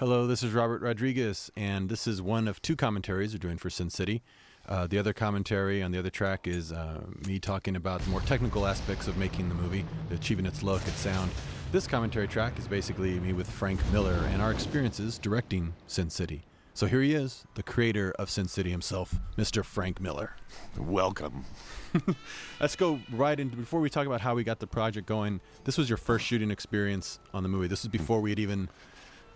Hello, 0.00 0.26
this 0.26 0.42
is 0.42 0.54
Robert 0.54 0.80
Rodriguez, 0.80 1.50
and 1.58 1.90
this 1.90 2.06
is 2.06 2.22
one 2.22 2.48
of 2.48 2.62
two 2.62 2.74
commentaries 2.74 3.34
we're 3.34 3.38
doing 3.38 3.58
for 3.58 3.68
Sin 3.68 3.90
City. 3.90 4.22
Uh, 4.66 4.86
the 4.86 4.96
other 4.96 5.12
commentary 5.12 5.82
on 5.82 5.92
the 5.92 5.98
other 5.98 6.08
track 6.08 6.46
is 6.46 6.72
uh, 6.72 7.02
me 7.26 7.38
talking 7.38 7.76
about 7.76 8.00
the 8.00 8.08
more 8.08 8.22
technical 8.22 8.66
aspects 8.66 9.08
of 9.08 9.18
making 9.18 9.50
the 9.50 9.54
movie, 9.54 9.84
achieving 10.10 10.46
its 10.46 10.62
look, 10.62 10.80
its 10.88 10.96
sound. 10.96 11.30
This 11.70 11.86
commentary 11.86 12.26
track 12.26 12.58
is 12.58 12.66
basically 12.66 13.20
me 13.20 13.34
with 13.34 13.50
Frank 13.50 13.78
Miller 13.92 14.26
and 14.30 14.40
our 14.40 14.50
experiences 14.50 15.18
directing 15.18 15.74
Sin 15.86 16.08
City. 16.08 16.44
So 16.72 16.86
here 16.86 17.02
he 17.02 17.12
is, 17.12 17.44
the 17.56 17.62
creator 17.62 18.14
of 18.18 18.30
Sin 18.30 18.48
City 18.48 18.70
himself, 18.70 19.14
Mr. 19.36 19.62
Frank 19.62 20.00
Miller. 20.00 20.34
Welcome. 20.78 21.44
Let's 22.60 22.74
go 22.74 23.00
right 23.12 23.38
into 23.38 23.54
before 23.54 23.80
we 23.80 23.90
talk 23.90 24.06
about 24.06 24.22
how 24.22 24.34
we 24.34 24.44
got 24.44 24.60
the 24.60 24.66
project 24.66 25.06
going. 25.06 25.42
This 25.64 25.76
was 25.76 25.90
your 25.90 25.98
first 25.98 26.24
shooting 26.24 26.50
experience 26.50 27.18
on 27.34 27.42
the 27.42 27.50
movie. 27.50 27.66
This 27.66 27.82
was 27.82 27.88
before 27.88 28.22
we 28.22 28.30
had 28.30 28.38
even 28.38 28.70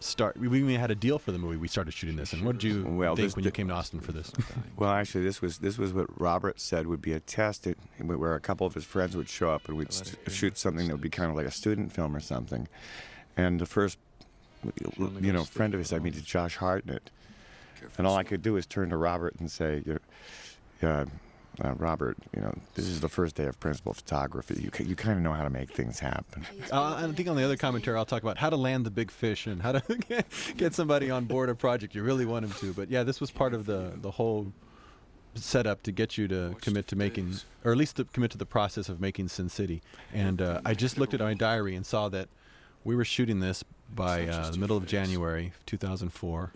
start. 0.00 0.36
We 0.36 0.58
even 0.58 0.78
had 0.78 0.90
a 0.90 0.94
deal 0.94 1.18
for 1.18 1.32
the 1.32 1.38
movie. 1.38 1.56
We 1.56 1.68
started 1.68 1.92
shooting 1.92 2.16
this. 2.16 2.32
And 2.32 2.44
what 2.44 2.58
did 2.58 2.64
you 2.64 2.84
Well, 2.84 3.16
think 3.16 3.28
this 3.28 3.36
when 3.36 3.44
you 3.44 3.50
came 3.50 3.68
to 3.68 3.74
Austin 3.74 4.00
for 4.00 4.12
this? 4.12 4.32
Well, 4.76 4.90
actually, 4.90 5.24
this 5.24 5.40
was 5.40 5.58
this 5.58 5.78
was 5.78 5.92
what 5.92 6.06
Robert 6.20 6.58
said 6.60 6.86
would 6.88 7.00
be 7.00 7.12
a 7.12 7.20
test, 7.20 7.66
it, 7.66 7.78
where 7.98 8.34
a 8.34 8.40
couple 8.40 8.66
of 8.66 8.74
his 8.74 8.84
friends 8.84 9.16
would 9.16 9.28
show 9.28 9.50
up 9.50 9.68
and 9.68 9.76
we'd 9.76 9.92
st- 9.92 10.16
shoot 10.30 10.58
something 10.58 10.86
that 10.88 10.92
would 10.92 11.00
be 11.00 11.10
kind 11.10 11.30
of 11.30 11.36
like 11.36 11.46
a 11.46 11.50
student 11.50 11.92
film 11.92 12.14
or 12.16 12.20
something. 12.20 12.66
And 13.36 13.60
the 13.60 13.66
first, 13.66 13.98
you 15.20 15.32
know, 15.32 15.44
friend 15.44 15.74
of 15.74 15.78
his 15.78 15.92
I 15.92 15.98
mean, 16.00 16.12
is 16.14 16.22
Josh 16.22 16.56
Hartnett, 16.56 17.10
and 17.98 18.06
all 18.06 18.16
I 18.16 18.24
could 18.24 18.42
do 18.42 18.56
is 18.56 18.66
turn 18.66 18.90
to 18.90 18.96
Robert 18.96 19.36
and 19.38 19.50
say, 19.50 19.82
"You're, 19.86 20.00
uh, 20.82 21.04
uh, 21.62 21.74
Robert, 21.74 22.16
you 22.34 22.40
know, 22.42 22.54
this 22.74 22.86
is 22.86 23.00
the 23.00 23.08
first 23.08 23.36
day 23.36 23.44
of 23.44 23.58
principal 23.60 23.92
photography. 23.92 24.54
You 24.60 24.70
you 24.84 24.96
kind 24.96 25.16
of 25.16 25.22
know 25.22 25.32
how 25.32 25.44
to 25.44 25.50
make 25.50 25.70
things 25.70 25.98
happen." 25.98 26.46
Uh, 26.72 27.06
I 27.08 27.12
think 27.12 27.28
on 27.28 27.36
the 27.36 27.44
other 27.44 27.56
commentary, 27.56 27.96
I'll 27.96 28.04
talk 28.06 28.22
about 28.22 28.38
how 28.38 28.50
to 28.50 28.56
land 28.56 28.86
the 28.86 28.90
big 28.90 29.10
fish 29.10 29.46
and 29.46 29.60
how 29.62 29.72
to 29.72 29.96
get- 30.08 30.26
get 30.56 30.74
somebody 30.74 31.10
on 31.10 31.26
board 31.26 31.48
a 31.48 31.54
project 31.54 31.94
you 31.94 32.02
really 32.02 32.24
want 32.24 32.48
them 32.48 32.56
to. 32.60 32.72
But 32.72 32.90
yeah, 32.90 33.02
this 33.02 33.20
was 33.20 33.30
part 33.30 33.54
of 33.54 33.66
the 33.66 33.92
the 34.00 34.12
whole 34.12 34.52
setup 35.34 35.82
to 35.82 35.92
get 35.92 36.16
you 36.16 36.26
to 36.28 36.56
commit 36.60 36.88
to 36.88 36.96
making, 36.96 37.34
or 37.64 37.72
at 37.72 37.78
least 37.78 37.96
to 37.96 38.04
commit 38.04 38.30
to 38.32 38.38
the 38.38 38.46
process 38.46 38.88
of 38.88 39.00
making 39.00 39.28
Sin 39.28 39.48
City. 39.48 39.82
And 40.12 40.40
uh, 40.40 40.60
I 40.64 40.74
just 40.74 40.98
looked 40.98 41.14
at 41.14 41.20
my 41.20 41.34
diary 41.34 41.74
and 41.74 41.84
saw 41.84 42.08
that 42.10 42.28
we 42.84 42.94
were 42.94 43.04
shooting 43.04 43.40
this 43.40 43.64
by 43.94 44.26
uh, 44.26 44.50
the 44.50 44.58
middle 44.58 44.76
of 44.76 44.86
January 44.86 45.52
2004. 45.66 46.52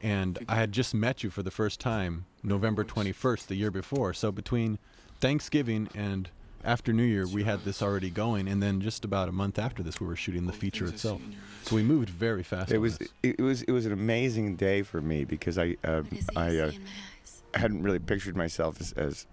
And 0.00 0.38
I 0.48 0.54
had 0.56 0.72
just 0.72 0.94
met 0.94 1.22
you 1.24 1.30
for 1.30 1.42
the 1.42 1.50
first 1.50 1.80
time 1.80 2.26
November 2.42 2.84
21st, 2.84 3.46
the 3.46 3.54
year 3.54 3.70
before. 3.70 4.12
So 4.14 4.30
between 4.32 4.78
Thanksgiving 5.20 5.88
and 5.94 6.30
after 6.64 6.92
New 6.92 7.04
Year, 7.04 7.26
we 7.26 7.44
had 7.44 7.64
this 7.64 7.82
already 7.82 8.10
going, 8.10 8.48
and 8.48 8.62
then 8.62 8.80
just 8.80 9.04
about 9.04 9.28
a 9.28 9.32
month 9.32 9.58
after 9.58 9.82
this, 9.82 10.00
we 10.00 10.06
were 10.06 10.16
shooting 10.16 10.46
the 10.46 10.52
feature 10.52 10.86
itself. 10.86 11.20
So 11.62 11.76
we 11.76 11.82
moved 11.82 12.10
very 12.10 12.42
fast. 12.42 12.72
It 12.72 12.78
was 12.78 12.98
it 13.22 13.40
was 13.40 13.62
it 13.62 13.72
was 13.72 13.86
an 13.86 13.92
amazing 13.92 14.56
day 14.56 14.82
for 14.82 15.00
me 15.00 15.24
because 15.24 15.58
I 15.58 15.76
uh, 15.84 15.88
I 15.88 15.88
uh, 16.00 16.00
in 16.00 16.18
the 16.26 16.38
eyes? 16.38 16.78
hadn't 17.54 17.82
really 17.82 17.98
pictured 17.98 18.36
myself 18.36 18.80
as, 18.80 18.92
as 18.92 19.26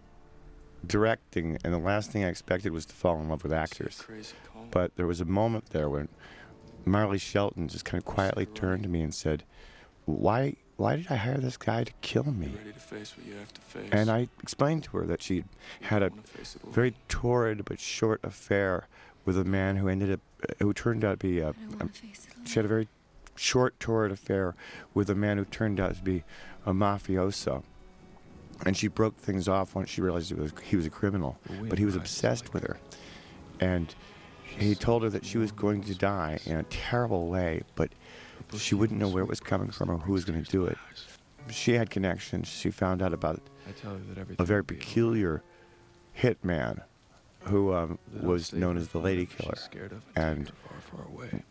directing, 0.85 1.57
and 1.63 1.73
the 1.73 1.79
last 1.79 2.11
thing 2.11 2.23
I 2.23 2.29
expected 2.29 2.71
was 2.71 2.85
to 2.85 2.93
fall 2.95 3.19
in 3.19 3.29
love 3.29 3.43
with 3.43 3.53
actors. 3.53 4.03
But 4.71 4.95
there 4.95 5.07
was 5.07 5.21
a 5.21 5.25
moment 5.25 5.71
there 5.71 5.89
when 5.89 6.09
Marley 6.85 7.17
Shelton 7.17 7.67
just 7.67 7.85
kind 7.85 7.99
of 8.01 8.05
quietly 8.05 8.45
turned 8.45 8.83
to 8.83 8.89
me 8.89 9.01
and 9.01 9.13
said, 9.13 9.43
"Why, 10.05 10.55
why 10.77 10.95
did 10.97 11.07
I 11.09 11.15
hire 11.15 11.37
this 11.37 11.57
guy 11.57 11.83
to 11.83 11.93
kill 12.01 12.25
me?" 12.25 12.47
Ready 12.57 12.73
to 12.73 12.79
face 12.79 13.15
what 13.17 13.25
you 13.25 13.35
have 13.35 13.53
to 13.53 13.61
face. 13.61 13.89
And 13.91 14.09
I 14.09 14.27
explained 14.41 14.83
to 14.85 14.97
her 14.97 15.05
that 15.05 15.21
she 15.21 15.43
had 15.81 16.03
a 16.03 16.09
Wanna 16.09 16.21
face 16.23 16.55
it 16.55 16.63
alone. 16.63 16.73
very 16.73 16.95
torrid 17.07 17.65
but 17.65 17.79
short 17.79 18.19
affair 18.23 18.87
with 19.25 19.37
a 19.37 19.43
man 19.43 19.77
who 19.77 19.87
ended 19.87 20.11
up, 20.11 20.19
uh, 20.43 20.53
who 20.59 20.73
turned 20.73 21.03
out 21.03 21.19
to 21.19 21.27
be 21.27 21.39
a, 21.39 21.49
I 21.49 21.51
don't 21.51 21.81
a 21.81 21.87
face 21.87 22.27
it 22.29 22.47
she 22.47 22.55
had 22.59 22.65
a 22.65 22.69
very 22.69 22.87
short, 23.35 23.79
torrid 23.79 24.11
affair 24.11 24.55
with 24.93 25.09
a 25.09 25.15
man 25.15 25.37
who 25.37 25.45
turned 25.45 25.79
out 25.79 25.95
to 25.95 26.03
be 26.03 26.23
a 26.65 26.73
mafioso. 26.73 27.63
And 28.65 28.77
she 28.77 28.87
broke 28.87 29.17
things 29.17 29.47
off 29.47 29.75
once 29.75 29.89
she 29.89 30.01
realized 30.01 30.31
it 30.31 30.37
was, 30.37 30.53
he 30.63 30.75
was 30.77 30.85
a 30.85 30.89
criminal. 30.89 31.37
But 31.67 31.77
he 31.77 31.85
was 31.85 31.95
obsessed 31.95 32.53
with 32.53 32.63
her. 32.63 32.77
And 33.59 33.93
he 34.43 34.75
told 34.75 35.03
her 35.03 35.09
that 35.09 35.25
she 35.25 35.37
was 35.37 35.51
going 35.51 35.83
to 35.83 35.95
die 35.95 36.39
in 36.45 36.55
a 36.55 36.63
terrible 36.63 37.27
way, 37.27 37.63
but 37.75 37.89
she 38.57 38.75
wouldn't 38.75 38.99
know 38.99 39.07
where 39.07 39.23
it 39.23 39.29
was 39.29 39.39
coming 39.39 39.69
from 39.69 39.89
or 39.89 39.97
who 39.97 40.13
was 40.13 40.25
going 40.25 40.43
to 40.43 40.51
do 40.51 40.65
it. 40.65 40.77
She 41.49 41.73
had 41.73 41.89
connections. 41.89 42.47
She 42.47 42.71
found 42.71 43.01
out 43.01 43.13
about 43.13 43.39
I 43.67 43.71
tell 43.71 43.93
you 43.93 44.03
that 44.09 44.17
everything 44.19 44.43
a 44.43 44.45
very 44.45 44.63
peculiar 44.63 45.43
hitman 46.17 46.81
who 47.41 47.73
um, 47.73 47.99
was 48.21 48.53
known 48.53 48.77
as 48.77 48.89
the 48.89 48.99
Lady 48.99 49.25
Killer. 49.25 49.53
And, 50.15 50.15
And 50.15 50.45
take 50.47 50.55
her 50.55 50.81
far, 50.81 50.99
far 50.99 51.07
away. 51.13 51.43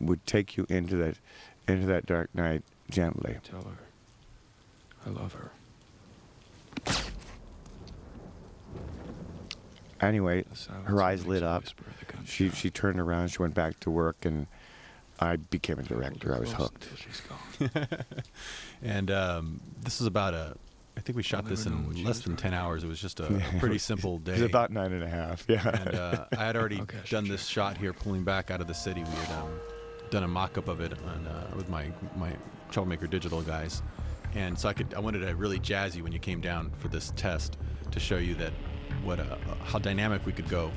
would 0.00 0.26
take 0.26 0.56
you 0.56 0.66
into 0.68 0.96
that 0.96 1.16
into 1.66 1.86
that 1.86 2.04
dark 2.06 2.34
night 2.34 2.62
gently. 2.90 3.36
Tell 3.42 3.62
her 3.62 3.78
I 5.06 5.10
love 5.10 5.34
her. 5.34 5.50
Anyway, 10.00 10.44
her 10.84 11.00
eyes 11.02 11.26
lit 11.26 11.42
up. 11.42 11.62
whisper 11.62 11.84
of 11.88 11.98
the 11.98 12.04
gunshot. 12.12 12.28
She 12.28 12.50
she 12.50 12.70
turned 12.70 13.00
around. 13.00 13.28
She 13.28 13.38
went 13.40 13.54
back 13.54 13.80
to 13.80 13.90
work, 13.90 14.24
and 14.24 14.46
I 15.24 15.36
became 15.36 15.78
a 15.78 15.82
director. 15.82 16.34
I 16.34 16.38
was 16.40 16.52
hooked. 16.52 16.84
until 16.84 16.96
she's 16.96 17.22
gone. 17.80 17.88
and 18.82 19.10
um, 19.10 19.60
this 19.82 20.00
is 20.00 20.06
about 20.06 20.34
a. 20.34 20.56
I 20.96 21.00
think 21.00 21.16
we 21.16 21.24
shot 21.24 21.42
I'll 21.44 21.50
this 21.50 21.64
never 21.66 21.76
know 21.76 21.88
what 21.88 21.96
in 21.96 22.04
less 22.04 22.20
than 22.20 22.36
ten 22.36 22.54
hours. 22.54 22.84
It 22.84 22.86
was 22.86 23.00
just 23.00 23.18
a, 23.18 23.26
a 23.26 23.58
pretty 23.58 23.78
simple 23.90 24.18
day. 24.18 24.32
It 24.32 24.40
was 24.40 24.50
about 24.50 24.70
nine 24.70 24.92
and 24.92 25.02
a 25.02 25.08
half. 25.08 25.44
Yeah. 25.48 25.68
and 25.68 25.94
uh, 25.94 26.26
I 26.32 26.44
had 26.44 26.56
already 26.56 26.80
Okay, 26.82 26.98
done 27.10 27.26
this 27.26 27.46
shot 27.46 27.76
here, 27.76 27.92
pulling 27.92 28.22
back 28.22 28.50
out 28.50 28.60
of 28.60 28.68
the 28.68 28.74
city. 28.74 29.02
We 29.02 29.10
had 29.10 29.42
um, 29.42 29.50
done 30.10 30.22
a 30.22 30.28
mock-up 30.28 30.68
of 30.68 30.80
it 30.80 30.92
on, 30.92 31.26
uh, 31.26 31.50
with 31.56 31.68
my 31.68 31.90
my 32.16 32.32
Troublemaker 32.70 33.06
Digital 33.08 33.42
guys, 33.42 33.82
and 34.34 34.56
so 34.58 34.68
I 34.68 34.72
could 34.72 34.94
I 34.94 35.00
wanted 35.00 35.20
to 35.20 35.34
really 35.34 35.58
jazz 35.58 35.96
you 35.96 36.02
when 36.04 36.12
you 36.12 36.20
came 36.20 36.40
down 36.40 36.70
for 36.78 36.88
this 36.88 37.12
test 37.16 37.56
to 37.90 37.98
show 37.98 38.16
you 38.18 38.34
that 38.36 38.52
what 39.02 39.18
uh, 39.18 39.36
how 39.64 39.78
dynamic 39.80 40.24
we 40.24 40.32
could 40.32 40.48
go 40.48 40.70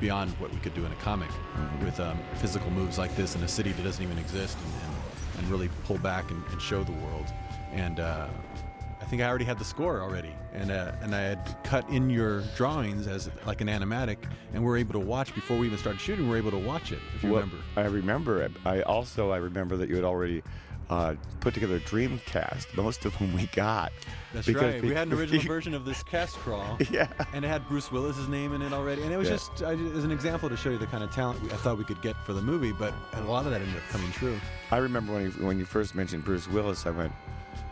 beyond 0.00 0.30
what 0.40 0.50
we 0.52 0.58
could 0.60 0.74
do 0.74 0.84
in 0.84 0.92
a 0.92 0.96
comic 0.96 1.28
Mm-hmm. 1.30 1.84
with 1.84 2.00
um, 2.00 2.18
physical 2.36 2.70
moves 2.70 2.96
like 2.98 3.14
this 3.16 3.34
in 3.34 3.42
a 3.42 3.48
city 3.48 3.72
that 3.72 3.82
doesn't 3.82 4.02
even 4.02 4.18
exist, 4.18 4.56
and, 4.64 4.72
and, 4.74 5.38
and 5.44 5.50
really 5.50 5.68
pull 5.84 5.98
back 5.98 6.30
and, 6.30 6.42
and 6.50 6.60
show 6.62 6.82
the 6.82 6.92
world. 6.92 7.26
And 7.72 8.00
uh, 8.00 8.28
I 9.00 9.04
think 9.04 9.20
I 9.20 9.28
already 9.28 9.44
had 9.44 9.58
the 9.58 9.64
score 9.64 10.00
already, 10.00 10.32
and 10.54 10.70
uh, 10.70 10.92
and 11.02 11.14
I 11.14 11.20
had 11.20 11.56
cut 11.64 11.88
in 11.90 12.08
your 12.08 12.42
drawings 12.56 13.06
as 13.08 13.30
like 13.46 13.60
an 13.60 13.66
animatic, 13.68 14.18
and 14.54 14.64
we 14.64 14.70
are 14.70 14.76
able 14.76 14.92
to 14.94 15.00
watch 15.00 15.34
before 15.34 15.58
we 15.58 15.66
even 15.66 15.78
started 15.78 16.00
shooting. 16.00 16.28
We 16.28 16.36
are 16.36 16.38
able 16.38 16.52
to 16.52 16.58
watch 16.58 16.92
it, 16.92 17.00
if 17.16 17.22
you 17.24 17.30
Well, 17.32 17.40
remember. 17.42 17.64
I 17.76 17.84
remember 17.86 18.42
it. 18.42 18.52
I 18.64 18.82
also 18.82 19.30
I 19.32 19.36
remember 19.38 19.76
that 19.76 19.88
you 19.88 19.96
had 19.96 20.04
already 20.04 20.42
uh, 20.90 21.14
put 21.40 21.54
together 21.54 21.76
a 21.76 21.80
dream 21.80 22.20
cast, 22.26 22.76
most 22.76 23.04
of 23.04 23.14
whom 23.14 23.32
we 23.34 23.46
got. 23.48 23.92
That's 24.34 24.46
because 24.46 24.62
right. 24.74 24.82
We 24.82 24.92
had 24.92 25.06
an 25.08 25.14
original 25.14 25.40
version 25.46 25.72
of 25.72 25.84
this 25.84 26.02
cast 26.02 26.36
crawl, 26.36 26.76
Yeah. 26.90 27.06
and 27.32 27.44
it 27.44 27.48
had 27.48 27.66
Bruce 27.68 27.90
Willis's 27.90 28.28
name 28.28 28.52
in 28.52 28.60
it 28.60 28.72
already. 28.72 29.02
And 29.02 29.12
it 29.12 29.16
was 29.16 29.28
Yeah. 29.28 29.34
just 29.36 29.62
I, 29.62 29.72
as 29.74 30.04
an 30.04 30.10
example 30.10 30.48
to 30.48 30.56
show 30.56 30.70
you 30.70 30.78
the 30.78 30.86
kind 30.86 31.02
of 31.04 31.12
talent 31.12 31.40
we, 31.42 31.50
I 31.50 31.56
thought 31.56 31.78
we 31.78 31.84
could 31.84 32.02
get 32.02 32.16
for 32.26 32.32
the 32.32 32.42
movie, 32.42 32.72
but 32.72 32.92
a 33.14 33.20
lot 33.22 33.46
of 33.46 33.52
that 33.52 33.60
ended 33.62 33.76
up 33.76 33.88
coming 33.88 34.10
true. 34.12 34.38
I 34.72 34.78
remember 34.78 35.12
when 35.14 35.22
you, 35.24 35.30
when 35.46 35.58
you 35.58 35.64
first 35.64 35.94
mentioned 35.94 36.24
Bruce 36.24 36.48
Willis, 36.48 36.84
I 36.86 36.90
went, 36.90 37.12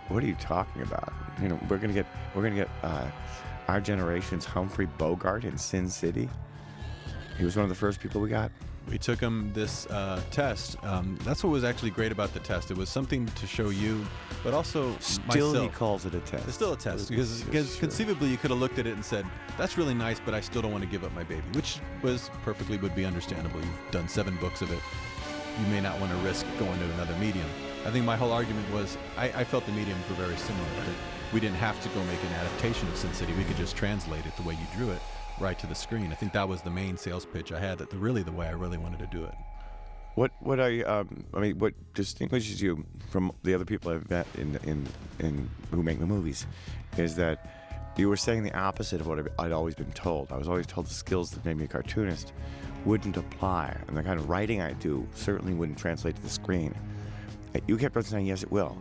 "What 0.09 0.23
are 0.23 0.27
you 0.27 0.37
talking 0.37 0.83
about? 0.83 1.13
You 1.43 1.49
know, 1.49 1.61
we're 1.69 1.79
gonna 1.79 1.93
get 1.93 2.07
we're 2.35 2.43
gonna 2.43 2.55
get 2.55 2.71
uh, 2.83 3.11
our 3.67 3.81
generation's 3.81 4.45
Humphrey 4.45 4.87
Bogart 4.97 5.45
in 5.45 5.59
Sin 5.59 5.89
City. 5.91 6.29
He 7.39 7.45
was 7.45 7.55
one 7.57 7.63
of 7.63 7.69
the 7.69 7.75
first 7.77 8.01
people 8.01 8.21
we 8.21 8.29
got. 8.29 8.51
We 8.91 8.99
took 8.99 9.21
him 9.21 9.53
this 9.55 9.87
uh, 9.87 10.21
test. 10.31 10.77
Um, 10.83 11.17
that's 11.23 11.45
what 11.45 11.51
was 11.51 11.63
actually 11.63 11.91
great 11.91 12.11
about 12.11 12.33
the 12.35 12.41
test. 12.41 12.71
It 12.71 12.77
was 12.77 12.89
something 12.89 13.27
to 13.27 13.47
show 13.47 13.69
you, 13.69 14.05
but 14.43 14.55
also 14.55 14.97
Still, 14.99 15.25
myself. 15.53 15.63
he 15.63 15.69
calls 15.69 16.05
it 16.07 16.15
a 16.15 16.21
test. 16.21 16.45
It's 16.49 16.55
still 16.57 16.73
a 16.73 16.77
test 16.77 17.11
because, 17.11 17.43
because 17.43 17.73
Sure. 17.73 17.81
conceivably 17.81 18.29
you 18.29 18.39
could 18.39 18.51
have 18.51 18.59
looked 18.59 18.79
at 18.79 18.87
it 18.87 18.95
and 18.95 19.05
said, 19.05 19.25
"That's 19.57 19.77
really 19.79 19.95
nice, 19.95 20.19
but 20.19 20.35
I 20.35 20.41
still 20.41 20.63
don't 20.63 20.73
want 20.73 20.83
to 20.85 20.91
give 20.91 21.05
up 21.05 21.15
my 21.15 21.23
baby," 21.23 21.43
which 21.53 21.79
was 22.03 22.31
perfectly 22.43 22.77
would 22.79 22.95
be 22.95 23.05
understandable. 23.05 23.61
You've 23.61 23.91
done 23.93 24.09
seven 24.09 24.37
books 24.37 24.63
of 24.63 24.73
it. 24.73 24.81
You 25.61 25.67
may 25.67 25.81
not 25.81 26.01
want 26.01 26.11
to 26.11 26.19
risk 26.19 26.47
going 26.59 26.79
to 26.79 26.85
another 26.95 27.15
medium. 27.19 27.47
I 27.87 27.91
think 27.91 28.05
my 28.05 28.17
whole 28.17 28.33
argument 28.33 28.73
was 28.73 28.97
I, 29.17 29.27
I 29.27 29.45
felt 29.45 29.67
the 29.67 29.73
mediums 29.73 30.09
were 30.09 30.17
very 30.17 30.37
similar. 30.37 30.67
We 31.33 31.41
didn't 31.41 31.57
have 31.57 31.81
to 31.83 31.89
go 31.91 32.03
make 32.05 32.23
an 32.23 32.33
adaptation 32.41 32.89
of 32.89 32.97
Sin 32.97 33.13
City. 33.13 33.35
We 33.35 33.45
could 33.45 33.59
just 33.59 33.77
translate 33.77 34.25
it 34.25 34.35
the 34.37 34.43
way 34.43 34.55
you 34.55 34.67
drew 34.77 34.91
it 34.91 35.03
right 35.41 35.59
to 35.59 35.67
the 35.67 35.75
screen. 35.75 36.11
I 36.13 36.15
think 36.15 36.33
that 36.33 36.49
was 36.49 36.63
the 36.63 36.71
main 36.71 36.97
sales 36.97 37.27
pitch 37.27 37.53
I 37.53 37.61
had. 37.61 37.79
That 37.79 37.91
the, 37.91 37.97
really 37.97 38.23
the 38.23 38.33
way 38.33 38.47
I 38.47 38.53
really 38.53 38.79
wanted 38.79 38.99
to 39.01 39.07
do 39.07 39.25
it. 39.25 39.35
What 40.15 40.33
what 40.41 40.59
I 40.59 40.83
um 40.83 41.25
I 41.35 41.41
mean 41.41 41.59
what 41.59 41.75
distinguishes 41.95 42.61
you 42.61 42.85
from 43.11 43.33
the 43.45 43.55
other 43.55 43.65
people 43.65 43.93
I've 43.93 44.09
met 44.11 44.27
in 44.37 44.59
in 44.65 44.87
in 45.21 45.49
who 45.71 45.83
make 45.83 46.01
the 46.01 46.07
movies 46.07 46.47
is 46.97 47.15
that 47.17 47.47
you 47.97 48.09
were 48.09 48.17
saying 48.17 48.45
the 48.45 48.57
opposite 48.57 49.01
of 49.01 49.09
what 49.09 49.27
I'd 49.39 49.53
always 49.53 49.75
been 49.75 49.93
told. 49.93 50.33
I 50.33 50.37
was 50.37 50.49
always 50.49 50.67
told 50.67 50.87
the 50.87 50.95
skills 50.95 51.31
that 51.33 51.45
made 51.45 51.57
me 51.57 51.65
a 51.65 51.69
cartoonist 51.69 52.33
wouldn't 52.85 53.17
apply, 53.17 53.77
and 53.89 53.97
the 53.97 54.03
kind 54.03 54.21
of 54.21 54.29
writing 54.29 54.63
I 54.63 54.73
do 54.75 55.07
certainly 55.15 55.53
wouldn't 55.53 55.79
translate 55.79 56.15
to 56.17 56.23
the 56.23 56.29
screen. 56.29 56.75
You 57.67 57.77
kept 57.77 57.97
on 57.97 58.05
saying 58.05 58.27
yes, 58.27 58.43
it 58.43 58.53
will. 58.53 58.79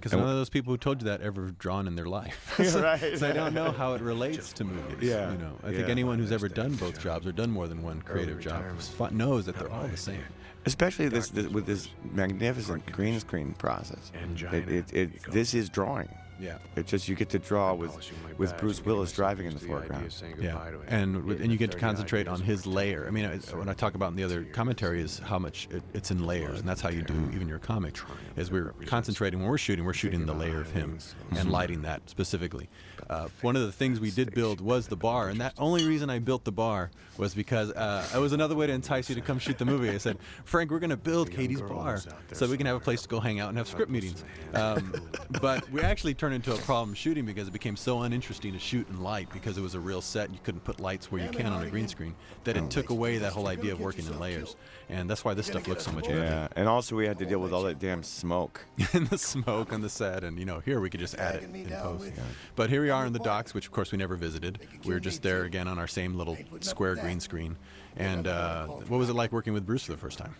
Because 0.00 0.12
And 0.14 0.22
none 0.22 0.30
of 0.30 0.36
those 0.36 0.48
people 0.48 0.72
who 0.72 0.78
told 0.78 1.02
you 1.02 1.08
that 1.08 1.20
ever 1.20 1.50
drawn 1.58 1.86
in 1.86 1.94
their 1.94 2.06
life. 2.06 2.54
Yeah, 2.58 2.66
so, 2.70 2.82
right. 2.82 3.18
so 3.18 3.28
I 3.28 3.32
don't 3.32 3.52
know 3.54 3.70
how 3.70 3.92
it 3.94 4.00
relates 4.00 4.52
to 4.54 4.64
movies. 4.64 4.96
Yeah, 5.08 5.30
You 5.32 5.38
know, 5.38 5.52
I 5.62 5.72
think 5.72 5.88
anyone 5.88 6.18
who's 6.18 6.32
ever 6.32 6.48
done 6.48 6.74
both 6.76 7.00
jobs 7.02 7.26
or 7.26 7.32
done 7.32 7.50
more 7.50 7.68
than 7.68 7.82
one 7.82 8.00
creative 8.02 8.40
job 8.40 8.64
knows 9.12 9.46
that 9.46 9.56
they're 9.58 9.70
all 9.70 9.86
the 9.86 9.96
same. 9.96 10.22
especially 10.66 11.08
this, 11.08 11.28
this 11.28 11.46
with 11.48 11.66
this 11.66 11.88
magnificent 12.12 12.90
green 12.92 13.20
screen 13.20 13.54
process. 13.54 14.10
Angina, 14.22 14.56
It, 14.56 14.68
it, 14.68 14.92
it, 14.92 15.22
this 15.32 15.54
is 15.54 15.68
drawing. 15.68 16.08
Yeah. 16.40 16.58
It's 16.76 16.90
just 16.90 17.08
you 17.08 17.14
get 17.14 17.28
to 17.30 17.38
draw 17.38 17.74
with 17.74 17.96
with 18.38 18.56
Bruce 18.58 18.84
Willis 18.84 19.12
driving 19.12 19.46
in 19.46 19.54
the 19.54 19.60
foreground. 19.60 20.14
Yeah, 20.40 20.52
goodbye 20.52 20.70
to 20.70 20.80
it. 20.80 20.88
and 20.88 21.24
with, 21.24 21.40
and 21.42 21.52
you 21.52 21.58
get 21.58 21.70
to 21.72 21.78
concentrate 21.78 22.26
on 22.28 22.40
his 22.40 22.66
layer. 22.66 23.04
I 23.06 23.10
mean, 23.10 23.26
I- 23.26 23.36
when 23.56 23.68
I 23.68 23.74
talk 23.74 23.94
about 23.94 24.10
in 24.10 24.16
the 24.16 24.24
other 24.24 24.44
commentary 24.44 25.00
is 25.02 25.18
how 25.18 25.38
much 25.38 25.68
it, 25.70 25.82
it's 25.92 26.10
in 26.10 26.26
layers, 26.26 26.60
and 26.60 26.68
that's 26.68 26.80
how 26.80 26.88
you 26.90 27.02
do 27.02 27.14
even 27.34 27.48
your 27.48 27.58
comic. 27.58 27.98
As 28.36 28.50
we're 28.50 28.72
concentrating 28.86 29.40
when 29.40 29.48
we're 29.48 29.58
shooting, 29.58 29.84
we're 29.84 29.92
shooting 29.92 30.24
the 30.26 30.32
layer 30.34 30.60
of 30.60 30.70
him 30.70 30.98
and 31.36 31.50
lighting 31.50 31.82
that 31.82 32.08
specifically. 32.08 32.68
Uh, 33.08 33.28
one 33.42 33.56
of 33.56 33.62
the 33.62 33.72
things 33.72 33.98
we 33.98 34.10
did 34.10 34.32
build 34.34 34.60
was 34.60 34.86
the 34.86 34.96
bar, 34.96 35.28
and 35.28 35.40
that 35.40 35.52
only 35.58 35.84
reason 35.86 36.08
I 36.08 36.20
built 36.20 36.44
the 36.44 36.52
bar 36.52 36.90
was 37.18 37.34
because 37.34 37.70
uh, 37.72 38.06
it 38.14 38.18
was 38.18 38.32
another 38.32 38.54
way 38.54 38.66
to 38.68 38.72
entice 38.72 39.08
you 39.08 39.14
to 39.16 39.20
come 39.20 39.38
shoot 39.38 39.58
the 39.58 39.64
movie. 39.64 39.90
I 39.90 39.98
said, 39.98 40.16
Frank, 40.44 40.70
we're 40.70 40.78
going 40.78 40.90
to 40.90 40.96
build 40.96 41.30
Katie's 41.30 41.60
bar 41.60 42.00
so 42.32 42.46
we 42.48 42.56
can 42.56 42.66
have 42.66 42.76
a 42.76 42.80
place 42.80 43.02
to 43.02 43.08
go 43.08 43.18
hang 43.20 43.40
out 43.40 43.48
and 43.48 43.58
have 43.58 43.66
script 43.68 43.90
meetings. 43.90 44.24
Um, 44.54 44.94
but 45.40 45.68
we 45.70 45.80
actually 45.80 46.14
turned 46.14 46.29
into 46.32 46.52
a 46.54 46.58
problem 46.58 46.94
shooting 46.94 47.24
because 47.24 47.48
it 47.48 47.52
became 47.52 47.76
so 47.76 48.02
uninteresting 48.02 48.52
to 48.52 48.58
shoot 48.58 48.88
in 48.88 49.02
light 49.02 49.28
because 49.32 49.58
it 49.58 49.60
was 49.60 49.74
a 49.74 49.80
real 49.80 50.00
set 50.00 50.26
and 50.26 50.34
you 50.34 50.40
couldn't 50.42 50.64
put 50.64 50.80
lights 50.80 51.10
where 51.10 51.22
you 51.22 51.30
can 51.30 51.46
on 51.46 51.64
a 51.64 51.70
green 51.70 51.88
screen 51.88 52.14
that 52.44 52.56
it 52.56 52.70
took 52.70 52.90
away 52.90 53.18
that 53.18 53.32
whole 53.32 53.48
idea 53.48 53.72
of 53.72 53.80
working 53.80 54.06
in 54.06 54.18
layers. 54.18 54.56
And 54.88 55.08
that's 55.08 55.24
why 55.24 55.34
this 55.34 55.46
stuff 55.46 55.68
looks 55.68 55.84
so 55.84 55.92
much 55.92 56.06
better. 56.06 56.20
Yeah, 56.20 56.48
and 56.56 56.68
also 56.68 56.96
we 56.96 57.06
had 57.06 57.18
to 57.18 57.26
deal 57.26 57.38
with 57.38 57.52
all 57.52 57.62
that 57.62 57.78
damn 57.78 58.02
smoke. 58.02 58.64
and 58.92 59.06
the 59.08 59.18
smoke 59.18 59.72
on 59.72 59.80
the 59.80 59.88
set, 59.88 60.24
and 60.24 60.38
you 60.38 60.44
know, 60.44 60.60
here 60.60 60.80
we 60.80 60.90
could 60.90 61.00
just 61.00 61.14
add 61.16 61.36
it 61.36 61.42
in 61.44 61.68
post. 61.70 62.12
But 62.56 62.70
here 62.70 62.82
we 62.82 62.90
are 62.90 63.06
in 63.06 63.12
the 63.12 63.18
docks, 63.20 63.54
which 63.54 63.66
of 63.66 63.72
course 63.72 63.92
we 63.92 63.98
never 63.98 64.16
visited. 64.16 64.60
We 64.84 64.94
were 64.94 65.00
just 65.00 65.22
there 65.22 65.44
again 65.44 65.68
on 65.68 65.78
our 65.78 65.86
same 65.86 66.16
little 66.16 66.36
square 66.60 66.96
green 66.96 67.20
screen. 67.20 67.56
And 67.96 68.26
uh, 68.26 68.66
what 68.66 68.98
was 68.98 69.08
it 69.08 69.14
like 69.14 69.32
working 69.32 69.52
with 69.52 69.66
Bruce 69.66 69.84
for 69.84 69.92
the 69.92 69.98
first 69.98 70.18
time? 70.18 70.34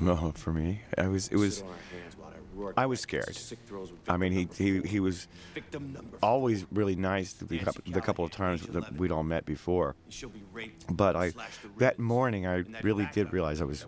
No, 0.00 0.32
for 0.34 0.52
me, 0.52 0.80
I 0.96 1.08
was 1.08 1.28
it 1.28 1.36
was 1.36 1.62
I 2.76 2.86
was 2.86 3.00
scared. 3.00 3.36
I 4.08 4.16
mean, 4.16 4.32
he 4.32 4.48
he 4.56 4.80
he 4.80 5.00
was 5.00 5.28
always 6.22 6.66
really 6.72 6.96
nice 6.96 7.32
the, 7.34 7.44
the 7.86 8.00
couple 8.00 8.24
of 8.24 8.30
times 8.30 8.66
that 8.66 8.92
we'd 8.94 9.12
all 9.12 9.24
met 9.24 9.44
before. 9.44 9.94
But 10.90 11.16
I 11.16 11.32
that 11.78 11.98
morning 11.98 12.46
I 12.46 12.64
really 12.82 13.08
did 13.12 13.32
realize 13.32 13.60
I 13.60 13.64
was 13.64 13.86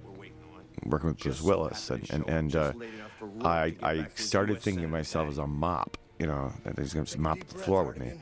working 0.84 1.08
with 1.08 1.18
Bruce 1.18 1.42
Willis, 1.42 1.90
and 1.90 2.10
and, 2.10 2.28
and 2.28 2.56
uh, 2.56 2.72
I 3.42 3.74
I 3.82 4.06
started 4.14 4.60
thinking 4.60 4.84
of 4.84 4.90
myself 4.90 5.28
as 5.28 5.38
a 5.38 5.46
mop, 5.46 5.96
you 6.18 6.26
know, 6.26 6.52
that 6.64 6.78
he's 6.78 6.94
going 6.94 7.06
to 7.06 7.20
mop 7.20 7.40
the 7.40 7.58
floor 7.58 7.84
with 7.84 7.98
me. 7.98 8.12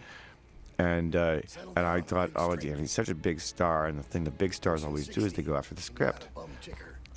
And 0.78 1.16
uh, 1.16 1.40
and 1.76 1.86
I 1.86 2.00
thought, 2.00 2.30
oh, 2.36 2.54
damn, 2.54 2.78
he's 2.78 2.92
such 2.92 3.08
a 3.08 3.14
big 3.14 3.40
star, 3.40 3.86
and 3.86 3.98
the 3.98 4.02
thing 4.04 4.22
the 4.24 4.30
big 4.30 4.54
stars 4.54 4.84
always 4.84 5.08
do 5.08 5.24
is 5.24 5.32
they 5.32 5.42
go 5.42 5.56
after 5.56 5.74
the 5.74 5.82
script. 5.82 6.28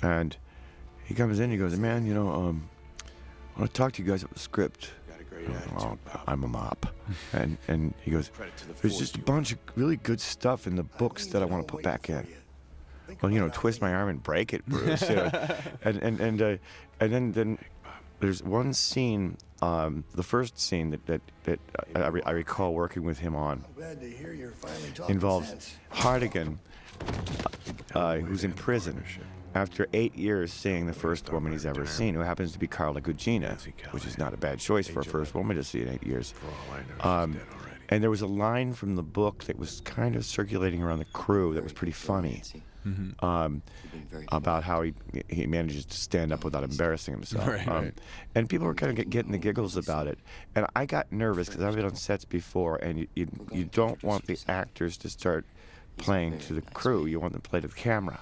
And 0.02 0.36
he 1.04 1.14
comes 1.14 1.38
in, 1.38 1.50
he 1.50 1.56
goes, 1.56 1.78
man, 1.78 2.04
you 2.04 2.14
know, 2.14 2.28
um, 2.32 2.68
I 3.56 3.60
want 3.60 3.72
to 3.72 3.78
talk 3.78 3.92
to 3.94 4.02
you 4.02 4.08
guys 4.08 4.22
about 4.22 4.34
the 4.34 4.40
script. 4.40 4.92
Oh, 5.78 5.98
I'm 6.26 6.44
a 6.44 6.48
mop. 6.48 6.86
And 7.34 7.58
and 7.68 7.92
he 8.00 8.10
goes, 8.10 8.30
there's 8.80 8.98
just 8.98 9.16
a 9.16 9.20
bunch 9.20 9.52
of 9.52 9.58
really 9.74 9.96
good 9.96 10.20
stuff 10.20 10.66
in 10.66 10.76
the 10.76 10.82
books 10.82 11.26
that 11.26 11.42
I 11.42 11.44
want 11.44 11.66
to 11.66 11.70
put 11.70 11.82
back 11.82 12.08
in. 12.08 12.26
Well, 13.20 13.30
you 13.30 13.38
know, 13.38 13.50
twist 13.52 13.82
my 13.82 13.92
arm 13.92 14.08
and 14.08 14.22
break 14.22 14.54
it, 14.54 14.64
Bruce. 14.66 15.02
you 15.08 15.16
know. 15.16 15.30
and 15.84 15.98
and 15.98 16.20
and 16.20 16.42
uh, 16.42 16.56
and 17.00 17.12
then 17.12 17.32
then 17.32 17.58
there's 18.20 18.42
one 18.42 18.72
scene, 18.72 19.36
um, 19.60 20.04
the 20.14 20.22
first 20.22 20.58
scene 20.58 20.90
that 20.90 21.04
that, 21.06 21.20
that 21.44 21.60
I, 21.94 22.00
I, 22.00 22.06
re- 22.08 22.22
I 22.24 22.30
recall 22.30 22.72
working 22.72 23.02
with 23.02 23.18
him 23.18 23.34
on 23.36 23.64
Glad 23.76 24.00
to 24.00 24.08
hear 24.08 24.32
you're 24.32 24.52
finally 24.52 24.90
talking 24.94 25.14
involves. 25.14 25.74
Hartigan, 25.90 26.58
uh, 27.94 28.16
who's 28.18 28.44
in 28.44 28.52
prison 28.52 29.04
after 29.54 29.86
eight 29.92 30.14
years 30.16 30.52
seeing 30.52 30.86
the 30.86 30.92
first 30.92 31.30
woman 31.32 31.52
he's 31.52 31.66
ever 31.66 31.86
seen, 31.86 32.14
who 32.14 32.20
happens 32.20 32.52
to 32.52 32.58
be 32.58 32.66
Carla 32.66 33.00
Gugino, 33.00 33.56
which 33.92 34.06
is 34.06 34.18
not 34.18 34.32
a 34.32 34.36
bad 34.36 34.58
choice 34.58 34.88
for 34.88 35.00
a 35.00 35.04
first 35.04 35.34
woman 35.34 35.56
to 35.56 35.64
see 35.64 35.82
in 35.82 35.88
eight 35.88 36.02
years. 36.06 36.34
Um, 37.00 37.38
and 37.88 38.02
there 38.02 38.10
was 38.10 38.22
a 38.22 38.26
line 38.26 38.72
from 38.72 38.96
the 38.96 39.02
book 39.02 39.44
that 39.44 39.58
was 39.58 39.80
kind 39.82 40.16
of 40.16 40.24
circulating 40.24 40.82
around 40.82 40.98
the 41.00 41.04
crew 41.06 41.52
that 41.54 41.62
was 41.62 41.72
pretty 41.72 41.92
funny. 41.92 42.42
Um, 43.20 43.62
about 44.32 44.64
how 44.64 44.82
he 44.82 44.92
he 45.28 45.46
manages 45.46 45.84
to 45.84 45.96
stand 45.96 46.32
up 46.32 46.42
without 46.42 46.64
embarrassing 46.64 47.14
himself, 47.14 47.46
Right, 47.46 47.68
um, 47.68 47.84
right. 47.84 47.94
and 48.34 48.48
people 48.48 48.66
were 48.66 48.74
kind 48.74 48.90
of 48.90 48.96
get, 48.96 49.08
getting 49.08 49.30
the 49.30 49.38
giggles 49.38 49.76
about 49.76 50.08
it, 50.08 50.18
and 50.56 50.66
I 50.74 50.86
got 50.86 51.12
nervous 51.12 51.48
because 51.48 51.62
I've 51.62 51.76
been 51.76 51.84
on 51.84 51.94
sets 51.94 52.24
before, 52.24 52.78
and 52.78 52.98
you, 52.98 53.06
you 53.14 53.28
you 53.52 53.64
don't 53.66 54.02
want 54.02 54.26
the 54.26 54.36
actors 54.48 54.96
to 54.96 55.08
start 55.08 55.44
playing 55.96 56.40
to 56.40 56.54
the 56.54 56.62
crew, 56.62 57.06
you 57.06 57.20
want 57.20 57.34
them 57.34 57.42
to 57.42 57.48
play 57.48 57.60
to 57.60 57.68
the 57.68 57.74
camera, 57.74 58.18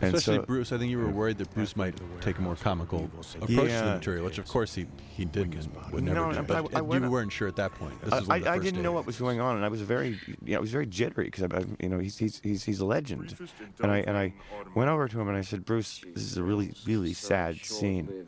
and 0.00 0.14
Especially 0.14 0.40
so, 0.40 0.46
Bruce. 0.46 0.72
I 0.72 0.78
think 0.78 0.90
you 0.90 0.98
were 0.98 1.10
worried 1.10 1.38
that 1.38 1.52
Bruce 1.54 1.74
might 1.76 1.94
take 2.20 2.38
a 2.38 2.40
more 2.42 2.54
comical 2.54 3.04
approach 3.06 3.32
to 3.32 3.46
the 3.46 3.94
material, 3.94 4.24
which 4.24 4.38
of 4.38 4.46
course 4.46 4.74
he, 4.74 4.86
he 5.16 5.24
didn't 5.24 5.54
and 5.54 5.92
would 5.92 6.04
never 6.04 6.14
No, 6.14 6.30
do. 6.30 6.36
no, 6.36 6.42
But 6.44 6.62
but 6.64 6.76
I- 6.76 6.78
I 6.78 6.98
you 6.98 7.10
weren't 7.10 7.32
sure 7.32 7.48
at 7.48 7.56
that 7.56 7.74
point. 7.74 8.00
This 8.02 8.12
I, 8.12 8.18
was 8.20 8.28
one 8.28 8.38
of 8.38 8.44
the 8.44 8.50
I, 8.50 8.54
I 8.54 8.58
didn't 8.60 8.82
know 8.82 8.92
what 8.92 9.06
was 9.06 9.18
going 9.18 9.40
on, 9.40 9.56
and 9.56 9.64
I 9.64 9.68
was 9.68 9.82
very, 9.82 10.18
you 10.44 10.52
know, 10.52 10.58
I 10.58 10.60
was 10.60 10.70
very 10.70 10.86
jittery 10.86 11.24
because 11.24 11.44
I, 11.44 11.56
I, 11.58 11.64
you 11.80 11.88
know, 11.88 11.98
he's, 11.98 12.16
he's 12.16 12.40
he's 12.44 12.62
he's 12.62 12.78
a 12.80 12.84
legend, 12.84 13.36
and 13.82 13.90
I 13.90 13.98
and 13.98 14.16
I 14.16 14.34
went 14.74 14.88
over 14.88 15.08
to 15.08 15.20
him 15.20 15.28
and 15.28 15.36
I 15.36 15.40
said, 15.42 15.64
Bruce, 15.64 16.04
this 16.14 16.22
is 16.22 16.36
a 16.36 16.42
really 16.44 16.72
really 16.86 17.12
sad 17.12 17.56
scene. 17.64 18.26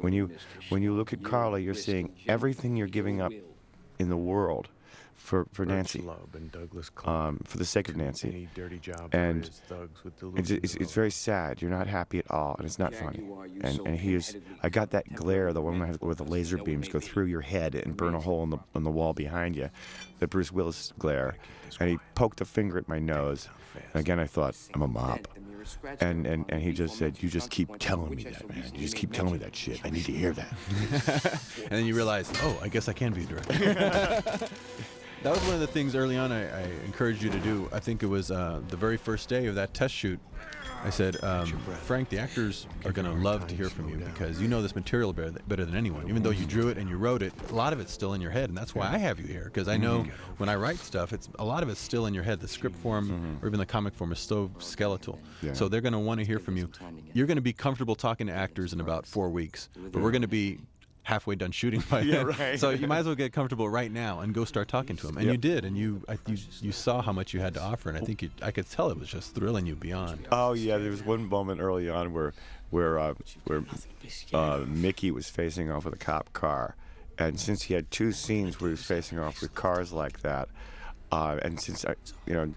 When 0.00 0.12
you 0.12 0.30
when 0.70 0.82
you 0.82 0.92
look 0.94 1.12
at 1.12 1.22
Carla, 1.22 1.60
you're 1.60 1.74
seeing 1.74 2.12
everything 2.26 2.76
you're 2.76 2.88
giving 2.88 3.20
up 3.20 3.32
in 3.98 4.08
the 4.08 4.16
world 4.16 4.68
for 5.16 5.46
for 5.52 5.64
Nancy, 5.64 6.04
and 6.34 6.52
Douglas 6.52 6.90
um, 7.04 7.40
for 7.44 7.58
the 7.58 7.64
sake 7.64 7.88
of 7.88 7.96
Nancy. 7.96 8.28
Any 8.28 8.48
dirty 8.54 8.78
job 8.78 9.10
and 9.12 9.42
there 9.42 9.50
is 9.50 9.62
thugs 9.68 10.04
with 10.04 10.38
It's, 10.38 10.50
it's, 10.50 10.74
it's 10.76 10.92
very 10.92 11.10
sad. 11.10 11.60
You're 11.60 11.70
not 11.70 11.86
happy 11.86 12.18
at 12.18 12.30
all, 12.30 12.54
and 12.58 12.66
it's 12.66 12.78
not 12.78 12.94
funny. 12.94 13.26
And 13.62 13.80
and 13.80 13.98
he 13.98 14.14
is. 14.14 14.36
I 14.62 14.68
got 14.68 14.90
that 14.90 15.12
glare, 15.14 15.52
the 15.52 15.62
one 15.62 15.80
where 15.80 16.14
the 16.14 16.24
laser 16.24 16.58
beams 16.58 16.88
go 16.88 17.00
through 17.00 17.26
your 17.26 17.40
head 17.40 17.74
and 17.74 17.96
burn 17.96 18.14
a 18.14 18.20
hole 18.20 18.42
in 18.42 18.50
the 18.50 18.58
in 18.74 18.84
the 18.84 18.90
wall 18.90 19.12
behind 19.12 19.56
you, 19.56 19.70
the 20.18 20.26
Bruce 20.26 20.52
Willis 20.52 20.92
glare. 20.98 21.36
And 21.80 21.90
he 21.90 21.98
poked 22.14 22.40
a 22.40 22.44
finger 22.44 22.78
at 22.78 22.88
my 22.88 22.98
nose. 22.98 23.48
And 23.92 24.00
again, 24.00 24.18
I 24.18 24.26
thought 24.26 24.56
I'm 24.74 24.82
a 24.82 24.88
mop. 24.88 25.28
And, 26.00 26.26
and 26.26 26.44
and 26.48 26.62
he 26.62 26.72
just 26.72 26.96
said, 26.96 27.20
"You 27.22 27.28
just 27.28 27.50
keep 27.50 27.68
telling 27.78 28.14
me 28.14 28.22
that, 28.24 28.48
man. 28.48 28.70
You 28.72 28.80
just 28.80 28.94
keep 28.94 29.12
telling 29.12 29.32
me 29.32 29.38
that 29.38 29.56
shit. 29.56 29.80
I 29.84 29.90
need 29.90 30.04
to 30.04 30.12
hear 30.12 30.32
that." 30.32 30.52
and 31.62 31.70
then 31.70 31.86
you 31.86 31.94
realize, 31.94 32.30
oh, 32.42 32.56
I 32.62 32.68
guess 32.68 32.88
I 32.88 32.92
can 32.92 33.12
be 33.12 33.22
a 33.22 33.26
director. 33.26 34.48
that 35.26 35.34
was 35.34 35.44
one 35.44 35.54
of 35.54 35.60
the 35.60 35.66
things 35.66 35.96
early 35.96 36.16
on 36.16 36.30
I, 36.30 36.48
I 36.56 36.62
encouraged 36.84 37.20
you 37.20 37.30
to 37.30 37.38
do. 37.40 37.68
I 37.72 37.80
think 37.80 38.04
it 38.04 38.06
was 38.06 38.30
uh, 38.30 38.60
the 38.68 38.76
very 38.76 38.96
first 38.96 39.28
day 39.28 39.46
of 39.46 39.56
that 39.56 39.74
test 39.74 39.92
shoot. 39.92 40.20
I 40.84 40.90
said, 40.90 41.16
um, 41.24 41.46
Frank, 41.82 42.10
the 42.10 42.18
actors 42.20 42.68
are 42.84 42.92
going 42.92 43.12
to 43.12 43.20
love 43.20 43.48
to 43.48 43.56
hear 43.56 43.68
from 43.68 43.88
you 43.88 43.96
because 43.96 44.40
you 44.40 44.46
know 44.46 44.62
this 44.62 44.76
material 44.76 45.12
better, 45.12 45.32
better 45.48 45.64
than 45.64 45.74
anyone. 45.74 46.08
Even 46.08 46.22
though 46.22 46.30
you 46.30 46.46
drew 46.46 46.68
it 46.68 46.78
and 46.78 46.88
you 46.88 46.96
wrote 46.96 47.22
it, 47.22 47.32
a 47.50 47.54
lot 47.56 47.72
of 47.72 47.80
it's 47.80 47.90
still 47.90 48.14
in 48.14 48.20
your 48.20 48.30
head, 48.30 48.50
and 48.50 48.56
that's 48.56 48.72
why 48.72 48.86
I 48.86 48.98
have 48.98 49.18
you 49.18 49.26
here 49.26 49.46
because 49.46 49.66
I 49.66 49.76
know 49.76 50.06
when 50.36 50.48
I 50.48 50.54
write 50.54 50.78
stuff, 50.78 51.12
it's 51.12 51.28
a 51.40 51.44
lot 51.44 51.64
of 51.64 51.70
it's 51.70 51.80
still 51.80 52.06
in 52.06 52.14
your 52.14 52.22
head. 52.22 52.38
The 52.38 52.46
script 52.46 52.76
form 52.76 53.40
or 53.42 53.48
even 53.48 53.58
the 53.58 53.66
comic 53.66 53.94
form 53.94 54.12
is 54.12 54.20
so 54.20 54.48
skeletal. 54.60 55.18
Yeah. 55.42 55.54
So 55.54 55.68
they're 55.68 55.80
going 55.80 55.92
to 55.92 55.98
want 55.98 56.20
to 56.20 56.26
hear 56.26 56.38
from 56.38 56.56
you. 56.56 56.70
You're 57.14 57.26
going 57.26 57.36
to 57.36 57.42
be 57.42 57.52
comfortable 57.52 57.96
talking 57.96 58.28
to 58.28 58.32
actors 58.32 58.72
in 58.72 58.80
about 58.80 59.06
four 59.06 59.28
weeks, 59.28 59.70
but 59.90 60.00
we're 60.00 60.12
going 60.12 60.22
to 60.22 60.28
be 60.28 60.60
halfway 61.06 61.36
done 61.36 61.52
shooting 61.52 61.82
by 61.88 62.00
Yeah, 62.02 62.24
then. 62.24 62.26
right. 62.26 62.58
So 62.60 62.70
you 62.70 62.88
might 62.88 62.98
as 62.98 63.06
well 63.06 63.14
get 63.14 63.32
comfortable 63.32 63.68
right 63.68 63.92
now 63.92 64.18
and 64.20 64.34
go 64.34 64.44
start 64.44 64.66
talking 64.66 64.96
to 64.96 65.08
him. 65.08 65.16
And 65.18 65.26
you 65.26 65.36
did, 65.36 65.64
and 65.64 65.76
you, 65.76 66.02
I, 66.08 66.18
you 66.26 66.36
you 66.60 66.72
saw 66.72 67.00
how 67.00 67.12
much 67.12 67.32
you 67.32 67.38
had 67.40 67.54
to 67.54 67.62
offer, 67.62 67.88
and 67.88 67.96
I 67.96 68.00
think 68.00 68.22
you, 68.22 68.30
I 68.42 68.50
could 68.50 68.68
tell 68.68 68.90
it 68.90 68.98
was 68.98 69.08
just 69.08 69.32
thrilling 69.34 69.66
you 69.66 69.76
beyond. 69.76 70.26
Oh 70.32 70.52
yeah, 70.54 70.78
there 70.78 70.90
was 70.90 71.04
one 71.04 71.28
moment 71.28 71.60
early 71.60 71.88
on 71.88 72.12
where 72.12 72.32
where 72.70 72.98
uh, 72.98 73.14
where 73.44 73.62
uh, 74.32 74.64
Mickey 74.66 75.10
was 75.12 75.28
facing 75.30 75.70
off 75.70 75.84
with 75.84 75.94
a 75.94 75.98
cop 75.98 76.32
car, 76.32 76.74
and 77.18 77.38
since 77.38 77.62
he 77.62 77.74
had 77.74 77.88
two 77.92 78.10
scenes 78.10 78.60
where 78.60 78.68
he 78.68 78.72
was 78.72 78.82
facing 78.82 79.18
off 79.20 79.40
with 79.40 79.54
cars 79.54 79.92
like 79.92 80.22
that, 80.22 80.48
uh, 81.12 81.38
and 81.42 81.60
since 81.60 81.84
I, 81.84 81.94
you 82.26 82.34
know, 82.34 82.52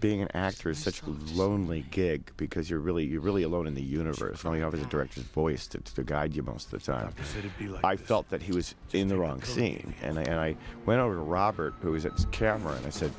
being 0.00 0.22
an 0.22 0.28
actor 0.34 0.70
is 0.70 0.78
such 0.78 1.02
a 1.02 1.10
lonely 1.34 1.84
gig 1.90 2.30
because 2.36 2.70
you're 2.70 2.80
really 2.80 3.04
you're 3.04 3.20
really 3.20 3.42
alone 3.42 3.66
in 3.66 3.74
the 3.74 3.82
universe. 3.82 4.40
and 4.40 4.48
All 4.48 4.56
you 4.56 4.62
have 4.62 4.74
is 4.74 4.80
a 4.80 4.86
director's 4.86 5.24
voice 5.24 5.66
to, 5.68 5.78
to 5.78 6.02
guide 6.02 6.34
you 6.34 6.42
most 6.42 6.72
of 6.72 6.82
the 6.82 6.92
time. 6.92 7.12
said 7.22 7.40
it'd 7.40 7.58
be 7.58 7.68
like 7.68 7.84
I 7.84 7.96
felt 7.96 8.28
that 8.30 8.42
he 8.42 8.52
was 8.52 8.74
in 8.92 9.08
the 9.08 9.16
wrong 9.16 9.42
scene, 9.42 9.94
and 10.02 10.18
I, 10.18 10.22
and 10.22 10.40
I 10.40 10.56
went 10.86 11.00
over 11.00 11.14
to 11.14 11.20
Robert, 11.20 11.74
who 11.82 11.92
was 11.92 12.06
at 12.06 12.16
the 12.16 12.26
camera, 12.28 12.72
and 12.74 12.86
I 12.86 12.90
said, 12.90 13.12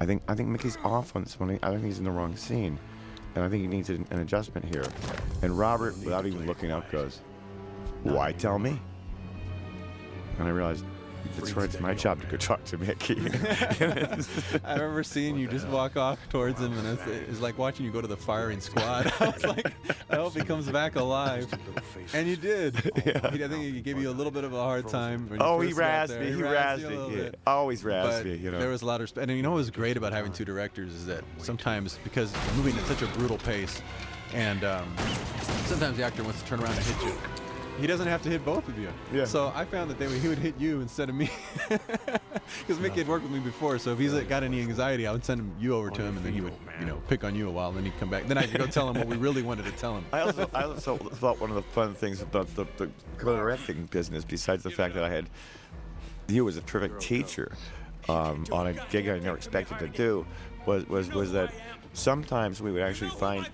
I 0.00 0.06
think 0.06 0.22
I 0.28 0.34
think 0.34 0.48
Mickey's 0.48 0.78
off 0.84 1.16
on 1.16 1.24
this 1.24 1.38
one. 1.40 1.58
I 1.62 1.70
think 1.70 1.84
he's 1.84 1.98
in 1.98 2.04
the 2.04 2.10
wrong 2.12 2.36
scene, 2.36 2.78
and 3.34 3.44
I 3.44 3.48
think 3.48 3.62
he 3.62 3.68
needs 3.68 3.90
an, 3.90 4.06
an 4.10 4.20
adjustment 4.20 4.72
here. 4.72 4.84
And 5.42 5.58
Robert, 5.58 5.98
without 5.98 6.26
even 6.26 6.46
looking 6.46 6.70
up, 6.70 6.90
goes, 6.92 7.20
"Why 8.04 8.32
tell 8.32 8.58
me?" 8.58 8.80
And 10.38 10.46
I 10.46 10.52
realized 10.52 10.84
that's 11.36 11.52
right. 11.52 11.64
It's 11.64 11.80
my 11.80 11.94
job 11.94 12.20
to 12.20 12.26
go 12.26 12.36
talk 12.36 12.64
to 12.66 12.78
Mickey. 12.78 13.16
I 14.64 14.72
remember 14.74 15.02
seeing 15.02 15.36
you 15.38 15.46
just 15.48 15.66
walk 15.68 15.96
off 15.96 16.18
towards 16.28 16.60
him, 16.60 16.76
and 16.76 16.86
it's, 16.98 17.06
it's 17.30 17.40
like 17.40 17.58
watching 17.58 17.86
you 17.86 17.92
go 17.92 18.00
to 18.00 18.06
the 18.06 18.16
firing 18.16 18.60
squad. 18.60 19.12
I 19.20 19.26
was 19.28 19.44
like, 19.44 19.72
I 20.10 20.16
hope 20.16 20.34
he 20.34 20.42
comes 20.42 20.68
back 20.70 20.96
alive. 20.96 21.52
And 22.14 22.26
you 22.28 22.36
did. 22.36 22.74
He- 23.04 23.44
I 23.44 23.48
think 23.48 23.62
he 23.62 23.80
gave 23.80 23.98
you 23.98 24.10
a 24.10 24.12
little 24.12 24.30
bit 24.30 24.44
of 24.44 24.52
a 24.52 24.62
hard 24.62 24.88
time. 24.88 25.28
when 25.28 25.40
oh, 25.42 25.60
he 25.60 25.72
first 25.72 26.12
razzed 26.12 26.20
me. 26.20 26.26
He 26.32 26.40
razzed 26.42 26.54
razzed 26.54 26.80
you 26.80 26.86
a 26.86 26.90
me. 26.90 26.96
little 26.96 27.10
Yeah. 27.12 27.22
bit. 27.22 27.38
Always 27.46 27.82
razzed 27.82 28.02
But 28.18 28.26
me. 28.26 28.36
You 28.36 28.50
know. 28.50 28.58
there 28.58 28.68
was 28.68 28.82
a 28.82 28.86
lot 28.86 28.96
of 28.96 29.02
respect. 29.02 29.28
And 29.28 29.36
you 29.36 29.42
know 29.42 29.50
what 29.50 29.56
was 29.56 29.70
great 29.70 29.96
about 29.96 30.12
having 30.12 30.32
two 30.32 30.44
directors 30.44 30.92
is 30.92 31.06
that 31.06 31.24
sometimes 31.38 31.98
because 32.04 32.32
moving 32.56 32.76
at 32.76 32.84
such 32.86 33.02
a 33.02 33.06
brutal 33.18 33.38
pace, 33.38 33.80
and 34.34 34.62
um, 34.64 34.94
sometimes 35.64 35.96
the 35.96 36.02
actor 36.04 36.22
wants 36.22 36.42
to 36.42 36.48
turn 36.48 36.60
around 36.60 36.74
and 36.76 36.84
hit 36.84 37.02
you. 37.08 37.14
He 37.80 37.86
doesn't 37.86 38.08
have 38.08 38.22
to 38.22 38.28
hit 38.28 38.44
both 38.44 38.68
of 38.68 38.78
you. 38.78 38.88
Yeah. 39.12 39.24
So 39.24 39.50
I 39.54 39.64
found 39.64 39.90
that 39.90 39.98
they 39.98 40.06
would, 40.06 40.18
he 40.18 40.28
would 40.28 40.38
hit 40.38 40.54
you 40.58 40.82
instead 40.82 41.08
of 41.08 41.14
me, 41.14 41.30
because 41.68 42.78
Mickey 42.78 42.98
had 42.98 43.08
worked 43.08 43.22
with 43.24 43.32
me 43.32 43.40
before. 43.40 43.78
So 43.78 43.92
if 43.92 43.98
he's 43.98 44.12
uh, 44.12 44.20
got 44.20 44.42
any 44.42 44.60
anxiety, 44.60 45.06
I 45.06 45.12
would 45.12 45.24
send 45.24 45.40
him 45.40 45.54
you 45.58 45.74
over 45.74 45.88
to 45.88 46.02
him, 46.02 46.16
and 46.18 46.26
then 46.26 46.34
he 46.34 46.42
would, 46.42 46.52
you 46.78 46.84
know, 46.84 47.00
pick 47.08 47.24
on 47.24 47.34
you 47.34 47.48
a 47.48 47.50
while, 47.50 47.68
and 47.68 47.78
then 47.78 47.84
he'd 47.84 47.98
come 47.98 48.10
back. 48.10 48.26
Then 48.28 48.36
I'd 48.36 48.52
go 48.52 48.66
tell 48.66 48.90
him 48.90 48.98
what 48.98 49.06
we 49.06 49.16
really 49.16 49.42
wanted 49.42 49.64
to 49.64 49.72
tell 49.72 49.96
him. 49.96 50.04
I 50.12 50.20
also, 50.20 50.50
I 50.52 50.64
also 50.64 50.98
thought 50.98 51.40
one 51.40 51.48
of 51.48 51.56
the 51.56 51.62
fun 51.62 51.94
things 51.94 52.20
about 52.20 52.54
the, 52.54 52.66
the 52.76 52.90
directing 53.18 53.86
business, 53.86 54.24
besides 54.24 54.62
the 54.62 54.70
fact 54.70 54.94
that 54.94 55.04
I 55.04 55.08
had 55.08 55.30
you 56.28 56.46
as 56.48 56.58
a 56.58 56.60
terrific 56.60 57.00
teacher 57.00 57.52
um, 58.08 58.44
on 58.52 58.66
a 58.66 58.74
gig 58.90 59.08
I 59.08 59.18
never 59.18 59.36
expected 59.36 59.78
to 59.78 59.88
do, 59.88 60.26
was, 60.66 60.86
was, 60.86 61.08
was 61.10 61.32
that 61.32 61.52
sometimes 62.00 62.60
we 62.62 62.72
would 62.72 62.82
actually 62.82 63.10
find 63.10 63.48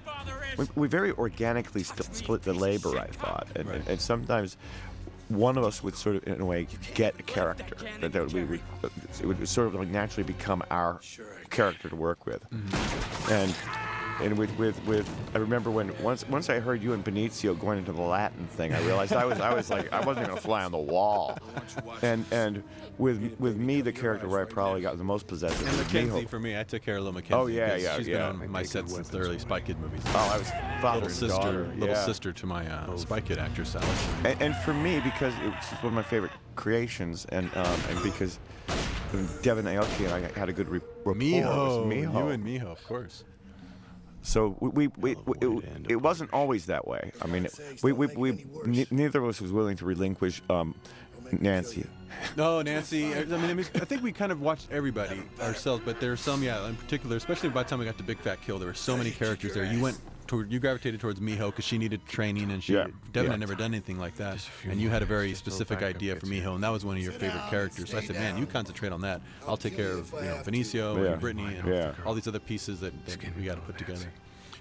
we, 0.57 0.67
we 0.75 0.89
very 0.89 1.13
organically 1.13 1.83
st- 1.83 2.15
split 2.15 2.43
the 2.43 2.55
labor. 2.55 2.99
I 2.99 3.07
thought, 3.07 3.49
and, 3.55 3.69
and, 3.69 3.89
and 3.89 4.01
sometimes 4.01 4.57
one 5.29 5.59
of 5.59 5.65
us 5.65 5.83
would 5.83 5.97
sort 5.97 6.17
of, 6.17 6.27
in 6.27 6.41
a 6.41 6.45
way, 6.45 6.69
get 6.95 7.19
a 7.19 7.23
character 7.23 7.77
that, 8.01 8.13
that 8.13 8.33
we 8.33 8.45
would, 8.45 8.61
it 9.21 9.27
would 9.27 9.49
sort 9.49 9.67
of 9.67 9.75
like 9.75 9.89
naturally 9.89 10.25
become 10.25 10.63
our 10.71 11.01
character 11.51 11.89
to 11.89 11.97
work 11.97 12.27
with, 12.27 12.49
mm-hmm. 12.51 13.33
and 13.33 13.55
and 14.23 14.39
with, 14.39 14.57
with 14.59 14.83
with 14.87 15.09
I 15.35 15.39
remember 15.39 15.71
when 15.71 15.93
once 16.03 16.27
once 16.29 16.49
I 16.49 16.59
heard 16.59 16.83
you 16.83 16.93
and 16.93 17.05
Benicio 17.05 17.59
going 17.59 17.79
into 17.79 17.93
the 17.93 18.01
Latin 18.01 18.47
thing, 18.47 18.73
I 18.73 18.81
realized 18.83 19.13
I 19.13 19.25
was 19.25 19.41
I 19.41 19.55
was 19.55 19.71
like 19.71 19.93
I 19.93 20.05
wasn't 20.05 20.27
going 20.27 20.37
to 20.37 20.43
fly 20.43 20.65
on 20.65 20.73
the 20.73 20.79
wall, 20.79 21.39
and 22.03 22.25
and 22.31 22.63
with 22.99 23.35
with 23.39 23.57
me 23.57 23.81
the 23.81 23.93
character 23.93 24.29
where 24.29 24.41
I 24.41 24.45
probably 24.45 24.81
got 24.81 24.97
the 24.99 25.05
most 25.05 25.27
possessive 25.27 25.67
And 25.67 25.77
was 25.77 25.87
Mackenzie 25.87 26.27
for 26.27 26.41
me, 26.41 26.59
I 26.59 26.63
took 26.63 26.83
care 26.83 26.97
of 26.97 27.03
little 27.03 27.15
Mackenzie. 27.15 27.35
Oh, 27.35 27.47
yeah, 27.47 27.77
yeah, 27.77 27.97
She's 27.97 28.09
yeah. 28.09 28.31
been 28.31 28.43
on 28.43 28.51
my 28.51 28.63
set 28.63 28.89
since 28.89 29.09
the 29.09 29.19
early 29.19 29.39
Spy 29.39 29.61
Kid 29.61 29.79
movies. 29.79 30.03
Oh, 30.07 30.31
I 30.33 30.39
was 30.39 30.51
father 30.81 31.07
little 31.07 31.09
and 31.09 31.11
sister, 31.11 31.29
daughter. 31.29 31.73
little 31.77 31.95
yeah. 31.95 32.05
sister 32.05 32.33
to 32.33 32.47
my 32.47 32.67
uh, 32.67 32.97
Spy 32.97 33.21
Kid 33.21 33.39
actress, 33.39 33.75
Alex. 33.75 34.09
And, 34.25 34.43
and 34.43 34.57
for 34.57 34.75
me, 34.75 35.01
because 35.01 35.35
it 35.41 35.51
was 35.51 35.65
one 35.81 35.89
of 35.89 35.93
my 35.95 36.03
favorite 36.03 36.33
creations, 36.55 37.27
and 37.27 37.55
um, 37.57 37.81
and 37.91 38.03
because 38.03 38.39
Devin 39.43 39.67
Aoki 39.67 40.05
and 40.05 40.27
I 40.27 40.39
had 40.39 40.49
a 40.49 40.53
good 40.53 40.69
re- 40.69 40.81
rapport. 41.05 41.13
it 41.13 41.45
was 41.45 41.87
Miho, 41.87 41.87
Miho. 41.87 42.15
you 42.15 42.29
and 42.29 42.45
Miho, 42.45 42.67
of 42.67 42.85
course. 42.85 43.25
So 44.27 44.57
we, 44.59 44.89
we, 44.89 45.15
we, 45.15 45.37
we 45.39 45.59
it, 45.59 45.87
it 45.89 45.97
wasn't 45.97 46.33
always 46.33 46.67
that 46.67 46.87
way. 46.89 47.13
I 47.23 47.29
mean, 47.29 47.47
we, 47.85 47.93
we, 47.93 48.07
we 48.09 48.45
ne- 48.65 48.87
neither 48.91 49.23
of 49.23 49.29
us 49.29 49.41
was 49.41 49.53
willing 49.53 49.77
to 49.77 49.85
relinquish 49.85 50.43
um, 50.51 50.75
Nancy. 51.31 51.87
No, 52.37 52.61
Nancy. 52.61 53.15
I 53.15 53.25
mean, 53.25 53.35
I 53.35 53.55
mean, 53.55 53.67
I 53.77 53.85
think 53.85 54.03
we 54.03 54.11
kind 54.11 54.33
of 54.33 54.41
watched 54.41 54.69
everybody 54.73 55.23
ourselves, 55.41 55.83
but 55.85 56.01
there 56.01 56.11
are 56.11 56.17
some, 56.17 56.43
yeah, 56.43 56.67
in 56.69 56.75
particular, 56.75 57.15
especially 57.17 57.51
by 57.51 57.63
the 57.63 57.69
time 57.69 57.79
we 57.79 57.85
got 57.85 57.99
to 57.99 58.03
Big 58.03 58.19
Fat 58.19 58.43
Kill, 58.43 58.59
there 58.59 58.67
were 58.67 58.75
so 58.75 58.97
many 58.97 59.13
characters 59.13 59.55
there. 59.55 59.65
You 59.65 59.81
went 59.81 59.99
toward, 60.27 60.53
you 60.53 60.59
gravitated 60.59 61.01
towards 61.01 61.21
Miho 61.21 61.47
because 61.51 61.65
she 61.65 61.79
needed 61.79 62.05
training, 62.07 62.51
and 62.51 62.63
she, 62.63 62.75
Yeah, 62.75 62.87
Devin 63.13 63.27
yeah. 63.27 63.31
had 63.33 63.41
never 63.41 63.55
done 63.55 63.73
anything 63.73 63.99
like 63.99 64.17
that, 64.17 64.47
and 64.65 64.81
you 64.81 64.89
had 64.89 65.03
a 65.03 65.07
very 65.07 65.35
specific 65.35 65.83
idea 65.83 66.17
for 66.17 66.27
Miho, 66.27 66.55
and 66.55 66.63
that 66.65 66.71
was 66.71 66.85
one 66.85 66.97
of 66.97 67.03
your 67.03 67.13
favorite 67.13 67.49
characters. 67.51 67.91
So 67.91 67.99
I 67.99 68.01
said, 68.03 68.17
man, 68.17 68.37
you 68.39 68.47
concentrate 68.47 68.93
on 68.93 69.01
that. 69.03 69.21
I'll 69.47 69.57
take 69.57 69.77
care 69.77 69.93
of, 69.93 70.13
you 70.13 70.21
know, 70.23 70.43
Benicio 70.45 70.97
Yeah. 71.03 71.13
and 71.13 71.21
Brittany 71.21 71.55
and 71.57 71.69
Yeah. 71.69 71.93
all 72.05 72.15
these 72.15 72.27
other 72.29 72.39
pieces 72.41 72.81
that, 72.81 72.93
that 73.07 73.37
we 73.37 73.45
got 73.45 73.55
to 73.57 73.61
put 73.63 73.79
together. 73.79 74.07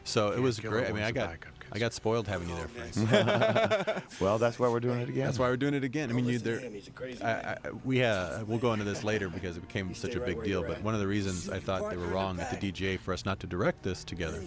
So 0.06 0.32
it 0.32 0.40
was 0.40 0.60
kill 0.60 0.72
great. 0.72 0.86
I 0.86 0.94
mean, 0.94 1.02
once 1.02 1.06
I 1.06 1.10
a 1.10 1.14
got 1.14 1.38
I 1.72 1.80
got 1.80 1.94
spoiled 1.94 2.28
having 2.28 2.48
you 2.48 2.56
there, 2.56 2.68
Frank. 2.68 4.04
Well, 4.22 4.38
that's 4.38 4.58
why 4.60 4.70
we're 4.70 4.80
doing 4.80 5.02
it 5.02 5.10
again. 5.10 5.26
That's 5.26 5.40
why 5.40 5.50
we're 5.50 5.58
doing 5.58 5.74
it 5.74 5.84
again. 5.84 6.10
I 6.10 6.14
mean, 6.14 6.26
you, 6.26 6.34
listen 6.34 6.46
there, 6.46 6.60
him, 6.60 6.74
he's 6.74 6.88
a 6.88 6.92
crazy 6.92 7.22
I, 7.22 7.54
I, 7.54 7.58
we 7.84 8.04
uh, 8.04 8.46
we'll 8.46 8.60
go 8.60 8.72
into 8.72 8.86
this 8.86 9.04
later 9.04 9.30
because 9.30 9.58
it 9.58 9.68
became 9.68 9.94
such 9.94 10.16
a 10.16 10.20
big 10.20 10.42
deal. 10.44 10.64
But 10.64 10.82
one 10.84 10.94
of 10.94 11.00
the 11.00 11.08
reasons 11.08 11.50
I 11.50 11.60
thought 11.60 11.90
they 11.90 11.98
were 11.98 12.08
wrong 12.08 12.40
at 12.40 12.60
the 12.60 12.72
DGA 12.72 13.00
for 13.00 13.14
us 13.14 13.26
not 13.26 13.40
to 13.42 13.48
direct 13.48 13.84
this 13.84 14.04
together, 14.04 14.42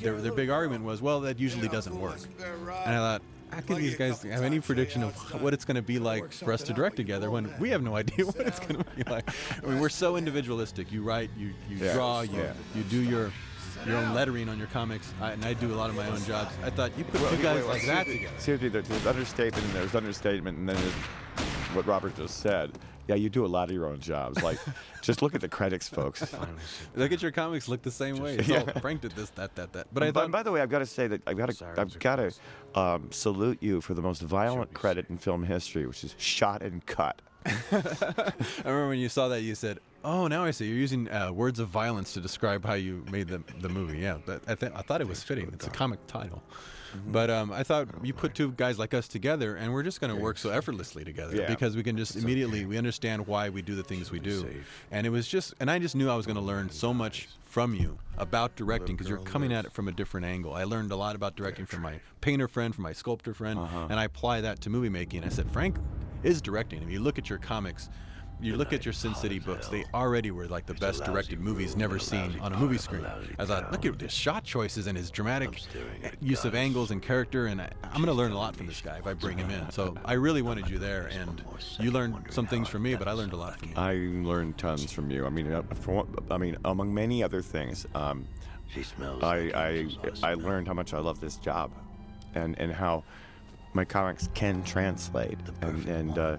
their, 0.00 0.20
their 0.20 0.32
big 0.32 0.48
argument 0.48 0.84
was, 0.84 1.02
well, 1.02 1.20
that 1.20 1.38
usually 1.38 1.68
doesn't 1.68 1.98
work. 1.98 2.18
And 2.86 2.94
I 2.94 2.98
thought, 2.98 3.22
how 3.50 3.60
can 3.60 3.76
these 3.76 3.96
guys 3.96 4.22
have 4.22 4.42
any 4.44 4.60
prediction 4.60 5.02
of 5.02 5.14
what 5.42 5.52
it's 5.52 5.64
going 5.64 5.74
to 5.74 5.82
be 5.82 5.98
like 5.98 6.32
for 6.32 6.52
us 6.52 6.62
to 6.62 6.72
direct 6.72 6.96
together 6.96 7.30
when 7.30 7.52
we 7.58 7.68
have 7.70 7.82
no 7.82 7.96
idea 7.96 8.24
what 8.26 8.46
it's 8.46 8.60
going 8.60 8.76
to 8.76 8.84
be 8.96 9.02
like? 9.10 9.28
I 9.62 9.66
mean, 9.66 9.80
we're 9.80 9.88
so 9.88 10.16
individualistic. 10.16 10.92
You 10.92 11.02
write, 11.02 11.30
you 11.36 11.52
you 11.68 11.78
draw, 11.92 12.20
you 12.20 12.42
you 12.76 12.82
do 12.84 13.02
your 13.02 13.32
your 13.86 13.96
own 13.96 14.14
lettering 14.14 14.48
on 14.48 14.58
your 14.58 14.66
comics, 14.68 15.12
I, 15.20 15.32
and 15.32 15.44
I 15.44 15.54
do 15.54 15.72
a 15.72 15.76
lot 15.76 15.90
of 15.90 15.96
my 15.96 16.06
own 16.08 16.22
jobs. 16.24 16.54
I 16.62 16.70
thought 16.70 16.96
you 16.98 17.04
put 17.04 17.28
two 17.30 17.42
guys 17.42 17.64
like 17.66 17.86
that 17.86 18.06
together. 18.06 18.34
Seriously, 18.38 18.68
there's 18.68 19.06
understatement 19.06 19.64
and 19.64 19.74
there's 19.74 19.94
understatement, 19.94 20.58
and 20.58 20.68
then 20.68 20.76
what 21.74 21.86
Robert 21.86 22.16
just 22.16 22.40
said. 22.40 22.72
Yeah, 23.08 23.16
you 23.16 23.28
do 23.28 23.44
a 23.44 23.48
lot 23.48 23.68
of 23.68 23.74
your 23.74 23.86
own 23.86 23.98
jobs. 23.98 24.40
Like, 24.40 24.58
just 25.02 25.20
look 25.20 25.34
at 25.34 25.40
the 25.40 25.48
credits, 25.48 25.88
folks. 25.88 26.32
Look 26.94 27.10
at 27.10 27.20
your 27.20 27.32
comics, 27.32 27.68
look 27.68 27.82
the 27.82 27.90
same 27.90 28.18
way. 28.18 28.36
It's 28.38 28.50
all, 28.50 28.80
Frank 28.80 29.00
did 29.00 29.12
this, 29.12 29.30
that, 29.30 29.56
that, 29.56 29.72
that. 29.72 29.88
But 29.92 30.04
I 30.04 30.12
thought, 30.12 30.30
by 30.30 30.44
the 30.44 30.52
way, 30.52 30.60
I've 30.60 30.70
got 30.70 30.78
to 30.78 30.86
say 30.86 31.08
that 31.08 31.22
I've 31.26 31.36
got 31.36 31.46
to 31.46 31.54
Sirens 31.54 31.78
I've 31.78 31.98
got 31.98 32.16
to 32.16 32.32
um, 32.78 33.10
salute 33.10 33.58
you 33.60 33.80
for 33.80 33.94
the 33.94 34.02
most 34.02 34.22
violent 34.22 34.68
Should 34.68 34.74
be 34.74 34.80
credit 34.80 35.06
in 35.10 35.18
film 35.18 35.42
history, 35.42 35.86
which 35.86 36.04
is 36.04 36.14
shot 36.18 36.62
and 36.62 36.84
cut. 36.86 37.20
I 37.46 37.52
remember 38.64 38.88
when 38.88 38.98
you 38.98 39.08
saw 39.08 39.28
that, 39.28 39.40
you 39.42 39.54
said, 39.54 39.80
"Oh, 40.04 40.26
now 40.28 40.44
I 40.44 40.50
see. 40.50 40.66
You're 40.66 40.76
using 40.78 41.10
uh, 41.10 41.30
words 41.32 41.58
of 41.58 41.68
violence 41.68 42.12
to 42.14 42.20
describe 42.20 42.64
how 42.64 42.74
you 42.74 43.04
made 43.10 43.28
the 43.28 43.42
the 43.60 43.68
movie." 43.68 43.98
Yeah, 43.98 44.18
but 44.24 44.42
I, 44.48 44.54
th- 44.54 44.72
I 44.74 44.82
thought 44.82 45.00
it 45.00 45.08
was 45.08 45.22
fitting. 45.22 45.50
It's 45.52 45.66
a 45.66 45.70
comic 45.70 46.04
title. 46.06 46.42
Mm-hmm. 46.96 47.12
But 47.12 47.30
um, 47.30 47.52
I 47.52 47.62
thought 47.62 47.86
you 48.02 48.12
put 48.12 48.34
two 48.34 48.50
guys 48.52 48.76
like 48.76 48.94
us 48.94 49.06
together, 49.06 49.54
and 49.54 49.72
we're 49.72 49.84
just 49.84 50.00
going 50.00 50.12
to 50.12 50.20
work 50.20 50.36
so 50.38 50.50
effortlessly 50.50 51.04
together 51.04 51.36
Yeah. 51.36 51.46
because 51.46 51.76
we 51.76 51.84
can 51.84 51.96
just 51.96 52.16
immediately 52.16 52.66
we 52.66 52.76
understand 52.78 53.28
why 53.28 53.48
we 53.48 53.62
do 53.62 53.76
the 53.76 53.84
things 53.84 54.10
we 54.10 54.18
do, 54.18 54.44
and 54.90 55.06
it 55.06 55.10
was 55.10 55.28
just, 55.28 55.54
and 55.60 55.70
I 55.70 55.78
just 55.78 55.94
knew 55.94 56.10
I 56.10 56.16
was 56.16 56.26
going 56.26 56.34
to 56.34 56.42
learn 56.42 56.68
so 56.68 56.92
much 56.92 57.28
from 57.44 57.74
you 57.76 57.96
about 58.18 58.56
directing 58.56 58.96
because 58.96 59.08
you're 59.08 59.18
coming 59.18 59.52
at 59.52 59.64
it 59.66 59.72
from 59.72 59.86
a 59.86 59.92
different 59.92 60.26
angle. 60.26 60.52
I 60.54 60.64
learned 60.64 60.90
a 60.90 60.96
lot 60.96 61.14
about 61.14 61.36
directing 61.36 61.64
from 61.64 61.82
my 61.82 62.00
painter 62.20 62.48
friend, 62.48 62.74
from 62.74 62.82
my 62.82 62.92
sculptor 62.92 63.34
friend, 63.34 63.60
Uh-huh. 63.60 63.86
and 63.88 64.00
I 64.00 64.04
apply 64.04 64.40
that 64.40 64.60
to 64.62 64.70
movie 64.70 64.88
making. 64.88 65.22
I 65.22 65.28
said, 65.28 65.48
Frank 65.50 65.76
is 66.24 66.42
directing. 66.42 66.82
If 66.82 66.90
you 66.90 66.98
look 66.98 67.18
at 67.18 67.30
your 67.30 67.38
comics, 67.38 67.88
you 68.42 68.56
look 68.56 68.72
at 68.72 68.84
your 68.84 68.92
Sin 68.92 69.14
City 69.14 69.38
books, 69.38 69.68
they 69.68 69.84
already 69.94 70.30
were 70.30 70.46
like 70.46 70.66
the 70.66 70.74
best 70.74 71.04
directed 71.04 71.40
movies 71.40 71.76
never 71.76 71.98
seen 71.98 72.38
on 72.40 72.52
a 72.52 72.56
movie 72.56 72.78
screen. 72.78 73.06
I 73.38 73.44
thought, 73.44 73.72
look 73.72 73.84
at 73.84 74.00
his 74.00 74.12
shot 74.12 74.44
choices 74.44 74.86
and 74.86 74.96
his 74.96 75.10
dramatic 75.10 75.60
use 76.20 76.44
of 76.44 76.54
angles 76.54 76.90
and 76.90 77.02
character, 77.02 77.46
and 77.46 77.60
I, 77.60 77.70
I'm 77.84 78.02
going 78.02 78.06
to 78.06 78.12
learn 78.12 78.32
a 78.32 78.38
lot 78.38 78.56
from 78.56 78.66
this 78.66 78.80
guy 78.80 78.98
if 78.98 79.06
I 79.06 79.14
bring 79.14 79.38
him 79.38 79.50
in. 79.50 79.70
So 79.70 79.96
I 80.04 80.14
really 80.14 80.42
wanted 80.42 80.68
you 80.68 80.78
there, 80.78 81.08
and 81.12 81.42
you 81.78 81.90
learned 81.90 82.26
some 82.30 82.46
things 82.46 82.68
from 82.68 82.82
me, 82.82 82.94
but 82.94 83.08
I 83.08 83.12
learned 83.12 83.32
a 83.32 83.36
lot 83.36 83.58
from 83.58 83.68
you. 83.68 83.74
I 83.76 83.94
learned 84.28 84.58
tons 84.58 84.92
from 84.92 85.10
you. 85.10 85.26
I 85.26 85.30
mean, 85.30 85.52
uh, 85.52 85.62
for 85.74 86.06
I 86.30 86.38
mean, 86.38 86.56
among 86.64 86.92
many 86.92 87.22
other 87.22 87.42
things, 87.42 87.86
um, 87.94 88.26
I, 89.22 89.88
I 90.22 90.30
I 90.30 90.34
learned 90.34 90.68
how 90.68 90.74
much 90.74 90.94
I 90.94 90.98
love 90.98 91.20
this 91.20 91.36
job, 91.36 91.72
and 92.34 92.58
and 92.58 92.72
how 92.72 93.04
my 93.74 93.84
comics 93.84 94.28
can 94.34 94.62
translate, 94.62 95.38
and 95.62 95.86
and 95.86 96.18
uh, 96.18 96.36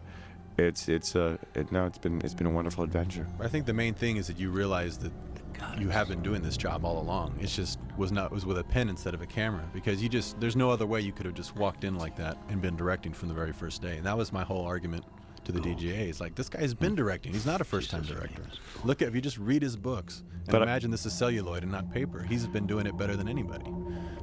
it's 0.58 0.88
it's 0.90 1.16
uh, 1.16 1.38
it, 1.56 1.72
no, 1.72 1.86
it's 1.86 1.98
been 1.98 2.22
it's 2.24 2.34
been 2.34 2.48
a 2.48 2.52
wonderful 2.52 2.84
adventure. 2.84 3.28
I 3.40 3.48
think 3.48 3.66
the 3.66 3.74
main 3.74 3.94
thing 3.94 4.18
is 4.18 4.28
that 4.28 4.40
you 4.40 4.50
realize 4.50 4.98
that 5.00 5.12
you 5.78 5.90
have 5.90 6.08
been 6.08 6.22
doing 6.22 6.42
this 6.42 6.58
job 6.58 6.86
all 6.86 7.00
along. 7.00 7.38
It's 7.40 7.56
just 7.56 7.80
was 7.98 8.12
not 8.12 8.32
was 8.32 8.46
with 8.46 8.58
a 8.58 8.64
pen 8.64 8.90
instead 8.90 9.14
of 9.14 9.22
a 9.22 9.26
camera 9.26 9.64
because 9.74 10.02
you 10.02 10.10
just 10.10 10.40
there's 10.40 10.56
no 10.56 10.70
other 10.70 10.86
way 10.86 11.02
you 11.02 11.12
could 11.12 11.26
have 11.26 11.36
just 11.36 11.56
walked 11.56 11.84
in 11.84 11.96
like 11.96 12.16
that 12.18 12.38
and 12.50 12.62
been 12.62 12.76
directing 12.76 13.14
from 13.14 13.28
the 13.28 13.34
very 13.34 13.54
first 13.54 13.82
day. 13.82 13.98
And 13.98 14.06
that 14.06 14.18
was 14.18 14.32
my 14.32 14.44
whole 14.44 14.66
argument 14.66 15.06
to 15.52 15.60
the 15.60 15.70
DGA. 15.76 16.10
It's 16.10 16.20
like 16.22 16.36
this 16.36 16.50
guy's 16.50 16.74
been 16.74 16.96
directing. 16.96 17.34
He's 17.34 17.46
not 17.46 17.62
a 17.62 17.64
first-time 17.64 18.04
director. 18.04 18.44
Look 18.84 19.02
at 19.02 19.08
if 19.08 19.16
you 19.16 19.22
just 19.22 19.38
read 19.38 19.62
his 19.62 19.76
books 19.76 20.24
and 20.32 20.48
But 20.52 20.62
I- 20.62 20.64
imagine 20.64 20.92
this 20.92 21.06
is 21.06 21.14
celluloid 21.14 21.64
and 21.64 21.72
not 21.72 21.92
paper. 21.92 22.24
He's 22.24 22.48
been 22.48 22.66
doing 22.68 22.86
it 22.88 22.98
better 22.98 23.16
than 23.16 23.28
anybody. 23.28 23.66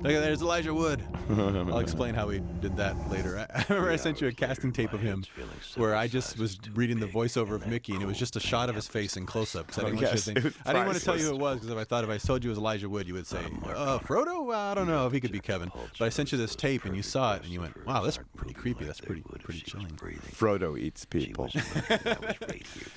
Look 0.00 0.12
at 0.12 0.20
there's 0.20 0.42
Elijah 0.42 0.72
Wood. 0.72 1.02
I'll 1.30 1.78
explain 1.80 2.14
how 2.14 2.28
he 2.28 2.40
did 2.60 2.76
that 2.76 3.10
later. 3.10 3.38
I, 3.38 3.42
I 3.60 3.64
remember 3.68 3.90
I 3.90 3.96
sent 3.96 4.20
you 4.20 4.28
a 4.28 4.32
casting 4.32 4.72
tape 4.72 4.92
of 4.92 5.00
him 5.00 5.24
where 5.76 5.94
I 5.96 6.06
just 6.06 6.38
was 6.38 6.58
reading 6.74 7.00
the 7.00 7.06
voiceover 7.06 7.54
of 7.56 7.66
Mickey 7.66 7.94
and 7.94 8.02
it 8.02 8.06
was 8.06 8.16
just 8.18 8.36
a 8.36 8.40
shot 8.40 8.68
of 8.68 8.76
his 8.76 8.86
face 8.86 9.16
in 9.16 9.26
close-up 9.26 9.66
I 9.72 9.82
didn't 9.82 9.86
Oh, 9.86 9.94
want 9.96 10.00
yes, 10.02 10.24
to. 10.26 10.30
I 10.66 10.72
didn't 10.72 10.86
want 10.86 10.98
to 10.98 11.04
tell 11.04 11.18
you 11.18 11.24
who 11.24 11.34
it 11.34 11.38
was 11.40 11.56
because 11.56 11.70
if 11.70 11.78
I 11.78 11.84
thought 11.84 12.04
if 12.04 12.10
I 12.10 12.18
told 12.18 12.44
you 12.44 12.50
it 12.50 12.52
was 12.52 12.58
Elijah 12.58 12.88
Wood, 12.88 13.08
you 13.08 13.14
would 13.14 13.26
say, 13.26 13.40
uh, 13.66 13.98
Frodo? 13.98 14.44
Well, 14.44 14.70
I 14.70 14.74
don't 14.74 14.86
know 14.86 15.06
if 15.06 15.12
he 15.12 15.20
could 15.20 15.32
be 15.32 15.40
Kevin. 15.40 15.70
But 15.98 16.04
I 16.04 16.08
sent 16.10 16.30
you 16.32 16.38
this 16.38 16.54
tape 16.54 16.84
and 16.84 16.94
you 16.96 17.02
saw 17.02 17.34
it 17.34 17.42
and 17.42 17.52
you 17.52 17.60
went, 17.60 17.84
wow, 17.86 18.02
that's 18.02 18.18
pretty 18.36 18.54
creepy. 18.54 18.84
That's 18.84 19.00
pretty 19.00 19.22
pretty 19.22 19.60
chilling. 19.60 19.88
Frodo 19.88 20.78
eats 20.78 21.04
people. 21.04 21.17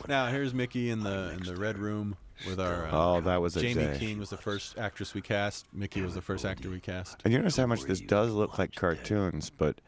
Now 0.08 0.28
here's 0.28 0.54
Mickey 0.54 0.90
in 0.90 1.02
the 1.04 1.32
in 1.38 1.44
the 1.44 1.56
red 1.56 1.78
room 1.78 2.16
with 2.48 2.60
our. 2.60 2.88
Uh, 2.88 2.90
Oh, 2.92 3.22
that 3.22 3.42
was 3.42 3.56
a 3.58 3.62
Jamie 3.62 3.86
day. 3.86 3.98
Keene 4.00 4.20
was 4.20 4.30
the 4.30 4.38
first 4.38 4.78
actress 4.78 5.14
we 5.14 5.22
cast. 5.22 5.66
Mickey 5.74 6.02
was 6.02 6.14
the 6.16 6.22
first 6.22 6.46
actor 6.46 6.70
we 6.70 6.80
cast. 6.80 7.22
And 7.24 7.34
you 7.34 7.40
notice 7.40 7.58
how 7.58 7.66
much 7.68 7.84
this 7.84 8.02
does 8.02 8.32
look 8.32 8.58
like 8.58 8.74
cartoons, 8.76 9.50
but 9.50 9.80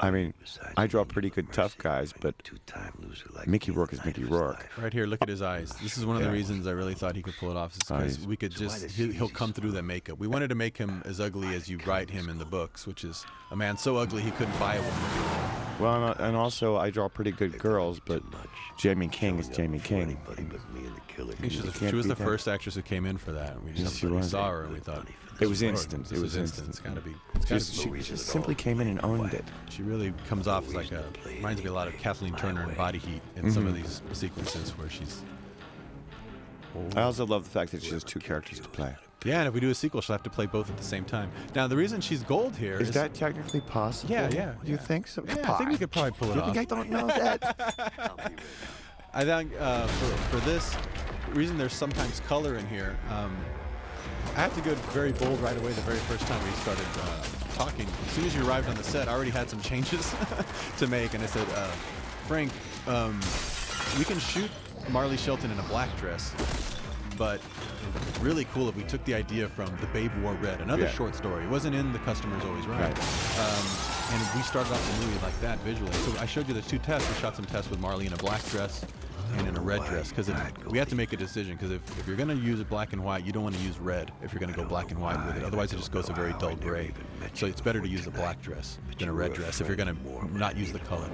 I 0.00 0.10
mean, 0.10 0.34
I 0.76 0.86
draw 0.86 1.04
pretty 1.04 1.30
good 1.30 1.52
tough 1.52 1.76
guys, 1.78 2.12
but 2.20 2.34
Mickey 3.46 3.70
Rourke 3.70 3.92
is 3.92 4.04
Mickey 4.04 4.24
Rourke. 4.24 4.68
Right 4.78 4.92
here, 4.92 5.06
look 5.06 5.22
at 5.22 5.28
his 5.28 5.42
eyes. 5.42 5.72
This 5.82 5.98
is 5.98 6.06
one 6.06 6.16
of 6.16 6.22
the 6.22 6.30
reasons 6.30 6.66
I 6.66 6.72
really 6.72 6.94
thought 6.94 7.16
he 7.16 7.22
could 7.22 7.36
pull 7.38 7.50
it 7.50 7.56
off. 7.56 7.72
Is 7.72 7.82
because 7.82 8.26
we 8.26 8.36
could 8.36 8.52
just 8.52 8.90
he, 8.90 9.12
he'll 9.12 9.28
come 9.28 9.52
through 9.52 9.72
that 9.72 9.82
makeup. 9.82 10.18
We 10.18 10.26
wanted 10.26 10.48
to 10.48 10.54
make 10.54 10.76
him 10.76 11.02
as 11.04 11.20
ugly 11.20 11.54
as 11.54 11.68
you 11.68 11.78
write 11.86 12.10
him 12.10 12.28
in 12.28 12.38
the 12.38 12.44
books, 12.44 12.86
which 12.86 13.04
is 13.04 13.24
a 13.50 13.56
man 13.56 13.76
so 13.76 13.96
ugly 13.96 14.22
he 14.22 14.30
couldn't 14.32 14.58
buy 14.58 14.76
a 14.76 14.80
woman. 14.80 15.52
Well, 15.80 15.94
and, 15.94 16.04
uh, 16.04 16.24
and 16.24 16.36
also 16.36 16.76
I 16.76 16.90
draw 16.90 17.08
pretty 17.08 17.32
good 17.32 17.58
girls, 17.58 18.00
but 18.04 18.22
Jaime 18.80 19.08
King 19.08 19.38
is 19.38 19.54
Jaime 19.56 19.78
King. 19.80 20.18
She 21.16 21.60
was, 21.60 21.72
the, 21.72 21.88
she 21.90 21.96
was 21.96 22.06
the 22.06 22.16
first 22.16 22.46
actress 22.46 22.74
who 22.74 22.82
came 22.82 23.04
in 23.06 23.16
for 23.16 23.32
that. 23.32 23.62
We 23.62 23.72
just 23.72 23.98
she 23.98 24.06
we 24.06 24.22
saw 24.22 24.50
her 24.50 24.62
and 24.64 24.72
we 24.72 24.80
thought 24.80 25.06
It 25.40 25.48
was 25.48 25.62
instant. 25.62 26.12
It 26.12 26.18
was 26.18 26.36
instant. 26.36 26.68
instant. 26.68 26.68
It's 26.68 26.78
gotta 26.80 27.00
be. 27.00 27.14
It's 27.34 27.44
gotta 27.46 27.60
She, 27.64 27.88
be. 27.88 28.02
she 28.02 28.10
just 28.12 28.26
simply 28.26 28.54
came 28.54 28.80
in 28.80 28.86
and 28.88 29.02
owned 29.04 29.34
it. 29.34 29.44
She 29.70 29.82
really 29.82 30.12
comes 30.28 30.46
off 30.46 30.66
as 30.68 30.74
like 30.74 30.92
a 30.92 31.04
reminds 31.26 31.62
me 31.62 31.68
a 31.68 31.72
lot 31.72 31.88
of 31.88 31.96
Kathleen 31.98 32.34
Turner 32.34 32.68
in 32.68 32.74
Body 32.76 32.98
Heat 32.98 33.22
in 33.36 33.50
some 33.50 33.66
of 33.66 33.74
Mhm. 33.74 33.82
these 33.82 34.02
sequences 34.12 34.70
where 34.78 34.88
she's. 34.88 35.22
I 36.96 37.02
also 37.02 37.26
love 37.26 37.44
the 37.44 37.50
fact 37.50 37.72
that 37.72 37.82
she 37.82 37.90
has 37.90 38.02
two 38.04 38.18
characters 38.20 38.60
to 38.60 38.68
play. 38.68 38.94
Yeah, 39.24 39.38
and 39.40 39.48
if 39.48 39.54
we 39.54 39.60
do 39.60 39.70
a 39.70 39.74
sequel, 39.74 40.00
she'll 40.00 40.14
have 40.14 40.22
to 40.24 40.30
play 40.30 40.46
both 40.46 40.68
at 40.70 40.76
the 40.76 40.82
same 40.82 41.04
time. 41.04 41.30
Now, 41.54 41.66
the 41.68 41.76
reason 41.76 42.00
she's 42.00 42.22
gold 42.24 42.56
here 42.56 42.80
Is 42.80 42.88
is 42.88 42.94
that 42.94 43.14
technically 43.14 43.60
possible? 43.60 44.12
Yeah, 44.12 44.28
yeah, 44.32 44.52
Do 44.64 44.70
you 44.70 44.76
yeah. 44.76 44.82
think 44.82 45.06
so? 45.06 45.22
Yeah, 45.26 45.34
I 45.52 45.58
think 45.58 45.68
we 45.68 45.74
on. 45.74 45.78
could 45.78 45.90
probably 45.92 46.10
pull 46.12 46.30
it 46.30 46.34
You 46.36 46.40
off. 46.42 46.54
think 46.54 46.58
I 46.72 46.74
don't 46.74 46.90
know 46.90 47.06
that? 47.06 48.32
I 49.14 49.24
think 49.24 49.52
uh, 49.60 49.86
for, 49.86 50.16
for 50.38 50.44
this 50.46 50.74
reason 51.34 51.56
there's 51.58 51.74
sometimes 51.74 52.20
color 52.20 52.56
in 52.56 52.66
here, 52.68 52.98
um, 53.10 53.36
I 54.36 54.40
have 54.40 54.54
to 54.54 54.62
go 54.62 54.74
very 54.92 55.12
bold 55.12 55.40
right 55.40 55.56
away 55.56 55.72
the 55.72 55.80
very 55.82 55.98
first 56.00 56.26
time 56.26 56.42
we 56.44 56.50
started 56.52 56.86
uh, 57.00 57.22
talking. 57.54 57.86
As 58.06 58.12
soon 58.12 58.24
as 58.24 58.34
you 58.34 58.46
arrived 58.46 58.68
on 58.68 58.74
the 58.76 58.84
set, 58.84 59.08
I 59.08 59.12
already 59.12 59.30
had 59.30 59.48
some 59.50 59.60
changes 59.70 60.14
to 60.78 60.86
make, 60.86 61.14
and 61.14 61.22
I 61.22 61.26
said, 61.26 61.46
uh, 61.54 61.66
Frank, 62.26 62.50
um, 62.86 63.20
we 63.98 64.04
can 64.04 64.18
shoot 64.18 64.50
Marley 64.90 65.16
Shelton 65.16 65.50
in 65.50 65.58
a 65.58 65.62
black 65.64 65.94
dress, 65.98 66.34
but 67.18 67.40
really 68.20 68.46
cool 68.54 68.68
if 68.68 68.76
we 68.76 68.84
took 68.84 69.04
the 69.04 69.14
idea 69.14 69.48
from 69.48 69.66
The 69.80 69.86
Babe 69.88 70.10
Wore 70.22 70.34
Red, 70.34 70.60
another 70.60 70.84
Yeah. 70.84 70.90
short 70.92 71.14
story. 71.14 71.44
It 71.44 71.50
wasn't 71.50 71.74
in 71.74 71.92
The 71.92 71.98
Customer's 72.00 72.44
Always 72.44 72.66
Right. 72.66 72.80
Right. 72.80 72.98
Um, 73.38 73.66
and 74.12 74.22
we 74.36 74.42
started 74.42 74.72
off 74.72 74.98
the 75.00 75.06
movie 75.06 75.18
like 75.22 75.38
that 75.40 75.58
visually. 75.60 75.92
So 75.92 76.14
I 76.20 76.26
showed 76.26 76.48
you 76.48 76.54
the 76.54 76.62
two 76.62 76.78
tests. 76.78 77.08
We 77.08 77.20
shot 77.20 77.34
some 77.36 77.44
tests 77.46 77.70
with 77.70 77.80
Marley 77.80 78.06
in 78.06 78.12
a 78.12 78.16
black 78.16 78.44
dress 78.50 78.84
and 79.32 79.48
in 79.48 79.56
a 79.56 79.60
red 79.60 79.84
dress 79.84 80.10
because 80.10 80.30
we 80.66 80.78
have 80.78 80.88
to 80.88 80.94
make 80.94 81.12
a 81.12 81.16
decision 81.16 81.54
because 81.54 81.70
if, 81.70 81.98
if 81.98 82.06
you're 82.06 82.16
going 82.16 82.28
to 82.28 82.36
use 82.36 82.62
black 82.64 82.92
and 82.92 83.02
white, 83.02 83.24
you 83.24 83.32
don't 83.32 83.42
want 83.42 83.54
to 83.54 83.62
use 83.62 83.78
red 83.78 84.12
if 84.22 84.32
you're 84.32 84.40
going 84.40 84.52
to 84.52 84.56
go 84.56 84.64
black 84.64 84.90
and 84.90 85.00
white 85.00 85.24
with 85.26 85.36
it. 85.36 85.44
Otherwise, 85.44 85.72
it 85.72 85.76
just 85.76 85.92
goes 85.92 86.08
a 86.08 86.12
very 86.12 86.32
dull 86.34 86.56
gray. 86.56 86.92
So 87.34 87.46
it's 87.46 87.60
better 87.60 87.80
to 87.80 87.88
use 87.88 88.06
a 88.06 88.10
black 88.10 88.40
dress 88.42 88.78
than 88.98 89.08
a 89.08 89.12
red 89.12 89.32
dress 89.32 89.60
if 89.60 89.66
you're 89.66 89.76
going 89.76 89.94
to 89.94 90.38
not 90.38 90.56
use 90.56 90.72
the 90.72 90.78
color. 90.80 91.08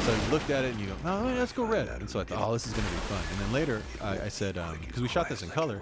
So 0.00 0.12
you 0.12 0.32
looked 0.32 0.50
at 0.50 0.64
it 0.64 0.72
and 0.72 0.80
you 0.80 0.86
go, 0.86 0.96
no, 1.04 1.34
let's 1.34 1.52
go 1.52 1.64
red. 1.64 1.88
And 1.88 2.08
so 2.08 2.20
I 2.20 2.24
thought, 2.24 2.48
oh, 2.48 2.52
this 2.52 2.66
is 2.66 2.72
going 2.72 2.86
to 2.86 2.92
be 2.92 2.98
fun. 3.00 3.22
And 3.30 3.40
then 3.40 3.52
later, 3.52 3.82
I, 4.00 4.26
I 4.26 4.28
said, 4.28 4.58
because 4.80 5.02
we 5.02 5.08
shot 5.08 5.28
this 5.28 5.42
in 5.42 5.48
color, 5.50 5.80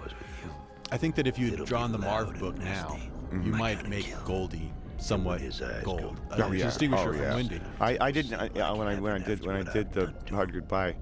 I 0.91 0.97
think 0.97 1.15
that 1.15 1.27
if 1.27 1.37
you 1.37 1.51
had 1.51 1.65
drawn 1.65 1.91
the 1.91 1.97
Marv 1.97 2.39
book 2.39 2.57
now, 2.57 2.97
you 3.31 3.51
might 3.51 3.87
make 3.87 4.13
Goldie 4.25 4.71
somewhat 4.97 5.41
gold. 5.83 6.19
Uh, 6.31 6.37
Oh 6.43 6.51
yeah. 6.51 6.65
Distinguish 6.65 7.01
oh, 7.01 7.05
her 7.05 7.13
from 7.13 7.21
yeah. 7.21 7.35
Wendy. 7.35 7.61
I, 7.79 7.97
I 7.99 8.11
didn't. 8.11 8.33
I, 8.35 8.49
yeah, 8.55 8.71
when 8.71 8.87
I 8.87 8.99
when 8.99 9.13
I 9.13 9.19
did 9.19 9.45
when 9.45 9.55
I 9.55 9.73
did 9.73 9.91
the 9.91 10.13
Hard 10.29 10.53
Goodbye, 10.53 10.95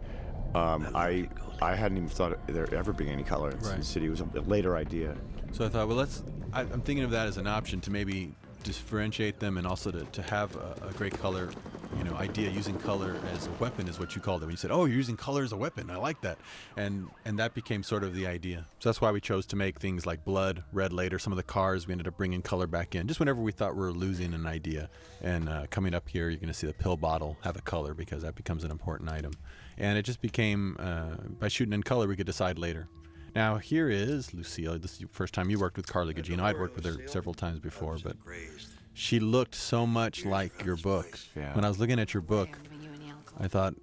um, 0.55 0.87
I 0.95 1.29
I 1.61 1.75
hadn't 1.75 1.97
even 1.97 2.09
thought 2.09 2.37
there 2.47 2.73
ever 2.73 2.91
being 2.93 3.11
any 3.11 3.23
color 3.23 3.51
in 3.51 3.59
Right. 3.59 3.77
the 3.77 3.83
city. 3.83 4.07
It 4.07 4.09
was 4.09 4.21
a 4.21 4.25
later 4.41 4.75
idea. 4.75 5.15
So 5.51 5.65
I 5.65 5.69
thought, 5.69 5.87
well, 5.87 5.97
let's. 5.97 6.23
I, 6.53 6.61
I'm 6.61 6.81
thinking 6.81 7.03
of 7.03 7.11
that 7.11 7.27
as 7.27 7.37
an 7.37 7.47
option 7.47 7.79
to 7.81 7.91
maybe 7.91 8.33
differentiate 8.63 9.39
them 9.39 9.57
and 9.57 9.65
also 9.65 9.89
to, 9.91 10.03
to 10.05 10.21
have 10.21 10.55
a, 10.55 10.75
a 10.89 10.93
great 10.93 11.17
color, 11.19 11.49
you 11.97 12.03
know, 12.03 12.13
idea 12.15 12.49
using 12.49 12.77
color 12.79 13.15
as 13.33 13.47
a 13.47 13.51
weapon 13.53 13.87
is 13.87 13.99
what 13.99 14.15
you 14.15 14.21
called 14.21 14.41
it. 14.43 14.45
When 14.45 14.51
you 14.53 14.57
said, 14.57 14.71
"Oh, 14.71 14.85
you're 14.85 14.97
using 14.97 15.17
color 15.17 15.43
as 15.43 15.51
a 15.51 15.57
weapon," 15.57 15.89
I 15.89 15.95
like 15.97 16.21
that, 16.21 16.37
and 16.77 17.09
and 17.25 17.39
that 17.39 17.53
became 17.53 17.83
sort 17.83 18.03
of 18.03 18.13
the 18.13 18.27
idea. 18.27 18.65
So 18.79 18.89
that's 18.89 19.01
why 19.01 19.11
we 19.11 19.21
chose 19.21 19.45
to 19.47 19.55
make 19.55 19.79
things 19.79 20.05
like 20.05 20.23
blood 20.25 20.63
red 20.73 20.93
later. 20.93 21.19
Some 21.19 21.33
of 21.33 21.37
the 21.37 21.43
cars 21.43 21.87
we 21.87 21.91
ended 21.93 22.07
up 22.07 22.17
bringing 22.17 22.41
color 22.41 22.67
back 22.67 22.95
in, 22.95 23.07
just 23.07 23.19
whenever 23.19 23.41
we 23.41 23.51
thought 23.51 23.75
we 23.75 23.81
were 23.81 23.91
losing 23.93 24.33
an 24.33 24.45
idea. 24.45 24.89
And 25.21 25.47
uh, 25.49 25.65
coming 25.69 25.93
up 25.93 26.07
here, 26.09 26.29
you're 26.29 26.39
going 26.39 26.47
to 26.47 26.53
see 26.53 26.67
the 26.67 26.73
pill 26.73 26.97
bottle 26.97 27.37
have 27.43 27.55
a 27.57 27.61
color 27.61 27.93
because 27.93 28.23
that 28.23 28.35
becomes 28.35 28.63
an 28.63 28.71
important 28.71 29.09
item, 29.09 29.33
and 29.77 29.97
it 29.97 30.03
just 30.03 30.21
became 30.21 30.75
uh, 30.79 31.15
by 31.39 31.47
shooting 31.47 31.73
in 31.73 31.83
color 31.83 32.07
we 32.07 32.15
could 32.15 32.25
decide 32.25 32.57
later. 32.57 32.87
Now 33.35 33.57
here 33.57 33.89
is 33.89 34.33
Lucille. 34.33 34.77
This 34.77 34.93
is 34.93 34.97
the 34.99 35.07
first 35.07 35.33
time 35.33 35.49
you 35.49 35.59
worked 35.59 35.77
with 35.77 35.87
Carla 35.87 36.13
Gugino. 36.13 36.41
I'd 36.41 36.59
worked 36.59 36.75
with 36.75 36.85
her 36.85 37.07
several 37.07 37.33
times 37.33 37.59
before, 37.59 37.97
but 38.03 38.17
she 38.93 39.19
looked 39.19 39.55
so 39.55 39.87
much 39.87 40.25
like 40.25 40.65
your 40.65 40.75
book. 40.75 41.17
Yeah. 41.35 41.55
When 41.55 41.63
I 41.63 41.69
was 41.69 41.79
looking 41.79 41.99
at 41.99 42.13
your 42.13 42.21
book, 42.21 42.49
I 43.39 43.47
thought, 43.47 43.73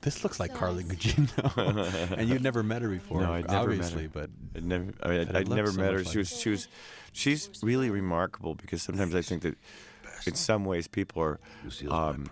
this 0.00 0.24
looks 0.24 0.40
like 0.40 0.54
Carla 0.54 0.82
Gugino. 0.82 2.12
and 2.18 2.28
you'd 2.28 2.42
never 2.42 2.62
met 2.62 2.82
her 2.82 2.88
before, 2.88 3.20
No, 3.20 3.32
I'd 3.32 3.46
never 3.46 3.46
met 3.46 3.50
her. 3.52 3.60
obviously, 3.60 4.06
but 4.08 4.30
I'd 4.56 4.64
never, 4.64 4.84
I 5.02 5.08
mean, 5.08 5.26
But 5.26 5.36
it 5.36 5.36
I'd 5.36 5.48
never 5.48 5.70
so 5.70 5.80
met 5.80 5.92
her. 5.92 5.98
much 5.98 6.08
She 6.08 6.18
was, 6.18 6.40
she 6.40 6.50
was, 6.50 6.68
she's 7.12 7.50
really 7.62 7.90
remarkable 7.90 8.54
because 8.54 8.82
sometimes 8.82 9.14
I 9.14 9.22
think 9.22 9.42
that, 9.42 9.56
in 10.26 10.34
some 10.34 10.64
ways, 10.64 10.88
people 10.88 11.22
are 11.22 11.40
Lucille's 11.64 11.92
um, 11.92 12.26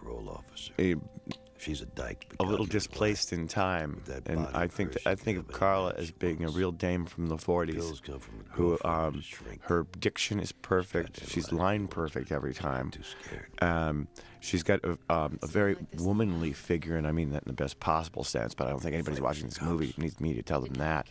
my 1.61 1.75
parole 1.75 1.77
officer. 1.77 1.77
a, 1.77 1.77
She's 1.77 1.83
a 1.83 1.87
dyke. 1.87 2.35
a 2.41 2.45
little 2.45 2.67
displaced 2.67 3.33
in 3.33 3.49
time, 3.49 4.03
That 4.07 4.29
and 4.29 4.47
I 4.55 4.67
think 4.67 4.97
I 5.07 5.15
think 5.15 5.39
of 5.39 5.49
Carla 5.49 5.91
bit 5.91 6.01
as 6.01 6.11
being 6.11 6.45
a 6.45 6.49
real 6.49 6.73
dame 6.73 7.07
from 7.07 7.27
the 7.27 7.37
'40s, 7.37 7.75
Pills 7.75 8.01
come 8.01 8.19
from 8.19 8.45
who 8.51 8.79
um, 8.85 9.23
her 9.63 9.87
diction 9.99 10.41
is 10.41 10.53
perfect. 10.53 11.29
She's 11.29 11.53
line 11.53 11.89
perfect 11.89 12.33
every 12.33 12.55
time. 12.55 12.91
Too 12.91 13.03
scared. 13.03 13.51
Um, 13.63 14.09
she's 14.41 14.63
got 14.63 14.81
a, 14.85 14.99
um, 15.09 15.39
a 15.43 15.47
very 15.47 15.77
womanly 15.99 16.53
figure, 16.53 16.97
and 16.97 17.07
I 17.07 17.13
mean 17.13 17.31
that 17.31 17.43
in 17.45 17.49
the 17.49 17.53
best 17.53 17.81
possible 17.81 18.25
sense. 18.25 18.55
But 18.55 18.67
I 18.67 18.71
don't 18.71 18.81
think 18.81 18.95
anybody's 18.95 19.21
watching 19.21 19.47
this 19.47 19.61
movie 19.61 19.95
needs 19.97 20.21
me 20.21 20.35
to 20.35 20.43
tell 20.43 20.61
them 20.61 20.75
that. 20.75 21.07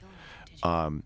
Um, 0.63 1.03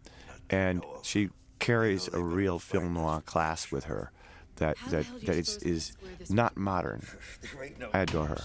and 0.50 0.84
she 1.04 1.30
carries 1.60 2.08
a 2.14 2.22
real 2.22 2.60
film 2.60 2.94
noir 2.94 3.22
class 3.22 3.72
with 3.72 3.86
her 3.86 4.12
that 4.58 4.78
that 4.90 5.06
hell 5.06 5.20
do 5.20 5.26
that 5.26 5.34
you 5.36 5.40
is 5.42 5.48
suppose 5.48 5.64
we 5.66 5.72
is 5.72 5.86
square 5.88 6.12
this 6.20 6.30
not 6.30 6.58
modern. 6.58 7.06
I 7.94 8.00
adore 8.00 8.28
her. 8.28 8.38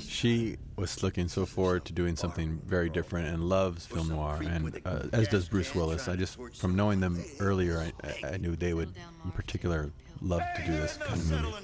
she 0.00 0.56
was 0.76 1.02
looking 1.02 1.28
so 1.28 1.46
forward 1.46 1.84
to 1.86 1.92
doing 1.92 2.16
something 2.16 2.60
very 2.66 2.88
different 2.88 3.28
and 3.28 3.44
loves 3.48 3.86
film 3.86 4.08
noir, 4.08 4.40
and 4.44 4.80
uh, 4.84 5.02
as 5.12 5.28
does 5.28 5.48
Bruce 5.48 5.74
Willis. 5.74 6.08
I 6.08 6.16
just, 6.16 6.38
from 6.56 6.76
knowing 6.76 7.00
them 7.00 7.22
earlier, 7.40 7.78
I, 7.78 7.92
I- 8.06 8.34
I 8.34 8.36
knew 8.36 8.56
they 8.56 8.74
would, 8.74 8.92
in 9.24 9.30
particular, 9.32 9.90
love 10.20 10.42
to 10.56 10.62
do 10.66 10.72
this 10.72 10.96
kind 10.98 11.20
of 11.20 11.30
movie. 11.30 11.54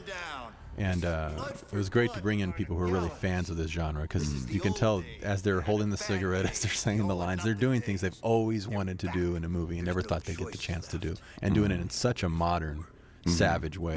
And 0.76 1.04
uh, 1.04 1.30
it 1.72 1.76
was 1.76 1.88
great 1.88 2.12
to 2.14 2.20
bring 2.20 2.40
in 2.40 2.52
people 2.52 2.76
who 2.76 2.82
are 2.82 2.88
really 2.88 3.08
fans 3.08 3.48
of 3.48 3.56
this 3.56 3.70
genre 3.70 4.02
because 4.02 4.50
you 4.50 4.58
can 4.60 4.74
tell 4.74 5.04
as 5.22 5.40
they're 5.42 5.60
holding 5.60 5.88
the 5.90 5.96
cigarette, 5.96 6.46
as 6.50 6.62
they're 6.62 6.72
saying 6.72 7.06
the 7.06 7.14
lines, 7.14 7.44
they're 7.44 7.54
doing 7.54 7.80
things 7.80 8.00
they've 8.00 8.18
always 8.22 8.66
wanted 8.66 8.98
to 9.00 9.08
do 9.08 9.36
in 9.36 9.44
a 9.44 9.48
movie 9.48 9.76
and 9.78 9.86
never 9.86 10.02
thought 10.02 10.24
they'd 10.24 10.36
get 10.36 10.50
the 10.50 10.58
chance 10.58 10.88
to 10.88 10.98
do, 10.98 11.14
and 11.42 11.54
doing 11.54 11.70
it 11.70 11.80
in 11.80 11.90
such 11.90 12.24
a 12.24 12.28
modern, 12.28 12.84
savage 13.26 13.78
way 13.78 13.96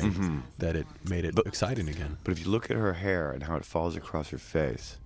that 0.59 0.75
it 0.75 0.87
made 1.09 1.25
it 1.25 1.37
exciting 1.45 1.87
again. 1.89 2.17
But 2.23 2.31
if 2.31 2.39
you 2.39 2.49
look 2.49 2.69
at 2.71 2.77
her 2.77 2.93
hair 2.93 3.31
and 3.31 3.43
how 3.43 3.55
it 3.55 3.65
falls 3.65 3.95
across 3.95 4.29
her 4.29 4.37
face, 4.37 4.97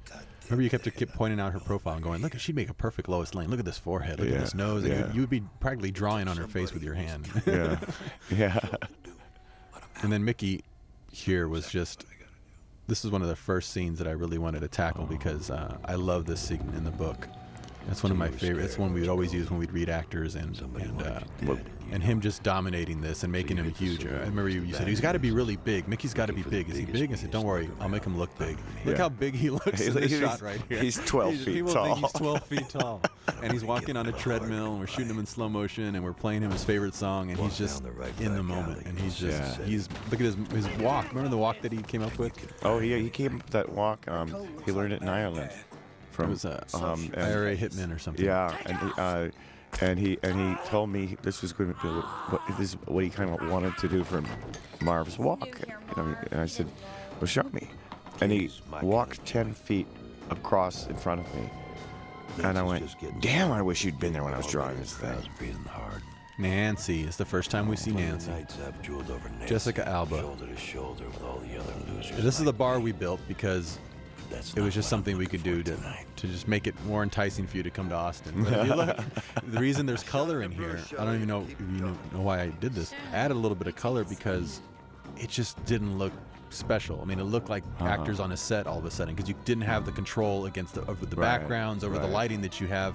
Remember, 0.45 0.63
you 0.63 0.69
kept 0.69 0.83
to 0.83 0.91
keep 0.91 1.13
pointing 1.13 1.39
out 1.39 1.53
her 1.53 1.61
profile 1.61 1.93
and 1.93 2.03
going, 2.03 2.21
"Look, 2.21 2.37
she'd 2.37 2.55
make 2.57 2.69
a 2.69 2.73
perfect 2.73 3.07
Lois 3.07 3.33
Lane. 3.33 3.49
Look 3.49 3.59
at 3.59 3.65
this 3.65 3.77
forehead. 3.77 4.19
Look 4.19 4.27
Yeah, 4.27 4.35
at 4.35 4.41
this 4.41 4.53
nose." 4.53 4.83
And 4.83 4.91
you- 4.93 4.99
yeah. 4.99 5.13
you 5.13 5.21
would 5.21 5.29
be 5.29 5.41
practically 5.61 5.91
drawing 5.91 6.27
on 6.27 6.35
her 6.35 6.45
face 6.47 6.73
with 6.73 6.83
your 6.83 6.93
hand. 6.93 7.29
yeah, 7.45 7.79
yeah. 8.29 8.59
and 10.01 10.11
then 10.11 10.23
Mickey 10.25 10.63
here 11.11 11.47
was 11.47 11.69
just. 11.69 12.05
This 12.87 13.05
is 13.05 13.11
one 13.11 13.21
of 13.21 13.29
the 13.29 13.35
first 13.35 13.71
scenes 13.71 13.97
that 13.99 14.07
I 14.07 14.11
really 14.11 14.37
wanted 14.39 14.59
to 14.61 14.67
tackle 14.67 15.05
because 15.05 15.49
uh, 15.49 15.77
I 15.85 15.95
love 15.95 16.25
this 16.25 16.41
scene 16.41 16.69
in 16.75 16.83
the 16.83 16.91
book. 16.91 17.29
That's 17.87 18.03
one 18.03 18.11
of 18.11 18.17
my 18.17 18.27
favorite. 18.27 18.65
It's 18.65 18.77
one 18.77 18.91
we 18.91 18.99
would 18.99 19.09
always 19.09 19.33
use 19.33 19.49
when 19.49 19.57
we'd 19.59 19.71
read 19.71 19.87
actors 19.89 20.35
and 20.35 20.59
and 20.59 21.01
uh, 21.01 21.21
and 21.91 22.01
him 22.01 22.21
just 22.21 22.41
dominating 22.43 23.01
this 23.01 23.23
and 23.23 23.31
making 23.31 23.57
him 23.57 23.69
huge. 23.73 24.05
I 24.05 24.09
remember 24.09 24.49
you, 24.49 24.61
you 24.61 24.73
said 24.73 24.87
he's 24.87 25.01
got 25.01 25.11
to 25.11 25.19
be 25.19 25.31
really 25.31 25.57
big. 25.57 25.87
Mickey's 25.87 26.13
got 26.13 26.27
to 26.27 26.33
be 26.33 26.41
big. 26.43 26.69
Is 26.69 26.77
he 26.77 26.85
big? 26.85 27.11
I 27.11 27.15
said, 27.15 27.31
don't 27.31 27.45
worry, 27.45 27.69
I'll 27.79 27.89
make 27.89 28.03
him 28.03 28.17
look 28.17 28.35
big. 28.37 28.57
Look 28.85 28.95
Yeah. 28.95 29.03
how 29.03 29.09
big 29.09 29.35
he 29.35 29.49
looks 29.49 29.81
in 29.81 29.93
this 29.93 30.11
He's- 30.11 30.21
shot 30.21 30.41
right 30.41 30.61
here. 30.69 30.79
he's 30.81 30.95
12 31.05 31.33
He's- 31.33 31.45
feet 31.45 31.53
people 31.55 31.73
tall. 31.73 31.85
Think 31.95 31.97
he's 31.99 32.11
12 32.13 32.43
feet 32.45 32.69
tall, 32.69 33.01
and 33.43 33.51
he's 33.51 33.63
walking 33.65 33.97
on 33.97 34.07
a 34.07 34.11
treadmill, 34.13 34.71
and 34.71 34.79
we're 34.79 34.87
shooting 34.87 35.09
him 35.09 35.19
in 35.19 35.25
slow 35.25 35.49
motion, 35.49 35.95
and 35.95 36.03
we're 36.03 36.13
playing 36.13 36.41
him 36.41 36.51
his 36.51 36.63
favorite 36.63 36.95
song, 36.95 37.29
and 37.31 37.39
he's 37.39 37.57
just 37.57 37.83
down 37.83 37.91
the 37.93 37.99
right 37.99 38.13
in 38.21 38.33
the 38.35 38.43
moment, 38.43 38.85
and 38.85 38.97
he's 38.97 39.17
just 39.17 39.59
Yeah. 39.59 39.65
he's 39.65 39.89
look 40.09 40.19
at 40.21 40.25
his 40.25 40.35
his 40.53 40.67
walk. 40.79 41.09
Remember 41.09 41.29
the 41.29 41.37
walk 41.37 41.61
that 41.61 41.71
he 41.73 41.81
came 41.83 42.01
up 42.01 42.17
with? 42.17 42.31
Oh, 42.63 42.79
yeah, 42.79 42.97
he 42.97 43.09
came 43.09 43.35
up 43.35 43.43
with 43.43 43.51
that 43.51 43.69
walk. 43.69 44.07
Um, 44.07 44.33
he 44.65 44.71
learned 44.71 44.93
it 44.93 45.01
in 45.01 45.09
Ireland. 45.09 45.51
It 45.51 45.65
From 46.11 46.29
was 46.29 46.45
a 46.45 46.63
um, 46.73 47.09
IRA 47.15 47.55
hitman 47.55 47.93
or 47.95 47.99
something. 47.99 48.25
Yeah, 48.25 48.55
and 48.65 48.77
he, 48.77 48.91
uh, 48.97 49.29
and 49.79 49.97
he 49.99 50.17
and 50.23 50.39
he 50.39 50.69
told 50.69 50.89
me 50.89 51.17
this 51.21 51.41
was 51.41 51.53
going 51.53 51.73
to 51.73 51.81
be 51.81 51.87
what 51.87 52.41
this 52.57 52.59
is 52.59 52.73
what 52.85 53.03
he 53.03 53.09
kind 53.09 53.29
of 53.29 53.49
wanted 53.49 53.77
to 53.77 53.87
do 53.87 54.03
for 54.03 54.23
Marv's 54.81 55.17
walk. 55.17 55.59
You 55.67 55.73
know, 55.97 56.15
and 56.31 56.41
I 56.41 56.45
said, 56.45 56.67
"Well, 57.19 57.27
show 57.27 57.45
me." 57.51 57.69
And 58.21 58.31
he 58.31 58.51
walked 58.81 59.25
ten 59.25 59.53
feet 59.53 59.87
across 60.29 60.87
in 60.87 60.95
front 60.95 61.21
of 61.21 61.35
me, 61.35 61.49
and 62.43 62.57
I 62.57 62.63
went, 62.63 62.95
"Damn, 63.21 63.51
I 63.51 63.61
wish 63.61 63.83
you'd 63.83 63.99
been 63.99 64.13
there 64.13 64.23
when 64.23 64.33
I 64.33 64.37
was 64.37 64.47
drawing 64.47 64.77
this 64.77 64.95
I 64.97 65.07
thing." 65.07 65.15
was 65.17 65.27
breathing 65.37 65.63
hard. 65.65 66.01
Nancy. 66.37 67.03
It's 67.03 67.17
the 67.17 67.25
first 67.25 67.51
time 67.51 67.67
we 67.67 67.75
see 67.75 67.91
Plenty 67.91 68.07
Nancy. 68.07 68.31
Nights 68.31 68.57
I've 68.65 68.81
drooled 68.81 69.07
Nancy, 69.09 69.47
Jessica 69.47 69.87
Alba. 69.87 70.19
Shoulder 70.19 70.47
to 70.47 70.57
shoulder 70.57 71.05
with 71.05 71.23
all 71.23 71.39
the 71.39 71.59
other 71.59 71.73
losers. 71.93 72.23
This 72.23 72.39
is 72.39 72.45
the 72.45 72.53
bar 72.53 72.79
we 72.79 72.91
built 72.91 73.19
because 73.27 73.77
That's 74.31 74.53
it 74.55 74.61
was 74.61 74.73
just 74.73 74.89
something 74.89 75.17
we 75.17 75.27
could 75.27 75.43
do 75.43 75.61
to, 75.63 75.75
tonight. 75.75 76.05
to 76.17 76.27
just 76.27 76.47
make 76.47 76.65
it 76.67 76.75
more 76.85 77.03
enticing 77.03 77.45
for 77.47 77.57
you 77.57 77.63
to 77.63 77.69
come 77.69 77.89
to 77.89 77.95
Austin. 77.95 78.33
But 78.43 78.53
if 78.53 78.65
you 78.67 78.73
look, 78.75 78.97
the 79.47 79.59
reason 79.59 79.85
there's 79.85 80.03
color 80.03 80.41
in 80.41 80.51
here, 80.51 80.79
I 80.97 81.05
don't 81.05 81.15
even 81.15 81.27
know 81.27 81.43
if 81.43 81.59
you 81.59 81.65
know, 81.85 81.95
know 82.13 82.21
why 82.21 82.41
I 82.41 82.47
did 82.47 82.73
this. 82.73 82.93
I 83.13 83.17
added 83.17 83.35
a 83.35 83.39
little 83.39 83.55
bit 83.55 83.67
of 83.67 83.75
color 83.75 84.03
because 84.03 84.61
it 85.17 85.29
just 85.29 85.63
didn't 85.65 85.97
look 85.97 86.13
special. 86.49 86.99
I 87.01 87.05
mean, 87.05 87.19
it 87.19 87.23
looked 87.25 87.49
like 87.49 87.63
Uh-huh. 87.79 87.89
actors 87.89 88.19
on 88.19 88.31
a 88.31 88.37
set 88.37 88.67
all 88.67 88.77
of 88.79 88.85
a 88.85 88.91
sudden 88.91 89.15
because 89.15 89.29
you 89.29 89.35
didn't 89.45 89.63
have 89.63 89.85
the 89.85 89.91
control 89.91 90.45
against 90.47 90.73
the, 90.75 90.81
over 90.89 91.05
the 91.05 91.15
Right, 91.15 91.39
backgrounds, 91.39 91.83
over 91.83 91.97
the 91.99 92.07
lighting 92.07 92.41
that 92.41 92.59
you 92.59 92.67
have 92.67 92.93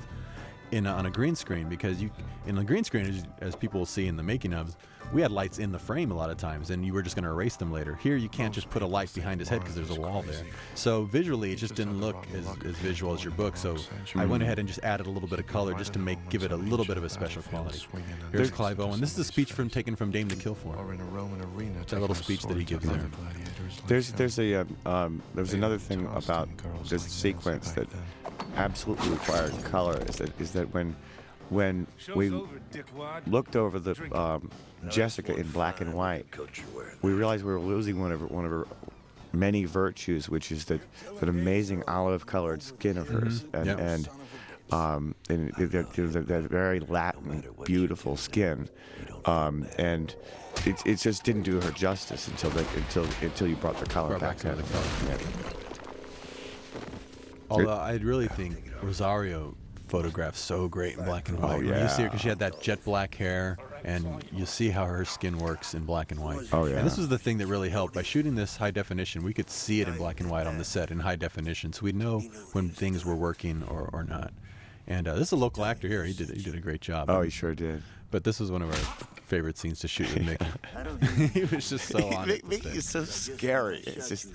in 0.72 0.86
a, 0.86 0.90
on 0.90 1.06
a 1.06 1.10
green 1.10 1.34
screen 1.34 1.68
because 1.68 2.02
you 2.02 2.10
in 2.46 2.54
the 2.54 2.64
green 2.64 2.84
screen 2.84 3.06
as, 3.06 3.24
as 3.40 3.56
people 3.56 3.80
will 3.80 3.86
see 3.86 4.06
in 4.06 4.16
the 4.16 4.22
making 4.22 4.52
ofs 4.52 4.76
we 5.12 5.22
had 5.22 5.30
lights 5.30 5.60
in 5.60 5.70
the 5.70 5.78
frame 5.78 6.10
a 6.10 6.14
lot 6.14 6.30
of 6.30 6.36
times 6.36 6.70
and 6.70 6.84
you 6.84 6.92
were 6.92 7.02
just 7.02 7.14
going 7.14 7.24
to 7.24 7.30
erase 7.30 7.56
them 7.56 7.70
later 7.70 7.94
here 7.96 8.16
you 8.16 8.28
can't 8.28 8.52
just 8.52 8.68
put 8.70 8.82
a 8.82 8.86
light 8.86 9.12
behind 9.14 9.38
his 9.38 9.48
head 9.48 9.60
because 9.60 9.76
there's 9.76 9.90
a 9.90 10.00
wall 10.00 10.22
there 10.22 10.42
so 10.74 11.04
visually 11.04 11.52
it 11.52 11.56
just 11.56 11.74
didn't 11.76 12.00
look 12.00 12.26
as, 12.34 12.46
as 12.64 12.76
visual 12.78 13.14
as 13.14 13.22
your 13.22 13.32
book 13.34 13.56
so 13.56 13.76
i 14.16 14.26
went 14.26 14.42
ahead 14.42 14.58
and 14.58 14.66
just 14.66 14.80
added 14.82 15.06
a 15.06 15.10
little 15.10 15.28
bit 15.28 15.38
of 15.38 15.46
color 15.46 15.74
just 15.74 15.92
to 15.92 15.98
make 15.98 16.18
give 16.28 16.42
it 16.42 16.50
a 16.50 16.56
little 16.56 16.84
bit 16.84 16.96
of 16.96 17.04
a 17.04 17.08
special 17.08 17.42
quality 17.42 17.80
here's 18.32 18.50
clive 18.50 18.80
owen 18.80 19.00
this 19.00 19.12
is 19.12 19.18
a 19.18 19.24
speech 19.24 19.52
from 19.52 19.70
taken 19.70 19.94
from 19.94 20.10
dame 20.10 20.28
to 20.28 20.36
kill 20.36 20.54
for. 20.54 20.74
That 21.88 22.00
little 22.00 22.14
speech 22.14 22.42
that 22.44 22.56
he 22.56 22.64
gives 22.64 22.86
there. 22.88 23.06
There's 23.86 24.12
there's 24.12 24.38
a 24.38 24.54
um, 24.56 24.76
um, 24.86 25.22
there's 25.34 25.54
another 25.54 25.78
thing 25.78 26.06
about 26.14 26.48
this 26.88 27.02
sequence 27.02 27.72
that. 27.72 27.88
Absolutely 28.56 29.08
required 29.10 29.52
color 29.64 30.00
is 30.08 30.16
that 30.16 30.40
is 30.40 30.52
that 30.52 30.72
when 30.74 30.94
when 31.50 31.86
we 32.14 32.30
looked 33.26 33.54
over 33.56 33.78
the 33.78 33.94
um, 34.18 34.50
Jessica 34.88 35.34
in 35.36 35.46
black 35.52 35.80
and 35.80 35.94
white, 35.94 36.30
Coat 36.32 36.50
you're 36.56 36.66
wearing. 36.74 36.96
we 37.02 37.12
realized 37.12 37.44
we 37.44 37.52
were 37.52 37.60
losing 37.60 38.00
one 38.00 38.10
of 38.12 38.20
her, 38.20 38.26
one 38.26 38.44
of 38.44 38.50
her 38.50 38.66
many 39.32 39.64
virtues, 39.64 40.28
which 40.28 40.50
is 40.50 40.64
that 40.66 40.80
that 41.20 41.28
amazing 41.28 41.82
olive-colored 41.88 42.62
skin 42.62 42.98
of 42.98 43.08
hers, 43.08 43.44
and 43.52 43.66
Yeah. 43.66 43.76
and 43.78 44.08
um, 44.72 45.14
and 45.30 45.52
that, 45.58 45.70
that, 45.70 45.92
that, 46.12 46.26
that 46.26 46.42
very 46.44 46.80
Latin, 46.80 47.44
beautiful 47.64 48.16
skin, 48.16 48.68
um, 49.26 49.64
and 49.78 50.16
it, 50.64 50.84
it 50.84 50.96
just 50.96 51.22
didn't 51.22 51.42
do 51.42 51.60
her 51.60 51.70
justice 51.70 52.26
until 52.26 52.50
the, 52.50 52.66
until 52.76 53.04
until 53.22 53.46
you 53.46 53.54
brought 53.56 53.78
the 53.78 53.86
color 53.86 54.08
Brought 54.18 54.20
back 54.20 54.30
back 54.38 54.40
some 54.40 54.52
in. 54.52 54.58
of 54.58 54.66
the 54.68 54.72
color. 55.08 55.18
Yeah. 55.52 55.65
Although 57.50 57.70
I 57.70 57.94
really 57.96 58.28
think 58.28 58.56
Rosario 58.82 59.56
photographed 59.88 60.36
so 60.36 60.68
great 60.68 60.98
in 60.98 61.04
black 61.04 61.28
and 61.28 61.38
white. 61.38 61.58
When 61.58 61.66
You 61.66 61.88
see 61.88 62.02
her 62.02 62.08
because 62.08 62.20
she 62.20 62.28
had 62.28 62.40
that 62.40 62.60
jet 62.60 62.84
black 62.84 63.14
hair, 63.14 63.56
and 63.84 64.24
you 64.32 64.46
see 64.46 64.68
how 64.68 64.84
her 64.84 65.04
skin 65.04 65.38
works 65.38 65.74
in 65.74 65.84
black 65.84 66.10
and 66.10 66.20
white. 66.20 66.48
Oh, 66.52 66.66
yeah. 66.66 66.78
And 66.78 66.86
this 66.86 66.98
was 66.98 67.08
the 67.08 67.18
thing 67.18 67.38
that 67.38 67.46
really 67.46 67.70
helped. 67.70 67.94
By 67.94 68.02
shooting 68.02 68.34
this 68.34 68.56
high 68.56 68.72
definition, 68.72 69.22
we 69.22 69.32
could 69.32 69.48
see 69.48 69.80
it 69.80 69.88
in 69.88 69.96
black 69.96 70.20
and 70.20 70.30
white 70.30 70.46
on 70.46 70.58
the 70.58 70.64
set 70.64 70.90
in 70.90 70.98
high 70.98 71.16
definition, 71.16 71.72
so 71.72 71.82
we'd 71.82 71.94
know 71.96 72.20
when 72.52 72.68
things 72.68 73.04
were 73.04 73.14
working 73.14 73.62
or, 73.68 73.88
or 73.92 74.02
not. 74.04 74.32
And 74.88 75.08
uh, 75.08 75.14
this 75.14 75.28
is 75.28 75.32
a 75.32 75.36
local 75.36 75.64
actor 75.64 75.88
here. 75.88 76.04
He 76.04 76.12
did 76.12 76.30
he 76.30 76.42
did 76.42 76.54
a 76.54 76.60
great 76.60 76.80
job. 76.80 77.10
Oh, 77.10 77.22
he 77.22 77.30
sure 77.30 77.54
did. 77.54 77.82
But 78.12 78.22
this 78.22 78.38
was 78.38 78.52
one 78.52 78.62
of 78.62 78.70
our 78.70 79.06
favorite 79.26 79.58
scenes 79.58 79.80
to 79.80 79.88
shoot 79.88 80.12
with 80.14 80.24
Mickey. 80.24 80.46
he 81.40 81.44
was 81.44 81.68
just 81.68 81.88
so 81.88 82.08
on 82.14 82.30
it. 82.30 82.46
Mickey 82.46 82.68
is 82.68 82.88
so 82.88 83.04
scary. 83.04 83.82
It's 83.84 84.08
just 84.08 84.28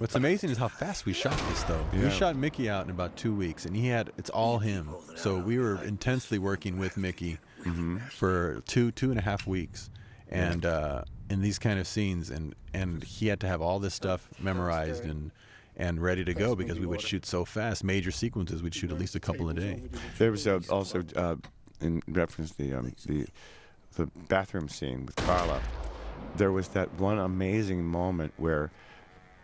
What's 0.00 0.14
amazing 0.14 0.48
is 0.48 0.56
how 0.56 0.68
fast 0.68 1.04
we 1.04 1.12
shot 1.12 1.36
this, 1.50 1.62
though. 1.64 1.84
We 1.92 2.08
shot 2.08 2.34
Mickey 2.34 2.70
out 2.70 2.86
in 2.86 2.90
about 2.90 3.16
two 3.16 3.34
weeks, 3.34 3.66
and 3.66 3.76
he 3.76 3.88
had 3.88 4.10
it's 4.16 4.30
all 4.30 4.58
him. 4.58 4.88
So 5.14 5.36
we 5.38 5.58
were 5.58 5.84
intensely 5.84 6.38
working 6.38 6.78
with 6.78 6.96
Mickey 6.96 7.36
Mm-hmm. 7.64 7.98
for 8.08 8.62
two 8.66 8.92
two 8.92 9.10
and 9.10 9.18
a 9.18 9.22
half 9.22 9.46
weeks, 9.46 9.90
and 10.30 10.64
uh, 10.64 11.04
in 11.28 11.42
these 11.42 11.58
kind 11.58 11.78
of 11.78 11.86
scenes, 11.86 12.30
and 12.30 12.54
and 12.72 13.04
he 13.04 13.26
had 13.26 13.40
to 13.40 13.46
have 13.46 13.60
all 13.60 13.78
this 13.78 13.92
stuff 13.92 14.26
memorized 14.40 15.04
and 15.04 15.30
and 15.76 16.00
ready 16.00 16.24
to 16.24 16.32
go 16.32 16.56
because 16.56 16.78
we 16.80 16.86
would 16.86 17.02
shoot 17.02 17.26
so 17.26 17.44
fast. 17.44 17.84
Major 17.84 18.10
sequences, 18.10 18.62
we'd 18.62 18.74
shoot 18.74 18.90
at 18.90 18.98
least 18.98 19.14
a 19.16 19.20
couple 19.20 19.50
a 19.50 19.52
day. 19.52 19.82
There 20.16 20.30
was 20.30 20.46
uh, 20.46 20.60
also, 20.70 21.04
uh, 21.14 21.36
in 21.82 22.02
reference 22.08 22.52
to 22.52 22.56
the, 22.56 22.74
um, 22.74 22.94
the 23.04 23.26
the 23.96 24.06
bathroom 24.30 24.70
scene 24.70 25.04
with 25.04 25.16
Carla, 25.16 25.60
there 26.36 26.52
was 26.52 26.68
that 26.68 26.90
one 26.94 27.18
amazing 27.18 27.84
moment 27.84 28.32
where 28.38 28.70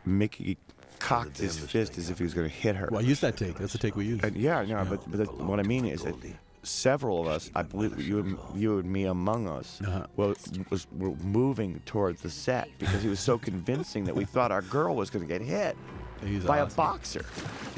Mickey 0.06 0.56
cocked 0.98 1.38
his 1.38 1.58
fist 1.58 1.98
as 1.98 2.08
if 2.10 2.18
he 2.18 2.24
was 2.24 2.32
going 2.34 2.48
to 2.48 2.54
hit 2.54 2.74
her. 2.76 2.88
Well, 2.90 3.02
use 3.02 3.20
that 3.20 3.36
take. 3.36 3.58
That's 3.58 3.72
the 3.72 3.78
take 3.78 3.96
we 3.96 4.06
used. 4.06 4.24
And 4.24 4.36
yeah, 4.36 4.62
no, 4.62 4.84
but, 4.88 5.10
but 5.10 5.18
that, 5.18 5.34
what 5.38 5.60
I 5.60 5.62
mean 5.62 5.84
is 5.84 6.02
that 6.04 6.14
several 6.62 7.20
of 7.20 7.26
us, 7.28 7.50
I 7.54 7.62
believe 7.62 8.00
you 8.00 8.18
and 8.18 8.38
you 8.54 8.78
and 8.78 8.90
me 8.90 9.04
among 9.04 9.46
us, 9.48 9.80
Uh-huh. 9.86 10.06
well, 10.16 10.34
was 10.70 10.86
were 10.96 11.10
moving 11.16 11.80
towards 11.86 12.22
the 12.22 12.30
set 12.30 12.68
because 12.78 13.02
he 13.02 13.08
was 13.08 13.20
so 13.20 13.36
convincing 13.38 14.04
that 14.04 14.14
we 14.16 14.24
thought 14.24 14.50
our 14.50 14.62
girl 14.62 14.96
was 14.96 15.10
going 15.10 15.26
to 15.26 15.28
get 15.32 15.42
hit 15.42 15.76
He's 16.24 16.44
by 16.44 16.60
awesome. 16.60 16.72
a 16.72 16.76
boxer, 16.76 17.24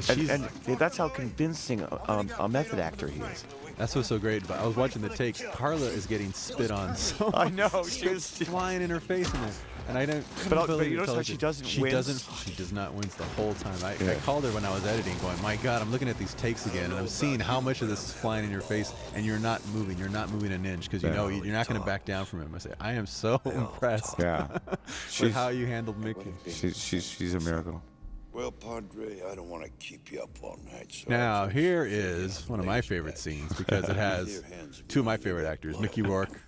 and, 0.08 0.30
and 0.30 0.78
that's 0.78 0.96
how 0.96 1.08
convincing 1.08 1.80
a, 1.82 2.00
um, 2.10 2.30
a 2.38 2.48
method 2.48 2.78
actor 2.78 3.08
he 3.08 3.20
is. 3.20 3.44
That's 3.76 3.96
what's 3.96 4.06
so 4.08 4.18
great. 4.18 4.46
But 4.46 4.60
I 4.60 4.66
was 4.66 4.76
watching 4.76 5.02
the 5.02 5.08
takes. 5.08 5.42
Carla 5.52 5.86
is 5.86 6.06
getting 6.06 6.32
spit 6.32 6.70
on 6.70 6.94
so 6.96 7.30
I 7.34 7.48
know, 7.50 7.68
much. 7.72 7.90
she 7.90 8.08
was- 8.08 8.28
flying 8.30 8.80
in 8.80 8.90
her 8.90 9.00
face 9.00 9.32
in 9.34 9.40
there. 9.40 9.50
And 9.88 9.96
I 9.96 10.04
don't. 10.04 10.22
couldn't 10.36 10.48
But 10.50 10.58
I'll- 10.58 10.66
but 10.66 10.86
you 10.86 10.94
it 10.94 11.00
notice 11.00 11.14
how 11.14 11.22
she 11.22 11.36
doesn't 11.38 11.66
She 11.66 11.80
wince? 11.80 11.94
doesn't. 11.94 12.36
She 12.44 12.54
does 12.54 12.72
not 12.72 12.92
wince 12.92 13.14
the 13.14 13.24
whole 13.24 13.54
time. 13.54 13.74
I, 13.82 13.92
I 14.10 14.14
called 14.16 14.44
her 14.44 14.50
when 14.52 14.64
I 14.66 14.70
was 14.70 14.84
editing, 14.86 15.16
going, 15.18 15.40
"My 15.40 15.56
God, 15.56 15.80
I'm 15.80 15.90
looking 15.90 16.08
at 16.10 16.18
these 16.18 16.34
takes 16.34 16.66
again, 16.66 16.90
and 16.90 16.94
I'm 17.00 17.08
seeing 17.08 17.40
how 17.40 17.58
much 17.60 17.80
of 17.80 17.88
this 17.88 18.04
is 18.04 18.12
flying 18.12 18.44
in 18.44 18.50
your 18.50 18.60
face, 18.60 18.92
and 19.14 19.24
you're 19.24 19.38
not 19.38 19.66
moving. 19.68 19.96
You're 19.96 20.10
not 20.10 20.30
moving 20.30 20.52
an 20.52 20.66
inch 20.66 20.84
because 20.84 21.02
you 21.02 21.08
know 21.10 21.28
you're 21.28 21.54
not 21.54 21.66
going 21.68 21.80
to 21.80 21.86
back 21.86 22.04
down 22.04 22.26
from 22.26 22.42
him." 22.42 22.52
I 22.54 22.58
say, 22.58 22.72
"I 22.80 22.92
am 22.92 23.06
so 23.06 23.40
impressed 23.46 24.16
Yeah, 24.18 24.46
with 25.20 25.32
how 25.32 25.48
you 25.48 25.66
handled 25.66 25.98
Mickey." 25.98 26.34
she's 26.46 26.76
she's 26.76 27.06
she's 27.08 27.32
a 27.34 27.40
miracle. 27.40 27.82
Well, 28.30 28.52
Padre, 28.52 29.22
I 29.22 29.34
don't 29.34 29.48
want 29.48 29.64
to 29.64 29.70
keep 29.84 30.12
you 30.12 30.20
up 30.20 30.28
all 30.42 30.58
night. 30.70 30.92
So 30.92 31.06
Now 31.08 31.42
I'll 31.44 31.48
here 31.48 31.84
just 31.86 31.96
is 31.96 32.36
finish 32.36 32.48
one 32.50 32.60
of 32.60 32.66
my 32.66 32.80
favorite 32.82 33.18
scenes 33.18 33.52
because 33.54 33.88
it 33.88 33.96
has 34.08 34.42
two 34.86 35.00
of 35.00 35.06
my 35.06 35.16
favorite 35.16 35.46
actors, 35.46 35.80
Mickey 35.80 36.02
Rourke 36.02 36.38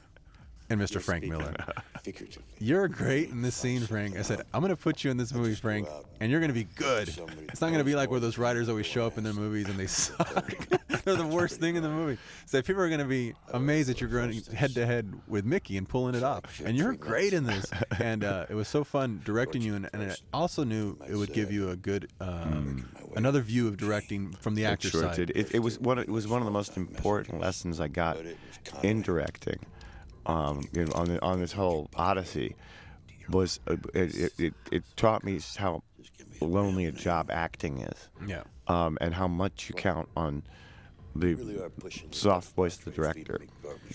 and 0.71 0.81
Mr. 0.81 1.01
Frank 1.03 1.25
Miller. 1.25 1.55
You're 2.59 2.89
great 2.89 3.29
in 3.29 3.43
this 3.43 3.55
scene, 3.55 3.83
Frank. 3.83 4.17
I 4.17 4.23
said, 4.23 4.43
I'm 4.55 4.61
going 4.61 4.71
to 4.71 4.77
put 4.77 5.05
you 5.05 5.11
in 5.11 5.17
this 5.17 5.35
movie, 5.35 5.55
Frank, 5.55 5.89
and 6.21 6.31
you're 6.31 6.41
going 6.41 6.49
to 6.49 6.55
be 6.55 6.65
good. 6.77 7.09
It's 7.09 7.61
not 7.61 7.69
going 7.69 7.79
to 7.79 7.85
be 7.85 7.95
like 7.95 8.11
where 8.11 8.21
those 8.21 8.39
writers 8.39 8.69
always 8.69 8.87
show 8.87 9.07
up 9.07 9.19
in 9.19 9.25
their 9.25 9.35
movies 9.35 9.69
and 9.69 9.79
they 9.79 9.87
suck. 9.89 10.55
They're 11.05 11.17
the 11.17 11.27
worst 11.27 11.61
thing 11.61 11.77
in 11.77 11.83
the 11.83 11.89
movie. 11.91 12.19
So 12.47 12.63
people 12.63 12.83
are 12.83 12.89
going 12.89 13.01
to 13.01 13.07
be 13.07 13.35
amazed 13.53 13.89
that 13.89 14.01
you're 14.01 14.11
going 14.11 14.41
head 14.55 14.75
to 14.75 14.87
head 14.87 15.13
with 15.29 15.45
Mickey 15.45 15.77
and 15.77 15.89
pulling 15.89 16.15
it 16.15 16.23
off. 16.23 16.63
And 16.65 16.77
you're 16.77 16.95
great 16.95 17.33
in 17.33 17.45
this. 17.45 17.67
And 17.99 18.25
uh, 18.25 18.47
it 18.49 18.55
was 18.55 18.69
so 18.69 18.85
fun 18.85 19.21
directing 19.25 19.63
you, 19.63 19.75
and, 19.75 19.89
and 19.93 20.13
I 20.13 20.17
also 20.33 20.65
knew 20.65 20.97
it 21.09 21.17
would 21.17 21.33
give 21.33 21.51
you 21.51 21.71
a 21.71 21.77
good, 21.77 22.11
um, 22.21 22.89
another 23.17 23.41
view 23.41 23.67
of 23.69 23.77
directing 23.77 24.33
from 24.41 24.55
the 24.55 24.65
It 24.65 24.67
actor's 24.67 24.93
sure 24.93 25.03
side. 25.03 25.17
did. 25.17 25.31
It, 25.31 25.55
it 25.55 25.59
was 25.59 25.79
one. 25.79 25.99
Of, 25.99 26.05
it 26.05 26.11
was 26.11 26.29
one 26.29 26.41
of 26.41 26.47
the 26.47 26.53
most 26.53 26.77
important 26.77 27.41
lessons 27.41 27.81
I 27.81 27.89
got 27.89 28.19
in 28.83 29.03
directing. 29.03 29.59
Um, 30.31 30.63
you 30.73 30.85
know, 30.85 30.93
on 30.95 31.07
the, 31.09 31.23
on 31.23 31.41
this 31.41 31.53
whole 31.53 31.89
odyssey, 31.97 32.55
was 33.31 33.59
uh, 33.67 33.77
it, 33.95 34.15
it, 34.17 34.33
it, 34.39 34.55
it 34.73 34.83
taught 34.97 35.25
me 35.25 35.41
how 35.57 35.83
lonely 36.41 36.87
a 36.87 36.93
job 36.93 37.31
acting 37.31 37.79
is, 37.81 38.09
Yeah. 38.27 38.43
um, 38.69 38.97
and 39.01 39.13
how 39.15 39.29
much 39.29 39.69
you 39.69 39.75
count 39.75 40.09
on 40.17 40.43
the 41.17 41.71
soft 42.13 42.55
voice 42.55 42.79
of 42.79 42.85
the 42.85 42.91
director 42.93 43.41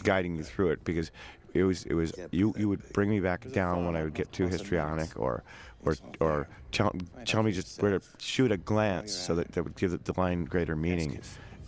guiding 0.04 0.36
you 0.36 0.44
through 0.44 0.72
it 0.72 0.84
because 0.84 1.12
it 1.54 1.64
was 1.64 1.86
it 1.86 1.94
was 1.94 2.12
you 2.32 2.54
you 2.58 2.68
would 2.68 2.84
bring 2.92 3.10
me 3.10 3.22
back 3.22 3.50
down 3.54 3.86
when 3.86 3.96
I 3.96 4.04
would 4.04 4.14
get 4.14 4.34
too 4.34 4.48
histrionic 4.48 5.18
or 5.18 5.42
or 5.86 5.96
or 6.20 6.50
tell 6.74 6.94
tell 7.24 7.42
me 7.44 7.54
just 7.54 7.82
where 7.82 7.98
to 7.98 8.06
shoot 8.20 8.52
a 8.52 8.58
glance 8.58 9.14
so 9.14 9.34
that 9.36 9.54
that 9.54 9.64
would 9.64 9.76
give 9.78 9.92
the 10.04 10.14
line 10.20 10.44
greater 10.44 10.76
meaning. 10.76 11.22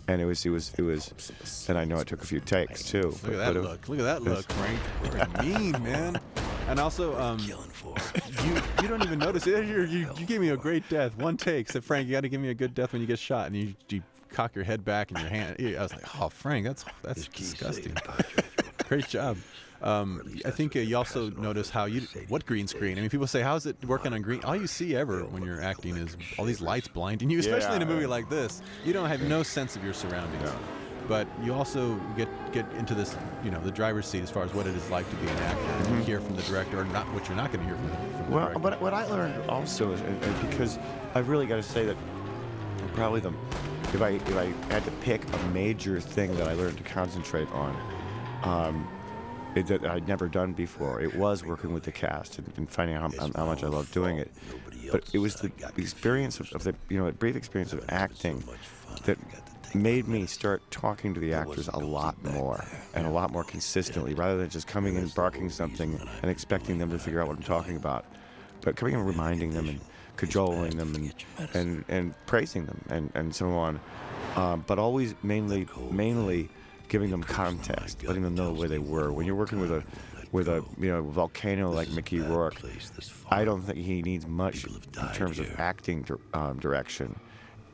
And 0.08 0.22
it 0.22 0.24
was 0.24 0.44
it 0.46 0.50
was 0.50 0.72
it 0.78 0.82
was, 0.82 1.66
and 1.68 1.76
I 1.78 1.84
know 1.84 1.98
it 1.98 2.06
took 2.06 2.22
a 2.22 2.26
few 2.26 2.40
takes 2.40 2.82
too. 2.82 3.14
Look 3.22 3.32
at 3.32 3.36
that 3.36 3.56
it- 3.56 3.60
look. 3.62 3.88
Look 3.88 3.98
at 3.98 4.04
that 4.04 4.22
look, 4.22 4.50
Frank. 4.50 4.80
You're 5.04 5.42
mean, 5.44 5.72
man. 5.84 6.18
And 6.66 6.80
also, 6.80 7.18
um, 7.18 7.38
you 8.44 8.54
you 8.82 8.88
don't 8.88 9.02
even 9.02 9.18
notice 9.18 9.46
it. 9.46 9.66
You're, 9.66 9.84
you 9.86 10.10
you 10.18 10.26
gave 10.26 10.40
me 10.40 10.48
a 10.50 10.56
great 10.56 10.88
death. 10.88 11.16
One 11.18 11.36
take. 11.36 11.70
Said 11.70 11.84
Frank, 11.84 12.06
you 12.08 12.12
got 12.12 12.22
to 12.22 12.28
give 12.28 12.40
me 12.40 12.48
a 12.48 12.54
good 12.54 12.74
death 12.74 12.92
when 12.92 13.00
you 13.02 13.06
get 13.06 13.18
shot. 13.18 13.46
And 13.46 13.56
you, 13.56 13.74
you 13.88 14.02
cock 14.30 14.54
your 14.54 14.64
head 14.64 14.84
back 14.84 15.10
and 15.10 15.20
your 15.20 15.28
hand. 15.28 15.56
I 15.58 15.82
was 15.82 15.92
like, 15.92 16.20
oh, 16.20 16.28
Frank, 16.28 16.66
that's 16.66 16.84
that's 17.02 17.28
disgusting. 17.28 17.94
Great 18.88 19.08
job. 19.08 19.36
Um, 19.82 20.38
I 20.44 20.50
think 20.50 20.74
uh, 20.74 20.80
you 20.80 20.96
also 20.96 21.30
notice 21.30 21.70
how 21.70 21.84
you 21.84 22.02
what 22.28 22.44
green 22.46 22.66
screen. 22.66 22.98
I 22.98 23.00
mean, 23.00 23.10
people 23.10 23.26
say, 23.26 23.42
"How's 23.42 23.66
it 23.66 23.76
working 23.86 24.12
on 24.12 24.22
green?" 24.22 24.42
All 24.44 24.56
you 24.56 24.66
see 24.66 24.96
ever 24.96 25.24
when 25.24 25.42
you're 25.44 25.62
acting 25.62 25.96
is 25.96 26.16
all 26.36 26.44
these 26.44 26.60
lights 26.60 26.88
blinding 26.88 27.30
you, 27.30 27.38
especially 27.38 27.76
in 27.76 27.82
a 27.82 27.86
movie 27.86 28.06
like 28.06 28.28
this. 28.28 28.60
You 28.84 28.92
don't 28.92 29.08
have 29.08 29.22
no 29.22 29.42
sense 29.42 29.76
of 29.76 29.84
your 29.84 29.94
surroundings. 29.94 30.50
But 31.06 31.26
you 31.42 31.54
also 31.54 31.94
get 32.16 32.28
get 32.52 32.66
into 32.72 32.94
this, 32.94 33.16
you 33.42 33.50
know, 33.50 33.60
the 33.60 33.70
driver's 33.70 34.06
seat 34.06 34.22
as 34.22 34.30
far 34.30 34.42
as 34.42 34.52
what 34.52 34.66
it 34.66 34.74
is 34.74 34.90
like 34.90 35.08
to 35.08 35.16
be 35.16 35.26
an 35.28 35.36
actor. 35.38 35.60
and 35.62 35.96
You 35.96 36.04
hear 36.04 36.20
from 36.20 36.36
the 36.36 36.42
director, 36.42 36.80
or 36.80 36.84
not 36.84 37.06
what 37.14 37.26
you're 37.28 37.36
not 37.36 37.50
going 37.50 37.60
to 37.60 37.66
hear 37.66 37.76
from 37.76 37.88
the, 37.88 37.96
from 37.96 38.24
the 38.26 38.30
Well, 38.36 38.44
director. 38.46 38.58
but 38.58 38.80
what 38.82 38.92
I 38.92 39.06
learned 39.06 39.48
also 39.48 39.92
is, 39.92 40.00
because 40.50 40.78
I've 41.14 41.30
really 41.30 41.46
got 41.46 41.56
to 41.56 41.62
say 41.62 41.86
that 41.86 41.96
probably 42.92 43.20
the 43.20 43.32
if 43.94 44.02
I 44.02 44.08
if 44.10 44.36
I 44.36 44.46
had 44.72 44.84
to 44.84 44.90
pick 45.00 45.22
a 45.32 45.38
major 45.48 45.98
thing 45.98 46.36
that 46.36 46.46
I 46.46 46.52
learned 46.52 46.76
to 46.76 46.82
concentrate 46.84 47.50
on, 47.52 47.74
um, 48.42 48.86
that 49.62 49.84
I'd 49.84 50.08
never 50.08 50.28
done 50.28 50.52
before, 50.52 51.00
it 51.00 51.14
was 51.14 51.44
working 51.44 51.72
with 51.72 51.82
the 51.82 51.92
cast 51.92 52.38
and, 52.38 52.52
and 52.56 52.70
finding 52.70 52.96
out 52.96 53.14
how, 53.16 53.30
how 53.34 53.46
much 53.46 53.62
I 53.62 53.68
loved 53.68 53.92
doing 53.92 54.18
it. 54.18 54.30
But 54.90 55.04
it 55.12 55.18
was 55.18 55.36
the 55.36 55.52
experience 55.76 56.40
of, 56.40 56.52
of 56.52 56.64
the 56.64 56.74
you 56.88 56.98
know 56.98 57.06
the 57.06 57.12
brief 57.12 57.36
experience 57.36 57.72
of 57.72 57.84
acting 57.88 58.42
that 59.04 59.18
made 59.74 60.08
me 60.08 60.26
start 60.26 60.62
talking 60.70 61.12
to 61.14 61.20
the 61.20 61.32
actors 61.34 61.68
a 61.68 61.78
lot 61.78 62.22
more 62.24 62.64
and 62.94 63.06
a 63.06 63.10
lot 63.10 63.30
more 63.30 63.44
consistently 63.44 64.14
rather 64.14 64.38
than 64.38 64.48
just 64.48 64.66
coming 64.66 64.96
in 64.96 65.06
barking 65.08 65.50
something 65.50 66.00
and 66.22 66.30
expecting 66.30 66.78
them 66.78 66.90
to 66.90 66.98
figure 66.98 67.20
out 67.20 67.28
what 67.28 67.36
I'm 67.36 67.42
talking 67.42 67.76
about 67.76 68.06
but 68.62 68.76
coming 68.76 68.94
and 68.94 69.06
reminding 69.06 69.52
them 69.52 69.68
and 69.68 69.80
cajoling 70.16 70.76
them 70.76 70.94
and 70.94 71.14
and, 71.54 71.84
and 71.88 72.14
praising 72.26 72.64
them 72.64 72.80
and, 72.88 73.12
and 73.14 73.34
so 73.34 73.50
on 73.50 73.78
um, 74.36 74.64
but 74.66 74.78
always 74.78 75.14
mainly 75.22 75.68
mainly 75.90 76.48
giving 76.88 77.10
them 77.10 77.22
context, 77.22 78.04
letting 78.04 78.22
them 78.22 78.34
know 78.34 78.52
where 78.52 78.68
they 78.68 78.78
were. 78.78 79.12
When 79.12 79.26
you're 79.26 79.36
working 79.36 79.60
with 79.60 79.72
a 79.72 79.84
with 80.32 80.48
a 80.48 80.64
you 80.78 80.88
know 80.88 81.02
volcano 81.02 81.70
like 81.70 81.88
Mickey 81.90 82.20
Rourke, 82.20 82.60
I 83.30 83.44
don't 83.44 83.62
think 83.62 83.78
he 83.78 84.02
needs 84.02 84.26
much 84.26 84.64
in 84.64 85.08
terms 85.14 85.38
of 85.38 85.58
acting 85.58 86.06
um, 86.34 86.58
direction. 86.58 87.18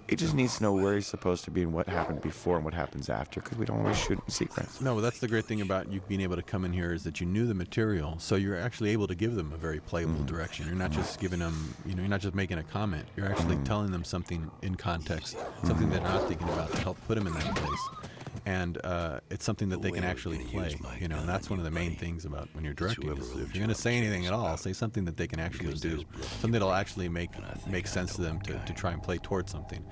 He 0.08 0.16
just 0.16 0.34
needs 0.34 0.58
to 0.58 0.62
know 0.64 0.74
where 0.74 0.96
he's 0.96 1.06
supposed 1.06 1.44
to 1.44 1.50
be 1.50 1.62
and 1.62 1.72
what 1.72 1.88
happened 1.88 2.20
before 2.20 2.56
and 2.56 2.64
what 2.64 2.74
happens 2.74 3.08
after, 3.08 3.40
because 3.40 3.56
we 3.56 3.64
don't 3.64 3.78
always 3.80 3.98
shoot 3.98 4.20
in 4.22 4.30
sequence. 4.30 4.82
No, 4.82 5.00
that's 5.00 5.18
the 5.18 5.26
great 5.26 5.46
thing 5.46 5.62
about 5.62 5.90
you 5.90 6.02
being 6.06 6.20
able 6.20 6.36
to 6.36 6.42
come 6.42 6.66
in 6.66 6.74
here 6.74 6.92
is 6.92 7.04
that 7.04 7.22
you 7.22 7.26
knew 7.26 7.46
the 7.46 7.54
material, 7.54 8.16
so 8.18 8.36
you're 8.36 8.58
actually 8.58 8.90
able 8.90 9.06
to 9.06 9.14
give 9.14 9.34
them 9.34 9.50
a 9.54 9.56
very 9.56 9.80
playable 9.80 10.12
mm-hmm. 10.12 10.26
direction. 10.26 10.66
You're 10.66 10.76
not 10.76 10.90
just 10.90 11.20
giving 11.20 11.38
them, 11.38 11.74
you 11.86 11.94
know, 11.94 12.02
you're 12.02 12.10
not 12.10 12.20
just 12.20 12.34
making 12.34 12.58
a 12.58 12.62
comment. 12.62 13.06
You're 13.16 13.30
actually 13.30 13.54
mm-hmm. 13.54 13.64
telling 13.64 13.92
them 13.92 14.04
something 14.04 14.50
in 14.60 14.74
context, 14.74 15.38
something 15.62 15.86
mm-hmm. 15.86 15.92
they're 15.92 16.02
not 16.02 16.28
thinking 16.28 16.50
about 16.50 16.70
to 16.72 16.80
help 16.82 16.98
put 17.06 17.14
them 17.14 17.26
in 17.26 17.32
that 17.32 17.56
place. 17.56 17.88
And 18.46 18.78
uh, 18.84 19.20
it's 19.30 19.44
something 19.44 19.70
that 19.70 19.80
they 19.80 19.90
can 19.90 20.04
actually 20.04 20.44
play, 20.44 20.76
you 21.00 21.08
know. 21.08 21.16
And 21.18 21.28
that's 21.28 21.48
one 21.48 21.58
of 21.58 21.64
the 21.64 21.70
main 21.70 21.96
things 21.96 22.26
about 22.26 22.48
when 22.52 22.62
you're 22.62 22.74
directing. 22.74 23.10
Is 23.16 23.30
if 23.30 23.54
you're 23.54 23.64
going 23.64 23.68
to 23.68 23.74
say 23.74 23.96
anything 23.96 24.26
at 24.26 24.34
all, 24.34 24.56
say 24.58 24.74
something 24.74 25.06
that 25.06 25.16
they 25.16 25.26
can 25.26 25.40
actually 25.40 25.72
do, 25.74 26.04
something 26.20 26.52
that'll 26.52 26.74
actually 26.74 27.08
make 27.08 27.30
make 27.66 27.86
sense 27.86 28.14
to 28.16 28.20
them 28.22 28.40
to, 28.42 28.58
to 28.58 28.72
try 28.74 28.92
and 28.92 29.02
play 29.02 29.16
towards 29.18 29.50
something. 29.50 29.82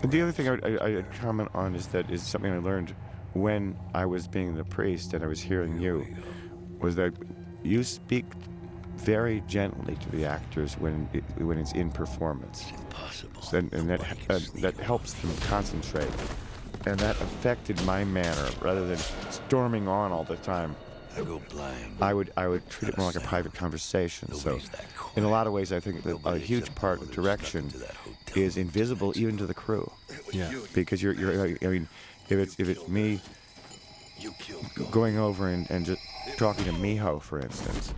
But 0.00 0.10
the 0.10 0.22
other 0.22 0.32
thing 0.32 0.48
I, 0.48 0.76
I, 0.78 0.98
I'd 0.98 1.12
comment 1.20 1.50
on 1.54 1.74
is 1.74 1.88
that 1.88 2.10
is 2.10 2.22
something 2.22 2.50
I 2.52 2.58
learned 2.58 2.94
when 3.34 3.76
I 3.94 4.06
was 4.06 4.28
being 4.28 4.54
the 4.54 4.64
priest 4.64 5.12
and 5.12 5.22
I 5.22 5.26
was 5.26 5.40
hearing 5.40 5.78
you, 5.80 6.06
was 6.78 6.94
that 6.96 7.12
you 7.62 7.82
speak 7.84 8.24
very 8.96 9.42
gently 9.48 9.96
to 9.96 10.08
the 10.10 10.24
actors 10.24 10.74
when 10.74 11.08
it, 11.12 11.24
when 11.42 11.58
it's 11.58 11.72
in 11.72 11.90
performance, 11.90 12.64
Impossible. 12.70 13.42
and, 13.52 13.72
and 13.74 13.90
that 13.90 14.00
uh, 14.30 14.38
that 14.60 14.74
helps 14.76 15.14
them 15.14 15.36
concentrate, 15.48 16.08
and 16.86 16.98
that 17.00 17.16
affected 17.20 17.82
my 17.84 18.04
manner 18.04 18.48
rather 18.60 18.86
than 18.86 18.98
storming 19.30 19.88
on 19.88 20.12
all 20.12 20.24
the 20.24 20.36
time. 20.36 20.76
I 21.16 21.22
go 21.22 21.40
blind. 21.50 21.96
I 22.00 22.12
would 22.12 22.32
I 22.36 22.48
would 22.48 22.68
treat 22.68 22.88
it 22.88 22.98
more 22.98 23.06
like 23.06 23.16
a 23.16 23.20
private 23.20 23.54
conversation. 23.54 24.32
So, 24.34 24.58
in 25.14 25.22
a 25.22 25.30
lot 25.30 25.46
of 25.46 25.52
ways, 25.52 25.72
I 25.72 25.78
think 25.78 26.02
that 26.02 26.18
a 26.24 26.38
huge 26.38 26.74
part 26.74 27.00
of 27.00 27.10
direction 27.12 27.70
is 28.34 28.56
invisible 28.56 29.12
even 29.16 29.36
to 29.36 29.46
the 29.46 29.54
crew 29.54 29.90
Yeah. 30.32 30.52
because 30.72 31.00
you're, 31.02 31.12
you're 31.12 31.56
I 31.62 31.66
mean, 31.66 31.88
if 32.28 32.38
it's 32.38 32.58
if 32.58 32.68
it's 32.68 32.88
me 32.88 33.20
You 34.18 34.32
going 34.90 35.18
over 35.18 35.48
and, 35.48 35.70
and 35.70 35.86
just 35.86 36.00
talking 36.36 36.64
to 36.64 36.72
Miho, 36.72 37.22
for 37.22 37.38
instance, 37.38 37.94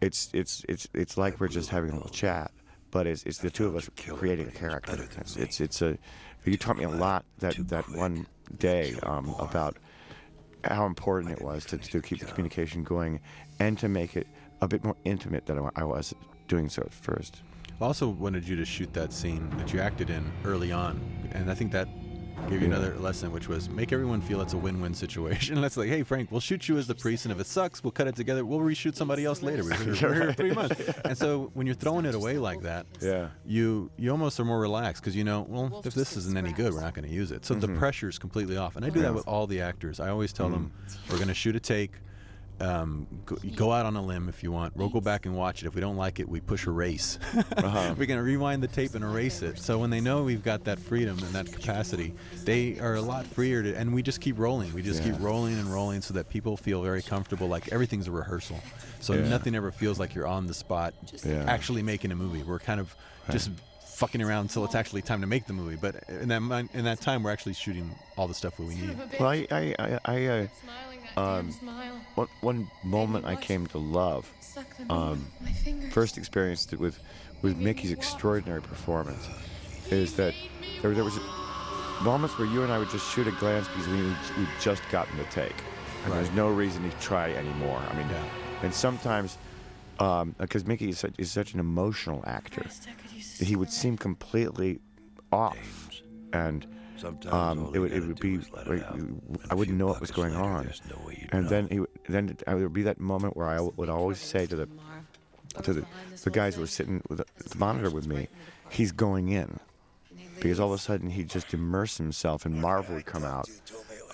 it's 0.00 0.30
it's 0.32 0.64
it's 0.68 0.88
it's 0.92 1.16
like 1.16 1.38
we're 1.38 1.48
just 1.48 1.70
having 1.70 1.90
a 1.90 1.94
little 1.94 2.10
chat, 2.10 2.50
but 2.90 3.06
it's 3.06 3.22
it's 3.24 3.38
the 3.38 3.50
two 3.50 3.66
of 3.66 3.76
us 3.76 3.88
creating 3.96 4.48
a 4.48 4.50
character. 4.50 5.06
It's 5.20 5.36
it's, 5.36 5.60
it's 5.60 5.82
a 5.82 5.98
you 6.50 6.56
taught 6.56 6.76
me 6.76 6.84
a 6.84 6.88
lot 6.88 7.24
that 7.38 7.56
that 7.68 7.88
one 7.90 8.26
day 8.58 8.94
um, 9.02 9.34
about 9.38 9.76
how 10.64 10.86
important 10.86 11.32
it 11.32 11.42
was 11.42 11.64
to, 11.66 11.78
to 11.78 12.00
keep 12.00 12.20
the 12.20 12.26
communication 12.26 12.82
going 12.82 13.20
and 13.60 13.78
to 13.78 13.88
make 13.88 14.16
it 14.16 14.26
a 14.60 14.68
bit 14.68 14.84
more 14.84 14.96
intimate 15.04 15.46
than 15.46 15.70
I 15.76 15.84
was 15.84 16.14
doing 16.48 16.68
so 16.68 16.82
at 16.82 16.92
first. 16.92 17.42
I 17.80 17.84
also 17.84 18.08
wanted 18.08 18.48
you 18.48 18.56
to 18.56 18.64
shoot 18.64 18.92
that 18.94 19.12
scene 19.12 19.50
that 19.58 19.72
you 19.72 19.80
acted 19.80 20.08
in 20.08 20.30
early 20.44 20.72
on, 20.72 21.00
and 21.32 21.50
I 21.50 21.54
think 21.54 21.72
that 21.72 21.88
gave 22.48 22.62
you 22.62 22.68
Yeah. 22.68 22.74
another 22.74 22.96
lesson, 22.98 23.32
which 23.32 23.48
was 23.48 23.68
make 23.68 23.92
everyone 23.92 24.20
feel 24.20 24.40
it's 24.40 24.52
a 24.52 24.56
win-win 24.58 24.94
situation. 24.94 25.60
That's 25.60 25.76
like, 25.76 25.88
hey 25.88 26.02
Frank, 26.02 26.30
we'll 26.30 26.40
shoot 26.40 26.68
you 26.68 26.78
as 26.78 26.86
the 26.86 26.94
priest, 26.94 27.24
and 27.24 27.32
if 27.32 27.40
it 27.40 27.46
sucks, 27.46 27.82
we'll 27.82 27.90
cut 27.90 28.06
it 28.06 28.16
together. 28.16 28.44
We'll 28.44 28.60
reshoot 28.60 28.94
somebody 28.94 29.24
else 29.24 29.42
later. 29.42 29.64
We're 29.64 29.94
here, 29.94 30.10
we're 30.10 30.32
three 30.32 30.52
months. 30.52 30.80
And 31.04 31.16
so 31.16 31.50
when 31.54 31.66
you're 31.66 31.76
throwing 31.76 32.04
it 32.04 32.14
away 32.14 32.38
like 32.38 32.62
that, 32.62 32.86
Yeah. 33.00 33.28
you 33.44 33.90
you 33.96 34.10
almost 34.10 34.38
are 34.40 34.44
more 34.44 34.60
relaxed 34.60 35.02
because 35.02 35.16
you 35.16 35.24
know, 35.24 35.46
well, 35.48 35.82
if 35.84 35.94
this 35.94 36.16
isn't 36.16 36.36
any 36.36 36.52
good, 36.52 36.72
we're 36.72 36.80
not 36.80 36.94
going 36.94 37.08
to 37.08 37.14
use 37.14 37.30
it. 37.30 37.44
So 37.44 37.54
the 37.54 37.66
mm-hmm. 37.66 37.78
pressure 37.78 38.08
is 38.08 38.18
completely 38.18 38.56
off, 38.56 38.76
and 38.76 38.84
I 38.84 38.90
do 38.90 39.00
that 39.02 39.14
with 39.14 39.26
all 39.26 39.46
the 39.46 39.60
actors. 39.60 40.00
I 40.00 40.08
always 40.08 40.32
tell 40.32 40.48
mm. 40.48 40.52
them, 40.52 40.72
we're 41.10 41.16
going 41.16 41.28
to 41.28 41.34
shoot 41.34 41.56
a 41.56 41.60
take. 41.60 41.92
Um, 42.58 43.06
go, 43.26 43.36
go 43.54 43.72
out 43.72 43.84
on 43.84 43.96
a 43.96 44.02
limb 44.02 44.28
if 44.30 44.42
you 44.42 44.50
want. 44.50 44.74
We'll 44.76 44.88
go 44.88 45.00
back 45.00 45.26
and 45.26 45.36
watch 45.36 45.62
it. 45.62 45.66
If 45.66 45.74
we 45.74 45.80
don't 45.82 45.96
like 45.96 46.20
it, 46.20 46.28
we 46.28 46.40
push 46.40 46.66
erase. 46.66 47.18
We're 47.62 48.06
gonna 48.06 48.22
rewind 48.22 48.62
the 48.62 48.68
tape 48.68 48.94
and 48.94 49.04
erase 49.04 49.42
it. 49.42 49.58
So 49.58 49.78
when 49.78 49.90
they 49.90 50.00
know 50.00 50.22
we've 50.22 50.42
got 50.42 50.64
that 50.64 50.78
freedom 50.78 51.18
and 51.18 51.28
that 51.34 51.52
capacity, 51.52 52.14
they 52.44 52.78
are 52.80 52.94
a 52.94 53.02
lot 53.02 53.26
freer 53.26 53.62
to. 53.62 53.74
And 53.76 53.92
we 53.94 54.02
just 54.02 54.20
keep 54.22 54.38
rolling. 54.38 54.72
We 54.72 54.80
just 54.82 55.02
keep 55.02 55.18
rolling 55.20 55.58
and 55.58 55.66
rolling 55.72 56.00
so 56.00 56.14
that 56.14 56.28
people 56.30 56.56
feel 56.56 56.82
very 56.82 57.02
comfortable, 57.02 57.46
like 57.46 57.72
everything's 57.72 58.08
a 58.08 58.12
rehearsal. 58.12 58.58
So 59.00 59.12
Yeah. 59.12 59.28
nothing 59.28 59.54
ever 59.54 59.70
feels 59.70 59.98
like 59.98 60.14
you're 60.14 60.26
on 60.26 60.46
the 60.46 60.54
spot, 60.54 60.94
Yeah. 61.24 61.44
actually 61.46 61.82
making 61.82 62.10
a 62.12 62.16
movie. 62.16 62.42
We're 62.42 62.58
kind 62.58 62.80
of 62.80 62.94
just 63.30 63.50
fucking 63.96 64.20
around 64.22 64.42
until 64.42 64.64
it's 64.66 64.74
actually 64.74 65.00
time 65.00 65.22
to 65.22 65.26
make 65.26 65.46
the 65.46 65.52
movie. 65.54 65.76
But 65.76 66.04
in 66.08 66.28
that 66.28 66.68
in 66.74 66.84
that 66.84 67.00
time, 67.00 67.22
we're 67.22 67.30
actually 67.32 67.54
shooting 67.54 67.90
all 68.16 68.28
the 68.28 68.34
stuff 68.34 68.56
that 68.58 68.64
we 68.64 68.74
need. 68.74 68.96
Well, 69.20 69.28
I 69.30 69.46
I 69.50 69.74
I, 69.78 70.00
I 70.04 70.26
uh, 70.26 70.46
um, 71.20 71.50
one, 72.14 72.28
one 72.42 72.70
moment 72.84 73.24
I 73.24 73.36
came 73.36 73.66
to 73.68 73.78
love 73.78 74.30
um, 74.90 74.98
off 75.00 75.18
my 75.42 75.50
fingers. 75.52 75.92
first 75.92 76.18
experienced 76.18 76.72
with 76.74 76.98
with 77.42 77.56
Mickey's 77.56 77.90
extraordinary 77.92 78.60
performance 78.60 79.26
is 79.90 80.14
that 80.16 80.34
there, 80.82 80.92
there 80.92 81.04
was 81.04 81.18
moments 82.02 82.38
where 82.38 82.46
you 82.48 82.62
and 82.64 82.70
I 82.72 82.78
would 82.78 82.90
just 82.90 83.10
shoot 83.14 83.26
a 83.26 83.32
glance 83.32 83.66
because 83.68 83.88
we 83.88 83.96
we'd 84.36 84.48
just 84.60 84.82
gotten 84.90 85.16
the 85.16 85.24
take, 85.24 85.56
and 86.04 86.12
there's 86.12 86.30
no 86.32 86.48
reason 86.50 86.82
to 86.90 86.94
try 86.98 87.32
anymore. 87.32 87.80
I 87.90 87.94
mean, 87.96 88.08
Yeah. 88.10 88.24
and 88.62 88.74
sometimes 88.74 89.38
because 89.98 90.64
Mickey 90.66 90.88
is 90.90 90.98
such, 90.98 91.14
is 91.18 91.30
such 91.30 91.54
an 91.54 91.60
emotional 91.60 92.22
actor, 92.26 92.62
Best 92.62 92.88
I 92.88 92.92
could 93.00 93.12
use 93.12 93.40
is 93.40 93.48
he 93.48 93.56
would 93.56 93.70
seem 93.70 93.96
completely 93.96 94.80
off, 95.32 95.56
and 96.32 96.66
Sometimes 96.98 97.58
um, 97.58 97.74
it 97.74 97.78
would 97.78 97.92
it 97.92 98.00
would 98.06 98.20
be 98.20 98.36
is 98.36 98.50
let 98.52 98.66
it 98.66 98.70
like, 98.70 98.82
out. 98.84 98.94
And 98.94 99.20
wouldn't 99.54 99.76
know 99.76 99.86
what 99.88 100.00
was 100.00 100.10
going 100.10 100.32
later, 100.32 100.44
on, 100.44 100.72
no 100.88 101.10
and 101.30 101.44
know. 101.44 101.48
then 101.50 101.68
he 101.68 101.80
would- 101.80 101.90
then 102.08 102.36
there 102.46 102.56
would 102.56 102.72
be 102.72 102.82
that 102.84 102.98
moment 102.98 103.36
where 103.36 103.48
I 103.48 103.60
would 103.60 103.90
always 103.90 104.18
say 104.18 104.46
to 104.46 104.56
the 104.56 104.68
to 105.62 105.72
the, 105.72 105.86
the 106.22 106.30
guys 106.30 106.54
who 106.54 106.60
were 106.62 106.66
sitting 106.66 107.02
with 107.08 107.18
the, 107.18 107.26
the 107.48 107.58
monitor 107.58 107.90
with 107.90 108.06
me, 108.06 108.28
he's 108.70 108.92
going 108.92 109.28
in. 109.28 109.58
Because 110.40 110.60
all 110.60 110.72
of 110.72 110.78
a 110.78 110.82
sudden 110.82 111.08
he'd 111.10 111.30
just 111.30 111.54
immerse 111.54 111.96
himself 111.96 112.44
and 112.44 112.60
Marvel 112.60 112.94
would 112.96 113.06
come 113.06 113.24
out. 113.24 113.48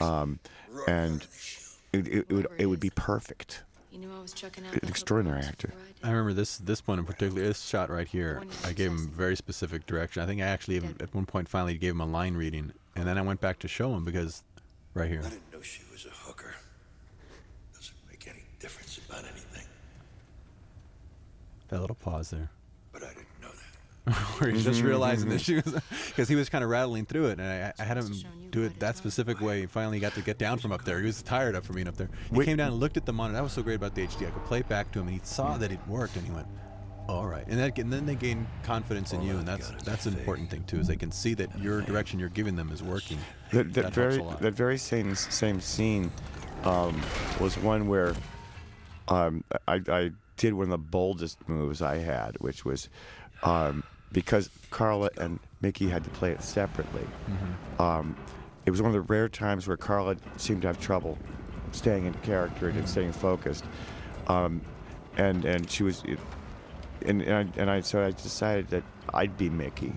Um, 0.00 0.38
and 0.86 1.26
it, 1.92 2.06
it, 2.06 2.26
it 2.28 2.32
would 2.32 2.46
it 2.58 2.66
would 2.66 2.80
be 2.80 2.90
perfect. 2.90 3.62
You 3.92 3.98
knew 3.98 4.10
I 4.16 4.22
was 4.22 4.32
checking 4.32 4.64
out 4.64 4.72
An 4.72 4.88
extraordinary 4.88 5.42
actor. 5.42 5.70
I 6.02 6.08
remember 6.08 6.32
this 6.32 6.56
this 6.56 6.86
one 6.86 6.98
in 6.98 7.04
particular. 7.04 7.42
This 7.42 7.60
shot 7.60 7.90
right 7.90 8.08
here. 8.08 8.42
I 8.64 8.72
gave 8.72 8.90
him 8.90 9.10
very 9.10 9.36
specific 9.36 9.84
direction. 9.84 10.22
I 10.22 10.26
think 10.26 10.40
I 10.40 10.46
actually 10.46 10.76
even, 10.76 10.96
at 10.98 11.14
one 11.14 11.26
point 11.26 11.46
finally 11.46 11.76
gave 11.76 11.90
him 11.90 12.00
a 12.00 12.06
line 12.06 12.34
reading, 12.34 12.72
and 12.96 13.06
then 13.06 13.18
I 13.18 13.22
went 13.22 13.42
back 13.42 13.58
to 13.60 13.68
show 13.68 13.94
him 13.94 14.02
because 14.06 14.44
right 14.94 15.10
here. 15.10 15.20
I 15.20 15.28
didn't 15.28 15.52
know 15.52 15.60
she 15.60 15.82
was 15.92 16.06
a 16.06 16.10
hooker. 16.10 16.54
Doesn't 17.74 17.94
make 18.08 18.26
any 18.26 18.44
difference 18.60 18.98
about 19.06 19.24
anything. 19.24 19.66
That 21.68 21.80
little 21.82 21.96
pause 21.96 22.30
there. 22.30 22.48
But 22.92 23.02
I 23.02 23.08
didn't 23.08 23.26
know 23.42 23.50
that. 23.50 23.76
where 24.38 24.50
he's 24.50 24.64
just 24.64 24.82
realizing 24.82 25.28
that 25.28 25.40
she 25.40 25.54
was 25.54 25.74
because 26.08 26.28
he 26.28 26.34
was 26.34 26.48
kind 26.48 26.64
of 26.64 26.70
rattling 26.70 27.06
through 27.06 27.26
it, 27.26 27.38
and 27.38 27.42
I, 27.42 27.72
I 27.78 27.84
had 27.84 27.96
him 27.96 28.12
do 28.50 28.64
it 28.64 28.80
that 28.80 28.96
specific 28.96 29.40
way. 29.40 29.60
He 29.60 29.66
finally 29.66 30.00
got 30.00 30.14
to 30.14 30.22
get 30.22 30.38
down 30.38 30.58
from 30.58 30.72
up 30.72 30.84
there. 30.84 30.98
He 30.98 31.06
was 31.06 31.22
tired 31.22 31.54
of 31.54 31.64
from 31.64 31.76
being 31.76 31.86
up 31.86 31.96
there. 31.96 32.10
He 32.30 32.38
Wait- 32.38 32.44
came 32.46 32.56
down 32.56 32.72
and 32.72 32.80
looked 32.80 32.96
at 32.96 33.06
the 33.06 33.12
monitor. 33.12 33.36
That 33.36 33.44
was 33.44 33.52
so 33.52 33.62
great 33.62 33.76
about 33.76 33.94
the 33.94 34.04
HD. 34.04 34.26
I 34.26 34.30
could 34.30 34.44
play 34.44 34.58
it 34.58 34.68
back 34.68 34.90
to 34.92 35.00
him, 35.00 35.06
and 35.06 35.16
he 35.16 35.24
saw 35.24 35.56
that 35.56 35.70
it 35.70 35.78
worked, 35.86 36.16
and 36.16 36.26
he 36.26 36.32
went, 36.32 36.48
"All 37.08 37.28
right." 37.28 37.44
And 37.46 37.60
that, 37.60 37.78
and 37.78 37.92
then 37.92 38.04
they 38.04 38.16
gain 38.16 38.44
confidence 38.64 39.12
in 39.12 39.22
you, 39.22 39.36
and 39.36 39.46
that's 39.46 39.70
that's 39.84 40.06
an 40.06 40.14
important 40.14 40.50
thing 40.50 40.64
too. 40.64 40.80
Is 40.80 40.88
they 40.88 40.96
can 40.96 41.12
see 41.12 41.34
that 41.34 41.56
your 41.60 41.80
direction 41.82 42.18
you're 42.18 42.28
giving 42.28 42.56
them 42.56 42.72
is 42.72 42.82
working. 42.82 43.18
That, 43.52 43.72
that 43.74 43.82
helps 43.82 43.96
very 43.96 44.22
that 44.40 44.54
very 44.54 44.78
same 44.78 45.14
same 45.14 45.60
scene 45.60 46.10
um, 46.64 47.00
was 47.40 47.56
one 47.56 47.86
where 47.86 48.14
um, 49.06 49.44
I, 49.68 49.80
I 49.88 50.10
did 50.36 50.54
one 50.54 50.64
of 50.64 50.70
the 50.70 50.78
boldest 50.78 51.48
moves 51.48 51.82
I 51.82 51.98
had, 51.98 52.36
which 52.40 52.64
was 52.64 52.88
um, 53.42 53.82
because 54.12 54.50
Carla 54.70 55.10
and 55.18 55.38
Mickey 55.60 55.88
had 55.88 56.04
to 56.04 56.10
play 56.10 56.30
it 56.30 56.42
separately. 56.42 57.02
Mm-hmm. 57.02 57.82
Um, 57.82 58.16
it 58.66 58.70
was 58.70 58.80
one 58.80 58.88
of 58.88 58.94
the 58.94 59.12
rare 59.12 59.28
times 59.28 59.66
where 59.66 59.76
Carla 59.76 60.16
seemed 60.36 60.62
to 60.62 60.68
have 60.68 60.80
trouble 60.80 61.18
staying 61.72 62.06
in 62.06 62.14
character 62.14 62.68
and 62.68 62.88
staying 62.88 63.12
focused, 63.12 63.64
um, 64.28 64.60
and 65.16 65.44
and 65.44 65.70
she 65.70 65.82
was. 65.82 66.02
It, 66.04 66.18
and 67.06 67.22
and 67.22 67.34
I, 67.34 67.60
and 67.60 67.70
I 67.70 67.80
so 67.80 68.04
I 68.04 68.12
decided 68.12 68.68
that 68.68 68.84
I'd 69.12 69.36
be 69.36 69.50
Mickey, 69.50 69.92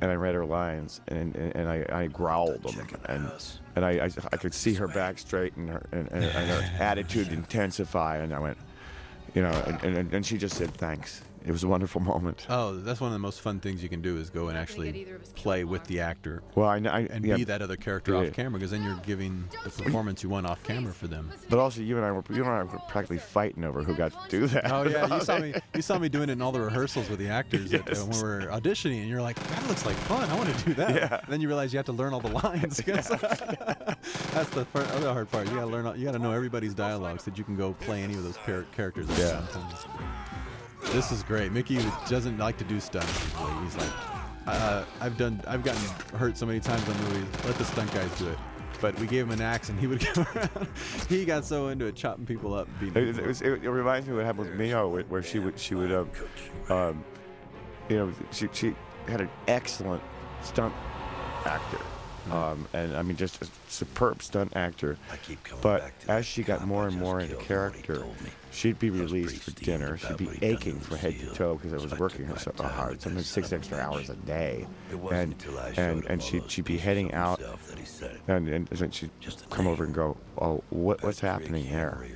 and 0.00 0.10
I 0.10 0.14
read 0.14 0.34
her 0.34 0.44
lines 0.44 1.00
and 1.08 1.34
and, 1.36 1.56
and 1.56 1.68
I, 1.68 1.84
I 1.90 2.06
growled 2.06 2.62
them 2.62 2.86
and 3.06 3.30
and 3.76 3.84
I, 3.84 3.90
I 3.90 4.10
I 4.32 4.36
could 4.36 4.54
see 4.54 4.74
her 4.74 4.88
back 4.88 5.18
straight 5.18 5.56
and 5.56 5.68
her 5.68 5.86
and, 5.92 6.10
and, 6.12 6.24
and 6.24 6.50
her 6.50 6.70
attitude 6.82 7.28
intensify 7.28 8.18
and 8.18 8.32
I 8.32 8.38
went, 8.38 8.58
you 9.34 9.42
know, 9.42 9.50
and, 9.82 9.96
and 9.96 10.14
and 10.14 10.26
she 10.26 10.38
just 10.38 10.56
said 10.56 10.72
thanks, 10.74 11.22
it 11.48 11.52
was 11.52 11.64
a 11.64 11.68
wonderful 11.68 12.00
moment. 12.00 12.46
Oh, 12.50 12.76
that's 12.76 13.00
one 13.00 13.08
of 13.08 13.12
the 13.14 13.18
most 13.18 13.40
fun 13.40 13.58
things 13.58 13.82
you 13.82 13.88
can 13.88 14.02
do 14.02 14.16
is 14.18 14.28
go 14.30 14.48
and 14.48 14.58
actually 14.58 14.90
either 15.00 15.16
of 15.16 15.22
us 15.22 15.28
killed 15.28 15.36
play 15.42 15.64
with 15.64 15.82
the 15.84 16.00
actor 16.00 16.42
Well, 16.54 16.68
I, 16.68 16.78
know- 16.78 16.90
I 16.90 17.00
and 17.10 17.24
yeah, 17.24 17.36
be 17.36 17.44
that 17.44 17.62
other 17.62 17.76
character 17.76 18.12
Yeah. 18.12 18.28
off 18.28 18.32
camera 18.34 18.58
because 18.58 18.70
then 18.70 18.82
you're 18.84 19.00
giving 19.06 19.44
the 19.64 19.70
performance 19.70 20.22
you 20.22 20.28
want 20.28 20.46
off 20.46 20.62
camera 20.62 20.92
for 20.92 21.06
them. 21.08 21.30
but 21.48 21.58
also 21.58 21.80
you 21.80 21.96
and 21.96 22.04
I 22.04 22.12
were 22.12 22.22
you 22.30 22.42
and 22.44 22.50
I 22.52 22.62
were 22.64 22.78
practically 22.88 23.18
fighting 23.18 23.64
over 23.64 23.82
who 23.82 23.94
got 23.94 24.12
to 24.12 24.28
do 24.28 24.46
that. 24.48 24.70
Oh 24.70 24.82
yeah, 24.86 25.12
you 25.14 25.20
saw 25.22 25.38
me. 25.38 25.54
You 25.74 25.82
saw 25.82 25.98
me 25.98 26.08
doing 26.08 26.28
it 26.28 26.32
in 26.32 26.42
all 26.42 26.50
the 26.52 26.60
rehearsals 26.60 27.08
with 27.08 27.18
the 27.20 27.28
actors 27.28 27.72
at, 27.72 27.80
uh, 27.90 28.04
when 28.04 28.16
we 28.16 28.22
were 28.22 28.40
auditioning, 28.50 29.00
and 29.00 29.08
you're 29.08 29.22
like, 29.22 29.36
"That 29.50 29.66
looks 29.68 29.86
like 29.86 29.94
fun. 29.96 30.28
I 30.28 30.36
want 30.36 30.54
to 30.54 30.64
do 30.64 30.74
that." 30.74 30.94
Yeah. 30.94 31.20
And 31.22 31.32
then 31.32 31.40
you 31.40 31.46
realize 31.48 31.72
you 31.72 31.78
have 31.78 31.86
to 31.86 31.92
learn 31.92 32.12
all 32.12 32.20
the 32.20 32.28
lines. 32.32 32.80
'cause 32.86 33.08
That's 34.32 34.50
the 34.50 34.64
fir- 34.72 34.86
other 34.96 35.12
hard 35.12 35.30
part. 35.30 35.46
You 35.48 35.54
gotta 35.54 35.66
learn. 35.66 35.86
All, 35.86 35.96
you 35.96 36.04
gotta 36.04 36.18
know 36.18 36.32
everybody's 36.32 36.74
dialogues 36.74 37.24
so 37.24 37.30
that 37.30 37.38
you 37.38 37.44
can 37.44 37.56
go 37.56 37.74
play 37.74 38.02
any 38.02 38.14
of 38.14 38.24
those 38.24 38.36
par- 38.38 38.64
characters. 38.74 39.06
Yeah. 39.10 39.14
the 39.16 39.46
same 39.46 39.62
time. 39.62 40.04
This 40.92 41.12
is 41.12 41.22
great. 41.22 41.52
Mickey 41.52 41.78
doesn't 42.08 42.38
like 42.38 42.56
to 42.58 42.64
do 42.64 42.80
stunts. 42.80 43.24
usually. 43.24 43.64
He's 43.64 43.76
like, 43.76 43.92
uh, 44.46 44.84
I've 45.00 45.16
done. 45.18 45.40
I've 45.46 45.62
gotten 45.62 45.82
hurt 46.16 46.36
so 46.36 46.46
many 46.46 46.60
times 46.60 46.88
on 46.88 46.96
movies. 47.04 47.26
Let 47.44 47.56
the 47.56 47.64
stunt 47.64 47.92
guys 47.92 48.10
do 48.18 48.28
it. 48.28 48.38
But 48.80 48.98
we 49.00 49.06
gave 49.06 49.24
him 49.26 49.32
an 49.32 49.40
axe, 49.40 49.68
and 49.68 49.78
he 49.78 49.86
would 49.86 50.00
go 50.14 50.24
around. 50.34 50.68
he 51.08 51.24
got 51.24 51.44
so 51.44 51.68
into 51.68 51.86
it, 51.86 51.96
chopping 51.96 52.24
people 52.24 52.54
up, 52.54 52.68
beating 52.78 52.96
It, 52.96 53.18
it, 53.18 53.26
was, 53.26 53.42
it, 53.42 53.64
it 53.64 53.70
reminds 53.70 54.06
me 54.06 54.12
of 54.12 54.18
what 54.18 54.26
happened 54.26 54.50
with 54.50 54.58
Miho, 54.58 54.90
where, 54.90 55.02
where 55.04 55.22
she 55.22 55.40
would 55.40 55.58
she 55.58 55.74
would 55.74 55.92
um, 55.92 56.10
um, 56.68 57.04
you 57.88 57.96
know 57.96 58.12
she 58.30 58.48
she 58.52 58.74
had 59.08 59.20
an 59.20 59.28
excellent 59.48 60.02
stunt 60.42 60.72
actor, 61.44 61.80
um, 62.30 62.66
and 62.72 62.96
I 62.96 63.02
mean 63.02 63.16
just 63.16 63.42
a 63.42 63.48
superb 63.68 64.22
stunt 64.22 64.52
actor. 64.56 64.96
I 65.12 65.16
keep 65.16 65.42
coming 65.42 65.60
But 65.62 65.80
back 65.80 65.98
to 66.00 66.10
as 66.12 66.24
she 66.26 66.42
got 66.42 66.66
more 66.66 66.86
and 66.86 66.96
more 66.96 67.20
into 67.20 67.34
killed 67.36 67.50
and 67.50 67.74
what 67.74 67.74
he 67.76 67.82
character, 67.82 68.24
me. 68.24 68.30
She'd 68.50 68.78
be 68.78 68.90
released 68.90 69.42
for 69.42 69.50
dinner. 69.52 69.96
She'd 69.96 70.16
be 70.16 70.26
what 70.26 70.34
he'd 70.34 70.40
done 70.40 70.50
aching 70.50 70.80
from 70.80 70.96
head 70.98 71.18
to 71.18 71.26
toe 71.34 71.54
because 71.54 71.72
I 71.72 71.84
was 71.84 71.98
working 71.98 72.26
her 72.26 72.38
so 72.38 72.52
hard, 72.62 73.00
sometimes 73.00 73.26
six 73.26 73.48
son 73.48 73.58
of 73.58 73.62
a 73.62 73.66
extra 73.66 73.78
hours 73.78 74.10
a 74.10 74.16
day, 74.16 74.66
and 74.90 75.32
until 75.32 75.58
I 75.58 75.72
showed 75.72 75.78
and 75.78 76.04
and 76.06 76.22
she 76.22 76.40
those 76.40 76.50
she'd 76.50 76.64
be 76.64 76.78
heading 76.78 77.12
out, 77.14 77.38
himself 77.38 77.66
that 77.68 77.78
he 77.78 77.84
said 77.84 78.20
and 78.28 78.48
and 78.48 78.94
she'd 78.94 79.10
Just 79.20 79.48
come 79.50 79.66
over 79.66 79.84
and 79.84 79.94
go, 79.94 80.16
oh 80.38 80.62
what 80.70 81.02
what's 81.02 81.20
happening 81.20 81.64
here? 81.64 82.06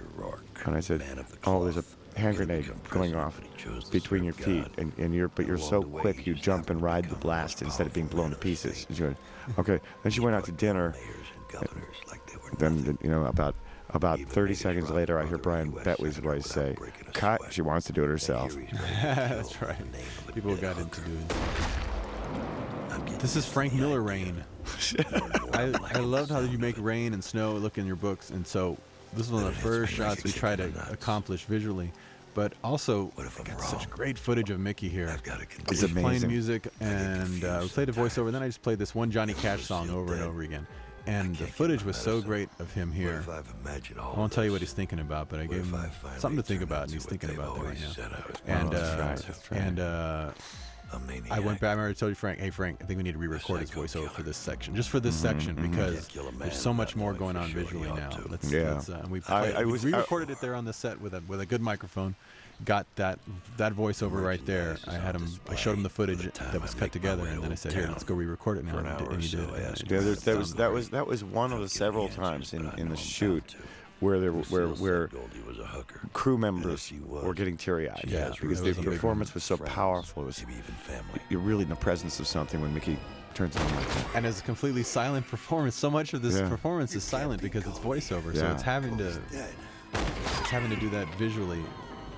And 0.65 0.77
I 0.77 0.81
said, 0.81 1.01
man 1.01 1.19
of 1.19 1.31
the 1.31 1.39
"Oh, 1.45 1.65
there's 1.65 1.77
a 1.77 1.85
hand 2.19 2.37
grenade 2.37 2.71
going 2.91 3.15
off 3.15 3.41
but 3.41 3.51
he 3.51 3.65
chose 3.65 3.85
to 3.85 3.91
between 3.91 4.23
your 4.23 4.35
feet, 4.35 4.67
and, 4.79 4.93
and 4.99 5.15
you're 5.15 5.29
but 5.29 5.47
you're 5.47 5.59
so 5.59 5.83
quick, 5.83 6.27
you 6.27 6.35
jump 6.35 6.71
and 6.71 6.81
ride 6.81 7.09
the 7.09 7.17
blast 7.17 7.63
instead 7.63 7.87
of 7.87 7.93
being 7.93 8.07
blown 8.07 8.31
to 8.31 8.31
man 8.31 8.35
of 8.35 8.41
the 8.41 8.45
pieces." 8.45 8.87
And 8.89 8.97
she 8.97 9.03
went, 9.03 9.17
"Okay." 9.59 9.81
Then 10.03 10.13
she 10.13 10.21
went 10.21 10.37
out 10.37 10.45
to 10.45 10.53
dinner. 10.53 10.95
And 10.95 11.49
governors 11.49 11.97
like 12.09 12.25
they 12.27 12.37
were 12.37 12.51
Then 12.59 12.99
you 13.03 13.11
know 13.11 13.25
about 13.25 13.57
about 13.95 14.19
Even 14.21 14.33
30 14.33 14.55
seconds 14.55 14.91
later, 14.91 15.19
I 15.19 15.27
hear 15.27 15.39
Brian 15.39 15.73
U.S. 15.73 15.85
Betley's 15.87 16.17
voice 16.19 16.47
say, 16.47 16.71
without 16.71 16.77
breaking 16.79 17.07
a 17.09 17.11
"Cut." 17.13 17.41
sweat. 17.41 17.53
She 17.53 17.63
wants 17.63 17.87
to 17.87 17.93
do 17.93 18.05
it 18.05 18.09
herself. 18.09 18.53
Here 18.53 18.63
he's 18.63 18.81
ready 18.81 18.95
to 18.95 19.05
That's 19.05 19.63
right. 19.63 19.79
in 19.81 19.91
the 19.93 19.99
name 19.99 20.07
of 20.23 20.29
a 20.29 20.33
People 20.33 20.57
got 20.57 20.79
into 20.79 21.01
doing. 21.03 21.27
I'm 22.91 23.07
This 23.19 23.37
is 23.37 23.47
Frank 23.47 23.73
Miller. 23.75 24.01
Rain. 24.03 24.35
More 24.37 24.45
and 25.59 25.73
more 25.83 25.87
I, 25.87 25.99
I 25.99 25.99
loved 26.01 26.31
how 26.31 26.41
you 26.41 26.59
make 26.59 26.77
rain 26.79 27.15
and 27.15 27.23
snow 27.23 27.53
look 27.55 27.79
in 27.79 27.87
your 27.87 27.97
books, 27.97 28.31
and 28.31 28.47
so 28.47 28.77
this 29.15 29.27
is 29.27 29.33
one 29.33 29.45
of 29.47 29.55
the 29.55 29.61
first 29.61 29.91
hits 29.93 29.99
me 30.01 30.05
like 30.07 30.17
shots 30.19 30.25
we 30.25 30.33
try 30.33 30.57
to 30.57 30.63
kick 30.65 30.67
in 30.69 30.73
the 30.75 30.79
nuts. 30.81 30.93
accomplish 30.93 31.45
visually. 31.45 31.93
But 32.35 32.55
also, 32.65 33.13
What 33.15 33.27
if 33.27 33.39
I'm 33.39 33.45
got 33.45 33.61
wrong? 33.61 33.69
such 33.79 33.91
great 33.91 34.17
footage 34.19 34.49
of 34.49 34.59
Mickey 34.59 34.89
here. 34.89 35.11
I've 35.11 35.23
got 35.23 35.37
to 35.41 35.43
It's 35.43 35.55
continue. 35.55 35.95
He's 35.95 36.03
playing 36.03 36.27
music, 36.29 36.67
and 36.81 37.45
uh, 37.45 37.59
we 37.63 37.69
played 37.69 37.91
a 37.91 37.93
voiceover. 37.93 38.33
Then 38.33 38.43
I 38.43 38.47
just 38.47 38.63
played 38.63 38.79
this 38.79 38.95
one 38.95 39.11
Johnny 39.11 39.35
Cash 39.35 39.65
song 39.65 39.91
over 39.91 40.15
and 40.15 40.23
over 40.23 40.41
again. 40.41 40.67
And 41.07 41.35
the 41.37 41.47
footage 41.47 41.81
my 41.81 41.87
was 41.89 41.97
so 41.97 42.21
great 42.21 42.49
of 42.59 42.73
him 42.73 42.89
What 42.91 42.97
here. 42.97 43.19
if 43.19 43.29
I've 43.29 43.53
imagined 43.65 43.99
all 43.99 44.15
I 44.15 44.19
won't 44.19 44.33
tell 44.33 44.45
you 44.45 44.53
what 44.53 44.61
he's 44.61 44.73
thinking 44.73 45.01
about, 45.01 45.29
but 45.29 45.41
I 45.41 45.47
gave 45.47 45.65
him 45.65 45.75
I 45.75 45.89
something 46.19 46.37
to 46.37 46.43
think 46.43 46.63
about, 46.63 46.85
and 46.85 46.93
he's 46.93 47.05
thinking 47.07 47.31
about 47.31 47.57
that 47.57 47.65
right 47.65 47.81
now. 47.81 47.89
said 47.91 48.13
I 48.13 48.27
was 48.29 48.41
And 48.47 48.75
uh, 48.75 48.97
right, 49.01 49.51
and 49.51 49.81
uh. 49.81 50.31
I 51.31 51.41
went 51.41 51.59
back. 51.59 51.79
I 51.79 51.81
already 51.81 51.95
told 51.95 52.11
you, 52.11 52.15
Frank. 52.15 52.39
Hey, 52.39 52.51
Frank, 52.51 52.81
I 52.83 52.85
think 52.85 52.99
we 52.99 53.03
need 53.03 53.13
to 53.13 53.19
re-record 53.19 53.63
his 53.63 53.71
voiceover 53.71 53.93
killer. 53.93 54.09
for 54.11 54.23
this 54.25 54.37
section, 54.37 54.77
just 54.77 54.91
for 54.91 55.01
this 55.01 55.15
section, 55.17 55.55
because 55.57 55.95
Can't 55.95 56.09
kill 56.11 56.29
a 56.29 56.33
man 56.33 56.41
there's 56.41 56.61
so 56.61 56.75
much 56.75 56.97
more 56.97 57.15
going 57.15 57.35
on 57.35 57.49
sure 57.49 57.63
visually 57.63 57.89
now. 57.91 58.11
Let's, 58.29 58.53
Yeah. 58.53 58.75
let's, 58.75 58.91
uh, 58.91 59.01
and 59.03 59.11
we 59.11 59.21
I- 59.21 59.41
played, 59.41 59.55
I 59.57 59.65
we 59.65 59.73
was- 59.73 59.85
I- 59.87 59.89
re-recorded 59.89 60.29
it 60.29 60.43
there 60.43 60.55
on 60.55 60.67
the 60.67 60.75
set 60.75 61.01
with 61.01 61.15
a 61.15 61.23
with 61.27 61.41
a 61.41 61.47
good 61.47 61.63
microphone. 61.63 62.15
Got 62.65 62.87
that 62.97 63.19
that 63.57 63.75
voiceover 63.75 64.23
right 64.25 64.45
there. 64.47 64.77
I 64.87 64.93
had 64.95 65.17
him. 65.17 65.27
I 65.49 65.57
showed 65.57 65.73
him 65.77 65.83
the 65.83 65.89
footage 65.89 66.23
that 66.33 66.61
was 66.63 66.75
cut 66.75 66.93
together, 66.93 67.27
and 67.27 67.43
then 67.43 67.51
I 67.51 67.57
said, 67.57 67.73
"Here, 67.73 67.89
let's 67.89 68.05
go 68.05 68.15
re-record 68.15 68.59
it 68.59 68.65
now." 68.65 68.73
For 68.73 68.79
an 68.81 68.87
And, 68.87 68.99
he 69.01 69.05
hour 69.05 69.09
did- 69.09 69.15
and 69.15 69.23
he 69.23 69.29
did. 69.37 69.49
so, 69.49 69.55
and 69.55 69.65
it 69.67 69.91
Yeah, 69.91 69.99
there, 70.01 70.15
that 70.15 70.39
was 70.39 70.55
that 70.55 70.73
was 70.73 70.89
that 70.91 71.07
was 71.07 71.25
one 71.25 71.53
of 71.53 71.61
the 71.61 71.69
several 71.69 72.09
me 72.09 72.15
times 72.15 72.53
in, 72.53 72.67
in 72.79 72.89
the 72.89 72.97
shoot 72.97 73.57
where 74.01 74.21
there 74.21 74.33
where 74.33 74.69
where 74.69 75.09
was 75.47 75.59
a 75.59 75.65
hooker. 75.67 76.01
crew 76.13 76.39
members 76.39 76.91
if 76.93 77.01
was, 77.05 77.25
were 77.25 77.35
getting 77.35 77.57
teary-eyed 77.57 78.01
she 78.05 78.11
Yeah, 78.11 78.29
because 78.31 78.61
it 78.61 78.63
the 78.63 78.69
was 78.69 78.79
a 78.79 78.83
big 78.83 78.85
performance 78.93 79.35
was 79.35 79.43
so 79.45 79.57
powerful. 79.57 80.23
It 80.23 80.27
was 80.27 80.43
even 80.43 80.55
family. 80.63 81.21
you're 81.31 81.41
really 81.41 81.63
in 81.65 81.69
the 81.69 81.77
presence 81.77 82.21
of 82.21 82.27
something 82.27 82.61
when 82.61 82.73
Mickey 82.75 82.97
turns 83.35 83.57
on 83.57 83.65
like 83.75 83.87
and 84.15 84.27
it's 84.27 84.41
a 84.41 84.43
completely 84.45 84.83
silent 84.83 85.27
performance. 85.27 85.75
So 85.75 85.91
much 85.91 86.15
of 86.15 86.23
this 86.23 86.39
Yeah. 86.39 86.49
performance 86.49 86.95
is 86.95 87.03
silent 87.03 87.43
because 87.43 87.67
it's 87.67 87.79
voiceover, 87.79 88.37
so 88.37 88.51
it's 88.53 88.63
having 88.63 88.99
to 88.99 89.21
it's 89.95 90.51
having 90.51 90.71
to 90.71 90.77
do 90.77 90.89
that 90.91 91.07
visually 91.17 91.63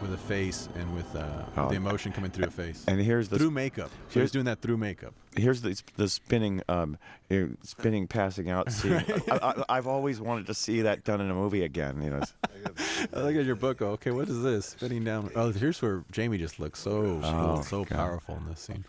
with 0.05 0.13
a 0.15 0.19
face 0.19 0.69
and 0.77 0.95
with 0.95 1.17
uh, 1.17 1.25
Oh, 1.57 1.69
the 1.71 1.75
emotion 1.77 2.13
coming 2.13 2.31
through 2.31 2.47
a 2.47 2.51
face 2.51 2.85
And 2.87 3.01
here's 3.01 3.29
the 3.31 3.39
through 3.39 3.51
makeup. 3.51 3.91
So 4.09 4.15
here's- 4.15 4.29
he's 4.29 4.33
doing 4.33 4.45
that 4.45 4.61
through 4.61 4.77
makeup. 4.77 5.15
here's 5.37 5.63
the 5.63 5.81
the 5.97 6.09
spinning 6.09 6.61
um 6.69 6.99
you 7.31 7.47
know, 7.47 7.55
spinning 7.63 8.07
passing 8.07 8.51
out 8.51 8.71
scene. 8.73 9.03
I, 9.31 9.39
I, 9.43 9.65
I've 9.77 9.87
always 9.87 10.21
wanted 10.21 10.47
to 10.49 10.55
see 10.55 10.83
that 10.83 11.05
done 11.05 11.21
in 11.23 11.31
a 11.31 11.35
movie 11.35 11.63
again. 11.65 12.03
You 12.03 12.11
know, 12.11 12.21
I 13.15 13.21
look 13.21 13.35
at 13.37 13.45
your 13.47 13.57
book. 13.57 13.79
go, 13.79 13.89
Okay, 13.93 14.11
what 14.11 14.29
is 14.29 14.43
this? 14.43 14.67
Spinning 14.67 15.05
down. 15.05 15.31
Oh, 15.35 15.51
here's 15.51 15.81
where 15.81 16.05
Jaime 16.15 16.37
just 16.39 16.61
looks 16.61 16.81
so 16.81 17.21
Oh, 17.23 17.55
cool, 17.55 17.63
so 17.63 17.85
God. 17.85 17.97
powerful 17.97 18.37
in 18.37 18.47
this 18.49 18.61
scene. 18.61 18.85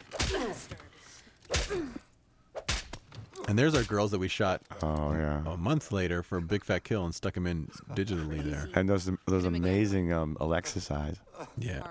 And 3.47 3.59
there's 3.59 3.75
our 3.75 3.83
girls 3.83 4.11
that 4.11 4.19
we 4.19 4.27
shot 4.27 4.61
oh 4.81 5.13
yeah. 5.13 5.43
a 5.45 5.57
month 5.57 5.91
later 5.91 6.23
for 6.23 6.41
Big 6.41 6.63
Fat 6.63 6.83
Kill 6.83 7.05
and 7.05 7.13
stuck 7.13 7.35
them 7.35 7.45
in 7.45 7.67
digitally 7.91 8.43
there. 8.43 8.69
And 8.73 8.89
those 8.89 9.09
those 9.27 9.45
amazing 9.45 10.11
um, 10.11 10.35
Alexis 10.39 10.89
eyes. 10.89 11.17
Yeah, 11.57 11.81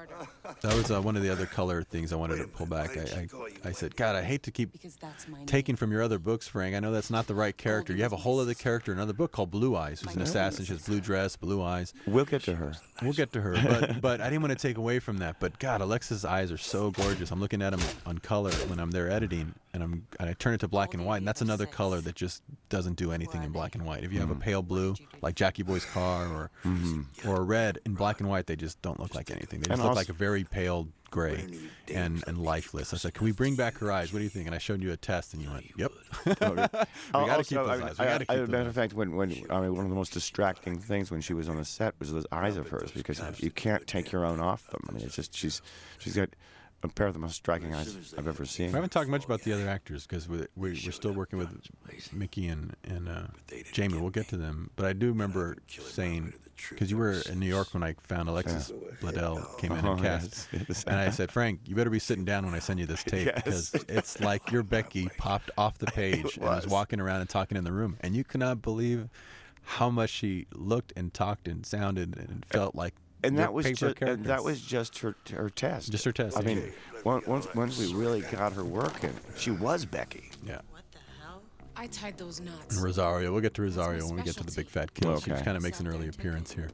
that 0.61 0.75
was 0.75 0.91
uh, 0.91 1.01
one 1.01 1.17
of 1.17 1.23
the 1.23 1.31
other 1.31 1.47
color 1.47 1.83
things 1.83 2.13
I 2.13 2.17
wanted 2.17 2.37
to 2.39 2.47
pull 2.49 2.67
back. 2.67 2.97
I, 2.97 3.27
I, 3.65 3.69
I 3.69 3.73
said, 3.73 3.97
God, 3.97 4.15
I 4.17 4.23
hate 4.23 4.43
to 4.45 4.51
keep 4.51 4.73
Because 4.73 4.97
that's 4.97 5.27
my 5.29 5.39
taking 5.47 5.77
from 5.77 5.91
your 5.91 6.03
other 6.03 6.19
books, 6.19 6.47
Frank. 6.49 6.75
I 6.75 6.81
know 6.81 6.93
that's 6.93 7.11
not 7.11 7.27
the 7.27 7.35
right 7.35 7.57
character. 7.57 7.95
You 7.95 8.03
have 8.03 8.13
a 8.13 8.17
whole 8.19 8.41
other 8.41 8.55
character 8.55 8.93
in 8.93 8.99
another 8.99 9.13
book 9.13 9.33
called 9.33 9.51
Blue 9.51 9.77
Eyes, 9.77 10.01
who's 10.01 10.15
an 10.15 10.23
assassin. 10.23 10.65
She 10.65 10.73
has 10.73 10.87
blue 10.87 11.01
dress, 11.01 11.37
blue 11.37 11.63
eyes. 11.63 11.95
We'll 12.07 12.25
get 12.25 12.43
to 12.45 12.57
her. 12.57 12.75
We'll 13.03 13.13
get 13.13 13.33
to 13.33 13.41
her, 13.41 13.55
but 13.55 14.01
but 14.01 14.21
I 14.21 14.31
didn't 14.31 14.43
want 14.43 14.59
to 14.59 14.69
take 14.69 14.79
away 14.79 14.99
from 14.99 15.19
that. 15.19 15.41
But 15.41 15.59
God, 15.59 15.81
Alexis's 15.81 16.25
eyes 16.25 16.53
are 16.53 16.59
so 16.59 16.91
gorgeous. 16.91 17.31
I'm 17.31 17.41
looking 17.41 17.63
at 17.63 17.71
them 17.71 17.81
on 18.07 18.19
color 18.19 18.51
when 18.69 18.79
I'm 18.79 18.91
there 18.91 19.11
editing, 19.11 19.55
and 19.73 19.83
I'm 19.83 20.07
and 20.21 20.29
I 20.29 20.33
turn 20.35 20.55
it 20.55 20.59
to 20.61 20.69
black 20.69 20.95
and 20.95 21.05
white, 21.05 21.19
and 21.19 21.29
that's 21.29 21.41
another 21.43 21.67
color 21.67 22.01
that 22.01 22.15
just 22.15 22.43
doesn't 22.69 22.97
do 22.97 23.13
anything 23.13 23.43
in 23.43 23.51
black 23.51 23.75
and 23.75 23.85
white. 23.85 24.05
If 24.05 24.13
you 24.13 24.21
have 24.21 24.31
a 24.31 24.35
pale 24.35 24.63
blue, 24.63 24.95
like 25.23 25.35
Jackie 25.35 25.63
Boy's 25.63 25.85
car, 25.85 26.27
or 26.29 26.51
or 27.27 27.37
a 27.37 27.43
red 27.43 27.79
in 27.85 27.95
black 27.95 28.21
and 28.21 28.29
white, 28.29 28.47
they 28.47 28.57
just 28.57 28.81
don't 28.83 29.01
look 29.01 29.15
like 29.15 29.31
anything. 29.35 29.61
They 29.61 29.67
just 29.67 29.73
And 29.73 29.81
look 29.81 29.91
also- 29.91 30.01
like 30.01 30.09
a 30.09 30.13
very 30.15 30.45
pale 30.45 30.89
gray 31.11 31.47
and 31.95 32.25
and 32.27 32.39
lifeless. 32.39 32.93
I 32.93 32.97
said, 32.97 33.15
"Can 33.15 33.25
we 33.25 33.31
bring 33.31 33.55
back 33.55 33.79
her 33.79 33.93
eyes? 33.93 34.13
What 34.13 34.19
do 34.19 34.25
you 34.25 34.29
think?" 34.31 34.47
And 34.47 34.55
I 34.55 34.59
showed 34.59 34.83
you 34.83 34.91
a 34.91 34.97
test, 34.97 35.33
and 35.33 35.41
you 35.43 35.49
went, 35.51 35.67
"Yep." 35.77 35.93
we 36.27 36.35
got 36.35 37.37
to 37.37 37.45
keep 37.45 37.59
those 37.59 37.69
I, 37.69 37.87
eyes. 37.87 37.99
We 37.99 38.05
got 38.05 38.05
to 38.05 38.15
I, 38.15 38.19
keep 38.19 38.31
as 38.31 38.37
a 38.37 38.41
those 38.41 38.49
matter 38.49 38.69
of 38.69 38.75
fact, 38.75 38.95
when, 38.95 39.15
when 39.15 39.31
I 39.49 39.61
mean, 39.61 39.77
one 39.77 39.85
of 39.85 39.91
the 39.91 39.97
most 39.97 40.13
distracting 40.13 40.79
things 40.79 41.11
when 41.13 41.21
she 41.21 41.33
was 41.33 41.49
on 41.49 41.57
the 41.57 41.65
set 41.65 41.95
was 42.01 42.13
those 42.13 42.27
eyes 42.33 42.57
of 42.57 42.69
hers 42.69 42.91
because 42.91 43.21
you 43.41 43.51
can't 43.53 43.87
take 43.87 44.11
your 44.11 44.25
own 44.25 44.41
off 44.41 44.67
them. 44.71 44.81
I 44.89 44.93
mean, 44.93 45.05
it's 45.05 45.15
just 45.15 45.37
she's 45.37 45.63
she's 45.99 46.17
got 46.17 46.31
a 46.83 46.89
pair 46.89 47.07
of 47.07 47.15
the 47.15 47.21
most 47.21 47.37
striking 47.37 47.75
eyes 47.75 48.15
I've 48.19 48.29
ever 48.29 48.45
seen. 48.45 48.67
We 48.69 48.75
haven't 48.75 48.91
talked 48.91 49.09
much 49.09 49.25
about 49.25 49.41
the 49.43 49.53
other 49.53 49.69
actors 49.69 50.07
because 50.07 50.29
we're, 50.29 50.49
we're, 50.55 50.75
we're 50.85 50.93
still 50.93 51.13
working 51.13 51.39
with 51.39 51.49
Mickey 52.13 52.49
and, 52.49 52.77
and 52.85 53.09
uh, 53.09 53.23
Jaime. 53.75 53.99
We'll 53.99 54.11
get 54.11 54.29
to 54.29 54.37
them. 54.37 54.71
But 54.77 54.85
I 54.87 54.93
do 54.93 55.09
remember 55.09 55.57
saying, 55.67 56.35
because 56.71 56.91
you 56.91 56.97
were 56.97 57.21
in 57.31 57.39
New 57.41 57.47
York 57.47 57.73
when 57.75 57.83
I 57.83 57.95
found 58.03 58.29
Alexis 58.29 58.73
Bledel 59.01 59.39
oh, 59.45 59.57
came 59.59 59.73
in 59.73 59.85
Oh, 59.85 59.93
and 59.93 60.01
cast. 60.03 60.49
yes. 60.53 60.85
And 60.87 60.97
I 60.97 61.11
said, 61.11 61.31
Frank, 61.33 61.61
you 61.67 61.75
better 61.75 61.91
be 61.91 61.99
sitting 61.99 62.25
down 62.25 62.45
when 62.45 62.55
I 62.55 62.59
send 62.59 62.81
you 62.81 62.87
this 62.87 63.03
tape 63.05 63.27
Yes. 63.27 63.43
because 63.71 63.75
it's 63.89 64.21
like 64.31 64.51
your 64.51 64.63
Becky 64.63 65.09
popped 65.19 65.51
off 65.59 65.79
the 65.79 65.87
page 65.87 66.37
and 66.37 66.45
was 66.47 66.67
walking 66.67 67.01
around 67.01 67.21
and 67.21 67.29
talking 67.31 67.57
in 67.59 67.65
the 67.65 67.73
room. 67.73 67.97
And 68.01 68.15
you 68.17 68.25
cannot 68.25 68.63
believe 68.63 69.09
how 69.63 69.89
much 69.91 70.11
she 70.11 70.47
looked 70.53 70.93
and 70.97 71.13
talked 71.15 71.49
and 71.49 71.65
sounded 71.65 72.17
and 72.19 72.45
felt 72.47 72.75
like 72.75 72.95
and 73.23 73.39
that 73.39 73.55
was 73.55 73.65
just 73.73 74.03
and 74.03 74.27
that 74.27 74.45
was 74.45 74.61
just 74.61 74.99
her 74.99 75.15
her 75.33 75.49
test. 75.49 75.91
Just 75.91 76.05
her 76.05 76.13
test, 76.13 76.37
I 76.37 76.43
mean, 76.43 76.71
once 77.05 77.27
once 77.27 77.55
once 77.55 77.79
we 77.79 77.95
really 77.95 78.21
got 78.21 78.53
her 78.53 78.65
working, 78.65 79.15
she 79.39 79.51
was 79.51 79.87
Becky. 79.87 80.31
yeah. 80.47 80.61
What 81.75 81.91
the 81.93 81.99
hell? 81.99 82.07
I 82.07 82.11
tied 82.11 82.19
those 82.19 82.41
knots. 82.41 82.77
And 82.77 82.85
Rosario. 82.85 83.33
We'll 83.33 83.41
get 83.43 83.55
to 83.55 83.63
Rosario 83.63 84.07
when 84.07 84.17
we 84.17 84.23
get 84.23 84.37
to 84.37 84.45
the 84.45 84.53
big 84.53 84.69
fat 84.69 84.93
kill. 84.95 85.21
She 85.21 85.33
Okay. 85.33 85.43
kind 85.43 85.57
of 85.57 85.63
makes 85.63 85.81
an 85.81 85.87
early 85.87 86.09
appearance 86.09 86.53
here. 86.53 86.69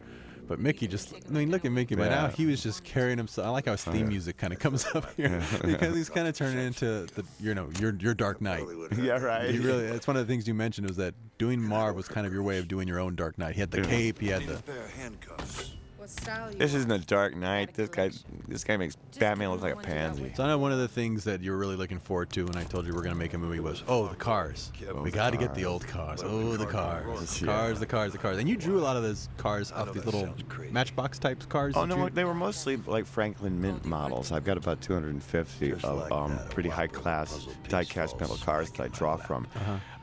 But 0.49 0.59
Mickey 0.59 0.89
just, 0.89 1.15
I 1.15 1.31
mean, 1.31 1.49
look 1.53 1.65
at 1.65 1.71
Mickey. 1.71 1.95
By 1.95 2.09
now, 2.09 2.27
he 2.27 2.45
was 2.45 2.61
just 2.61 2.83
carrying 2.83 3.19
himself. 3.19 3.47
I 3.47 3.51
like 3.51 3.67
how 3.67 3.73
his 3.73 3.85
theme 3.85 4.09
music 4.09 4.37
kind 4.37 4.53
of 4.53 4.59
comes 4.59 4.85
up 4.95 5.07
here 5.17 5.41
because 5.65 5.95
he's 5.95 6.09
kind 6.09 6.27
of 6.27 6.35
turning 6.35 6.59
into 6.67 7.07
the, 7.15 7.25
you 7.39 7.55
know, 7.55 7.71
your 7.79 7.95
your 8.01 8.15
Dark 8.15 8.41
Knight. 8.41 8.65
Yeah, 9.01 9.19
right. 9.19 9.55
You 9.55 9.63
really, 9.63 9.85
it's 9.85 10.09
one 10.09 10.17
of 10.17 10.27
the 10.27 10.33
things 10.33 10.49
you 10.49 10.55
mentioned 10.55 10.89
was 10.89 10.97
that 10.97 11.15
doing 11.39 11.63
Marv 11.63 11.95
was 11.95 12.09
kind 12.09 12.27
of 12.27 12.33
your 12.33 12.43
way 12.43 12.59
of 12.59 12.67
doing 12.67 12.89
your 12.89 12.99
own 12.99 13.15
Dark 13.15 13.39
Knight. 13.39 13.55
He 13.55 13.61
had 13.61 13.71
the 13.71 13.83
cape, 13.83 14.19
he 14.19 14.27
had 14.27 14.43
the, 14.45 14.57
pair 14.63 14.77
of 14.83 14.91
handcuffs. 14.91 15.75
What 16.11 16.23
style 16.23 16.51
This 16.57 16.75
isn't 16.75 16.91
a 16.91 16.99
Dark 16.99 17.37
Knight. 17.37 17.75
This 17.75 17.89
guy, 17.89 18.11
this 18.49 18.65
guy 18.65 18.77
makes 18.77 18.97
Batman 19.19 19.51
look 19.51 19.63
like 19.63 19.75
a 19.75 19.77
pansy. 19.77 20.33
So 20.35 20.45
I 20.45 20.49
know 20.49 20.59
one 20.59 20.73
of 20.73 20.79
the 20.79 20.89
things 20.89 21.25
that 21.25 21.41
you 21.41 21.53
were 21.53 21.59
really 21.59 21.77
looking 21.77 21.99
forward 21.99 22.31
to 22.31 22.45
when 22.47 22.57
I 22.57 22.65
told 22.65 22.87
you 22.87 22.93
we're 22.95 23.03
going 23.03 23.15
to 23.15 23.19
make 23.19 23.35
a 23.35 23.39
movie 23.39 23.61
was, 23.61 23.83
oh, 23.89 24.09
the 24.09 24.17
cars. 24.17 24.73
we 25.03 25.11
got 25.11 25.31
to 25.31 25.37
get 25.39 25.55
the 25.55 25.65
old 25.65 25.87
cars. 25.87 26.23
Oh, 26.25 26.57
the 26.57 26.67
cars. 26.67 27.39
The 27.41 27.47
Yeah. 27.47 27.53
cars, 27.53 27.81
the 27.81 27.87
cars, 27.87 28.13
the 28.13 28.19
cars. 28.19 28.39
And 28.39 28.49
you 28.49 28.57
drew 28.57 28.79
a 28.79 28.83
lot 28.83 28.97
of 28.97 29.03
those 29.03 29.29
cars 29.37 29.73
off 29.73 29.93
these 29.93 30.05
little 30.05 30.35
matchbox 30.71 31.19
type 31.19 31.49
cars. 31.49 31.75
Oh 31.77 31.85
no, 31.85 32.05
you- 32.05 32.11
they 32.11 32.25
were 32.25 32.35
mostly 32.35 32.77
like 32.77 33.07
Franklin 33.07 33.61
Mint 33.61 33.85
models. 33.85 34.33
I've 34.33 34.45
got 34.45 34.57
about 34.57 34.81
250 34.81 35.73
of 35.73 36.13
um, 36.13 36.39
pretty 36.51 36.69
high 36.69 36.87
class 36.87 37.47
die-cast 37.69 38.19
metal 38.21 38.37
cars 38.37 38.71
that 38.73 38.83
I 38.83 38.89
draw 38.89 39.17
from. 39.17 39.47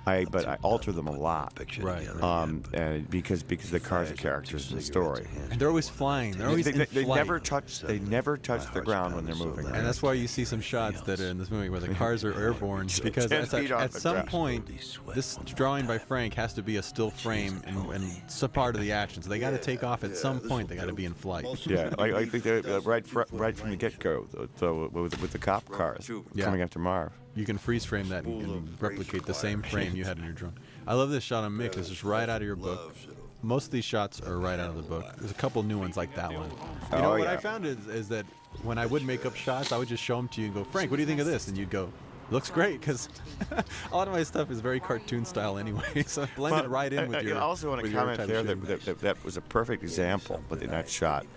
I 0.07 0.25
but 0.25 0.47
I 0.47 0.57
alter 0.63 0.91
them 0.91 1.07
a 1.07 1.11
lot. 1.11 1.59
Right. 1.79 2.07
Um, 2.23 2.63
and 2.73 3.09
because 3.09 3.43
because 3.43 3.71
the 3.71 3.79
cars 3.79 4.09
are 4.09 4.15
characters 4.15 4.71
in 4.71 4.77
the 4.77 4.81
story. 4.83 5.27
And 5.51 5.59
they're 5.59 5.67
always 5.67 5.89
flying. 5.89 6.31
They're 6.37 6.47
always 6.47 6.65
They, 6.65 6.71
in 6.71 6.77
they, 6.79 6.85
they 6.85 7.05
never 7.05 7.39
touch. 7.39 7.81
They 7.81 7.99
never 7.99 8.37
touch 8.37 8.71
the 8.73 8.81
ground 8.81 9.15
when 9.15 9.25
they're 9.25 9.35
moving. 9.35 9.65
And 9.65 9.85
that's 9.85 10.01
why 10.01 10.13
you 10.13 10.27
see 10.27 10.45
some 10.45 10.61
shots 10.61 11.01
that 11.01 11.19
are 11.19 11.27
in 11.27 11.37
this 11.37 11.51
movie 11.51 11.69
where 11.69 11.81
the 11.81 11.93
cars 11.95 12.23
are 12.23 12.33
airborne 12.39 12.87
because 13.03 13.27
10 13.27 13.43
at, 13.43 13.71
at 13.71 13.93
some 13.93 14.25
point 14.25 14.67
this 15.13 15.37
drawing 15.43 15.85
by 15.85 15.97
Frank 15.97 16.33
has 16.35 16.53
to 16.53 16.63
be 16.63 16.77
a 16.77 16.83
still 16.83 17.11
frame 17.11 17.61
and, 17.65 17.77
and 17.91 18.21
some 18.31 18.49
part 18.51 18.75
of 18.75 18.81
the 18.81 18.93
action. 18.93 19.21
So 19.21 19.29
they 19.29 19.39
got 19.39 19.51
to 19.51 19.57
take 19.57 19.83
off 19.83 20.03
at 20.05 20.15
some 20.15 20.39
point. 20.39 20.69
They 20.69 20.75
got 20.75 20.87
to 20.87 20.93
be 20.93 21.05
in 21.05 21.13
flight. 21.13 21.45
Yeah, 21.65 21.93
I, 21.97 22.13
I 22.13 22.25
think 22.25 22.43
they're 22.43 22.65
uh, 22.65 22.79
right 22.81 23.05
fr- 23.05 23.23
right 23.31 23.55
from 23.57 23.71
the 23.71 23.75
get-go. 23.75 24.25
So 24.55 24.89
with, 24.93 25.21
with 25.21 25.31
the 25.31 25.37
cop 25.37 25.67
cars 25.69 26.09
Yeah. 26.33 26.45
coming 26.45 26.61
after 26.61 26.79
Marv. 26.79 27.11
You 27.37 27.45
can 27.45 27.57
freeze 27.57 27.85
frame 27.85 28.09
that 28.09 28.25
and, 28.25 28.41
and 28.41 28.81
replicate 28.81 29.25
the 29.25 29.33
same 29.33 29.61
frame 29.61 29.95
you 29.95 30.03
had 30.03 30.17
in 30.17 30.23
your 30.23 30.33
drawing. 30.33 30.55
I 30.87 30.95
love 30.95 31.11
this 31.11 31.23
shot 31.23 31.43
on 31.43 31.51
Mick. 31.51 31.73
This 31.75 31.89
is 31.91 32.03
right 32.03 32.27
out 32.27 32.41
of 32.41 32.47
your 32.47 32.55
book. 32.55 32.95
Most 33.43 33.65
of 33.65 33.71
these 33.71 33.85
shots 33.85 34.19
are 34.21 34.39
right 34.39 34.59
out 34.59 34.71
of 34.71 34.75
the 34.77 34.81
book. 34.81 35.05
There's 35.17 35.29
a 35.29 35.35
couple 35.35 35.61
new 35.61 35.77
ones 35.77 35.95
like 35.95 36.15
that 36.15 36.33
one. 36.33 36.49
You 36.91 36.97
know 37.03 37.13
Oh, 37.13 37.19
what 37.19 37.27
I 37.27 37.37
found 37.37 37.65
is, 37.65 37.77
is 37.87 38.09
that 38.09 38.25
when 38.63 38.79
I 38.79 38.87
would 38.87 39.03
make 39.05 39.25
up 39.25 39.35
shots, 39.35 39.71
I 39.71 39.77
would 39.77 39.87
just 39.87 40.03
show 40.03 40.17
them 40.17 40.27
to 40.29 40.41
you 40.41 40.47
and 40.47 40.55
go, 40.55 40.63
Frank, 40.63 40.89
what 40.89 40.97
do 40.97 41.03
you 41.03 41.07
think 41.07 41.19
of 41.19 41.27
this? 41.27 41.47
And 41.47 41.55
you'd 41.55 41.69
go, 41.69 41.91
looks 42.31 42.49
great 42.49 42.79
because 42.79 43.07
a 43.91 43.95
lot 43.95 44.07
of 44.07 44.13
my 44.15 44.23
stuff 44.23 44.49
is 44.49 44.59
very 44.59 44.79
cartoon 44.79 45.23
style 45.23 45.59
anyway. 45.59 46.03
So 46.07 46.23
it 46.23 46.29
blended 46.35 46.63
Well, 46.63 46.71
right 46.71 46.91
in 46.91 46.99
I- 46.99 47.05
with 47.07 47.17
I, 47.17 47.21
your. 47.21 47.37
I 47.37 47.41
also 47.41 47.69
want 47.69 47.85
to 47.85 47.91
comment 47.91 48.25
there 48.27 48.41
that, 48.41 48.61
that, 48.65 48.81
that 48.85 48.99
that 49.01 49.23
was 49.23 49.37
a 49.37 49.41
perfect 49.41 49.83
example 49.83 50.43
within 50.49 50.71
that 50.71 50.89
shot, 50.89 51.27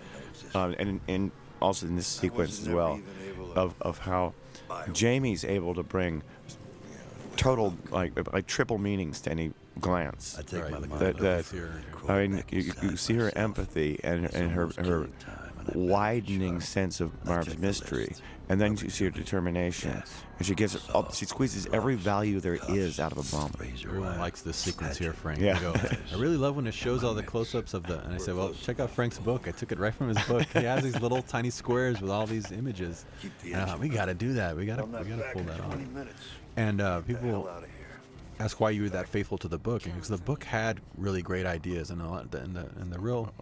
um, 0.55 0.75
and 0.79 0.99
and 1.07 1.31
also 1.61 1.85
in 1.85 1.95
this 1.95 2.07
sequence 2.07 2.59
as 2.59 2.69
well, 2.69 2.99
of 3.55 3.75
of 3.81 3.99
how 3.99 4.33
Jaime's 4.95 5.43
able 5.45 5.73
to 5.75 5.83
bring 5.83 6.23
total 7.37 7.75
like 7.91 8.11
like 8.33 8.45
triple 8.47 8.77
meanings 8.77 9.21
to 9.21 9.31
any 9.31 9.51
glance. 9.79 10.37
I 10.37 10.43
take 10.43 10.63
Right. 10.63 10.71
my 10.71 10.79
That- 10.79 10.89
mind 10.89 11.01
That, 11.01 11.15
off 11.15 11.51
that 11.51 12.09
I 12.11 12.27
mean, 12.27 12.43
you, 12.51 12.73
you 12.81 12.97
see 12.97 13.15
her 13.15 13.31
empathy 13.35 13.99
and 14.03 14.25
and 14.33 14.51
her 14.51 14.69
her 14.77 15.07
widening 15.73 16.59
sense 16.61 16.99
of 16.99 17.11
Marv's 17.25 17.57
mystery, 17.57 18.15
and 18.49 18.59
then 18.59 18.77
you 18.77 18.89
see 18.89 19.05
her 19.05 19.11
determination, 19.11 20.03
and 20.37 20.45
she 20.45 20.55
gets 20.55 20.77
up, 20.93 21.13
she 21.13 21.25
squeezes 21.25 21.67
every 21.71 21.95
value 21.95 22.39
there 22.39 22.59
is 22.69 22.99
out 22.99 23.11
of 23.11 23.17
a 23.17 23.35
bomb. 23.35 23.51
Everyone 23.59 24.19
likes 24.19 24.41
this 24.41 24.57
sequence 24.57 24.97
here, 24.97 25.13
Frank. 25.13 25.39
Yeah. 25.39 25.53
They 25.53 25.61
go, 25.61 25.73
I 26.13 26.17
really 26.17 26.37
love 26.37 26.55
when 26.55 26.67
it 26.67 26.73
shows 26.73 27.03
all 27.03 27.13
the 27.13 27.23
close-ups 27.23 27.73
of 27.73 27.83
the. 27.83 27.99
And 28.03 28.13
I 28.13 28.17
said, 28.17 28.35
well, 28.35 28.53
check 28.53 28.79
out 28.79 28.89
Frank's 28.89 29.19
book. 29.19 29.47
I 29.47 29.51
took 29.51 29.71
it 29.71 29.79
right 29.79 29.93
from 29.93 30.09
his 30.09 30.21
book. 30.27 30.45
He 30.53 30.63
has 30.63 30.83
these 30.83 30.99
little 30.99 31.21
tiny 31.21 31.49
squares 31.49 32.01
with 32.01 32.11
all 32.11 32.25
these 32.25 32.51
images. 32.51 33.05
And 33.43 33.55
I 33.55 33.65
thought, 33.65 33.79
we 33.79 33.87
got 33.89 34.05
to 34.05 34.13
do 34.13 34.33
that. 34.33 34.55
We 34.57 34.65
got 34.65 34.77
to, 34.77 34.85
we 34.85 34.91
got 34.91 35.17
to 35.17 35.29
pull 35.33 35.43
that 35.43 35.59
off. 35.61 35.77
And 36.57 36.81
uh, 36.81 37.01
people 37.01 37.49
ask 38.39 38.59
why 38.59 38.71
you 38.71 38.83
were 38.83 38.89
that 38.89 39.07
faithful 39.07 39.37
to 39.37 39.47
the 39.47 39.57
book, 39.57 39.83
because 39.83 40.09
the 40.09 40.17
book 40.17 40.43
had 40.43 40.81
really 40.97 41.21
great 41.21 41.45
ideas, 41.45 41.91
and 41.91 42.01
a 42.01 42.07
lot, 42.09 42.33
and 42.33 42.55
the 42.55 42.67
and 42.79 42.91
the 42.91 42.99
real. 42.99 43.33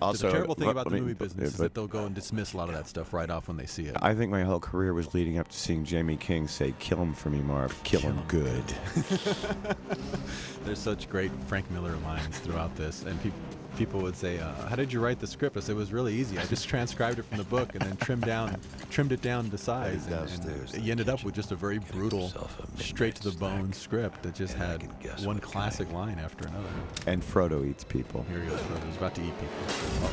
Also, 0.00 0.26
the 0.26 0.32
terrible 0.32 0.54
thing 0.54 0.68
about 0.68 0.84
the 0.84 0.90
let 0.90 0.94
me- 0.94 1.00
movie 1.02 1.14
business 1.14 1.52
is 1.52 1.56
that 1.58 1.74
they'll 1.74 1.86
go 1.86 2.06
and 2.06 2.14
dismiss 2.14 2.52
a 2.52 2.56
lot 2.56 2.68
of 2.68 2.74
that 2.74 2.88
stuff 2.88 3.12
right 3.12 3.30
off 3.30 3.48
when 3.48 3.56
they 3.56 3.66
see 3.66 3.84
it. 3.84 3.96
I 4.00 4.14
think 4.14 4.30
my 4.30 4.42
whole 4.42 4.60
career 4.60 4.94
was 4.94 5.14
leading 5.14 5.38
up 5.38 5.48
to 5.48 5.56
seeing 5.56 5.84
Jaime 5.84 6.16
King 6.16 6.48
say, 6.48 6.74
"Kill 6.78 6.98
him 6.98 7.14
for 7.14 7.30
me, 7.30 7.40
Marv. 7.40 7.80
Kill, 7.84 8.00
him 8.00 8.20
good." 8.28 8.64
There's 10.64 10.78
such 10.78 11.08
great 11.08 11.30
Frank 11.46 11.70
Miller 11.70 11.96
lines 12.04 12.38
throughout 12.38 12.74
this, 12.76 13.02
and 13.04 13.20
people 13.22 13.38
people 13.76 14.00
would 14.00 14.16
say, 14.16 14.38
uh, 14.38 14.52
"How 14.68 14.76
did 14.76 14.92
you 14.92 15.00
write 15.00 15.18
the 15.18 15.26
script?" 15.26 15.56
I 15.56 15.60
said, 15.60 15.72
"It 15.72 15.78
was 15.78 15.92
really 15.92 16.14
easy. 16.14 16.38
I 16.38 16.44
just 16.44 16.68
transcribed 16.74 17.18
it 17.18 17.24
from 17.24 17.38
the 17.38 17.44
book 17.44 17.74
and 17.74 17.82
then 17.82 17.96
trimmed 17.96 18.24
down, 18.24 18.56
trimmed 18.90 19.12
it 19.12 19.22
down 19.22 19.50
to 19.50 19.58
size, 19.58 20.06
and, 20.06 20.74
and 20.74 20.84
you 20.84 20.90
ended 20.90 21.08
up 21.08 21.24
with 21.24 21.34
just 21.34 21.52
a 21.52 21.56
very 21.56 21.78
brutal, 21.78 22.32
straight 22.76 23.14
to 23.16 23.30
the 23.30 23.36
bone 23.38 23.72
script 23.72 24.22
that 24.22 24.34
just 24.34 24.54
had 24.54 24.82
one 25.24 25.38
classic 25.38 25.92
line 25.92 26.18
after 26.18 26.46
another." 26.48 26.68
and 27.06 27.22
Frodo 27.22 27.66
eats 27.68 27.84
people. 27.84 28.24
Here 28.28 28.40
he 28.40 28.48
goes, 28.48 28.60
Frodo. 28.60 28.86
He's 28.86 28.96
about 28.96 29.14
to 29.16 29.22
eat 29.22 29.34
people. 29.38 30.10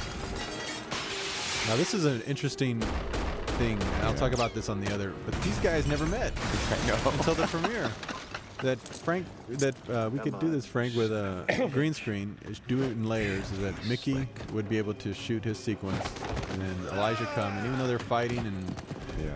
Now 1.67 1.75
this 1.75 1.93
is 1.93 2.05
an 2.05 2.21
interesting 2.23 2.81
thing. 3.59 3.77
I'll 4.01 4.13
talk 4.13 4.33
about 4.33 4.53
this 4.53 4.69
on 4.69 4.79
the 4.79 4.93
other. 4.93 5.13
But 5.25 5.39
these 5.43 5.57
guys 5.59 5.85
never 5.85 6.05
met 6.05 6.31
until 7.05 7.35
the 7.35 7.45
premiere. 7.47 7.91
That 8.61 8.77
Frank, 8.79 9.25
that 9.49 9.75
uh, 9.89 10.09
we 10.11 10.19
could 10.19 10.37
do 10.39 10.51
this, 10.51 10.65
Frank, 10.65 10.93
with 10.93 11.11
a 11.13 11.69
green 11.73 11.93
screen. 11.93 12.37
is 12.45 12.59
Do 12.67 12.81
it 12.83 12.91
in 12.91 13.07
layers. 13.07 13.49
Is 13.51 13.59
that 13.59 13.85
Mickey 13.85 14.27
would 14.51 14.67
be 14.67 14.77
able 14.77 14.93
to 14.95 15.13
shoot 15.13 15.45
his 15.45 15.57
sequence, 15.57 16.03
and 16.51 16.61
then 16.61 16.75
Elijah 16.93 17.25
come, 17.35 17.53
and 17.57 17.65
even 17.65 17.79
though 17.79 17.87
they're 17.87 17.99
fighting, 17.99 18.39
and 18.39 18.75
Yeah. 19.23 19.31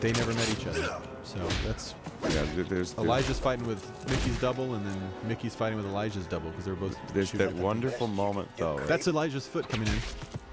they 0.00 0.12
never 0.12 0.32
met 0.32 0.48
each 0.50 0.66
other. 0.66 0.96
So 1.24 1.38
that's 1.66 1.94
Yeah. 2.22 2.44
There's 2.54 2.68
there's, 2.68 2.98
Elijah's 2.98 3.38
fighting 3.40 3.66
with 3.66 3.82
Mickey's 4.08 4.38
double, 4.40 4.74
and 4.74 4.84
then 4.86 4.96
Mickey's 5.26 5.54
fighting 5.54 5.76
with 5.76 5.86
Elijah's 5.86 6.26
double 6.26 6.50
because 6.50 6.64
they're 6.64 6.74
both. 6.74 6.96
there's 7.14 7.32
that 7.32 7.40
at 7.48 7.56
the- 7.56 7.62
wonderful 7.62 8.06
moment 8.08 8.48
though. 8.56 8.78
That's 8.86 9.08
Elijah's 9.08 9.46
foot 9.46 9.68
coming 9.68 9.88
in, 9.88 9.94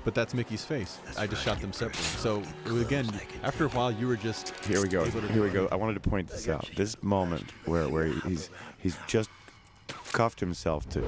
but 0.06 0.16
that's 0.16 0.34
Mickey's 0.34 0.64
face. 0.64 0.98
I 1.18 1.28
just 1.28 1.44
shot 1.44 1.60
them 1.60 1.74
separately. 1.74 2.04
So 2.04 2.42
again, 2.80 3.10
after 3.44 3.66
a 3.66 3.70
while, 3.70 3.92
you 3.92 4.08
were 4.08 4.16
just 4.16 4.54
Here 4.66 4.82
we 4.82 4.88
go. 4.88 5.04
Here 5.06 5.44
we 5.44 5.50
go. 5.50 5.68
I 5.72 5.76
wanted 5.76 6.02
to 6.02 6.10
point 6.10 6.30
this 6.30 6.48
out. 6.48 6.70
This 6.76 7.02
moment 7.04 7.52
where 7.66 7.88
where 7.90 8.06
he's 8.08 8.50
he's 8.78 8.98
just 9.08 9.30
cuffed 10.14 10.40
himself 10.40 10.88
to 10.90 11.04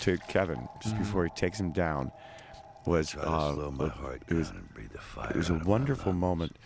to 0.00 0.18
Kevin 0.28 0.68
just 0.82 0.94
Mm-hmm. 0.94 1.04
before 1.04 1.24
he 1.24 1.30
takes 1.30 1.58
him 1.58 1.70
down 1.72 2.10
was 2.86 3.10
Try 3.10 3.22
to 3.22 3.28
uh, 3.28 3.54
slow 3.54 3.70
my 3.72 3.88
heart 3.88 4.22
it 4.28 4.34
was 4.34 4.50
down 4.50 4.68
and 4.76 4.90
the 4.90 4.98
fire 4.98 5.30
it 5.30 5.36
was 5.36 5.50
a 5.50 5.54
out 5.54 5.60
of 5.60 5.66
my 5.66 5.70
wonderful 5.72 6.12
moment 6.12 6.56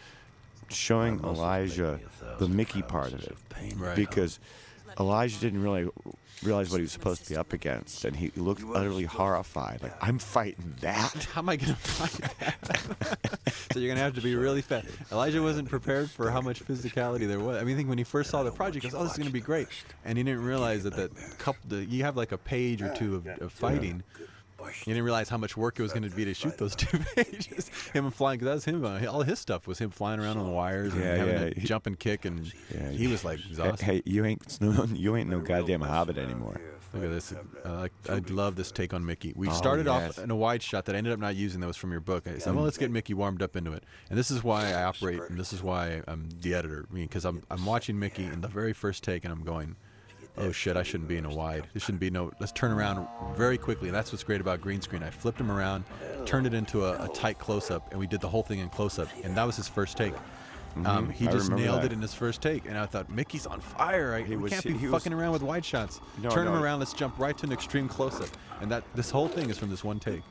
showing 0.68 1.16
My 1.16 1.29
muscles 1.29 1.39
make 1.39 1.47
Elijah 1.47 1.97
me 1.97 2.05
a 2.05 2.20
the 2.41 2.49
Mickey 2.49 2.82
part 2.82 3.12
of 3.12 3.22
it 3.22 3.36
pain. 3.51 3.74
Right. 3.78 3.95
because 3.95 4.41
Elijah 4.99 5.38
didn't 5.38 5.62
really 5.62 5.88
realize 6.43 6.70
what 6.70 6.78
he 6.78 6.82
was 6.82 6.93
supposed 6.93 7.24
to 7.24 7.30
be 7.30 7.36
up 7.36 7.53
against 7.53 8.07
and 8.07 8.16
he 8.16 8.32
looked 8.34 8.62
utterly 8.74 9.05
horrified 9.05 9.82
like 9.82 9.93
I'm 10.01 10.18
fighting 10.18 10.74
that 10.80 11.28
How 11.32 11.43
am 11.43 11.51
I 11.51 11.57
going 11.57 11.74
to 11.74 11.78
fight 11.78 12.30
that? 12.41 13.53
so 13.72 13.78
you're 13.78 13.88
going 13.88 13.99
to 13.99 14.03
have 14.03 14.14
to 14.14 14.22
be 14.22 14.34
really 14.34 14.62
fast. 14.62 14.86
Elijah 15.12 15.43
wasn't 15.43 15.68
prepared 15.68 16.11
for 16.11 16.30
how 16.30 16.41
much 16.41 16.64
physicality 16.64 17.28
there 17.28 17.41
was. 17.41 17.61
I 17.61 17.64
mean, 17.64 17.74
I 17.74 17.76
think 17.76 17.88
when 17.91 17.99
he 17.99 18.05
first 18.05 18.30
saw 18.30 18.43
the 18.43 18.51
project, 18.51 18.84
he 18.84 18.91
goes, 18.91 18.99
"Oh, 18.99 19.03
this 19.03 19.12
is 19.12 19.18
going 19.18 19.28
to 19.28 19.32
be 19.32 19.41
great," 19.41 19.68
and 20.05 20.16
he 20.16 20.24
didn't 20.24 20.45
realize 20.45 20.82
that 20.84 20.97
that 20.97 21.11
couple, 21.38 21.61
the, 21.68 21.84
you 21.84 22.03
have 22.05 22.16
like 22.16 22.32
a 22.32 22.38
page 22.38 22.82
or 22.82 22.93
two 22.95 23.16
of, 23.16 23.26
of 23.26 23.53
fighting. 23.53 24.03
You 24.67 24.93
didn't 24.95 25.05
realize 25.05 25.29
how 25.29 25.37
much 25.37 25.57
work 25.57 25.79
it 25.79 25.83
was 25.83 25.93
going 25.93 26.03
to 26.09 26.11
be 26.11 26.25
to 26.25 26.35
shoot 26.35 26.57
those 26.59 26.75
two 26.77 26.99
pages. 27.17 27.69
him 27.93 28.11
flying, 28.11 28.39
because 28.39 28.47
that 28.49 28.55
was 28.55 28.65
him. 28.65 28.85
Uh, 28.85 29.05
all 29.11 29.23
his 29.23 29.39
stuff 29.39 29.67
was 29.67 29.79
him 29.79 29.91
flying 29.91 30.21
around 30.21 30.39
on 30.39 30.47
the 30.47 30.53
wires 30.53 30.93
and 30.95 31.03
Yeah, 31.03 31.17
having 31.17 31.35
yeah. 31.35 31.51
to 31.51 31.61
jump 31.61 31.87
and 31.87 31.99
kick, 31.99 32.25
and 32.25 32.53
Yeah, 32.75 32.91
he 32.91 33.07
was 33.09 33.25
like 33.25 33.39
Hey, 33.41 33.49
exhausted. 33.51 33.85
hey, 33.85 34.03
you 34.05 34.25
ain't 34.25 34.61
no, 34.61 34.85
you 34.93 35.17
ain't 35.17 35.29
no 35.31 35.41
goddamn 35.41 35.81
hobbit 35.83 36.19
anymore. 36.19 36.61
Look 36.93 37.05
at 37.05 37.11
this. 37.11 37.33
Uh, 37.33 37.87
I, 38.09 38.13
I 38.13 38.19
love 38.31 38.57
this 38.57 38.73
take 38.73 38.93
on 38.93 39.07
Mickey. 39.07 39.33
We 39.37 39.49
Oh, 39.49 39.53
started 39.53 39.87
yes. 39.87 40.19
off 40.19 40.25
in 40.25 40.31
a 40.33 40.37
wide 40.37 40.61
shot 40.61 40.87
that 40.87 40.97
I 40.97 40.99
ended 40.99 41.13
up 41.13 41.21
not 41.21 41.37
using 41.37 41.61
that 41.61 41.69
was 41.69 41.77
from 41.77 41.93
your 41.93 42.01
book. 42.01 42.27
I 42.27 42.39
said, 42.39 42.53
well, 42.53 42.65
let's 42.65 42.79
get 42.79 42.91
Mickey 42.91 43.15
warmed 43.15 43.43
up 43.43 43.55
into 43.55 43.73
it. 43.75 43.85
And 44.09 44.19
this 44.19 44.29
is 44.29 44.43
why 44.43 44.73
I 44.73 44.83
operate, 44.83 45.21
and 45.29 45.39
this 45.39 45.53
is 45.53 45.63
why 45.63 46.03
I'm 46.09 46.29
the 46.41 46.53
editor. 46.55 46.87
I 46.91 46.95
mean, 46.95 47.05
because 47.05 47.25
I'm, 47.25 47.45
I'm 47.49 47.65
watching 47.65 47.97
Mickey 47.97 48.25
in 48.25 48.41
the 48.41 48.49
very 48.49 48.73
first 48.73 49.05
take, 49.05 49.25
and 49.25 49.33
I'm 49.33 49.45
going, 49.45 49.77
oh 50.41 50.53
shit, 50.53 50.76
I 50.76 50.82
shouldn't 50.82 51.09
be 51.09 51.16
in 51.16 51.24
a 51.24 51.30
wide. 51.34 51.66
This 51.74 51.82
shouldn't 51.84 52.01
be 52.01 52.11
no, 52.11 52.30
let's 52.41 52.53
turn 52.53 52.70
around 52.72 53.07
very 53.36 53.59
quickly. 53.59 53.88
And 53.88 53.97
that's 53.97 54.12
what's 54.12 54.24
great 54.24 54.41
about 54.41 54.61
green 54.61 54.80
screen. 54.80 55.03
I 55.03 55.11
flipped 55.11 55.41
him 55.41 55.51
around, 55.51 55.84
turned 56.26 56.47
it 56.47 56.55
into 56.55 56.84
a, 56.84 57.05
a 57.05 57.09
tight 57.09 57.38
close 57.38 57.70
up, 57.70 57.91
and 57.91 58.01
we 58.01 58.07
did 58.07 58.20
the 58.20 58.28
whole 58.28 58.43
thing 58.43 58.59
in 58.61 58.68
close 58.68 58.99
up. 58.99 59.09
And 59.24 59.36
that 59.36 59.45
was 59.45 59.57
his 59.57 59.68
first 59.68 59.97
take. 59.97 60.14
Um, 60.84 61.11
he 61.11 61.24
Mm-hmm. 61.24 61.28
I 61.28 61.32
just 61.32 61.51
nailed 61.51 61.80
that. 61.82 61.86
it 61.86 61.93
in 61.93 62.01
his 62.01 62.14
first 62.14 62.41
take, 62.43 62.64
and 62.66 62.78
I 62.78 62.86
thought 62.86 63.11
Mickey's 63.11 63.45
on 63.47 63.61
fire. 63.61 64.14
I, 64.14 64.22
He 64.22 64.36
we 64.36 64.43
was- 64.45 64.53
can't 64.53 64.64
be 64.64 64.72
he 64.74 64.86
was- 64.86 64.93
fucking 65.03 65.12
around 65.12 65.32
with 65.32 65.43
wide 65.43 65.64
shots. 65.64 66.01
No, 66.22 66.30
Turn 66.30 66.47
him 66.47 66.55
no. 66.55 66.62
around. 66.62 66.78
Let's 66.78 66.93
jump 66.93 67.18
right 67.18 67.36
to 67.38 67.47
an 67.47 67.53
extreme 67.53 67.88
close 67.88 68.20
up, 68.20 68.28
and 68.61 68.70
that 68.70 68.84
this 68.95 69.11
whole 69.11 69.26
thing 69.28 69.51
is 69.51 69.59
from 69.59 69.68
this 69.70 69.82
one 69.82 69.99
take. 69.99 70.22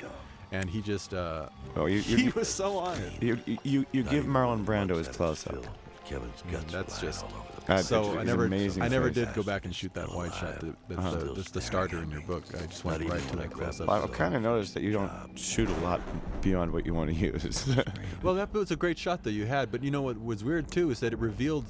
And 0.52 0.68
he 0.70 0.82
just 0.82 1.14
uh, 1.14 1.50
Oh, 1.76 1.86
you- 1.88 2.00
you- 2.00 2.18
he 2.26 2.30
was 2.30 2.48
so 2.48 2.78
on 2.80 2.98
it. 3.00 3.22
You 3.22 3.38
you, 3.64 3.86
you 3.92 4.02
give 4.04 4.26
Marlon 4.26 4.64
Brando 4.66 4.98
his 4.98 5.08
close 5.10 5.46
up. 5.46 5.64
Kevin's 6.06 6.42
guts 6.50 6.72
That's 6.74 7.02
just 7.02 7.24
all 7.26 7.32
over 7.38 7.56
the 7.56 7.59
Uh, 7.70 7.78
so. 7.82 8.02
it's- 8.04 8.18
I 8.18 8.24
never 8.24 8.46
amazing 8.46 8.84
I 8.84 8.88
never 8.88 9.10
did 9.10 9.34
go 9.34 9.44
back 9.44 9.66
and 9.66 9.76
shoot 9.76 9.94
that 9.94 10.14
wide 10.14 10.34
shot. 10.34 10.60
That, 10.62 10.76
that's, 10.88 11.00
Uh-huh. 11.00 11.16
the, 11.16 11.34
that's 11.34 11.52
the 11.52 11.62
starter 11.62 12.02
in 12.02 12.10
your 12.12 12.22
book. 12.22 12.44
I 12.56 12.66
just 12.66 12.84
went 12.84 13.02
Not 13.02 13.12
right 13.12 13.22
to 13.30 13.36
that 13.38 13.44
I 13.44 13.48
grab 13.48 13.58
close 13.74 13.80
Well, 13.80 13.92
up. 13.92 14.04
I've 14.10 14.12
kind 14.12 14.36
of 14.36 14.42
noticed 14.42 14.74
that 14.74 14.84
you 14.84 14.92
don't 14.92 15.12
shoot 15.36 15.70
a 15.70 15.74
lot 15.82 16.02
beyond 16.42 16.72
what 16.72 16.86
you 16.86 16.94
want 16.94 17.10
to 17.12 17.16
use. 17.32 17.68
Well, 18.24 18.36
that 18.36 18.52
was 18.54 18.72
a 18.72 18.76
great 18.76 18.98
shot 18.98 19.24
that 19.24 19.32
you 19.32 19.46
had, 19.46 19.72
but 19.72 19.84
you 19.84 19.92
know 19.92 20.02
what 20.02 20.20
was 20.22 20.44
weird 20.44 20.72
too 20.72 20.90
is 20.92 21.00
that 21.02 21.14
it 21.14 21.20
revealed 21.20 21.66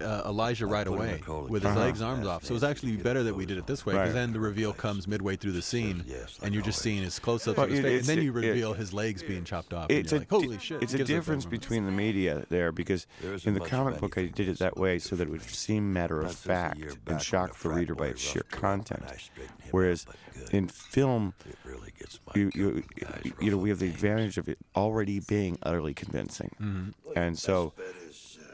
uh, 0.00 0.22
Elijah 0.26 0.66
right 0.66 0.86
put 0.86 0.94
him 0.94 1.00
in 1.00 1.08
away 1.24 1.46
with 1.48 1.62
his 1.62 1.70
Uh-huh. 1.72 1.80
legs, 1.80 2.00
arms 2.02 2.26
off. 2.26 2.44
So 2.44 2.52
it 2.52 2.54
was 2.54 2.64
actually 2.64 2.96
better 2.96 3.22
that 3.24 3.34
we 3.34 3.46
did 3.46 3.58
it 3.58 3.66
this 3.66 3.84
way 3.84 3.94
because 3.94 4.08
Right. 4.08 4.14
then 4.14 4.32
the 4.32 4.40
reveal 4.40 4.72
comes 4.72 5.06
midway 5.08 5.36
through 5.36 5.52
the 5.52 5.62
scene, 5.62 6.04
Yes, 6.06 6.38
and 6.42 6.54
you're 6.54 6.62
just 6.62 6.80
seeing 6.80 7.02
his 7.02 7.18
close-ups 7.18 7.56
Well, 7.56 7.64
of 7.66 7.70
his 7.72 7.80
face, 7.80 8.08
and 8.08 8.18
then 8.18 8.24
you 8.24 8.32
reveal 8.32 8.74
his 8.74 8.92
legs 8.92 9.22
being 9.22 9.44
chopped 9.44 9.72
off. 9.74 9.90
It's 9.90 10.12
and 10.12 10.12
a 10.12 10.14
you're 10.14 10.18
like, 10.20 10.30
holy 10.30 10.58
shit! 10.58 10.82
It's 10.82 10.94
it 10.94 11.00
a 11.00 11.04
difference 11.04 11.44
between 11.44 11.84
the 11.86 11.92
media 11.92 12.46
there 12.48 12.72
because 12.72 13.06
There 13.20 13.34
isn't 13.34 13.48
in 13.48 13.54
the 13.60 13.68
comic 13.68 13.98
book 14.00 14.16
I 14.18 14.26
did 14.26 14.48
it 14.48 14.58
that 14.58 14.76
way 14.76 14.98
so 14.98 15.16
that 15.16 15.28
it 15.28 15.30
would 15.30 15.42
seem 15.42 15.92
matter 15.92 16.18
of 16.20 16.26
Once 16.26 16.36
this 16.40 16.44
a 16.44 16.48
fact 16.48 16.96
and 17.06 17.22
shock 17.22 17.58
the 17.58 17.68
reader 17.70 17.94
by 17.94 18.06
its 18.08 18.20
sheer 18.20 18.42
roughed 18.42 18.54
her 18.54 18.58
up 18.58 18.74
and 18.74 18.86
content. 18.86 19.02
I 19.12 19.16
straightened 19.16 19.60
him 19.62 19.70
Whereas 19.72 20.06
up, 20.08 20.16
but 20.34 20.44
good. 20.46 20.54
in 20.54 20.68
film, 20.68 21.34
It 21.46 21.56
really 21.64 21.92
gets 21.98 22.20
you 22.34 22.50
you 22.54 22.84
you 23.40 23.50
know 23.50 23.56
we 23.56 23.68
have 23.70 23.78
the 23.78 23.88
advantage 23.88 24.38
of 24.38 24.48
it 24.48 24.58
already 24.76 25.20
being 25.20 25.58
utterly 25.62 25.94
convincing, 25.94 26.50
Mm-hmm. 26.60 26.90
and 27.18 27.38
so 27.38 27.72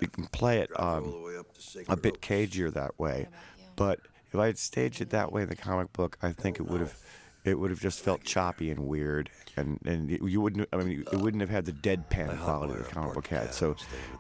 we 0.01 0.07
can 0.07 0.27
play 0.27 0.59
it 0.59 0.71
um, 0.79 1.11
the 1.11 1.19
way 1.19 1.37
up 1.39 1.47
to 1.57 1.85
a 1.89 1.97
bit 1.97 2.21
cagier 2.21 2.73
that 2.73 2.99
way. 2.99 3.29
But 3.77 4.01
if 4.33 4.39
I 4.39 4.47
had 4.47 4.59
staged 4.59 5.01
it 5.01 5.11
that 5.11 5.33
way 5.33 5.43
in 5.43 5.49
the 5.49 5.57
comic 5.57 5.93
book, 5.93 6.19
I 6.23 6.33
think 6.33 6.59
it 6.59 6.67
would 6.69 6.81
have 6.81 6.97
it 7.45 7.59
would 7.59 7.71
have 7.71 7.81
just 7.81 8.01
felt 8.01 8.25
choppy 8.25 8.71
and 8.71 8.87
weird, 8.87 9.31
and 9.57 9.79
and 9.85 10.11
you- 10.11 10.27
you 10.27 10.41
wouldn't. 10.41 10.69
I 10.73 10.77
mean, 10.79 11.05
it 11.13 11.19
wouldn't 11.19 11.43
have 11.43 11.51
had 11.51 11.67
the 11.67 11.73
deadpan 11.73 12.41
quality 12.41 12.75
the 12.75 12.89
comic 12.89 13.15
book 13.15 13.27
had. 13.27 13.53
So 13.53 13.77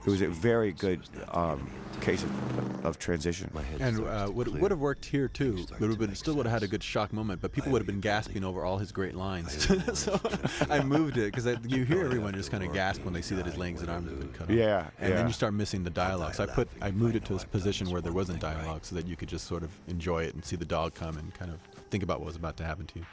it 0.06 0.10
was 0.10 0.20
a 0.20 0.28
very 0.28 0.72
good 0.72 1.00
um, 1.28 1.70
case 2.00 2.22
of, 2.22 2.84
of 2.86 2.98
transition. 2.98 3.50
And 3.80 4.00
uh, 4.06 4.30
would 4.32 4.48
would 4.60 4.70
have 4.70 4.80
worked 4.80 5.06
here 5.06 5.28
too. 5.28 5.56
It 5.58 5.80
would 5.80 5.90
have 5.90 5.98
been 5.98 6.14
still 6.14 6.34
would 6.34 6.46
have 6.46 6.52
had 6.52 6.62
a 6.62 6.68
good 6.68 6.82
shock 6.82 7.12
moment, 7.12 7.40
but 7.40 7.52
people 7.52 7.72
would 7.72 7.80
have 7.80 7.86
been 7.86 8.00
gasping 8.00 8.44
over 8.44 8.64
all 8.64 8.78
his 8.78 8.92
great 8.92 9.14
lines. 9.14 9.68
so 9.98 10.20
I 10.70 10.82
moved 10.82 11.16
it 11.16 11.34
because 11.34 11.46
you 11.66 11.84
hear 11.84 12.04
everyone 12.04 12.34
just 12.34 12.50
kind 12.50 12.62
of 12.62 12.72
gasp 12.72 13.04
when 13.04 13.14
they 13.14 13.22
see 13.22 13.34
that 13.34 13.46
his 13.46 13.56
legs 13.56 13.80
and 13.80 13.90
arms 13.90 14.10
have 14.10 14.18
been 14.18 14.32
cut 14.32 14.50
off. 14.50 14.50
Yeah, 14.50 14.86
and 14.98 15.10
yeah. 15.10 15.16
then 15.16 15.26
you 15.26 15.32
start 15.32 15.54
missing 15.54 15.82
the 15.82 15.90
dialogue. 15.90 16.34
So 16.34 16.44
I 16.44 16.46
put 16.46 16.68
I 16.82 16.90
moved 16.90 17.16
it 17.16 17.24
to 17.26 17.36
a 17.36 17.38
position 17.38 17.90
where 17.90 18.00
there 18.02 18.12
wasn't 18.12 18.40
dialogue, 18.40 18.84
so 18.84 18.94
that 18.96 19.06
you 19.06 19.16
could 19.16 19.28
just 19.28 19.46
sort 19.46 19.62
of 19.62 19.70
enjoy 19.88 20.24
it 20.24 20.34
and 20.34 20.44
see 20.44 20.56
the 20.56 20.64
dog 20.64 20.94
come 20.94 21.16
and 21.16 21.32
kind 21.34 21.50
of 21.50 21.58
think 21.94 22.02
about 22.02 22.18
what 22.18 22.26
was 22.26 22.34
about 22.34 22.56
to 22.56 22.64
happen 22.64 22.84
to 22.86 22.98
you. 22.98 23.06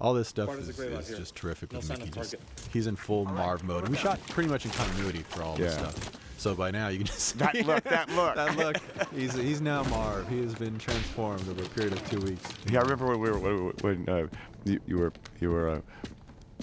All 0.00 0.14
this 0.14 0.28
stuff 0.28 0.56
is, 0.56 0.68
is 0.78 1.18
just 1.18 1.34
terrific 1.34 1.72
with 1.72 1.88
Mickey. 1.88 2.10
Just, 2.10 2.36
he's 2.72 2.86
in 2.86 2.94
full 2.94 3.24
Marv 3.24 3.64
mode, 3.64 3.88
we 3.88 3.96
shot 3.96 4.20
pretty 4.28 4.48
much 4.48 4.64
in 4.64 4.70
continuity 4.70 5.24
for 5.28 5.42
all 5.42 5.56
this 5.56 5.74
stuff. 5.74 6.12
So 6.38 6.54
by 6.54 6.70
now 6.70 6.88
you 6.88 6.98
can 6.98 7.06
just 7.06 7.36
That 7.38 7.66
look, 7.66 7.82
that 7.84 8.08
look. 8.14 8.36
that 8.36 8.56
look. 8.56 8.76
He's 9.12 9.34
he's 9.34 9.60
now 9.60 9.82
Marv. 9.84 10.28
He 10.28 10.40
has 10.42 10.54
been 10.54 10.78
transformed 10.78 11.46
over 11.48 11.60
a 11.60 11.68
period 11.70 11.92
of 11.92 12.08
two 12.08 12.20
weeks. 12.20 12.44
Yeah, 12.70 12.78
I 12.78 12.82
remember 12.82 13.08
when 13.08 13.20
we 13.20 13.30
were 13.30 13.38
when, 13.38 13.72
when 13.82 14.08
uh, 14.08 14.26
you, 14.64 14.80
you 14.86 14.98
were 14.98 15.12
you 15.40 15.50
were 15.50 15.68
uh, 15.68 15.80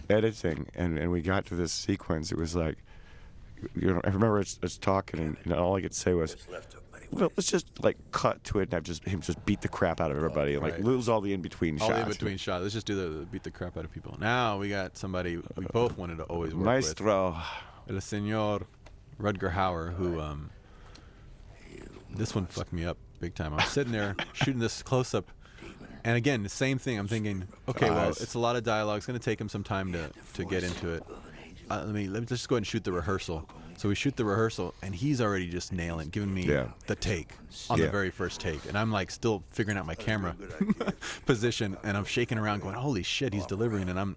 editing 0.10 0.68
and, 0.74 0.98
and 0.98 1.12
we 1.12 1.22
got 1.22 1.46
to 1.48 1.56
this 1.56 1.74
sequence. 1.74 2.32
It 2.32 2.38
was 2.38 2.56
like, 2.56 2.78
you 3.76 3.94
know, 3.94 4.00
I 4.06 4.08
remember 4.08 4.40
us, 4.40 4.58
us 4.64 4.78
talking 4.78 5.20
and, 5.20 5.38
and 5.44 5.54
all 5.54 5.76
I 5.76 5.82
could 5.82 5.94
say 5.94 6.14
was, 6.14 6.38
Left 6.50 6.76
up 6.76 6.82
many 6.82 6.87
well, 7.12 7.32
let's 7.38 7.50
just 7.50 7.68
like 7.84 7.98
cut 8.12 8.44
to 8.46 8.60
it 8.60 8.64
and 8.64 8.74
have 8.74 8.84
just 8.84 9.04
him 9.06 9.22
just 9.22 9.44
beat 9.46 9.62
the 9.62 9.68
crap 9.68 10.00
out 10.02 10.12
of 10.12 10.18
everybody 10.18 10.54
and 10.56 10.64
like 10.64 10.74
Right. 10.74 10.84
lose 10.84 11.08
all 11.10 11.22
the 11.22 11.34
in 11.34 11.42
between 11.42 11.78
shots. 11.78 11.90
All 11.90 11.96
shots. 11.98 12.04
in 12.06 12.10
between 12.14 12.38
shots. 12.38 12.62
Let's 12.64 12.74
just 12.74 12.86
do 12.88 12.96
the 13.20 13.26
beat 13.26 13.44
the 13.44 13.52
crap 13.52 13.78
out 13.78 13.86
of 13.86 13.92
people. 13.92 14.18
Now 14.20 14.58
we 14.58 14.70
got 14.70 14.98
somebody 14.98 15.38
we 15.38 15.66
both 15.72 15.98
wanted 15.98 16.18
to 16.18 16.24
always 16.26 16.54
work 16.54 16.66
Maestro. 16.66 17.38
with. 17.88 17.96
El 17.96 18.02
Senor 18.02 18.62
Rutger 19.20 19.54
Hauer, 19.54 19.94
who 19.94 20.20
um, 20.20 20.50
this 22.14 22.36
one 22.36 22.46
fucked 22.46 22.74
me 22.74 22.86
up 22.86 22.98
big 23.20 23.34
time. 23.36 23.54
I'm 23.54 23.66
sitting 23.68 23.92
there 23.94 24.16
shooting 24.34 24.60
this 24.60 24.82
close 24.84 25.14
up, 25.14 25.30
and 26.04 26.18
again 26.18 26.44
the 26.44 26.50
same 26.50 26.78
thing. 26.78 26.98
I'm 27.00 27.08
thinking, 27.08 27.48
okay, 27.70 27.90
well, 27.90 28.10
it's 28.10 28.34
a 28.34 28.40
lot 28.40 28.56
of 28.56 28.64
dialogue. 28.64 28.98
It's 28.98 29.06
gonna 29.06 29.20
take 29.20 29.40
him 29.40 29.50
some 29.50 29.64
time 29.64 29.94
to 29.94 30.10
to 30.34 30.46
get 30.46 30.64
into 30.64 30.90
it. 30.94 31.04
Uh, 31.70 31.84
let 31.86 31.94
me 31.96 32.08
let 32.08 32.22
me 32.22 32.26
just 32.26 32.48
go 32.48 32.56
ahead 32.56 32.62
and 32.62 32.68
shoot 32.68 32.84
the 32.84 32.92
rehearsal. 32.92 33.48
So 33.78 33.88
we 33.90 33.96
shoot 33.96 34.16
the 34.16 34.26
rehearsal, 34.26 34.74
and 34.82 34.94
he's 34.94 35.22
already 35.22 35.48
just 35.48 35.72
nailing, 35.72 36.10
giving 36.10 36.34
me 36.34 36.44
Yeah. 36.44 36.70
the 36.88 36.96
take 36.96 37.30
on 37.70 37.80
the 37.80 37.90
very 37.90 38.10
first 38.10 38.42
take, 38.42 38.66
and 38.66 38.76
I'm 38.78 38.92
like 38.92 39.12
still 39.12 39.44
figuring 39.52 39.78
out 39.78 39.86
my 39.86 39.94
camera 39.96 40.36
position, 41.26 41.78
and 41.84 41.96
I'm 41.96 42.06
shaking 42.06 42.38
around, 42.40 42.62
going, 42.62 42.76
"Holy 42.76 43.04
shit, 43.04 43.34
he's 43.34 43.46
delivering!" 43.46 43.88
And 43.90 44.00
I'm, 44.00 44.16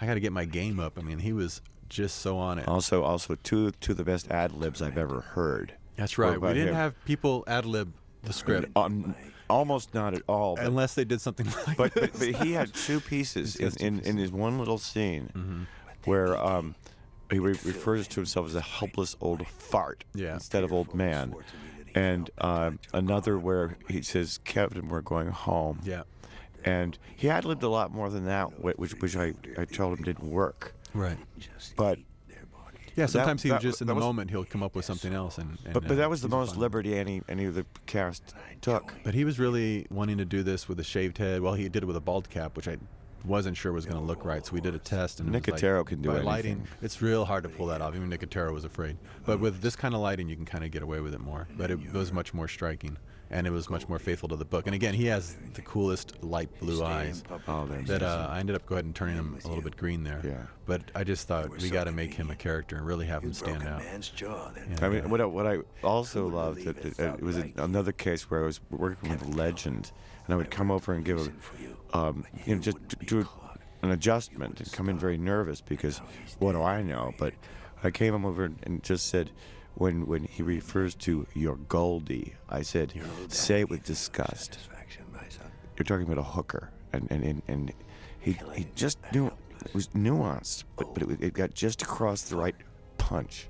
I 0.00 0.06
got 0.06 0.14
to 0.14 0.20
get 0.20 0.32
my 0.32 0.44
game 0.46 0.80
up. 0.80 0.98
I 0.98 1.02
mean, 1.02 1.18
he 1.18 1.32
was 1.32 1.60
just 1.88 2.20
so 2.22 2.38
on 2.38 2.58
it. 2.58 2.66
Also, 2.66 3.02
also 3.02 3.34
two 3.42 3.70
two 3.72 3.92
of 3.92 3.98
the 3.98 4.04
best 4.04 4.30
ad 4.30 4.52
libs 4.52 4.80
I've 4.80 4.98
ever 4.98 5.20
heard. 5.20 5.74
That's 5.96 6.16
right. 6.18 6.40
We 6.40 6.48
didn't 6.48 6.68
him. 6.68 6.74
have 6.74 7.04
people 7.04 7.44
ad 7.46 7.66
lib 7.66 7.92
the 8.22 8.32
script 8.32 8.70
Um, 8.74 9.14
almost 9.50 9.92
not 9.94 10.14
at 10.14 10.22
all. 10.26 10.56
But, 10.56 10.64
unless 10.64 10.94
they 10.94 11.04
did 11.04 11.20
something 11.20 11.46
like 11.66 11.76
but, 11.76 11.94
but, 11.94 12.12
this. 12.14 12.32
but 12.32 12.42
he 12.46 12.52
had 12.52 12.72
two 12.72 13.00
pieces 13.00 13.56
in, 13.56 13.64
has 13.66 13.74
two 13.76 13.86
in, 13.86 14.00
in 14.00 14.16
his 14.16 14.32
one 14.32 14.58
little 14.58 14.78
scene 14.78 15.66
where 16.06 16.36
um, 16.42 16.74
he 17.34 17.40
re- 17.40 17.58
refers 17.64 18.08
to 18.08 18.16
himself 18.16 18.46
as 18.46 18.54
a 18.54 18.60
helpless 18.60 19.16
old 19.20 19.46
fart 19.46 20.04
Yeah. 20.14 20.34
instead 20.34 20.64
of 20.64 20.72
old 20.72 20.94
man. 20.94 21.34
And 21.94 22.30
um, 22.38 22.78
another 22.92 23.38
where 23.38 23.76
he 23.88 24.02
says, 24.02 24.38
Kevin, 24.44 24.88
we're 24.88 25.00
going 25.00 25.28
home. 25.28 25.80
yeah, 25.84 26.02
And 26.64 26.98
he 27.16 27.26
had 27.28 27.44
lived 27.44 27.62
a 27.62 27.68
lot 27.68 27.92
more 27.92 28.10
than 28.10 28.24
that, 28.24 28.46
which, 28.62 28.92
which 29.00 29.16
I, 29.16 29.34
I 29.58 29.64
told 29.64 29.98
him 29.98 30.04
didn't 30.04 30.28
work. 30.30 30.74
right. 30.92 31.18
But 31.76 31.98
Yeah, 32.96 33.06
sometimes 33.06 33.42
he 33.42 33.50
that 33.50 33.60
just 33.60 33.80
in 33.80 33.86
the 33.86 33.94
was- 33.94 34.02
moment 34.02 34.30
he'll 34.30 34.44
come 34.44 34.62
up 34.62 34.74
with 34.76 34.84
something 34.84 35.12
else, 35.12 35.38
and, 35.38 35.58
and 35.64 35.72
but, 35.74 35.82
but 35.84 35.92
uh, 35.92 35.94
that 35.96 36.10
was 36.10 36.20
the 36.22 36.28
most 36.28 36.52
fun. 36.52 36.60
liberty 36.60 36.96
any, 36.96 37.22
any 37.28 37.44
of 37.44 37.54
the 37.54 37.66
cast 37.86 38.34
took. 38.60 38.92
But 39.04 39.14
he 39.14 39.24
was 39.24 39.38
really 39.38 39.86
wanting 39.90 40.18
to 40.18 40.24
do 40.24 40.42
this 40.42 40.68
with 40.68 40.78
a 40.80 40.84
shaved 40.84 41.18
head. 41.18 41.40
Well, 41.42 41.54
he 41.54 41.68
did 41.68 41.82
it 41.82 41.86
with 41.86 41.96
a 41.96 42.00
bald 42.00 42.28
cap, 42.30 42.56
which 42.56 42.66
I 42.68 42.76
wasn't 43.24 43.56
sure 43.56 43.72
was 43.72 43.86
going 43.86 43.98
to 44.00 44.04
look 44.04 44.24
right. 44.24 44.44
So 44.44 44.52
we 44.52 44.60
did 44.60 44.74
a 44.74 44.78
test, 44.78 45.20
and 45.20 45.34
it 45.34 45.42
Nicotero 45.42 45.78
like, 45.78 45.86
can 45.86 46.02
do 46.02 46.08
by 46.08 46.14
anything. 46.16 46.26
lighting. 46.26 46.68
It's 46.82 47.00
real 47.00 47.24
hard 47.24 47.42
to 47.44 47.48
pull 47.48 47.66
that 47.66 47.80
off. 47.80 47.94
Even 47.94 48.10
Nicotero 48.10 48.52
was 48.52 48.64
afraid. 48.64 48.96
But 49.24 49.40
with 49.40 49.60
this 49.60 49.76
kind 49.76 49.94
of 49.94 50.00
lighting, 50.00 50.28
you 50.28 50.36
can 50.36 50.44
kind 50.44 50.64
of 50.64 50.70
get 50.70 50.82
away 50.82 51.00
with 51.00 51.14
it 51.14 51.20
more. 51.20 51.48
But 51.56 51.70
it 51.70 51.92
was 51.92 52.12
much 52.12 52.34
more 52.34 52.48
striking, 52.48 52.96
and 53.30 53.46
it 53.46 53.50
was 53.50 53.70
much 53.70 53.88
more 53.88 53.98
faithful 53.98 54.28
to 54.28 54.36
the 54.36 54.44
book. 54.44 54.66
And 54.66 54.74
again, 54.74 54.94
he 54.94 55.06
has 55.06 55.36
the 55.54 55.62
coolest 55.62 56.22
light 56.22 56.50
blue 56.60 56.84
eyes. 56.84 57.22
Oh, 57.48 57.66
That 57.86 58.02
uh, 58.02 58.28
I 58.30 58.40
ended 58.40 58.56
up 58.56 58.66
go 58.66 58.74
ahead 58.74 58.84
and 58.84 58.94
turning 58.94 59.16
him 59.16 59.38
a 59.44 59.48
little 59.48 59.62
bit 59.64 59.76
green 59.76 60.04
there. 60.04 60.20
Yeah. 60.24 60.42
But 60.66 60.82
I 60.94 61.04
just 61.04 61.26
thought 61.28 61.50
we 61.50 61.70
got 61.70 61.84
to 61.84 61.92
make 61.92 62.14
him 62.14 62.30
a 62.30 62.34
character 62.36 62.76
and 62.76 62.86
really 62.86 63.06
have 63.06 63.22
him 63.22 63.32
stand 63.32 63.60
broken 63.60 63.74
out. 63.74 63.82
man's 63.82 64.08
jaw. 64.08 64.50
I 64.80 64.88
mean, 64.88 65.10
what 65.10 65.20
I, 65.20 65.24
what 65.26 65.46
I 65.46 65.58
also 65.82 66.26
loved 66.28 66.64
that, 66.64 66.82
that, 66.82 67.00
uh, 67.00 67.14
it 67.14 67.22
was 67.22 67.36
another 67.56 67.92
case 67.92 68.30
where 68.30 68.42
I 68.42 68.46
was 68.46 68.60
working 68.70 69.10
with 69.10 69.22
a 69.22 69.30
legend, 69.30 69.92
and 70.24 70.34
I 70.34 70.36
would 70.36 70.50
come 70.50 70.70
over 70.70 70.92
and 70.92 71.04
give 71.04 71.18
a, 71.92 71.96
um, 71.96 72.24
you 72.46 72.54
know, 72.54 72.60
just 72.60 72.78
do 73.06 73.26
an 73.82 73.90
adjustment 73.90 74.60
and 74.60 74.72
come 74.72 74.88
in 74.88 74.98
very 74.98 75.18
nervous 75.18 75.60
because 75.60 75.98
what 76.38 76.52
do 76.52 76.62
I 76.62 76.82
know? 76.82 77.12
But 77.18 77.34
I 77.82 77.90
came 77.90 78.24
over 78.24 78.44
and 78.62 78.82
just 78.82 79.08
said, 79.08 79.30
when 79.74 80.06
when 80.06 80.24
he 80.24 80.42
refers 80.42 80.94
to 80.94 81.26
your 81.34 81.56
Goldie, 81.56 82.34
I 82.48 82.62
said, 82.62 82.92
say 83.28 83.60
it 83.60 83.70
with 83.70 83.84
disgust. 83.84 84.58
You're 85.76 85.84
talking 85.84 86.06
about 86.06 86.18
a 86.18 86.22
hooker, 86.22 86.70
and 86.92 87.08
and 87.10 87.24
and, 87.24 87.42
and 87.48 87.72
he 88.20 88.38
he 88.54 88.66
just 88.74 88.98
knew 89.12 89.26
it 89.26 89.74
was 89.74 89.88
nuanced, 89.88 90.64
but 90.76 90.94
but 90.94 91.02
it, 91.02 91.20
it 91.20 91.34
got 91.34 91.54
just 91.54 91.82
across 91.82 92.22
the 92.22 92.36
right 92.36 92.54
punch. 92.98 93.48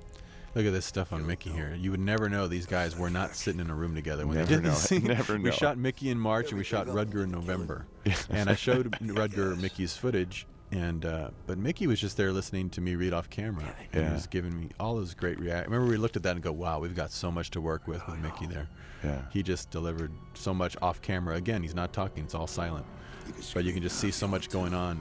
Look 0.55 0.67
at 0.67 0.73
this 0.73 0.87
stuff 0.87 1.13
on 1.13 1.27
Mickey 1.27 1.51
here. 1.51 1.77
You 1.79 1.91
would 1.91 2.01
never 2.01 2.29
know 2.29 2.47
these 2.47 2.67
guys 2.67 2.97
were 2.97 3.11
not 3.11 3.35
sitting 3.35 3.61
in 3.61 3.71
a 3.71 3.75
room 3.75 3.95
together 3.95 4.27
when 4.27 4.37
Never 4.37 4.49
they 4.49 4.55
did 4.57 4.65
know. 4.65 4.71
this 4.71 4.83
scene. 4.83 5.05
Never 5.05 5.37
We 5.41 5.51
shot 5.51 5.79
Mickey 5.79 6.11
in 6.11 6.19
March 6.19 6.51
and 6.51 6.59
we 6.59 6.65
shot 6.65 6.87
Rutger 6.87 7.25
in 7.25 7.31
November. 7.33 7.87
and 8.31 8.49
I 8.49 8.55
showed 8.55 8.93
Rutger 9.03 9.61
Mickey's 9.61 9.97
footage, 9.97 10.47
and 10.71 11.05
uh, 11.05 11.31
but 11.49 11.59
Mickey 11.59 11.87
was 11.89 12.01
just 12.01 12.17
there 12.17 12.31
listening 12.33 12.71
to 12.71 12.81
me 12.81 12.95
read 12.95 13.13
off 13.13 13.29
camera. 13.31 13.65
And 13.93 14.03
Yeah. 14.03 14.09
he 14.11 14.15
was 14.15 14.27
giving 14.29 14.59
me 14.61 14.69
all 14.79 14.95
those 14.97 15.13
great 15.15 15.41
react. 15.41 15.67
Remember 15.69 15.91
we 15.91 15.97
looked 15.97 16.17
at 16.17 16.23
that 16.23 16.33
and 16.37 16.43
go, 16.43 16.53
"Wow, 16.53 16.79
we've 16.79 16.95
got 16.95 17.11
so 17.11 17.33
much 17.33 17.51
to 17.53 17.61
work 17.61 17.89
with 17.89 18.07
with 18.07 18.19
Mickey 18.21 18.47
there." 18.47 18.69
Yeah. 19.03 19.23
He 19.33 19.43
just 19.43 19.71
delivered 19.71 20.13
so 20.35 20.55
much 20.55 20.77
off 20.81 21.03
camera. 21.03 21.35
Again, 21.35 21.63
he's 21.63 21.75
not 21.75 21.93
talking; 21.93 22.23
it's 22.25 22.35
all 22.35 22.47
silent. 22.47 22.87
But 23.55 23.65
you 23.65 23.73
can 23.73 23.83
just 23.83 23.99
see 23.99 24.11
so 24.11 24.29
much 24.29 24.51
going 24.51 24.75
on. 24.75 25.01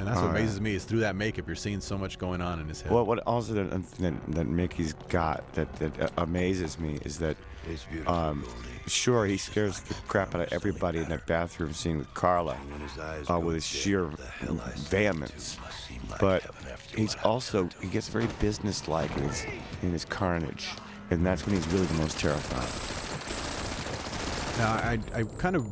And 0.00 0.08
that's 0.08 0.18
what 0.18 0.32
yeah. 0.32 0.38
amazes 0.38 0.60
me 0.62 0.74
is 0.74 0.84
through 0.84 1.00
that 1.00 1.14
makeup, 1.14 1.46
you're 1.46 1.54
seeing 1.54 1.82
so 1.82 1.98
much 1.98 2.18
going 2.18 2.40
on 2.40 2.58
in 2.58 2.66
his 2.66 2.80
head. 2.80 2.90
Well, 2.90 3.04
what 3.04 3.18
also 3.26 3.52
that, 3.52 3.70
that, 3.98 4.14
that 4.28 4.46
Mickey's 4.46 4.94
got 5.10 5.52
that, 5.52 5.70
that 5.74 6.00
uh, 6.00 6.08
amazes 6.16 6.78
me 6.78 6.98
is 7.04 7.18
that, 7.18 7.36
It's 7.68 7.84
beautiful, 7.84 8.14
um, 8.14 8.46
sure, 8.86 9.26
he 9.26 9.36
scares 9.36 9.80
the 9.80 9.92
crap 10.08 10.34
out 10.34 10.40
of 10.40 10.52
everybody 10.54 11.00
in 11.00 11.10
that 11.10 11.26
bathroom 11.26 11.74
scene 11.74 11.98
with 11.98 12.12
Carla 12.14 12.54
When 12.54 12.80
his 12.80 12.98
eyes 12.98 13.28
uh, 13.28 13.38
with 13.38 13.56
his 13.56 13.70
dead, 13.70 13.78
sheer 13.78 14.04
the 14.06 14.24
hell 14.24 14.58
I 14.64 14.70
said 14.70 14.88
vehemence. 14.88 15.56
to 15.56 15.60
must 15.60 15.86
seem 15.86 16.00
like 16.10 16.18
But 16.18 16.44
he's 16.96 17.16
also, 17.22 17.68
he 17.82 17.88
gets 17.88 18.08
very 18.08 18.28
businesslike 18.40 19.14
in 19.18 19.24
his, 19.24 19.44
in 19.82 19.92
his 19.92 20.06
carnage. 20.06 20.68
And 21.10 21.26
that's 21.26 21.44
when 21.44 21.56
he's 21.56 21.68
really 21.68 21.86
the 21.86 21.94
most 21.94 22.18
terrifying. 22.18 22.70
Now, 24.58 24.72
I, 24.72 24.98
I 25.14 25.24
kind 25.38 25.56
of 25.56 25.66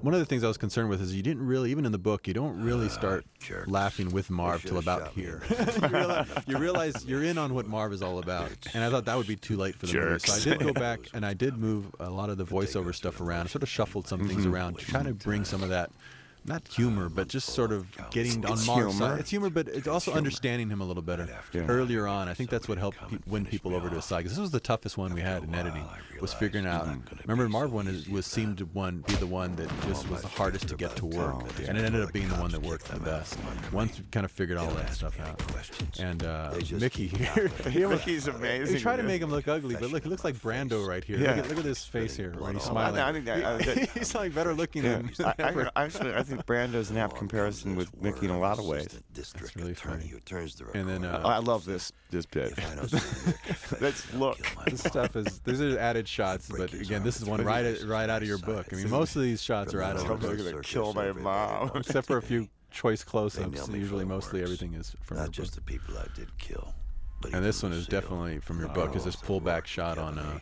one 0.00 0.14
of 0.14 0.20
the 0.20 0.26
things 0.26 0.44
I 0.44 0.48
was 0.48 0.56
concerned 0.56 0.90
with 0.90 1.00
is 1.02 1.14
you 1.14 1.22
didn't 1.22 1.46
really, 1.46 1.70
even 1.70 1.84
in 1.84 1.92
the 1.92 1.98
book, 1.98 2.28
you 2.28 2.34
don't 2.34 2.62
really 2.62 2.88
start 2.88 3.24
jerks. 3.40 3.68
laughing 3.68 4.10
with 4.10 4.30
Marv 4.30 4.62
till 4.62 4.78
about 4.78 5.08
here. 5.08 5.42
you, 5.82 5.88
realize, 5.88 6.28
you 6.46 6.58
realize 6.58 7.04
you're 7.04 7.24
in 7.24 7.38
on 7.38 7.54
what 7.54 7.66
Marv 7.66 7.92
is 7.92 8.02
all 8.02 8.18
about, 8.18 8.50
and 8.74 8.84
I 8.84 8.90
thought 8.90 9.06
that 9.06 9.16
would 9.16 9.26
be 9.26 9.36
too 9.36 9.56
late 9.56 9.74
for 9.74 9.86
the 9.86 9.98
movie. 9.98 10.18
So 10.20 10.32
I 10.34 10.56
did 10.56 10.64
go 10.64 10.72
back 10.72 11.00
and 11.14 11.26
I 11.26 11.34
did 11.34 11.58
move 11.58 11.86
a 11.98 12.10
lot 12.10 12.30
of 12.30 12.38
the 12.38 12.44
voiceover 12.44 12.94
stuff 12.94 13.20
around, 13.20 13.46
I 13.46 13.48
sort 13.48 13.62
of 13.62 13.68
shuffled 13.68 14.06
some 14.06 14.26
things 14.28 14.46
around, 14.46 14.78
to 14.78 14.86
trying 14.86 15.06
to 15.06 15.14
bring 15.14 15.44
some 15.44 15.62
of 15.62 15.70
that 15.70 15.90
not 16.48 16.66
humor, 16.68 17.08
but 17.08 17.28
just 17.28 17.50
sort 17.50 17.72
of 17.72 17.86
getting 18.10 18.44
on 18.44 18.64
Marv's 18.66 18.66
humor. 18.66 18.92
side. 18.92 19.20
It's 19.20 19.30
humor, 19.30 19.50
but 19.50 19.68
it's 19.68 19.86
also 19.88 20.12
understanding 20.12 20.68
him 20.70 20.80
a 20.80 20.84
little 20.84 21.02
better 21.02 21.28
Yeah. 21.52 21.66
earlier 21.68 22.06
on. 22.06 22.28
I 22.28 22.34
think 22.34 22.50
that's 22.50 22.68
what 22.68 22.78
helped 22.78 22.98
pe- 23.08 23.18
win 23.26 23.44
people 23.46 23.74
over 23.74 23.88
to 23.88 23.96
his 23.96 24.04
side. 24.04 24.22
'cause 24.24 24.32
this 24.32 24.40
was 24.40 24.50
the 24.50 24.60
toughest 24.60 24.96
one 24.98 25.14
we 25.14 25.20
had 25.20 25.42
in 25.44 25.54
editing. 25.54 25.84
Was 26.20 26.32
figuring 26.34 26.66
out. 26.66 26.88
Remember, 27.26 27.48
Marv 27.48 27.72
one 27.72 27.86
is, 27.86 28.08
was 28.08 28.26
seemed 28.26 28.58
to 28.58 28.64
one 28.64 29.04
be 29.06 29.14
the 29.14 29.26
one 29.26 29.54
that 29.54 29.68
just 29.86 30.08
was 30.08 30.22
the 30.22 30.26
hardest 30.28 30.66
to 30.68 30.74
get 30.74 30.96
to 30.96 31.06
work, 31.06 31.44
and 31.68 31.78
it 31.78 31.84
ended 31.84 32.02
up 32.02 32.12
being 32.12 32.28
the 32.28 32.34
one 32.34 32.50
that 32.50 32.60
worked 32.60 32.86
the 32.88 32.98
best. 32.98 33.38
Once 33.72 33.98
we 33.98 34.04
kind 34.10 34.24
of 34.24 34.32
figured 34.32 34.58
all 34.58 34.68
that 34.72 34.92
stuff 34.92 35.18
out. 35.20 35.40
And 36.00 36.24
uh, 36.24 36.54
Mickey 36.72 37.06
here, 37.06 37.50
Mickey's 37.88 38.26
amazing. 38.26 38.74
we 38.74 38.80
try 38.80 38.96
to 38.96 39.04
make 39.04 39.22
him 39.22 39.30
look 39.30 39.46
ugly, 39.46 39.76
but 39.78 39.92
look, 39.92 40.02
he 40.02 40.08
looks 40.08 40.24
like 40.24 40.34
Brando 40.36 40.84
right 40.86 41.04
here. 41.04 41.18
Yeah. 41.18 41.36
Look, 41.36 41.38
at, 41.44 41.48
look 41.50 41.58
at 41.58 41.64
this 41.64 41.84
face 41.84 42.16
here 42.16 42.32
when 42.36 42.54
he's 42.54 42.64
smiling. 42.64 42.98
I 43.00 43.12
think 43.12 43.24
that- 43.26 43.90
he's 43.94 44.12
like 44.14 44.34
better 44.34 44.54
looking 44.54 44.82
Yeah, 44.84 45.02
than 45.16 45.26
I. 45.38 45.70
I, 45.76 45.84
actually, 45.84 46.14
I 46.14 46.22
think 46.24 46.37
Brando's 46.46 46.90
an 46.90 46.96
apt 46.96 47.16
comparison 47.16 47.76
with 47.76 48.00
Mickey 48.00 48.26
in 48.26 48.30
a 48.32 48.38
lot 48.38 48.58
of 48.58 48.66
ways. 48.66 48.88
District 49.12 49.54
really 49.56 49.72
attorney 49.72 49.96
funny. 50.00 50.08
who 50.08 50.20
turns 50.20 50.54
the 50.56 50.64
And 50.74 50.88
then, 50.88 51.02
record. 51.02 51.24
uh, 51.24 51.28
I 51.28 51.38
love 51.38 51.64
this 51.64 51.92
this 52.10 52.26
bit. 52.26 52.52
If 52.56 52.72
I 52.72 52.74
don't 52.76 52.88
see 52.88 52.96
your 52.96 53.34
confession, 53.46 53.78
Let's 53.80 54.14
look. 54.14 54.38
this 54.66 54.80
stuff 54.82 55.16
is 55.16 55.40
these 55.40 55.60
are 55.60 55.78
added 55.78 56.08
shots, 56.08 56.48
but 56.48 56.72
again, 56.72 57.02
this 57.02 57.20
is 57.20 57.24
one 57.26 57.42
right 57.44 57.76
right 57.84 58.08
out 58.08 58.22
of 58.22 58.28
your 58.28 58.38
book. 58.38 58.66
I 58.72 58.76
mean, 58.76 58.90
most 58.90 59.16
of 59.16 59.22
these 59.22 59.42
shots 59.42 59.74
are 59.74 59.82
out 59.82 59.96
of 59.96 60.02
I'm 60.10 60.18
book, 60.18 60.36
gonna 60.38 60.62
kill 60.62 60.92
my 60.94 61.12
mom. 61.12 61.70
except 61.74 62.06
for 62.06 62.16
a 62.18 62.22
few 62.22 62.48
choice 62.70 63.02
close-ups. 63.04 63.68
Usually, 63.68 64.04
mostly 64.04 64.40
works. 64.40 64.50
everything 64.52 64.74
is 64.74 64.94
from 65.02 65.16
Not 65.18 65.24
your 65.36 65.44
just 65.44 65.56
book. 65.56 65.64
the 65.66 65.72
people 65.72 65.98
I 65.98 66.06
did 66.14 66.36
kill. 66.38 66.74
But 67.20 67.34
And 67.34 67.44
this 67.44 67.62
one 67.64 67.72
is 67.72 67.86
definitely 67.88 68.38
from 68.38 68.60
your 68.60 68.68
book. 68.68 68.94
Is 68.94 69.04
this 69.04 69.16
pullback 69.16 69.66
shot 69.66 69.98
on 69.98 70.18
uh, 70.18 70.22
Yeah. 70.34 70.38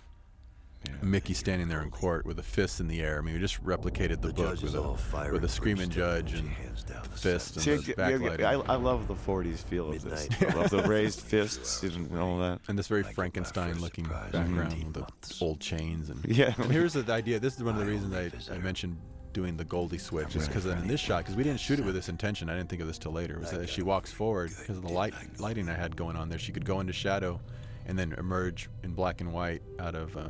Mickey 1.03 1.35
standing 1.35 1.69
there 1.69 1.83
in 1.83 1.91
court 1.91 2.27
with 2.27 2.39
a 2.39 2.43
fist 2.43 2.81
in 2.81 2.89
the 2.89 3.01
air. 3.01 3.19
I 3.19 3.21
mean, 3.23 3.35
we 3.35 3.41
just 3.41 3.63
replicated 3.65 4.21
the, 4.21 4.29
The 4.29 4.35
book 4.35 4.63
with 4.63 4.75
a 4.75 5.31
with 5.33 5.45
a 5.45 5.49
screaming 5.49 5.91
judge 5.91 6.35
and 6.35 6.49
hands 6.49 6.85
down 6.85 7.03
the 7.03 7.19
fist 7.19 7.57
and 7.57 7.63
See, 7.65 7.93
the 7.93 8.03
I, 8.03 8.09
I, 8.09 8.13
backlighting. 8.13 8.69
I 8.69 8.75
love 8.77 9.09
the 9.09 9.15
40s 9.15 9.59
feel 9.59 9.91
of 9.91 10.03
this. 10.03 10.29
I 10.41 10.53
love 10.55 10.71
the 10.71 10.83
raised 10.83 11.21
fists 11.33 11.83
and 11.83 12.19
all 12.19 12.39
that. 12.41 12.61
and 12.69 12.79
this 12.79 12.89
very 12.89 13.03
Like 13.03 13.15
Frankenstein-looking 13.15 14.05
background 14.05 14.85
with 14.85 14.95
the 14.95 15.07
old 15.41 15.61
chains 15.61 16.11
and 16.11 16.25
Yeah. 16.25 16.55
And 16.57 16.71
here's 16.71 16.95
the 16.95 17.11
idea. 17.13 17.39
This 17.39 17.57
is 17.57 17.63
one 17.63 17.75
of 17.75 17.81
the 17.81 17.91
reasons 17.91 18.15
I, 18.51 18.55
I 18.55 18.59
mentioned 18.59 18.97
doing 19.33 19.57
the 19.57 19.65
Goldie 19.65 19.99
switch, 19.99 20.35
is 20.35 20.49
because 20.49 20.65
in 20.65 20.89
this 20.89 20.99
shot, 20.99 21.19
because 21.19 21.37
we 21.37 21.43
didn't 21.43 21.61
shoot 21.61 21.79
it 21.79 21.85
with 21.85 21.95
this 21.95 22.09
intention. 22.09 22.49
I 22.49 22.57
didn't 22.57 22.71
think 22.71 22.81
of 22.81 22.89
this 22.89 22.97
till 22.99 23.13
later. 23.13 23.39
Was 23.39 23.51
that 23.51 23.61
as 23.61 23.69
she 23.69 23.83
walks 23.83 24.11
forward, 24.11 24.51
because 24.59 24.79
of 24.79 24.83
the 24.83 24.93
light 24.93 25.13
lighting 25.39 25.69
I 25.69 25.75
had 25.75 25.95
going 25.95 26.17
on 26.17 26.31
there, 26.31 26.39
she 26.39 26.53
could 26.53 26.65
go 26.65 26.81
into 26.81 26.95
shadow, 26.95 27.39
and 27.85 27.99
then 27.99 28.15
emerge 28.17 28.71
in 28.83 28.93
black 28.95 29.21
and 29.21 29.33
white 29.35 29.63
out 29.79 29.95
of. 29.95 30.17
Uh, 30.17 30.29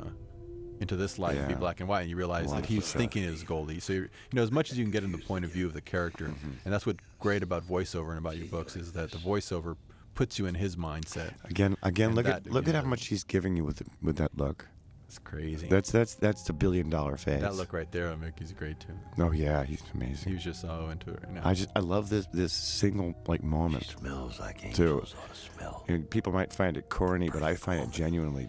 into 0.80 0.96
this 0.96 1.18
light 1.18 1.36
and 1.36 1.48
be 1.48 1.54
black 1.54 1.80
and 1.80 1.88
white, 1.88 2.02
and 2.02 2.10
you 2.10 2.16
realize 2.16 2.50
that 2.52 2.66
he's 2.66 2.92
thinking 2.92 3.24
as 3.24 3.42
Goldie. 3.42 3.80
So, 3.80 3.92
you're, 3.92 4.02
you 4.04 4.08
know, 4.34 4.42
as 4.42 4.50
much 4.52 4.70
as 4.72 4.78
you 4.78 4.84
can 4.84 4.90
get 4.92 5.04
in 5.04 5.12
the 5.12 5.18
point 5.18 5.44
of 5.44 5.50
view 5.50 5.66
of 5.66 5.72
the 5.72 5.80
character, 5.80 6.26
Mm-hmm. 6.26 6.50
and 6.64 6.72
that's 6.74 6.86
what's 6.86 7.00
great 7.18 7.42
about 7.42 7.66
voiceover 7.66 8.10
and 8.10 8.18
about 8.18 8.36
your 8.36 8.46
books 8.48 8.76
is 8.76 8.92
that 8.92 9.10
the 9.10 9.18
voiceover 9.18 9.76
puts 10.14 10.38
you 10.38 10.46
in 10.46 10.54
his 10.54 10.76
mindset. 10.76 11.32
Again, 11.44 11.76
again, 11.82 12.08
And 12.08 12.16
look 12.16 12.26
at 12.26 12.44
that 12.44 12.52
look 12.52 12.68
at 12.68 12.74
how 12.74 12.82
much 12.82 13.06
he's 13.06 13.22
giving 13.24 13.56
you 13.56 13.64
with 13.64 13.82
with 14.02 14.16
that 14.16 14.36
look. 14.36 14.66
It's 15.08 15.18
crazy. 15.20 15.68
That's 15.68 15.92
that's 15.92 16.14
that's 16.16 16.42
the 16.42 16.52
billion 16.52 16.90
dollar 16.90 17.16
face. 17.16 17.40
that 17.40 17.54
look 17.54 17.72
right 17.72 17.90
there, 17.92 18.16
Mickey's 18.16 18.52
great 18.52 18.80
too. 18.80 18.92
Oh 19.18 19.30
yeah, 19.30 19.62
he's 19.62 19.82
amazing. 19.94 20.28
He 20.30 20.34
was 20.34 20.42
just 20.42 20.62
so 20.62 20.88
into 20.90 21.10
it 21.10 21.20
right 21.22 21.32
now. 21.34 21.42
I 21.44 21.54
just 21.54 21.68
I 21.76 21.78
love 21.80 22.08
this 22.08 22.26
this 22.32 22.52
single 22.52 23.14
like 23.28 23.44
moment. 23.44 23.84
Smells 23.84 24.40
like 24.40 24.60
Too. 24.74 24.94
angels 24.94 25.14
ought 25.22 25.32
to 25.32 25.40
smell. 25.40 25.84
And 25.86 26.10
people 26.10 26.32
might 26.32 26.52
find 26.52 26.76
it 26.76 26.88
corny, 26.88 27.28
but 27.30 27.42
I 27.44 27.54
find 27.54 27.80
it 27.80 27.90
genuinely. 27.92 28.48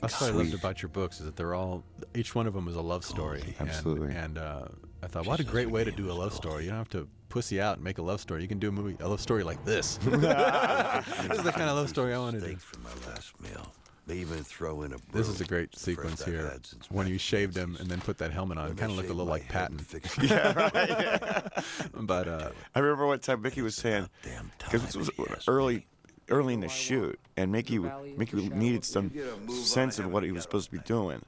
That's 0.00 0.20
what 0.20 0.30
I 0.30 0.34
loved 0.34 0.54
about 0.54 0.82
your 0.82 0.88
books 0.88 1.20
is 1.20 1.26
that 1.26 1.36
they're 1.36 1.54
all 1.54 1.84
each 2.14 2.34
one 2.34 2.46
of 2.46 2.54
them 2.54 2.68
is 2.68 2.76
a 2.76 2.80
love 2.82 3.04
story. 3.04 3.42
and- 3.58 3.68
Absolutely. 3.68 4.14
And, 4.14 4.38
uh, 4.38 4.64
I 5.02 5.06
thought, 5.06 5.26
what 5.26 5.40
a 5.40 5.44
great 5.44 5.70
way 5.70 5.82
to 5.82 5.90
do 5.90 6.10
a 6.10 6.12
love 6.12 6.34
story. 6.34 6.64
You 6.64 6.70
don't 6.70 6.78
have 6.78 6.88
to 6.90 7.08
pussy 7.30 7.58
out 7.60 7.76
and 7.76 7.84
make 7.84 7.96
a 7.98 8.02
love 8.02 8.20
story. 8.20 8.42
You 8.42 8.48
can 8.48 8.58
do 8.58 8.68
a 8.68 8.72
movie, 8.72 8.96
a 9.00 9.08
love 9.08 9.20
story 9.20 9.42
like 9.42 9.64
this. 9.64 9.96
this 10.04 10.12
is 10.14 10.20
the 10.20 11.52
kind 11.52 11.70
of 11.70 11.76
love 11.76 11.88
story 11.88 12.12
I 12.12 12.18
want 12.18 12.34
to 12.34 12.40
do. 12.40 12.46
Steaks 12.48 12.64
for 12.64 12.80
my 12.80 12.90
last 13.08 13.40
meal. 13.40 13.72
They 14.06 14.16
even 14.16 14.42
throw 14.44 14.82
in 14.82 14.92
a 14.92 14.96
This 15.12 15.28
is 15.28 15.40
a 15.40 15.44
great 15.44 15.70
It's 15.72 15.84
the 15.84 15.94
first 15.94 16.18
sequence 16.18 16.24
here 16.24 16.58
when 16.90 17.06
you 17.06 17.16
shaved 17.16 17.56
him 17.56 17.76
and 17.78 17.88
then 17.88 18.00
put 18.00 18.18
that 18.18 18.32
helmet 18.32 18.58
on. 18.58 18.72
it 18.72 18.76
Kind 18.76 18.90
of 18.90 18.96
looked 18.98 19.08
a 19.08 19.12
little 19.14 19.30
like 19.30 19.42
head 19.44 19.70
Patton. 19.70 19.78
to 19.78 19.84
fix 19.84 20.16
but 21.94 22.28
uh, 22.28 22.50
I 22.74 22.78
remember 22.80 23.06
one 23.06 23.20
time 23.20 23.40
Mickey 23.42 23.62
was 23.62 23.76
saying 23.76 24.08
Damn 24.22 24.50
because 24.58 24.82
this 24.82 24.94
time 24.94 25.26
was 25.28 25.48
early 25.48 25.86
early 26.30 26.54
in 26.54 26.60
the 26.60 26.68
shoot, 26.68 27.18
and 27.36 27.52
Mickey 27.52 27.78
Mickey 27.78 28.48
needed 28.48 28.84
some 28.84 29.10
sense 29.48 29.98
of 29.98 30.10
what 30.12 30.22
he 30.22 30.32
was 30.32 30.42
supposed 30.42 30.66
to 30.66 30.72
be 30.72 30.82
doing, 30.84 31.22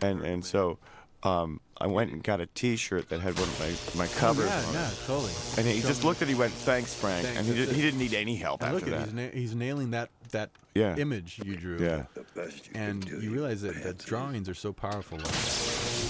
and 0.00 0.22
and 0.22 0.44
so. 0.44 0.78
Um, 1.22 1.60
I 1.78 1.88
went 1.88 2.12
and 2.12 2.22
got 2.22 2.40
a 2.40 2.46
T-shirt 2.46 3.08
that 3.08 3.20
had 3.20 3.34
one 3.34 3.48
of 3.48 3.58
my, 3.96 4.04
my 4.04 4.06
covers 4.14 4.46
yeah, 4.48 4.64
on 4.68 4.74
yeah, 4.74 4.88
it. 4.90 4.98
totally. 5.06 5.32
And 5.58 5.66
he 5.66 5.80
just 5.80 6.04
looked 6.04 6.22
at 6.22 6.28
it. 6.28 6.32
He 6.32 6.38
went, 6.38 6.52
"Thanks, 6.52 6.94
Frank," 6.94 7.24
Thanks, 7.26 7.38
and 7.38 7.48
he, 7.48 7.54
did, 7.54 7.68
he 7.74 7.82
didn't 7.82 7.98
need 7.98 8.14
any 8.14 8.36
help 8.36 8.62
And 8.62 8.74
look 8.74 8.82
after 8.84 8.94
at 8.94 8.98
that. 9.00 9.06
he's, 9.06 9.14
na- 9.14 9.40
he's 9.40 9.54
nailing 9.54 9.90
that 9.90 10.10
that 10.30 10.50
Yeah. 10.74 10.94
image 10.96 11.40
you 11.42 11.56
drew. 11.56 11.78
Yeah. 11.78 12.04
The 12.14 12.24
best 12.36 12.66
you 12.68 12.72
and 12.76 13.08
you 13.08 13.18
you 13.20 13.30
realize 13.30 13.62
that, 13.62 13.82
that 13.82 13.98
drawings 13.98 14.48
are 14.48 14.54
so 14.54 14.72
powerful. 14.72 15.18
Like 15.18 15.26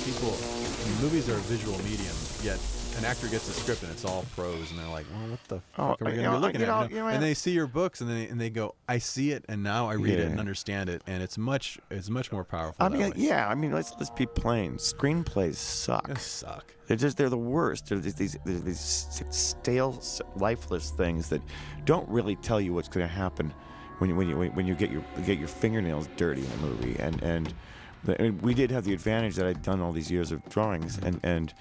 people, 0.04 0.36
I 0.36 0.88
mean, 0.90 1.00
movies 1.00 1.30
are 1.30 1.34
a 1.36 1.44
visual 1.48 1.78
medium, 1.78 2.16
yet 2.42 2.58
an 2.98 3.04
actor 3.04 3.28
gets 3.28 3.48
a 3.48 3.52
script 3.52 3.82
and 3.82 3.90
it's 3.92 4.04
all 4.04 4.24
prose, 4.34 4.70
and 4.70 4.78
they're 4.80 4.88
like, 4.88 5.06
"Well, 5.12 5.30
what 5.30 5.44
the 5.48 5.56
Oh, 5.78 5.88
fuck 5.90 6.02
are 6.02 6.04
we 6.06 6.12
going 6.12 6.24
to 6.24 6.30
be 6.30 6.36
looking 6.38 6.62
at?" 6.62 6.68
know, 6.68 6.88
you 6.88 6.96
know? 7.02 7.08
and 7.08 7.22
they 7.22 7.34
see 7.34 7.50
your 7.52 7.66
books, 7.66 8.00
and 8.00 8.10
they 8.10 8.28
and 8.28 8.40
they 8.40 8.50
go, 8.50 8.74
"I 8.88 8.98
see 8.98 9.32
it, 9.32 9.44
and 9.48 9.62
now 9.62 9.88
I 9.88 9.94
read 9.94 10.18
it 10.18 10.26
and 10.28 10.40
understand 10.40 10.88
it, 10.88 11.02
and 11.06 11.22
it's 11.22 11.36
much 11.38 11.78
it's 11.90 12.08
much 12.10 12.32
more 12.32 12.44
powerful." 12.44 12.76
I 12.78 12.88
that 12.88 12.98
mean, 12.98 13.10
way. 13.10 13.12
yeah. 13.16 13.48
I 13.48 13.54
mean, 13.54 13.72
let's 13.72 13.92
let's 13.98 14.10
be 14.10 14.26
plain. 14.26 14.76
Screenplays 14.76 15.56
suck. 15.56 16.08
They 16.08 16.14
suck. 16.14 16.72
They're 16.86 16.96
just 16.96 17.16
they're 17.16 17.28
the 17.28 17.36
worst. 17.36 17.88
They're 17.88 17.98
these 17.98 18.14
these, 18.14 18.36
they're 18.44 18.58
these 18.58 18.78
stale, 19.30 20.00
lifeless 20.36 20.90
things 20.90 21.28
that 21.30 21.42
don't 21.84 22.08
really 22.08 22.36
tell 22.36 22.60
you 22.60 22.72
what's 22.74 22.88
going 22.88 23.06
to 23.06 23.12
happen 23.12 23.52
when 23.98 24.10
you 24.10 24.16
when 24.16 24.28
you 24.28 24.36
when 24.36 24.66
you 24.66 24.74
get 24.74 24.90
your 24.90 25.02
get 25.24 25.38
your 25.38 25.48
fingernails 25.48 26.08
dirty 26.16 26.44
in 26.44 26.52
a 26.52 26.56
movie. 26.58 26.96
And 26.98 27.22
and, 27.22 27.54
the, 28.04 28.20
and 28.22 28.40
we 28.42 28.54
did 28.54 28.70
have 28.70 28.84
the 28.84 28.92
advantage 28.92 29.34
that 29.36 29.46
I'd 29.46 29.62
done 29.62 29.80
all 29.80 29.90
these 29.92 30.10
years 30.10 30.30
of 30.32 30.48
drawings, 30.48 30.98
and 30.98 31.18
and 31.24 31.52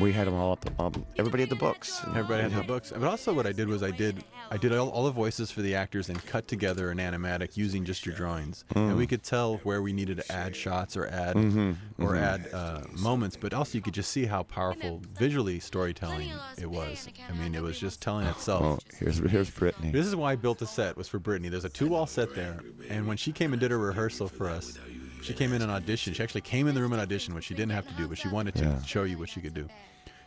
we 0.00 0.12
had 0.12 0.26
them 0.26 0.34
all 0.34 0.52
up. 0.52 0.80
Um, 0.80 1.06
everybody 1.16 1.42
had 1.42 1.50
the 1.50 1.56
books. 1.56 2.02
Everybody 2.08 2.42
had 2.42 2.52
the 2.52 2.62
books, 2.66 2.92
but 2.94 3.04
also 3.04 3.32
what 3.32 3.46
I 3.46 3.52
did 3.52 3.68
was 3.68 3.82
I 3.82 3.90
did 3.90 4.24
I 4.50 4.56
did 4.56 4.72
all, 4.72 4.88
all 4.90 5.04
the 5.04 5.10
voices 5.10 5.50
for 5.50 5.62
the 5.62 5.74
actors 5.74 6.08
and 6.08 6.24
cut 6.26 6.46
together 6.46 6.90
an 6.90 6.98
animatic 6.98 7.56
using 7.56 7.84
just 7.84 8.06
your 8.06 8.14
drawings, 8.14 8.64
and 8.74 8.92
Mm. 8.92 8.96
we 8.96 9.06
could 9.06 9.22
tell 9.22 9.56
where 9.64 9.82
we 9.82 9.92
needed 9.92 10.18
to 10.18 10.32
add 10.32 10.54
shots 10.54 10.96
or 10.96 11.06
add 11.08 11.34
Mm-hmm, 11.36 12.02
or 12.02 12.14
add 12.16 12.48
uh, 12.52 12.82
moments, 12.98 13.36
but 13.36 13.52
also 13.54 13.76
you 13.78 13.82
could 13.82 13.94
just 13.94 14.10
see 14.10 14.24
how 14.26 14.42
powerful 14.44 15.02
visually 15.18 15.58
storytelling 15.60 16.30
it 16.58 16.70
was. 16.70 17.08
I 17.28 17.32
mean, 17.32 17.54
it 17.54 17.62
was 17.62 17.78
just 17.78 18.00
telling 18.00 18.26
itself. 18.26 18.62
Oh, 18.62 18.78
here's 18.98 19.18
here's 19.18 19.50
Brittany. 19.50 19.90
This 19.90 20.06
is 20.06 20.14
why 20.14 20.32
I 20.32 20.36
built 20.36 20.58
the 20.58 20.66
set 20.66 20.96
was 20.96 21.08
for 21.08 21.18
Brittany. 21.18 21.48
There's 21.48 21.64
a 21.64 21.68
two-wall 21.70 22.06
set 22.06 22.34
there, 22.34 22.60
and 22.88 23.06
when 23.08 23.16
she 23.16 23.32
came 23.32 23.52
and 23.52 23.60
did 23.60 23.70
her 23.70 23.78
rehearsal 23.78 24.28
for 24.28 24.48
us, 24.48 24.78
she 25.26 25.34
came 25.34 25.52
in 25.52 25.62
and 25.62 25.70
auditioned. 25.70 26.14
She 26.14 26.22
actually 26.22 26.40
came 26.42 26.66
in 26.68 26.74
the 26.74 26.80
room 26.80 26.92
and 26.92 27.08
auditioned, 27.08 27.34
which 27.34 27.44
she 27.44 27.54
didn't 27.54 27.72
have 27.72 27.86
to 27.88 27.94
do, 27.94 28.08
but 28.08 28.18
she 28.18 28.28
wanted 28.28 28.54
to 28.56 28.64
Yeah. 28.64 28.82
show 28.82 29.02
you 29.04 29.18
what 29.18 29.28
she 29.28 29.40
could 29.40 29.54
do. 29.54 29.68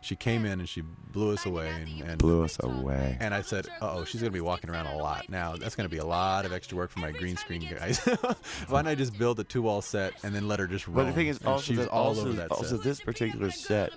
She 0.02 0.16
came 0.16 0.45
in 0.45 0.60
and 0.62 0.70
she 0.70 0.80
blew 1.12 1.34
us 1.34 1.45
away, 1.45 1.68
and, 1.70 2.10
and 2.10 2.18
Blew 2.20 2.41
us 2.45 2.58
away. 2.64 3.18
and 3.20 3.34
I 3.34 3.41
said, 3.41 3.68
"Uh 3.82 3.95
oh, 3.97 4.06
she's 4.06 4.22
gonna 4.22 4.32
be 4.32 4.39
walking 4.39 4.70
around 4.70 4.86
a 4.88 4.95
lot 4.95 5.30
now. 5.30 5.58
That's 5.58 5.76
gonna 5.76 5.89
be 5.89 5.97
a 5.97 6.06
lot 6.06 6.45
of 6.45 6.54
extra 6.54 6.78
work 6.78 6.89
for 6.89 7.00
my 7.00 7.12
green 7.12 7.36
screen 7.36 7.68
guys. 7.70 8.00
Why 8.70 8.82
don't 8.82 8.88
I 8.88 8.95
just 8.95 9.18
build 9.20 9.41
a 9.41 9.43
two-wall 9.43 9.82
set 9.82 10.14
and 10.24 10.34
then 10.34 10.47
let 10.47 10.60
her 10.60 10.68
just 10.68 10.88
roam?" 10.88 10.95
But 10.95 11.06
the 11.08 11.12
thing 11.12 11.28
is, 11.28 11.39
also, 11.43 11.62
she's 11.64 11.78
that, 11.80 11.89
all 11.89 12.08
also, 12.08 12.22
over 12.22 12.32
that 12.34 12.50
also 12.50 12.78
this 12.78 13.02
particular 13.02 13.52
set 13.52 13.91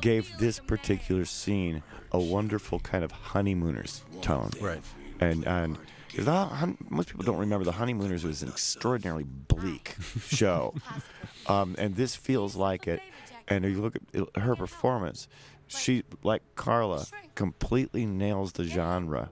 gave 0.00 0.30
this 0.38 0.60
particular 0.60 1.24
scene 1.24 1.82
a 2.12 2.18
wonderful 2.20 2.78
kind 2.78 3.02
of 3.02 3.10
honeymooners 3.10 4.02
tone. 4.22 4.50
Right. 4.60 4.80
And 5.18 5.44
and 5.48 5.78
'cause 6.14 6.24
the 6.24 6.32
Hon- 6.44 6.76
most 6.88 7.08
people 7.08 7.24
don't 7.24 7.38
remember 7.38 7.64
the 7.64 7.72
honeymooners 7.72 8.24
was 8.24 8.42
an 8.42 8.48
extraordinarily 8.48 9.24
bleak 9.24 9.96
show, 10.26 10.74
um, 11.46 11.74
and 11.78 11.94
this 11.96 12.14
feels 12.16 12.56
like 12.56 12.86
it. 12.88 13.00
And 13.48 13.64
if 13.64 13.72
you 13.72 13.80
look 13.82 13.96
at 13.96 14.42
her 14.42 14.54
performance, 14.56 15.26
she 15.66 16.04
like 16.22 16.42
Carla 16.54 17.06
completely 17.34 18.06
nails 18.06 18.52
the 18.52 18.64
genre, 18.64 19.28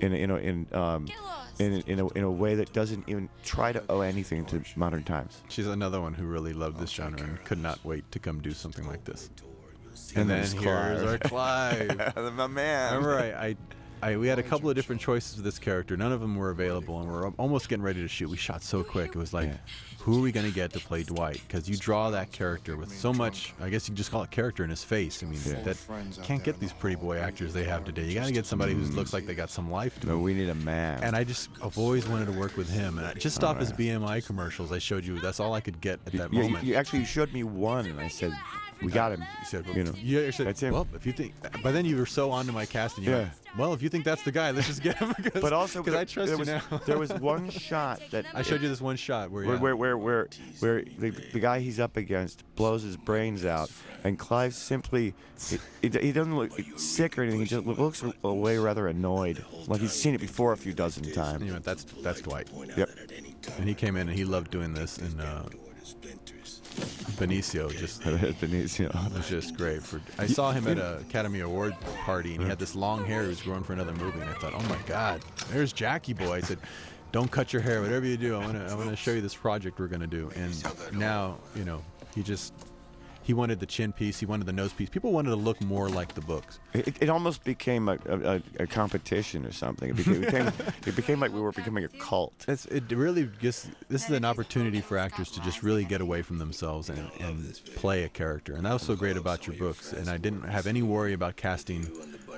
in 0.00 0.12
a- 0.12 0.16
in 0.16 0.30
a, 0.30 0.36
in 0.36 0.66
um, 0.72 1.08
in 1.58 1.72
a, 1.74 1.78
in 1.90 1.98
a, 2.00 2.08
in 2.10 2.22
a 2.24 2.30
way 2.30 2.54
that 2.54 2.72
doesn't 2.72 3.08
even 3.08 3.28
try 3.42 3.72
to 3.72 3.82
owe 3.90 4.00
anything 4.00 4.44
to 4.46 4.62
modern 4.76 5.02
times. 5.02 5.42
She's 5.48 5.66
another 5.66 6.00
one 6.00 6.14
who 6.14 6.24
really 6.26 6.52
loved 6.52 6.78
this 6.78 6.90
genre 6.90 7.20
and 7.20 7.44
could 7.44 7.58
not 7.58 7.84
wait 7.84 8.10
to 8.12 8.18
come 8.20 8.40
do 8.40 8.52
something 8.52 8.86
like 8.86 9.04
this. 9.04 9.28
And 10.14 10.20
And 10.22 10.30
then 10.30 10.36
there's 10.38 10.52
here's 10.52 11.02
our 11.02 11.18
Clive. 11.18 11.98
My 12.36 12.46
man. 12.46 12.94
Remember, 12.94 13.18
I, 13.18 13.48
I, 13.48 13.56
I, 14.02 14.16
we 14.16 14.28
had 14.28 14.38
a 14.38 14.42
couple 14.42 14.70
of 14.70 14.76
different 14.76 15.00
choices 15.00 15.36
for 15.36 15.42
this 15.42 15.58
character. 15.58 15.96
None 15.96 16.12
of 16.12 16.20
them 16.20 16.36
were 16.36 16.50
available, 16.50 17.00
and 17.00 17.08
we 17.10 17.14
are 17.16 17.28
almost 17.38 17.68
getting 17.68 17.82
ready 17.82 18.00
to 18.00 18.08
shoot. 18.08 18.28
We 18.30 18.36
shot 18.36 18.62
so 18.62 18.84
quick. 18.84 19.08
It 19.10 19.16
was 19.18 19.32
like, 19.32 19.48
Yeah. 19.48 19.56
who 19.98 20.18
are 20.18 20.22
we 20.22 20.30
going 20.32 20.46
to 20.46 20.52
get 20.54 20.72
to 20.74 20.78
play 20.80 21.02
Dwight? 21.02 21.40
Because 21.46 21.68
you 21.68 21.76
draw 21.76 22.10
that 22.10 22.30
character 22.30 22.76
with 22.76 22.90
so 22.92 23.12
much. 23.12 23.54
I 23.60 23.68
guess 23.68 23.88
you 23.88 23.94
just 23.94 24.10
call 24.10 24.22
it 24.22 24.30
character 24.30 24.62
in 24.62 24.70
his 24.70 24.84
face. 24.84 25.22
I 25.22 25.26
mean, 25.26 25.40
Yeah. 25.44 25.60
that 25.62 25.76
can't 26.22 26.44
get 26.44 26.60
these 26.60 26.72
pretty 26.72 26.96
boy 26.96 27.18
actors 27.18 27.52
they 27.52 27.64
have 27.64 27.84
today. 27.84 28.04
You 28.04 28.14
got 28.14 28.26
to 28.26 28.32
get 28.32 28.46
somebody 28.46 28.74
who 28.74 28.82
looks 28.82 29.12
like 29.12 29.26
they 29.26 29.34
got 29.34 29.50
some 29.50 29.70
life 29.70 29.98
to 30.00 30.06
No, 30.06 30.12
them. 30.14 30.22
we 30.22 30.34
need 30.34 30.48
a 30.48 30.54
man. 30.54 31.02
And 31.02 31.16
I 31.16 31.24
just, 31.24 31.50
I've 31.62 31.76
always 31.78 32.06
wanted 32.08 32.26
to 32.26 32.32
work 32.32 32.56
with 32.56 32.70
him. 32.70 32.98
And 32.98 33.06
I, 33.06 33.14
just 33.14 33.42
off 33.42 33.58
his 33.58 33.72
BMW 33.72 34.24
commercials, 34.24 34.70
I 34.70 34.78
showed 34.78 35.04
you. 35.04 35.18
That's 35.18 35.40
all 35.40 35.54
I 35.54 35.60
could 35.60 35.80
get 35.80 35.98
at 36.06 36.12
that 36.12 36.32
you, 36.32 36.38
you- 36.38 36.44
moment. 36.44 36.64
you 36.64 36.74
actually 36.76 37.04
showed 37.04 37.32
me 37.32 37.42
one, 37.42 37.86
and 37.86 37.98
I 38.00 38.08
said, 38.08 38.32
we 38.82 38.90
got 38.92 39.12
him. 39.12 39.20
You 39.20 39.46
said, 39.46 39.66
well, 39.66 39.76
you 39.76 39.84
know, 39.84 39.92
you 39.96 40.32
said, 40.32 40.46
that's 40.46 40.60
him. 40.60 40.72
well, 40.72 40.86
if 40.94 41.06
you 41.06 41.12
think, 41.12 41.34
but 41.62 41.72
then 41.72 41.84
you 41.84 41.96
were 41.96 42.06
so 42.06 42.30
onto 42.30 42.52
my 42.52 42.66
casting. 42.66 43.04
You 43.04 43.10
Yeah. 43.10 43.18
went, 43.18 43.32
well, 43.56 43.72
if 43.72 43.82
you 43.82 43.88
think 43.88 44.04
that's 44.04 44.22
the 44.22 44.30
guy, 44.32 44.50
let's 44.50 44.66
just 44.66 44.82
get 44.82 44.96
him. 44.96 45.14
Because, 45.22 45.42
but 45.42 45.52
also 45.52 45.82
because 45.82 45.98
I 45.98 46.04
trust 46.04 46.28
there 46.30 46.38
you 46.38 46.44
now. 46.44 46.62
there 46.86 46.98
was 46.98 47.12
one 47.14 47.50
shot 47.50 48.00
that 48.10 48.24
I 48.34 48.42
showed 48.42 48.62
you 48.62 48.68
this 48.68 48.80
one 48.80 48.96
shot 48.96 49.30
where, 49.30 49.44
where 49.44 49.54
yeah, 49.56 49.60
where 49.60 49.76
where 49.76 49.98
where, 49.98 50.28
where 50.60 50.82
the, 50.98 51.10
the 51.10 51.40
guy 51.40 51.58
he's 51.58 51.80
up 51.80 51.96
against 51.96 52.44
blows 52.54 52.82
his 52.82 52.96
brains 52.96 53.44
out, 53.44 53.70
and 54.04 54.18
Clive 54.18 54.54
simply 54.54 55.14
he, 55.48 55.58
he, 55.82 56.12
doesn't 56.12 56.36
look 56.36 56.52
sick 56.76 57.18
or 57.18 57.22
anything. 57.22 57.40
He 57.40 57.46
just 57.46 57.66
looks 57.66 58.04
away 58.22 58.58
rather 58.58 58.86
annoyed, 58.86 59.44
like 59.66 59.80
he's 59.80 59.92
seen 59.92 60.14
it 60.14 60.20
before 60.20 60.52
a 60.52 60.56
few 60.56 60.72
dozen 60.72 61.10
times. 61.12 61.42
you 61.42 61.52
went, 61.52 61.64
that's 61.64 61.84
that's 62.02 62.20
Dwight. 62.20 62.48
Yep. 62.76 62.90
And 63.58 63.68
he 63.68 63.74
came 63.74 63.96
in 63.96 64.08
and 64.08 64.16
he 64.16 64.24
loved 64.24 64.50
doing 64.50 64.72
this, 64.72 64.98
and 64.98 65.20
uh, 65.20 65.42
Benicio 67.18 67.70
just 67.76 68.02
Benicio. 68.40 69.14
was 69.14 69.28
just 69.28 69.56
great. 69.56 69.82
For 69.82 70.00
I 70.18 70.26
saw 70.26 70.52
him 70.52 70.66
at 70.68 70.78
a 70.78 70.98
Academy 70.98 71.40
Award 71.40 71.74
party, 72.04 72.34
and 72.34 72.42
he 72.42 72.48
had 72.48 72.58
this 72.58 72.74
long 72.74 73.04
hair. 73.04 73.22
He 73.22 73.28
was 73.28 73.42
growing 73.42 73.62
for 73.64 73.72
another 73.72 73.92
movie, 73.92 74.20
and 74.20 74.30
I 74.30 74.34
thought, 74.34 74.54
oh 74.54 74.62
my 74.68 74.78
God, 74.86 75.20
there's 75.50 75.72
Jackie 75.72 76.12
Boy. 76.12 76.34
I 76.36 76.40
said, 76.40 76.58
don't 77.10 77.30
cut 77.30 77.52
your 77.52 77.62
hair. 77.62 77.80
Whatever 77.82 78.06
you 78.06 78.16
do, 78.16 78.36
I'm 78.36 78.46
gonna 78.46 78.66
I'm 78.70 78.78
gonna 78.78 78.94
show 78.96 79.12
you 79.12 79.20
this 79.20 79.34
project 79.34 79.78
we're 79.78 79.88
gonna 79.88 80.06
do. 80.06 80.30
And 80.36 80.54
now, 80.94 81.38
you 81.56 81.64
know, 81.64 81.82
he 82.14 82.22
just 82.22 82.52
he 83.28 83.34
wanted 83.34 83.60
the 83.60 83.66
chin 83.66 83.92
piece, 83.92 84.18
he 84.18 84.24
wanted 84.24 84.46
the 84.46 84.54
nose 84.54 84.72
piece. 84.72 84.88
People 84.88 85.12
wanted 85.12 85.28
to 85.28 85.36
look 85.36 85.60
more 85.60 85.90
like 85.90 86.14
the 86.14 86.22
books. 86.22 86.60
It, 86.72 86.96
it 87.02 87.10
almost 87.10 87.44
became 87.44 87.86
a, 87.90 87.98
a, 88.06 88.40
a 88.60 88.66
competition 88.66 89.44
or 89.44 89.52
something. 89.52 89.90
It 89.90 89.96
became, 89.96 90.14
it 90.14 90.20
became 90.24 90.46
it 90.86 90.96
became 90.96 91.20
like 91.20 91.34
we 91.34 91.42
were 91.42 91.52
becoming 91.52 91.84
a 91.84 91.88
cult. 91.88 92.32
It's 92.48 92.64
it 92.64 92.90
really 92.90 93.28
just 93.38 93.68
this 93.90 94.04
is 94.06 94.12
an 94.12 94.24
opportunity 94.24 94.80
for 94.80 94.96
actors 94.96 95.30
to 95.32 95.42
just 95.42 95.62
really 95.62 95.84
get 95.84 96.00
away 96.00 96.22
from 96.22 96.38
themselves 96.38 96.88
and, 96.88 97.10
and 97.20 97.60
play 97.76 98.04
a 98.04 98.08
character. 98.08 98.54
And 98.54 98.64
that 98.64 98.72
was 98.72 98.80
so 98.80 98.96
great 98.96 99.18
about 99.18 99.46
your 99.46 99.56
books. 99.56 99.92
And 99.92 100.08
I 100.08 100.16
didn't 100.16 100.44
have 100.44 100.66
any 100.66 100.80
worry 100.80 101.12
about 101.12 101.36
casting. 101.36 101.86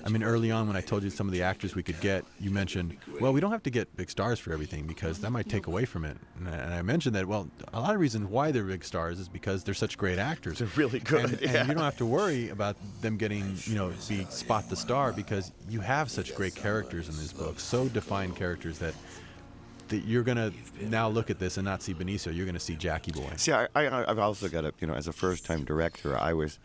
I 0.04 0.08
mean, 0.08 0.22
early 0.22 0.50
on 0.50 0.66
when 0.66 0.76
I 0.76 0.80
told 0.80 1.02
you 1.02 1.10
some 1.10 1.26
of 1.26 1.32
the 1.32 1.42
actors 1.42 1.74
we 1.74 1.82
could 1.82 2.00
get, 2.00 2.24
you 2.38 2.50
mentioned, 2.50 2.96
well, 3.20 3.32
we 3.32 3.40
don't 3.40 3.50
have 3.50 3.62
to 3.64 3.70
get 3.70 3.94
big 3.96 4.10
stars 4.10 4.38
for 4.38 4.52
everything 4.52 4.86
because 4.86 5.18
that 5.20 5.30
might 5.30 5.48
take 5.48 5.66
away 5.66 5.84
from 5.84 6.04
it. 6.04 6.16
And 6.38 6.74
I, 6.74 6.82
mentioned 6.82 7.14
that, 7.14 7.26
well, 7.26 7.48
a 7.72 7.80
lot 7.80 7.94
of 7.94 8.00
reasons 8.00 8.28
why 8.28 8.50
they're 8.50 8.64
big 8.64 8.84
stars 8.84 9.18
is 9.18 9.28
because 9.28 9.64
they're 9.64 9.74
such 9.74 9.98
great 9.98 10.18
actors. 10.18 10.58
They're 10.58 10.68
really 10.76 11.00
good, 11.00 11.24
And, 11.24 11.40
yeah. 11.40 11.60
and 11.60 11.68
you 11.68 11.74
don't 11.74 11.84
have 11.84 11.98
to 11.98 12.06
worry 12.06 12.48
about 12.48 12.76
them 13.00 13.16
getting, 13.16 13.56
you 13.64 13.74
know, 13.74 13.92
be 14.08 14.24
spot 14.26 14.68
the 14.68 14.76
star 14.76 15.12
because 15.12 15.52
you 15.68 15.80
have 15.80 16.10
such 16.10 16.34
great 16.34 16.54
characters 16.54 17.08
in 17.08 17.16
these 17.16 17.32
books, 17.32 17.62
so 17.62 17.88
defined 17.88 18.36
characters 18.36 18.78
that 18.78 18.94
that 19.88 20.04
you're 20.04 20.22
gonna 20.22 20.52
now 20.82 21.08
look 21.08 21.30
at 21.30 21.38
this 21.40 21.56
and 21.56 21.64
not 21.64 21.82
see 21.82 21.92
Benicio. 21.92 22.34
You're 22.34 22.46
gonna 22.46 22.60
see 22.60 22.76
Jackie 22.76 23.10
Boy. 23.10 23.28
See, 23.36 23.52
I, 23.52 23.66
I, 23.74 24.08
I've 24.08 24.20
also 24.20 24.48
got 24.48 24.64
a, 24.64 24.72
you 24.80 24.86
know, 24.86 24.94
as 24.94 25.08
a 25.08 25.12
first-time 25.12 25.64
director, 25.64 26.16
I 26.16 26.32
was 26.32 26.58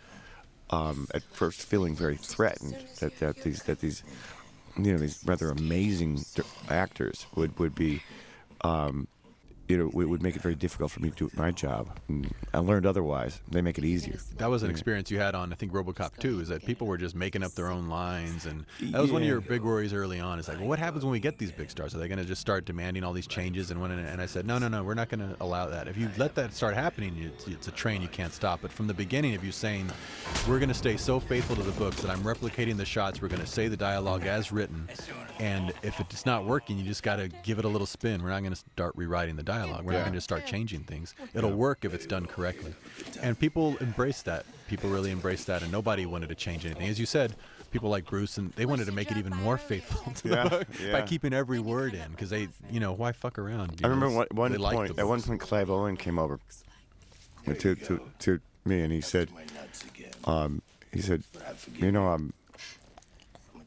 um, 0.70 1.08
at 1.14 1.24
first 1.24 1.62
feeling 1.62 1.96
very 1.96 2.18
threatened 2.18 2.78
that, 3.00 3.20
that 3.20 3.38
these 3.44 3.64
that 3.64 3.80
these, 3.80 4.04
you 4.78 4.92
know, 4.92 4.98
these 4.98 5.20
rather 5.26 5.50
amazing 5.50 6.24
actors 6.70 7.26
would 7.36 7.58
would 7.60 7.76
be, 7.76 8.02
um, 8.62 9.08
you 9.68 9.78
know, 9.78 9.90
would, 9.94 10.08
would 10.08 10.24
make 10.24 10.36
it 10.36 10.42
very 10.42 10.56
difficult 10.56 10.92
for 10.92 11.00
me 11.00 11.10
to 11.10 11.16
do 11.16 11.32
my 11.36 11.52
job. 11.52 12.00
And 12.08 12.32
I 12.54 12.60
learned 12.60 12.86
otherwise. 12.86 13.42
They 13.50 13.62
make 13.62 13.78
it 13.78 13.86
easier. 13.86 14.20
That 14.38 14.50
was 14.50 14.64
an 14.64 14.70
experience 14.70 15.10
you 15.10 15.20
had 15.20 15.36
on, 15.36 15.52
I 15.52 15.56
think, 15.56 15.72
RoboCop 15.72 16.18
2, 16.20 16.42
is 16.42 16.48
that 16.50 16.66
people 16.66 16.88
were 16.88 16.98
just 16.98 17.16
making 17.16 17.44
up 17.44 17.52
their 17.54 17.72
own 17.72 17.88
lines, 17.88 18.46
and 18.46 18.66
that 18.92 19.02
was 19.02 19.12
one 19.12 19.22
of 19.22 19.28
your 19.28 19.42
big 19.42 19.62
worries 19.62 19.94
early 19.94 20.20
on. 20.20 20.40
Is 20.40 20.48
like, 20.48 20.60
well, 20.60 20.68
what 20.68 20.80
happens 20.80 21.04
when 21.04 21.12
we 21.12 21.20
get 21.20 21.38
these 21.38 21.52
big 21.52 21.70
stars? 21.70 21.96
Are 21.96 21.98
they 21.98 22.08
going 22.08 22.20
to 22.20 22.26
just 22.26 22.42
start 22.42 22.66
demanding 22.66 23.04
all 23.04 23.14
these 23.14 23.28
changes? 23.28 23.72
And 23.72 23.82
when 23.82 23.92
and 23.92 24.22
I 24.22 24.26
said, 24.26 24.46
no, 24.46 24.58
no, 24.58 24.68
no, 24.68 24.84
we're 24.84 24.94
not 24.94 25.10
going 25.10 25.28
to 25.28 25.36
allow 25.42 25.68
that. 25.68 25.88
If 25.88 25.98
you 25.98 26.10
let 26.18 26.36
that 26.36 26.54
start 26.54 26.76
happening, 26.76 27.16
it's, 27.18 27.48
it's 27.48 27.68
a 27.68 27.72
train 27.72 28.02
you 28.02 28.08
can't 28.08 28.34
stop. 28.34 28.62
But 28.62 28.72
from 28.72 28.88
the 28.88 28.94
beginning 28.94 29.36
of 29.36 29.44
you 29.44 29.52
saying, 29.52 29.90
we're 30.48 30.60
going 30.60 30.70
to 30.70 30.76
stay 30.76 30.98
so 30.98 31.20
faithful 31.20 31.56
to 31.56 31.64
the 31.64 31.72
books 31.74 32.02
that 32.02 32.12
I'm 32.12 32.24
replicating 32.24 32.78
the 32.78 32.86
shots, 32.86 33.22
we're 33.22 33.30
going 33.30 33.42
to 33.42 33.48
say 33.48 33.68
the 33.68 33.78
dialogue 33.78 34.26
as 34.26 34.52
written, 34.52 34.88
and 35.40 35.74
if 35.84 36.00
it's 36.00 36.26
not 36.26 36.46
working, 36.46 36.78
you 36.78 36.84
just 36.86 37.04
got 37.04 37.18
to 37.18 37.28
give 37.44 37.60
it 37.60 37.66
a 37.66 37.68
little 37.68 37.88
spin. 37.88 38.24
We're 38.24 38.30
not 38.30 38.40
going 38.42 38.54
to 38.54 38.60
start 38.74 38.94
rewriting 38.96 39.36
the 39.36 39.44
dialogue. 39.44 39.84
We're 39.86 39.94
not 39.94 40.02
going 40.04 40.14
to 40.14 40.22
start 40.22 40.46
changing 40.46 40.82
things. 40.82 41.14
It'll 41.34 41.52
work 41.52 41.84
if 41.86 41.94
it's 41.94 42.06
done 42.06 42.26
correctly. 42.26 42.74
And 43.22 43.38
people 43.38 43.76
embrace 43.78 44.22
that. 44.24 44.46
People 44.68 44.90
really 44.90 45.12
embrace 45.12 45.46
that, 45.46 45.62
and 45.62 45.72
nobody 45.72 46.06
wanted 46.06 46.30
to 46.30 46.36
change 46.36 46.66
anything. 46.66 46.88
As 46.88 47.00
you 47.00 47.06
said, 47.06 47.36
people 47.72 47.90
like 47.90 48.06
Bruce 48.06 48.38
and 48.38 48.52
they 48.54 48.66
wanted 48.66 48.86
to 48.86 48.92
make 48.92 49.12
it 49.12 49.18
even 49.18 49.36
more 49.36 49.58
faithful 49.58 50.12
to 50.14 50.30
Yeah, 50.30 50.44
the 50.44 50.50
book 50.50 50.68
by 50.92 51.02
keeping 51.02 51.34
every 51.34 51.60
word 51.60 51.94
in 51.94 52.10
because 52.12 52.30
they, 52.30 52.48
you 52.72 52.80
know, 52.80 52.94
why 52.94 53.12
fuck 53.12 53.38
around? 53.38 53.80
I 53.84 53.88
remember 53.88 54.16
one, 54.16 54.26
it's- 54.26 54.38
one 54.38 54.52
they 54.54 54.58
point. 54.58 54.98
At 54.98 55.08
one 55.08 55.22
point, 55.22 55.42
Clive 55.42 55.70
Owen 55.70 55.98
came 55.98 56.18
over 56.18 56.40
to 57.46 57.76
to, 57.76 58.00
to 58.20 58.40
me, 58.64 58.82
and 58.82 58.92
he 58.92 59.02
said, 59.02 59.30
um, 60.26 60.62
he 60.92 61.02
said, 61.02 61.24
you 61.78 61.92
know, 61.92 62.08
I'm. 62.08 62.14
um, 62.14 62.34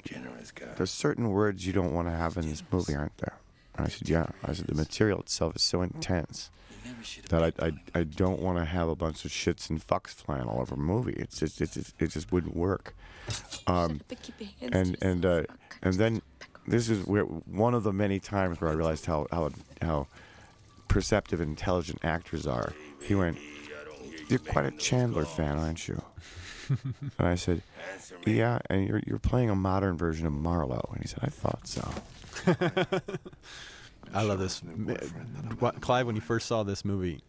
Generous 0.08 0.50
guy. 0.50 0.66
there's 0.76 0.90
certain 0.90 1.30
words 1.30 1.66
you 1.66 1.72
don't 1.72 1.92
want 1.92 2.08
to 2.08 2.12
have 2.12 2.36
in 2.36 2.48
this 2.48 2.62
movie, 2.70 2.94
aren't 2.94 3.16
there? 3.18 3.36
And 3.76 3.86
I 3.86 3.90
said, 3.90 4.08
yeah. 4.08 4.26
I 4.44 4.52
said, 4.54 4.66
the 4.66 4.74
material 4.74 5.20
itself 5.20 5.56
is 5.56 5.62
so 5.62 5.82
intense 5.82 6.50
that 7.28 7.42
I, 7.42 7.66
I, 7.66 7.72
I 7.94 8.02
don't 8.04 8.40
want 8.40 8.58
to 8.58 8.64
have 8.64 8.88
a 8.88 8.96
bunch 8.96 9.24
of 9.24 9.30
shits 9.30 9.68
and 9.70 9.86
fucks 9.86 10.14
flying 10.14 10.44
all 10.44 10.60
over 10.60 10.74
a 10.74 10.78
movie. 10.78 11.12
It's 11.12 11.38
just, 11.38 11.60
it's 11.60 11.74
just, 11.74 11.94
it 11.98 12.08
just 12.10 12.32
wouldn't 12.32 12.56
work. 12.56 12.94
Um, 13.66 14.00
and 14.62 14.96
and 15.02 15.26
uh, 15.26 15.42
and 15.82 15.94
then 15.94 16.22
this 16.66 16.88
is 16.88 17.06
where 17.06 17.24
one 17.24 17.74
of 17.74 17.82
the 17.82 17.92
many 17.92 18.18
times 18.18 18.60
where 18.60 18.70
I 18.70 18.74
realized 18.74 19.04
how 19.06 19.26
how 19.30 19.50
how 19.82 20.06
perceptive 20.88 21.40
and 21.40 21.50
intelligent 21.50 22.00
actors 22.02 22.46
are. 22.46 22.72
He 23.02 23.14
went, 23.14 23.38
"You're 24.28 24.38
quite 24.38 24.64
a 24.64 24.70
Chandler 24.70 25.26
fan, 25.26 25.58
aren't 25.58 25.86
you?" 25.88 26.02
And 26.68 27.26
I 27.26 27.34
said, 27.34 27.62
"Yeah, 28.26 28.58
and 28.70 28.86
you're 28.86 29.00
you're 29.06 29.18
playing 29.18 29.50
a 29.50 29.54
modern 29.56 29.96
version 29.96 30.26
of 30.26 30.32
Marlowe." 30.32 30.88
And 30.92 31.02
he 31.02 31.08
said, 31.08 31.20
"I 31.22 31.28
thought 31.28 31.66
so." 31.66 31.88
I 34.14 34.22
love 34.22 34.38
this. 34.38 34.60
What- 35.58 35.80
Clive, 35.80 36.06
when 36.06 36.14
you 36.14 36.22
first 36.22 36.46
saw 36.46 36.62
this 36.62 36.84
movie, 36.84 37.20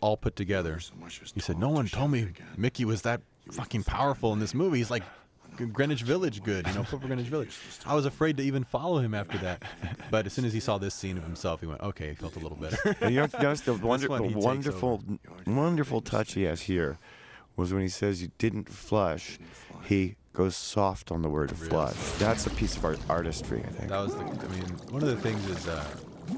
all 0.00 0.16
put 0.16 0.36
together, 0.36 0.78
he 1.34 1.40
said, 1.40 1.58
"No 1.58 1.68
one 1.68 1.86
told 1.88 2.10
me 2.10 2.28
Mickey 2.56 2.84
was 2.84 3.02
that 3.02 3.20
fucking 3.50 3.84
powerful 3.84 4.32
in 4.32 4.40
this 4.40 4.54
movie. 4.54 4.78
He's 4.78 4.90
like 4.90 5.02
Greenwich 5.72 6.02
Village 6.02 6.42
good, 6.42 6.66
you 6.66 6.74
know, 6.74 6.82
Proper 6.84 7.06
Greenwich 7.06 7.28
Village." 7.28 7.56
I 7.86 7.94
was 7.94 8.04
afraid 8.04 8.36
to 8.38 8.42
even 8.42 8.64
follow 8.64 8.98
him 8.98 9.14
after 9.14 9.38
that, 9.38 9.62
but 10.10 10.26
as 10.26 10.32
soon 10.32 10.44
as 10.44 10.52
he 10.52 10.60
saw 10.60 10.78
this 10.78 10.94
scene 10.94 11.16
of 11.16 11.24
himself, 11.24 11.60
he 11.60 11.66
went, 11.66 11.80
"Okay," 11.80 12.10
he 12.10 12.14
felt 12.14 12.36
a 12.36 12.40
little 12.40 12.58
better. 12.58 12.96
You 13.08 13.20
know, 13.20 13.28
notice 13.40 13.60
the, 13.62 13.74
wonder, 13.74 14.08
one 14.08 14.32
the 14.32 14.38
wonderful, 14.38 15.02
wonderful 15.46 16.00
touch 16.00 16.34
he 16.34 16.42
has 16.42 16.62
here 16.62 16.98
was 17.58 17.72
when 17.74 17.82
he 17.82 17.88
says 17.88 18.22
you 18.22 18.30
didn't 18.38 18.68
flush, 18.70 19.38
he 19.84 20.16
goes 20.32 20.56
soft 20.56 21.10
on 21.10 21.20
the 21.22 21.28
word 21.28 21.54
flush. 21.56 21.94
That's 22.18 22.46
a 22.46 22.50
piece 22.50 22.76
of 22.76 22.84
art, 22.84 22.98
artistry, 23.08 23.62
I 23.66 23.70
think. 23.72 23.88
That 23.90 24.00
was 24.00 24.14
the. 24.14 24.20
I 24.20 24.48
mean, 24.48 24.64
one 24.90 25.02
of 25.02 25.08
the 25.08 25.16
things 25.16 25.44
is, 25.50 25.66
uh, 25.68 25.84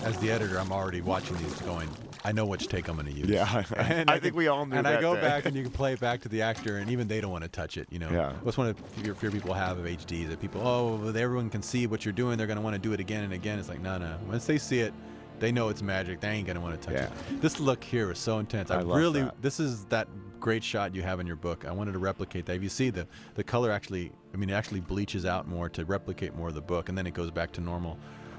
as 0.03 0.19
the 0.19 0.31
editor, 0.31 0.59
I'm 0.59 0.73
already 0.73 1.01
watching 1.03 1.37
these, 1.39 1.53
going, 1.63 1.89
I 2.25 2.33
know 2.33 2.47
which 2.47 2.69
take 2.69 2.89
I'm 2.89 2.95
going 2.97 3.07
to 3.07 3.13
use. 3.13 3.29
Yeah, 3.29 3.65
And 3.77 4.09
I 4.09 4.15
can- 4.15 4.23
think 4.23 4.35
we 4.37 4.49
all 4.49 4.65
knew 4.65 4.77
And 4.77 4.87
I 4.89 5.01
go 5.01 5.15
day. 5.15 5.21
back 5.21 5.45
and 5.47 5.55
you 5.57 5.63
can 5.65 5.73
play 5.73 5.93
it 5.93 6.01
back 6.01 6.21
to 6.23 6.29
the 6.29 6.41
actor, 6.43 6.79
and 6.79 6.91
even 6.91 7.07
they 7.09 7.21
don't 7.21 7.31
want 7.33 7.45
to 7.45 7.51
touch 7.51 7.77
it. 7.77 7.87
You 7.91 7.99
know. 7.99 8.11
Yeah. 8.11 8.33
What's 8.43 8.57
one 8.57 8.69
of 8.69 8.77
the 8.77 9.15
fear, 9.15 9.31
people 9.31 9.53
have 9.53 9.79
of 9.79 9.85
HD 9.85 10.29
that 10.31 10.41
people, 10.41 10.67
oh, 10.67 11.09
everyone 11.09 11.51
can 11.51 11.63
see 11.63 11.87
what 11.87 12.05
you're 12.05 12.13
doing. 12.13 12.39
They're 12.39 12.47
going 12.47 12.57
to 12.59 12.63
want 12.63 12.75
to 12.75 12.81
do 12.81 12.93
it 12.95 13.01
again 13.01 13.25
and 13.25 13.33
again. 13.35 13.59
It's 13.59 13.69
like, 13.69 13.81
no, 13.83 13.99
no. 13.99 14.17
Once 14.27 14.47
they 14.47 14.57
see 14.59 14.81
it. 14.81 14.95
They 15.41 15.53
know 15.53 15.71
it's 15.71 15.81
magic. 15.81 16.21
They 16.21 16.29
ain't 16.29 16.47
gonna 16.47 16.61
want 16.61 16.79
to 16.79 16.87
touch 16.87 16.97
Yeah. 16.97 17.07
it. 17.33 17.41
This 17.41 17.59
look 17.59 17.83
here 17.83 18.13
is 18.13 18.19
so 18.19 18.41
intense. 18.41 18.71
I, 18.71 18.81
I 18.81 18.83
really. 18.83 19.23
that. 19.23 19.41
This 19.41 19.59
is 19.59 19.87
that 19.87 20.07
great 20.41 20.65
shot 20.65 20.95
you 20.95 21.03
have 21.03 21.21
in 21.21 21.27
your 21.27 21.37
book. 21.37 21.65
I 21.67 21.73
wanted 21.73 21.93
to 21.93 21.99
replicate 21.99 22.47
that. 22.47 22.57
If 22.57 22.63
you 22.63 22.69
see 22.69 22.91
the 22.91 23.07
the 23.35 23.45
color 23.45 23.71
actually, 23.71 24.11
I 24.35 24.37
mean, 24.37 24.51
it 24.51 24.55
actually 24.55 24.81
bleaches 24.81 25.25
out 25.25 25.47
more 25.47 25.69
to 25.71 25.85
replicate 25.85 26.35
more 26.35 26.49
of 26.49 26.55
the 26.55 26.61
book, 26.61 26.89
and 26.89 26.97
then 26.99 27.07
it 27.07 27.15
goes 27.15 27.31
back 27.31 27.53
to 27.53 27.61
normal, 27.61 27.99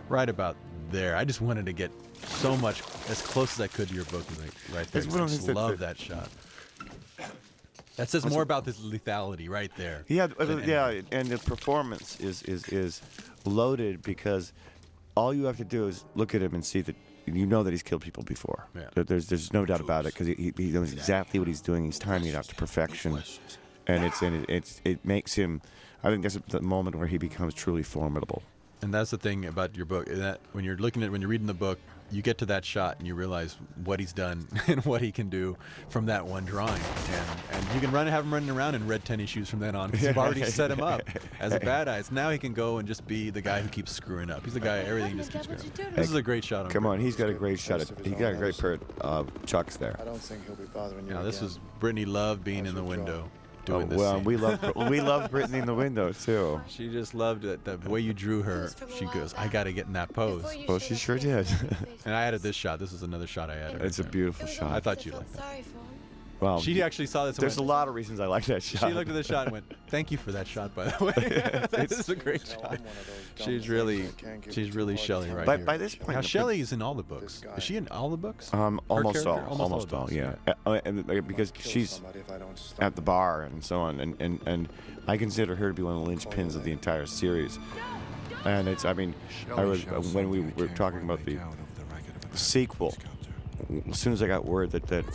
right 0.10 0.28
about 0.30 0.58
there. 0.90 1.16
I 1.16 1.24
just 1.24 1.42
wanted 1.42 1.66
to 1.68 1.74
get 1.74 1.92
so 2.26 2.58
much 2.58 2.82
as 3.10 3.22
close 3.22 3.54
as 3.54 3.62
I 3.62 3.68
could 3.68 3.88
to 3.90 3.96
your 3.96 4.06
book, 4.06 4.26
like 4.40 4.52
right 4.76 4.88
there. 4.92 5.02
It's 5.04 5.12
one 5.12 5.22
of 5.22 5.28
I 5.30 5.32
the 5.32 5.36
just 5.38 5.48
love 5.50 5.80
that- 5.80 5.98
shot. 6.00 6.30
That 7.98 8.10
says 8.10 8.26
more 8.26 8.42
about 8.42 8.64
this 8.66 8.80
lethality 8.80 9.50
right 9.50 9.72
there. 9.76 10.06
Yeah, 10.08 10.28
yeah, 10.66 11.02
and 11.12 11.28
the 11.28 11.38
performance 11.38 12.20
is 12.20 12.42
is 12.44 12.68
is 12.70 13.02
loaded 13.46 14.02
because 14.02 14.54
all 15.16 15.34
you 15.34 15.44
have 15.46 15.58
to 15.58 15.66
do 15.66 15.88
is 15.88 16.06
look 16.16 16.34
at 16.34 16.42
him 16.42 16.54
and 16.56 16.66
see 16.66 16.82
that 16.82 16.96
you 17.26 17.46
know 17.46 17.64
that 17.64 17.72
he's 17.72 17.84
killed 17.84 18.02
people 18.02 18.24
before. 18.24 18.68
Yeah. 18.76 19.04
There's 19.04 19.28
there's 19.28 19.54
no 19.54 19.66
doubt 19.66 19.82
about 19.82 20.06
it 20.06 20.14
because 20.14 20.28
he, 20.28 20.54
he 20.56 20.72
knows 20.72 20.94
exactly 20.94 21.40
what 21.40 21.48
he's 21.48 21.62
doing. 21.62 21.86
He's 21.86 22.00
timing 22.00 22.30
it 22.30 22.36
out 22.36 22.46
to 22.46 22.56
perfection, 22.56 23.22
and 23.88 24.04
it's 24.04 24.22
and 24.22 24.44
it, 24.44 24.50
it's 24.50 24.82
it 24.84 25.06
makes 25.06 25.34
him. 25.34 25.62
I 26.04 26.10
think 26.10 26.24
that's 26.24 26.38
the 26.48 26.62
moment 26.62 26.96
where 26.96 27.08
he 27.08 27.18
becomes 27.18 27.54
truly 27.54 27.84
formidable. 27.84 28.42
And 28.82 28.92
that's 28.94 29.12
the 29.12 29.18
thing 29.18 29.46
about 29.46 29.76
your 29.76 29.86
book. 29.86 30.08
That 30.08 30.40
when 30.54 30.66
you're 30.66 30.78
looking 30.78 31.04
at 31.04 31.12
when 31.12 31.22
you're 31.22 31.30
reading 31.30 31.48
the 31.48 31.54
book, 31.54 31.80
you 32.12 32.22
get 32.22 32.38
to 32.40 32.46
that 32.48 32.66
shot 32.66 32.98
and 33.00 33.08
you 33.08 33.16
realize 33.16 33.58
what 33.84 34.00
he's 34.00 34.14
done 34.14 34.48
and 34.68 34.84
what 34.86 35.02
he 35.02 35.12
can 35.12 35.30
do 35.30 35.58
from 35.90 36.06
that 36.08 36.26
one 36.26 36.46
drawing, 36.46 36.82
and 37.12 37.40
and 37.52 37.66
you 37.74 37.80
can 37.80 37.92
run 37.92 38.08
have 38.08 38.26
him 38.26 38.34
running 38.34 38.50
around 38.50 38.76
in 38.76 38.86
red 38.88 39.06
tennis 39.06 39.30
shoes 39.30 39.50
from 39.50 39.60
then 39.60 39.76
on 39.76 39.90
because 39.90 40.08
you've 40.08 40.18
already 40.18 40.44
set 40.44 40.70
him 40.70 40.82
up 40.82 41.02
as 41.40 41.54
a 41.54 41.60
badass. 41.60 42.12
Now 42.12 42.30
he 42.30 42.38
can 42.38 42.54
go 42.54 42.78
and 42.78 42.88
just 42.88 43.08
be 43.08 43.30
the 43.30 43.42
guy 43.42 43.62
who 43.62 43.70
keeps 43.70 43.92
screwing 43.92 44.30
up. 44.30 44.44
He's 44.44 44.54
the 44.54 44.60
guy 44.60 44.80
everything 44.80 45.18
just 45.18 45.32
keeps 45.32 45.46
screwing 45.46 45.62
up. 45.62 45.96
This 45.96 46.10
is 46.10 46.16
a 46.16 46.22
great 46.22 46.44
shot. 46.44 46.66
On 46.66 46.72
Come 46.72 46.86
on, 46.86 47.00
he's 47.00 47.16
got 47.16 47.30
a 47.30 47.34
great 47.34 47.60
shot. 47.60 47.82
At, 47.82 48.06
he 48.06 48.12
got 48.12 48.34
a 48.34 48.38
great 48.38 48.58
pair 48.58 48.74
of 49.00 49.28
uh, 49.28 49.46
chucks 49.46 49.78
there. 49.78 49.96
I 50.00 50.04
don't 50.04 50.18
think 50.18 50.46
he'll 50.46 50.56
be 50.56 50.66
bothering 50.66 51.08
you 51.08 51.14
Now 51.14 51.24
this 51.24 51.38
again. 51.38 51.48
was 51.48 51.60
Brittany 51.80 52.06
Love 52.06 52.44
being 52.44 52.66
in 52.66 52.76
the 52.76 52.84
window 52.84 53.30
Oh, 53.62 53.66
doing 53.80 53.84
Oh, 53.84 53.90
this. 53.90 53.98
well, 54.00 54.16
scene. 54.16 54.24
we 54.24 54.38
love 54.38 54.76
we 54.90 55.02
love 55.02 55.32
Brittany 55.32 55.60
in 55.60 55.66
the 55.66 55.74
window 55.74 56.12
too. 56.12 56.62
She 56.68 56.90
just 56.90 57.14
loved 57.14 57.46
it. 57.46 57.64
The 57.64 57.78
way 57.90 58.00
you 58.00 58.14
drew 58.14 58.42
her, 58.42 58.70
she 58.98 59.06
goes, 59.06 59.34
"I 59.36 59.48
got 59.48 59.64
to 59.66 59.74
get 59.74 59.88
in 59.88 59.94
that 59.94 60.14
pose." 60.14 60.44
Well, 60.68 60.80
she 60.80 60.96
sure 60.96 61.18
did. 61.18 61.48
And 62.06 62.14
I 62.16 62.24
added 62.24 62.42
this 62.42 62.56
shot. 62.56 62.80
This 62.80 62.92
is 62.94 63.04
another 63.04 63.28
shot 63.28 63.50
I 63.50 63.58
added. 63.58 63.82
It's 63.82 64.00
a 64.00 64.04
right 64.04 64.06
there. 64.06 64.12
beautiful 64.12 64.48
It 64.48 64.52
shot. 64.52 64.72
I 64.72 64.80
thought 64.80 65.06
you'd 65.06 65.14
felt 65.14 65.26
like 65.26 65.34
that. 65.34 65.64
Sorry 66.42 66.46
for 66.46 66.46
him. 66.46 66.54
Well, 66.56 66.62
She 66.62 66.82
actually 66.82 67.06
saw 67.08 67.26
this. 67.26 67.38
and 67.38 67.42
there's 67.44 67.58
a 67.58 67.64
lot 67.64 67.88
of 67.88 67.94
reasons 67.96 68.20
I 68.20 68.26
like 68.26 68.46
that 68.46 68.64
shot. 68.64 68.88
She 68.88 68.94
looked 68.94 69.10
at 69.10 69.16
the 69.16 69.24
shot 69.24 69.44
and 69.48 69.52
went, 69.54 69.66
"Thank 69.88 70.12
you 70.12 70.18
for 70.18 70.32
that 70.32 70.48
shot, 70.48 70.74
by 70.76 70.86
the 70.86 71.06
way. 71.06 71.68
this 71.88 72.00
is 72.00 72.10
a 72.10 72.16
great 72.16 72.46
shot." 72.46 72.64
One 72.64 72.74
of 72.74 72.84
those 73.38 73.46
She's 73.46 73.70
really, 73.70 74.04
that 74.04 74.18
can't 74.18 74.42
give 74.42 74.54
she's 74.54 74.76
really 74.76 74.96
hard 74.96 75.10
a 75.10 75.14
Shellie 75.14 75.36
right 75.36 75.46
By- 75.46 75.58
here. 75.58 75.66
by 75.66 75.78
this 75.78 75.96
point, 75.96 76.16
now 76.16 76.22
the- 76.22 76.28
Shellie's 76.28 76.72
in 76.74 76.82
all 76.82 76.94
the 76.94 77.04
books. 77.04 77.44
Is 77.58 77.64
she 77.64 77.78
in 77.78 77.88
all 77.90 78.10
the 78.10 78.18
books? 78.18 78.54
Um, 78.54 78.80
almost 78.90 79.26
all, 79.26 79.36
character? 79.36 79.62
almost, 79.62 79.94
all, 79.94 80.12
yeah. 80.12 80.36
Uh, 80.48 80.54
uh, 80.66 80.82
and, 80.86 81.10
uh, 81.10 81.22
because 81.22 81.54
she's 81.60 81.92
somebody 81.92 82.20
if 82.20 82.32
I 82.32 82.38
don't 82.38 82.58
stop 82.58 82.84
at 82.84 82.96
the 82.96 83.02
bar 83.02 83.44
and 83.44 83.64
so 83.64 83.80
on, 83.80 84.00
and, 84.00 84.16
and, 84.20 84.40
and 84.46 84.70
I 85.08 85.18
consider 85.18 85.56
her 85.56 85.70
to 85.70 85.74
be 85.74 85.84
one 85.84 85.96
of 85.98 86.06
the 86.06 86.12
linchpins 86.12 86.56
of 86.56 86.64
the 86.64 86.72
entire 86.72 87.06
series. 87.06 87.58
And 88.46 88.68
it's, 88.68 88.86
I 88.86 88.94
mean, 88.94 89.14
I 89.56 89.64
was 89.66 89.86
uh, 89.86 90.02
when 90.14 90.30
we 90.30 90.42
were 90.42 90.68
talking 90.70 91.02
about 91.02 91.24
the 91.26 91.38
sequel. 92.34 92.96
As 93.90 94.00
soon 94.00 94.14
as 94.14 94.22
I 94.22 94.28
got 94.28 94.46
word 94.46 94.72
that 94.72 94.88
that 94.88 95.06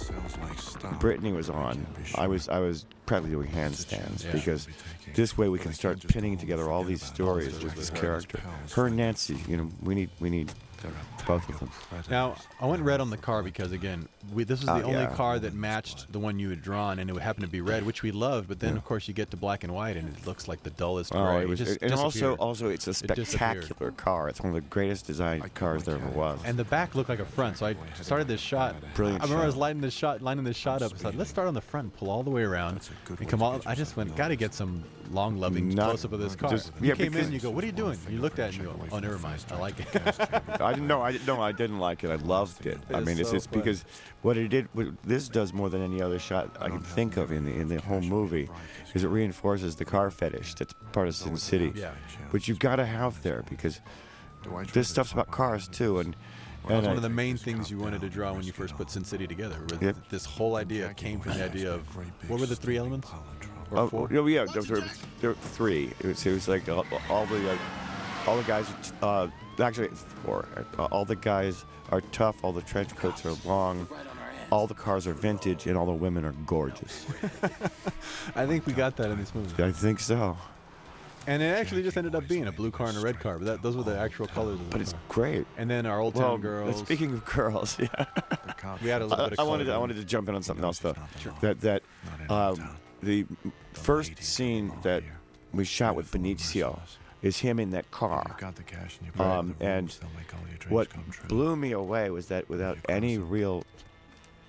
Brittany 1.00 1.32
was 1.32 1.50
on, 1.50 1.86
I 2.14 2.26
was 2.26 2.48
I 2.48 2.59
was 2.59 2.86
probably 3.07 3.30
doing 3.30 3.48
handstands 3.50 4.24
Yeah. 4.24 4.32
because 4.32 4.68
this 5.14 5.36
way 5.36 5.48
we 5.48 5.59
can 5.59 5.72
start 5.72 6.07
pinning 6.09 6.36
together 6.38 6.70
all 6.70 6.82
these 6.84 7.02
stories 7.02 7.62
with 7.62 7.74
this 7.74 7.90
character. 7.90 8.40
Her 8.74 8.86
and 8.86 8.96
Nancy, 8.96 9.38
you 9.48 9.57
know, 9.57 9.68
we 9.82 9.94
need 9.94 10.11
we 10.20 10.30
need 10.30 10.52
both 11.26 11.49
of 11.49 11.59
them. 11.59 11.70
Now, 12.11 12.37
I 12.61 12.66
went 12.66 12.82
red 12.82 13.01
on 13.01 13.11
the 13.11 13.16
car 13.16 13.43
because, 13.43 13.72
again, 13.72 14.09
we, 14.32 14.45
this 14.45 14.61
was 14.61 14.66
the 14.66 14.72
Oh, 14.74 14.82
only 14.82 14.93
yeah. 14.93 15.14
car 15.14 15.39
that 15.39 15.55
matched 15.55 16.12
the 16.12 16.18
one 16.18 16.39
you 16.39 16.51
had 16.51 16.62
drawn, 16.62 16.99
and 16.99 17.11
it 17.11 17.16
happened 17.18 17.45
to 17.47 17.51
be 17.51 17.61
red, 17.61 17.84
which 17.84 18.03
we 18.03 18.12
loved. 18.12 18.49
But 18.49 18.61
then, 18.61 18.72
Yeah. 18.72 18.78
of 18.78 18.84
course, 18.84 19.09
you 19.09 19.14
get 19.14 19.30
to 19.32 19.37
black 19.37 19.64
and 19.64 19.74
white, 19.74 19.97
and 19.97 20.16
it 20.16 20.26
looks 20.26 20.47
like 20.49 20.62
the 20.62 20.70
dullest 20.70 21.14
oh, 21.14 21.18
gray. 21.24 21.34
Oh, 21.37 21.41
it 21.41 21.49
was, 21.49 21.59
just 21.59 21.82
and 21.82 21.93
also 21.95 22.34
also 22.37 22.68
it's 22.68 22.87
a 22.87 22.91
It 22.91 22.97
spectacular 22.97 23.91
car. 23.93 24.28
It's 24.28 24.41
one 24.41 24.49
of 24.51 24.55
the 24.55 24.68
greatest 24.68 25.07
designed 25.07 25.53
cars 25.55 25.84
there 25.84 25.97
ever 25.97 26.09
was. 26.09 26.41
And 26.45 26.59
the 26.59 26.64
back 26.64 26.95
looked 26.95 27.09
like 27.09 27.20
a 27.20 27.24
front, 27.24 27.59
so 27.59 27.66
I 27.66 27.76
started 28.01 28.28
this 28.28 28.41
shot. 28.41 28.76
Brilliant 28.95 29.22
I 29.22 29.24
remember 29.24 29.43
I 29.43 29.47
was 29.47 29.55
shot. 29.55 29.61
lighting 29.61 29.80
this 29.80 29.95
shot, 29.95 30.22
lining 30.22 30.45
this 30.45 30.57
shot 30.57 30.82
up. 30.82 30.93
I 30.95 30.97
said, 30.97 31.14
let's 31.16 31.30
start 31.30 31.49
on 31.49 31.55
the 31.55 31.61
front, 31.61 31.97
pull 31.97 32.11
all 32.11 32.22
the 32.22 32.30
way 32.30 32.43
around, 32.43 32.80
and 33.09 33.28
come 33.28 33.43
all. 33.43 33.61
I 33.66 33.74
just 33.74 33.97
went, 33.97 34.14
got 34.16 34.28
to 34.28 34.37
get 34.37 34.55
some 34.55 34.84
long, 35.12 35.38
loving 35.38 35.68
Not- 35.68 35.86
close 35.86 36.04
up 36.04 36.12
of 36.12 36.20
this 36.20 36.36
car. 36.36 36.50
just- 36.50 36.72
you 36.80 36.88
yeah, 36.88 36.94
came 36.94 37.07
in, 37.07 37.12
because- 37.12 37.30
you 37.30 37.40
go, 37.40 37.50
what 37.50 37.62
are 37.64 37.66
you 37.66 37.72
doing? 37.72 37.98
You 38.09 38.20
looked 38.20 38.38
at 38.38 38.50
it, 38.50 38.57
and 38.57 38.64
you 38.64 38.70
go, 38.70 38.86
oh, 38.92 38.98
never 38.98 39.18
mind, 39.18 39.44
I 39.50 39.57
like 39.57 39.78
it. 39.80 39.88
I 40.61 40.72
didn't 40.72 40.86
know. 40.86 41.02
I 41.02 41.12
didn't 41.12 41.26
know. 41.26 41.40
I 41.40 41.52
didn't 41.52 41.78
like 41.78 42.04
it. 42.04 42.11
I 42.11 42.16
loved 42.16 42.66
it. 42.66 42.78
I 42.92 43.00
mean, 43.00 43.18
it's, 43.18 43.30
so 43.30 43.36
it's 43.36 43.46
funny. 43.46 43.62
because 43.62 43.84
what 44.22 44.36
it 44.36 44.48
did. 44.48 44.68
What 44.72 44.88
this 45.02 45.28
does 45.28 45.52
more 45.52 45.68
than 45.70 45.82
any 45.82 46.02
other 46.02 46.18
shot 46.18 46.57
I 46.61 46.68
can 46.68 46.80
think 46.80 47.16
of 47.16 47.30
in 47.32 47.44
the 47.44 47.52
in 47.52 47.68
the 47.68 47.80
whole 47.80 48.00
movie, 48.00 48.48
is 48.94 49.04
it 49.04 49.09
reinforces 49.09 49.76
the 49.76 49.84
car 49.84 50.11
fetish 50.11 50.54
that's 50.54 50.74
part 50.92 51.09
of 51.09 51.14
Sin 51.14 51.36
City. 51.36 51.72
Yeah. 51.74 51.92
Which 52.30 52.48
you've 52.48 52.59
got 52.59 52.76
to 52.76 52.86
have 52.86 53.22
there 53.22 53.44
because 53.48 53.80
this 54.72 54.88
stuff's 54.88 55.12
about 55.12 55.30
cars 55.30 55.68
too, 55.68 55.98
and 56.00 56.16
That 56.66 56.78
and 56.78 56.86
one 56.86 56.96
of 56.96 57.02
the 57.02 57.09
main 57.09 57.36
things 57.36 57.70
you 57.70 57.78
wanted 57.78 58.00
to 58.00 58.09
draw 58.09 58.32
when 58.32 58.42
you 58.44 58.52
first 58.52 58.76
put 58.76 58.90
Sin 58.90 59.04
City 59.04 59.26
together. 59.26 59.57
Yep. 59.80 59.96
This 60.11 60.24
whole 60.24 60.57
idea 60.57 60.92
came 60.94 61.20
from 61.20 61.34
the 61.34 61.44
idea 61.44 61.72
of 61.72 61.82
what 62.28 62.40
were 62.40 62.46
the 62.46 62.57
three 62.57 62.76
elements? 62.76 63.09
Or 63.71 63.79
Oh, 63.79 63.89
four? 63.89 64.09
yeah, 64.11 64.45
there 64.53 64.62
were, 64.62 64.85
there 65.21 65.31
were 65.31 65.35
three. 65.37 65.93
It 66.01 66.07
was, 66.07 66.25
it 66.27 66.33
was 66.33 66.49
like 66.49 66.69
all, 66.69 66.85
all 67.11 67.27
the 67.27 67.51
uh, 67.53 67.59
all 68.27 68.37
the 68.37 68.43
guys. 68.45 68.67
Uh, 69.03 69.29
actually, 69.61 69.89
four. 70.25 70.47
Uh, 70.79 70.85
all 70.87 71.05
the 71.05 71.17
guys 71.17 71.64
are 71.91 72.01
tough. 72.12 72.37
All 72.43 72.53
the 72.53 72.62
trench 72.62 72.95
coats 72.97 73.25
are 73.27 73.35
long. 73.49 73.87
All 74.53 74.67
the 74.69 74.75
cars 74.75 75.07
are 75.09 75.12
vintage, 75.14 75.67
and 75.67 75.77
all 75.77 75.87
the 75.87 75.93
women 75.93 76.25
are 76.25 76.33
gorgeous. 76.47 77.07
I 78.37 78.47
think 78.47 78.64
we 78.67 78.73
got 78.73 78.97
that 78.97 79.11
in 79.11 79.19
this 79.19 79.35
movie. 79.35 79.62
I 79.62 79.73
think 79.73 79.99
so. 80.01 80.37
And 81.29 81.43
it 81.43 81.47
actually 81.47 81.83
just 81.83 81.97
ended 81.97 82.14
up 82.14 82.29
being 82.29 82.47
a 82.47 82.53
blue 82.53 82.71
car 82.71 82.87
and 82.87 82.97
a 82.97 83.01
red 83.01 83.19
car. 83.19 83.39
But 83.39 83.47
that, 83.47 83.62
those 83.62 83.77
were 83.77 83.83
the 83.83 83.99
actual 83.99 84.29
colors 84.29 84.61
of 84.61 84.67
the 84.67 84.71
But 84.71 84.81
it's 84.81 84.93
car. 84.93 85.01
great. 85.09 85.47
And 85.57 85.69
then 85.69 85.85
our 85.85 85.99
Old 85.99 86.14
Town 86.14 86.23
Well, 86.23 86.37
Girls. 86.39 86.79
speaking 86.79 87.12
of 87.14 87.25
girls, 87.25 87.77
yeah. 87.81 87.89
we 88.81 88.89
had 88.89 89.03
a 89.03 89.07
little 89.07 89.25
I, 89.25 89.29
bit 89.31 89.33
of 89.33 89.33
I 89.33 89.37
color 89.43 89.49
wanted 89.51 89.64
to, 89.64 89.73
I 89.73 89.79
wanted 89.79 89.97
to 89.97 90.05
jump 90.05 90.29
in 90.29 90.37
on 90.37 90.45
something 90.45 90.64
else 90.64 90.79
though. 90.79 90.95
That 91.41 91.61
that 91.62 91.83
um, 92.31 92.77
the 93.07 93.24
first 93.72 94.22
scene 94.22 94.72
that 94.82 95.02
we 95.52 95.64
shot 95.64 95.94
with 95.94 96.11
Benicio 96.11 96.78
is 97.22 97.38
him 97.38 97.59
in 97.59 97.70
that 97.70 97.90
car. 97.90 98.36
got 98.38 98.57
the 98.57 98.62
cash 98.62 98.98
in 99.00 99.07
your 99.07 99.26
Um, 99.26 99.57
and 99.61 99.90
what 100.68 100.88
blew 101.28 101.57
me 101.57 101.72
away 101.72 102.11
was 102.11 102.26
that 102.26 102.48
without 102.48 102.78
any 102.88 103.16
real 103.18 103.64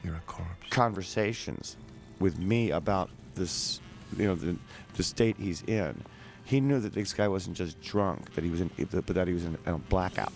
You're 0.03 0.15
a 0.15 0.21
corpse. 0.27 0.51
conversations 0.69 1.77
with 2.19 2.37
me 2.39 2.71
about 2.71 3.09
this, 3.35 3.79
you 4.17 4.25
know, 4.25 4.35
the, 4.35 4.57
the 4.95 5.03
state 5.03 5.37
he's 5.37 5.61
in, 5.63 6.03
he 6.43 6.59
knew 6.59 6.79
that 6.79 6.93
this 6.93 7.13
guy 7.13 7.27
wasn't 7.27 7.55
just 7.55 7.79
drunk, 7.81 8.33
that 8.33 8.43
he 8.43 8.49
was 8.49 8.61
in, 8.61 8.69
but 8.89 9.05
that 9.07 9.27
he 9.27 9.33
was 9.33 9.45
in 9.45 9.57
a 9.65 9.77
blackout, 9.77 10.33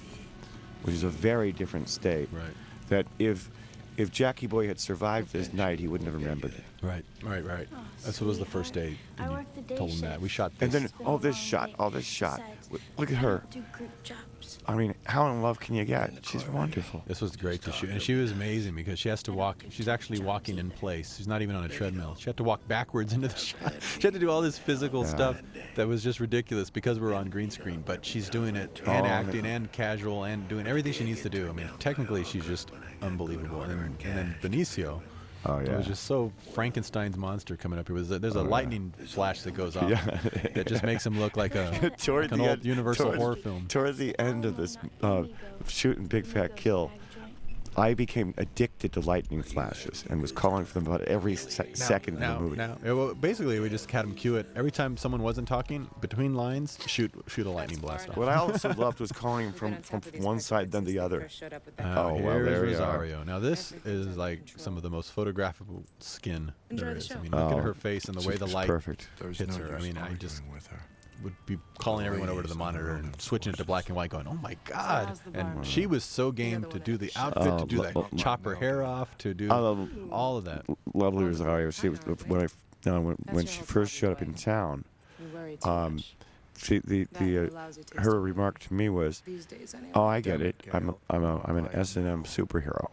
which 0.83 0.93
is 0.93 1.03
a 1.03 1.09
very 1.09 1.51
different 1.51 1.89
state. 1.89 2.29
Right. 2.31 2.43
That 2.89 3.07
if 3.17 3.49
if 4.01 4.11
Jackie 4.11 4.47
Boy 4.47 4.67
had 4.67 4.79
survived 4.79 5.31
this 5.31 5.53
night, 5.53 5.79
he 5.79 5.87
wouldn't 5.87 6.09
have 6.11 6.19
remembered 6.19 6.53
it. 6.53 6.63
Right, 6.81 7.05
right, 7.23 7.45
right. 7.45 7.67
Oh, 7.73 7.77
That's 8.03 8.19
what 8.19 8.27
was 8.27 8.39
the 8.39 8.45
first 8.45 8.73
day. 8.73 8.97
I 9.17 9.21
when 9.21 9.31
you 9.31 9.37
work 9.37 9.55
the 9.55 9.61
day 9.61 9.75
told 9.75 9.91
him 9.91 10.01
that. 10.01 10.19
We 10.19 10.29
shot 10.29 10.51
this. 10.57 10.73
And 10.73 10.85
then 10.85 10.91
all 11.05 11.17
this 11.17 11.35
shot, 11.35 11.69
all 11.77 11.89
this 11.91 12.05
shot. 12.05 12.37
Besides, 12.37 12.61
Look 12.97 13.11
at 13.11 13.17
her. 13.17 13.43
Do 13.51 13.61
group 13.71 13.91
jobs. 14.03 14.59
I 14.67 14.75
mean, 14.75 14.95
how 15.05 15.27
in 15.27 15.41
love 15.41 15.59
can 15.59 15.75
you 15.75 15.85
get? 15.85 16.25
She's 16.25 16.47
wonderful. 16.47 17.03
This 17.05 17.21
was 17.21 17.35
great 17.35 17.61
to 17.63 17.71
shoot, 17.71 17.89
and 17.89 18.01
she 18.01 18.13
was 18.15 18.31
amazing 18.31 18.75
because 18.75 18.97
she 18.99 19.09
has 19.09 19.21
to 19.23 19.33
walk. 19.33 19.63
She's 19.69 19.87
actually 19.87 20.19
walking 20.19 20.57
in 20.57 20.71
place. 20.71 21.17
She's 21.17 21.27
not 21.27 21.41
even 21.41 21.55
on 21.55 21.63
a 21.65 21.69
treadmill. 21.69 22.15
She 22.17 22.25
had 22.25 22.37
to 22.37 22.43
walk 22.43 22.65
backwards 22.67 23.13
into 23.13 23.27
the 23.27 23.37
shot. 23.37 23.73
She 23.81 24.01
had 24.01 24.13
to 24.13 24.19
do 24.19 24.29
all 24.29 24.41
this 24.41 24.57
physical 24.57 25.03
stuff 25.03 25.41
that 25.75 25.87
was 25.87 26.03
just 26.03 26.19
ridiculous 26.19 26.69
because 26.69 26.99
we're 26.99 27.13
on 27.13 27.29
green 27.29 27.49
screen. 27.51 27.83
But 27.85 28.05
she's 28.05 28.29
doing 28.29 28.55
it 28.55 28.81
oh, 28.85 28.91
and 28.91 29.05
Oh, 29.05 29.09
acting 29.09 29.45
and 29.45 29.71
casual 29.71 30.23
and 30.23 30.47
doing 30.47 30.67
everything 30.67 30.93
she 30.93 31.03
needs 31.03 31.21
to 31.21 31.29
do. 31.29 31.49
I 31.49 31.51
mean, 31.51 31.69
technically, 31.79 32.23
she's 32.23 32.45
just 32.45 32.71
unbelievable. 33.01 33.61
And, 33.61 33.71
then- 33.71 33.97
and 34.05 34.17
then 34.17 34.35
Benicio. 34.41 35.01
Oh, 35.43 35.57
It 35.57 35.69
was 35.75 35.87
just 35.87 36.03
so 36.03 36.31
Frankenstein's 36.53 37.17
monster 37.17 37.55
coming 37.57 37.79
up 37.79 37.87
here. 37.87 37.95
Was 37.95 38.09
there's 38.09 38.35
a 38.35 38.39
Oh, 38.39 38.43
yeah. 38.43 38.49
lightning 38.49 38.93
flash 39.07 39.41
that 39.41 39.55
goes 39.55 39.75
off 39.75 39.89
Yeah. 39.89 40.19
that 40.53 40.67
just 40.67 40.83
makes 40.83 41.03
him 41.03 41.19
look 41.19 41.35
like 41.35 41.55
a 41.55 41.71
like 42.07 42.31
an 42.31 42.39
old 42.41 42.49
end, 42.49 42.65
Universal 42.65 43.05
toward, 43.05 43.17
horror 43.17 43.35
film. 43.37 43.67
Towards 43.67 43.97
the 43.97 44.17
end 44.19 44.45
of 44.45 44.55
this 44.55 44.77
uh, 45.01 45.23
shooting 45.67 46.05
Big 46.05 46.27
Fat 46.27 46.55
Kill, 46.55 46.91
I 47.77 47.93
became 47.93 48.33
addicted 48.37 48.91
to 48.93 48.99
lightning 48.99 49.41
flashes 49.43 50.03
and 50.09 50.21
was 50.21 50.31
calling 50.31 50.65
for 50.65 50.73
them 50.79 50.87
about 50.87 51.03
every 51.03 51.35
se- 51.37 51.71
second 51.73 52.19
now, 52.19 52.33
of 52.33 52.35
the 52.37 52.43
movie. 52.43 52.57
Now, 52.57 52.77
yeah, 52.83 52.91
well, 52.91 53.13
basically, 53.13 53.59
we 53.61 53.69
just 53.69 53.89
had 53.89 54.03
him 54.03 54.13
cue 54.13 54.35
it 54.35 54.45
every 54.55 54.71
time 54.71 54.97
someone 54.97 55.23
wasn't 55.23 55.47
talking 55.47 55.87
between 56.01 56.33
lines. 56.35 56.77
Shoot, 56.85 57.13
shoot 57.27 57.45
a 57.45 57.49
lightning 57.49 57.79
blast 57.79 58.09
off. 58.09 58.17
What 58.17 58.27
I 58.27 58.35
also 58.35 58.73
loved 58.77 58.99
was 58.99 59.11
calling 59.13 59.47
him 59.47 59.53
from, 59.53 59.81
from 59.83 60.01
one 60.21 60.39
side 60.41 60.71
then 60.71 60.83
the 60.83 60.99
other. 60.99 61.29
Uh, 61.41 61.83
Oh, 62.01 62.13
well, 62.15 62.33
here's 62.33 62.45
there 62.45 62.65
you 62.65 62.75
are. 62.77 62.99
Rosario. 62.99 63.23
Now 63.23 63.39
this 63.39 63.73
is 63.85 64.17
like 64.17 64.41
some 64.57 64.75
of 64.75 64.83
the 64.83 64.89
most 64.89 65.15
photographable 65.15 65.83
skin 65.99 66.51
Enjoy 66.69 66.85
there 66.85 66.93
the 66.93 66.99
is. 66.99 67.11
I 67.11 67.15
mean, 67.21 67.31
look 67.31 67.53
Oh, 67.53 67.57
at 67.57 67.63
her 67.63 67.73
face 67.73 68.05
and 68.05 68.19
the 68.19 68.27
way 68.27 68.35
the 68.35 68.47
she's 68.47 68.53
light 68.55 68.67
perfect. 68.67 69.07
Hits 69.21 69.39
no 69.57 69.63
her. 69.65 69.77
I 69.77 69.81
mean, 69.81 69.97
I 69.97 70.01
arguing 70.01 70.19
just 70.19 70.41
with 70.51 70.67
her. 70.67 70.79
Would 71.23 71.35
be 71.45 71.57
calling 71.77 72.05
everyone 72.05 72.29
over 72.29 72.41
to 72.41 72.47
the 72.47 72.55
monitor 72.55 72.95
and 72.95 73.19
switching 73.21 73.53
it 73.53 73.57
to 73.57 73.65
black 73.65 73.87
and 73.87 73.95
white, 73.95 74.09
going, 74.09 74.27
"Oh 74.27 74.39
my 74.41 74.57
God!" 74.65 75.19
And 75.33 75.65
she 75.65 75.85
was 75.87 76.03
so 76.03 76.31
game 76.31 76.65
to 76.69 76.79
do 76.79 76.97
the 76.97 77.11
outfit, 77.15 77.59
to 77.59 77.65
do 77.65 77.81
that, 77.81 78.17
chop 78.17 78.43
her 78.45 78.55
hair 78.55 78.83
off, 78.83 79.17
to 79.19 79.33
do 79.33 79.49
all 79.49 80.37
of 80.37 80.45
that. 80.45 80.65
lovely 80.93 81.25
Rosario. 81.25 81.71
She 81.71 81.89
was 81.89 81.99
when 82.27 82.41
I 82.41 82.89
uh, 82.89 82.99
when, 82.99 83.15
when 83.31 83.45
she 83.45 83.61
first 83.61 83.93
showed 83.93 84.11
up 84.13 84.21
in 84.21 84.33
town. 84.33 84.85
Um, 85.63 85.99
she, 86.57 86.79
the 86.79 87.07
the 87.13 87.47
uh, 87.47 88.01
her 88.01 88.19
remark 88.19 88.59
to 88.59 88.73
me 88.73 88.89
was, 88.89 89.21
These 89.21 89.45
days, 89.45 89.73
anyway. 89.73 89.91
"Oh, 89.95 90.05
I 90.05 90.21
get 90.21 90.41
it. 90.41 90.55
I'm 90.73 90.89
a, 90.89 90.95
I'm 91.09 91.23
a 91.23 91.41
I'm 91.45 91.57
an 91.57 91.69
S 91.73 91.95
and 91.95 92.07
M 92.07 92.23
superhero." 92.23 92.89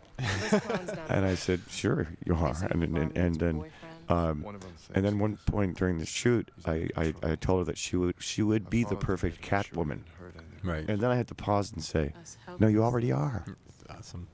And 1.08 1.24
I 1.24 1.34
said, 1.34 1.60
"Sure, 1.68 2.08
you 2.24 2.34
are." 2.34 2.54
And 2.70 2.82
and 2.82 3.16
and 3.16 3.36
then 3.36 3.64
um, 4.08 4.42
One 4.42 4.54
of 4.54 4.60
them 4.60 4.72
and 4.94 5.04
then 5.04 5.18
one 5.18 5.36
point 5.46 5.76
during 5.76 5.98
the 5.98 6.06
shoot, 6.06 6.50
I, 6.64 6.88
I, 6.96 7.14
I 7.22 7.34
told 7.36 7.60
her 7.60 7.64
that 7.64 7.78
she 7.78 7.96
would 7.96 8.14
she 8.18 8.42
would 8.42 8.70
be 8.70 8.84
the 8.84 8.96
perfect 8.96 9.42
to 9.42 9.54
make 9.54 9.66
Catwoman. 9.66 9.88
didn't 9.88 10.08
hurt 10.18 10.34
anyone. 10.36 10.76
Right. 10.78 10.88
And 10.88 11.00
then 11.00 11.10
I 11.10 11.16
had 11.16 11.28
to 11.28 11.34
pause 11.34 11.72
and 11.72 11.82
say, 11.84 12.12
"No, 12.58 12.66
you 12.68 12.82
already 12.82 13.12
are." 13.12 13.44
Awesome. 13.90 14.26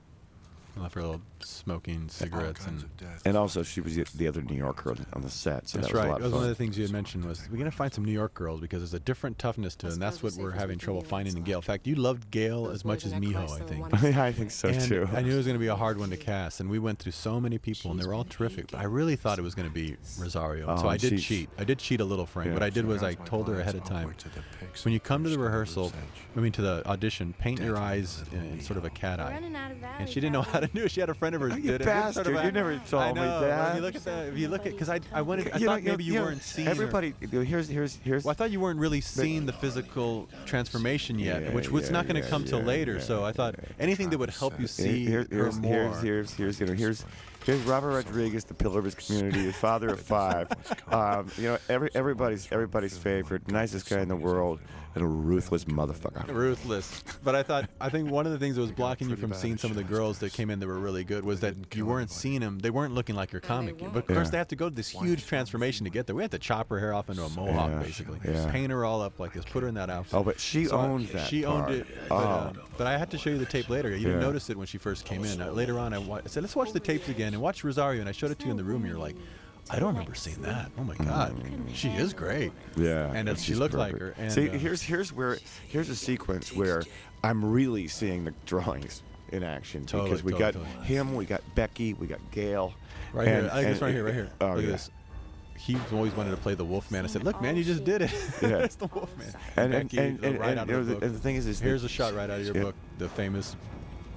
I 0.77 0.81
love 0.81 0.93
her 0.93 0.99
a 1.01 1.03
little 1.03 1.21
smoking 1.45 2.07
cigarettes 2.09 2.65
and. 2.67 2.83
And 3.25 3.37
also, 3.37 3.63
she 3.63 3.81
was 3.81 3.95
the, 3.95 4.05
the 4.15 4.27
other 4.27 4.41
New 4.41 4.55
Yorker 4.55 4.91
on, 4.91 5.05
on 5.13 5.21
the 5.21 5.29
set, 5.29 5.67
so 5.69 5.77
That's 5.77 5.91
that 5.91 5.93
was 5.93 6.01
right. 6.01 6.07
a 6.07 6.11
lot 6.11 6.17
That 6.19 6.23
was 6.25 6.31
of 6.33 6.37
one 6.39 6.43
of 6.43 6.49
the 6.49 6.55
things 6.55 6.77
you 6.77 6.83
had 6.83 6.91
mentioned 6.91 7.25
was 7.25 7.47
we're 7.51 7.57
gonna 7.57 7.71
find 7.71 7.93
some 7.93 8.05
New 8.05 8.11
York 8.11 8.33
girls 8.33 8.59
because 8.61 8.81
there's 8.81 8.93
a 8.93 8.99
different 8.99 9.37
toughness 9.39 9.75
to 9.77 9.89
them. 9.89 9.99
that's 9.99 10.21
what 10.21 10.33
we're 10.33 10.51
having 10.51 10.77
trouble 10.77 11.01
finding 11.01 11.35
in 11.37 11.43
Gail. 11.43 11.57
In 11.59 11.61
fact, 11.63 11.87
you 11.87 11.95
loved 11.95 12.29
Gail 12.31 12.69
as 12.69 12.83
much 12.85 13.05
as 13.05 13.13
Miho, 13.13 13.49
I 13.49 13.59
think. 13.65 13.85
yeah, 14.15 14.23
I 14.29 14.31
think 14.31 14.51
so 14.51 14.69
and 14.69 14.81
too. 14.81 15.07
I 15.13 15.21
knew 15.21 15.33
it 15.33 15.37
was 15.37 15.45
going 15.45 15.55
to 15.55 15.59
be 15.59 15.67
a 15.67 15.75
hard 15.75 15.99
one 15.99 16.09
to 16.09 16.17
cast, 16.17 16.59
and 16.59 16.69
we 16.69 16.79
went 16.79 16.99
through 16.99 17.11
so 17.13 17.39
many 17.39 17.57
people, 17.57 17.91
and 17.91 17.99
they 17.99 18.05
were 18.05 18.13
all 18.13 18.25
terrific. 18.25 18.71
But 18.71 18.79
I 18.79 18.83
really 18.85 19.15
thought 19.15 19.39
it 19.39 19.43
was 19.43 19.55
going 19.55 19.67
to 19.67 19.73
be 19.73 19.95
Rosario, 20.19 20.75
so 20.77 20.85
Oh, 20.85 20.89
I 20.89 20.97
did 20.97 21.19
she- 21.19 21.39
cheat. 21.45 21.49
I 21.57 21.63
did 21.63 21.79
cheat 21.79 21.99
a 22.01 22.05
little, 22.05 22.25
Frank. 22.25 22.47
Yeah. 22.47 22.53
What 22.53 22.63
I 22.63 22.69
did 22.69 22.85
was 22.85 23.03
I 23.03 23.13
told 23.15 23.47
her 23.47 23.59
ahead 23.59 23.75
of 23.75 23.83
time, 23.83 24.13
when 24.83 24.93
you 24.93 24.99
come 24.99 25.23
to 25.23 25.29
the 25.29 25.39
rehearsal, 25.39 25.91
I 26.35 26.39
mean 26.39 26.51
to 26.53 26.61
the 26.61 26.85
audition, 26.87 27.33
paint 27.39 27.59
your 27.61 27.77
eyes 27.77 28.23
in, 28.31 28.39
in 28.45 28.61
sort 28.61 28.77
of 28.77 28.85
a 28.85 28.89
cat 28.89 29.19
eye. 29.19 29.39
And 29.99 30.07
she 30.09 30.15
didn't 30.19 30.33
know 30.33 30.41
how 30.41 30.59
to 30.59 30.67
do 30.67 30.83
it. 30.85 30.91
She 30.91 30.99
had 30.99 31.09
a 31.09 31.13
friend 31.13 31.34
of 31.35 31.41
hers 31.41 31.53
Oh, 31.53 31.55
you 31.57 31.61
did 31.63 31.75
it. 31.75 31.81
It 31.81 31.85
bastard, 31.85 32.25
sort 32.25 32.37
of 32.37 32.43
you 32.45 32.51
never 32.51 32.77
told 32.89 33.03
I 33.03 33.07
me 33.13 33.21
know, 33.21 33.39
but 33.41 33.47
that. 33.47 33.69
If 33.69 33.75
you 33.75 33.81
look 33.81 33.95
at 33.95 34.03
the, 34.03 34.27
if 34.27 34.37
you 34.37 34.47
look 34.47 34.65
at, 34.65 34.71
because 34.73 34.89
I, 34.89 34.99
I 35.13 35.21
wanted, 35.21 35.51
I 35.53 35.57
You 35.57 35.65
know- 35.65 35.71
thought 35.73 35.83
maybe 35.83 36.03
you, 36.03 36.13
know, 36.15 36.23
weren't 36.23 36.41
seeing. 36.41 36.67
Everybody, 36.67 37.13
you 37.21 37.27
know, 37.31 37.41
here's 37.41 37.67
here's 37.69 37.95
here's. 38.03 38.23
Well, 38.23 38.31
I 38.31 38.35
thought 38.35 38.51
you 38.51 38.59
weren't 38.59 38.79
really 38.79 39.01
seeing 39.01 39.45
the 39.45 39.53
physical 39.53 40.27
transformation 40.45 41.19
yet, 41.19 41.43
Yeah, 41.43 41.51
which 41.51 41.69
was 41.69 41.85
yeah, 41.85 41.91
not 41.93 42.07
going 42.07 42.15
to 42.15 42.21
yeah, 42.21 42.29
come 42.29 42.45
till 42.45 42.59
yeah, 42.59 42.65
later. 42.65 42.93
yeah, 42.95 43.01
so 43.01 43.23
I 43.23 43.31
thought 43.31 43.55
anything 43.79 44.09
that 44.09 44.17
would 44.17 44.29
help 44.31 44.59
you 44.59 44.67
see 44.67 45.05
Here- 45.05 45.21
her 45.29 45.35
here's, 45.35 45.59
more. 45.59 45.73
here's, 45.73 46.01
here's, 46.01 46.33
here's, 46.33 46.59
you 46.59 46.65
know, 46.67 46.73
here's, 46.73 47.05
here's 47.45 47.61
Robert 47.61 47.91
Rodriguez, 47.91 48.43
the 48.45 48.53
pillar 48.53 48.79
of 48.79 48.85
his 48.85 48.95
community, 48.95 49.45
the 49.45 49.53
father 49.53 49.89
of 49.89 49.99
five. 50.15 50.47
Um, 50.91 51.29
you 51.37 51.43
know, 51.43 51.57
every, 51.69 51.89
everybody's, 51.95 52.47
everybody's 52.51 52.97
favorite, 52.97 53.47
nicest 53.51 53.89
guy 53.89 54.01
in 54.01 54.07
the 54.07 54.15
world, 54.15 54.59
and 54.95 55.03
a 55.03 55.07
ruthless 55.07 55.65
motherfucker. 55.65 56.27
Ruthless. 56.33 57.03
But 57.23 57.35
I 57.35 57.43
thought 57.43 57.69
I 57.79 57.89
think 57.89 58.09
one 58.09 58.25
of 58.25 58.31
the 58.31 58.39
things 58.39 58.55
that 58.55 58.61
was 58.61 58.71
blocking 58.83 59.09
you 59.09 59.15
from 59.15 59.33
seeing 59.33 59.57
some 59.57 59.69
of 59.71 59.77
the 59.77 59.83
girls 59.83 60.19
that 60.19 60.33
came 60.33 60.49
in 60.49 60.59
that 60.59 60.67
were 60.67 60.79
really 60.79 61.03
good 61.03 61.23
was 61.25 61.41
that 61.41 61.55
you 61.75 61.85
weren't 61.85 62.09
seeing 62.09 62.39
them. 62.39 62.59
They 62.59 62.69
weren't 62.69 62.93
looking 62.93 63.15
like 63.15 63.31
your 63.31 63.41
comic. 63.41 63.77
But 63.77 63.87
of 63.97 64.07
course 64.07 64.27
Yeah. 64.27 64.31
they 64.31 64.37
have 64.37 64.47
to 64.49 64.55
go 64.55 64.69
to 64.69 64.75
this 64.75 64.89
huge 64.89 65.25
transformation 65.25 65.83
to 65.83 65.89
get 65.89 66.07
there. 66.07 66.15
We 66.15 66.21
had 66.23 66.31
to 66.31 66.39
chop 66.39 66.69
her 66.69 66.79
hair 66.79 66.93
off 66.93 67.09
into 67.09 67.23
a 67.23 67.29
mohawk 67.29 67.71
Yeah, 67.71 67.79
basically. 67.79 68.19
yeah. 68.25 68.49
Paint 68.51 68.71
her 68.71 68.85
all 68.85 69.01
up 69.01 69.19
like 69.19 69.33
this. 69.33 69.45
Put 69.45 69.63
her 69.63 69.69
in 69.69 69.75
that 69.75 69.89
outfit. 69.89 70.13
Oh, 70.13 70.23
but 70.23 70.39
she 70.39 70.65
So 70.65 70.77
I- 70.77 70.87
owned 70.87 71.07
that 71.09 71.27
She 71.27 71.45
owned 71.45 71.65
part. 71.65 71.71
it. 71.75 71.87
But, 72.09 72.15
uh, 72.15 72.51
Oh. 72.55 72.61
but 72.77 72.87
I 72.87 72.97
had 72.97 73.11
to 73.11 73.17
show 73.17 73.29
you 73.31 73.37
the 73.37 73.45
tape 73.45 73.69
later. 73.69 73.89
You 73.91 73.97
didn't 74.05 74.21
Yeah. 74.21 74.25
notice 74.27 74.49
it 74.49 74.57
when 74.57 74.67
she 74.67 74.77
first 74.77 75.05
came 75.05 75.25
in. 75.25 75.41
Uh, 75.41 75.51
later 75.51 75.77
on, 75.77 75.93
I, 75.93 75.97
wa- 75.97 76.21
I 76.23 76.27
said, 76.27 76.43
"Let's 76.43 76.55
watch 76.55 76.71
the 76.71 76.79
tapes 76.79 77.09
again 77.09 77.33
and 77.33 77.41
watch 77.41 77.63
Rosario." 77.63 77.99
And 77.99 78.07
I 78.09 78.13
showed 78.13 78.31
it 78.31 78.39
to 78.39 78.45
you 78.45 78.51
in 78.51 78.57
the 78.57 78.63
room. 78.63 78.81
And 78.83 78.89
you're 78.89 78.99
like, 78.99 79.15
"I 79.69 79.79
don't 79.79 79.93
remember 79.93 80.15
seeing 80.15 80.41
that. 80.43 80.71
Oh 80.77 80.83
my 80.83 80.95
God, 80.95 81.35
she 81.73 81.89
is 81.89 82.13
great." 82.13 82.51
Yeah, 82.75 83.11
And 83.13 83.29
uh, 83.29 83.35
she 83.35 83.55
looked 83.55 83.73
like 83.73 83.97
her. 83.97 84.13
And, 84.17 84.31
See, 84.31 84.49
uh, 84.49 84.53
here's 84.53 84.81
here's 84.81 85.11
where 85.13 85.37
here's 85.67 85.89
a 85.89 85.95
sequence 85.95 86.53
where 86.53 86.83
I'm 87.23 87.43
really 87.43 87.87
seeing 87.87 88.25
the 88.25 88.33
drawings 88.45 89.01
in 89.31 89.43
action 89.43 89.85
Totally, 89.85 90.09
because 90.11 90.23
we 90.23 90.31
totally, 90.33 90.51
got 90.53 90.65
totally. 90.71 90.85
him, 90.87 91.15
we 91.15 91.25
got 91.25 91.41
Becky, 91.55 91.93
we 91.95 92.05
got 92.07 92.19
Gail. 92.31 92.73
Right 93.13 93.27
and- 93.27 93.43
here. 93.45 93.51
I 93.51 93.55
think 93.63 93.67
it's 93.71 93.73
and- 93.73 93.81
right 93.81 93.93
here, 93.93 94.03
right 94.05 94.13
here. 94.13 94.29
Oh, 94.41 94.47
Look 94.53 94.55
yeah. 94.57 94.61
at 94.63 94.71
this. 94.73 94.91
He 95.57 95.77
always 95.93 96.13
wanted 96.13 96.31
to 96.31 96.37
play 96.37 96.53
the 96.53 96.65
Wolfman. 96.65 97.05
I 97.05 97.07
said, 97.07 97.23
"Look, 97.23 97.41
man, 97.41 97.55
you 97.55 97.63
just 97.63 97.85
did 97.85 98.01
it. 98.03 98.11
Yeah. 98.41 98.49
it's 98.59 98.75
the 98.75 98.87
Wolfman." 98.87 99.33
And- 99.55 99.73
and- 99.73 99.89
Becky, 99.89 99.97
and- 100.05 100.23
uh, 100.23 100.27
and- 100.27 100.39
right 100.39 100.49
and, 100.51 100.59
out 100.59 100.69
of 100.69 100.85
the- 100.85 100.93
the 100.95 100.99
book. 100.99 101.11
the 101.13 101.19
thing 101.19 101.37
is- 101.37 101.47
is 101.47 101.59
here's 101.59 101.83
a 101.85 101.89
shot 101.89 102.13
right 102.13 102.29
out 102.29 102.39
of 102.41 102.45
your 102.45 102.55
Yeah. 102.55 102.63
book, 102.63 102.75
the 102.99 103.07
famous 103.09 103.55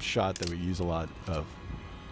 shot 0.01 0.35
that 0.37 0.51
we 0.51 0.57
use 0.57 0.81
a 0.81 0.85
lot 0.85 1.09
of, 1.29 1.47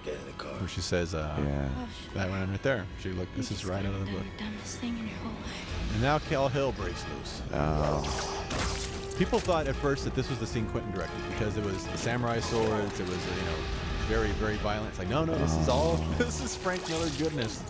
Get 0.07 0.15
in 0.15 0.27
the 0.27 0.33
car. 0.43 0.53
where 0.53 0.69
she 0.69 0.81
says, 0.81 1.15
uh, 1.15 1.37
Yeah. 1.39 1.69
"That 2.15 2.31
one 2.31 2.49
right 2.51 2.63
there." 2.63 2.87
She 3.03 3.11
looked, 3.11 3.37
This 3.37 3.51
is 3.51 3.65
right 3.67 3.85
out 3.85 3.93
of 3.93 4.01
the 4.07 4.13
book. 4.13 4.23
Dumbest 4.39 4.79
thing 4.79 4.97
in 4.99 5.09
your 5.09 5.17
whole 5.19 5.33
life. 5.33 5.93
And 5.93 6.03
now 6.03 6.19
Cal 6.21 6.49
Hill 6.49 6.73
breaks 6.73 7.05
loose. 7.19 7.43
Oh. 7.53 9.13
People 9.19 9.39
thought 9.41 9.67
at 9.67 9.75
first 9.77 10.05
that 10.05 10.15
this 10.15 10.29
was 10.31 10.39
the 10.39 10.47
scene 10.47 10.67
Quentin 10.67 10.93
directed 10.93 11.21
because 11.31 11.57
it 11.57 11.65
was 11.65 11.85
the 11.87 11.99
samurai 11.99 12.39
swords. 12.41 13.01
It 13.01 13.09
was 13.09 13.17
you 13.27 13.43
know 13.47 13.57
very 14.09 14.29
very 14.33 14.57
violent. 14.57 14.91
It's 14.91 14.99
like 14.99 15.09
no 15.09 15.25
no 15.25 15.37
this 15.39 15.55
is 15.57 15.69
all 15.69 15.97
this 16.19 16.41
is 16.41 16.55
Frank 16.55 16.87
Miller 16.89 17.09
goodness. 17.19 17.61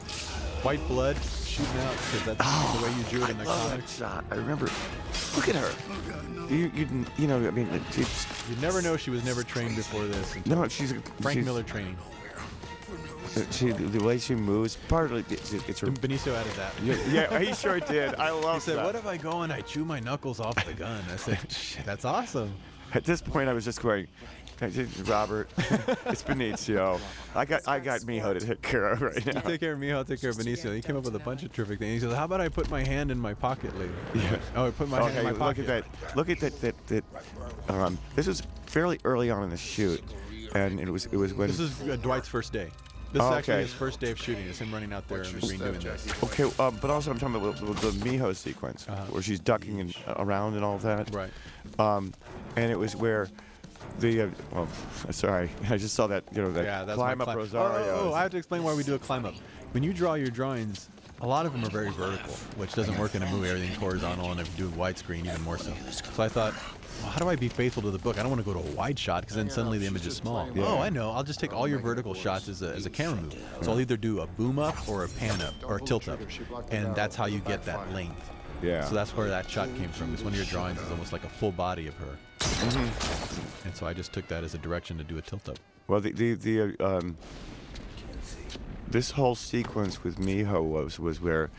White 0.63 0.87
blood 0.89 1.17
shooting 1.45 1.81
out 1.83 1.93
because 1.93 2.37
that's 2.37 2.77
the 2.79 2.85
way 2.85 2.93
you 2.99 3.05
drew 3.05 3.23
it 3.25 3.31
in 3.31 3.39
the 3.39 3.45
love 3.45 3.71
comics. 3.71 3.97
shot. 3.99 4.25
I 4.31 4.35
remember. 4.35 4.69
Look 5.37 5.49
at 5.49 5.55
her. 5.55 5.73
You, 6.53 6.71
you, 6.75 7.05
you 7.19 7.27
know, 7.27 7.47
I 7.47 7.51
mean, 7.51 7.69
it's, 7.91 8.27
You'd 8.49 8.61
never 8.63 8.81
know 8.83 8.97
she 8.97 9.11
was 9.11 9.25
never 9.25 9.43
trained 9.43 9.77
before 9.77 10.05
this. 10.05 10.35
no, 10.47 10.67
she's 10.69 10.93
a 10.93 11.01
Frank 11.21 11.39
she's, 11.39 11.45
Miller 11.45 11.63
training. 11.63 11.97
She, 13.51 13.71
the 13.71 14.03
way 14.03 14.19
she 14.19 14.35
moves, 14.35 14.79
partly 14.89 15.25
it's, 15.29 15.53
it's 15.53 15.81
her. 15.81 15.89
Benicio 15.89 16.35
added 16.35 16.53
that. 16.53 16.73
Yeah, 16.83 17.31
yeah, 17.31 17.39
he 17.39 17.53
sure 17.53 17.81
did. 17.81 18.15
I 18.15 18.31
love 18.31 18.55
He 18.57 18.61
said, 18.61 18.79
that. 18.79 18.85
"What 18.87 18.95
if 18.95 19.07
I 19.07 19.17
go 19.17 19.43
and 19.43 19.53
I 19.53 19.61
chew 19.61 19.85
my 19.85 20.01
knuckles 20.01 20.41
off 20.41 20.55
the 20.65 20.73
gun?" 20.73 21.05
I 21.13 21.17
said, 21.17 21.39
"Shit, 21.51 21.85
"That's 21.85 22.05
awesome." 22.05 22.55
At 22.95 23.05
this 23.05 23.21
point, 23.21 23.49
I 23.49 23.53
was 23.53 23.65
just 23.65 23.83
going, 23.83 24.07
Robert, 25.07 25.51
it's 26.07 26.23
Benicio. 26.23 26.99
I 27.35 27.45
got, 27.45 27.69
I 27.69 27.79
got 27.79 28.01
Miho 28.03 28.39
to 28.39 28.47
take 28.47 28.63
care 28.63 28.89
of 28.89 29.03
right 29.03 29.27
now. 29.27 29.33
You 29.33 29.33
now. 29.35 29.41
take 29.41 29.61
care 29.61 29.73
of 29.73 29.79
me, 29.79 29.93
I'll 29.93 30.05
take 30.05 30.21
care 30.21 30.31
of 30.31 30.37
Benicio. 30.37 30.75
He 30.75 30.81
came 30.81 30.97
up 30.97 31.05
with 31.05 31.15
a 31.15 31.19
bunch 31.21 31.43
of 31.43 31.53
terrific 31.53 31.79
things. 31.79 32.01
He 32.03 32.09
says, 32.09 32.17
"How 32.17 32.25
about 32.25 32.41
I 32.41 32.49
put 32.49 32.71
my 32.71 32.83
hand 32.83 33.11
in 33.11 33.19
my 33.19 33.35
pocket 33.35 33.77
later?" 33.79 33.93
Yeah. 34.15 34.39
Oh, 34.55 34.69
I 34.69 34.71
put 34.71 34.89
my 34.89 35.03
hand 35.03 35.19
in 35.19 35.25
my 35.25 35.31
look 35.31 35.39
pocket. 35.39 35.69
at 35.69 35.85
that. 35.85 36.17
Look 36.17 36.31
at 36.31 36.41
that. 36.41 36.61
That. 36.61 36.87
that 36.87 37.05
um, 37.69 37.99
this 38.15 38.27
was 38.27 38.43
fairly 38.67 38.99
early 39.05 39.31
on 39.31 39.43
in 39.43 39.51
the 39.51 39.57
shoot, 39.59 40.03
and 40.55 40.81
it 40.81 40.89
was, 40.89 41.07
it 41.07 41.17
was 41.17 41.35
when. 41.35 41.49
This 41.49 41.61
is 41.61 41.83
uh, 41.83 41.97
Dwight's 41.97 42.29
first 42.29 42.53
day. 42.53 42.71
This 43.17 43.25
Oh, 43.25 43.31
is 43.33 43.39
actually 43.39 43.55
okay. 43.55 43.63
his 43.63 43.73
first 43.73 43.99
day 43.99 44.11
of 44.11 44.19
shooting. 44.21 44.45
It's 44.47 44.59
him 44.59 44.71
running 44.71 44.93
out 44.93 45.09
there 45.09 45.23
in 45.23 45.33
the 45.33 45.41
green 45.41 45.59
doing 45.59 45.79
this. 45.81 46.07
Okay, 46.25 46.45
um, 46.59 46.77
but 46.83 46.91
also 46.91 47.11
I'm 47.11 47.19
talking 47.19 47.37
about 47.37 47.57
the, 47.57 47.65
the 47.91 47.93
Miho 48.05 48.37
sequence 48.37 48.87
Uh-huh. 48.87 49.05
where 49.07 49.23
she's 49.23 49.41
ducking 49.41 49.81
and, 49.81 49.95
around 50.17 50.53
and 50.55 50.63
all 50.63 50.77
that. 50.79 51.15
Right. 51.15 51.31
Um, 51.79 52.13
and 52.57 52.71
it 52.71 52.79
was 52.79 52.95
where 52.95 53.29
the 54.01 54.23
uh, 54.23 54.29
well, 54.53 54.69
sorry, 55.13 55.49
I 55.71 55.79
just 55.79 55.95
saw 55.95 56.07
that 56.09 56.25
you 56.35 56.43
know 56.43 56.53
that 56.53 56.65
Yeah, 56.67 56.85
that's 56.85 56.97
climb 56.97 57.17
my 57.17 57.23
up 57.23 57.27
climb. 57.29 57.39
Rosario. 57.39 57.79
Oh, 57.87 58.01
oh, 58.05 58.11
oh, 58.11 58.15
I 58.15 58.21
have 58.21 58.33
to 58.33 58.37
explain 58.37 58.63
why 58.63 58.75
we 58.75 58.83
do 58.83 58.95
a 58.95 58.99
climb 58.99 59.25
up. 59.25 59.33
When 59.73 59.83
you 59.83 59.95
draw 59.95 60.13
your 60.13 60.29
drawings, 60.29 60.91
a 61.23 61.27
lot 61.27 61.47
of 61.47 61.53
them 61.53 61.65
are 61.65 61.71
very 61.71 61.91
vertical, 61.93 62.35
which 62.59 62.75
doesn't 62.75 62.99
work 62.99 63.15
in 63.15 63.23
a 63.23 63.31
movie. 63.31 63.49
Everything's 63.49 63.77
horizontal, 63.79 64.31
and 64.31 64.41
if 64.41 64.59
you 64.59 64.67
do 64.69 64.77
widescreen, 64.77 65.25
even 65.27 65.41
more 65.43 65.57
so. 65.57 65.73
So 66.13 66.23
I 66.23 66.29
thought, 66.29 66.53
well, 67.03 67.11
how 67.11 67.19
do 67.19 67.29
I 67.29 67.37
be 67.37 67.49
faithful 67.49 67.83
to 67.83 67.91
the 67.91 67.99
book? 67.99 68.19
I 68.19 68.23
don't 68.23 68.31
want 68.31 68.45
to 68.45 68.53
go 68.53 68.61
to 68.61 68.67
a 68.67 68.73
wide 68.73 68.99
shot 68.99 69.23
because 69.23 69.37
then 69.37 69.51
suddenly 69.51 69.79
the 69.79 69.87
image 69.87 70.07
is 70.07 70.17
small. 70.17 70.49
Oh, 70.59 70.79
I 70.79 70.91
know. 70.91 71.11
I'll 71.11 71.25
just 71.25 71.41
take 71.41 71.53
all 71.53 71.69
your 71.69 71.79
vertical 71.79 72.15
shots 72.15 72.49
as 72.49 72.63
a, 72.63 72.75
as 72.75 72.87
a 72.87 72.91
camera 72.91 73.21
move. 73.21 73.37
So 73.63 73.73
I'll 73.73 73.81
either 73.81 73.97
do 73.97 74.21
a 74.21 74.27
boom 74.27 74.59
up 74.59 74.89
or 74.89 75.05
a 75.05 75.09
pan 75.09 75.41
up 75.43 75.55
or 75.65 75.77
a 75.77 75.81
tilt 75.81 76.09
up, 76.09 76.21
and 76.71 76.95
that's 76.95 77.17
how 77.17 77.27
you 77.27 77.41
get 77.41 77.65
that 77.65 77.93
length. 77.93 78.31
Yeah. 78.63 78.85
So 78.85 78.95
that's 78.95 79.15
where 79.17 79.29
that 79.29 79.51
shot 79.51 79.69
came 79.77 79.91
from. 79.91 80.11
Because 80.11 80.25
one 80.25 80.33
of 80.33 80.39
your 80.39 80.47
drawings 80.47 80.81
is 80.81 80.91
almost 80.91 81.13
like 81.13 81.25
a 81.25 81.29
full 81.29 81.53
body 81.53 81.89
of 81.89 81.95
her. 81.95 82.17
Mm-hmm. 82.39 83.67
And 83.67 83.77
so 83.77 83.87
I 83.87 83.93
just 83.93 84.13
took 84.13 84.27
that 84.29 84.45
as 84.45 84.55
a 84.55 84.59
direction 84.59 84.97
to 84.99 85.05
do 85.05 85.19
a 85.19 85.23
tilt 85.23 85.49
up. 85.49 85.59
Well, 85.89 86.01
the 86.01 86.13
the, 86.13 86.35
the 86.35 86.77
uh, 86.81 86.97
um, 86.97 87.17
this 88.89 89.11
whole 89.11 89.35
sequence 89.35 90.03
with 90.03 90.19
Miho 90.19 90.63
was 90.65 90.99
was 90.99 91.21
where, 91.21 91.51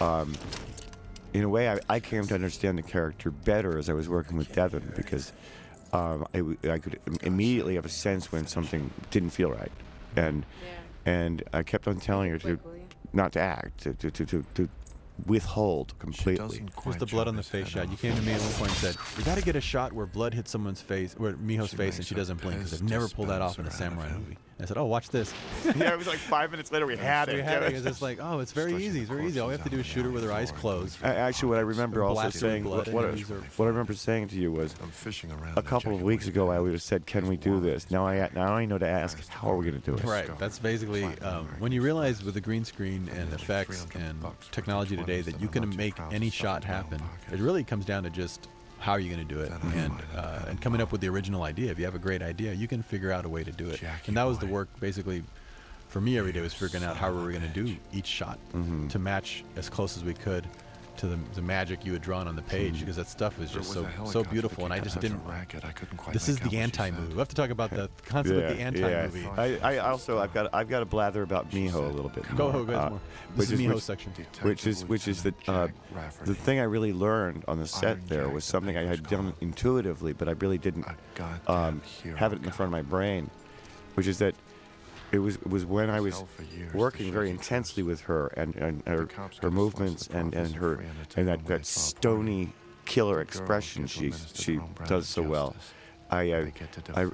um, 0.00 0.34
in 1.32 1.44
a 1.44 1.48
way, 1.48 1.70
I, 1.70 1.78
I 1.88 2.00
came 2.00 2.26
to 2.26 2.34
understand 2.34 2.78
the 2.78 2.82
character 2.82 3.30
better 3.30 3.78
as 3.78 3.88
I 3.88 3.92
was 3.92 4.08
working 4.08 4.36
with 4.36 4.52
Devon 4.52 4.92
because 4.96 5.32
um, 5.92 6.26
I, 6.34 6.38
w- 6.38 6.58
I 6.68 6.78
could 6.78 7.00
immediately 7.22 7.74
have 7.76 7.84
a 7.84 7.90
sense 7.90 8.32
when 8.32 8.46
something 8.46 8.90
didn't 9.10 9.30
feel 9.30 9.50
right, 9.50 9.72
and 10.16 10.44
and 11.06 11.42
I 11.52 11.62
kept 11.62 11.88
on 11.88 11.98
telling 11.98 12.30
her 12.30 12.38
to 12.38 12.58
not 13.12 13.32
to 13.32 13.40
act, 13.40 13.82
to 13.82 13.94
to 13.94 14.10
to, 14.10 14.26
to, 14.26 14.44
to 14.54 14.68
withhold 15.26 15.98
completely. 15.98 16.64
Here's 16.82 16.96
the 16.96 17.06
blood 17.06 17.28
on 17.28 17.36
the 17.36 17.42
face 17.42 17.68
shot. 17.68 17.90
You 17.90 17.96
came 17.96 18.14
to 18.14 18.22
me 18.22 18.32
at 18.32 18.40
one 18.40 18.52
point 18.52 18.70
and 18.70 18.78
said, 18.78 18.96
"We 19.16 19.24
got 19.24 19.38
to 19.38 19.44
get 19.44 19.56
a 19.56 19.60
shot 19.60 19.92
where 19.92 20.06
blood 20.06 20.34
hits 20.34 20.50
someone's 20.50 20.80
face, 20.80 21.14
where 21.16 21.32
Miho's 21.34 21.72
face, 21.72 21.96
and 21.96 22.06
she 22.06 22.14
doesn't 22.14 22.40
blink 22.40 22.58
because 22.58 22.72
they've 22.72 22.88
never 22.88 23.08
pulled 23.08 23.28
that 23.28 23.42
off 23.42 23.58
in 23.58 23.66
a 23.66 23.70
samurai 23.70 24.10
movie." 24.12 24.36
And 24.60 24.66
I 24.66 24.68
said, 24.68 24.76
"Oh, 24.76 24.84
watch 24.84 25.08
this." 25.08 25.32
yeah, 25.74 25.90
it 25.94 25.96
was 25.96 26.06
like 26.06 26.18
five 26.18 26.50
minutes 26.50 26.70
later 26.70 26.84
we 26.86 26.94
had 26.98 27.30
it. 27.30 27.36
We 27.36 27.40
had 27.40 27.62
it. 27.62 27.72
It's 27.72 27.82
just 27.82 28.02
like, 28.02 28.18
oh, 28.20 28.40
it's 28.40 28.52
very 28.52 28.74
easy. 28.84 29.00
It's 29.00 29.08
very 29.08 29.26
easy. 29.26 29.40
All 29.40 29.48
we 29.48 29.54
have 29.54 29.64
to 29.64 29.70
do 29.70 29.78
is 29.78 29.86
shoot 29.86 30.04
her 30.04 30.10
with 30.10 30.22
her 30.22 30.30
eyes 30.30 30.52
closed. 30.52 30.98
I- 31.02 31.14
Actually, 31.14 31.48
what 31.48 31.58
I 31.58 31.62
remember 31.62 32.04
also 32.04 32.20
Blast 32.20 32.40
her 32.40 32.46
with 32.46 32.52
saying, 32.52 32.64
what, 32.64 32.88
what, 32.88 33.04
I- 33.06 33.16
what 33.56 33.64
I 33.64 33.68
remember 33.68 33.94
saying 33.94 34.28
to 34.28 34.36
you 34.36 34.52
was, 34.52 34.74
I'm 34.82 34.90
fishing 34.90 35.32
around. 35.32 35.56
a 35.56 35.62
couple 35.62 35.94
of 35.94 36.02
weeks 36.02 36.26
ago, 36.26 36.50
I 36.50 36.60
would 36.60 36.72
have 36.72 36.82
said, 36.82 37.06
"Can 37.06 37.26
we 37.26 37.38
do 37.38 37.58
this?" 37.58 37.90
Now 37.90 38.06
I 38.06 38.28
now 38.34 38.52
I 38.52 38.66
know 38.66 38.76
to 38.76 38.86
ask, 38.86 39.26
"How 39.28 39.50
are 39.50 39.56
we 39.56 39.64
going 39.64 39.80
to 39.80 39.90
do 39.90 39.96
it?" 39.96 40.04
Right. 40.04 40.28
That's 40.38 40.58
basically 40.58 41.04
um, 41.22 41.46
when 41.58 41.72
you 41.72 41.80
realize 41.80 42.22
with 42.22 42.34
the 42.34 42.40
green 42.42 42.66
screen 42.66 43.08
and 43.16 43.32
effects 43.32 43.86
and 43.94 44.22
technology 44.50 44.94
today 44.94 45.22
that 45.22 45.40
you 45.40 45.48
can 45.48 45.74
make 45.74 45.94
any 46.12 46.28
shot 46.28 46.64
happen. 46.64 47.00
It 47.32 47.38
really 47.40 47.64
comes 47.64 47.86
down 47.86 48.02
to 48.02 48.10
just 48.10 48.48
how 48.80 48.92
are 48.92 49.00
you 49.00 49.14
going 49.14 49.26
to 49.26 49.34
do 49.34 49.40
it? 49.40 49.52
And 49.74 49.92
uh, 50.16 50.48
and 50.48 50.60
coming 50.60 50.80
up 50.80 50.90
with 50.90 51.00
the 51.00 51.08
original 51.08 51.42
idea. 51.44 51.70
If 51.70 51.78
you 51.78 51.84
have 51.84 51.94
a 51.94 51.98
great 52.00 52.22
idea, 52.22 52.52
you 52.54 52.66
can 52.66 52.82
figure 52.82 53.12
out 53.12 53.24
a 53.24 53.28
way 53.28 53.44
to 53.44 53.52
do 53.52 53.68
it. 53.68 53.80
And 54.08 54.16
that 54.16 54.24
was 54.24 54.38
the 54.38 54.46
work 54.46 54.68
basically 54.80 55.22
for 55.88 56.00
me 56.00 56.16
every 56.18 56.32
day 56.32 56.40
was 56.40 56.54
figuring 56.54 56.84
out 56.84 56.96
how 56.96 57.12
we 57.12 57.20
were 57.22 57.30
going 57.30 57.42
to 57.42 57.48
do 57.48 57.76
each 57.92 58.06
shot 58.06 58.38
to 58.88 58.98
match 58.98 59.44
as 59.56 59.68
close 59.68 59.96
as 59.96 60.04
we 60.04 60.14
could 60.14 60.46
to 61.00 61.06
the, 61.06 61.18
the 61.32 61.40
magic 61.40 61.82
you 61.86 61.94
had 61.94 62.02
drawn 62.02 62.28
on 62.28 62.36
the 62.36 62.42
page 62.42 62.80
because 62.80 62.96
that 62.96 63.08
stuff 63.08 63.38
was 63.38 63.50
just 63.50 63.72
so 63.72 63.88
so 64.04 64.22
beautiful 64.22 64.64
and 64.64 64.74
I 64.74 64.80
just 64.80 65.00
didn't. 65.00 65.24
Racket. 65.24 65.64
I 65.64 65.72
couldn't 65.72 65.96
quite 65.96 66.12
This 66.12 66.28
is 66.28 66.38
the 66.38 66.58
anti 66.58 66.90
said. 66.90 66.98
move. 66.98 67.12
We 67.12 67.18
have 67.18 67.28
to 67.28 67.34
talk 67.34 67.48
about 67.48 67.70
the 67.70 67.88
concept 68.04 68.36
of 68.36 68.56
the 68.56 68.62
anti 68.62 68.80
movie. 68.82 69.20
Yeah. 69.22 69.58
I, 69.62 69.76
I 69.76 69.78
also 69.78 70.18
I've 70.18 70.34
got 70.34 70.52
I've 70.54 70.68
got 70.68 70.80
to 70.80 70.84
blather 70.84 71.22
about 71.22 71.50
Miho 71.52 71.74
a 71.74 71.92
little 71.92 72.10
bit. 72.10 72.24
Go, 72.36 72.52
more, 72.52 72.64
go, 72.64 72.78
uh, 72.78 72.90
more. 72.90 73.00
which 73.34 73.48
This 73.48 73.52
is 73.52 73.60
Miho's 73.60 73.74
which, 73.76 73.82
section. 73.82 74.12
which 74.42 74.66
is 74.66 74.84
which 74.84 75.08
is 75.08 75.22
the 75.22 75.32
uh, 75.48 75.68
the 76.24 76.34
thing 76.34 76.60
I 76.60 76.64
really 76.64 76.92
learned 76.92 77.44
on 77.48 77.58
the 77.58 77.66
set 77.66 78.06
there 78.06 78.28
was 78.28 78.44
something 78.44 78.76
I 78.76 78.84
had 78.84 79.02
done 79.08 79.32
intuitively, 79.40 80.12
but 80.12 80.28
I 80.28 80.32
really 80.32 80.58
didn't 80.58 80.84
um, 81.46 81.80
have 82.16 82.34
it 82.34 82.36
in 82.36 82.42
the 82.42 82.52
front 82.52 82.68
of 82.68 82.72
my 82.72 82.82
brain, 82.82 83.30
which 83.94 84.06
is 84.06 84.18
that 84.18 84.34
it 85.12 85.18
was 85.18 85.36
it 85.36 85.48
was 85.48 85.64
when 85.64 85.90
I 85.90 86.00
was 86.00 86.22
working 86.72 87.12
very 87.12 87.30
intensely 87.30 87.82
with 87.82 88.00
her 88.02 88.28
and, 88.28 88.54
and 88.56 88.82
her, 88.86 89.08
her 89.42 89.50
movements 89.50 90.08
and, 90.08 90.34
and 90.34 90.54
her 90.54 90.84
and 91.16 91.28
that, 91.28 91.46
that 91.46 91.66
stony 91.66 92.52
killer 92.84 93.20
expression 93.20 93.86
she 93.86 94.12
she 94.34 94.60
does 94.86 95.08
so 95.08 95.22
well. 95.22 95.56
I 96.10 96.32
uh, 96.32 96.46
I 96.94 97.08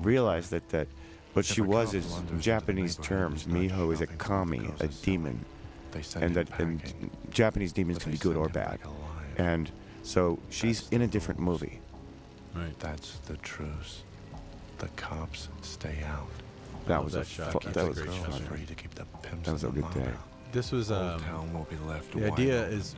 realized 0.00 0.50
that 0.50 0.68
that 0.70 0.88
what 1.34 1.44
she 1.44 1.60
was 1.60 1.94
is 1.94 2.16
in 2.30 2.40
Japanese 2.40 2.96
terms. 2.96 3.44
miho 3.44 3.92
is 3.92 4.00
a 4.00 4.06
kami, 4.06 4.70
a 4.80 4.88
demon, 4.88 5.44
and 6.16 6.34
that 6.34 6.48
and 6.58 6.82
Japanese 7.30 7.72
demons 7.72 7.98
can 7.98 8.12
be 8.12 8.18
good 8.18 8.36
or 8.36 8.48
bad, 8.48 8.78
and 9.36 9.70
so 10.02 10.38
she's 10.50 10.88
in 10.90 11.02
a 11.02 11.06
different 11.06 11.40
movie. 11.40 11.80
Right. 12.54 12.78
That's 12.80 13.18
the 13.26 13.36
truth. 13.36 14.02
The 14.78 14.88
cops 14.96 15.48
stay 15.62 15.98
out. 16.06 16.28
Oh, 16.88 16.94
that 16.94 17.04
was 17.04 17.14
a 17.14 17.24
shot. 17.24 17.62
That, 17.62 17.88
was 17.88 17.98
a 17.98 18.02
great 18.48 18.66
the 18.66 18.74
That, 18.94 19.44
that 19.44 19.52
was 19.52 19.64
a 19.64 19.68
good 19.68 19.90
day. 19.92 20.10
This 20.52 20.72
was 20.72 20.90
um, 20.90 21.20
the 22.14 22.32
idea 22.32 22.66
is 22.68 22.94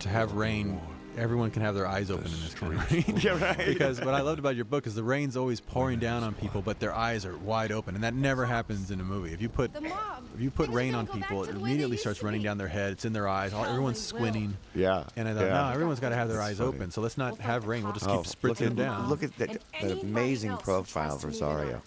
to 0.00 0.08
have 0.08 0.32
rain. 0.32 0.80
Everyone 1.16 1.50
can 1.50 1.62
have 1.62 1.74
their 1.74 1.86
eyes 1.86 2.10
open 2.10 2.26
in 2.26 2.40
this 2.40 2.54
kind 2.54 2.72
of 2.72 2.92
rain. 2.92 3.18
yeah, 3.20 3.40
right. 3.40 3.66
because 3.66 4.00
what 4.00 4.14
I 4.14 4.20
loved 4.20 4.38
about 4.38 4.56
your 4.56 4.64
book 4.64 4.86
is 4.86 4.94
the 4.94 5.02
rain's 5.02 5.36
always 5.36 5.60
pouring 5.60 5.98
down 5.98 6.22
on 6.22 6.34
people, 6.34 6.62
but 6.62 6.78
their 6.78 6.94
eyes 6.94 7.26
are 7.26 7.36
wide 7.38 7.72
open, 7.72 7.94
and 7.94 8.04
that 8.04 8.14
never 8.14 8.46
happens 8.46 8.90
in 8.90 9.00
a 9.00 9.04
movie. 9.04 9.32
If 9.32 9.40
you 9.40 9.48
put 9.48 9.72
if 9.76 10.40
you 10.40 10.50
put 10.50 10.68
rain 10.70 10.94
on 10.94 11.06
people, 11.06 11.44
it 11.44 11.50
immediately 11.50 11.96
starts 11.96 12.22
running 12.22 12.42
down 12.42 12.58
their 12.58 12.68
head. 12.68 12.92
It's 12.92 13.04
in 13.04 13.12
their 13.12 13.28
eyes. 13.28 13.52
All, 13.52 13.64
everyone's 13.64 14.00
squinting. 14.00 14.56
Yeah. 14.74 15.04
And 15.16 15.28
I 15.28 15.34
thought, 15.34 15.44
yeah. 15.44 15.62
no, 15.62 15.68
everyone's 15.70 16.00
got 16.00 16.10
to 16.10 16.16
have 16.16 16.28
their 16.28 16.40
eyes 16.40 16.60
open. 16.60 16.90
So 16.90 17.00
let's 17.00 17.18
not 17.18 17.38
have 17.38 17.66
rain. 17.66 17.84
We'll 17.84 17.92
just 17.92 18.08
oh, 18.08 18.22
keep 18.22 18.26
spritzing 18.26 18.60
look 18.60 18.60
at, 18.60 18.76
down. 18.76 19.08
Look 19.08 19.22
at 19.22 19.36
that, 19.38 19.58
that 19.80 20.00
amazing 20.02 20.56
profile 20.58 21.16
of 21.16 21.24
Rosario 21.24 21.82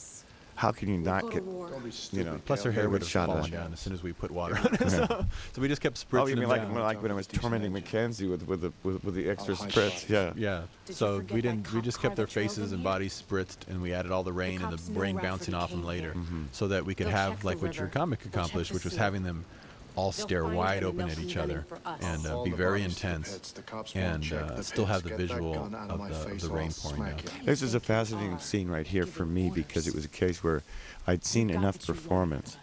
how 0.56 0.72
can 0.72 0.89
you 0.89 0.97
not 0.97 1.32
get? 1.32 1.43
You 2.12 2.24
know, 2.24 2.39
plus 2.45 2.64
her 2.64 2.72
hair 2.72 2.89
would 2.89 3.01
have 3.01 3.10
shot 3.10 3.28
fallen 3.28 3.49
down 3.49 3.74
as 3.74 3.80
soon 3.80 3.93
as 3.93 4.04
we 4.04 4.14
put 4.14 4.32
water 4.32 4.58
on 4.58 4.74
it. 4.76 4.84
So, 4.93 5.26
so 5.54 5.62
we 5.62 5.68
just 5.68 5.82
kept 5.82 5.95
spritzing. 5.97 6.22
Oh, 6.22 6.28
you 6.28 6.36
mean 6.36 6.47
like 6.47 6.62
when, 6.72 6.84
like 6.84 7.01
when 7.01 7.12
I 7.12 7.16
was 7.16 7.26
tormenting 7.26 7.72
Makenzie 7.72 8.30
with 8.30 8.45
with 8.47 8.62
the 8.62 8.72
with, 8.84 9.04
with 9.04 9.16
the 9.16 9.28
oh, 9.28 9.32
extra 9.32 9.56
oh, 9.56 9.58
spritz? 9.58 10.08
Yeah. 10.08 10.34
Yeah. 10.36 10.64
Did 10.86 10.95
so 10.95 11.20
we 11.32 11.41
didn't. 11.41 11.72
We 11.74 11.82
just 11.82 12.01
kept 12.01 12.16
their 12.16 12.28
faces 12.28 12.72
and 12.72 12.84
bodies 12.84 13.24
spritzed, 13.28 13.68
and 13.68 13.82
we 13.82 13.93
added 13.93 14.12
all 14.12 14.24
the 14.24 14.34
rain 14.34 14.60
the 14.60 14.68
and 14.68 14.78
the 14.78 14.99
rain 14.99 15.18
bouncing 15.18 15.54
off 15.54 15.72
them 15.72 15.84
later, 15.84 16.12
mm-hmm. 16.12 16.43
so 16.51 16.68
that 16.68 16.86
we 16.86 16.93
could 16.93 17.08
have 17.08 17.43
like 17.43 17.62
what 17.62 17.78
your 17.78 17.88
comic 17.88 18.26
accomplished, 18.26 18.72
which 18.72 18.84
was 18.84 18.95
having 18.95 19.24
them 19.24 19.45
all 19.96 20.12
stare 20.12 20.46
wide 20.46 20.84
open 20.84 21.10
at 21.10 21.20
each 21.20 21.38
other 21.38 21.66
and 22.02 22.26
uh, 22.26 22.44
be 22.44 22.52
very 22.52 22.84
intense 22.84 23.54
and 23.96 24.32
uh, 24.34 24.62
still 24.62 24.86
have 24.86 25.04
the 25.04 25.16
visual 25.16 25.56
of 25.56 25.72
the, 26.10 26.32
of 26.32 26.41
the 26.41 26.50
rain 26.50 26.72
pouring 26.72 27.04
down. 27.04 27.20
This 27.44 27.62
is 27.62 27.76
a 27.76 27.80
fascinating 27.80 28.39
scene 28.39 28.68
right 28.68 28.88
here 28.88 29.06
for 29.06 29.26
me 29.26 29.52
because 29.54 29.88
it 29.88 29.96
was 29.96 30.06
a 30.06 30.10
case 30.10 30.44
where 30.44 30.64
I'd 31.08 31.26
seen 31.26 31.50
enough 31.50 31.86
performance 31.86 32.58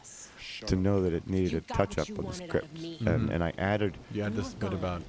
to 0.66 0.76
know 0.76 1.03
that 1.03 1.12
it 1.12 1.28
needed 1.28 1.55
a 1.55 1.74
touch 1.74 1.99
up 1.99 2.09
on 2.18 2.26
the 2.26 2.33
script. 2.33 2.76
And, 2.76 3.01
mm-hmm. 3.01 3.31
and 3.31 3.45
I 3.45 3.53
added. 3.59 3.97
You 4.12 4.22
had 4.22 4.35
this 4.35 4.55
bit 4.55 4.72
about. 4.72 5.03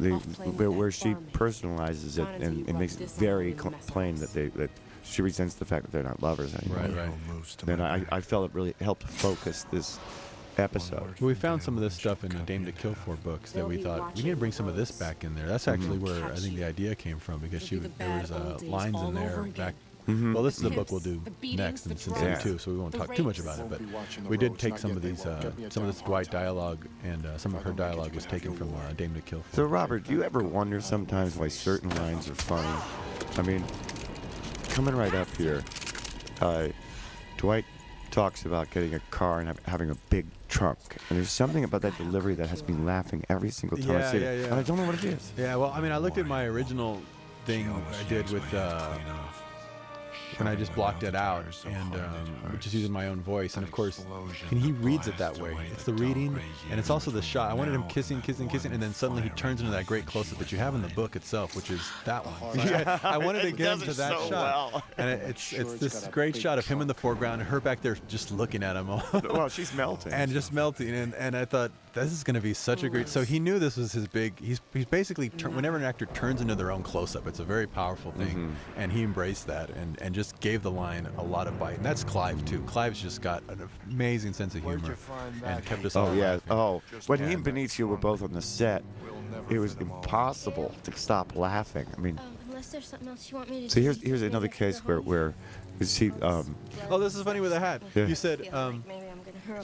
The, 0.00 0.10
where, 0.10 0.70
where 0.70 0.90
she 0.90 1.14
personalizes 1.32 2.18
it 2.18 2.42
and 2.42 2.68
it 2.68 2.74
makes 2.74 2.96
it 2.96 3.08
very 3.10 3.52
cl- 3.52 3.74
plain 3.86 4.16
that 4.16 4.32
they 4.32 4.48
that 4.48 4.70
she 5.04 5.22
resents 5.22 5.54
the 5.54 5.64
fact 5.64 5.84
that 5.84 5.92
they're 5.92 6.02
not 6.02 6.22
lovers 6.22 6.54
anymore. 6.54 6.78
Right, 6.78 6.96
right. 6.96 7.56
Then 7.64 7.80
I, 7.80 8.04
I 8.10 8.20
felt 8.20 8.50
it 8.50 8.54
really 8.54 8.74
helped 8.80 9.04
focus 9.04 9.64
this 9.70 9.98
episode. 10.58 11.18
We 11.20 11.34
found 11.34 11.62
some 11.62 11.76
of 11.76 11.82
this 11.82 11.94
stuff 11.94 12.24
in 12.24 12.34
uh, 12.34 12.38
the 12.38 12.44
Dame 12.44 12.64
to 12.66 12.72
Kill 12.72 12.94
For 12.94 13.16
books 13.16 13.52
that 13.52 13.66
we 13.66 13.82
thought 13.82 14.16
we 14.16 14.22
need 14.22 14.30
to 14.30 14.36
bring 14.36 14.52
some 14.52 14.68
of 14.68 14.76
this 14.76 14.90
back 14.90 15.24
in 15.24 15.34
there. 15.34 15.46
That's 15.46 15.68
actually 15.68 15.98
where 15.98 16.24
I 16.24 16.36
think 16.36 16.56
the 16.56 16.64
idea 16.64 16.94
came 16.94 17.18
from 17.18 17.40
because 17.40 17.62
she 17.62 17.76
there 17.76 18.20
was 18.20 18.30
uh, 18.30 18.58
lines 18.62 19.00
in 19.00 19.14
there 19.14 19.42
back 19.56 19.74
Mm-hmm. 20.08 20.34
Well, 20.34 20.42
this 20.42 20.56
is 20.56 20.62
the 20.62 20.70
book 20.70 20.90
we'll 20.90 21.00
do 21.00 21.22
next, 21.42 21.86
in 21.86 21.96
season 21.96 22.24
yeah. 22.24 22.38
so 22.38 22.72
we 22.72 22.76
won't 22.76 22.92
talk 22.92 23.14
too 23.14 23.22
much 23.22 23.38
about 23.38 23.60
it. 23.60 23.66
But 23.70 23.80
we 24.28 24.36
did 24.36 24.58
take 24.58 24.76
some 24.76 24.92
of 24.92 25.02
these, 25.02 25.24
uh, 25.24 25.52
some 25.68 25.84
of 25.84 25.94
this 25.94 26.02
Dwight 26.02 26.28
dialogue, 26.28 26.88
and 27.04 27.24
uh, 27.24 27.38
some 27.38 27.54
of 27.54 27.62
her 27.62 27.70
dialogue 27.70 28.12
was 28.14 28.26
taken 28.26 28.52
from 28.52 28.74
uh, 28.74 28.92
Dame 28.94 29.14
to 29.14 29.20
Kill. 29.20 29.42
For. 29.42 29.56
So, 29.56 29.64
Robert, 29.64 30.04
do 30.04 30.12
you 30.12 30.24
ever 30.24 30.42
wonder 30.42 30.80
sometimes 30.80 31.36
why 31.36 31.48
certain 31.48 31.90
lines 31.90 32.28
are 32.28 32.34
funny? 32.34 32.82
I 33.36 33.42
mean, 33.42 33.64
coming 34.70 34.96
right 34.96 35.14
up 35.14 35.28
here, 35.36 35.62
uh, 36.40 36.68
Dwight 37.36 37.64
talks 38.10 38.44
about 38.44 38.70
getting 38.70 38.94
a 38.94 39.00
car 39.10 39.38
and 39.38 39.56
having 39.66 39.90
a 39.90 39.96
big 40.10 40.26
trunk. 40.52 40.78
And 41.08 41.18
there's 41.18 41.30
something 41.30 41.64
about 41.64 41.80
that 41.82 41.96
delivery 41.96 42.34
that 42.34 42.48
has 42.48 42.66
me 42.68 42.74
laughing 42.74 43.24
every 43.28 43.50
single 43.50 43.78
time 43.78 43.88
yeah, 43.88 44.08
I 44.08 44.12
see 44.12 44.18
yeah, 44.18 44.30
it. 44.30 44.40
Yeah. 44.40 44.46
And 44.46 44.54
I 44.54 44.62
don't 44.62 44.76
know 44.76 44.84
what 44.84 44.96
it 44.96 45.04
is. 45.04 45.32
Yeah, 45.36 45.56
well, 45.56 45.72
I 45.74 45.80
mean, 45.80 45.92
I 45.92 45.96
looked 45.96 46.18
at 46.18 46.26
my 46.26 46.44
original 46.44 47.00
thing 47.46 47.68
I 47.70 48.08
did 48.08 48.30
with 48.30 48.54
uh, 48.54 48.96
when 50.38 50.48
I 50.48 50.54
just 50.54 50.74
blocked 50.74 51.02
it 51.02 51.14
out 51.14 51.44
and 51.66 51.94
um, 51.94 52.58
just 52.60 52.74
using 52.74 52.92
my 52.92 53.08
own 53.08 53.20
voice. 53.20 53.56
And 53.56 53.64
of 53.64 53.70
course, 53.70 54.04
and 54.50 54.58
he 54.58 54.72
reads 54.72 55.08
it 55.08 55.16
that 55.18 55.36
way. 55.38 55.56
It's 55.72 55.84
the 55.84 55.94
reading, 55.94 56.38
and 56.70 56.78
it's 56.78 56.90
also 56.90 57.10
the 57.10 57.22
shot. 57.22 57.50
I 57.50 57.54
wanted 57.54 57.74
him 57.74 57.84
kissing, 57.88 58.20
kissing, 58.22 58.48
kissing, 58.48 58.72
and 58.72 58.82
then 58.82 58.92
suddenly 58.92 59.22
he 59.22 59.28
turns 59.30 59.60
into 59.60 59.72
that 59.72 59.86
great 59.86 60.06
close-up 60.06 60.38
that 60.38 60.52
you 60.52 60.58
have 60.58 60.74
in 60.74 60.82
the 60.82 60.88
book 60.88 61.16
itself, 61.16 61.54
which 61.56 61.70
is 61.70 61.82
that 62.04 62.24
one. 62.24 62.58
Yeah, 62.72 62.98
I 63.02 63.18
wanted 63.18 63.42
to 63.50 63.52
get 63.52 63.72
him 63.74 63.80
to 63.80 63.92
that 63.94 64.18
so 64.18 64.28
shot, 64.28 64.72
well. 64.72 64.82
and 64.96 65.10
it, 65.10 65.20
it's 65.28 65.52
it's 65.52 65.74
this 65.74 66.08
great 66.08 66.36
shot 66.36 66.58
of 66.58 66.66
him 66.66 66.80
in 66.80 66.86
the 66.86 66.94
foreground, 66.94 67.40
and 67.40 67.50
her 67.50 67.60
back 67.60 67.82
there 67.82 67.96
just 68.08 68.30
looking 68.30 68.62
at 68.62 68.76
him. 68.76 68.86
well, 68.86 69.48
she's 69.48 69.74
melting. 69.74 70.12
And 70.12 70.30
just 70.30 70.52
melting, 70.52 70.90
and 70.90 71.14
and 71.14 71.36
I 71.36 71.44
thought 71.44 71.70
this 71.92 72.12
is 72.12 72.24
going 72.24 72.34
to 72.34 72.40
be 72.40 72.54
such 72.54 72.82
a 72.82 72.88
great. 72.88 73.08
So 73.08 73.22
he 73.22 73.38
knew 73.38 73.58
this 73.58 73.76
was 73.76 73.92
his 73.92 74.08
big. 74.08 74.38
He's 74.40 74.60
he's 74.72 74.86
basically 74.86 75.28
tur- 75.30 75.50
whenever 75.50 75.76
an 75.76 75.84
actor 75.84 76.06
turns 76.06 76.40
into 76.40 76.54
their 76.54 76.70
own 76.70 76.82
close 76.82 77.14
up, 77.14 77.26
it's 77.26 77.40
a 77.40 77.44
very 77.44 77.66
powerful 77.66 78.12
thing, 78.12 78.28
mm-hmm. 78.28 78.52
and 78.76 78.90
he 78.90 79.02
embraced 79.02 79.46
that 79.46 79.70
and 79.70 80.00
and 80.00 80.14
just 80.14 80.38
gave 80.40 80.62
the 80.62 80.70
line 80.70 81.08
a 81.18 81.22
lot 81.22 81.46
of 81.46 81.58
bite. 81.58 81.76
And 81.76 81.84
that's 81.84 82.04
Clive 82.04 82.44
too. 82.44 82.62
Clive's 82.62 83.00
just 83.00 83.20
got 83.20 83.42
an 83.48 83.68
amazing 83.90 84.32
sense 84.32 84.54
of 84.54 84.62
humor 84.62 84.96
and 85.44 85.64
kept 85.64 85.84
us. 85.84 85.96
Oh 85.96 86.12
yeah. 86.14 86.32
Laughing. 86.32 86.42
Oh, 86.50 86.82
when 87.06 87.18
he 87.18 87.34
and 87.34 87.44
Benicio 87.44 87.86
were 87.86 87.96
both 87.96 88.22
on 88.22 88.32
the 88.32 88.42
set, 88.42 88.82
it 89.50 89.58
was 89.58 89.74
impossible 89.76 90.74
to 90.84 90.92
stop 90.92 91.36
laughing. 91.36 91.86
I 91.96 92.00
mean. 92.00 92.20
So 93.68 93.80
here's 93.80 94.00
here's 94.00 94.22
another 94.22 94.48
case 94.48 94.80
where 94.80 95.00
where, 95.00 95.34
is 95.80 95.96
he? 95.96 96.10
Um, 96.22 96.54
oh, 96.90 96.98
this 96.98 97.16
is 97.16 97.22
funny 97.22 97.40
with 97.40 97.52
a 97.52 97.58
hat. 97.58 97.82
Yeah. 97.94 98.06
You 98.06 98.14
said. 98.14 98.48
Um, 98.52 98.84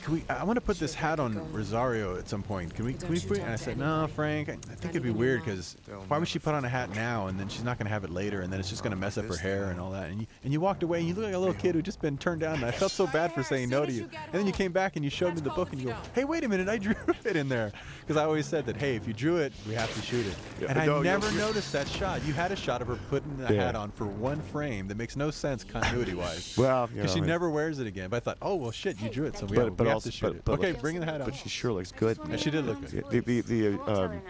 can 0.02 0.14
we? 0.14 0.24
I 0.28 0.44
want 0.44 0.56
to 0.56 0.60
put 0.60 0.78
this 0.78 0.92
hat 0.94 1.20
on 1.20 1.52
Rosario 1.52 2.16
at 2.16 2.28
some 2.28 2.42
point. 2.42 2.74
Can 2.74 2.84
we? 2.84 2.94
Can 2.94 3.08
we 3.08 3.20
put? 3.20 3.38
And 3.38 3.50
I 3.50 3.56
said, 3.56 3.78
no, 3.78 4.08
Frank. 4.08 4.48
I 4.48 4.56
think 4.56 4.90
it'd 4.94 5.02
be 5.02 5.10
weird 5.10 5.44
because 5.44 5.76
why 6.08 6.18
would 6.18 6.26
she 6.28 6.38
put 6.38 6.54
on 6.54 6.64
a 6.64 6.68
hat 6.68 6.94
now 6.94 7.28
and 7.28 7.38
then 7.38 7.48
she's 7.48 7.62
not 7.64 7.78
gonna 7.78 7.90
have 7.90 8.04
it 8.04 8.10
later 8.10 8.40
and 8.40 8.52
then 8.52 8.58
it's 8.58 8.70
just 8.70 8.82
gonna 8.82 8.96
mess 8.96 9.18
up 9.18 9.26
her 9.26 9.36
hair 9.36 9.70
and 9.70 9.80
all 9.80 9.90
that. 9.92 10.10
And 10.10 10.20
you 10.20 10.26
and 10.42 10.52
you 10.52 10.60
walked 10.60 10.82
away 10.82 10.98
and 10.98 11.08
you 11.08 11.14
look 11.14 11.24
like 11.24 11.34
a 11.34 11.38
little 11.38 11.54
kid 11.54 11.74
who 11.74 11.82
just 11.82 12.00
been 12.00 12.18
turned 12.18 12.40
down. 12.40 12.56
And 12.56 12.64
I 12.64 12.70
felt 12.70 12.92
so 12.92 13.06
bad 13.06 13.32
for 13.32 13.42
saying 13.42 13.68
no 13.70 13.86
to 13.86 13.92
you. 13.92 14.02
And 14.12 14.32
then 14.32 14.46
you 14.46 14.52
came 14.52 14.72
back 14.72 14.96
and 14.96 15.04
you 15.04 15.10
showed 15.10 15.34
me 15.34 15.40
the 15.40 15.50
book 15.50 15.70
and 15.72 15.80
you 15.80 15.88
go, 15.88 15.96
hey, 16.14 16.24
wait 16.24 16.42
a 16.44 16.48
minute, 16.48 16.68
I 16.68 16.78
drew 16.78 16.94
it 17.24 17.36
in 17.36 17.48
there 17.48 17.70
because 18.00 18.16
I 18.16 18.24
always 18.24 18.46
said 18.46 18.66
that, 18.66 18.76
hey, 18.76 18.96
if 18.96 19.06
you 19.06 19.14
drew 19.14 19.36
it, 19.36 19.52
we 19.66 19.74
have 19.74 19.94
to 19.94 20.02
shoot 20.02 20.26
it. 20.26 20.68
And 20.68 20.78
I 20.78 20.86
never 21.02 21.30
noticed 21.32 21.72
that 21.72 21.86
shot. 21.86 22.24
You 22.26 22.32
had 22.32 22.50
a 22.50 22.56
shot 22.56 22.82
of 22.82 22.88
her 22.88 22.98
putting 23.08 23.36
the 23.36 23.46
hat 23.46 23.76
on 23.76 23.92
for 23.92 24.06
one 24.06 24.40
frame 24.42 24.88
that 24.88 24.96
makes 24.96 25.14
no 25.16 25.30
sense 25.30 25.62
continuity 25.62 26.14
wise. 26.14 26.56
Well, 26.58 26.88
because 26.88 27.12
she 27.12 27.20
never 27.20 27.48
wears 27.48 27.78
it 27.78 27.86
again. 27.86 28.10
But 28.10 28.16
I 28.16 28.20
thought, 28.20 28.38
oh 28.42 28.56
well, 28.56 28.70
shit, 28.70 29.00
you 29.00 29.08
drew 29.08 29.26
it, 29.26 29.36
so 29.36 29.46
we 29.46 29.67
but, 29.70 29.84
but 29.84 29.86
also, 29.88 30.10
but, 30.20 30.44
but 30.44 30.52
okay, 30.58 30.72
look, 30.72 30.80
bring 30.80 31.00
the 31.00 31.06
hat 31.06 31.20
up. 31.20 31.28
But 31.28 31.34
she 31.34 31.48
sure 31.48 31.72
looks 31.72 31.92
good. 31.92 32.18
And 32.18 32.38
she 32.38 32.50
did 32.50 32.66
look 32.66 32.80
good. 32.80 33.04
The 33.10 33.20
the, 33.20 33.40
the 33.40 33.80
um, 33.90 34.20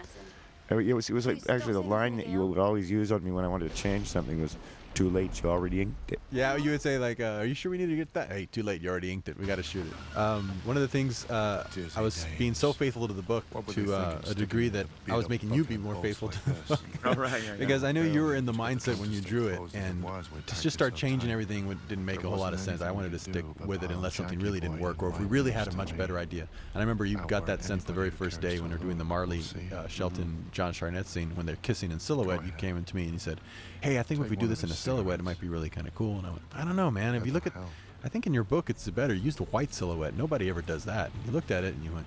it 0.69 0.93
was 0.93 1.09
it 1.09 1.13
was 1.13 1.25
like 1.25 1.49
actually 1.49 1.73
the 1.73 1.81
line 1.81 2.17
that 2.17 2.27
you 2.27 2.45
would 2.45 2.59
always 2.59 2.89
use 2.89 3.11
on 3.11 3.23
me 3.23 3.31
when 3.31 3.43
I 3.43 3.47
wanted 3.47 3.73
to 3.73 3.75
change 3.75 4.07
something 4.07 4.39
was 4.41 4.55
too 4.93 5.09
late. 5.09 5.41
You 5.41 5.49
already 5.49 5.81
inked 5.81 6.11
it. 6.11 6.19
Yeah, 6.31 6.55
you 6.55 6.71
would 6.71 6.81
say 6.81 6.97
like, 6.97 7.19
uh, 7.19 7.39
"Are 7.39 7.45
you 7.45 7.53
sure 7.53 7.71
we 7.71 7.77
need 7.77 7.87
to 7.87 7.95
get 7.95 8.13
that?" 8.13 8.31
Hey, 8.31 8.47
too 8.51 8.63
late. 8.63 8.81
You 8.81 8.89
already 8.89 9.11
inked 9.11 9.29
it. 9.29 9.39
We 9.39 9.45
got 9.45 9.55
to 9.55 9.63
shoot 9.63 9.85
it. 9.85 10.17
Um, 10.17 10.51
one 10.65 10.75
of 10.75 10.81
the 10.81 10.87
things 10.87 11.25
uh, 11.29 11.67
I 11.95 12.01
was 12.01 12.25
being 12.37 12.53
so 12.53 12.73
faithful 12.73 13.07
to 13.07 13.13
the 13.13 13.21
book 13.21 13.45
to 13.69 13.93
uh, 13.93 14.21
a 14.27 14.33
degree 14.33 14.69
that 14.69 14.87
I 15.09 15.15
was 15.15 15.29
making 15.29 15.53
you 15.53 15.63
be 15.63 15.77
more 15.77 15.95
faithful 15.95 16.29
to 16.29 16.45
the 16.45 16.53
book. 16.67 16.79
All 17.05 17.13
right, 17.15 17.41
yeah, 17.41 17.51
yeah. 17.51 17.55
because 17.57 17.83
I 17.83 17.91
knew 17.91 18.03
you 18.03 18.23
were 18.23 18.35
in 18.35 18.45
the 18.45 18.53
mindset 18.53 18.97
when 18.97 19.11
you 19.11 19.21
drew 19.21 19.47
it, 19.47 19.59
and 19.73 20.05
to 20.47 20.61
just 20.61 20.73
start 20.73 20.95
changing 20.95 21.31
everything 21.31 21.67
didn't 21.87 22.05
make 22.05 22.23
a 22.23 22.29
whole 22.29 22.37
lot 22.37 22.53
of 22.53 22.59
sense. 22.59 22.81
I 22.81 22.91
wanted 22.91 23.11
to 23.11 23.19
stick 23.19 23.45
with 23.65 23.83
it 23.83 23.91
unless 23.91 24.15
something 24.15 24.39
really 24.39 24.59
didn't 24.59 24.79
work, 24.79 25.01
or 25.03 25.09
if 25.09 25.19
we 25.19 25.25
really 25.25 25.51
had 25.51 25.67
a 25.67 25.75
much 25.75 25.97
better 25.97 26.17
idea. 26.17 26.41
And 26.73 26.77
I 26.77 26.79
remember 26.79 27.05
you 27.05 27.17
got 27.27 27.45
that 27.45 27.63
sense 27.63 27.83
the 27.83 27.93
very 27.93 28.09
first 28.09 28.41
day 28.41 28.59
when 28.59 28.71
we're 28.71 28.77
doing 28.77 28.97
the 28.97 29.03
Marley 29.03 29.41
uh, 29.73 29.87
Shelton 29.87 30.45
Josh 30.51 30.79
Hartnett 30.79 31.07
scene 31.07 31.31
when 31.35 31.45
they're 31.45 31.57
kissing 31.57 31.91
in 31.91 31.99
silhouette. 31.99 32.45
You 32.45 32.51
came 32.53 32.83
to 32.83 32.95
me 32.95 33.03
and 33.03 33.13
you 33.13 33.19
said 33.19 33.39
hey, 33.81 33.99
I 33.99 34.03
think 34.03 34.21
if 34.21 34.29
we 34.29 34.35
do 34.35 34.47
this 34.47 34.63
in 34.63 34.69
a 34.69 34.73
silhouette, 34.73 35.19
it 35.19 35.23
might 35.23 35.39
be 35.39 35.47
really 35.47 35.69
kind 35.69 35.87
of 35.87 35.95
cool. 35.95 36.17
And 36.17 36.27
I 36.27 36.31
went, 36.31 36.41
I 36.55 36.63
don't 36.63 36.75
know, 36.75 36.91
man. 36.91 37.15
If 37.15 37.25
you 37.25 37.31
look 37.31 37.47
at, 37.47 37.53
hell? 37.53 37.69
I 38.03 38.09
think 38.09 38.27
in 38.27 38.33
your 38.33 38.43
book, 38.43 38.69
it's 38.69 38.87
better. 38.89 39.13
Use 39.13 39.35
the 39.35 39.43
white 39.45 39.73
silhouette. 39.73 40.15
Nobody 40.15 40.49
ever 40.49 40.61
does 40.61 40.85
that. 40.85 41.11
You 41.25 41.31
looked 41.31 41.51
at 41.51 41.63
it 41.63 41.75
and 41.75 41.83
you 41.83 41.91
went, 41.91 42.05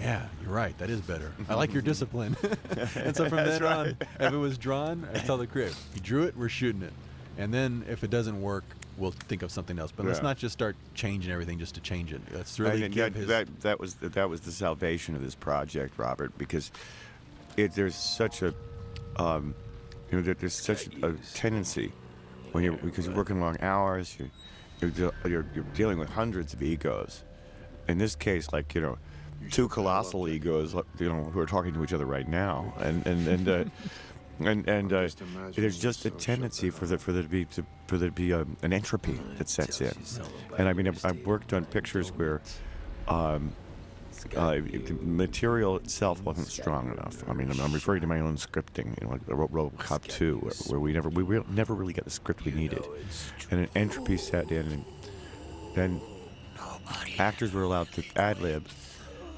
yeah, 0.00 0.26
you're 0.42 0.52
right. 0.52 0.76
That 0.78 0.90
is 0.90 1.00
better. 1.00 1.32
I 1.48 1.54
like 1.54 1.72
your 1.72 1.82
discipline. 1.92 2.36
and 2.94 3.16
so 3.16 3.28
from 3.28 3.36
then 3.36 3.62
right. 3.62 3.76
on, 3.76 3.86
if 4.20 4.32
it 4.32 4.36
was 4.36 4.58
drawn, 4.58 5.08
I 5.14 5.18
tell 5.18 5.38
the 5.38 5.46
crew, 5.46 5.70
you 5.94 6.00
drew 6.00 6.24
it, 6.24 6.36
we're 6.36 6.48
shooting 6.48 6.82
it. 6.82 6.92
And 7.38 7.52
then 7.52 7.84
if 7.88 8.04
it 8.04 8.10
doesn't 8.10 8.40
work, 8.40 8.64
we'll 8.96 9.10
think 9.10 9.42
of 9.42 9.50
something 9.50 9.78
else. 9.78 9.92
But 9.92 10.04
yeah. 10.04 10.10
let's 10.10 10.22
not 10.22 10.38
just 10.38 10.52
start 10.54 10.76
changing 10.94 11.30
everything 11.32 11.58
just 11.58 11.74
to 11.74 11.80
change 11.80 12.12
it. 12.12 12.20
That's 12.30 12.58
really 12.58 12.84
and, 12.84 12.94
that, 12.94 13.14
his... 13.14 13.26
that, 13.26 13.60
that, 13.60 13.80
was 13.80 13.94
the, 13.94 14.08
that 14.10 14.28
was 14.28 14.40
the 14.40 14.52
salvation 14.52 15.14
of 15.14 15.22
this 15.22 15.34
project, 15.34 15.98
Robert, 15.98 16.36
because 16.38 16.70
it, 17.56 17.74
there's 17.74 17.94
such 17.94 18.42
a 18.42 18.54
um, 19.16 19.54
you 20.10 20.18
know 20.18 20.22
there, 20.22 20.34
there's 20.34 20.54
such 20.54 20.88
a 21.02 21.12
tendency 21.34 21.92
when 22.52 22.64
you're 22.64 22.76
because 22.76 23.06
you're 23.06 23.14
working 23.14 23.40
long 23.40 23.56
hours, 23.60 24.16
you 24.18 24.30
you're, 24.80 24.90
de- 24.90 25.28
you're 25.28 25.46
you're 25.54 25.64
dealing 25.74 25.98
with 25.98 26.08
hundreds 26.08 26.54
of 26.54 26.62
egos. 26.62 27.22
In 27.88 27.98
this 27.98 28.16
case, 28.16 28.52
like 28.52 28.74
you 28.74 28.80
know, 28.80 28.98
two 29.50 29.68
colossal 29.68 30.28
egos, 30.28 30.74
you 30.98 31.08
know, 31.08 31.24
who 31.24 31.40
are 31.40 31.46
talking 31.46 31.72
to 31.74 31.84
each 31.84 31.92
other 31.92 32.06
right 32.06 32.28
now, 32.28 32.72
and 32.78 33.06
and 33.06 33.28
and. 33.28 33.48
Uh, 33.48 33.64
and 34.40 34.68
and 34.68 34.92
uh, 34.92 35.08
there's 35.54 35.78
just 35.78 36.04
a 36.04 36.10
tendency 36.10 36.68
for 36.68 36.84
there 36.84 36.98
for 36.98 37.12
there 37.12 37.22
to 37.22 37.28
be 37.28 37.46
to, 37.46 37.64
for 37.86 37.96
there 37.96 38.10
to 38.10 38.14
be 38.14 38.34
um, 38.34 38.54
an 38.62 38.70
entropy 38.74 39.18
that 39.38 39.48
sets 39.48 39.80
in, 39.80 39.94
and 40.58 40.68
I 40.68 40.74
mean 40.74 40.86
I've, 40.86 41.02
I've 41.06 41.24
worked 41.24 41.54
on 41.54 41.64
pictures 41.64 42.10
where 42.10 42.42
um, 43.08 43.50
uh, 44.36 44.52
the 44.52 44.96
material 45.02 45.76
itself 45.76 46.22
wasn't 46.22 46.48
strong 46.48 46.90
enough. 46.90 47.28
I 47.28 47.32
mean, 47.32 47.50
I'm, 47.50 47.60
I'm 47.60 47.72
referring 47.72 48.00
to 48.02 48.06
my 48.06 48.20
own 48.20 48.36
scripting, 48.36 49.00
you 49.00 49.06
know, 49.06 49.12
like 49.12 49.20
Ro- 49.26 49.48
RoboCop 49.48 50.06
2, 50.08 50.38
where, 50.38 50.52
where 50.68 50.80
we 50.80 50.92
never 50.92 51.08
we 51.08 51.22
re- 51.22 51.44
never 51.50 51.74
really 51.74 51.92
got 51.92 52.04
the 52.04 52.10
script 52.10 52.44
we 52.44 52.52
needed, 52.52 52.84
and 53.50 53.60
an 53.60 53.68
entropy 53.74 54.16
set 54.16 54.50
in, 54.50 54.66
and 54.66 54.84
then 55.74 56.00
actors 57.18 57.52
were 57.52 57.62
allowed 57.62 57.90
to 57.92 58.02
ad 58.16 58.40
lib, 58.40 58.66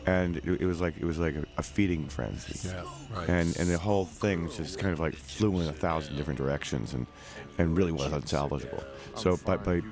and 0.06 0.36
it, 0.38 0.62
it 0.62 0.66
was 0.66 0.80
like 0.80 0.96
it 0.98 1.04
was 1.04 1.18
like 1.18 1.34
a, 1.36 1.44
a 1.56 1.62
feeding 1.62 2.08
frenzy. 2.08 2.68
Yeah, 2.68 2.82
right. 3.14 3.28
And 3.28 3.56
and 3.58 3.68
the 3.68 3.78
whole 3.78 4.04
thing 4.04 4.48
just 4.50 4.78
kind 4.78 4.92
of 4.92 5.00
like 5.00 5.14
flew 5.14 5.60
in 5.60 5.68
a 5.68 5.72
thousand 5.72 6.16
different 6.16 6.38
directions, 6.38 6.94
and 6.94 7.06
and 7.58 7.76
really 7.76 7.92
was 7.92 8.12
unsalvageable. 8.12 8.84
So, 9.16 9.36
by, 9.36 9.56
by 9.56 9.82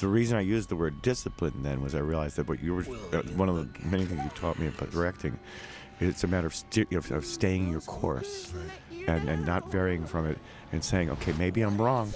the 0.00 0.08
reason 0.08 0.38
I 0.38 0.40
used 0.40 0.68
the 0.68 0.76
word 0.76 1.02
discipline 1.02 1.52
then 1.62 1.82
was 1.82 1.94
I 1.94 1.98
realized 1.98 2.36
that 2.36 2.48
what 2.48 2.62
you 2.62 2.74
were 2.74 2.86
uh, 3.12 3.22
one 3.34 3.48
of 3.48 3.56
the 3.56 3.86
many 3.86 4.04
things 4.04 4.22
you 4.22 4.30
taught 4.30 4.58
me 4.58 4.68
about 4.68 4.90
directing. 4.92 5.38
It's 5.98 6.24
a 6.24 6.26
matter 6.28 6.46
of, 6.46 6.54
sti- 6.54 6.86
of, 6.92 7.10
of 7.10 7.24
staying 7.24 7.70
your 7.70 7.80
course 7.80 8.52
and, 9.08 9.28
and 9.30 9.46
not 9.46 9.72
varying 9.72 10.04
from 10.04 10.26
it 10.26 10.38
and 10.70 10.84
saying, 10.84 11.10
okay, 11.10 11.32
maybe 11.38 11.62
I'm 11.62 11.80
wrong, 11.80 12.12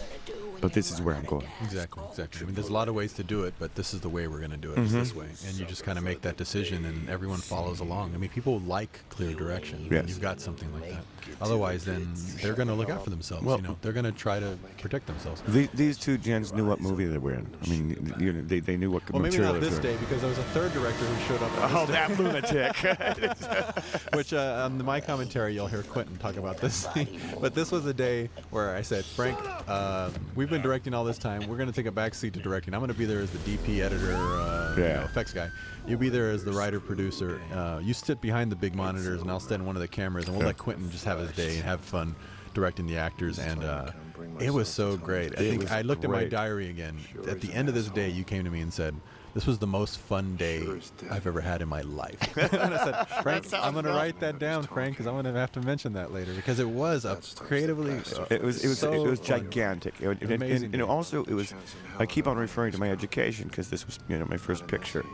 but 0.60 0.72
this 0.72 0.90
is 0.90 1.00
where 1.00 1.14
I'm 1.14 1.24
going. 1.24 1.46
Exactly, 1.62 2.02
exactly. 2.08 2.42
I 2.42 2.44
mean, 2.46 2.54
there's 2.54 2.68
a 2.68 2.72
lot 2.72 2.88
of 2.88 2.94
ways 2.94 3.12
to 3.14 3.24
do 3.24 3.44
it, 3.44 3.54
but 3.58 3.74
this 3.74 3.94
is 3.94 4.00
the 4.00 4.08
way 4.08 4.26
we're 4.26 4.38
going 4.38 4.50
to 4.50 4.56
do 4.56 4.72
it. 4.72 4.78
Mm-hmm. 4.78 4.98
this 4.98 5.14
way, 5.14 5.26
and 5.46 5.56
you 5.56 5.64
just 5.64 5.84
kind 5.84 5.98
of 5.98 6.04
make 6.04 6.20
that 6.22 6.36
decision, 6.36 6.84
and 6.84 7.08
everyone 7.08 7.38
follows 7.38 7.80
along. 7.80 8.14
I 8.14 8.18
mean, 8.18 8.30
people 8.30 8.60
like 8.60 9.00
clear 9.08 9.34
direction. 9.34 9.84
when 9.84 9.92
Yes. 9.92 10.08
You've 10.08 10.20
got 10.20 10.40
something 10.40 10.72
like 10.74 10.90
that. 10.90 11.04
Otherwise, 11.40 11.84
then 11.84 12.08
they're 12.42 12.54
going 12.54 12.68
to 12.68 12.74
look 12.74 12.90
out 12.90 13.04
for 13.04 13.10
themselves. 13.10 13.44
Well- 13.44 13.56
you 13.58 13.62
know, 13.62 13.76
they're 13.82 13.92
going 13.92 14.04
to 14.04 14.12
try 14.12 14.40
to 14.40 14.58
protect 14.78 15.06
themselves. 15.06 15.42
The, 15.48 15.68
these 15.74 15.98
two 15.98 16.18
gens 16.18 16.52
knew 16.52 16.66
what 16.66 16.80
movie 16.80 17.06
they 17.06 17.18
were 17.18 17.34
in. 17.34 17.46
I 17.64 17.68
mean, 17.68 18.14
you 18.18 18.32
know, 18.32 18.42
they, 18.42 18.60
they 18.60 18.76
knew 18.76 18.90
what 18.90 19.10
Well, 19.10 19.22
maybe 19.22 19.38
not 19.38 19.60
this 19.60 19.78
day 19.78 19.96
because 19.96 20.20
there 20.20 20.30
was 20.30 20.38
a 20.38 20.44
third 20.44 20.72
director 20.72 21.04
who 21.04 21.26
showed 21.28 21.42
up. 21.42 21.50
Oh, 21.72 21.86
that 21.86 22.18
lunatic! 22.18 22.76
which 24.14 24.32
uh, 24.32 24.62
on 24.64 24.78
the, 24.78 24.84
my 24.84 25.00
commentary 25.00 25.54
you'll 25.54 25.66
hear 25.66 25.82
Quentin 25.82 26.16
talk 26.18 26.36
about 26.36 26.58
this 26.58 26.86
thing. 26.94 27.20
But 27.40 27.54
this 27.54 27.70
was 27.70 27.86
a 27.86 27.94
day 27.94 28.28
where 28.50 28.74
I 28.76 28.82
said, 28.82 29.04
Frank, 29.04 29.38
um, 29.68 30.12
we've 30.34 30.49
been 30.50 30.60
directing 30.60 30.92
all 30.92 31.04
this 31.04 31.16
time. 31.18 31.46
We're 31.48 31.56
going 31.56 31.70
to 31.70 31.74
take 31.74 31.86
a 31.86 31.92
backseat 31.94 32.32
to 32.34 32.40
directing. 32.40 32.74
I'm 32.74 32.80
going 32.80 32.92
to 32.92 32.98
be 32.98 33.04
there 33.04 33.20
as 33.20 33.30
the 33.30 33.38
DP, 33.38 33.80
editor, 33.80 34.12
uh, 34.12 34.74
you 34.76 34.82
know, 34.82 35.02
effects 35.04 35.32
guy. 35.32 35.48
You'll 35.86 35.98
be 36.00 36.08
there 36.08 36.30
as 36.30 36.44
the 36.44 36.52
writer, 36.52 36.80
producer. 36.80 37.40
Uh, 37.54 37.80
you 37.82 37.94
sit 37.94 38.20
behind 38.20 38.50
the 38.52 38.56
big 38.56 38.74
monitors, 38.74 39.22
and 39.22 39.30
I'll 39.30 39.40
stand 39.40 39.62
in 39.62 39.66
one 39.66 39.76
of 39.76 39.80
the 39.82 39.88
cameras, 39.88 40.26
and 40.26 40.34
we'll 40.34 40.42
Yeah. 40.42 40.48
let 40.48 40.58
Quentin 40.58 40.90
just 40.90 41.04
have 41.04 41.18
his 41.20 41.32
day 41.32 41.54
and 41.56 41.64
have 41.64 41.80
fun 41.80 42.14
directing 42.52 42.86
the 42.86 42.96
actors. 42.98 43.38
And 43.38 43.62
uh, 43.64 43.92
it 44.40 44.50
was 44.50 44.68
so 44.68 44.96
great. 44.96 45.32
I 45.34 45.36
think 45.36 45.70
I 45.70 45.82
looked 45.82 46.04
at 46.04 46.10
my 46.10 46.24
diary 46.24 46.68
again. 46.68 46.98
At 47.28 47.40
the 47.40 47.52
end 47.52 47.68
of 47.68 47.74
this 47.74 47.88
day, 47.88 48.08
you 48.10 48.24
came 48.24 48.44
to 48.44 48.50
me 48.50 48.60
and 48.60 48.72
said. 48.72 48.94
This 49.32 49.46
was 49.46 49.58
the 49.58 49.66
most 49.66 49.98
fun 50.00 50.34
day 50.36 50.66
I've 51.08 51.26
ever 51.26 51.40
had 51.40 51.62
in 51.62 51.68
my 51.68 51.82
life. 51.82 52.18
and 52.36 52.74
I 52.74 52.84
said, 52.84 53.22
Frank, 53.22 53.46
I'm 53.54 53.74
going 53.74 53.84
to 53.84 53.92
write 53.92 54.18
that 54.20 54.40
down, 54.40 54.64
Frank, 54.64 54.94
because 54.94 55.06
I'm 55.06 55.14
going 55.14 55.32
to 55.32 55.38
have 55.38 55.52
to 55.52 55.60
mention 55.60 55.92
that 55.92 56.12
later 56.12 56.34
because 56.34 56.58
it 56.58 56.68
was 56.68 57.04
a 57.04 57.16
creatively. 57.36 57.92
uh, 58.16 58.26
It 58.28 58.42
was 58.42 58.64
it 58.64 58.68
was 58.68 58.78
so 58.80 58.92
it 58.92 59.08
was 59.08 59.20
gigantic. 59.20 59.94
It, 60.00 60.06
and- 60.08 60.22
and- 60.22 60.32
Amazing 60.32 60.72
and, 60.74 60.82
also 60.82 61.22
it 61.24 61.34
was. 61.34 61.54
I 61.98 62.06
keep 62.06 62.26
on 62.26 62.36
referring 62.38 62.72
to 62.72 62.78
my 62.78 62.90
education 62.90 63.46
because 63.48 63.70
this 63.70 63.86
was 63.86 64.00
you 64.08 64.18
know 64.18 64.24
my 64.26 64.36
first 64.36 64.66
picture, 64.66 65.04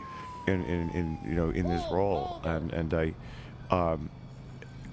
in, 0.47 0.63
in, 0.65 0.89
in 0.91 1.19
you 1.23 1.35
know 1.35 1.49
in 1.51 1.67
this 1.67 1.83
role, 1.91 2.41
and 2.43 2.73
and 2.73 2.93
I, 2.95 3.13
um, 3.69 4.09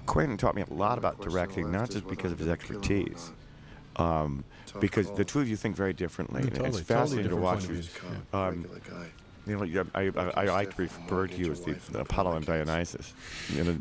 Quentin 0.05 0.37
taught 0.37 0.53
me 0.55 0.61
a 0.69 0.71
lot 0.73 0.99
about 0.99 1.19
directing, 1.19 1.71
not 1.71 1.89
just 1.89 2.07
because 2.07 2.31
of 2.31 2.37
his 2.37 2.47
expertise, 2.47 3.31
um, 3.95 4.43
because 4.79 5.11
the 5.11 5.25
two 5.25 5.39
of 5.39 5.47
you 5.47 5.55
think 5.55 5.75
very 5.75 5.93
differently. 5.93 6.41
Mm, 6.41 6.47
and 6.47 6.55
totally, 6.55 6.79
it's 6.79 6.87
totally 6.87 7.05
fascinating 7.05 7.31
to 7.31 7.37
watch 7.37 7.67
you. 7.67 7.79
of. 8.33 8.33
Um, 8.33 8.65
you 9.47 9.57
know, 9.57 9.63
yeah, 9.63 9.83
I, 9.93 10.11
I, 10.15 10.31
I 10.35 10.43
like 10.45 10.75
to 10.75 10.83
refer 10.83 11.27
to 11.27 11.37
you 11.37 11.51
as 11.51 11.61
the, 11.61 11.73
the 11.91 11.99
Apollo 12.01 12.37
and 12.37 12.45
Dionysus. 12.45 13.13
You 13.53 13.63
know, 13.63 13.77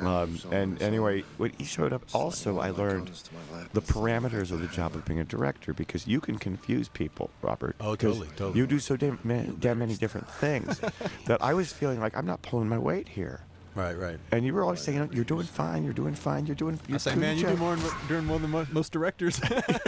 um, 0.06 0.38
and 0.52 0.80
anyway, 0.82 1.24
when 1.38 1.52
he 1.56 1.64
showed 1.64 1.92
up, 1.92 2.02
also 2.12 2.58
I 2.58 2.70
learned 2.70 3.08
honest 3.08 3.26
to 3.26 3.32
my 3.34 3.58
lap. 3.58 3.70
the 3.72 3.80
parameters 3.80 4.52
of 4.52 4.60
the 4.60 4.68
job 4.68 4.94
of 4.94 5.04
being 5.04 5.20
a 5.20 5.24
director 5.24 5.72
because 5.72 6.06
you 6.06 6.20
can 6.20 6.38
confuse 6.38 6.88
people, 6.88 7.30
Robert. 7.42 7.76
Oh, 7.80 7.96
totally, 7.96 8.28
totally. 8.36 8.58
You 8.58 8.66
do 8.66 8.78
so 8.78 8.96
damn, 8.96 9.56
damn 9.58 9.78
many 9.78 9.94
different 9.94 10.28
things 10.28 10.80
that 11.26 11.42
I 11.42 11.54
was 11.54 11.72
feeling 11.72 12.00
like 12.00 12.16
I'm 12.16 12.26
not 12.26 12.42
pulling 12.42 12.68
my 12.68 12.78
weight 12.78 13.08
here. 13.08 13.40
Right, 13.76 13.96
right. 13.98 14.18
And 14.32 14.44
you 14.44 14.54
were 14.54 14.62
always 14.62 14.80
saying, 14.80 15.10
"You're 15.12 15.24
doing 15.24 15.46
fine. 15.46 15.84
You're 15.84 15.92
doing 15.92 16.14
fine. 16.14 16.46
You're 16.46 16.56
doing." 16.56 16.80
You're 16.88 16.94
I 16.96 16.98
say, 16.98 17.10
doing 17.10 17.20
man, 17.20 17.36
you 17.36 17.42
your 17.42 17.50
do 17.52 17.56
more 17.58 17.76
than, 17.76 17.92
doing 18.08 18.24
more 18.24 18.38
than 18.38 18.66
most 18.72 18.90
directors. 18.90 19.38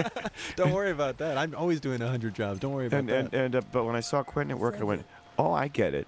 Don't 0.57 0.73
worry 0.73 0.91
about 0.91 1.17
that. 1.19 1.39
I'm 1.39 1.55
always 1.55 1.81
doing 1.81 2.01
hundred 2.03 2.35
jobs. 2.35 2.61
Don't 2.61 2.73
worry 2.75 2.87
about 2.87 2.99
And 3.01 3.09
that. 3.09 3.19
and, 3.33 3.35
and 3.35 3.57
uh, 3.57 3.61
but 3.73 3.85
when 3.85 3.97
I 3.97 4.01
saw 4.01 4.23
Quentin 4.23 4.51
at 4.57 4.61
work, 4.61 4.77
I 4.79 4.85
went, 4.85 5.07
"Oh, 5.39 5.53
I 5.53 5.69
get 5.69 5.95
it. 5.95 6.07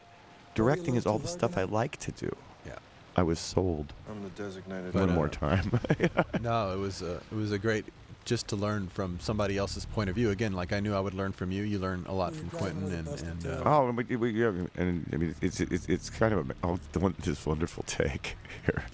Directing 0.54 0.94
is 0.96 1.06
all 1.06 1.18
the 1.18 1.28
stuff 1.28 1.56
I 1.56 1.62
like 1.64 1.96
to 1.98 2.12
do." 2.12 2.36
yeah. 2.66 2.74
I 3.16 3.22
was 3.22 3.38
sold 3.40 3.92
I'm 4.10 4.22
the 4.22 4.28
designated. 4.30 4.92
But, 4.92 5.00
one 5.00 5.10
uh, 5.10 5.14
more 5.14 5.28
time. 5.28 5.80
No, 6.40 6.72
it 6.74 6.78
was 6.78 7.02
uh, 7.02 7.20
it 7.32 7.34
was 7.34 7.50
a 7.50 7.58
great 7.58 7.86
just 8.24 8.48
to 8.48 8.56
learn 8.56 8.88
from 8.88 9.18
somebody 9.20 9.56
else's 9.56 9.84
point 9.86 10.10
of 10.10 10.16
view. 10.16 10.30
Again, 10.30 10.52
like 10.52 10.72
I 10.72 10.80
knew 10.80 10.94
I 10.94 11.00
would 11.00 11.14
learn 11.14 11.32
from 11.32 11.50
you. 11.52 11.62
You 11.62 11.78
learn 11.78 12.04
a 12.08 12.14
lot 12.14 12.34
from 12.34 12.50
Quentin, 12.50 12.92
and 12.92 13.08
and 13.08 13.46
uh, 13.46 13.62
Oh, 13.64 13.88
and 13.88 13.96
we, 13.96 14.16
we, 14.16 14.30
yeah, 14.30 14.52
and 14.76 15.08
I 15.12 15.16
mean, 15.16 15.34
it's 15.40 15.60
it's 15.60 15.88
it's 15.88 16.10
kind 16.10 16.34
of 16.34 16.50
a, 16.50 16.54
oh, 16.62 16.78
the 16.92 17.00
one 17.00 17.14
this 17.22 17.46
wonderful 17.46 17.84
take 17.86 18.36
here. 18.66 18.84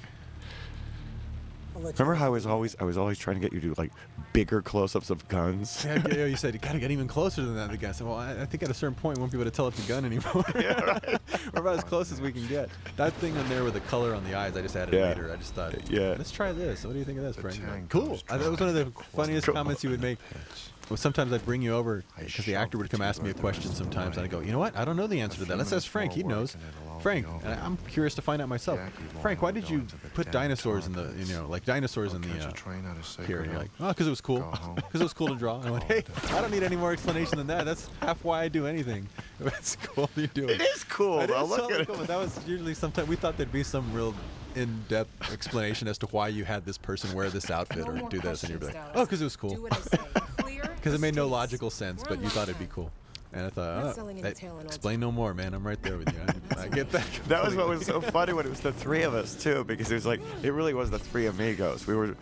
Remember 1.83 2.15
how 2.15 2.27
I 2.27 2.29
was 2.31 2.47
always 2.47 2.77
I 2.81 2.85
was 2.85 2.97
always 2.99 3.19
trying 3.19 3.37
to 3.37 3.41
get 3.41 3.53
you 3.53 3.61
to 3.61 3.69
do 3.69 3.75
like 3.77 3.93
bigger 4.33 4.61
close-ups 4.63 5.11
of 5.11 5.27
guns. 5.29 5.85
yeah, 5.85 6.03
yeah, 6.11 6.25
you 6.27 6.37
said 6.37 6.55
you 6.55 6.61
gotta 6.63 6.79
get 6.79 6.91
even 6.91 7.09
closer 7.09 7.43
than 7.43 7.55
that. 7.57 7.71
The 7.71 7.77
guy 7.77 7.93
said, 7.93 8.07
"Well, 8.07 8.17
I, 8.17 8.43
I 8.43 8.47
think 8.47 8.63
at 8.63 8.71
a 8.71 8.75
certain 8.75 8.95
point, 8.95 9.19
we 9.19 9.21
won't 9.21 9.33
be 9.33 9.39
able 9.39 9.51
to 9.51 9.55
tell 9.55 9.69
it's 9.69 9.85
a 9.85 9.89
gun 9.89 10.05
anymore. 10.05 10.45
We're 10.55 11.61
about 11.61 11.79
as 11.79 11.85
close 11.85 12.13
as 12.13 12.21
we 12.21 12.33
can 12.33 12.47
get." 12.47 12.69
That 12.97 13.13
thing 13.15 13.37
on 13.37 13.49
there 13.49 13.65
with 13.65 13.75
the 13.75 13.81
color 13.81 14.15
on 14.15 14.25
the 14.25 14.35
eyes, 14.35 14.57
I 14.57 14.63
just 14.63 14.77
added 14.77 14.95
Yeah. 14.95 15.09
later. 15.09 15.33
I 15.33 15.37
just 15.37 15.55
thought, 15.55 15.75
Yeah. 15.91 16.15
let's 16.19 16.31
try 16.31 16.53
this. 16.53 16.85
What 16.85 16.93
do 16.93 16.99
you 16.99 17.05
think 17.05 17.19
of 17.19 17.25
this, 17.25 17.37
Frank? 17.37 17.57
tango 17.57 17.87
Cool. 17.89 18.19
I, 18.31 18.37
that 18.39 18.51
was 18.51 18.61
one 18.61 18.69
of 18.71 18.75
the 18.75 18.91
funniest 19.15 19.47
Cool. 19.47 19.55
comments 19.55 19.85
you 19.85 19.91
would 19.91 20.01
make. 20.01 20.19
Well, 20.89 20.97
sometimes 20.97 21.33
I'd 21.33 21.45
bring 21.45 21.63
you 21.63 21.75
over 21.75 22.05
because 22.17 22.45
the 22.45 22.55
actor 22.55 22.79
would 22.79 22.91
come 22.91 23.03
ask 23.03 23.21
me 23.21 23.31
a 23.31 23.35
question 23.35 23.73
sometimes, 23.73 24.17
and 24.17 24.25
I'd 24.25 24.31
go, 24.31 24.39
you 24.39 24.53
know 24.53 24.61
what? 24.61 24.77
I 24.77 24.85
don't 24.85 24.97
know 24.97 25.09
the 25.09 25.21
answer 25.21 25.39
to 25.39 25.45
that. 25.47 25.59
Let's 25.59 25.73
ask 25.73 25.89
Frank. 25.89 26.13
He 26.13 26.23
knows. 26.23 26.57
Frank, 27.01 27.27
and 27.45 27.55
I- 27.55 27.65
I'm 27.65 27.77
curious 27.89 28.15
to 28.15 28.23
find 28.23 28.41
out 28.41 28.49
myself. 28.49 28.81
Frank, 29.21 29.43
why 29.43 29.51
did 29.51 29.69
you 29.69 29.85
put 30.15 30.31
dinosaurs 30.31 30.87
in 30.87 30.93
the, 30.93 31.13
you 31.19 31.33
know, 31.35 31.47
like 31.49 31.65
dinosaurs 31.65 32.15
in 32.15 32.23
the 32.23 32.29
uh, 32.29 32.53
here? 33.27 33.41
And 33.41 33.51
you're 33.51 33.61
like, 33.61 33.71
oh, 33.81 33.89
because 33.89 34.07
it 34.07 34.11
was 34.11 34.21
cool. 34.21 34.49
Because 34.77 35.01
it 35.01 35.05
was 35.05 35.13
cool 35.13 35.29
to 35.29 35.35
draw. 35.35 35.59
And 35.59 35.69
I 35.69 35.71
went, 35.73 35.85
hey, 35.85 36.05
I 36.31 36.41
don't 36.41 36.53
need 36.53 36.63
any 36.63 36.77
more 36.77 36.93
explanation 36.93 37.39
than 37.39 37.49
that. 37.49 37.65
That's 37.65 37.91
half 38.01 38.23
why 38.25 38.43
I 38.43 38.49
do 38.49 38.67
anything. 38.67 39.09
It's 39.59 39.77
cool 39.77 40.09
you 40.17 40.27
do 40.29 40.45
it. 40.45 40.61
It 40.61 40.63
is 40.63 40.85
cool. 40.85 41.21
It 41.21 41.29
though. 41.29 41.45
Look 41.45 41.71
at 41.73 41.87
cool, 41.87 41.97
it. 41.97 41.99
but 41.99 42.07
that 42.09 42.19
was 42.19 42.39
usually 42.47 42.75
sometimes 42.75 43.09
we 43.09 43.17
thought 43.17 43.37
there'd 43.37 43.53
be 43.53 43.63
some 43.63 43.93
real 43.93 44.15
in-depth 44.57 45.33
explanation 45.33 45.87
as 45.89 45.99
to 45.99 46.07
why 46.07 46.29
you 46.29 46.45
had 46.45 46.65
this 46.65 46.79
person 46.79 47.15
wear 47.15 47.31
this 47.31 47.51
outfit 47.51 47.87
No 47.87 48.05
or 48.05 48.09
do 48.09 48.19
this, 48.21 48.43
and 48.43 48.51
you'd 48.51 48.61
be 48.61 48.67
like, 48.67 48.77
oh, 48.95 49.05
because 49.05 49.21
it 49.21 49.25
was 49.25 49.37
cool. 49.37 49.55
what 49.57 49.73
I 49.73 49.81
say. 49.81 49.99
Clear 50.39 50.63
Because 50.77 50.95
it 50.95 51.01
made 51.01 51.15
no 51.15 51.27
logical 51.27 51.71
sense, 51.71 52.03
but 52.03 52.21
you 52.21 52.29
thought 52.29 52.49
it'd 52.49 52.59
be 52.59 52.67
cool. 52.67 52.91
And 53.33 53.45
I 53.45 53.51
thought, 53.51 53.85
oh, 53.85 53.93
selling 53.93 54.19
any 54.19 54.29
hey, 54.29 54.35
tail 54.35 54.53
in 54.53 54.59
old 54.59 54.67
explain 54.67 54.99
no 55.01 55.13
more, 55.13 55.35
man. 55.35 55.53
I'm 55.53 55.67
right 55.67 55.81
there 55.83 55.99
with 55.99 56.11
you. 56.13 56.21
I, 56.57 56.63
I 56.63 56.69
get 56.69 56.91
that. 56.93 57.07
That 57.29 57.45
was 57.45 57.55
what 57.55 57.69
was 57.69 57.85
so 57.85 58.01
funny 58.01 58.33
when 58.33 58.47
it 58.47 58.49
was 58.49 58.61
the 58.61 58.73
three 58.73 59.03
of 59.03 59.15
us 59.15 59.35
too, 59.35 59.63
because 59.65 59.91
it 59.91 59.95
was 59.95 60.07
like 60.07 60.21
it 60.43 60.53
really 60.53 60.73
was 60.73 60.91
the 60.91 60.99
three 60.99 61.27
amigos. 61.27 61.87
We 61.87 61.95
were 61.95 62.17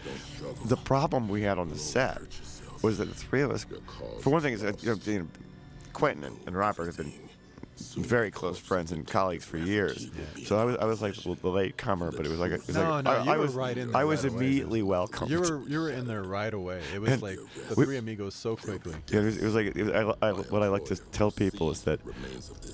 the 0.64 0.76
problem 0.76 1.28
we 1.28 1.42
had 1.42 1.58
on 1.58 1.68
the 1.68 1.78
set 1.78 2.20
was 2.82 2.98
that 2.98 3.04
the 3.04 3.14
three 3.14 3.42
of 3.42 3.50
us. 3.50 3.64
For 4.20 4.30
one 4.30 4.42
thing, 4.42 4.54
is 4.54 4.62
that 4.62 4.82
you 4.82 4.90
know, 4.90 4.98
you 5.04 5.18
know, 5.20 5.26
Quentin 5.92 6.24
and, 6.24 6.36
and 6.46 6.56
Robert 6.56 6.86
have 6.86 6.96
been 6.96 7.12
very 7.96 8.30
close 8.30 8.58
friends 8.58 8.92
and 8.92 9.06
colleagues 9.06 9.44
for 9.44 9.56
years. 9.58 10.10
So 10.44 10.58
I 10.58 10.64
was 10.64 10.76
I 10.76 10.84
was 10.84 11.02
like 11.02 11.14
the, 11.14 11.48
late 11.48 11.76
comer, 11.76 12.10
but 12.12 12.24
it 12.26 12.28
was 12.30 12.38
like 12.38 12.52
it 12.52 12.66
was 12.66 12.76
No, 12.76 12.90
like 12.90 13.04
no, 13.04 13.10
I, 13.10 13.24
you 13.24 13.30
I 13.30 13.36
were 13.36 13.42
was 13.42 13.54
right 13.54 13.76
in 13.76 13.88
there 13.92 13.96
I 14.00 14.04
was 14.04 14.24
right 14.24 14.32
away, 14.32 14.44
immediately 14.46 14.82
welcomed. 14.82 15.30
You 15.30 15.40
were 15.40 15.62
you 15.68 15.78
were 15.80 15.90
in 15.90 16.06
there 16.06 16.22
right 16.22 16.52
away. 16.54 16.80
It 16.94 17.00
was 17.00 17.12
And 17.12 17.22
like 17.22 17.38
the 17.68 17.74
we- 17.76 17.84
three 17.84 17.96
amigos 17.98 18.34
so 18.34 18.56
quickly. 18.56 18.94
Yeah, 19.10 19.20
it 19.20 19.24
was, 19.24 19.36
it 19.38 19.44
was 19.44 19.54
like 19.54 19.66
it 19.76 19.82
was, 19.82 19.90
I, 20.20 20.28
I, 20.28 20.32
what 20.32 20.62
I 20.62 20.68
like 20.68 20.84
to 20.86 20.96
tell 21.12 21.30
people 21.30 21.70
is 21.70 21.82
that 21.82 22.00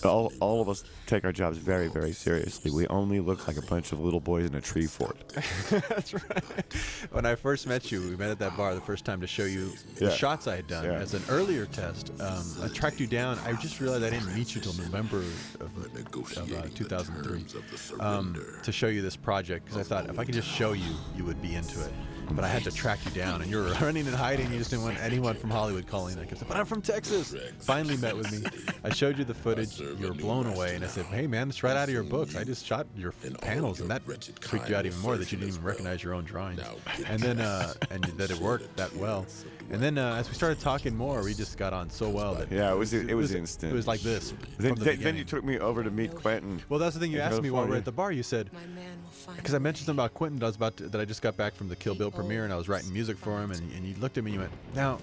all, 0.04 0.32
all 0.40 0.60
of 0.62 0.68
us 0.68 0.84
take 1.06 1.24
our 1.24 1.32
jobs 1.32 1.58
very, 1.58 1.88
very 1.88 2.12
seriously. 2.12 2.70
We 2.70 2.86
only 2.86 3.20
look 3.20 3.46
like 3.48 3.56
a 3.56 3.62
bunch 3.62 3.92
of 3.92 4.00
little 4.00 4.20
boys 4.20 4.46
in 4.46 4.54
a 4.54 4.60
tree 4.60 4.86
fort. 4.86 5.16
That's 5.70 6.14
right. 6.14 6.64
When 7.10 7.26
I 7.26 7.34
first 7.34 7.66
met 7.66 7.90
you, 7.92 8.00
we 8.02 8.16
met 8.16 8.30
at 8.30 8.38
that 8.38 8.56
bar 8.56 8.74
the 8.74 8.80
first 8.80 9.04
time 9.04 9.20
to 9.20 9.26
show 9.26 9.44
you 9.44 9.72
the 9.96 10.10
shots 10.10 10.46
I 10.46 10.56
had 10.56 10.66
done 10.66 10.84
Yeah. 10.84 10.92
as 10.92 11.14
an 11.14 11.22
earlier 11.28 11.66
test. 11.66 12.12
Um, 12.20 12.44
I 12.62 12.68
tracked 12.68 13.00
you 13.00 13.06
down. 13.06 13.38
I 13.44 13.52
just 13.54 13.80
realized 13.80 14.04
I 14.04 14.10
didn't 14.10 14.34
meet 14.34 14.54
you 14.54 14.60
till 14.60 14.72
November 14.90 15.18
of, 15.18 15.60
of 15.60 16.54
uh, 16.54 16.66
2003 16.74 18.00
um, 18.00 18.44
to 18.62 18.72
show 18.72 18.88
you 18.88 19.02
this 19.02 19.16
project 19.16 19.64
because 19.64 19.78
I 19.78 19.82
thought 19.84 20.10
if 20.10 20.18
I 20.18 20.24
could 20.24 20.34
just 20.34 20.48
show 20.48 20.72
you, 20.72 20.90
you 21.16 21.24
would 21.24 21.40
be 21.40 21.54
into 21.54 21.80
it. 21.84 21.92
But 22.34 22.44
I 22.44 22.48
had 22.48 22.64
to 22.64 22.70
track 22.70 22.98
you 23.04 23.10
down, 23.10 23.42
and 23.42 23.50
you 23.50 23.58
were 23.58 23.72
running 23.80 24.06
and 24.06 24.14
hiding. 24.14 24.50
You 24.52 24.58
just 24.58 24.70
didn't 24.70 24.84
want 24.84 24.98
anyone 25.00 25.36
from 25.36 25.50
Hollywood 25.50 25.86
calling. 25.86 26.18
I 26.18 26.26
said, 26.26 26.48
but 26.48 26.56
I'm 26.56 26.66
from 26.66 26.82
Texas. 26.82 27.34
Finally 27.60 27.96
met 27.98 28.16
with 28.16 28.30
me. 28.32 28.48
I 28.84 28.90
showed 28.90 29.18
you 29.18 29.24
the 29.24 29.34
footage. 29.34 29.80
You 29.80 29.96
were 30.08 30.14
blown 30.14 30.46
away, 30.46 30.74
and 30.74 30.84
I 30.84 30.88
said, 30.88 31.06
hey 31.06 31.26
man, 31.26 31.48
it's 31.48 31.62
right 31.62 31.76
out 31.76 31.88
of 31.88 31.94
your 31.94 32.02
books. 32.02 32.36
I 32.36 32.44
just 32.44 32.64
shot 32.64 32.86
your 32.96 33.12
panels, 33.12 33.80
and 33.80 33.90
that 33.90 34.02
freaked 34.02 34.68
you 34.68 34.76
out 34.76 34.86
even 34.86 34.98
more 35.00 35.16
that 35.16 35.30
you 35.32 35.38
didn't 35.38 35.54
even 35.54 35.64
recognize 35.64 36.02
your 36.02 36.14
own 36.14 36.24
drawings. 36.24 36.60
And 37.06 37.20
then, 37.20 37.40
uh, 37.40 37.74
and 37.90 38.04
that 38.04 38.30
it 38.30 38.38
worked 38.38 38.76
that 38.76 38.94
well. 38.96 39.26
And 39.70 39.80
then 39.80 39.98
uh, 39.98 40.16
as 40.16 40.28
we 40.28 40.34
started 40.34 40.60
talking 40.60 40.96
more, 40.96 41.22
we 41.22 41.32
just 41.32 41.56
got 41.56 41.72
on 41.72 41.90
so 41.90 42.08
well 42.08 42.34
that 42.34 42.50
Yeah, 42.50 42.72
it 42.72 42.76
was 42.76 42.92
it 42.92 43.14
was 43.14 43.34
instant. 43.34 43.72
It 43.72 43.76
was 43.76 43.86
like 43.86 44.00
this. 44.00 44.34
Then, 44.58 44.74
the 44.74 44.84
then, 44.84 45.00
then 45.00 45.16
you 45.16 45.24
took 45.24 45.44
me 45.44 45.58
over 45.58 45.84
to 45.84 45.90
meet 45.90 46.14
Quentin. 46.14 46.60
Well, 46.68 46.80
that's 46.80 46.94
the 46.94 47.00
thing 47.00 47.12
you 47.12 47.20
asked 47.20 47.40
me 47.40 47.50
while 47.50 47.62
we 47.62 47.70
were 47.70 47.76
California. 47.76 47.78
at 47.78 47.84
the 47.84 47.92
bar. 47.92 48.12
You 48.12 48.22
said, 48.24 48.52
My 48.52 48.66
man 48.74 49.00
because 49.36 49.54
I 49.54 49.58
mentioned 49.58 49.86
something 49.86 50.00
about 50.00 50.14
Quentin 50.14 50.38
that 50.38 50.46
I 50.46 50.48
was 50.48 50.56
about 50.56 50.76
to, 50.78 50.88
that 50.88 51.00
I 51.00 51.04
just 51.04 51.22
got 51.22 51.36
back 51.36 51.54
from 51.54 51.68
the 51.68 51.76
Kill 51.76 51.94
Bill 51.94 52.10
premiere 52.20 52.44
and 52.44 52.52
I 52.52 52.56
was 52.56 52.68
writing 52.68 52.92
music 52.92 53.16
for 53.16 53.40
him, 53.40 53.50
and, 53.50 53.60
and 53.74 53.84
you 53.86 53.94
looked 54.00 54.18
at 54.18 54.24
me 54.24 54.30
and 54.30 54.34
you 54.34 54.40
went, 54.40 54.52
now, 54.74 54.98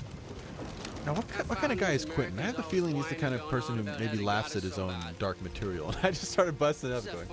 now 1.08 1.14
what, 1.14 1.28
ki- 1.30 1.44
what 1.48 1.58
kind 1.60 1.72
of 1.72 1.80
guy 1.80 1.92
is 1.92 2.04
Quentin? 2.04 2.38
I 2.38 2.42
have 2.42 2.58
the 2.58 2.64
feeling 2.64 2.94
he's 2.94 3.08
the 3.08 3.16
kind 3.16 3.34
of 3.34 3.40
person 3.50 3.78
who 3.78 3.84
maybe 3.98 4.18
laughs 4.18 4.58
at 4.58 4.64
his 4.64 4.78
own 4.78 4.94
dark 5.20 5.42
material. 5.42 5.88
And 5.88 5.98
I 6.04 6.10
just 6.10 6.30
started 6.32 6.60
busting 6.60 6.92
up, 6.92 7.06
going, 7.06 7.28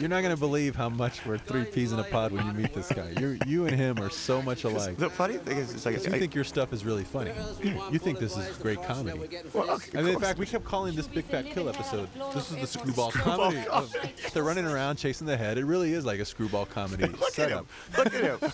you're 0.00 0.08
not 0.08 0.22
gonna 0.22 0.36
believe 0.36 0.74
how 0.74 0.88
much 0.88 1.24
we're 1.24 1.38
three 1.38 1.64
peas 1.64 1.92
in 1.92 2.00
a 2.00 2.04
pod 2.04 2.32
when 2.32 2.44
you 2.44 2.52
meet 2.52 2.74
this 2.74 2.90
guy. 2.90 3.12
You 3.20 3.38
you 3.46 3.66
and 3.66 3.76
him 3.76 3.98
are 4.00 4.10
so 4.10 4.42
much 4.42 4.64
alike. 4.64 4.96
The 4.96 5.08
funny 5.08 5.36
thing 5.38 5.56
is, 5.56 5.72
it's 5.72 5.86
like 5.86 6.04
You 6.04 6.12
I- 6.12 6.18
think 6.18 6.34
your 6.34 6.42
stuff 6.42 6.72
is 6.72 6.84
really 6.84 7.04
funny. 7.04 7.30
You 7.62 7.98
think 8.00 8.18
this 8.18 8.36
is 8.36 8.58
great 8.58 8.82
comedy. 8.82 9.20
Well, 9.52 9.70
okay, 9.70 9.98
And 9.98 10.08
in 10.08 10.18
fact, 10.18 10.40
we 10.40 10.46
kept 10.46 10.64
calling 10.64 10.96
this 10.96 11.06
Big 11.06 11.24
Fat 11.24 11.46
Kill 11.46 11.68
episode. 11.68 12.08
This 12.34 12.50
is 12.50 12.56
the 12.56 12.66
screwball 12.66 13.12
comedy. 13.12 13.64
Of, 13.68 13.94
they're 14.34 14.42
running 14.42 14.66
around 14.66 14.96
chasing 14.96 15.28
the 15.28 15.36
head. 15.36 15.58
It 15.58 15.64
really 15.64 15.92
is 15.92 16.04
like 16.04 16.18
a 16.18 16.24
screwball 16.24 16.66
comedy 16.66 17.06
Look 17.20 17.38
at 17.38 17.50
him. 17.50 17.66
Look 17.96 18.12
at 18.14 18.24
him. 18.24 18.50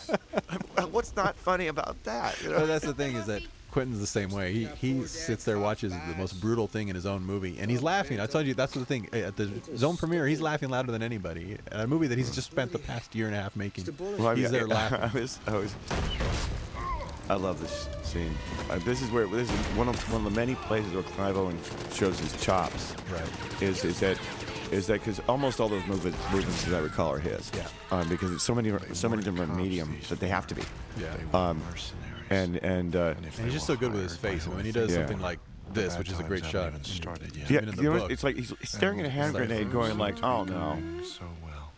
What's 0.93 1.17
not 1.17 1.37
funny 1.37 1.69
about 1.69 1.97
that? 2.05 2.41
You 2.43 2.51
know? 2.51 2.59
But 2.61 2.67
that's 2.67 2.85
the 2.85 2.95
thing 2.95 3.17
is 3.17 3.27
that 3.27 3.43
Quentin's 3.71 4.01
the 4.01 4.07
same 4.07 4.31
way. 4.31 4.53
He 4.53 4.67
he 4.81 5.05
sits 5.07 5.45
there 5.45 5.59
watches 5.59 5.93
the 5.93 6.15
most 6.17 6.41
brutal 6.41 6.67
thing 6.67 6.89
in 6.89 6.95
his 6.95 7.07
own 7.07 7.23
movie, 7.23 7.59
and 7.59 7.71
he's 7.71 7.83
laughing. 7.83 8.19
I 8.21 8.27
told 8.27 8.47
you 8.47 8.55
that's 8.55 8.73
the 8.73 8.85
thing. 8.85 9.09
At 9.13 9.37
the 9.37 9.51
zone 9.77 9.97
premiere, 9.97 10.27
he's 10.27 10.41
laughing 10.41 10.71
louder 10.71 10.91
than 10.93 11.03
anybody. 11.03 11.59
At 11.71 11.81
a 11.81 11.87
movie 11.87 12.07
that 12.07 12.19
he's 12.19 12.31
just 12.35 12.51
spent 12.51 12.73
the 12.73 12.79
past 12.79 13.15
year 13.15 13.27
and 13.27 13.37
a 13.37 13.41
half 13.41 13.57
making. 13.57 13.89
I 14.21 14.35
he's 14.35 14.51
there 14.51 14.67
laughing. 14.79 15.01
I 15.01 15.21
was, 15.21 15.39
I 15.47 15.53
was, 15.57 15.75
I 17.29 17.35
love 17.35 17.61
this 17.61 17.89
scene. 18.03 18.35
Uh, 18.71 18.79
this 18.81 19.03
is 19.03 19.11
where 19.11 19.27
this 19.27 19.51
is 19.51 19.61
one 19.77 19.89
of 19.89 20.13
one 20.13 20.25
of 20.25 20.33
the 20.33 20.39
many 20.39 20.55
places 20.55 20.93
where 20.93 21.03
Clive 21.03 21.37
Owen 21.37 21.59
shows 21.93 22.19
his 22.19 22.41
chops. 22.41 22.95
Right. 23.13 23.63
Is 23.63 23.85
is 23.85 24.01
that 24.01 24.19
is 24.71 24.87
that 24.87 24.95
because 25.01 25.21
almost 25.29 25.61
all 25.61 25.69
those 25.69 25.87
movements, 25.87 26.19
movements 26.33 26.65
that 26.65 26.77
I 26.77 26.81
recall 26.81 27.13
are 27.13 27.19
his. 27.19 27.51
Yeah. 27.55 27.67
Um, 27.91 28.09
because 28.09 28.33
it's 28.33 28.43
so 28.43 28.55
many 28.55 28.73
so 28.93 29.09
many 29.09 29.23
different 29.23 29.57
mediums 29.57 30.09
that 30.09 30.21
they 30.21 30.29
have 30.29 30.47
to 30.49 30.55
be. 30.55 30.63
Yeah. 30.99 31.15
Um, 31.35 31.63
and 32.31 32.57
and 32.59 32.95
uh, 32.97 33.15
And 33.17 33.27
he's 33.45 33.53
just 33.55 33.67
so 33.67 33.77
good 33.77 33.93
with 33.93 34.03
his 34.03 34.17
face. 34.17 34.47
And 34.47 34.55
when 34.57 34.65
he 34.65 34.73
does 34.73 34.91
Yeah. 34.91 34.99
something 34.99 35.21
like 35.21 35.39
this, 35.73 35.97
which 35.99 36.11
is 36.11 36.19
a 36.19 36.23
great 36.23 36.45
shot. 36.45 36.65
Haven't 36.65 36.87
started 36.87 37.37
yet. 37.37 37.51
yeah, 37.51 37.57
Even 37.59 37.69
in 37.71 37.77
the 37.77 37.83
you 37.83 37.93
know, 37.93 37.99
book. 38.01 38.11
it's 38.11 38.25
like 38.25 38.37
he's 38.37 38.53
staring 38.65 39.01
at 39.01 39.07
a 39.07 39.11
hand 39.11 39.35
grenade, 39.35 39.71
going 39.71 39.99
like, 39.99 40.23
"Oh 40.23 40.45
no." 40.45 40.79
So 41.05 41.25
well. 41.45 41.73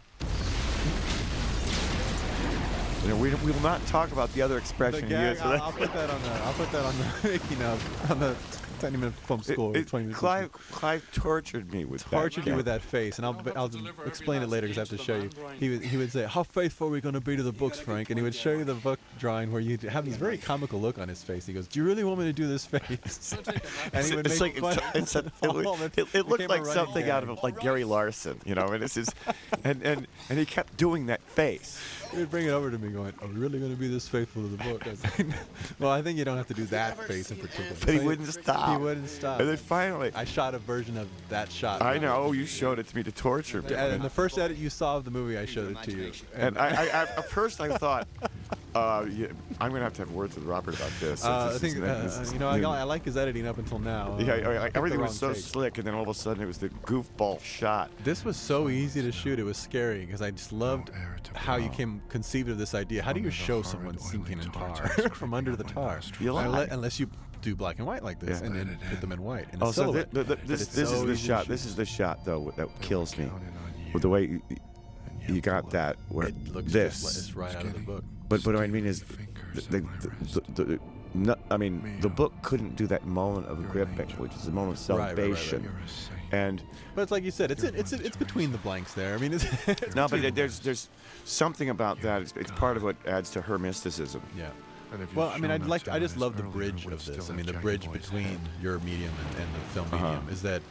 You 3.02 3.08
know, 3.08 3.16
we, 3.16 3.34
we 3.36 3.50
will 3.50 3.60
not 3.62 3.84
talk 3.86 4.12
about 4.12 4.30
the 4.34 4.42
other 4.42 4.58
expression 4.58 5.04
he 5.04 5.08
gag, 5.08 5.30
used. 5.36 5.42
I'll, 5.42 5.62
I'll 5.62 5.72
put 5.72 5.92
that 5.94 6.10
on 6.10 6.22
the. 6.22 6.28
I'll 6.30 6.52
put 6.52 6.70
that 6.72 6.84
on 6.84 6.94
the 6.98 7.28
making 7.30 7.62
of 7.62 8.10
on 8.10 8.20
the 8.20 8.36
20 8.80 8.96
minute 8.98 9.14
film 9.14 9.40
It- 9.40 9.44
school. 9.46 9.74
it- 9.76 9.86
20 9.86 10.06
minute 10.06 10.18
Clive, 10.18 10.52
Clive 10.52 11.10
tortured 11.12 11.72
me 11.72 11.86
with 11.86 12.02
that 12.02 12.10
face. 12.10 12.18
tortured 12.20 12.44
that. 12.44 12.50
you 12.50 12.56
with 12.56 12.66
that 12.66 12.82
face, 12.82 13.16
and 13.16 13.24
I'll 13.26 13.40
I'll 13.56 13.70
explain 14.06 14.42
it 14.42 14.50
later 14.50 14.66
because 14.66 14.76
I 14.76 14.80
have 14.82 14.88
to 14.90 15.04
show 15.04 15.16
you. 15.16 15.30
He 15.58 15.70
would 15.70 15.82
he 15.82 15.96
would 15.96 16.12
say, 16.12 16.24
"How 16.26 16.42
faithful 16.42 16.88
are 16.88 16.90
we 16.90 17.00
going 17.00 17.14
to 17.14 17.20
be 17.22 17.36
to 17.38 17.42
the 17.42 17.52
books, 17.52 17.80
Frank?" 17.80 18.10
And 18.10 18.18
he 18.18 18.22
would 18.22 18.34
show 18.34 18.52
you 18.52 18.64
the 18.64 18.74
book 18.74 18.98
drawing 19.18 19.50
where 19.50 19.62
you 19.62 19.78
have 19.88 20.04
this 20.04 20.16
very 20.16 20.36
comical 20.36 20.78
look 20.78 20.98
on 20.98 21.08
his 21.08 21.22
face. 21.22 21.46
He 21.46 21.54
goes, 21.54 21.66
"Do 21.68 21.80
you 21.80 21.86
really 21.86 22.04
want 22.04 22.18
me 22.18 22.26
to 22.26 22.34
do 22.34 22.46
this 22.46 22.66
face?" 22.66 23.34
and 23.94 24.04
he 24.04 24.14
would 24.14 24.26
it's 24.26 24.38
make 24.38 24.60
like 24.60 24.76
fun 24.76 24.84
it's, 24.94 25.14
of 25.16 25.24
it's 25.26 25.42
a, 25.42 25.46
it, 25.46 25.48
all 25.66 25.78
looked- 25.78 25.98
it, 25.98 26.06
it 26.14 26.28
looked 26.28 26.48
like 26.50 26.60
running 26.60 26.74
something 26.74 27.08
out 27.08 27.22
of 27.22 27.42
like 27.42 27.60
Gary 27.60 27.84
Larson, 27.84 28.38
you 28.44 28.54
know. 28.54 28.66
And 28.66 28.84
it's 28.84 28.94
just, 28.94 29.14
and 29.64 29.82
and 29.82 30.06
and 30.28 30.38
he 30.38 30.44
kept 30.44 30.76
doing 30.76 31.06
that 31.06 31.22
face. 31.22 31.80
He 32.10 32.18
would 32.18 32.30
bring 32.30 32.46
it 32.46 32.50
over 32.50 32.70
to 32.70 32.78
me, 32.78 32.88
going, 32.90 33.12
"Are 33.22 33.28
we 33.28 33.34
really 33.34 33.58
going 33.58 33.70
to 33.70 33.76
be 33.78 33.86
this 33.88 34.08
faithful 34.08 34.42
to 34.42 34.48
the 34.48 34.56
book?" 34.64 34.86
I 34.86 34.90
like, 34.90 35.26
"Well, 35.78 35.90
I 35.90 36.02
think 36.02 36.18
you 36.18 36.24
don't 36.24 36.36
have 36.36 36.48
to 36.48 36.54
do 36.54 36.64
that 36.66 36.98
face 37.06 37.30
in 37.30 37.36
particular." 37.36 37.70
But 37.84 37.94
he 37.94 38.00
wouldn't 38.00 38.28
stop. 38.28 38.70
He 38.70 38.76
wouldn't 38.82 39.08
stop. 39.08 39.38
And 39.40 39.48
then 39.48 39.56
finally, 39.56 40.10
I 40.14 40.24
shot 40.24 40.54
a 40.54 40.58
version 40.58 40.96
of 40.96 41.08
that 41.28 41.50
shot. 41.52 41.82
I 41.82 41.98
know 41.98 42.32
you 42.32 42.46
showed 42.46 42.78
it 42.78 42.88
to 42.88 42.96
me 42.96 43.02
to 43.04 43.12
torture 43.12 43.62
me. 43.62 43.74
And 43.74 44.02
the 44.02 44.10
first 44.10 44.38
edit 44.38 44.56
you 44.56 44.70
saw 44.70 44.96
of 44.96 45.04
the 45.04 45.10
movie, 45.10 45.38
I 45.38 45.44
showed 45.46 45.70
it 45.70 45.82
to 45.84 45.92
you. 45.92 46.12
And 46.34 46.58
I, 46.58 46.68
I, 46.68 46.82
I, 46.86 46.86
at 47.02 47.28
first 47.30 47.60
I 47.60 47.76
thought, 47.76 48.08
uh, 48.74 49.06
yeah, 49.10 49.26
I'm 49.60 49.70
gonna 49.70 49.84
have 49.84 49.94
to 49.94 50.02
have 50.02 50.10
words 50.12 50.34
with 50.34 50.44
Robert 50.44 50.74
about 50.74 50.90
this. 51.00 51.24
Uh, 51.24 51.52
I 51.54 51.58
think 51.58 51.76
is- 51.76 51.82
uh, 51.82 52.30
you 52.32 52.38
know 52.38 52.48
I. 52.48 52.80
I 52.80 52.82
like 52.84 53.04
his 53.04 53.16
editing 53.16 53.46
up 53.46 53.58
until 53.58 53.78
now. 53.78 54.16
Yeah, 54.18 54.32
Uh, 54.34 54.70
everything 54.74 55.00
was 55.00 55.16
so 55.18 55.32
take. 55.32 55.42
slick, 55.42 55.78
and 55.78 55.86
then 55.86 55.94
all 55.94 56.02
of 56.02 56.08
a 56.08 56.14
sudden 56.14 56.42
it 56.42 56.46
was 56.46 56.58
the 56.58 56.70
goofball 56.86 57.40
shot. 57.42 57.90
This 58.04 58.24
was 58.24 58.36
so 58.36 58.68
easy 58.68 59.02
to 59.02 59.12
shoot. 59.12 59.38
It 59.38 59.44
was 59.44 59.56
scary 59.58 60.04
because 60.06 60.22
I 60.22 60.30
just 60.30 60.52
loved 60.52 60.90
how 61.34 61.56
you 61.56 61.68
blow. 61.68 61.99
Came 62.00 62.08
conceived 62.10 62.48
of 62.48 62.58
this 62.58 62.74
idea. 62.74 63.02
How 63.02 63.12
do 63.12 63.20
you 63.20 63.30
show 63.30 63.62
someone 63.62 63.98
sinking 63.98 64.40
in 64.40 64.50
tar 64.50 64.74
from 65.14 65.34
under 65.34 65.56
the 65.56 65.64
tar? 65.64 65.96
nostrils. 65.96 66.20
You 66.20 66.32
lie. 66.32 66.68
Unless 66.70 67.00
you 67.00 67.08
do 67.42 67.54
black 67.56 67.78
and 67.78 67.86
white 67.86 68.02
like 68.02 68.20
this, 68.20 68.40
Yeah. 68.40 68.46
and 68.46 68.56
then 68.56 68.78
Let 68.82 68.90
put 68.90 69.00
them 69.00 69.12
in. 69.12 69.18
in 69.18 69.24
white 69.24 69.46
in 69.52 69.62
Oh, 69.62 69.66
so 69.72 69.84
silhouette. 69.84 70.10
thi- 70.12 70.22
thi- 70.22 70.28
But 70.28 70.46
this 70.46 70.66
this 70.68 70.88
so 70.90 70.96
is 70.96 71.02
the 71.04 71.16
shot. 71.16 71.46
This 71.46 71.64
is 71.64 71.74
the 71.76 71.84
shot 71.86 72.24
though 72.24 72.52
that 72.56 72.68
kills 72.80 73.16
me. 73.16 73.26
Counting 73.26 73.48
on 73.48 73.86
you. 73.86 73.92
With 73.92 74.02
the 74.02 74.08
way 74.08 74.22
you, 74.26 74.42
you 75.28 75.40
got 75.40 75.70
that 75.70 75.96
where 76.08 76.28
It 76.28 76.52
looks 76.52 76.72
this. 76.72 77.00
just 77.02 77.04
like 77.04 77.16
it's 77.16 77.34
right 77.36 77.56
out 77.56 77.64
of 77.64 77.72
the 77.72 77.78
book. 77.80 78.04
But 78.28 78.42
but 78.44 78.54
what 78.54 78.62
I 78.62 78.66
mean 78.68 78.86
is, 78.86 79.02
the, 79.54 79.60
the, 79.70 79.76
in 79.78 79.88
the, 80.00 80.40
the, 80.54 80.64
the, 80.64 80.80
no, 81.14 81.34
I 81.50 81.56
mean, 81.56 81.98
the 82.00 82.08
book 82.08 82.32
couldn't 82.42 82.76
do 82.76 82.86
that 82.88 83.04
moment 83.04 83.46
of 83.46 83.58
You're 83.58 83.66
an 83.66 83.72
gripping, 83.94 84.10
which 84.18 84.32
is 84.34 84.44
the 84.44 84.52
moment 84.52 84.78
of 84.78 84.96
Right, 84.96 85.16
right, 85.16 85.30
right, 85.30 85.52
right. 85.52 86.19
Salvation. 86.30 86.40
You're 86.40 86.42
a 86.46 86.60
saint. 86.60 86.60
And 86.60 86.62
But 86.94 87.02
it's 87.02 87.10
like 87.12 87.24
you 87.24 87.30
said, 87.30 87.50
it's 87.50 87.62
You're 87.62 87.74
it's 87.74 87.92
one 87.92 88.00
it's 88.02 88.16
between 88.16 88.52
the 88.52 88.58
blanks 88.58 88.94
there. 88.94 89.14
I 89.14 89.18
mean, 89.18 89.32
it's, 89.34 89.44
it's 89.68 89.94
no, 89.94 90.02
but 90.08 90.16
between- 90.16 90.34
there's 90.34 90.58
there's 90.60 90.88
something 91.24 91.70
about 91.70 92.00
that. 92.02 92.22
It's, 92.22 92.34
it's 92.36 92.50
part 92.52 92.76
of 92.76 92.82
what 92.82 92.96
adds 93.06 93.30
to 93.30 93.40
her 93.42 93.58
mysticism. 93.58 94.22
yeah. 94.36 94.50
And 94.92 95.02
if 95.02 95.08
you'd 95.10 95.16
Well, 95.18 95.28
I 95.28 95.38
mean, 95.38 95.52
I'd 95.52 95.66
like. 95.66 95.84
10 95.84 95.94
I 95.94 95.98
just 96.00 96.16
love 96.16 96.36
the 96.36 96.42
bridge 96.42 96.84
of 96.86 97.04
this. 97.06 97.30
I 97.30 97.34
mean, 97.34 97.46
the 97.46 97.52
bridge 97.52 97.90
between 97.92 98.24
head. 98.24 98.40
your 98.60 98.78
medium 98.80 99.12
and, 99.28 99.42
and 99.44 99.54
the 99.54 99.60
film 99.72 99.86
Uh-huh. 99.92 100.04
medium 100.14 100.28
is 100.30 100.42
that 100.42 100.62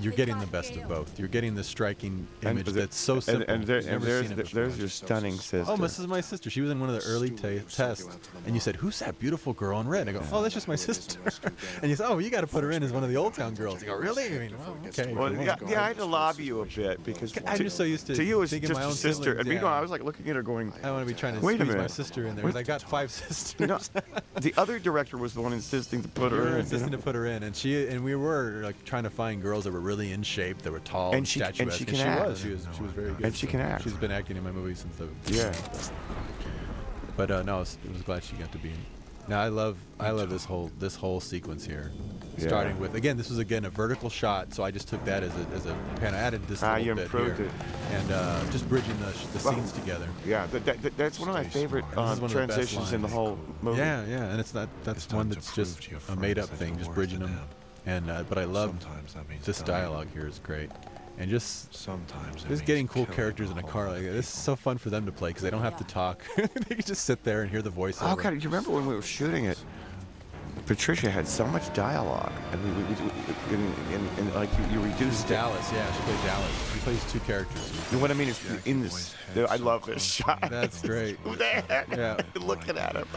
you're 0.00 0.12
getting 0.12 0.38
the 0.38 0.46
best 0.46 0.76
of 0.76 0.88
both. 0.88 1.18
You're 1.18 1.28
getting 1.28 1.54
the 1.54 1.64
striking 1.64 2.26
image 2.42 2.66
the- 2.66 2.72
that's 2.72 2.96
so 2.96 3.20
simple. 3.20 3.52
and, 3.52 3.64
there, 3.64 3.78
and 3.78 4.02
there's 4.02 4.28
the- 4.28 4.42
there's 4.52 4.78
your 4.78 4.88
stunning 4.88 5.34
oh, 5.34 5.38
sister. 5.38 5.72
Oh, 5.72 5.76
this 5.76 5.98
is 5.98 6.06
my 6.06 6.20
sister. 6.20 6.50
She 6.50 6.60
was 6.60 6.70
in 6.70 6.80
one 6.80 6.88
of 6.90 7.02
the 7.02 7.08
early 7.08 7.30
ta 7.30 7.48
tests, 7.70 8.06
and 8.46 8.54
you 8.54 8.60
said, 8.60 8.76
"Who's 8.76 8.98
that 9.00 9.18
beautiful 9.18 9.52
girl 9.52 9.80
in 9.80 9.88
red?" 9.88 10.08
And 10.08 10.16
I 10.16 10.20
go, 10.20 10.26
"Oh, 10.32 10.42
that's 10.42 10.54
just 10.54 10.68
my 10.68 10.76
sister." 10.76 11.18
and 11.82 11.90
you 11.90 11.96
said, 11.96 12.06
"Oh, 12.08 12.18
you 12.18 12.30
got 12.30 12.42
to 12.42 12.46
put 12.46 12.62
her 12.64 12.70
in 12.70 12.82
as 12.82 12.92
one 12.92 13.02
of 13.02 13.10
the 13.10 13.16
Old 13.16 13.34
Town 13.34 13.54
girls." 13.54 13.82
I 13.82 13.86
go, 13.86 13.96
"Really?" 13.96 14.26
I 14.26 14.38
mean, 14.38 14.58
well, 14.58 14.76
okay. 14.86 15.12
Well, 15.12 15.32
yeah, 15.32 15.56
yeah, 15.66 15.82
I 15.82 15.88
had 15.88 15.96
to 15.98 16.04
lobby 16.04 16.44
you 16.44 16.60
a 16.60 16.66
bit 16.66 17.02
because 17.04 17.32
I'm 17.46 17.58
just 17.58 17.76
so 17.76 17.84
used 17.84 18.06
to 18.08 18.14
to 18.14 18.24
you 18.24 18.42
it's 18.42 18.50
thinking 18.52 18.68
just 18.68 18.80
my 18.80 18.84
a 18.84 18.88
own 18.88 18.94
sister, 18.94 19.22
siblings, 19.22 19.40
and 19.40 19.48
meanwhile 19.48 19.72
yeah. 19.72 19.78
I 19.78 19.80
was 19.80 19.90
like 19.90 20.04
looking 20.04 20.28
at 20.28 20.36
her 20.36 20.42
going. 20.42 20.72
I 20.82 20.90
want 20.90 21.06
to 21.06 21.12
be 21.12 21.18
trying 21.18 21.34
to 21.34 21.40
Wait 21.40 21.60
squeeze 21.60 21.76
my 21.76 21.86
sister 21.86 22.26
in 22.26 22.36
there 22.36 22.44
because 22.44 22.56
I 22.56 22.62
got 22.62 22.82
five 22.82 23.10
sisters. 23.28 23.68
No, 23.68 23.78
the 24.40 24.54
other 24.56 24.78
director 24.78 25.16
was 25.16 25.34
the 25.34 25.40
one 25.40 25.52
insisting 25.52 26.02
to 26.02 26.08
put 26.08 26.32
We 26.32 26.38
her 26.38 26.44
were 26.44 26.50
in. 26.54 26.60
insisting 26.60 26.90
to 26.92 26.98
put 26.98 27.14
her 27.14 27.26
in, 27.26 27.42
and 27.42 27.54
she 27.54 27.86
and 27.88 28.04
we 28.04 28.14
were 28.14 28.60
like 28.62 28.84
trying 28.84 29.04
to 29.04 29.10
find 29.10 29.42
girls 29.42 29.64
that 29.64 29.72
were 29.72 29.77
really 29.80 30.12
in 30.12 30.22
shape, 30.22 30.58
They 30.62 30.70
were 30.70 30.80
tall 30.80 31.08
And 31.10 31.18
and, 31.18 31.28
she- 31.28 31.40
and 31.40 31.54
statuesque. 31.54 31.78
she 31.78 31.86
and 31.86 31.96
she 31.96 32.02
act. 32.02 32.28
was. 32.28 32.40
She 32.40 32.48
was. 32.50 32.66
She 32.76 32.82
was 32.82 32.92
very 32.92 33.12
good. 33.12 33.24
And 33.26 33.34
she 33.36 33.46
can 33.46 33.60
act. 33.60 33.84
She's 33.84 33.92
been 33.94 34.10
acting 34.12 34.36
in 34.36 34.44
my 34.44 34.52
movies 34.52 34.78
since 34.80 34.96
the. 34.96 35.08
Yeah. 35.32 35.52
But 37.16 37.30
uh, 37.30 37.42
no, 37.42 37.56
I 37.56 37.58
was, 37.60 37.78
I 37.88 37.92
was 37.92 38.02
glad 38.02 38.22
she 38.22 38.36
got 38.36 38.52
to 38.52 38.58
be 38.58 38.68
in. 38.70 38.76
Now 39.26 39.42
I 39.42 39.48
love 39.48 39.76
I 40.00 40.08
love 40.10 40.30
this 40.30 40.46
whole 40.46 40.70
this 40.78 40.94
whole 40.94 41.20
sequence 41.20 41.62
here, 41.62 41.92
Yeah. 42.38 42.46
starting 42.48 42.80
with 42.80 42.94
again 42.94 43.18
this 43.18 43.28
was 43.28 43.38
again 43.38 43.66
a 43.66 43.70
vertical 43.70 44.08
shot, 44.08 44.54
so 44.54 44.62
I 44.64 44.70
just 44.70 44.88
took 44.88 45.04
that 45.04 45.22
as 45.22 45.32
a 45.36 45.46
as 45.54 45.66
a 45.66 45.76
pan. 45.96 46.14
I 46.14 46.18
added 46.18 46.48
this 46.48 46.62
Ah, 46.62 46.76
little 46.76 46.86
you 46.86 46.94
bit 46.94 47.04
improved 47.04 47.36
here, 47.36 47.46
it. 47.46 47.52
and 47.92 48.10
uh, 48.10 48.42
just 48.50 48.66
bridging 48.70 48.98
the, 49.00 49.04
the 49.06 49.44
Well, 49.44 49.52
scenes 49.52 49.72
together. 49.72 50.08
Yeah, 50.24 50.46
that, 50.46 50.64
that, 50.64 50.80
that- 50.80 50.96
that's 50.96 51.20
one 51.20 51.28
of 51.28 51.34
my 51.34 51.44
favorite 51.44 51.84
smart. 51.92 52.08
Uh, 52.08 52.12
is 52.14 52.20
one 52.20 52.30
of 52.30 52.36
the 52.38 52.46
transitions 52.46 52.92
in 52.94 53.02
the 53.02 53.08
whole 53.08 53.38
movie. 53.60 53.76
Yeah, 53.80 54.02
yeah, 54.06 54.30
and 54.30 54.40
it's 54.40 54.54
not 54.54 54.70
that's 54.82 55.04
It's 55.04 55.12
one 55.12 55.28
that's 55.28 55.54
just 55.54 55.86
a 56.08 56.16
made 56.16 56.38
up 56.38 56.48
thing, 56.48 56.78
just 56.78 56.94
bridging 56.94 57.18
them. 57.18 57.34
them. 57.34 57.44
And 57.88 58.10
uh, 58.10 58.22
but 58.28 58.36
I 58.36 58.44
love 58.44 58.70
Sometimes 58.82 59.14
that 59.14 59.28
means 59.30 59.46
this 59.46 59.62
dialogue 59.62 60.08
here 60.12 60.26
is 60.26 60.40
great, 60.40 60.70
and 61.16 61.30
just 61.30 61.74
Sometimes 61.74 62.44
just 62.44 62.66
getting 62.66 62.86
cool 62.86 63.06
characters 63.06 63.50
in 63.50 63.56
a 63.56 63.62
car 63.62 63.88
like 63.88 64.02
this 64.02 64.26
is 64.26 64.28
so 64.28 64.54
fun 64.54 64.76
for 64.76 64.90
them 64.90 65.06
to 65.06 65.12
play 65.12 65.30
because 65.30 65.42
they 65.42 65.48
don't 65.48 65.62
have 65.62 65.78
to 65.78 65.84
talk. 65.84 66.22
they 66.36 66.74
can 66.74 66.84
just 66.84 67.06
sit 67.06 67.24
there 67.24 67.40
and 67.40 67.50
hear 67.50 67.62
the 67.62 67.70
voice. 67.70 67.98
Oh 68.02 68.14
God, 68.14 68.34
you 68.34 68.50
remember 68.50 68.72
when 68.72 68.84
we 68.84 68.94
were 68.94 69.00
shooting 69.00 69.46
it? 69.46 69.58
Patricia 70.66 71.08
had 71.08 71.26
so 71.26 71.46
much 71.46 71.72
dialogue, 71.72 72.30
and 72.52 72.62
we, 72.62 72.70
we, 72.82 73.00
we, 73.00 73.10
we 73.48 73.54
and, 73.54 73.74
and, 73.94 74.18
and 74.18 74.34
like 74.34 74.50
you, 74.58 74.74
you 74.74 74.80
reduced 74.84 75.24
it. 75.24 75.30
Dallas, 75.30 75.72
yeah, 75.72 75.90
she 75.94 76.02
plays 76.02 76.24
Dallas. 76.24 76.72
She 76.74 76.78
plays 76.80 77.12
two 77.12 77.20
characters. 77.20 77.72
And 77.90 78.02
what 78.02 78.10
I 78.10 78.14
mean 78.14 78.28
is, 78.28 78.38
Jackie 78.38 78.70
in 78.70 78.82
this, 78.82 79.14
head 79.32 79.46
I 79.48 79.56
love 79.56 79.86
this 79.86 80.04
shot. 80.04 80.46
That's 80.50 80.82
great. 80.82 81.18
yeah. 81.40 82.20
Looking 82.34 82.76
at 82.76 82.96
him. 82.96 83.08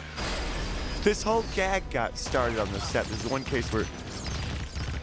This 1.03 1.23
whole 1.23 1.43
gag 1.55 1.89
got 1.89 2.17
started 2.17 2.57
on 2.57 2.71
the 2.71 2.79
set. 2.79 3.05
This 3.07 3.25
is 3.25 3.29
one 3.29 3.43
case 3.43 3.73
where, 3.73 3.85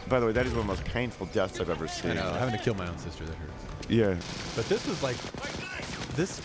by 0.09 0.19
the 0.19 0.25
way, 0.25 0.31
that 0.31 0.45
is 0.45 0.51
one 0.53 0.61
of 0.61 0.67
the 0.67 0.73
most 0.73 0.85
painful 0.85 1.27
deaths 1.27 1.59
I've 1.59 1.69
ever 1.69 1.87
seen. 1.87 2.11
I 2.11 2.15
know, 2.15 2.33
having 2.33 2.57
to 2.57 2.63
kill 2.63 2.73
my 2.75 2.87
own 2.87 2.97
sister 2.97 3.25
that 3.25 3.35
hurts. 3.35 3.89
Yeah. 3.89 4.15
But 4.55 4.67
this 4.69 4.85
was 4.87 5.01
like, 5.03 5.17
this 6.15 6.39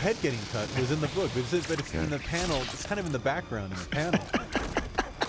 head 0.00 0.16
getting 0.22 0.38
cut 0.52 0.68
was 0.78 0.90
in 0.90 1.00
the 1.00 1.08
book, 1.08 1.30
but 1.34 1.40
it's, 1.52 1.66
but 1.68 1.78
it's 1.78 1.94
in 1.94 2.10
the 2.10 2.18
panel. 2.18 2.56
It's 2.62 2.84
kind 2.86 2.98
of 3.00 3.06
in 3.06 3.12
the 3.12 3.18
background 3.18 3.72
in 3.72 3.78
the 3.78 3.86
panel, 3.86 4.20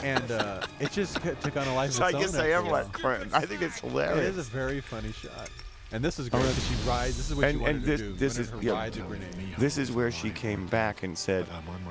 and 0.03 0.31
uh, 0.31 0.61
it 0.79 0.91
just 0.91 1.15
took 1.41 1.57
on 1.57 1.67
a 1.67 1.75
life 1.75 1.91
So 1.91 2.07
of 2.07 2.15
I 2.15 2.19
its 2.19 2.33
own. 2.33 2.33
guess 2.33 2.35
I 2.35 2.47
am 2.49 2.67
like 2.69 2.91
Quentin. 2.91 3.29
I 3.33 3.41
think 3.41 3.61
it's 3.61 3.79
hilarious. 3.79 4.35
It 4.35 4.39
is 4.39 4.47
a 4.47 4.51
very 4.51 4.81
funny 4.81 5.11
shot, 5.11 5.49
and 5.91 6.03
this 6.03 6.19
is 6.19 6.29
great. 6.29 6.41
because 6.41 6.67
She 6.67 6.89
rides. 6.89 7.17
This 7.17 7.29
is 7.29 7.35
what 7.35 7.45
and 7.45 7.59
she 7.59 7.65
and 7.65 7.75
wanted 7.81 7.83
this 7.83 8.01
to 8.01 8.07
do. 8.09 8.13
this 8.15 8.37
is 8.39 8.51
yeah, 8.61 8.89
this 9.57 9.77
is 9.77 9.91
where 9.91 10.11
she 10.11 10.29
came 10.31 10.65
back 10.67 11.03
and 11.03 11.17
said, 11.17 11.45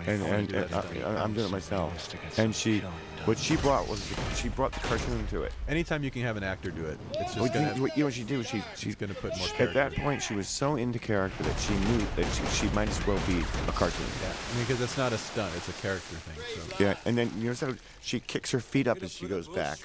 and 0.07 0.23
and, 0.23 0.53
and 0.53 0.75
uh, 0.75 0.83
I'm 1.23 1.33
doing 1.35 1.47
it 1.47 1.53
myself. 1.53 2.15
And 2.39 2.55
she, 2.55 2.83
what 3.27 3.39
she 3.39 3.57
brought 3.57 3.89
was 3.89 4.01
she 4.37 4.49
brought 4.49 4.73
the 4.73 4.81
cartoon 4.81 5.27
to 5.29 5.43
it. 5.43 5.53
Anytime 5.69 6.05
you 6.05 6.11
can 6.11 6.23
have 6.23 6.37
an 6.37 6.45
actor 6.45 6.71
do 6.71 6.85
it, 6.85 6.99
it's 7.15 7.35
just 7.35 7.41
What 7.41 7.55
you, 7.55 7.61
gonna. 7.61 7.81
what, 7.83 7.97
you 7.97 8.03
know 8.03 8.07
what 8.07 8.15
she 8.15 8.23
did 8.25 8.39
was 8.39 8.47
she 8.47 8.63
She's 8.77 8.95
gonna 8.95 9.15
put 9.15 9.37
more 9.37 9.49
at 9.59 9.75
that 9.75 9.95
point 9.97 10.23
she 10.23 10.35
was 10.35 10.49
so 10.49 10.77
into 10.77 10.99
character 10.99 11.43
that 11.43 11.59
she 11.59 11.75
knew 11.75 12.07
that 12.17 12.25
she, 12.33 12.67
she 12.67 12.73
might 12.75 12.89
as 12.89 13.05
well 13.07 13.21
be 13.27 13.39
a 13.41 13.73
cartoon. 13.73 14.07
Yeah, 14.23 14.29
I 14.29 14.57
mean, 14.57 14.67
because 14.67 14.81
it's 14.81 14.97
not 14.97 15.13
a 15.13 15.19
stunt; 15.19 15.53
it's 15.57 15.69
a 15.69 15.73
character 15.73 16.15
thing. 16.15 16.69
So. 16.71 16.85
Yeah, 16.85 16.95
and 17.05 17.19
then 17.19 17.31
you 17.37 17.49
know 17.49 17.55
so 17.55 17.75
she 18.01 18.21
kicks 18.21 18.51
her 18.53 18.61
feet 18.61 18.87
up 18.87 19.03
as 19.03 19.13
she 19.13 19.27
goes 19.27 19.49
back, 19.49 19.79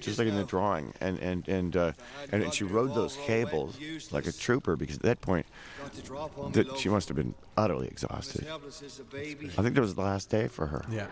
just 0.00 0.18
like 0.18 0.28
in 0.28 0.36
the 0.36 0.44
drawing, 0.44 0.92
and 1.00 1.18
and 1.18 1.46
and 1.48 1.76
uh, 1.76 1.92
and, 2.32 2.42
and 2.42 2.54
she 2.54 2.64
rode 2.64 2.94
those 2.94 3.16
cables 3.26 3.78
like 4.12 4.26
a 4.26 4.32
trooper 4.32 4.76
because 4.76 4.96
at 4.96 5.02
that 5.02 5.20
point 5.20 5.46
that 6.52 6.78
she 6.78 6.88
must 6.88 7.08
have 7.08 7.16
been 7.16 7.34
utterly 7.56 7.88
exhausted. 7.88 8.46
I 8.48 9.62
think 9.62 9.74
that 9.74 9.80
was 9.80 9.94
the 9.94 10.00
last 10.02 10.30
day 10.30 10.48
for 10.48 10.66
her. 10.66 10.84
Yeah. 10.90 11.06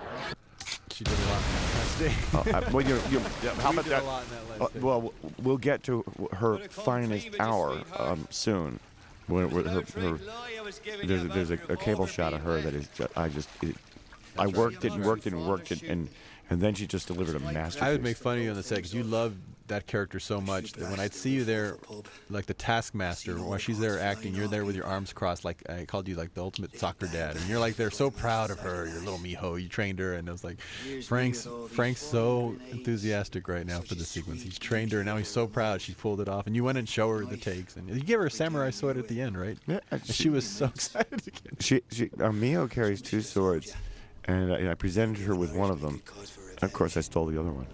She 0.92 1.04
did 1.04 1.14
a 1.18 1.22
lot 1.30 1.42
in 1.42 1.52
that 1.54 1.74
last 1.74 1.98
day. 1.98 2.14
Uh, 2.52 2.56
I- 2.66 2.70
well, 2.70 2.86
you, 2.86 2.94
you, 3.10 3.18
how 3.60 3.70
We 3.72 3.78
about 3.78 3.84
did 3.84 3.86
a 3.86 3.88
that? 3.90 4.04
lot 4.04 4.22
in 4.24 4.30
that 4.30 4.38
Uh, 4.60 4.64
last 4.64 4.74
day. 4.74 4.80
well, 4.80 5.12
we'll 5.42 5.56
get 5.56 5.82
to 5.84 6.04
her 6.32 6.58
finest 6.68 7.28
hour 7.40 7.80
um, 7.98 8.26
soon. 8.30 8.78
When, 9.26 9.50
when 9.50 9.64
her, 9.64 9.82
her, 9.98 10.18
there's 11.02 11.24
a, 11.24 11.28
there's 11.28 11.50
a, 11.50 11.58
a 11.70 11.76
cable 11.76 12.06
shot 12.06 12.34
of 12.34 12.42
her 12.42 12.60
that 12.60 12.74
is 12.74 12.86
just, 12.94 13.16
I 13.16 13.28
just 13.30 13.48
it, 13.62 13.74
I 14.38 14.48
worked 14.48 14.84
it 14.84 14.92
and 14.92 15.02
worked 15.04 15.26
it 15.26 15.32
and 15.32 15.46
worked 15.48 15.72
it 15.72 15.82
and 15.82 16.08
and 16.50 16.60
then 16.60 16.74
she 16.74 16.86
just 16.86 17.06
delivered 17.06 17.34
a 17.36 17.38
masterpiece. 17.40 17.82
I 17.82 17.90
would 17.92 18.02
make 18.02 18.18
fun 18.18 18.36
of 18.36 18.44
you 18.44 18.50
on 18.50 18.56
the 18.56 18.62
set 18.62 18.76
because 18.76 18.92
you 18.92 19.02
love 19.02 19.34
that 19.68 19.86
character 19.86 20.18
so 20.20 20.40
much 20.40 20.72
that 20.72 20.90
when 20.90 21.00
I'd 21.00 21.14
see 21.14 21.30
you 21.30 21.44
there, 21.44 21.76
like 22.30 22.46
the 22.46 22.54
Taskmaster, 22.54 23.36
while 23.36 23.58
she's 23.58 23.78
there 23.78 23.98
acting, 23.98 24.34
you're 24.34 24.48
there 24.48 24.64
with 24.64 24.76
your 24.76 24.86
arms 24.86 25.12
crossed, 25.12 25.44
like 25.44 25.62
I 25.68 25.84
called 25.84 26.08
you 26.08 26.16
like 26.16 26.34
the 26.34 26.42
ultimate 26.42 26.78
soccer 26.78 27.06
dad, 27.06 27.36
and 27.36 27.46
you're 27.46 27.58
like 27.58 27.76
they're 27.76 27.90
so 27.90 28.10
proud 28.10 28.50
of 28.50 28.58
her, 28.60 28.86
your 28.86 29.00
little 29.00 29.18
Miho. 29.18 29.60
You 29.60 29.68
trained 29.68 29.98
her, 29.98 30.14
and 30.14 30.28
it 30.28 30.32
was 30.32 30.44
like 30.44 30.60
Frank's 31.04 31.48
Frank's 31.70 32.02
so 32.02 32.56
enthusiastic 32.70 33.48
right 33.48 33.66
now 33.66 33.80
for 33.80 33.94
the 33.94 34.04
sequence. 34.04 34.42
He's 34.42 34.58
trained 34.58 34.92
her, 34.92 34.98
and 35.00 35.06
now 35.06 35.16
he's 35.16 35.28
so 35.28 35.46
proud 35.46 35.80
she 35.80 35.94
pulled 35.94 36.20
it 36.20 36.28
off. 36.28 36.46
And 36.46 36.54
you 36.54 36.64
went 36.64 36.78
and 36.78 36.88
show 36.88 37.10
her 37.10 37.24
the 37.24 37.36
takes, 37.36 37.76
and 37.76 37.88
you 37.88 38.00
gave 38.00 38.18
her 38.18 38.26
a 38.26 38.30
samurai 38.30 38.70
sword 38.70 38.96
at 38.98 39.08
the 39.08 39.20
end, 39.20 39.38
right? 39.38 39.58
Yeah, 39.66 39.80
And 39.90 40.04
she 40.06 40.28
was 40.28 40.46
so 40.46 40.66
excited. 40.66 41.22
She, 41.60 41.82
she, 41.90 42.04
uh, 42.14 42.30
Miho 42.30 42.70
carries 42.70 43.00
two 43.00 43.20
swords, 43.20 43.74
and 44.24 44.52
I, 44.52 44.70
I 44.70 44.74
presented 44.74 45.18
her 45.24 45.34
with 45.34 45.54
one 45.54 45.70
of 45.70 45.80
them. 45.80 46.02
Of 46.62 46.72
course, 46.72 46.96
I 46.96 47.00
stole 47.00 47.26
the 47.26 47.38
other 47.40 47.52
one. 47.52 47.66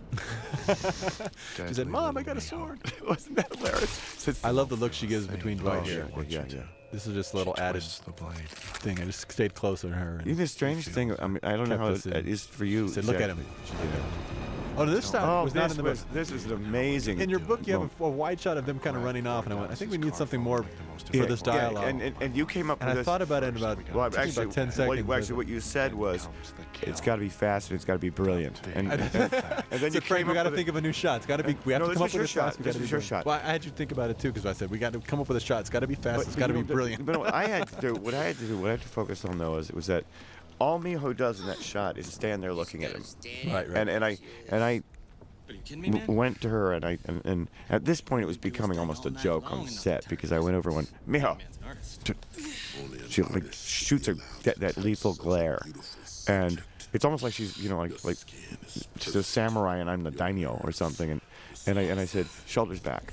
She 1.69 1.75
said, 1.75 1.87
"Mom, 1.89 2.17
I 2.17 2.23
got 2.23 2.37
a 2.37 2.41
sword." 2.41 2.79
Wasn't 3.09 3.37
that 3.37 3.55
hilarious? 3.57 4.41
I 4.45 4.51
love 4.51 4.69
the 4.69 4.77
look 4.77 4.93
she 4.93 5.07
gives 5.07 5.27
between 5.27 5.59
Dwight 5.59 5.81
Oh, 5.81 5.83
here. 5.83 6.09
yeah, 6.17 6.23
yeah, 6.29 6.45
yeah. 6.49 6.63
This 6.93 7.07
is 7.07 7.15
just 7.15 7.35
a 7.35 7.37
little 7.37 7.55
added 7.59 7.83
the 8.05 8.11
blade. 8.13 8.49
thing. 8.49 8.99
I 9.01 9.05
just 9.05 9.31
stayed 9.31 9.55
closer 9.55 9.89
to 9.89 9.95
her. 9.95 10.21
You 10.25 10.33
know, 10.33 10.39
the 10.39 10.47
strange 10.49 10.89
thing, 10.89 11.15
I 11.21 11.27
mean, 11.29 11.39
I 11.43 11.57
don't 11.57 11.69
know 11.69 11.79
how 11.79 11.89
it, 11.89 12.05
it 12.07 12.27
is 12.27 12.45
for 12.47 12.65
you. 12.65 12.89
She 12.89 12.95
said, 12.95 13.05
"Look 13.05 13.17
Jack. 13.19 13.31
at 13.31 13.37
him." 13.37 13.47
She. 13.67 13.73
Oh, 14.77 14.85
no, 14.85 14.93
this 14.95 15.11
time 15.11 15.29
Oh, 15.29 15.45
was 15.45 15.53
this 15.53 15.61
not 15.61 15.71
in 15.73 15.77
the 15.77 15.83
was, 15.83 16.05
book. 16.05 16.15
this 16.15 16.31
was 16.33 16.45
an 16.47 16.53
amazing. 16.53 17.21
In 17.21 17.29
your 17.29 17.41
book, 17.41 17.67
you 17.67 17.75
have 17.79 17.91
a, 18.01 18.05
a 18.05 18.09
wide 18.09 18.41
shot 18.41 18.57
of 18.57 18.65
them 18.67 18.79
kind 18.79 18.97
of 18.97 19.03
running 19.05 19.27
off, 19.27 19.45
and 19.45 19.53
I 19.53 19.61
went, 19.61 19.71
I 19.71 19.75
think 19.75 19.91
we 19.91 19.99
need 19.99 20.15
something 20.15 20.41
more 20.41 20.63
for 20.63 21.17
Yeah, 21.17 21.27
this 21.27 21.43
yeah, 21.45 21.53
dialogue. 21.53 21.85
and, 21.89 22.01
and, 22.01 22.15
and 22.23 22.37
you 22.37 22.47
came 22.47 22.71
up 22.71 22.81
And 22.81 22.89
with 22.89 22.93
I 22.97 23.01
this. 23.01 23.05
thought 23.05 23.21
about 23.21 23.43
it 23.43 23.49
in 23.49 23.57
about, 23.57 23.79
well, 23.93 24.07
it 24.07 24.17
actually, 24.17 24.45
about 24.45 24.55
10 24.55 24.71
seconds. 24.71 25.05
well, 25.07 25.19
actually, 25.19 25.37
what 25.37 25.49
you 25.49 25.61
said 25.61 25.93
was, 25.93 26.29
it's 26.83 27.01
got 27.01 27.17
to 27.17 27.21
be 27.21 27.29
fast 27.29 27.71
and 27.71 27.77
it's 27.77 27.85
got 27.85 27.95
to 27.95 27.99
be 27.99 28.11
brilliant. 28.11 28.61
And, 28.75 28.93
and, 28.93 29.01
and 29.03 29.11
then 29.11 29.91
said, 29.91 29.95
you 29.95 30.01
Frank, 30.01 30.27
we 30.27 30.31
up 30.31 30.35
got 30.45 30.51
to 30.51 30.57
think 30.57 30.69
of 30.69 30.77
a 30.77 30.81
new 30.81 30.93
shot. 30.93 31.17
It's 31.19 31.27
got 31.27 31.37
to 31.39 31.45
be. 31.45 31.57
We 31.65 31.73
have 31.73 31.83
No, 31.83 31.89
to 31.89 31.95
come 31.95 32.03
up 32.05 32.13
with 32.13 32.21
a 32.23 32.25
it 32.25 32.29
shot. 32.29 32.57
We 32.59 32.65
This 32.65 32.75
got 32.75 32.79
to 32.79 32.85
be 32.85 32.91
your 32.91 33.01
shot. 33.01 33.27
Well, 33.27 33.41
I 33.43 33.51
had 33.53 33.65
you 33.65 33.71
think 33.71 33.93
about 33.93 34.11
it 34.11 34.19
too, 34.19 34.29
because 34.29 34.47
I 34.47 34.53
said 34.53 34.71
we 34.71 34.79
got 34.79 34.93
to 34.93 35.01
come 35.01 35.21
up 35.21 35.29
with 35.29 35.37
a 35.37 35.41
shot. 35.41 35.61
It's 35.61 35.71
got 35.71 35.81
to 35.81 35.87
be 35.87 35.95
fast. 35.95 36.19
But- 36.19 36.27
it's 36.27 36.35
but 36.37 36.41
got 36.41 36.47
to 36.49 36.55
be 36.55 36.63
brilliant. 36.63 37.05
But 37.05 37.19
what 37.19 37.35
I 37.35 37.47
had 37.47 37.69
to 37.69 37.81
do, 37.81 37.95
what 38.01 38.15
I 38.15 38.25
had 38.25 38.39
to 38.39 38.47
do, 38.47 38.57
what 38.59 38.69
I 38.69 38.73
had 38.73 38.83
to 38.83 38.89
focus 38.89 39.25
on 39.25 39.39
though, 39.39 39.57
is 39.57 39.71
was 39.73 39.87
that 39.87 40.05
all 40.59 40.79
Miho 40.81 41.17
does 41.17 41.41
in 41.41 41.47
that 41.47 41.61
shot 41.61 41.99
is 41.99 42.07
stand 42.13 42.43
there 42.43 42.53
looking 42.53 42.85
at 42.85 42.93
him, 42.93 43.03
right, 43.53 43.69
right. 43.69 43.77
and 43.79 43.91
and 43.91 44.05
I 44.05 44.19
and 44.51 44.63
I 44.63 44.83
w- 45.49 46.13
went 46.13 46.41
to 46.43 46.49
her 46.49 46.73
and 46.75 46.85
I 46.85 46.99
and, 47.07 47.23
and 47.25 47.49
at 47.71 47.85
this 47.85 48.01
point 48.01 48.23
it 48.25 48.27
was 48.27 48.37
becoming 48.37 48.79
almost 48.79 49.07
a 49.07 49.11
joke 49.11 49.51
on 49.51 49.67
set 49.67 50.07
because 50.09 50.33
I 50.33 50.39
went 50.39 50.57
over 50.57 50.69
and 50.71 50.77
went, 50.77 50.93
Miho, 51.09 51.39
she 53.09 53.23
like 53.23 53.53
shoots 53.53 54.09
a 54.09 54.15
that, 54.43 54.61
that 54.61 54.77
lethal 54.77 55.15
glare, 55.15 55.61
and 56.29 56.63
it's 56.93 57.05
almost 57.05 57.23
like 57.23 57.33
she's 57.33 57.57
you 57.59 57.69
know 57.69 57.79
like 57.79 58.05
like 58.05 58.17
she's 58.99 59.17
a 59.17 59.23
samurai 59.23 59.79
and 59.79 59.91
I'm 59.91 60.03
the 60.03 60.11
daimyo 60.11 60.61
or 60.65 60.73
something, 60.73 61.11
and 61.11 61.21
and 61.67 61.79
I 61.79 61.83
and 61.83 62.01
I 62.01 62.05
said 62.05 62.27
shoulders 62.47 62.81
back, 62.81 63.13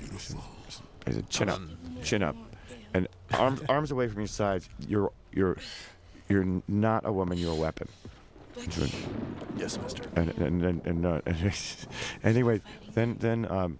I 1.06 1.10
said 1.12 1.28
chin 1.30 1.48
up, 1.48 1.60
chin 2.02 2.22
up, 2.22 2.36
and 2.94 3.08
arms 3.32 3.60
arms 3.68 3.90
away 3.90 4.08
from 4.08 4.20
your 4.20 4.28
sides. 4.28 4.68
You're 4.86 5.12
you're 5.32 5.56
you're 6.28 6.46
not 6.66 7.06
a 7.06 7.12
woman. 7.12 7.38
You're 7.38 7.52
a 7.52 7.56
weapon. 7.56 7.88
Went, 8.56 8.94
Yes, 9.56 9.78
mister. 9.78 10.02
and 10.16 10.30
and 10.30 10.64
and, 10.64 10.86
and, 10.86 11.06
uh, 11.06 11.20
anyway, 12.24 12.60
then 12.92 13.16
then 13.20 13.46
um, 13.50 13.78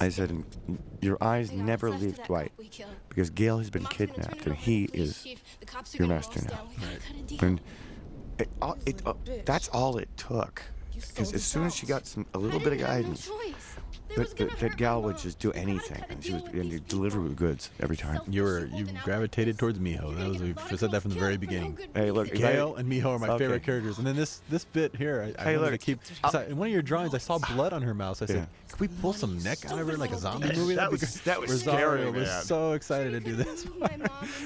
I 0.00 0.08
said, 0.08 0.44
your 1.00 1.16
eyes 1.22 1.52
never 1.52 1.90
leave 1.90 2.22
Dwight 2.24 2.52
because 3.08 3.30
Gail 3.30 3.58
has 3.58 3.70
been 3.70 3.86
kidnapped 3.86 4.46
and 4.46 4.56
he 4.56 4.88
is 4.92 5.26
your 5.94 6.08
master 6.08 6.40
now. 6.48 6.68
And 7.40 7.60
it, 8.38 8.48
all- 8.62 8.78
it, 8.86 9.02
uh, 9.06 9.14
that's 9.44 9.68
all 9.68 9.98
it 9.98 10.08
took. 10.16 10.62
Because 10.94 11.32
as 11.32 11.44
soon 11.44 11.66
as 11.66 11.74
she 11.76 11.86
got 11.86 12.06
some 12.06 12.26
a 12.34 12.38
little 12.38 12.58
bit 12.58 12.72
of 12.72 12.78
guidance, 12.80 13.30
that, 14.16 14.36
that, 14.36 14.58
that 14.58 14.76
gal 14.76 15.02
would 15.02 15.18
just 15.18 15.38
do 15.38 15.52
anything, 15.52 16.02
and 16.08 16.24
she 16.24 16.32
was 16.32 16.42
and 16.44 16.64
you 16.72 16.80
deliver 16.80 17.20
with 17.20 17.36
goods 17.36 17.70
every 17.80 17.96
time. 17.96 18.20
You 18.28 18.42
were 18.42 18.66
you 18.66 18.86
gravitated 19.04 19.58
towards 19.58 19.78
Miho. 19.78 20.16
That 20.16 20.28
was 20.28 20.42
I 20.72 20.76
said 20.76 20.90
that 20.92 21.02
from 21.02 21.12
the 21.12 21.20
very 21.20 21.36
beginning. 21.36 21.78
Hey, 21.94 22.10
look, 22.10 22.32
Gail 22.32 22.76
and 22.76 22.90
Miho 22.90 23.06
are 23.10 23.18
my 23.18 23.28
Okay. 23.28 23.44
favorite 23.44 23.62
characters. 23.62 23.98
And 23.98 24.06
then 24.06 24.16
this 24.16 24.40
this 24.48 24.64
bit 24.64 24.94
here, 24.96 25.32
I, 25.38 25.40
I 25.40 25.44
Hey, 25.44 25.56
wanted 25.56 25.70
look, 25.72 25.80
to 25.80 25.86
keep. 25.86 26.00
'cause 26.22 26.34
I- 26.34 26.44
in 26.46 26.56
one 26.56 26.68
of 26.68 26.72
your 26.72 26.82
drawings, 26.82 27.14
I 27.14 27.18
saw 27.18 27.38
blood 27.38 27.72
on 27.72 27.82
her 27.82 27.94
mouth. 27.94 28.16
So 28.18 28.24
I 28.24 28.26
said, 28.28 28.36
Yeah. 28.36 28.46
"Can 28.76 28.78
we 28.80 28.88
pull 29.00 29.12
some 29.12 29.38
neck 29.42 29.58
out 29.66 29.78
of 29.78 29.86
her 29.86 29.96
like 29.96 30.12
a 30.12 30.18
zombie 30.18 30.52
movie?" 30.56 30.74
That 30.74 30.90
was- 30.90 31.20
that 31.22 31.40
was 31.40 31.50
Rosario 31.50 32.10
scary, 32.10 32.10
was 32.20 32.44
so 32.46 32.72
excited 32.72 33.12
to 33.12 33.20
do 33.20 33.36
this. 33.36 33.66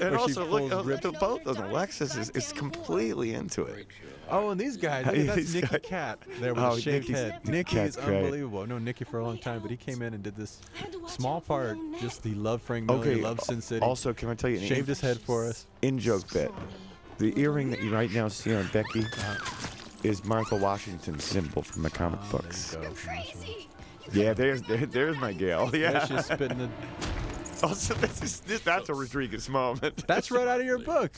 And 0.01 0.15
also, 0.15 0.45
look, 0.45 0.69
pulls 0.71 0.87
uh, 0.89 0.97
the 0.97 1.11
both 1.13 1.45
of 1.45 1.57
them. 1.57 1.69
Alexis 1.69 2.15
is, 2.15 2.29
is 2.31 2.51
completely 2.53 3.33
into 3.33 3.63
it. 3.63 3.87
Oh, 4.29 4.49
and 4.49 4.59
these 4.59 4.77
guys, 4.77 5.05
look 5.05 5.15
at 5.15 5.25
that's 5.27 5.35
These 5.51 5.55
Nicky 5.55 5.67
guys- 5.67 5.79
Katt 5.83 6.19
there 6.39 6.53
with 6.53 6.63
Oh, 6.63 6.73
a 6.73 6.79
shaved 6.81 7.09
Nicky's- 7.09 7.17
head. 7.31 7.39
Nicky 7.45 7.51
Nicky 7.51 7.77
is 7.77 7.95
Katt's 7.95 8.05
great. 8.07 8.17
unbelievable. 8.23 8.59
I've 8.61 8.69
known 8.69 8.83
Nicky 8.83 9.03
for 9.05 9.19
a 9.19 9.23
long 9.25 9.37
time, 9.37 9.59
but 9.61 9.69
he 9.69 9.77
came 9.77 10.01
in 10.01 10.13
and 10.13 10.23
did 10.23 10.35
this 10.35 10.59
small 11.07 11.41
part. 11.41 11.77
Just 11.99 12.23
the 12.23 12.33
love 12.35 12.61
Frank 12.61 12.85
Miller, 12.87 12.99
Okay. 12.99 13.15
love 13.15 13.23
loved 13.37 13.41
Sin 13.43 13.61
City. 13.61 13.81
Also, 13.81 14.13
can 14.13 14.29
I 14.29 14.35
tell 14.35 14.49
you 14.49 14.57
an 14.59 14.65
shaved 14.65 14.87
his 14.87 15.01
head 15.01 15.19
for 15.19 15.45
us. 15.45 15.65
in 15.81 15.99
joke 15.99 16.31
bit? 16.33 16.51
The 17.19 17.39
earring 17.39 17.69
that 17.71 17.81
you 17.83 17.93
right 17.93 18.11
now 18.11 18.27
see 18.27 18.55
on 18.55 18.67
Becky 18.73 19.03
is 20.03 20.23
Martha 20.25 20.55
Washington's 20.55 21.23
symbol 21.23 21.61
from 21.61 21.83
the 21.83 21.89
comic 21.89 22.19
ah, 22.23 22.31
books. 22.31 22.71
There 22.71 22.83
you. 23.45 23.55
Yeah, 24.11 24.33
there's 24.33 24.61
there, 24.63 24.85
there's 24.85 25.17
my 25.17 25.31
gal. 25.33 25.67
There 25.67 25.81
Yeah. 25.81 26.05
she's 26.05 26.25
spitting 26.25 26.57
the. 26.57 26.69
Also, 27.63 27.93
this 27.93 28.21
is 28.21 28.39
this, 28.41 28.59
that's 28.59 28.89
a 28.89 28.93
Rodriguez 28.93 29.47
moment. 29.47 30.05
That's 30.05 30.31
right 30.31 30.45
out 30.49 30.59
of 30.59 30.65
your 30.65 30.79
book. 30.93 31.13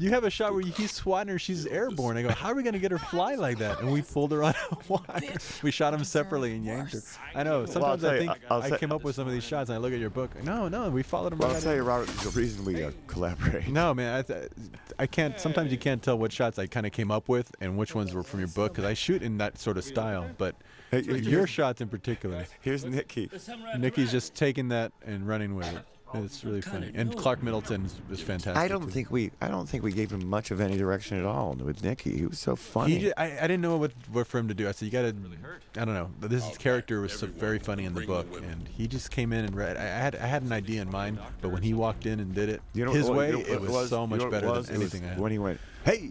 You 0.00 0.10
have 0.10 0.24
a 0.24 0.30
shot 0.30 0.52
where 0.54 0.62
he's 0.62 0.92
swatting 0.92 1.30
her, 1.30 1.38
she's 1.38 1.66
airborne. 1.66 2.16
I 2.16 2.22
go, 2.22 2.30
how 2.30 2.48
are 2.50 2.54
we 2.54 2.62
gonna 2.62 2.78
get 2.78 2.90
her 2.90 2.98
fly 2.98 3.34
like 3.34 3.58
that? 3.58 3.80
And 3.80 3.92
we 3.92 4.02
pulled 4.02 4.32
her 4.32 4.42
on 4.42 4.54
a 4.72 4.76
wire. 4.88 5.00
We 5.62 5.70
shot 5.70 5.90
them 5.92 6.04
separately 6.04 6.54
and 6.56 6.64
yanked 6.64 6.92
her. 6.94 7.00
I 7.34 7.42
know. 7.42 7.66
Sometimes 7.66 8.00
tell 8.02 8.10
I 8.10 8.14
you, 8.14 8.20
think 8.20 8.32
I'll 8.50 8.62
I 8.62 8.70
say- 8.70 8.78
came 8.78 8.92
up 8.92 9.04
with 9.04 9.14
some 9.14 9.26
of 9.26 9.32
these 9.32 9.44
shots, 9.44 9.68
and 9.70 9.76
I 9.76 9.78
look 9.78 9.92
at 9.92 9.98
your 9.98 10.10
book. 10.10 10.30
No, 10.42 10.68
no, 10.68 10.88
we 10.90 11.02
followed 11.02 11.30
them. 11.32 11.38
Well, 11.40 11.48
right 11.48 11.56
I'll 11.56 11.62
tell 11.62 11.74
you, 11.74 11.82
Robert, 11.82 12.08
the 12.08 12.30
reason 12.30 12.64
we 12.64 12.82
uh, 12.82 12.90
collaborate. 13.06 13.68
No, 13.68 13.92
man, 13.94 14.14
I, 14.16 14.22
th- 14.22 14.48
I 14.98 15.06
can't. 15.06 15.38
Sometimes 15.38 15.70
you 15.70 15.78
can't 15.78 16.02
tell 16.02 16.18
what 16.18 16.32
shots 16.32 16.58
I 16.58 16.66
kind 16.66 16.86
of 16.86 16.92
came 16.92 17.10
up 17.10 17.28
with 17.28 17.54
and 17.60 17.76
which 17.76 17.94
ones 17.94 18.14
were 18.14 18.22
from 18.22 18.40
your 18.40 18.48
book 18.48 18.72
because 18.72 18.84
I 18.84 18.94
shoot 18.94 19.22
in 19.22 19.38
that 19.38 19.58
sort 19.58 19.76
of 19.76 19.84
style. 19.84 20.28
But 20.38 20.54
Hey, 20.90 21.02
hey, 21.04 21.18
your 21.18 21.46
shots 21.46 21.80
in 21.80 21.88
particular, 21.88 22.46
Here's 22.62 22.84
Nicky. 22.84 23.30
Nicky's 23.78 24.10
just 24.10 24.34
taking 24.34 24.68
that 24.70 24.90
and 25.06 25.28
running 25.28 25.54
with 25.54 25.72
it. 25.72 25.84
It's 26.14 26.44
really 26.44 26.60
funny. 26.60 26.90
And 26.94 27.16
Clark 27.16 27.42
Middleton 27.42 27.84
is, 27.86 27.94
is 28.10 28.20
fantastic. 28.20 28.56
I 28.56 28.68
don't 28.68 28.84
too. 28.84 28.90
think 28.90 29.10
we 29.10 29.30
I 29.40 29.48
don't 29.48 29.68
think 29.68 29.82
we 29.84 29.92
gave 29.92 30.10
him 30.10 30.26
much 30.28 30.50
of 30.50 30.60
any 30.60 30.76
direction 30.76 31.18
at 31.18 31.24
all 31.24 31.52
with 31.54 31.82
Nicky. 31.84 32.16
He 32.18 32.26
was 32.26 32.38
so 32.38 32.56
funny. 32.56 32.94
He, 32.94 32.98
ju- 33.00 33.12
I, 33.16 33.38
I 33.38 33.42
didn't 33.42 33.60
know 33.60 33.76
what, 33.76 33.92
what 34.10 34.26
for 34.26 34.38
him 34.38 34.48
to 34.48 34.54
do. 34.54 34.68
I 34.68 34.72
said, 34.72 34.86
you 34.86 34.90
got 34.92 35.02
to, 35.02 35.14
I 35.80 35.84
don't 35.84 35.94
know. 35.94 36.10
But 36.20 36.30
this 36.30 36.56
character 36.58 37.00
was 37.00 37.12
so 37.12 37.26
very 37.26 37.58
funny 37.58 37.84
in 37.84 37.94
the 37.94 38.06
book, 38.06 38.26
and 38.42 38.66
he 38.68 38.88
just 38.88 39.10
came 39.10 39.32
in 39.32 39.44
and 39.44 39.54
read. 39.54 39.76
I, 39.76 39.82
I 39.82 39.84
had 39.86 40.16
I 40.16 40.26
had 40.26 40.42
an 40.42 40.52
idea 40.52 40.82
in 40.82 40.90
mind, 40.90 41.18
but 41.40 41.50
when 41.50 41.62
he 41.62 41.74
walked 41.74 42.06
in 42.06 42.18
and 42.20 42.34
did 42.34 42.48
it 42.48 42.62
You 42.74 42.84
know 42.84 42.92
his 42.92 43.06
what- 43.08 43.16
way, 43.18 43.26
you 43.30 43.32
know 43.38 43.40
it 43.54 43.60
what 43.60 43.70
was, 43.70 43.90
so 43.90 44.00
You 44.02 44.06
much 44.08 44.20
know 44.20 44.30
better 44.30 44.48
was? 44.48 44.66
than 44.66 44.76
anything 44.76 45.04
I 45.04 45.08
had. 45.08 45.20
when 45.20 45.32
he 45.32 45.38
went, 45.38 45.60
"Hey," 45.84 46.10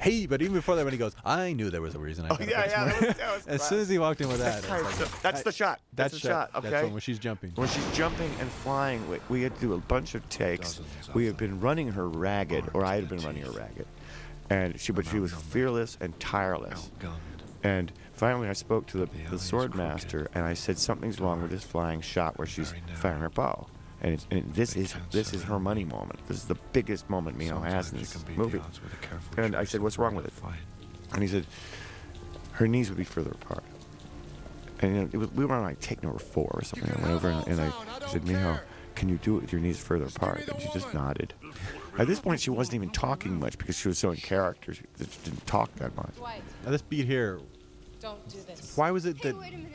hey, 0.00 0.26
but 0.26 0.42
even 0.42 0.54
before 0.54 0.76
that, 0.76 0.84
when 0.84 0.92
he 0.92 0.98
goes, 0.98 1.14
I 1.24 1.52
knew 1.52 1.70
there 1.70 1.82
was 1.82 1.94
a 1.94 1.98
reason. 1.98 2.24
I 2.26 2.28
Oh 2.30 2.36
yeah, 2.40 2.48
yeah. 2.66 2.84
That 2.84 3.00
was, 3.00 3.16
that 3.16 3.34
was 3.34 3.46
as 3.48 3.62
soon 3.62 3.80
as 3.80 3.88
he 3.88 3.98
walked 3.98 4.20
in 4.20 4.28
with 4.28 4.38
that, 4.38 4.62
That's, 4.62 5.00
like, 5.00 5.22
that's 5.22 5.40
I- 5.40 5.42
the 5.44 5.52
shot. 5.52 5.80
That's, 5.94 6.12
That's 6.12 6.22
the 6.22 6.28
shot. 6.28 6.50
That's 6.52 6.66
Okay. 6.66 6.82
when, 6.84 6.92
when 6.92 7.00
she's 7.00 7.18
jumping. 7.18 7.52
When 7.54 7.68
she's 7.68 7.86
jumping 7.96 8.30
and 8.40 8.48
flying, 8.50 9.08
we, 9.08 9.18
we 9.28 9.42
had 9.42 9.54
to 9.54 9.60
do 9.60 9.72
a 9.74 9.78
bunch 9.78 10.14
of 10.14 10.28
takes. 10.28 10.80
We 11.14 11.26
had 11.26 11.36
been 11.36 11.60
running 11.60 11.88
her 11.92 12.08
ragged, 12.08 12.70
or 12.74 12.84
I 12.84 12.96
had 12.96 13.08
been 13.08 13.20
running 13.20 13.42
her 13.44 13.50
ragged, 13.52 13.86
and 14.50 14.78
she, 14.80 14.92
but 14.92 15.06
she 15.06 15.18
was 15.20 15.32
fearless 15.32 15.96
and 16.00 16.18
tireless. 16.20 16.90
And 17.62 17.90
finally, 18.12 18.48
I 18.48 18.52
spoke 18.52 18.86
to 18.88 18.98
the, 18.98 19.08
the 19.30 19.38
sword 19.38 19.74
master, 19.74 20.28
and 20.34 20.44
I 20.44 20.52
said 20.54 20.78
something's 20.78 21.18
wrong 21.20 21.40
with 21.42 21.50
this 21.50 21.64
flying 21.64 22.00
shot 22.02 22.36
where 22.38 22.46
she's 22.46 22.74
firing 22.94 23.20
her 23.20 23.30
bow. 23.30 23.66
And, 24.04 24.12
it's, 24.12 24.26
and 24.30 24.54
this 24.54 24.76
is 24.76 24.94
this 25.10 25.32
is 25.32 25.42
her 25.44 25.58
money 25.58 25.84
moment. 25.84 26.20
This 26.28 26.36
is 26.36 26.44
the 26.44 26.58
biggest 26.72 27.08
moment 27.08 27.38
Miho 27.38 27.64
has 27.64 27.90
in 27.92 28.04
Sometimes 28.04 28.14
you 28.14 28.28
this 28.28 28.36
movie. 28.36 28.58
the 28.58 28.64
odds 28.64 28.82
with 28.82 28.92
a 28.92 28.96
careful 28.96 29.42
And 29.42 29.56
I 29.56 29.64
said, 29.64 29.80
"What's 29.80 29.98
wrong 29.98 30.14
with 30.14 30.26
it?" 30.26 30.32
And 31.14 31.22
he 31.22 31.28
said, 31.28 31.46
her 32.54 32.68
knees 32.68 32.88
would 32.88 32.98
be 32.98 33.04
further 33.04 33.32
apart. 33.32 33.64
And 34.80 35.12
it 35.12 35.16
was, 35.16 35.30
we 35.32 35.44
were 35.44 35.54
on 35.54 35.62
like 35.62 35.80
take 35.80 36.02
number 36.02 36.18
four 36.18 36.50
or 36.52 36.62
something. 36.62 36.90
I 36.90 37.00
went 37.00 37.14
over 37.14 37.30
and, 37.30 37.46
and 37.48 37.60
I, 37.60 37.72
I 38.02 38.08
said, 38.08 38.22
Miho, 38.22 38.60
can 38.94 39.08
you 39.08 39.16
do 39.16 39.36
it 39.38 39.42
with 39.42 39.52
your 39.52 39.60
knees 39.60 39.78
further 39.78 40.04
apart? 40.04 40.46
And 40.48 40.60
she 40.60 40.68
just 40.72 40.92
nodded. 40.94 41.34
At 41.98 42.06
this 42.06 42.20
point, 42.20 42.40
she 42.40 42.50
wasn't 42.50 42.74
even 42.76 42.90
talking 42.90 43.38
much 43.40 43.58
because 43.58 43.76
she 43.76 43.88
was 43.88 43.98
so 43.98 44.10
in 44.10 44.16
character. 44.18 44.74
She 44.74 44.82
just 44.98 45.24
didn't 45.24 45.46
talk 45.46 45.74
that 45.76 45.96
much. 45.96 46.14
Dwight, 46.16 46.42
Now 46.64 46.70
this 46.70 46.82
beat 46.82 47.06
here, 47.06 47.40
don't 48.04 48.28
do 48.28 48.38
this. 48.46 48.76
why 48.76 48.90
was 48.90 49.06
it 49.06 49.16
Hey, 49.16 49.30
that 49.30 49.40
wait 49.40 49.54
a 49.54 49.56
minute. 49.56 49.70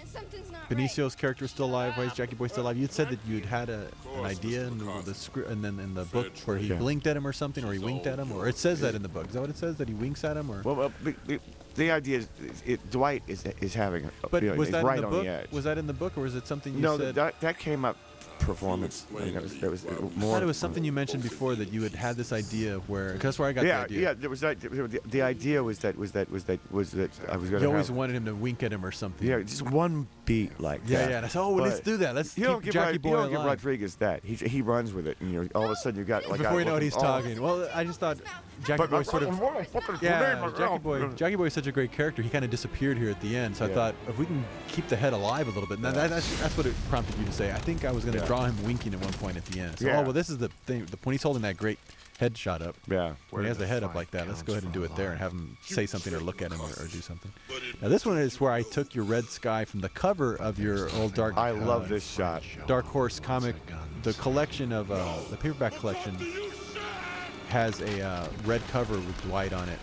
Benicio's 0.69 1.15
character 1.15 1.43
was 1.43 1.51
still 1.51 1.65
alive? 1.65 1.97
Why 1.97 2.03
is 2.03 2.14
Jackie 2.14 2.35
Boy 2.35 2.47
still 2.47 2.64
alive? 2.64 2.77
You'd 2.77 2.91
said 2.91 3.10
that 3.10 3.19
you'd 3.27 3.45
had 3.45 3.69
a, 3.69 3.88
an 4.18 4.26
idea 4.26 4.68
in 4.68 4.77
the, 4.77 5.01
the 5.03 5.14
script, 5.15 5.49
and 5.49 5.64
then 5.64 5.80
in 5.80 5.95
the 5.95 6.06
book 6.06 6.38
where 6.45 6.57
he 6.57 6.68
Yeah. 6.68 6.76
blinked 6.76 7.07
at 7.07 7.18
him 7.18 7.26
or 7.26 7.34
something, 7.34 7.65
or 7.65 7.73
he 7.73 7.80
winked 7.80 8.06
at 8.06 8.19
him, 8.19 8.31
or 8.31 8.47
it 8.47 8.57
says 8.57 8.81
that 8.81 8.93
in 8.93 9.01
the 9.01 9.10
book. 9.10 9.27
Is 9.27 9.34
that 9.34 9.41
what 9.41 9.49
it 9.49 9.57
says? 9.57 9.77
That 9.77 9.88
he 9.88 9.95
winks 9.95 10.23
at 10.23 10.38
him, 10.38 10.49
or? 10.51 10.61
Well, 10.61 10.76
well 10.76 10.93
the, 11.03 11.15
the, 11.26 11.39
the 11.76 11.91
idea 11.91 12.19
is, 12.19 12.27
it, 12.65 12.91
Dwight 12.91 13.23
is 13.27 13.43
is 13.61 13.73
having, 13.73 14.06
a, 14.06 14.27
but 14.30 14.43
you 14.43 14.49
know, 14.49 14.56
was 14.56 14.69
that 14.69 14.84
right 14.84 14.97
in 14.97 15.03
the 15.06 15.10
book? 15.10 15.23
the. 15.26 15.47
Was 15.56 15.64
that 15.64 15.77
in 15.80 15.88
the 15.88 15.93
book, 15.93 16.18
or 16.18 16.22
was 16.22 16.35
it 16.35 16.45
something 16.45 16.73
you 16.73 16.81
no, 16.81 16.97
said? 16.97 17.15
that 17.15 17.39
that 17.41 17.57
came 17.57 17.84
up 17.84 17.97
performance. 18.40 19.06
I 19.16 19.26
mean, 19.26 19.34
that 19.34 19.44
was, 19.44 19.56
that 19.60 19.72
was 19.72 19.86
I 19.86 19.90
thought 20.22 20.44
it 20.44 20.45
was 20.45 20.57
something 20.57 20.84
you 20.84 20.91
mentioned 20.91 21.24
before 21.24 21.56
that 21.56 21.72
you 21.72 21.84
had 21.84 21.94
had 21.94 22.16
this 22.16 22.32
idea 22.32 22.78
where. 22.88 23.14
Cause 23.14 23.22
that's 23.22 23.40
where 23.40 23.49
I 23.49 23.53
got 23.53 23.66
yeah, 23.66 23.80
the 23.80 23.84
idea. 23.86 24.02
yeah. 24.02 24.14
There 24.14 24.30
was 24.30 24.40
that. 24.41 24.60
The, 24.60 25.02
the 25.06 25.22
idea 25.22 25.64
was 25.64 25.80
that 25.80 25.98
was 25.98 26.11
that 26.14 26.30
was 26.32 26.44
that 26.45 26.60
was 26.72 26.91
that 26.91 27.11
I 27.30 27.38
was 27.38 27.49
going 27.49 27.61
You 27.61 27.70
always 27.70 27.88
have. 27.88 27.95
wanted 27.95 28.16
him 28.16 28.26
to 28.26 28.36
wink 28.36 28.64
at 28.64 28.74
him 28.74 28.86
or 28.86 28.91
something. 28.91 29.28
Yeah, 29.28 29.40
just 29.41 29.61
one 29.61 30.07
beat 30.30 30.60
like 30.60 30.81
Yeah, 30.85 30.99
that. 30.99 31.10
yeah. 31.10 31.18
And 31.18 31.26
I 31.26 31.30
said, 31.30 31.41
oh, 31.41 31.56
well, 31.56 31.65
let's 31.65 31.80
do 31.80 31.97
that. 31.97 32.14
Let's 32.14 32.38
You 32.38 32.43
keep 32.43 32.51
don't 32.51 32.64
give, 32.64 32.73
Jackie 32.76 32.91
Rod- 32.91 33.01
Boy 33.01 33.10
you 33.10 33.15
don't 33.15 33.31
give. 33.31 33.45
Rodriguez 33.45 33.95
that. 33.95 34.23
He, 34.23 34.35
he 34.35 34.61
runs 34.61 34.93
with 34.93 35.07
it, 35.07 35.18
and 35.19 35.34
you 35.34 35.41
know, 35.41 35.49
all 35.56 35.65
of 35.65 35.72
a 35.72 35.76
sudden 35.76 35.99
you 35.99 36.06
got 36.06 36.30
like. 36.30 36.38
Before 36.39 36.60
you 36.60 36.65
know 36.65 36.73
what 36.73 36.84
he's 36.84 36.95
oh. 36.95 37.01
talking. 37.01 37.41
Well, 37.41 37.68
I 37.73 37.84
just 37.84 37.99
thought 37.99 38.18
Jackie 38.64 38.77
But 38.77 38.91
Boy 38.91 39.01
sort 39.01 39.23
of. 39.23 39.39
Yeah, 40.01 40.49
Jackie 40.56 40.77
Boy. 40.77 40.99
Jackie 41.01 41.15
Jackie 41.15 41.35
Boy 41.35 41.45
is 41.45 41.53
such 41.53 41.65
a 41.65 41.72
great 41.72 41.91
character. 41.91 42.22
He 42.22 42.30
kind 42.30 42.45
of 42.45 42.51
disappeared 42.51 42.97
here 42.99 43.10
at 43.10 43.19
the 43.22 43.35
end. 43.35 43.56
So 43.56 43.65
I 43.65 43.69
thought 43.69 43.95
if 44.07 44.19
we 44.19 44.27
can 44.27 44.45
keep 44.68 44.88
the 44.88 44.95
head 44.95 45.14
alive 45.14 45.47
a 45.47 45.51
little 45.51 45.68
bit, 45.68 45.80
now 45.80 45.91
that, 45.91 46.11
that's 46.11 46.39
that's 46.39 46.56
what 46.56 46.68
it 46.68 46.76
prompted 46.89 47.18
you 47.18 47.26
to 47.26 47.31
say. 47.31 47.51
I 47.51 47.57
think 47.57 47.84
I 47.84 47.91
was 47.91 48.06
going 48.06 48.14
to 48.14 48.22
Yeah. 48.22 48.27
draw 48.27 48.45
him 48.45 48.64
winking 48.64 48.93
at 48.93 49.01
one 49.01 49.14
point 49.14 49.35
at 49.35 49.45
the 49.45 49.60
end. 49.60 49.80
So, 49.80 49.88
Yeah. 49.88 49.99
oh 49.99 50.03
well, 50.03 50.14
this 50.14 50.30
is 50.30 50.38
the 50.38 50.49
thing. 50.68 50.85
The, 50.85 50.97
when 51.03 51.14
he's 51.15 51.23
holding 51.23 51.41
that 51.41 51.57
great 51.57 51.80
head 52.20 52.38
shot 52.38 52.62
up. 52.62 52.76
Yeah. 52.90 53.14
When 53.30 53.44
he 53.44 53.48
has 53.48 53.58
the 53.58 53.66
head 53.66 53.82
up 53.82 53.96
like 53.96 54.12
that, 54.12 54.28
let's 54.28 54.41
go 54.41 54.52
ahead 54.52 54.64
and 54.66 54.74
do 54.74 54.84
it 54.84 54.94
there 54.98 55.12
and 55.12 55.20
have 55.20 55.32
him 55.32 55.58
say 55.62 55.86
something 55.86 56.14
or 56.14 56.20
look 56.20 56.41
at 56.41 56.52
him 56.52 56.60
or, 56.60 56.68
or 56.68 56.88
do 56.88 57.00
something. 57.00 57.32
Now 57.82 57.88
this 57.88 58.06
one 58.06 58.18
is 58.18 58.41
where 58.41 58.52
I 58.52 58.62
took 58.62 58.94
your 58.94 59.06
red 59.06 59.24
sky 59.26 59.64
from 59.64 59.80
the 59.80 59.90
cover 59.90 60.36
of 60.36 60.60
your 60.60 60.90
old 60.96 61.14
dark. 61.14 61.38
I 61.38 61.52
uh, 61.52 61.56
love 61.56 61.88
this 61.88 62.06
shot. 62.06 62.44
Dark 62.68 62.86
Horse 62.86 63.22
comic, 63.22 63.56
the 64.04 64.14
collection 64.14 64.74
of 64.74 64.91
uh, 64.91 65.18
the 65.30 65.38
paperback 65.38 65.76
collection 65.76 66.16
has 67.48 67.80
a 67.80 68.02
uh, 68.02 68.28
red 68.46 68.62
cover 68.68 68.96
with 68.96 69.22
Dwight 69.24 69.54
on 69.54 69.70
it 69.70 69.80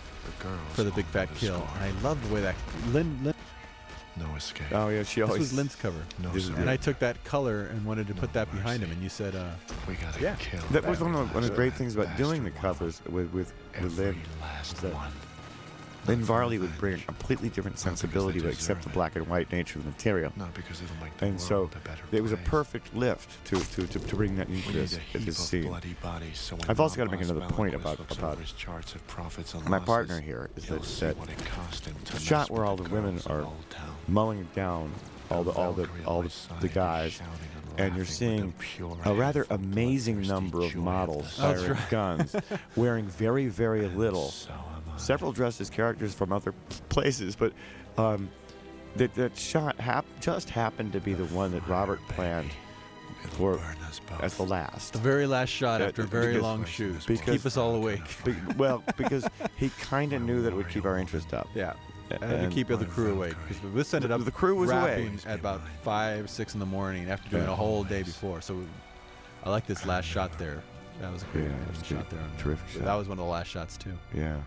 for 0.73 0.83
the 0.83 0.91
big 0.91 1.05
fat 1.05 1.33
kill. 1.35 1.67
And 1.75 1.85
I 1.85 2.01
love 2.01 2.25
the 2.27 2.35
way 2.35 2.41
that 2.41 2.55
Lynn, 2.91 3.19
Lynn 3.23 3.33
No 4.19 4.35
escape. 4.35 4.67
Oh 4.71 4.89
yeah, 4.89 5.03
she 5.03 5.21
always. 5.21 5.39
this 5.39 5.49
was 5.51 5.57
Lynn's 5.57 5.75
cover, 5.75 5.99
no 6.23 6.29
this 6.29 6.43
is 6.43 6.45
surrender. 6.47 6.61
and 6.61 6.69
I 6.69 6.77
took 6.77 6.97
that 6.99 7.23
color 7.23 7.65
and 7.67 7.85
wanted 7.85 8.07
to 8.07 8.13
put 8.15 8.33
that 8.33 8.49
behind 8.51 8.81
him. 8.81 8.91
And 8.91 9.01
you 9.01 9.09
said, 9.09 9.35
uh, 9.35 9.49
We 9.87 9.95
gotta 9.95 10.19
Yeah. 10.21 10.35
kill. 10.35 10.61
That 10.71 10.85
was 10.85 10.99
one 11.01 11.13
of, 11.13 11.27
the, 11.27 11.33
one 11.35 11.43
of 11.43 11.49
the 11.49 11.55
great 11.55 11.73
things 11.73 11.95
about 11.95 12.15
doing 12.17 12.43
the 12.43 12.51
covers 12.51 13.01
with 13.09 13.31
with, 13.33 13.33
with 13.33 13.53
Every 13.75 13.89
Lynn. 14.05 14.21
last 14.41 14.77
that- 14.81 14.93
one. 14.93 15.11
Lynn 16.07 16.21
Varley 16.23 16.57
would 16.59 16.77
bring 16.77 16.95
a 16.95 16.97
completely 17.03 17.49
different 17.49 17.75
Not 17.77 17.83
because 17.83 18.01
they 18.01 18.07
sensibility 18.07 18.39
to 18.41 18.47
accept 18.49 18.83
the 18.83 18.89
black 18.89 19.15
and 19.15 19.27
white 19.27 19.51
nature 19.51 19.79
of 19.79 19.85
the 19.85 19.91
material. 19.91 20.31
Not 20.35 20.53
because 20.53 20.81
it'll 20.81 20.95
make 21.03 21.15
the 21.17 21.25
And 21.25 21.39
so 21.39 21.55
world 21.59 21.75
a 21.75 21.87
better 21.87 22.03
it 22.11 22.21
was 22.23 22.31
a 22.31 22.37
perfect 22.37 22.95
lift 22.95 23.43
to, 23.45 23.59
to, 23.59 23.87
to, 23.87 23.99
to 23.99 24.15
bring 24.15 24.35
that 24.37 24.47
into 24.49 24.67
We 24.69 24.73
need 24.75 24.81
this, 24.87 24.99
a 25.13 25.17
this 25.17 25.37
scene. 25.37 25.67
bloody 25.67 25.95
bodies, 26.01 26.39
so 26.39 26.57
I've 26.69 26.79
also 26.79 26.97
gotta 26.97 27.11
make 27.11 27.21
another 27.21 27.41
point 27.41 27.75
about- 27.75 27.99
about 28.17 28.37
his 28.37 28.51
charts 28.53 28.95
of 28.95 29.05
profits 29.07 29.53
and 29.53 29.63
my 29.65 29.77
losses, 29.77 29.85
partner 29.87 30.21
here 30.21 30.49
is 30.55 30.65
he'll 30.65 30.79
that- 30.79 30.99
that 30.99 31.17
what 31.17 31.29
it 31.29 31.45
cost 31.45 31.85
him 31.85 31.95
to 32.05 32.13
the 32.13 32.19
shot 32.19 32.49
where 32.49 32.65
all 32.65 32.75
the 32.75 32.89
women 32.89 33.19
are 33.27 33.41
Old 33.41 33.69
Town. 33.69 33.95
Mowing 34.07 34.47
down 34.55 34.91
all 35.29 35.43
the 35.43 35.51
all 35.51 35.73
the 35.73 35.87
all 36.05 36.21
the, 36.21 36.31
the 36.61 36.67
guys, 36.69 37.19
and 37.77 37.87
and 37.87 37.95
you're 37.95 38.05
seeing 38.05 38.53
the 39.03 39.09
a 39.09 39.13
rather 39.13 39.45
amazing 39.49 40.21
number 40.21 40.61
of 40.61 40.73
models 40.75 41.37
firing 41.37 41.71
right. 41.73 41.89
guns, 41.89 42.35
wearing 42.77 43.05
very 43.07 43.47
very 43.47 43.85
And 43.85 43.97
little. 43.97 44.33
So 44.97 45.01
am 45.01 45.03
I. 45.03 45.17
Several 45.17 45.31
dressed 45.31 45.61
as 45.61 45.69
characters 45.69 46.13
from 46.13 46.31
other 46.31 46.53
places, 46.89 47.35
but 47.35 47.53
um, 47.97 48.29
that 48.95 49.13
that 49.15 49.37
shot 49.37 49.79
hap- 49.79 50.05
just 50.19 50.49
happened 50.49 50.93
to 50.93 50.99
be 50.99 51.13
the 51.13 51.25
one 51.25 51.51
that 51.51 51.67
Robert 51.67 51.99
planned 52.09 52.51
It'll 53.23 53.35
for 53.37 53.57
burn 53.57 53.77
us 53.87 53.99
both. 54.09 54.21
as 54.23 54.35
the 54.37 54.43
last. 54.43 54.93
the 54.93 54.99
very 54.99 55.25
last 55.27 55.49
shot 55.49 55.81
Yeah, 55.81 55.87
after 55.87 56.01
a 56.03 56.05
very 56.05 56.27
because- 56.33 56.41
long 56.43 56.65
shoot. 56.65 57.05
because- 57.07 57.35
Keep 57.37 57.45
us 57.45 57.57
all 57.57 57.75
awake. 57.75 58.01
Be- 58.25 58.35
well, 58.57 58.83
because 58.97 59.27
he 59.55 59.69
kind 59.81 60.13
of 60.13 60.21
knew 60.21 60.41
that 60.41 60.53
it 60.53 60.55
would 60.55 60.69
keep 60.69 60.85
our 60.85 60.97
interest 60.97 61.33
up. 61.33 61.47
Yeah. 61.55 61.73
I 62.09 62.13
had 62.13 62.19
to 62.21 62.35
And- 62.45 62.53
keep 62.53 62.67
the 62.69 62.85
crew 62.85 63.13
awake 63.13 63.33
because 63.47 63.61
this 63.73 63.93
ended 63.93 64.11
The- 64.11 64.15
up 64.15 64.23
the 64.25 64.31
crew 64.31 64.55
was 64.55 64.69
away. 64.71 64.79
wrapping 65.03 65.19
at 65.25 65.39
about 65.39 65.61
five, 65.83 66.29
six 66.29 66.53
in 66.53 66.59
the 66.61 66.65
morning 66.65 67.09
after 67.09 67.29
doing 67.29 67.43
Yeah. 67.43 67.51
a 67.51 67.55
whole 67.55 67.83
day 67.83 68.01
before. 68.03 68.39
So 68.41 68.63
I 69.43 69.49
like 69.49 69.65
this 69.67 69.85
last 69.85 70.05
shot 70.05 70.37
there. 70.37 70.61
That 71.01 71.11
was 71.11 71.23
a 71.23 71.25
great 71.27 71.43
Yeah, 71.45 71.49
it 71.51 71.77
was 71.77 71.85
shot 71.85 72.09
there. 72.09 72.19
on- 72.21 72.31
Terrific 72.37 72.79
That 72.79 72.85
shot. 72.85 72.97
was 72.99 73.07
one 73.09 73.19
of 73.19 73.25
the 73.25 73.29
last 73.31 73.47
shots 73.49 73.77
too. 73.77 73.93
Yeah. 74.13 74.37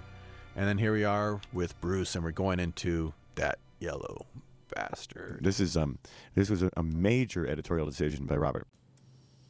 And 0.56 0.66
then 0.66 0.78
here 0.78 0.92
we 0.92 1.04
are 1.04 1.40
with 1.52 1.80
Bruce, 1.80 2.14
and 2.14 2.24
we're 2.24 2.32
going 2.32 2.60
into 2.60 3.12
that 3.36 3.58
yellow 3.78 4.26
bastard. 4.74 5.40
This 5.42 5.60
is 5.60 5.76
um 5.76 5.98
this 6.34 6.50
was 6.50 6.62
a, 6.62 6.70
a 6.76 6.82
major 6.82 7.46
editorial 7.46 7.86
decision 7.86 8.26
by 8.26 8.36
Robert. 8.36 8.66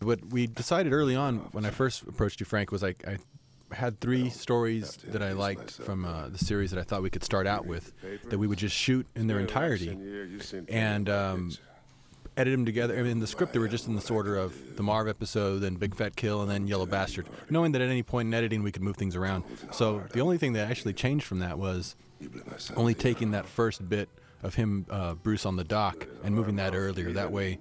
What 0.00 0.32
we 0.32 0.46
decided 0.46 0.92
early 0.92 1.14
on 1.14 1.38
when 1.52 1.66
I 1.66 1.70
first 1.70 2.02
approached 2.04 2.40
you, 2.40 2.46
Frank, 2.46 2.72
was 2.72 2.82
like 2.82 3.04
I 3.06 3.18
had 3.74 4.00
three 4.00 4.30
stories 4.30 4.96
that 5.08 5.22
I 5.22 5.32
liked 5.32 5.72
from 5.72 6.04
uh, 6.04 6.28
the 6.28 6.38
series 6.38 6.70
that 6.70 6.80
I 6.80 6.82
thought 6.82 7.02
we 7.02 7.10
could 7.10 7.22
start 7.24 7.46
out 7.46 7.66
with 7.66 7.92
that 8.28 8.38
we 8.38 8.46
would 8.46 8.58
just 8.58 8.74
shoot 8.74 9.06
in 9.14 9.26
their 9.26 9.38
entirety 9.38 9.96
and 10.68 11.08
um, 11.08 11.52
edit 12.40 12.52
them 12.52 12.64
together. 12.64 12.94
I 12.98 13.02
mean, 13.02 13.12
in 13.12 13.20
the 13.20 13.26
script, 13.26 13.52
they 13.52 13.58
were 13.58 13.68
just 13.68 13.86
in 13.86 13.94
this 13.94 14.10
order 14.10 14.36
of 14.36 14.76
the 14.76 14.82
Marv 14.82 15.08
episode, 15.08 15.58
then 15.58 15.74
Big 15.74 15.94
Fat 15.94 16.16
Kill, 16.16 16.40
and 16.40 16.50
then 16.50 16.66
Yellow 16.66 16.86
Bastard, 16.86 17.28
knowing 17.50 17.72
that 17.72 17.82
at 17.82 17.90
any 17.90 18.02
point 18.02 18.28
in 18.28 18.34
editing 18.34 18.62
we 18.62 18.72
could 18.72 18.82
move 18.82 18.96
things 18.96 19.14
around. 19.14 19.44
So 19.72 20.02
the 20.12 20.20
only 20.20 20.38
thing 20.38 20.54
that 20.54 20.70
actually 20.70 20.94
changed 20.94 21.26
from 21.26 21.40
that 21.40 21.58
was 21.58 21.96
only 22.76 22.94
taking 22.94 23.32
that 23.32 23.46
first 23.46 23.86
bit 23.88 24.08
of 24.42 24.54
him, 24.54 24.86
uh, 24.88 25.14
Bruce, 25.14 25.44
on 25.44 25.56
the 25.56 25.64
dock 25.64 26.06
and 26.24 26.34
moving 26.34 26.56
that 26.56 26.74
earlier. 26.74 27.12
That 27.12 27.30
way, 27.30 27.58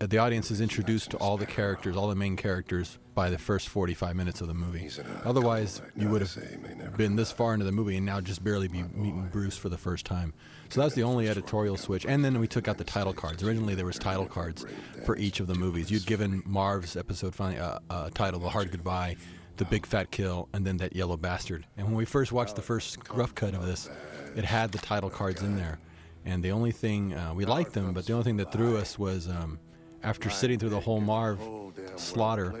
uh, 0.00 0.06
the 0.06 0.18
audience 0.18 0.50
is 0.50 0.60
introduced 0.60 1.10
to 1.10 1.16
all 1.18 1.36
the 1.36 1.46
characters, 1.46 1.96
all 1.96 2.08
the 2.08 2.14
main 2.14 2.36
characters, 2.36 2.98
by 3.14 3.30
the 3.30 3.38
first 3.38 3.68
45 3.68 4.14
minutes 4.16 4.40
of 4.40 4.46
the 4.46 4.54
movie. 4.54 4.88
Otherwise, 5.24 5.82
you 5.96 6.08
would 6.08 6.22
have 6.22 6.96
been 6.96 7.16
this 7.16 7.32
far 7.32 7.52
into 7.52 7.66
the 7.66 7.72
movie 7.72 7.96
and 7.96 8.06
now 8.06 8.20
just 8.20 8.44
barely 8.44 8.68
be 8.68 8.84
meeting 8.94 9.28
Bruce 9.30 9.56
for 9.56 9.68
the 9.68 9.76
first 9.76 10.06
time. 10.06 10.32
So 10.70 10.80
that 10.80 10.84
was 10.84 10.94
the 10.94 11.02
only 11.02 11.28
editorial 11.28 11.76
switch. 11.76 12.04
And 12.04 12.24
then 12.24 12.38
we 12.38 12.46
took 12.46 12.68
out 12.68 12.76
the 12.76 12.84
title 12.84 13.14
cards. 13.14 13.42
Originally, 13.42 13.74
there 13.74 13.86
was 13.86 13.98
title 13.98 14.26
cards 14.26 14.66
for 15.06 15.16
each 15.16 15.40
of 15.40 15.46
the 15.46 15.54
movies. 15.54 15.90
You'd 15.90 16.06
given 16.06 16.42
Marv's 16.44 16.96
episode 16.96 17.34
finally 17.34 17.58
uh, 17.58 17.78
uh, 17.88 18.10
title, 18.10 18.40
"The 18.40 18.50
Hard 18.50 18.70
Goodbye," 18.70 19.16
the 19.56 19.64
Big 19.64 19.86
Fat 19.86 20.10
Kill, 20.10 20.48
and 20.52 20.66
then 20.66 20.76
that 20.78 20.94
Yellow 20.94 21.16
Bastard. 21.16 21.66
And 21.76 21.86
when 21.86 21.96
we 21.96 22.04
first 22.04 22.32
watched 22.32 22.56
the 22.56 22.62
first 22.62 22.98
rough 23.14 23.34
cut 23.34 23.54
of 23.54 23.64
this, 23.64 23.88
it 24.36 24.44
had 24.44 24.70
the 24.72 24.78
title 24.78 25.10
cards 25.10 25.42
in 25.42 25.56
there. 25.56 25.78
And 26.26 26.42
the 26.42 26.50
only 26.50 26.72
thing 26.72 27.14
uh, 27.14 27.32
we 27.34 27.46
liked 27.46 27.72
them, 27.72 27.92
but 27.94 28.04
the 28.06 28.12
only 28.12 28.24
thing 28.24 28.36
that 28.36 28.52
threw 28.52 28.76
us 28.76 28.98
was 28.98 29.28
um, 29.28 29.58
after 30.02 30.28
sitting 30.28 30.58
through 30.58 30.68
the 30.68 30.80
whole 30.80 31.00
Marv 31.00 31.40
slaughter, 31.96 32.52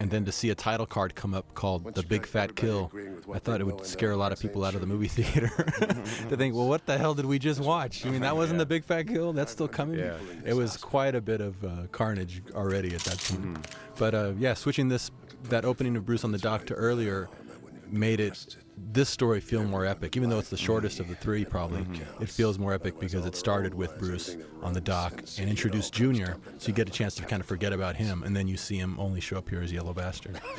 and 0.00 0.10
then 0.10 0.24
to 0.24 0.32
see 0.32 0.50
a 0.50 0.54
title 0.54 0.86
card 0.86 1.14
come 1.14 1.34
up 1.34 1.54
called 1.54 1.94
"The 1.94 2.02
Big 2.02 2.26
Fat 2.26 2.56
Kill," 2.56 2.90
I 3.32 3.38
thought 3.38 3.60
it 3.60 3.64
would 3.64 3.86
scare 3.86 4.10
a 4.12 4.16
lot 4.16 4.32
of 4.32 4.40
people 4.40 4.64
out 4.64 4.74
of 4.74 4.80
the 4.80 4.86
movie 4.86 5.08
theater 5.08 5.48
to 6.28 6.36
think, 6.36 6.54
"Well, 6.54 6.68
what 6.68 6.86
the 6.86 6.98
hell 6.98 7.14
did 7.14 7.26
we 7.26 7.38
just 7.38 7.60
watch?" 7.60 8.04
I 8.06 8.10
mean, 8.10 8.20
that 8.22 8.36
wasn't 8.42 8.58
the 8.58 8.66
Big 8.66 8.84
Fat 8.84 9.04
Kill. 9.04 9.32
That's 9.32 9.52
still 9.52 9.68
coming. 9.68 9.98
Yeah. 9.98 10.16
It 10.44 10.54
was 10.54 10.76
quite 10.76 11.14
a 11.14 11.20
bit 11.20 11.40
of 11.40 11.62
uh, 11.64 11.86
carnage 11.92 12.42
already 12.54 12.94
at 12.94 13.00
that 13.02 13.18
point. 13.18 13.66
But 13.98 14.14
uh, 14.14 14.32
yeah, 14.38 14.54
switching 14.54 14.88
this 14.88 15.10
that 15.44 15.64
opening 15.64 15.96
of 15.96 16.06
Bruce 16.06 16.24
on 16.24 16.32
the 16.32 16.38
dock 16.38 16.66
to 16.66 16.74
earlier 16.74 17.28
made 17.90 18.20
it 18.20 18.56
this 18.76 19.08
story 19.08 19.40
feel 19.40 19.64
more 19.64 19.86
epic 19.86 20.16
even 20.16 20.28
though 20.28 20.38
it's 20.38 20.50
the 20.50 20.56
shortest 20.56 20.98
of 21.00 21.08
the 21.08 21.14
three 21.14 21.44
probably 21.44 21.86
it 22.20 22.28
feels 22.28 22.58
more 22.58 22.72
epic 22.72 22.98
because 22.98 23.24
it 23.24 23.36
started 23.36 23.72
with 23.72 23.96
bruce 23.98 24.36
on 24.62 24.72
the 24.72 24.80
dock 24.80 25.22
and 25.38 25.48
introduced 25.48 25.92
junior 25.92 26.36
so 26.58 26.68
you 26.68 26.74
get 26.74 26.88
a 26.88 26.92
chance 26.92 27.14
to 27.14 27.22
kind 27.22 27.40
of 27.40 27.46
forget 27.46 27.72
about 27.72 27.94
him 27.94 28.22
and 28.24 28.34
then 28.36 28.48
you 28.48 28.56
see 28.56 28.76
him 28.76 28.98
only 28.98 29.20
show 29.20 29.38
up 29.38 29.48
here 29.48 29.62
as 29.62 29.72
yellow 29.72 29.92
bastard 29.92 30.40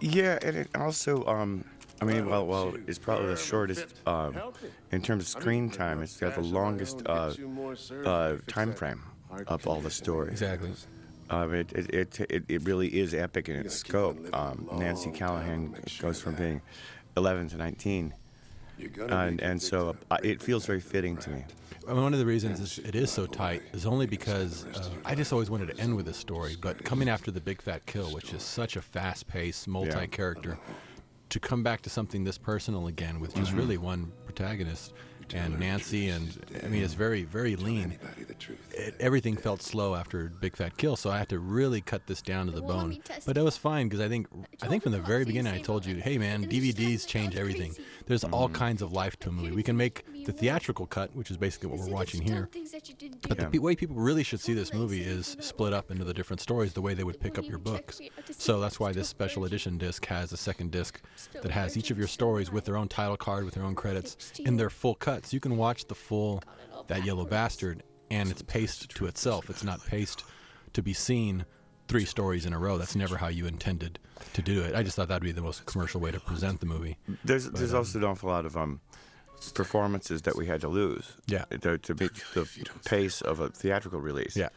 Yeah, 0.00 0.38
and 0.42 0.56
it 0.56 0.68
also 0.74 1.24
um 1.24 1.64
I 2.00 2.04
mean, 2.04 2.28
well, 2.28 2.46
well, 2.46 2.74
it's 2.86 2.98
probably 2.98 3.28
the 3.28 3.36
shortest 3.36 3.86
uh, 4.06 4.30
in 4.92 5.00
terms 5.00 5.22
of 5.22 5.28
screen 5.28 5.70
time. 5.70 6.02
It's 6.02 6.18
got 6.18 6.34
the 6.34 6.42
longest 6.42 7.00
uh, 7.06 7.32
uh, 8.04 8.36
time 8.46 8.74
frame 8.74 9.02
of 9.46 9.66
all 9.66 9.80
the 9.80 9.90
stories. 9.90 10.32
Exactly. 10.32 10.72
Um, 11.30 11.54
it, 11.54 11.72
it, 11.72 11.94
it, 11.94 12.20
it, 12.28 12.44
it 12.48 12.62
really 12.64 12.88
is 12.88 13.14
epic 13.14 13.48
in 13.48 13.56
its 13.56 13.74
scope. 13.74 14.18
Um, 14.36 14.68
Nancy 14.74 15.10
Callahan 15.10 15.74
goes 15.98 16.20
from 16.20 16.34
being 16.34 16.60
11 17.16 17.48
to 17.50 17.56
19, 17.56 18.14
and, 19.08 19.40
and 19.40 19.60
so 19.60 19.96
uh, 20.10 20.18
it 20.22 20.42
feels 20.42 20.66
very 20.66 20.80
fitting 20.80 21.16
to 21.18 21.30
me. 21.30 21.44
I 21.88 21.92
mean, 21.92 22.02
one 22.02 22.12
of 22.12 22.18
the 22.18 22.26
reasons 22.26 22.60
is 22.60 22.78
it 22.78 22.94
is 22.96 23.10
so 23.12 23.26
tight 23.26 23.62
is 23.72 23.86
only 23.86 24.06
because 24.06 24.66
uh, 24.74 24.88
I 25.04 25.14
just 25.14 25.32
always 25.32 25.50
wanted 25.50 25.68
to 25.74 25.80
end 25.80 25.94
with 25.94 26.06
this 26.06 26.16
story. 26.16 26.56
But 26.60 26.84
coming 26.84 27.08
after 27.08 27.30
the 27.30 27.40
Big 27.40 27.62
Fat 27.62 27.86
Kill, 27.86 28.12
which 28.12 28.32
is 28.32 28.42
such 28.42 28.76
a 28.76 28.82
fast-paced, 28.82 29.68
multi-character, 29.68 30.58
to 31.28 31.40
come 31.40 31.62
back 31.62 31.82
to 31.82 31.90
something 31.90 32.24
this 32.24 32.38
personal 32.38 32.88
again 32.88 33.20
with 33.20 33.34
just 33.34 33.52
really 33.52 33.78
one 33.78 34.12
protagonist 34.24 34.92
and 35.34 35.58
Nancy, 35.58 36.08
and 36.08 36.38
I 36.62 36.68
mean, 36.68 36.82
it's 36.82 36.94
very, 36.94 37.24
very 37.24 37.56
lean. 37.56 37.98
It, 38.72 38.94
everything 39.00 39.36
felt 39.36 39.62
slow 39.62 39.94
after 39.94 40.28
Big 40.40 40.56
Fat 40.56 40.76
Kill, 40.76 40.96
so 40.96 41.10
I 41.10 41.18
had 41.18 41.28
to 41.30 41.38
really 41.38 41.80
cut 41.80 42.06
this 42.06 42.22
down 42.22 42.46
to 42.46 42.52
the 42.52 42.62
bone. 42.62 42.98
But 43.26 43.36
it 43.36 43.42
was 43.42 43.56
fine 43.56 43.88
because 43.88 44.00
I 44.00 44.08
think, 44.08 44.28
I 44.62 44.66
think 44.68 44.82
from 44.82 44.92
the 44.92 45.00
very 45.00 45.24
beginning, 45.24 45.52
I 45.52 45.60
told 45.60 45.86
you, 45.86 45.96
hey 45.96 46.18
man, 46.18 46.26
and 46.36 46.44
then 46.44 46.60
she 46.60 46.72
DVDs 46.72 47.06
change 47.06 47.36
everything. 47.36 47.74
There's 48.06 48.24
all 48.24 48.48
kinds 48.48 48.82
of 48.82 48.92
life 48.92 49.18
to 49.20 49.30
a 49.30 49.32
movie. 49.32 49.52
We 49.52 49.62
can 49.62 49.76
make 49.76 50.04
the 50.26 50.32
theatrical 50.32 50.86
cut, 50.86 51.14
which 51.14 51.30
is 51.30 51.36
basically 51.36 51.70
what 51.70 51.78
we're 51.78 51.94
watching 51.94 52.20
here. 52.20 52.48
But 53.28 53.38
the 53.38 53.44
Yeah. 53.44 53.48
pe- 53.48 53.58
way 53.58 53.76
people 53.76 53.94
really 53.96 54.24
should 54.24 54.40
see 54.40 54.54
this 54.54 54.74
movie 54.74 55.00
is 55.02 55.36
split 55.40 55.72
up 55.72 55.90
into 55.92 56.02
the 56.04 56.12
different 56.12 56.40
stories, 56.40 56.72
the 56.72 56.82
way 56.82 56.94
they 56.94 57.04
would 57.04 57.20
pick 57.20 57.38
up 57.38 57.44
your 57.46 57.58
books. 57.58 58.00
So 58.32 58.60
that's 58.60 58.80
why 58.80 58.92
this 58.92 59.08
special 59.08 59.44
edition 59.44 59.78
disc 59.78 60.04
has 60.06 60.32
a 60.32 60.36
second 60.36 60.72
disc 60.72 61.00
that 61.32 61.52
has 61.52 61.76
each 61.76 61.92
of 61.92 61.98
your 61.98 62.08
stories 62.08 62.50
with 62.50 62.64
their 62.64 62.76
own 62.76 62.88
title 62.88 63.16
card, 63.16 63.44
with 63.44 63.54
their 63.54 63.62
own 63.64 63.76
credits, 63.76 64.32
in 64.40 64.56
their 64.56 64.68
full 64.68 64.96
cuts. 64.96 65.32
You 65.32 65.38
can 65.40 65.56
watch 65.56 65.86
the 65.86 65.94
full 65.94 66.42
That 66.88 67.04
Yellow 67.04 67.24
Bastard, 67.24 67.82
and 68.10 68.30
it's 68.30 68.42
paced 68.42 68.90
to 68.96 69.06
itself. 69.06 69.48
It's 69.48 69.64
not 69.64 69.84
paced 69.86 70.24
to 70.72 70.82
be 70.82 70.92
seen 70.92 71.44
three 71.88 72.04
stories 72.04 72.46
in 72.46 72.52
a 72.52 72.58
row. 72.58 72.78
That's 72.78 72.96
never 72.96 73.16
how 73.16 73.28
you 73.28 73.46
intended 73.46 73.98
to 74.34 74.42
do 74.42 74.60
it. 74.62 74.74
I 74.74 74.82
just 74.82 74.96
thought 74.96 75.06
that'd 75.08 75.22
be 75.22 75.30
the 75.32 75.40
most 75.42 75.66
commercial 75.66 76.00
way 76.00 76.10
to 76.10 76.18
present 76.20 76.58
the 76.60 76.66
movie. 76.66 76.96
There's 77.24 77.48
there's 77.50 77.74
also 77.74 77.98
an 77.98 78.04
awful 78.04 78.28
lot 78.28 78.44
of 78.44 78.56
um, 78.56 78.80
performances 79.52 80.22
that 80.22 80.36
we 80.36 80.46
had 80.46 80.60
to 80.60 80.68
lose. 80.68 81.12
Yeah. 81.26 81.44
To, 81.62 81.78
to 81.78 81.94
meet 81.94 82.12
the 82.34 82.48
pace 82.84 83.20
of 83.20 83.40
a 83.40 83.48
theatrical 83.48 84.00
release. 84.00 84.36
Yeah. 84.36 84.48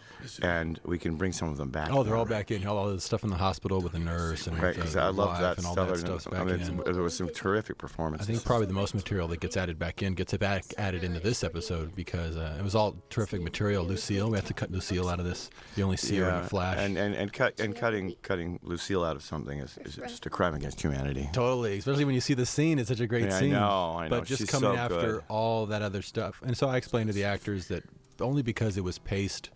And 0.41 0.79
we 0.85 0.97
can 0.97 1.15
bring 1.15 1.31
some 1.31 1.49
of 1.49 1.57
them 1.57 1.69
back. 1.69 1.89
Oh, 1.91 2.03
they're 2.03 2.15
all 2.15 2.25
back 2.25 2.51
in. 2.51 2.65
All 2.67 2.89
the 2.89 2.99
stuff 2.99 3.23
in 3.23 3.29
the 3.29 3.37
hospital 3.37 3.81
with 3.81 3.93
the 3.93 3.99
nurse 3.99 4.47
and 4.47 4.61
Right, 4.61 4.75
the 4.75 5.01
I 5.01 5.09
love 5.09 5.39
that 5.39 5.57
and 5.57 5.65
all 5.65 5.73
stuff. 5.73 5.87
that 5.89 6.33
I 6.33 6.43
mean, 6.43 6.53
I 6.53 6.57
back 6.57 6.67
mean, 6.69 6.81
in. 6.85 6.93
there 6.93 7.01
was 7.03 7.15
some 7.15 7.29
terrific 7.29 7.77
performances. 7.77 8.27
I 8.29 8.31
think 8.33 8.43
probably 8.45 8.67
the 8.67 8.73
most 8.73 8.93
material 8.93 9.27
that 9.29 9.39
gets 9.39 9.57
added 9.57 9.79
back 9.79 10.01
in 10.01 10.13
gets 10.13 10.35
back 10.37 10.63
added 10.77 11.03
into 11.03 11.19
this 11.19 11.43
episode 11.43 11.95
because 11.95 12.35
uh, 12.37 12.55
it 12.59 12.63
was 12.63 12.75
all 12.75 12.95
terrific 13.09 13.41
material. 13.41 13.83
Lucille, 13.83 14.29
we 14.29 14.37
have 14.37 14.45
to 14.47 14.53
cut 14.53 14.71
Lucille 14.71 15.09
out 15.09 15.19
of 15.19 15.25
this. 15.25 15.49
You 15.75 15.83
only 15.83 15.97
see 15.97 16.17
her 16.17 16.29
in 16.29 16.35
a 16.35 16.43
flash. 16.43 16.77
And 16.79 16.97
and 16.97 17.15
and, 17.15 17.31
cut, 17.33 17.59
and 17.59 17.75
cutting 17.75 18.15
cutting 18.21 18.59
Lucille 18.63 19.03
out 19.03 19.15
of 19.15 19.23
something 19.23 19.59
is, 19.59 19.77
is 19.85 19.95
just 19.95 20.25
a 20.25 20.29
crime 20.29 20.53
against 20.53 20.81
humanity. 20.81 21.29
Totally, 21.33 21.77
especially 21.79 22.05
when 22.05 22.15
you 22.15 22.21
see 22.21 22.33
the 22.33 22.45
scene. 22.45 22.79
It's 22.79 22.89
such 22.89 22.99
a 22.99 23.07
great 23.07 23.25
Yeah, 23.25 23.35
I 23.35 23.39
scene. 23.39 23.51
know, 23.51 23.95
I 23.97 24.03
know. 24.07 24.19
But 24.19 24.25
just 24.25 24.41
She's 24.41 24.49
coming 24.49 24.71
so 24.71 24.75
after 24.79 25.11
good. 25.13 25.23
all 25.29 25.65
that 25.67 25.81
other 25.81 26.01
stuff, 26.01 26.41
and 26.45 26.57
so 26.57 26.67
I 26.69 26.77
explained 26.77 27.07
to 27.07 27.13
the 27.13 27.23
actors 27.25 27.67
that 27.67 27.83
only 28.21 28.41
because 28.41 28.77
it 28.77 28.83
was 28.83 28.97
paced 28.99 29.49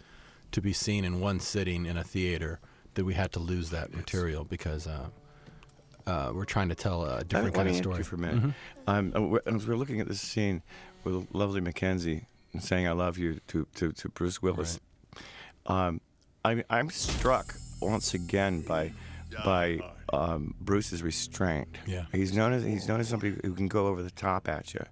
to 0.51 0.61
be 0.61 0.73
seen 0.73 1.03
in 1.05 1.19
one 1.19 1.39
sitting 1.39 1.85
in 1.85 1.97
a 1.97 2.03
theater 2.03 2.59
that 2.93 3.03
we 3.05 3.13
had 3.15 3.31
to 3.33 3.39
lose 3.39 3.71
that 3.71 3.93
material 3.93 4.43
because 4.43 4.85
uh, 4.87 5.07
uh, 6.05 6.31
we're 6.33 6.45
trying 6.45 6.69
to 6.69 6.75
tell 6.75 7.03
a 7.05 7.23
different 7.23 7.55
kind 7.55 7.69
of 7.69 7.75
story. 7.75 7.97
you 7.97 8.03
for 8.03 8.15
a 8.15 8.19
minute. 8.19 8.53
Um, 8.87 9.13
uh, 9.15 9.21
we're- 9.21 9.41
as 9.55 9.67
we're 9.67 9.75
looking 9.75 9.99
at 9.99 10.07
this 10.07 10.21
scene 10.21 10.61
with 11.03 11.27
lovely 11.33 11.59
Makenzie 11.61 12.25
saying 12.59 12.87
"I 12.87 12.91
love 12.91 13.17
you" 13.17 13.39
to 13.47 13.65
to, 13.75 13.91
to 13.93 14.09
Bruce 14.09 14.41
Willis, 14.41 14.79
um, 15.65 16.01
I'm 16.45 16.63
I'm 16.69 16.89
struck 16.89 17.55
once 17.81 18.13
again 18.13 18.61
by 18.61 18.91
by 19.43 19.79
um, 20.13 20.53
Bruce's 20.61 21.01
restraint. 21.03 21.67
Yeah. 21.87 22.05
he's 22.11 22.33
known 22.33 22.53
as 22.53 22.63
he's 22.63 22.87
known 22.87 22.99
as 22.99 23.09
somebody 23.09 23.35
who 23.43 23.53
can 23.53 23.67
go 23.67 23.87
over 23.87 24.01
the 24.03 24.11
top 24.11 24.47
at 24.47 24.73
you, 24.73 24.83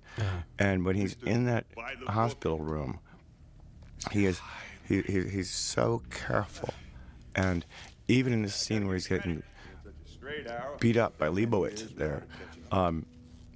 and 0.59 0.85
when 0.85 0.95
he's 0.95 1.15
in 1.25 1.45
that 1.45 1.65
hospital 2.07 2.59
room, 2.59 2.99
he 4.11 4.25
is 4.25 4.39
he, 4.87 5.01
he 5.03 5.27
he's 5.29 5.49
so 5.49 6.01
careful, 6.09 6.73
and 7.35 7.65
even 8.07 8.33
in 8.33 8.41
the 8.41 8.49
scene 8.49 8.85
where 8.85 8.95
he's 8.95 9.07
getting 9.07 9.43
beat 10.79 10.97
up 10.97 11.17
by 11.17 11.27
Leibowitz 11.27 11.95
there. 11.95 12.25
Um, 12.71 13.05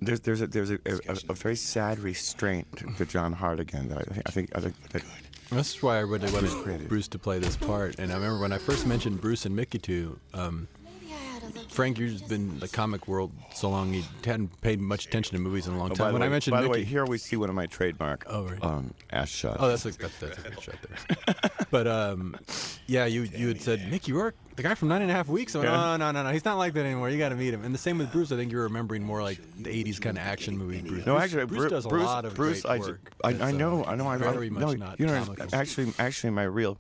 there's 0.02 0.20
there's 0.22 0.42
a 0.42 0.48
there's 0.48 0.72
a, 0.72 0.80
a, 0.86 1.18
a 1.30 1.34
very 1.34 1.56
sad 1.56 2.00
restraint 2.00 2.68
to, 2.78 2.94
to 2.98 3.06
John 3.06 3.34
Hartigan 3.34 3.88
that 3.90 3.98
I 3.98 4.04
think 4.04 4.22
I 4.26 4.32
think, 4.32 4.50
I 4.56 4.60
think 4.60 4.92
that 4.92 5.04
That's 5.50 5.82
why 5.82 5.98
I 5.98 6.02
really 6.02 6.32
wanted 6.32 6.52
created. 6.52 6.90
Bruce 6.90 7.08
to 7.10 7.20
play 7.20 7.40
this 7.40 7.56
part. 7.56 7.98
And 8.00 8.12
I 8.12 8.16
remember 8.16 8.40
when 8.40 8.52
I 8.52 8.58
first 8.58 8.86
mentioned 8.86 9.22
Bruce 9.22 9.46
and 9.46 9.56
Mickey 9.56 9.80
to 9.80 10.20
um, 10.34 10.68
Frank, 11.70 12.00
you've 12.00 12.28
been 12.30 12.50
in 12.52 12.60
the 12.60 12.68
comic 12.68 13.08
world 13.08 13.32
so 13.54 13.70
long, 13.70 13.94
you 13.94 14.04
hadn't 14.24 14.60
paid 14.62 14.80
much 14.80 15.06
attention 15.08 15.36
to 15.36 15.42
movies 15.42 15.68
in 15.68 15.74
a 15.74 15.78
long 15.78 15.92
Oh, 15.92 15.96
time. 15.96 16.14
when 16.14 16.22
way, 16.22 16.28
I 16.28 16.30
mentioned 16.30 16.54
by 16.54 16.62
Mickey, 16.62 16.68
the 16.68 16.80
way, 16.80 16.84
here 16.84 17.06
we 17.06 17.18
see 17.18 17.36
one 17.36 17.50
of 17.50 17.56
my 17.56 17.66
trademark 17.66 18.26
Oh, 18.28 18.44
right. 18.48 18.64
um, 18.64 18.94
ass 19.12 19.30
shots. 19.30 19.58
Oh, 19.60 19.68
that's 19.68 19.86
a 19.86 19.92
that's, 19.98 20.18
that's 20.20 20.38
a 20.38 20.42
good 20.42 20.62
shot 20.62 20.76
there. 20.82 21.36
but 21.72 21.88
um, 21.88 22.36
yeah, 22.88 23.06
you 23.06 23.24
you 23.24 23.50
had 23.50 23.62
said 23.62 23.90
Nick, 23.92 24.08
you 24.08 24.16
were 24.16 24.34
the 24.56 24.64
guy 24.64 24.74
from 24.76 24.88
Nine 24.88 25.02
and 25.02 25.12
a 25.12 25.14
Half 25.14 25.28
Weeks. 25.28 25.54
I 25.56 25.60
went, 25.60 25.72
Yeah. 25.72 25.94
oh 25.94 25.98
no 25.98 26.12
no 26.12 26.24
no, 26.24 26.30
he's 26.32 26.46
not 26.46 26.58
like 26.58 26.74
that 26.74 26.86
anymore. 26.86 27.10
You 27.10 27.18
got 27.18 27.30
to 27.30 27.36
meet 27.36 27.54
him. 27.54 27.64
And 27.66 27.74
the 27.74 27.80
same 27.80 27.98
with 27.98 28.12
Bruce. 28.12 28.32
I 28.32 28.38
think 28.38 28.52
you're 28.52 28.64
remembering 28.64 29.04
more 29.04 29.22
like 29.22 29.40
the 29.62 29.70
'80s 29.84 30.00
kind 30.00 30.18
of 30.18 30.24
action 30.24 30.58
movie. 30.58 30.82
Bruce. 30.82 31.06
no, 31.06 31.18
actually, 31.18 31.46
Bruce 31.46 31.62
Bru- 31.62 31.70
does 31.70 31.86
a 31.86 31.90
Bruce, 31.90 32.06
lot 32.06 32.26
of 32.26 32.36
Bruce, 32.36 32.62
great 32.62 32.72
I, 32.74 32.80
work. 32.80 33.12
I, 33.24 33.34
that's, 33.34 33.44
I 33.44 33.52
know, 33.52 33.84
uh, 33.84 33.90
I 33.92 33.96
know, 33.96 34.08
I 34.08 34.18
very 34.18 34.48
I, 34.48 34.50
much 34.52 34.62
no, 34.62 34.72
not 34.74 35.00
you 35.00 35.08
know, 35.08 35.36
actually, 35.54 35.92
actually, 36.00 36.30
my 36.32 36.44
real, 36.44 36.78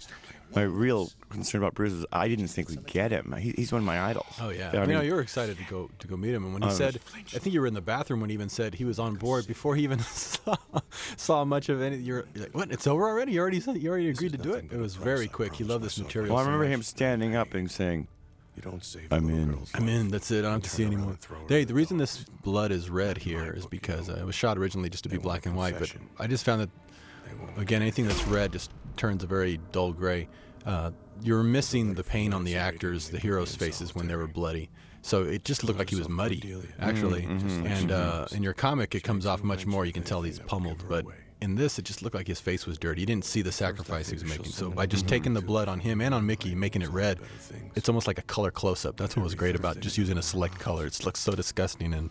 my 0.55 0.61
real 0.63 1.11
concern 1.29 1.61
about 1.61 1.73
Bruce 1.75 1.91
is 1.93 2.05
I 2.11 2.27
didn't 2.27 2.47
think 2.47 2.69
we'd 2.69 2.85
get 2.87 3.11
him. 3.11 3.33
He, 3.37 3.51
he's 3.57 3.71
one 3.71 3.79
of 3.79 3.85
my 3.85 3.99
idols. 4.01 4.25
Oh 4.39 4.49
yeah, 4.49 4.71
I 4.73 4.77
I 4.77 4.79
mean, 4.81 4.89
mean, 4.89 4.97
no, 4.97 5.03
you 5.03 5.13
were 5.13 5.21
excited 5.21 5.57
to 5.57 5.63
go 5.65 5.89
to 5.99 6.07
go 6.07 6.15
meet 6.15 6.33
him, 6.33 6.43
and 6.45 6.53
when 6.53 6.61
he 6.63 6.69
I 6.69 6.71
said, 6.71 6.99
I 7.15 7.39
think 7.39 7.53
you 7.53 7.61
were 7.61 7.67
in 7.67 7.73
the 7.73 7.81
bathroom 7.81 8.21
when 8.21 8.29
he 8.29 8.33
even 8.33 8.49
said 8.49 8.73
he 8.75 8.85
was 8.85 8.99
on 8.99 9.15
board 9.15 9.47
before 9.47 9.75
he 9.75 9.83
even 9.83 9.99
saw, 9.99 10.55
saw 11.17 11.43
much 11.45 11.69
of 11.69 11.81
any. 11.81 11.97
You're, 11.97 12.25
you're 12.33 12.45
like, 12.45 12.55
what? 12.55 12.71
It's 12.71 12.87
over 12.87 13.07
already? 13.07 13.33
You 13.33 13.41
already 13.41 13.59
said 13.59 13.77
you 13.77 13.89
already 13.89 14.09
agreed 14.09 14.31
to 14.31 14.37
do 14.37 14.53
it. 14.53 14.65
It 14.71 14.77
was 14.79 14.95
very 14.95 15.27
quick. 15.27 15.53
He 15.53 15.63
loved 15.63 15.83
this 15.83 15.99
material. 15.99 16.33
well, 16.33 16.41
I 16.41 16.45
so 16.45 16.51
remember 16.51 16.65
much. 16.65 16.73
him 16.75 16.83
standing 16.83 17.35
up 17.35 17.53
and 17.53 17.69
saying, 17.69 18.07
You 18.55 18.61
don't 18.61 18.83
save 18.83 19.11
I'm 19.11 19.29
in. 19.29 19.51
girls' 19.51 19.71
I'm 19.75 19.89
in. 19.89 20.09
That's 20.09 20.31
it. 20.31 20.39
I 20.39 20.41
don't 20.43 20.51
have 20.53 20.61
to 20.63 20.69
see 20.69 20.83
Turn 20.83 20.93
around 20.93 20.97
anymore. 20.99 21.11
and 21.11 21.19
throw 21.19 21.37
her 21.39 21.45
Hey, 21.49 21.61
the 21.63 21.67
the 21.67 21.73
reason 21.73 21.97
this 21.97 22.23
blood 22.43 22.71
is 22.71 22.89
red 22.89 23.17
here 23.17 23.51
is 23.51 23.65
because 23.65 24.09
uh, 24.09 24.13
it 24.13 24.25
was 24.25 24.35
shot 24.35 24.57
originally 24.57 24.89
just 24.89 25.03
to 25.03 25.09
be 25.09 25.17
black 25.17 25.45
and 25.45 25.55
white, 25.55 25.77
but. 25.79 25.93
I 26.19 26.27
just 26.27 26.45
found 26.45 26.61
that 26.61 26.69
again, 27.57 27.81
anything 27.81 28.07
that's 28.07 28.25
red 28.27 28.51
just 28.53 28.71
turns 28.95 29.23
a 29.23 29.27
very 29.27 29.59
dull 29.73 29.91
gray. 29.91 30.27
Uh, 30.65 30.91
you're 31.21 31.43
missing 31.43 31.93
the 31.93 32.03
pain 32.03 32.33
on 32.33 32.43
the 32.43 32.55
actors, 32.57 33.09
the 33.09 33.19
heroes' 33.19 33.55
faces 33.55 33.93
when 33.95 34.07
they 34.07 34.15
were 34.15 34.27
bloody. 34.27 34.69
So 35.01 35.23
it 35.23 35.45
just 35.45 35.63
looked 35.63 35.77
like 35.77 35.91
he 35.91 35.95
was 35.95 36.09
muddy, 36.09 36.39
actually. 36.79 37.25
And 37.65 37.91
uh, 37.91 38.25
in 38.31 38.41
your 38.41 38.53
comic, 38.53 38.95
it 38.95 39.01
comes 39.03 39.25
off 39.27 39.43
much 39.43 39.65
more. 39.67 39.85
You 39.85 39.93
can 39.93 40.03
tell 40.03 40.23
he's 40.23 40.39
pummeled, 40.39 40.83
but 40.89 41.05
in 41.41 41.55
this, 41.55 41.77
it 41.77 41.85
just 41.85 42.01
looked 42.01 42.15
like 42.15 42.27
his 42.27 42.39
face 42.39 42.65
was 42.65 42.77
dirty. 42.77 43.01
You 43.01 43.05
didn't 43.05 43.25
see 43.25 43.41
the 43.41 43.51
sacrifice 43.51 44.09
he 44.09 44.15
was 44.15 44.23
making. 44.23 44.45
So 44.45 44.69
by 44.69 44.85
just 44.85 45.07
taking 45.07 45.33
the 45.33 45.41
blood 45.41 45.67
on 45.67 45.79
him 45.79 46.01
and 46.01 46.13
on 46.13 46.25
Mickey, 46.25 46.55
making 46.55 46.81
it 46.81 46.89
red, 46.89 47.19
it's 47.75 47.89
almost 47.89 48.07
like 48.07 48.17
a 48.17 48.23
color 48.23 48.51
close-up. 48.51 48.97
That's 48.97 49.15
what 49.15 49.23
was 49.23 49.35
great 49.35 49.55
about 49.55 49.79
just 49.79 49.97
using 49.97 50.17
a 50.17 50.21
select 50.21 50.57
color. 50.59 50.85
It 50.85 51.05
looks 51.05 51.19
so 51.19 51.33
disgusting 51.33 51.93
and 51.93 52.09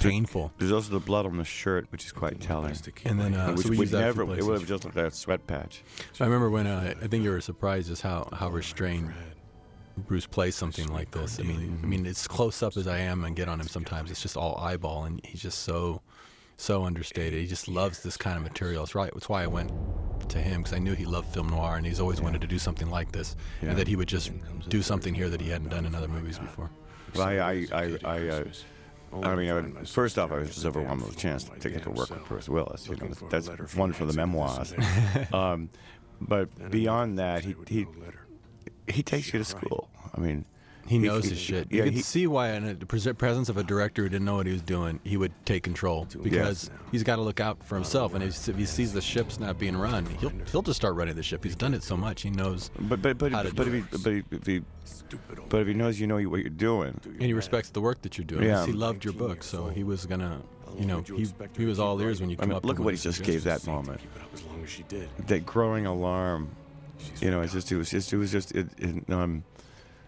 painful. 0.00 0.52
There's 0.58 0.72
also 0.72 0.90
the 0.92 1.00
blood 1.00 1.26
on 1.26 1.36
the 1.36 1.44
shirt, 1.44 1.86
which 1.90 2.04
is 2.04 2.12
quite 2.12 2.40
telling. 2.40 2.74
And 3.04 3.20
then 3.20 3.34
uh, 3.34 3.52
which 3.52 3.66
so 3.66 3.70
we 3.70 3.76
would 3.76 3.82
used 3.84 3.92
that 3.92 4.08
a 4.08 4.12
few 4.12 4.24
never, 4.24 4.38
it 4.38 4.44
would 4.44 4.58
have 4.58 4.68
just 4.68 4.84
looked 4.84 4.96
like 4.96 5.06
a 5.06 5.10
sweat 5.10 5.46
patch. 5.46 5.82
I 6.18 6.24
remember 6.24 6.50
when 6.50 6.66
uh, 6.66 6.94
I 7.02 7.06
think 7.06 7.24
you 7.24 7.30
were 7.30 7.40
surprised 7.40 7.90
as 7.90 8.00
how 8.00 8.28
how 8.32 8.48
restrained 8.48 9.12
Bruce 9.98 10.26
plays 10.26 10.56
something 10.56 10.88
like 10.88 11.10
this. 11.10 11.38
I 11.38 11.42
mean, 11.42 11.78
I 11.82 11.86
mean, 11.86 12.06
as 12.06 12.26
close 12.26 12.62
up 12.62 12.76
as 12.76 12.86
I 12.88 12.98
am 12.98 13.24
and 13.24 13.36
get 13.36 13.48
on 13.48 13.60
him 13.60 13.68
sometimes, 13.68 14.10
it's 14.10 14.22
just 14.22 14.36
all 14.36 14.56
eyeball, 14.56 15.04
and 15.04 15.20
he's 15.24 15.42
just 15.42 15.60
so 15.60 16.00
so 16.62 16.84
understated. 16.84 17.40
He 17.40 17.46
just 17.46 17.66
loves 17.66 18.02
this 18.02 18.16
kind 18.16 18.36
of 18.36 18.42
material. 18.44 18.84
It's 18.84 18.94
right. 18.94 19.10
It's 19.16 19.28
why 19.28 19.42
I 19.42 19.48
went 19.48 19.72
to 20.28 20.38
him 20.38 20.60
because 20.62 20.72
I 20.72 20.78
knew 20.78 20.94
he 20.94 21.04
loved 21.04 21.34
film 21.34 21.48
noir, 21.48 21.76
and 21.76 21.84
he's 21.84 21.98
always 21.98 22.20
wanted 22.20 22.40
to 22.42 22.46
do 22.46 22.58
something 22.58 22.88
like 22.88 23.10
this, 23.10 23.34
Yeah. 23.60 23.70
and 23.70 23.78
that 23.78 23.88
he 23.88 23.96
would 23.96 24.08
just 24.08 24.30
do 24.68 24.80
something 24.80 25.12
here 25.12 25.28
that 25.28 25.40
he 25.40 25.50
hadn't 25.50 25.70
done 25.70 25.84
in 25.86 25.94
other 25.94 26.08
movies 26.08 26.38
before. 26.38 26.70
Well, 27.14 27.26
I, 27.26 27.32
I, 27.34 27.66
I, 27.72 27.98
I, 28.04 28.28
uh, 28.28 28.44
I 29.24 29.34
mean, 29.34 29.50
I 29.50 29.54
would, 29.54 29.88
first 29.88 30.18
off, 30.18 30.30
I 30.30 30.38
was 30.38 30.54
just 30.54 30.64
overwhelmed 30.64 31.02
with 31.02 31.14
the 31.14 31.20
chance 31.20 31.44
to 31.44 31.68
get 31.68 31.82
to 31.82 31.90
work 31.90 32.10
with 32.10 32.24
Bruce 32.26 32.48
Willis. 32.48 32.88
You 32.88 32.96
know, 32.96 33.08
that's 33.28 33.48
one 33.74 33.92
for 33.92 34.06
the 34.06 34.14
memoirs. 34.14 34.72
um, 35.32 35.68
but 36.20 36.70
beyond 36.70 37.18
that, 37.18 37.44
he, 37.44 37.56
he, 37.66 37.86
he 38.86 39.02
takes 39.02 39.32
you 39.32 39.40
to 39.40 39.44
school. 39.44 39.90
I 40.14 40.20
mean, 40.20 40.44
He 40.86 40.98
knows 40.98 41.24
his 41.24 41.38
shit. 41.38 41.70
You 41.70 41.78
yeah, 41.78 41.84
could 41.84 41.92
he- 41.94 42.02
see 42.02 42.26
why 42.26 42.50
in 42.50 42.78
the 42.78 43.14
presence 43.14 43.48
of 43.48 43.56
a 43.56 43.62
director 43.62 44.02
who 44.02 44.08
didn't 44.08 44.24
know 44.24 44.36
what 44.36 44.46
he 44.46 44.52
was 44.52 44.62
doing, 44.62 45.00
he 45.04 45.16
would 45.16 45.32
take 45.46 45.62
control 45.62 46.06
because 46.22 46.70
he's 46.90 47.02
got 47.02 47.16
to 47.16 47.22
look 47.22 47.40
out 47.40 47.62
for 47.64 47.76
himself. 47.76 48.14
And 48.14 48.22
if 48.22 48.48
if 48.48 48.56
he 48.56 48.66
sees 48.66 48.92
the 48.92 49.00
ship's 49.00 49.38
not 49.38 49.58
being 49.58 49.76
run, 49.76 50.06
he'll 50.06 50.32
he'll 50.50 50.62
just 50.62 50.76
start 50.76 50.94
running 50.96 51.14
the 51.14 51.22
ship. 51.22 51.44
He's 51.44 51.56
done 51.56 51.72
it 51.74 51.82
so 51.82 51.96
much, 51.96 52.22
he 52.22 52.30
knows. 52.30 52.70
But 52.80 53.00
but 53.00 53.16
but 53.18 53.32
how 53.32 53.42
to 53.42 53.54
but 53.54 53.64
do 53.66 53.74
if 53.74 53.84
he 53.90 53.98
but 53.98 54.12
if, 54.12 54.24
if 54.32 54.46
he 54.46 54.62
but 55.48 55.60
if 55.60 55.66
he 55.68 55.74
knows 55.74 56.00
you 56.00 56.06
know 56.06 56.16
what 56.16 56.40
you're 56.40 56.48
doing, 56.50 56.98
And 57.04 57.22
he 57.22 57.32
respects 57.32 57.70
the 57.70 57.80
work 57.80 58.02
that 58.02 58.18
you're 58.18 58.24
doing. 58.24 58.44
Yeah. 58.44 58.66
He 58.66 58.72
loved 58.72 59.04
your 59.04 59.14
book, 59.14 59.42
so 59.42 59.68
he 59.68 59.84
was 59.84 60.06
gonna, 60.06 60.40
you 60.78 60.86
know, 60.86 61.02
he, 61.02 61.28
he 61.56 61.64
was 61.64 61.78
all 61.78 62.00
ears 62.00 62.20
when 62.20 62.30
you 62.30 62.36
I 62.40 62.46
mean, 62.46 62.56
up. 62.56 62.64
look 62.64 62.78
at 62.78 62.84
what 62.84 62.94
he 62.94 63.00
just 63.00 63.22
gave 63.22 63.44
that 63.44 63.66
moment. 63.66 64.00
Up 64.20 64.28
as 64.34 64.42
long 64.44 64.62
as 64.64 64.70
she 64.70 64.82
did. 64.84 65.08
That 65.28 65.44
growing 65.46 65.86
alarm, 65.86 66.50
you 67.20 67.30
know, 67.30 67.40
it's 67.42 67.52
just 67.52 67.70
it 67.70 67.76
was 67.76 67.90
just 67.90 68.12
it 68.12 68.16
was 68.16 68.32
just 68.32 68.52
it, 68.52 68.68
it 68.78 69.10
um 69.10 69.44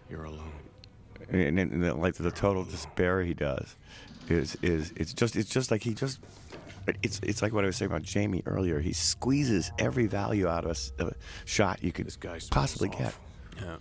You're 0.09 0.25
alone. 0.25 0.51
And, 1.29 1.59
and, 1.59 1.71
and 1.83 1.99
like 2.01 2.15
the 2.15 2.31
total 2.31 2.63
despair 2.63 3.21
he 3.23 3.33
does 3.33 3.75
is 4.29 4.57
is 4.61 4.91
it's 4.95 5.13
just 5.13 5.35
it's 5.35 5.49
just 5.49 5.71
like 5.71 5.83
he 5.83 5.93
just 5.93 6.19
it's 7.03 7.19
it's 7.23 7.41
like 7.41 7.53
what 7.53 7.63
I 7.63 7.67
was 7.67 7.75
saying 7.75 7.91
about 7.91 8.07
Jaime 8.11 8.43
earlier. 8.45 8.79
He 8.79 8.93
squeezes 8.93 9.71
every 9.79 10.05
value 10.07 10.47
out 10.47 10.63
of 10.65 10.69
a 10.69 10.71
s- 10.71 10.91
of 10.99 11.07
a 11.09 11.15
shot 11.45 11.83
you 11.83 11.91
could 11.91 12.05
This 12.07 12.15
guy 12.15 12.37
smells 12.37 12.49
possibly 12.49 12.89
get. 12.89 13.13
Yeah, 13.61 13.77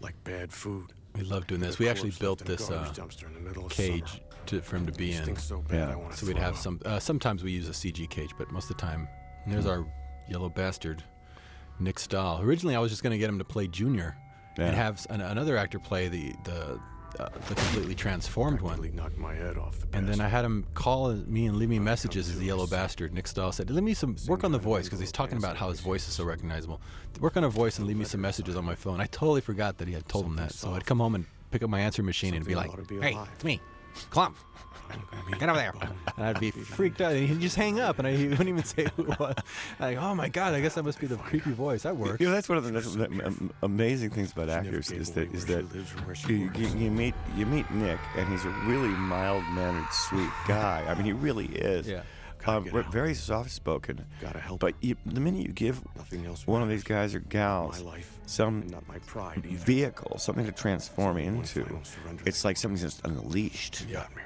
like 0.00 0.14
bad 0.24 0.52
food. 0.52 0.92
we 1.16 1.22
love 1.22 1.46
doing 1.46 1.60
this. 1.60 1.78
We 1.78 1.88
actually 1.88 2.12
built 2.18 2.40
left 2.48 2.48
in 2.48 2.54
a 2.54 2.56
this 2.56 2.70
uh, 2.70 2.92
dumpster 3.02 3.26
in 3.26 3.34
the 3.34 3.40
middle 3.40 3.66
of 3.66 3.72
cage 3.72 4.20
to, 4.46 4.60
for 4.60 4.76
him 4.76 4.86
to 4.86 4.92
be 4.92 5.12
in. 5.12 5.36
So 5.36 5.60
bad, 5.62 5.88
Yeah. 5.88 5.92
I 5.92 5.96
wanna 5.96 6.16
So 6.16 6.26
we'd 6.26 6.36
have 6.38 6.54
up. 6.54 6.58
some. 6.60 6.80
Uh, 6.84 6.98
sometimes 6.98 7.42
we 7.42 7.50
use 7.52 7.68
a 7.68 7.72
CG 7.72 8.08
cage, 8.10 8.30
but 8.36 8.50
most 8.50 8.70
of 8.70 8.76
the 8.76 8.82
time, 8.82 9.08
and 9.44 9.54
there's 9.54 9.66
our 9.66 9.86
yellow 10.28 10.48
bastard, 10.50 11.02
Nick 11.78 11.98
Stahl. 11.98 12.42
Originally, 12.42 12.74
I 12.76 12.78
was 12.80 12.90
just 12.90 13.02
going 13.02 13.12
to 13.12 13.18
get 13.18 13.28
him 13.28 13.38
to 13.38 13.44
play 13.44 13.66
Junior, 13.68 14.16
and 14.56 14.74
have 14.74 15.06
an, 15.10 15.20
another 15.20 15.56
actor 15.56 15.78
play 15.78 16.08
the 16.08 16.34
the 16.44 16.80
uh, 17.18 17.28
the 17.48 17.54
completely 17.54 17.94
transformed 17.94 18.60
one. 18.60 18.80
knocked 18.94 19.18
my 19.18 19.34
head 19.34 19.56
off 19.56 19.78
the 19.78 19.96
And 19.96 20.08
then 20.08 20.20
I 20.20 20.26
had 20.26 20.44
him 20.44 20.66
call 20.74 21.12
me 21.12 21.46
and 21.46 21.56
leave 21.56 21.68
me 21.68 21.78
messages 21.78 22.28
as 22.28 22.38
the 22.38 22.46
yellow 22.46 22.66
bastard. 22.66 23.14
Nick 23.14 23.28
Stahl 23.28 23.52
said, 23.52 23.70
"Let 23.70 23.84
me 23.84 23.94
some 23.94 24.16
work 24.26 24.42
on 24.42 24.52
the 24.52 24.58
voice 24.58 24.84
because 24.86 24.98
he's 24.98 25.12
talking 25.12 25.38
about 25.38 25.56
how 25.56 25.70
his 25.70 25.80
voice 25.80 26.08
is 26.08 26.14
so 26.14 26.24
recognizable. 26.24 26.80
Work 27.20 27.36
on 27.36 27.44
a 27.44 27.48
voice 27.48 27.78
and 27.78 27.86
leave 27.86 27.96
me 27.96 28.04
some 28.04 28.20
messages 28.20 28.56
on 28.56 28.64
my 28.64 28.74
phone." 28.74 29.00
I 29.00 29.06
totally 29.06 29.40
forgot 29.40 29.78
that 29.78 29.88
he 29.88 29.94
had 29.94 30.08
told 30.08 30.26
him 30.26 30.36
that, 30.36 30.52
so 30.52 30.72
I'd 30.74 30.86
come 30.86 30.98
home 30.98 31.14
and 31.14 31.26
pick 31.50 31.62
up 31.62 31.70
my 31.70 31.80
answering 31.80 32.06
machine 32.06 32.34
and 32.34 32.44
be 32.44 32.56
like, 32.56 32.66
Something 32.72 32.84
ought 32.84 32.88
to 32.88 33.00
be 33.00 33.14
"Hey, 33.14 33.18
it's 33.34 33.44
me, 33.44 33.60
Klump." 34.10 34.34
Get 35.38 35.48
over 35.48 35.58
there. 35.58 35.74
And 36.16 36.24
I'd 36.26 36.38
be 36.38 36.52
freaked 36.52 37.00
out. 37.00 37.10
And 37.12 37.26
he'd 37.28 37.40
just 37.40 37.56
hang 37.56 37.80
up, 37.80 37.98
and 37.98 38.06
I, 38.06 38.12
he 38.14 38.28
wouldn't 38.28 38.48
even 38.48 38.62
say 38.62 38.86
who 38.96 39.10
it 39.10 39.18
was. 39.18 39.34
Like, 39.80 39.98
oh 39.98 40.14
my 40.14 40.28
God, 40.28 40.54
I 40.54 40.60
guess 40.60 40.76
that 40.76 40.84
must 40.84 41.00
be 41.00 41.08
the 41.08 41.16
creepy 41.16 41.50
voice. 41.50 41.82
That 41.82 41.96
works. 41.96 42.20
You 42.20 42.28
know, 42.28 42.32
that's 42.32 42.48
one 42.48 42.56
of 42.56 42.62
the 42.62 42.70
that's 42.70 42.94
the 42.94 43.50
amazing 43.62 44.10
things 44.10 44.30
about 44.30 44.46
never 44.46 44.60
actors 44.60 44.92
is 44.92 45.10
that 45.10 45.34
is 45.34 45.44
that 45.46 45.68
she 45.72 45.76
lives 45.76 45.92
or 45.92 45.96
where 46.02 46.14
she 46.14 46.28
you, 46.34 46.50
you, 46.54 46.68
you 46.78 46.90
meet 46.92 47.14
you 47.36 47.46
meet 47.46 47.68
Nick 47.72 47.98
and 48.16 48.28
he's 48.28 48.44
a 48.44 48.50
really 48.66 48.90
mild 48.90 49.42
mannered, 49.54 49.88
sweet 49.90 50.30
guy. 50.46 50.84
I 50.86 50.94
mean, 50.94 51.04
he 51.04 51.12
really 51.12 51.46
is. 51.46 51.88
Yeah. 51.88 52.02
Um, 52.46 52.68
we're 52.72 52.82
very 52.82 53.14
soft 53.14 53.50
spoken. 53.50 54.04
Gotta 54.20 54.38
help 54.38 54.60
But 54.60 54.74
you, 54.82 54.96
the 55.06 55.18
minute 55.20 55.46
you 55.46 55.52
give 55.52 55.82
Nothing 55.96 56.26
else 56.26 56.46
one 56.46 56.62
of 56.62 56.68
these 56.68 56.84
guys 56.84 57.14
or 57.14 57.20
gals 57.20 57.82
My 57.82 57.90
life, 57.92 58.18
some 58.26 58.66
not 58.68 58.86
my 58.86 58.98
pride 59.00 59.44
vehicle, 59.46 60.18
something 60.18 60.44
to 60.44 60.52
transform 60.52 61.14
What 61.14 61.24
into, 61.24 61.80
it's 62.26 62.44
like 62.44 62.56
something's 62.58 62.82
just 62.82 63.04
unleashed. 63.04 63.86
You 63.88 63.94
got 63.94 64.14
me, 64.14 64.22
Roark. 64.22 64.23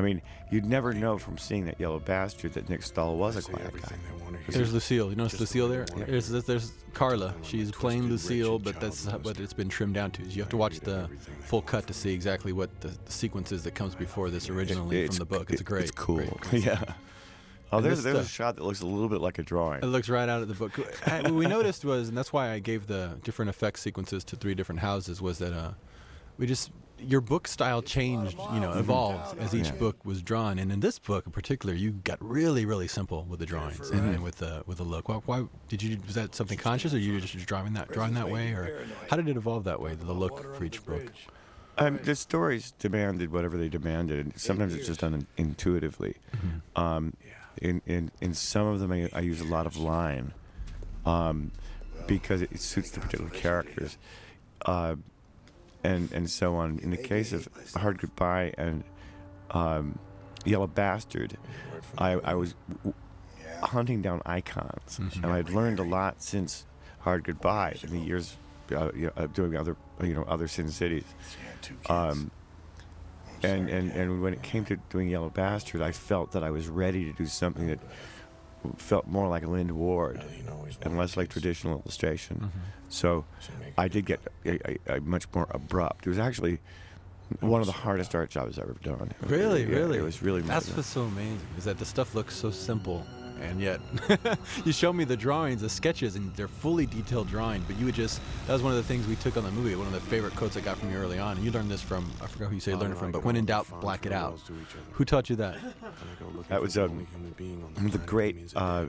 I 0.00 0.02
mean, 0.02 0.22
you'd 0.50 0.64
never 0.64 0.92
know 0.94 1.18
from 1.18 1.36
seeing 1.38 1.64
that 1.66 1.78
yellow 1.78 2.00
bastard 2.00 2.54
that 2.54 2.68
Nick 2.68 2.82
Stahl 2.82 3.16
was 3.16 3.36
a 3.36 3.42
Say 3.42 3.52
quiet 3.52 3.62
guy. 3.64 3.68
everything 3.68 3.98
they 4.08 4.22
want 4.24 4.36
to 4.36 4.42
hear. 4.42 4.52
There's 4.54 4.72
Lucille. 4.72 5.10
You 5.10 5.16
notice 5.16 5.32
Just 5.32 5.40
Lucille 5.40 5.68
there? 5.68 5.84
they 5.84 5.94
want 5.94 6.08
it. 6.08 6.10
There's, 6.10 6.28
there's, 6.28 6.44
there's 6.44 6.72
Carla. 6.94 7.34
She's 7.42 7.70
playing 7.70 8.08
Lucille, 8.08 8.58
but 8.58 8.80
that's 8.80 9.04
what 9.06 9.38
it's 9.38 9.52
been 9.52 9.68
trimmed 9.68 9.94
down 9.94 10.10
to. 10.12 10.22
You 10.22 10.42
have 10.42 10.48
to 10.50 10.56
watch 10.56 10.80
the 10.80 11.08
full 11.42 11.62
cut 11.62 11.86
to 11.86 11.92
see 11.94 12.12
exactly 12.14 12.52
what 12.52 12.80
the, 12.80 12.88
the 12.88 13.12
sequence 13.12 13.52
is 13.52 13.62
that 13.64 13.74
comes 13.74 13.94
before 13.94 14.30
this 14.30 14.48
originally 14.48 15.06
from 15.06 15.16
the 15.16 15.24
book. 15.26 15.50
It's 15.50 15.60
a 15.60 15.64
great. 15.64 15.82
It's 15.82 15.90
cool. 15.90 16.16
great- 16.16 16.40
great 16.40 16.64
yeah. 16.64 16.82
Oh, 17.72 17.76
And 17.76 17.86
there's 17.86 18.02
this 18.02 18.12
there's 18.14 18.26
a 18.26 18.28
shot 18.28 18.56
that 18.56 18.64
looks 18.64 18.80
a 18.80 18.86
little 18.86 19.08
bit 19.08 19.20
like 19.20 19.38
a 19.38 19.44
drawing. 19.44 19.80
It 19.82 19.86
looks 19.86 20.08
right 20.08 20.28
out 20.28 20.42
of 20.42 20.48
the 20.48 20.54
book. 20.54 20.72
What 21.06 21.30
we 21.30 21.46
noticed 21.46 21.84
was, 21.84 22.08
and 22.08 22.18
that's 22.18 22.32
why 22.32 22.50
I 22.50 22.58
gave 22.58 22.88
the 22.88 23.16
different 23.22 23.48
effect 23.48 23.78
sequences 23.78 24.24
to 24.24 24.36
three 24.36 24.54
different 24.54 24.80
houses, 24.80 25.22
was 25.22 25.38
that 25.38 25.52
uh, 25.52 25.70
we 26.36 26.46
just 26.48 26.72
your 27.02 27.20
book 27.20 27.48
style 27.48 27.82
changed, 27.82 28.38
you 28.52 28.60
know, 28.60 28.72
evolved 28.72 29.38
as 29.38 29.54
each 29.54 29.66
Yeah. 29.66 29.72
book 29.72 30.04
was 30.04 30.22
drawn. 30.22 30.58
And 30.58 30.70
in 30.72 30.80
this 30.80 30.98
book 30.98 31.26
in 31.26 31.32
particular, 31.32 31.74
you 31.74 31.92
got 31.92 32.18
really, 32.20 32.64
really 32.64 32.88
simple 32.88 33.24
with 33.28 33.40
the 33.40 33.46
drawings 33.46 33.90
and, 33.90 34.14
and 34.14 34.22
with 34.22 34.38
the 34.38 34.62
with 34.66 34.78
the 34.78 34.84
look. 34.84 35.08
Why, 35.08 35.16
why 35.26 35.44
did 35.68 35.82
you? 35.82 35.98
Was 36.06 36.14
that 36.14 36.34
something 36.34 36.58
conscious, 36.58 36.92
or 36.94 36.98
you 36.98 37.14
were 37.14 37.20
just 37.20 37.36
drawing 37.46 37.72
that 37.74 37.90
drawing 37.92 38.14
that 38.14 38.30
way, 38.30 38.52
or 38.52 38.84
how 39.08 39.16
did 39.16 39.28
it 39.28 39.36
evolve 39.36 39.64
that 39.64 39.80
way? 39.80 39.94
The 39.94 40.12
look 40.12 40.54
for 40.54 40.64
each 40.64 40.84
book. 40.84 41.12
Um, 41.78 41.98
the 42.02 42.14
stories 42.14 42.72
demanded 42.78 43.32
whatever 43.32 43.56
they 43.56 43.68
demanded, 43.68 44.18
and 44.26 44.38
sometimes 44.38 44.74
it's 44.74 44.86
just 44.86 45.00
done 45.00 45.26
intuitively. 45.38 46.16
Mm-hmm. 46.36 46.80
Um, 46.82 47.14
in, 47.62 47.80
in 47.86 48.10
in 48.20 48.34
some 48.34 48.66
of 48.66 48.80
them, 48.80 48.92
I, 48.92 49.08
I 49.14 49.20
use 49.20 49.40
a 49.40 49.44
lot 49.44 49.66
of 49.66 49.76
line 49.76 50.32
um, 51.06 51.52
because 52.06 52.42
it, 52.42 52.60
suits 52.60 52.90
the 52.90 53.00
particular 53.00 53.30
characters, 53.30 53.96
uh, 54.66 54.96
and 55.84 56.10
and 56.12 56.28
so 56.30 56.56
on. 56.56 56.78
In 56.80 56.90
the 56.90 56.96
case 56.96 57.32
of 57.32 57.48
Hard 57.76 57.98
Goodbye 57.98 58.52
and 58.58 58.84
um, 59.50 59.98
Yellow 60.44 60.66
Bastard, 60.66 61.36
I, 61.98 62.12
I 62.12 62.34
was 62.34 62.54
w- 62.84 62.94
hunting 63.62 64.02
down 64.02 64.22
icons, 64.26 64.98
Mm-hmm. 64.98 65.24
and 65.24 65.32
I'd 65.32 65.50
learned 65.50 65.78
a 65.78 65.82
lot 65.84 66.22
since 66.22 66.66
Hard 67.00 67.24
Goodbye 67.24 67.76
in 67.82 67.90
the 67.90 68.00
years 68.00 68.36
uh, 68.72 68.90
you 68.94 69.06
know, 69.06 69.12
of 69.16 69.32
doing 69.34 69.56
other 69.56 69.76
you 70.02 70.14
know 70.14 70.22
other 70.24 70.48
Sin 70.48 70.70
Cities. 70.70 71.04
Um, 71.88 72.30
and, 73.42 73.70
and, 73.70 73.90
and 73.92 74.20
when 74.22 74.34
it 74.34 74.42
came 74.42 74.66
to 74.66 74.76
doing 74.90 75.08
Yellow 75.08 75.30
Bastard, 75.30 75.80
I 75.80 75.92
felt 75.92 76.32
that 76.32 76.44
I 76.44 76.50
was 76.50 76.68
ready 76.68 77.04
to 77.04 77.12
do 77.14 77.24
something 77.24 77.68
that 77.68 77.78
felt 78.76 79.06
more 79.06 79.28
like 79.28 79.46
Lynd 79.46 79.72
Ward 79.72 80.22
and 80.82 80.98
less 80.98 81.16
like 81.16 81.30
traditional 81.30 81.80
illustration. 81.80 82.50
So 82.90 83.24
I 83.78 83.88
did 83.88 84.04
get 84.04 84.20
a, 84.44 84.70
a, 84.92 84.96
a 84.96 85.00
much 85.00 85.26
more 85.34 85.46
abrupt. 85.50 86.06
It 86.06 86.10
was 86.10 86.18
actually 86.18 86.58
one 87.38 87.60
of 87.60 87.66
the 87.66 87.72
hardest 87.72 88.14
art 88.14 88.28
jobs 88.30 88.58
I've 88.58 88.64
ever 88.64 88.76
done. 88.82 89.12
Really, 89.22 89.62
Yeah, 89.62 89.76
really. 89.78 89.98
It 89.98 90.02
was 90.02 90.22
really 90.22 90.42
That's 90.42 90.66
amazing. 90.66 90.76
what's 90.76 90.88
so 90.88 91.02
amazing 91.02 91.40
is 91.56 91.64
that 91.64 91.78
the 91.78 91.84
stuff 91.84 92.14
looks 92.16 92.34
so 92.34 92.50
simple, 92.50 93.06
and 93.40 93.60
yet 93.60 93.80
you 94.64 94.72
show 94.72 94.92
me 94.92 95.04
the 95.04 95.16
drawings, 95.16 95.60
the 95.60 95.68
sketches, 95.68 96.16
and 96.16 96.34
they're 96.34 96.48
fully 96.48 96.86
detailed 96.86 97.28
drawing. 97.28 97.62
But 97.68 97.78
you 97.78 97.86
would 97.86 97.94
just 97.94 98.20
that 98.48 98.52
was 98.52 98.62
one 98.62 98.72
of 98.72 98.76
the 98.78 98.82
things 98.82 99.06
we 99.06 99.14
took 99.14 99.36
on 99.36 99.44
the 99.44 99.52
movie. 99.52 99.76
One 99.76 99.86
of 99.86 99.92
the 99.92 100.00
favorite 100.00 100.34
quotes 100.34 100.56
I 100.56 100.60
got 100.60 100.76
from 100.76 100.90
you 100.90 100.96
early 100.98 101.20
on. 101.20 101.36
And 101.36 101.44
you 101.44 101.52
learned 101.52 101.70
this 101.70 101.80
from 101.80 102.10
I 102.20 102.26
forgot 102.26 102.48
who 102.48 102.56
you 102.56 102.60
say 102.60 102.72
you 102.72 102.76
learned 102.78 102.94
it 102.94 102.98
from, 102.98 103.12
but 103.12 103.22
when 103.24 103.36
in 103.36 103.46
doubt, 103.46 103.68
black 103.80 104.04
it 104.06 104.12
out. 104.12 104.40
Who 104.94 105.04
taught 105.04 105.30
you 105.30 105.36
that? 105.36 105.56
That 106.48 106.60
was 106.60 106.76
um, 106.76 107.06
the 107.78 107.98
great 107.98 108.52
uh, 108.56 108.86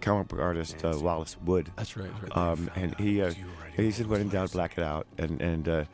comic 0.00 0.28
book 0.28 0.40
artist 0.40 0.84
uh, 0.84 0.98
Wallace 1.00 1.36
Wood. 1.44 1.70
That's 1.76 1.96
right. 1.96 2.10
that's 2.20 2.36
right. 2.36 2.36
Um, 2.36 2.70
and 2.76 2.94
he 2.96 3.22
uh, 3.22 3.32
he 3.76 3.90
said 3.90 4.06
when 4.06 4.20
in 4.20 4.28
doubt, 4.28 4.52
black 4.52 4.76
it 4.76 4.84
out. 4.84 5.06
And 5.18 5.40
and 5.40 5.68
uh, 5.68 5.84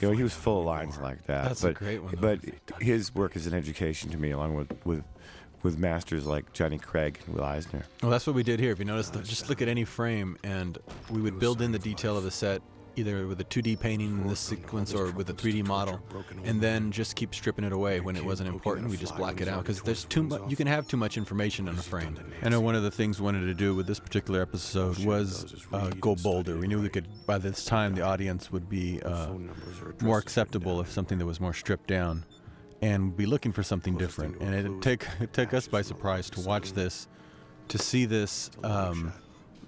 you 0.00 0.08
know 0.08 0.14
he 0.14 0.22
was 0.22 0.34
full 0.34 0.60
of 0.60 0.66
lines 0.66 0.98
like 0.98 1.26
that. 1.26 1.44
That's 1.44 1.62
a 1.64 1.68
but, 1.68 1.74
great 1.76 2.02
one, 2.02 2.14
though. 2.14 2.36
But 2.36 2.82
his 2.82 3.14
work 3.14 3.36
is 3.36 3.46
an 3.46 3.54
education 3.54 4.10
to 4.10 4.18
me, 4.18 4.30
along 4.30 4.54
with 4.54 4.72
with 4.84 5.04
with 5.62 5.78
masters 5.78 6.26
like 6.26 6.52
Johnny 6.52 6.78
Craig 6.78 7.18
and 7.26 7.34
Will 7.34 7.44
Eisner. 7.44 7.84
Well, 8.02 8.10
that's 8.10 8.26
what 8.26 8.36
we 8.36 8.42
did 8.42 8.60
here. 8.60 8.72
If 8.72 8.78
you 8.78 8.84
notice, 8.84 9.10
the, 9.10 9.22
just 9.22 9.48
look 9.48 9.60
at 9.62 9.68
any 9.68 9.84
frame, 9.84 10.38
and 10.44 10.78
we 11.10 11.20
would 11.20 11.38
build 11.38 11.60
in 11.60 11.72
the 11.72 11.78
detail 11.78 12.16
of 12.16 12.24
the 12.24 12.30
set, 12.30 12.62
either 12.96 13.26
with 13.26 13.40
a 13.40 13.44
2D 13.44 13.78
painting 13.78 14.08
in 14.08 14.26
this 14.26 14.40
sequence 14.40 14.94
or 14.94 15.12
with 15.12 15.28
a 15.30 15.34
3D 15.34 15.66
model, 15.66 16.00
and 16.44 16.60
then 16.60 16.90
just 16.90 17.14
keep 17.14 17.34
stripping 17.34 17.64
it 17.64 17.72
away 17.72 18.00
when 18.00 18.16
it 18.16 18.24
wasn't 18.24 18.48
important. 18.48 18.88
We 18.88 18.96
just 18.96 19.16
black 19.16 19.40
it 19.40 19.48
out 19.48 19.62
because 19.62 19.82
there's 19.82 20.04
too 20.04 20.22
much. 20.22 20.42
You 20.48 20.56
can 20.56 20.66
have 20.66 20.88
too 20.88 20.96
much 20.96 21.16
information 21.16 21.68
on 21.68 21.74
a 21.74 21.82
frame. 21.82 22.18
I 22.42 22.48
know 22.48 22.60
one 22.60 22.74
of 22.74 22.82
the 22.82 22.90
things 22.90 23.20
we 23.20 23.24
wanted 23.24 23.46
to 23.46 23.54
do 23.54 23.74
with 23.74 23.86
this 23.86 24.00
particular 24.00 24.40
episode 24.40 24.98
was 25.04 25.66
uh, 25.72 25.90
go 26.00 26.14
bolder. 26.16 26.56
We 26.56 26.66
knew 26.66 26.80
we 26.80 26.88
could. 26.88 27.06
By 27.26 27.38
this 27.38 27.64
time, 27.64 27.94
the 27.94 28.02
audience 28.02 28.50
would 28.50 28.68
be 28.68 29.02
uh, 29.02 29.34
more 30.00 30.18
acceptable 30.18 30.80
if 30.80 30.90
something 30.90 31.18
that 31.18 31.26
was 31.26 31.40
more 31.40 31.52
stripped 31.52 31.88
down, 31.88 32.24
and 32.82 33.16
be 33.16 33.26
looking 33.26 33.52
for 33.52 33.62
something 33.62 33.96
different. 33.96 34.40
And 34.40 34.54
it 34.54 34.82
take 34.82 35.06
it 35.20 35.32
took 35.32 35.54
us 35.54 35.68
by 35.68 35.82
surprise 35.82 36.30
to 36.30 36.40
watch 36.40 36.72
this, 36.72 37.08
to 37.68 37.78
see 37.78 38.06
this 38.06 38.50
um, 38.62 39.12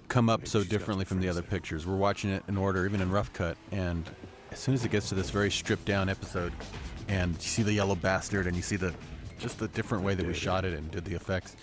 come 0.09 0.29
up 0.29 0.47
so 0.47 0.63
differently 0.63 1.05
from 1.05 1.21
the 1.21 1.29
other 1.29 1.41
pictures. 1.41 1.87
We're 1.87 1.95
watching 1.95 2.31
it 2.31 2.43
in 2.47 2.57
order, 2.57 2.85
even 2.85 2.99
in 2.99 3.11
rough 3.11 3.31
cut, 3.31 3.57
and 3.71 4.09
as 4.51 4.59
soon 4.59 4.73
as 4.73 4.83
it 4.83 4.91
gets 4.91 5.07
to 5.09 5.15
this 5.15 5.29
very 5.29 5.51
stripped 5.51 5.85
down 5.85 6.09
episode, 6.09 6.51
and 7.07 7.33
you 7.35 7.41
see 7.41 7.63
the 7.63 7.73
yellow 7.73 7.95
bastard, 7.95 8.47
and 8.47 8.55
you 8.55 8.63
see 8.63 8.75
the 8.75 8.93
just 9.37 9.59
the 9.59 9.69
different 9.69 10.03
way 10.03 10.15
that 10.15 10.25
we 10.25 10.33
shot 10.33 10.65
it 10.65 10.73
and 10.73 10.91
did 10.91 11.05
the 11.05 11.15
effects. 11.15 11.55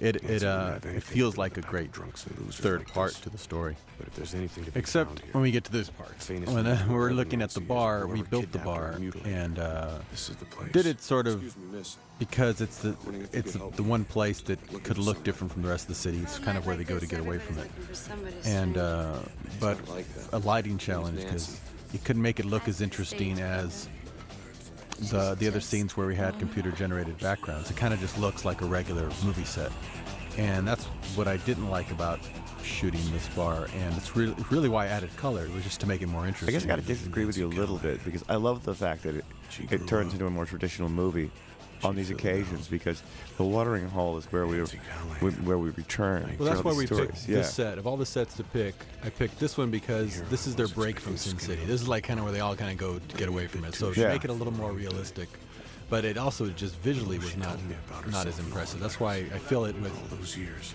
It 0.00 0.16
it 0.24 0.42
uh 0.42 0.78
it 0.82 1.02
feels 1.02 1.36
like 1.36 1.58
a 1.58 1.60
great 1.60 1.90
third 1.94 2.86
part 2.88 3.12
to 3.12 3.28
the 3.28 3.36
story. 3.36 3.76
But 3.98 4.08
if 4.08 4.16
there's 4.16 4.34
anything 4.34 4.64
to 4.64 4.70
be 4.70 4.78
Except 4.78 5.20
here, 5.20 5.28
when 5.32 5.42
we 5.42 5.50
get 5.50 5.64
to 5.64 5.72
this 5.72 5.90
part, 5.90 6.16
when 6.28 6.66
uh, 6.66 6.86
we're 6.88 7.10
looking 7.12 7.42
at 7.42 7.50
the 7.50 7.60
bar, 7.60 8.06
we 8.06 8.22
built 8.22 8.50
the 8.50 8.58
bar, 8.60 8.98
and 9.24 9.58
uh, 9.58 9.98
this 10.10 10.30
is 10.30 10.36
the 10.36 10.46
place. 10.46 10.72
did 10.72 10.86
it 10.86 11.02
sort 11.02 11.26
of 11.26 11.44
Excuse 11.44 11.56
me, 11.58 11.78
miss. 11.78 11.96
because 12.18 12.62
it's 12.62 12.78
the 12.78 12.96
it's 13.32 13.52
the, 13.52 13.70
the 13.76 13.82
one 13.82 14.04
place 14.06 14.40
that 14.42 14.58
could 14.84 14.96
look 14.96 15.22
different 15.22 15.52
from 15.52 15.62
the 15.62 15.68
rest 15.68 15.84
of 15.84 15.88
the 15.88 16.00
city. 16.00 16.18
It's 16.18 16.38
kind 16.38 16.56
of 16.56 16.66
where 16.66 16.76
they 16.76 16.84
go 16.84 16.98
to 16.98 17.06
get 17.06 17.20
away 17.20 17.38
from 17.38 17.58
it. 17.58 17.70
And 18.46 18.78
uh, 18.78 19.18
but 19.60 19.78
a 20.32 20.38
lighting 20.38 20.78
challenge 20.78 21.18
because 21.18 21.60
you 21.92 21.98
couldn't 21.98 22.22
make 22.22 22.40
it 22.40 22.46
look 22.46 22.68
as 22.68 22.80
interesting 22.80 23.38
as 23.40 23.86
the 25.08 25.34
the 25.34 25.48
other 25.48 25.60
scenes 25.60 25.96
where 25.96 26.06
we 26.06 26.14
had 26.14 26.38
computer 26.38 26.70
generated 26.70 27.18
backgrounds. 27.18 27.70
It 27.70 27.76
kind 27.76 27.94
of 27.94 28.00
just 28.00 28.18
looks 28.18 28.44
like 28.44 28.60
a 28.62 28.66
regular 28.66 29.08
movie 29.24 29.44
set, 29.44 29.72
and 30.36 30.66
that's 30.66 30.84
what 31.16 31.28
I 31.28 31.38
didn't 31.38 31.70
like 31.70 31.90
about 31.90 32.20
shooting 32.62 33.00
this 33.12 33.28
bar. 33.30 33.68
And 33.74 33.96
it's 33.96 34.14
really 34.16 34.34
really 34.50 34.68
why 34.68 34.84
I 34.84 34.88
added 34.88 35.14
color. 35.16 35.44
It 35.44 35.52
was 35.52 35.64
just 35.64 35.80
to 35.80 35.86
make 35.86 36.02
it 36.02 36.08
more 36.08 36.26
interesting. 36.26 36.48
I 36.48 36.52
guess 36.52 36.64
I 36.64 36.68
got 36.68 36.76
to 36.76 36.82
disagree 36.82 37.24
with 37.24 37.36
you 37.36 37.46
a 37.46 37.48
little 37.48 37.78
bit 37.78 38.04
because 38.04 38.24
I 38.28 38.36
love 38.36 38.64
the 38.64 38.74
fact 38.74 39.02
that 39.04 39.16
it, 39.16 39.24
it 39.70 39.86
turns 39.86 40.12
into 40.12 40.26
a 40.26 40.30
more 40.30 40.46
traditional 40.46 40.88
movie 40.88 41.30
on 41.82 41.96
these 41.96 42.10
occasions 42.10 42.68
because 42.68 43.02
the 43.36 43.44
watering 43.44 43.88
hole 43.88 44.16
is 44.18 44.24
where 44.26 44.46
we 44.46 44.60
we- 45.22 45.30
where 45.32 45.58
we 45.58 45.70
return. 45.70 46.36
Well, 46.38 46.48
that's 46.48 46.64
why 46.64 46.72
we 46.74 46.86
stories. 46.86 47.10
picked 47.10 47.28
yeah. 47.28 47.36
this 47.36 47.54
set. 47.54 47.78
Of 47.78 47.86
all 47.86 47.96
the 47.96 48.06
sets 48.06 48.34
to 48.36 48.44
pick, 48.44 48.74
I 49.04 49.10
picked 49.10 49.38
this 49.38 49.56
one 49.56 49.70
because 49.70 50.22
this 50.30 50.46
is 50.46 50.56
their 50.56 50.68
break 50.68 51.00
from 51.00 51.16
Sin 51.16 51.38
City. 51.38 51.64
This 51.64 51.80
is 51.82 51.88
like 51.88 52.04
kind 52.04 52.18
of 52.18 52.24
where 52.24 52.32
they 52.32 52.40
all 52.40 52.56
kind 52.56 52.70
of 52.72 52.78
go 52.78 52.98
to 52.98 53.16
get 53.16 53.28
away 53.28 53.46
from 53.46 53.64
it. 53.64 53.74
So 53.74 53.92
to 53.92 54.00
Yeah. 54.00 54.08
make 54.08 54.24
it 54.24 54.30
a 54.30 54.34
little 54.34 54.52
more 54.52 54.72
realistic, 54.72 55.28
but 55.88 56.04
it 56.04 56.16
also 56.18 56.48
just 56.50 56.76
visually 56.80 57.18
was 57.18 57.36
not 57.36 57.58
not 58.10 58.26
as 58.26 58.38
impressive. 58.38 58.80
That's 58.80 59.00
why 59.00 59.16
I 59.34 59.38
feel 59.38 59.64
it 59.64 59.74
with 59.80 60.10
Those 60.10 60.36
years. 60.36 60.74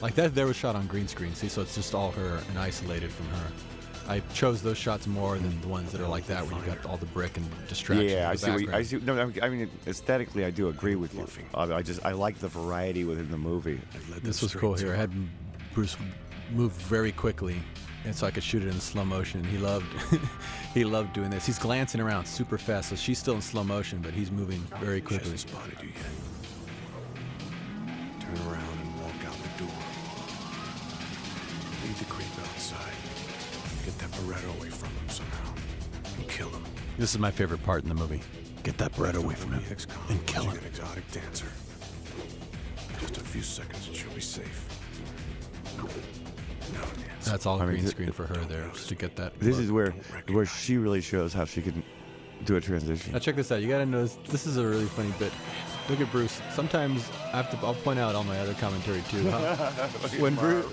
like 0.00 0.14
that. 0.14 0.34
There 0.34 0.46
was 0.46 0.56
shot 0.56 0.76
on 0.76 0.86
green 0.86 1.08
screen. 1.08 1.34
See, 1.34 1.48
so 1.48 1.62
it's 1.62 1.74
just 1.74 1.94
all 1.94 2.10
her 2.12 2.40
and 2.48 2.58
isolated 2.58 3.10
from 3.12 3.26
her. 3.26 3.52
I 4.08 4.20
chose 4.32 4.62
those 4.62 4.78
shots 4.78 5.06
more 5.06 5.36
than 5.36 5.60
the 5.60 5.68
ones 5.68 5.92
that 5.92 6.00
are 6.00 6.08
like 6.08 6.26
that, 6.28 6.44
where 6.46 6.58
you 6.58 6.64
got 6.66 6.84
all 6.86 6.96
the 6.96 7.06
brick 7.06 7.36
and 7.36 7.46
distraction. 7.68 8.08
Yeah, 8.08 8.20
in 8.20 8.26
I 8.26 8.32
the 8.32 8.38
see. 8.38 8.50
What 8.50 8.60
you, 8.62 8.72
I 8.72 8.82
see. 8.82 8.96
No, 8.98 9.32
I 9.42 9.48
mean 9.50 9.70
aesthetically, 9.86 10.44
I 10.46 10.50
do 10.50 10.68
agree 10.68 10.94
with 10.96 11.14
you. 11.14 11.26
I, 11.54 11.64
uh, 11.64 11.76
I 11.76 11.82
just 11.82 12.04
I 12.04 12.12
like 12.12 12.38
the 12.38 12.48
variety 12.48 13.04
within 13.04 13.30
the 13.30 13.36
movie. 13.36 13.80
This 14.22 14.40
was 14.40 14.54
cool 14.54 14.74
here. 14.74 14.94
I 14.94 14.96
had 14.96 15.12
Bruce 15.74 15.96
move 16.52 16.72
very 16.72 17.12
quickly, 17.12 17.56
and 18.06 18.14
so 18.14 18.26
I 18.26 18.30
could 18.30 18.42
shoot 18.42 18.62
it 18.64 18.68
in 18.68 18.80
slow 18.80 19.04
motion. 19.04 19.44
He 19.44 19.58
loved, 19.58 19.86
he 20.74 20.84
loved 20.84 21.12
doing 21.12 21.28
this. 21.28 21.44
He's 21.44 21.58
glancing 21.58 22.00
around 22.00 22.24
super 22.26 22.56
fast, 22.56 22.88
so 22.88 22.96
she's 22.96 23.18
still 23.18 23.34
in 23.34 23.42
slow 23.42 23.62
motion, 23.62 24.00
but 24.00 24.14
he's 24.14 24.30
moving 24.30 24.60
very 24.80 25.00
She 25.00 25.02
quickly. 25.02 25.30
hasn't 25.30 25.50
spotted 25.50 25.76
you 25.82 25.90
yet. 25.90 26.06
Turn 28.20 28.48
around 28.50 28.67
This 36.98 37.12
is 37.12 37.18
my 37.20 37.30
favorite 37.30 37.62
part 37.64 37.84
in 37.84 37.88
the 37.88 37.94
movie. 37.94 38.20
Get 38.64 38.76
that 38.78 38.94
bread 38.96 39.14
away 39.14 39.34
from 39.36 39.52
him 39.52 39.62
and 40.08 40.26
kill 40.26 40.44
wants 40.44 40.58
him. 40.58 40.64
An 40.64 40.70
exotic 40.70 41.10
dancer. 41.12 41.46
Just 43.00 43.16
a 43.16 43.20
few 43.20 43.40
seconds 43.40 43.86
and 43.86 43.96
she'll 43.96 44.10
be 44.10 44.20
safe. 44.20 44.64
Now 45.78 46.80
dance. 46.80 47.24
That's 47.30 47.46
all 47.46 47.56
I 47.62 47.66
mean, 47.66 47.68
green 47.70 47.82
th- 47.82 47.92
screen 47.92 48.12
for 48.12 48.26
her 48.26 48.34
there, 48.46 48.68
just 48.74 48.88
to 48.88 48.96
get 48.96 49.14
that. 49.16 49.38
This 49.38 49.54
look. 49.56 49.64
is 49.64 49.72
where 49.72 49.90
where 50.30 50.44
she 50.44 50.76
really 50.76 51.00
shows 51.00 51.32
how 51.32 51.44
she 51.44 51.62
can 51.62 51.82
do 52.44 52.56
a 52.56 52.60
transition. 52.60 53.12
Now 53.12 53.20
check 53.20 53.36
this 53.36 53.52
out. 53.52 53.62
You 53.62 53.68
gotta 53.68 53.86
notice 53.86 54.18
this 54.28 54.44
is 54.46 54.56
a 54.56 54.66
really 54.66 54.84
funny 54.86 55.14
bit. 55.20 55.32
Look 55.88 56.00
at 56.00 56.10
Bruce. 56.12 56.42
Sometimes 56.52 57.08
I 57.32 57.36
have 57.42 57.50
to. 57.52 57.66
I'll 57.66 57.74
point 57.74 58.00
out 58.00 58.14
all 58.16 58.24
my 58.24 58.38
other 58.40 58.54
commentary 58.54 59.02
too. 59.08 59.30
how- 59.30 59.38
when 60.18 60.34
Bruce, 60.34 60.66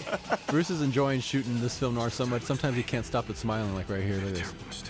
Bruce 0.48 0.70
is 0.72 0.82
enjoying 0.82 1.22
shooting 1.22 1.62
this 1.62 1.78
film 1.78 1.96
noir 1.96 2.10
so 2.10 2.26
much, 2.26 2.42
sometimes 2.42 2.76
he 2.76 2.84
can't 2.84 3.06
stop 3.06 3.28
but 3.28 3.38
smiling. 3.38 3.74
Like 3.76 3.90
right 3.90 4.04
here. 4.04 4.16
Look 4.16 4.30
at 4.30 4.36
this. 4.36 4.84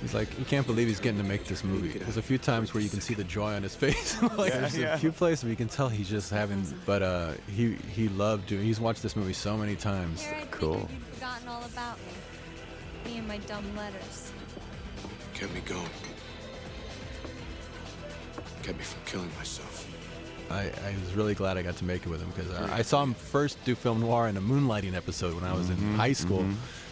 Terrible 0.00 0.02
mistake. 0.02 0.02
He's 0.02 0.14
like, 0.14 0.38
he 0.38 0.44
can't 0.44 0.66
believe 0.66 0.88
he's 0.88 1.00
getting 1.00 1.18
to 1.20 1.26
make 1.26 1.44
this 1.44 1.64
movie. 1.64 1.98
There's 1.98 2.16
a 2.16 2.22
few 2.22 2.38
times 2.38 2.72
where 2.74 2.82
you 2.82 2.88
can 2.88 3.00
see 3.00 3.14
the 3.14 3.24
joy 3.24 3.54
on 3.54 3.62
his 3.62 3.74
face. 3.84 4.20
like, 4.22 4.52
there's 4.52 4.76
a 4.78 4.98
few 4.98 5.12
places 5.12 5.44
where 5.44 5.50
you 5.50 5.56
can 5.56 5.68
tell 5.68 5.88
he's 5.88 6.08
just 6.08 6.30
having. 6.30 6.64
But 6.86 7.02
uh, 7.02 7.32
he 7.54 7.76
he 7.94 8.08
loved 8.08 8.46
doing. 8.46 8.62
He's 8.64 8.80
watched 8.80 9.02
this 9.02 9.16
movie 9.16 9.32
so 9.32 9.56
many 9.56 9.76
times. 9.76 10.22
Here 10.22 10.36
I 10.40 10.44
Cool. 10.46 10.74
figured 10.74 10.90
you'd 10.90 11.14
forgotten 11.14 11.48
all 11.48 11.64
about 11.64 11.96
me. 11.98 13.12
Me 13.12 13.18
and 13.18 13.28
my 13.28 13.38
dumb 13.38 13.64
letters. 13.76 14.32
Kept 15.34 15.54
me 15.54 15.60
going. 15.60 15.88
Kept 18.62 18.78
me 18.78 18.84
from 18.84 19.00
killing 19.06 19.30
myself. 19.36 19.86
I, 20.50 20.62
I 20.62 20.94
was 21.04 21.14
really 21.14 21.34
glad 21.34 21.58
I 21.58 21.62
got 21.62 21.76
to 21.76 21.84
make 21.84 22.06
it 22.06 22.08
with 22.08 22.22
him 22.22 22.30
because 22.34 22.50
I, 22.52 22.78
I 22.78 22.82
saw 22.82 23.02
him 23.02 23.12
first 23.14 23.62
do 23.66 23.74
film 23.74 24.00
noir 24.00 24.28
in 24.28 24.36
a 24.36 24.40
moonlighting 24.40 24.94
episode 24.94 25.34
when 25.34 25.44
I 25.44 25.52
was 25.52 25.66
Mm-hmm, 25.68 25.90
in 25.92 25.94
high 25.94 26.12
school. 26.14 26.46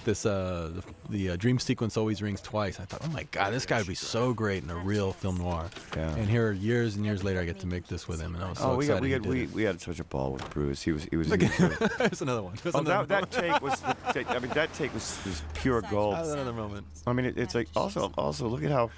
This 0.07 0.25
uh, 0.25 0.71
the, 0.73 0.83
the 1.11 1.31
uh, 1.31 1.37
dream 1.37 1.59
sequence 1.59 1.97
always 1.97 2.23
rings 2.23 2.41
twice. 2.41 2.79
I 2.79 2.85
thought, 2.85 3.01
oh 3.03 3.09
my 3.09 3.25
god, 3.33 3.53
this 3.53 3.67
guy 3.67 3.79
would 3.79 3.89
be 3.89 3.97
so 3.97 4.33
great 4.33 4.63
in 4.63 4.71
a 4.71 4.77
real 4.77 5.13
film 5.13 5.39
noir. 5.39 5.69
Yeah. 5.97 6.15
And 6.15 6.31
here, 6.31 6.53
years 6.53 6.95
and 6.95 7.05
years 7.05 7.25
later, 7.25 7.41
I 7.41 7.45
get 7.45 7.59
to 7.59 7.67
make 7.67 7.89
this 7.89 8.07
with 8.07 8.21
him, 8.21 8.37
and 8.37 8.45
I 8.45 8.49
was 8.51 8.59
so 8.59 8.71
oh, 8.71 8.77
we 8.77 8.87
got 8.87 9.03
excited. 9.03 9.03
we 9.03 9.11
had 9.11 9.27
we, 9.27 9.43
it. 9.43 9.51
we 9.53 9.63
had 9.65 9.81
such 9.81 9.99
a 9.99 10.05
ball 10.05 10.35
with 10.35 10.49
Bruce. 10.51 10.81
He 10.81 10.93
was 10.93 11.03
he 11.11 11.17
was. 11.17 11.29
Look 11.31 11.43
he 11.43 11.49
There's 11.99 12.23
another 12.23 12.45
one. 12.45 12.55
There's 12.63 12.77
Oh, 12.77 12.79
another 12.79 13.05
that, 13.07 13.33
that 13.33 13.43
take 13.43 13.61
was 13.61 13.81
the 13.81 13.97
take, 14.13 14.31
I 14.31 14.39
mean 14.39 14.53
that 14.53 14.73
take 14.75 14.95
was, 14.95 15.19
was 15.27 15.43
pure 15.55 15.83
gold. 15.83 16.15
That's 16.15 16.29
another 16.29 16.53
moment. 16.53 16.87
I 17.05 17.13
mean 17.13 17.27
it, 17.27 17.37
it's 17.37 17.57
like 17.57 17.67
also 17.75 18.13
also 18.17 18.47
look 18.47 18.63
at 18.63 18.71
how 18.71 18.91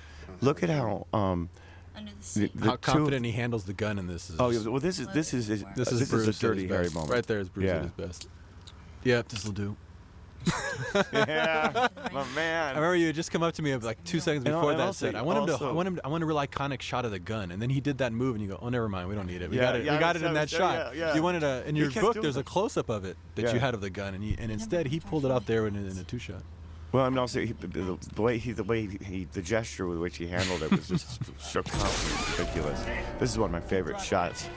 look 0.42 0.62
at 0.62 0.68
how 0.68 1.06
um 1.14 1.48
the 1.96 2.02
the, 2.02 2.10
sea. 2.20 2.50
the 2.54 2.66
How 2.66 2.72
two- 2.72 2.92
confident 2.92 3.24
he 3.24 3.32
handles 3.32 3.64
the 3.64 3.72
gun 3.72 3.98
in 3.98 4.06
this 4.06 4.28
is. 4.28 4.36
Oh 4.38 4.50
yeah, 4.50 4.60
well 4.68 4.78
this 4.78 4.98
is 4.98 5.06
this 5.08 5.32
is 5.32 5.48
is- 5.48 5.64
This 5.74 5.90
is 5.90 6.00
this 6.00 6.10
Bruce 6.10 6.20
is 6.20 6.26
a 6.26 6.28
at 6.28 6.34
his 6.34 6.38
dirty 6.38 6.68
Harry 6.68 6.82
best. 6.82 6.94
moment. 6.94 7.12
Right 7.14 7.26
there 7.26 7.38
is 7.38 7.48
Bruce 7.48 7.64
Yeah. 7.64 7.76
at 7.76 7.82
his 7.84 7.92
best. 7.92 8.28
Yep, 9.04 9.28
this 9.28 9.44
will 9.46 9.52
do. 9.52 9.74
yeah, 11.12 11.88
my 12.12 12.24
man. 12.34 12.66
I 12.74 12.78
remember 12.78 12.96
you 12.96 13.06
had 13.06 13.14
just 13.14 13.30
come 13.30 13.42
up 13.42 13.54
to 13.54 13.62
me 13.62 13.74
like 13.76 14.02
two 14.04 14.20
seconds 14.20 14.44
before 14.44 14.70
and 14.70 14.80
that 14.80 14.86
also- 14.86 15.06
said, 15.06 15.14
"I 15.14 15.22
want 15.22 15.38
him 15.40 15.46
to, 15.46 15.52
I 15.52 15.54
also- 15.54 15.74
want 15.74 15.88
him, 15.88 15.96
to, 15.96 16.04
I 16.06 16.08
want 16.08 16.22
a 16.22 16.26
real 16.26 16.36
iconic 16.38 16.80
shot 16.82 17.04
of 17.04 17.10
the 17.10 17.18
gun." 17.18 17.50
And 17.50 17.60
then 17.60 17.70
he 17.70 17.80
did 17.80 17.98
that 17.98 18.12
move, 18.12 18.34
and 18.34 18.42
you 18.42 18.48
go, 18.50 18.58
"Oh, 18.60 18.68
never 18.68 18.88
mind, 18.88 19.08
we 19.08 19.14
don't 19.14 19.26
need 19.26 19.42
it. 19.42 19.50
We 19.50 19.56
Yeah, 19.56 19.62
got 19.62 19.76
it. 19.76 19.84
yeah, 19.84 19.92
we 19.94 19.98
got 19.98 20.16
it 20.16 20.22
in 20.22 20.34
that 20.34 20.42
I 20.42 20.46
shot." 20.46 20.96
yeah, 20.96 21.08
yeah. 21.08 21.14
You 21.14 21.22
wanted 21.22 21.42
a 21.42 21.66
in 21.68 21.76
your 21.76 21.90
book. 21.90 22.14
doing 22.14 22.22
There's 22.22 22.36
a 22.36 22.40
that. 22.40 22.46
close 22.46 22.76
up 22.76 22.88
of 22.88 23.04
it 23.04 23.16
that 23.34 23.52
you 23.52 23.60
had 23.60 23.74
of 23.74 23.80
the 23.80 23.90
gun, 23.90 24.14
and, 24.14 24.22
he, 24.24 24.36
and 24.38 24.50
instead 24.50 24.86
he 24.86 25.00
pulled 25.00 25.24
it 25.24 25.30
out 25.30 25.46
there 25.46 25.66
in, 25.66 25.76
in 25.76 25.98
a 25.98 26.04
two 26.04 26.18
shot. 26.18 26.42
Well, 26.90 27.04
I 27.04 27.08
mean 27.10 27.18
also 27.18 27.40
he, 27.40 27.52
the, 27.52 27.98
the 28.14 28.22
way 28.22 28.38
he 28.38 28.52
the 28.52 28.64
way 28.64 28.86
he, 28.86 28.98
he 29.04 29.24
the 29.32 29.42
gesture 29.42 29.86
with 29.86 29.98
which 29.98 30.16
he 30.16 30.26
handled 30.26 30.62
it 30.62 30.70
was 30.70 30.88
just 30.88 31.20
so 31.38 31.62
confident, 31.62 32.38
ridiculous. 32.38 32.82
This 33.18 33.30
is 33.30 33.38
one 33.38 33.54
of 33.54 33.62
my 33.62 33.66
favorite 33.68 34.00
shots. 34.00 34.48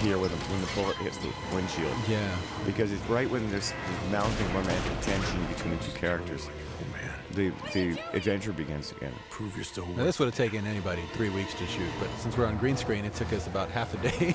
Here 0.00 0.18
with 0.18 0.30
him 0.30 0.38
when 0.52 0.60
the 0.60 0.68
bullet 0.74 0.96
hits 0.96 1.16
the 1.18 1.30
windshield. 1.54 1.92
Yeah. 2.08 2.28
because 2.66 2.92
it's 2.92 3.04
right 3.06 3.28
when 3.30 3.50
there's 3.50 3.72
there's 3.72 4.12
mounting 4.12 4.46
romantic 4.54 5.00
tension 5.00 5.44
between 5.46 5.76
the 5.78 5.84
two 5.84 5.92
characters. 5.92 6.48
Oh 6.48 6.92
man. 6.92 7.10
The 7.32 7.52
the 7.72 7.98
adventure 8.12 8.52
begins 8.52 8.92
again. 8.92 9.12
Prove 9.30 9.54
you're 9.56 9.64
still 9.64 9.86
Now 9.86 10.04
this 10.04 10.18
would 10.18 10.26
have 10.26 10.34
taken 10.36 10.66
anybody 10.66 11.02
three 11.14 11.30
weeks 11.30 11.54
to 11.54 11.66
shoot, 11.66 11.88
but 11.98 12.08
since 12.18 12.36
we're 12.36 12.46
on 12.46 12.58
green 12.58 12.76
screen, 12.76 13.04
it 13.06 13.14
took 13.14 13.32
us 13.32 13.46
about 13.46 13.70
half 13.70 13.94
a 13.94 14.08
day. 14.08 14.34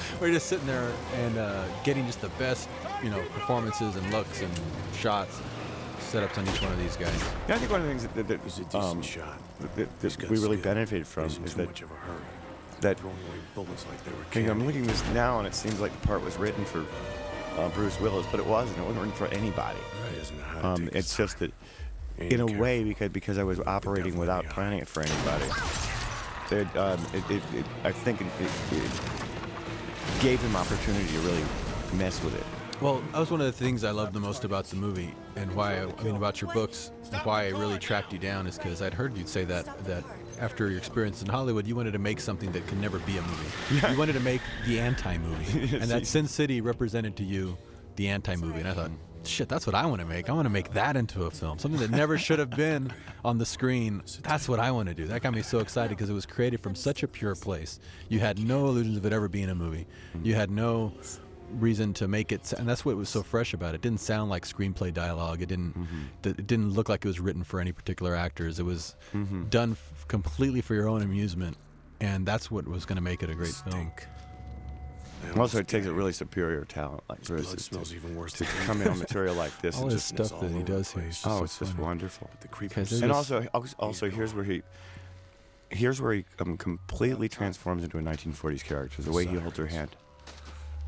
we're 0.20 0.32
just 0.32 0.46
sitting 0.46 0.66
there 0.66 0.90
and 1.14 1.38
uh, 1.38 1.64
getting 1.84 2.06
just 2.06 2.20
the 2.20 2.28
best, 2.30 2.68
you 3.04 3.10
know, 3.10 3.22
performances 3.34 3.94
and 3.96 4.10
looks 4.12 4.42
and 4.42 4.52
shots, 4.94 5.40
setups 5.98 6.38
on 6.38 6.48
each 6.48 6.62
one 6.62 6.72
of 6.72 6.78
these 6.78 6.96
guys. 6.96 7.12
Yeah, 7.48 7.56
I 7.56 7.58
think 7.58 7.70
one 7.70 7.80
of 7.80 7.86
the 7.86 7.92
things 7.92 8.02
that, 8.02 8.14
that, 8.14 8.28
that, 8.28 8.40
a 8.40 8.64
decent 8.64 8.74
um, 8.74 9.02
shot. 9.02 9.38
that, 9.76 10.00
that 10.00 10.18
we 10.22 10.28
really 10.38 10.56
skill. 10.58 10.74
benefited 10.74 11.06
from 11.06 11.24
is 11.26 11.54
that, 11.54 11.66
much 11.66 11.82
of 11.82 11.90
a 11.90 11.94
hurry. 11.94 12.20
that 12.80 12.98
Throwing 12.98 13.16
away 13.16 13.38
bullets 13.54 13.86
like 13.86 14.04
they 14.04 14.10
were 14.40 14.46
you 14.46 14.50
I'm 14.50 14.64
looking 14.64 14.82
at 14.82 14.88
this 14.88 15.04
now 15.12 15.38
and 15.38 15.46
it 15.46 15.54
seems 15.54 15.80
like 15.80 15.98
the 16.00 16.06
part 16.06 16.24
was 16.24 16.36
written 16.36 16.64
for 16.64 16.84
uh, 17.58 17.68
Bruce 17.70 18.00
Willis, 18.00 18.26
but 18.30 18.38
it 18.40 18.46
wasn't. 18.46 18.78
It 18.78 18.82
wasn't 18.82 18.98
written 18.98 19.14
for 19.14 19.26
anybody. 19.34 19.78
He 20.12 20.18
doesn't 20.18 20.38
know 20.38 20.44
how 20.44 20.60
to 20.60 20.66
Um, 20.66 20.88
it's 20.92 21.16
just 21.16 21.40
that, 21.40 21.52
Ain't 22.20 22.32
in 22.32 22.40
a 22.40 22.46
careful. 22.46 22.62
way, 22.62 22.84
because 22.84 23.08
because 23.10 23.38
I 23.38 23.44
was 23.44 23.60
operating 23.60 24.16
without 24.16 24.44
planning 24.46 24.78
it 24.80 24.88
for 24.88 25.02
anybody, 25.02 25.44
it, 26.50 26.76
um, 26.76 27.04
it, 27.12 27.30
it, 27.30 27.42
it, 27.54 27.66
I 27.84 27.92
think 27.92 28.20
it, 28.20 28.26
it, 28.40 28.50
it 28.78 28.90
gave 30.20 30.40
him 30.40 30.56
opportunity 30.56 31.06
to 31.06 31.18
really 31.20 31.44
mess 31.94 32.22
with 32.22 32.34
it. 32.36 32.44
Well, 32.80 33.02
that 33.10 33.18
was 33.18 33.28
one 33.28 33.40
of 33.40 33.46
the 33.46 33.52
things 33.52 33.82
I 33.82 33.90
loved 33.90 34.12
the 34.12 34.20
most 34.20 34.44
about 34.44 34.66
the 34.66 34.76
movie, 34.76 35.12
and 35.34 35.52
why 35.56 35.78
I, 35.78 35.92
I 35.98 36.02
mean 36.04 36.14
about 36.14 36.40
your 36.40 36.52
books, 36.54 36.92
and 37.10 37.20
why 37.22 37.46
I 37.46 37.48
really 37.48 37.78
tracked 37.78 38.12
you 38.12 38.20
down 38.20 38.46
is 38.46 38.56
because 38.56 38.82
I'd 38.82 38.94
heard 38.94 39.16
you'd 39.16 39.28
say 39.28 39.44
that 39.46 39.84
that 39.86 40.04
after 40.38 40.68
your 40.68 40.78
experience 40.78 41.20
in 41.20 41.28
Hollywood, 41.28 41.66
you 41.66 41.74
wanted 41.74 41.92
to 41.94 41.98
make 41.98 42.20
something 42.20 42.52
that 42.52 42.64
could 42.68 42.80
never 42.80 43.00
be 43.00 43.16
a 43.16 43.22
movie. 43.22 43.88
You 43.90 43.98
wanted 43.98 44.12
to 44.12 44.20
make 44.20 44.40
the 44.64 44.78
anti-movie, 44.78 45.76
and 45.80 45.90
that 45.90 46.06
Sin 46.06 46.28
City 46.28 46.60
represented 46.60 47.16
to 47.16 47.24
you 47.24 47.58
the 47.96 48.06
anti-movie. 48.06 48.60
And 48.60 48.68
I 48.68 48.74
thought, 48.74 48.92
shit, 49.24 49.48
that's 49.48 49.66
what 49.66 49.74
I 49.74 49.84
want 49.86 50.00
to 50.00 50.06
make. 50.06 50.30
I 50.30 50.32
want 50.32 50.46
to 50.46 50.50
make 50.50 50.72
that 50.74 50.96
into 50.96 51.24
a 51.24 51.32
film, 51.32 51.58
something 51.58 51.80
that 51.80 51.90
never 51.90 52.16
should 52.16 52.38
have 52.38 52.50
been 52.50 52.92
on 53.24 53.38
the 53.38 53.46
screen. 53.46 54.02
That's 54.22 54.48
what 54.48 54.60
I 54.60 54.70
want 54.70 54.88
to 54.88 54.94
do. 54.94 55.06
That 55.06 55.22
got 55.22 55.34
me 55.34 55.42
so 55.42 55.58
excited 55.58 55.90
because 55.90 56.10
it 56.10 56.14
was 56.14 56.26
created 56.26 56.60
from 56.60 56.76
such 56.76 57.02
a 57.02 57.08
pure 57.08 57.34
place. 57.34 57.80
You 58.08 58.20
had 58.20 58.38
no 58.38 58.66
illusions 58.66 58.98
of 58.98 59.04
it 59.04 59.12
ever 59.12 59.26
being 59.26 59.50
a 59.50 59.54
movie. 59.56 59.88
You 60.22 60.36
had 60.36 60.52
no 60.52 60.92
reason 61.52 61.92
to 61.94 62.06
make 62.08 62.30
it 62.32 62.52
and 62.52 62.68
that's 62.68 62.84
what 62.84 62.96
was 62.96 63.08
so 63.08 63.22
fresh 63.22 63.54
about 63.54 63.74
it. 63.74 63.76
it 63.76 63.80
didn't 63.80 64.00
sound 64.00 64.30
like 64.30 64.44
screenplay 64.44 64.92
dialogue 64.92 65.40
it 65.42 65.46
didn't 65.46 65.74
th- 66.22 66.38
it 66.38 66.46
didn't 66.46 66.70
look 66.72 66.88
like 66.88 67.04
it 67.04 67.08
was 67.08 67.20
written 67.20 67.42
for 67.44 67.58
any 67.60 67.72
particular 67.72 68.14
actors 68.14 68.58
it 68.58 68.64
was 68.64 68.94
done 69.50 69.72
f- 69.72 70.06
completely 70.08 70.60
for 70.60 70.74
your 70.74 70.88
own 70.88 71.02
amusement 71.02 71.56
and 72.00 72.26
that's 72.26 72.50
what 72.50 72.66
was 72.68 72.84
going 72.84 72.96
to 72.96 73.02
make 73.02 73.22
it 73.22 73.30
a 73.30 73.34
great 73.34 73.54
film 73.70 73.90
Also, 75.36 75.58
it 75.58 75.66
takes 75.68 75.86
a 75.86 75.92
really 75.92 76.12
superior 76.12 76.64
talent 76.64 77.02
like 77.08 77.22
Bruce 77.24 77.46
Blood 77.46 77.58
to, 77.58 77.62
smells 77.64 77.94
even 77.94 78.14
worse 78.14 78.32
to 78.34 78.44
come 78.66 78.80
in 78.82 78.88
on 78.88 78.98
material 78.98 79.34
like 79.34 79.56
this. 79.60 79.76
all 79.76 79.82
and 79.82 79.92
his 79.92 80.02
just, 80.02 80.18
it's 80.18 80.28
stuff 80.28 80.40
that 80.40 80.50
he 80.52 80.62
does 80.62 80.92
here 80.92 81.04
oh, 81.08 81.10
so 81.38 81.44
it's 81.44 81.58
just 81.58 81.72
funny. 81.72 81.84
wonderful. 81.84 82.30
the 82.40 82.48
creep 82.48 82.70
Because 82.70 82.90
was 82.90 83.00
there's 83.00 83.02
And 83.02 83.12
just- 83.12 83.32
also, 83.32 83.48
also, 83.52 83.76
also 83.80 84.10
here's 84.10 84.32
where 84.34 84.44
he, 84.44 84.62
here's 85.70 86.00
where 86.00 86.12
he 86.14 86.24
um, 86.38 86.56
completely 86.56 87.28
transforms 87.28 87.82
into 87.82 87.98
a 87.98 88.00
1940s 88.02 88.62
character. 88.62 89.02
The 89.02 89.10
way 89.12 89.26
he 89.26 89.34
holds 89.36 89.58
her 89.58 89.66
hand. 89.66 89.90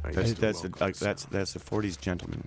I 0.05 0.12
That's 0.12 0.28
used 0.28 0.36
to 0.36 0.40
that's 0.43 0.60
the, 0.62 0.68
welcome 0.68 0.82
uh, 0.82 0.86
that's 0.86 1.22
sound. 1.22 1.32
that's 1.32 1.52
the 1.52 1.60
40s 1.60 2.01
gentleman. 2.01 2.47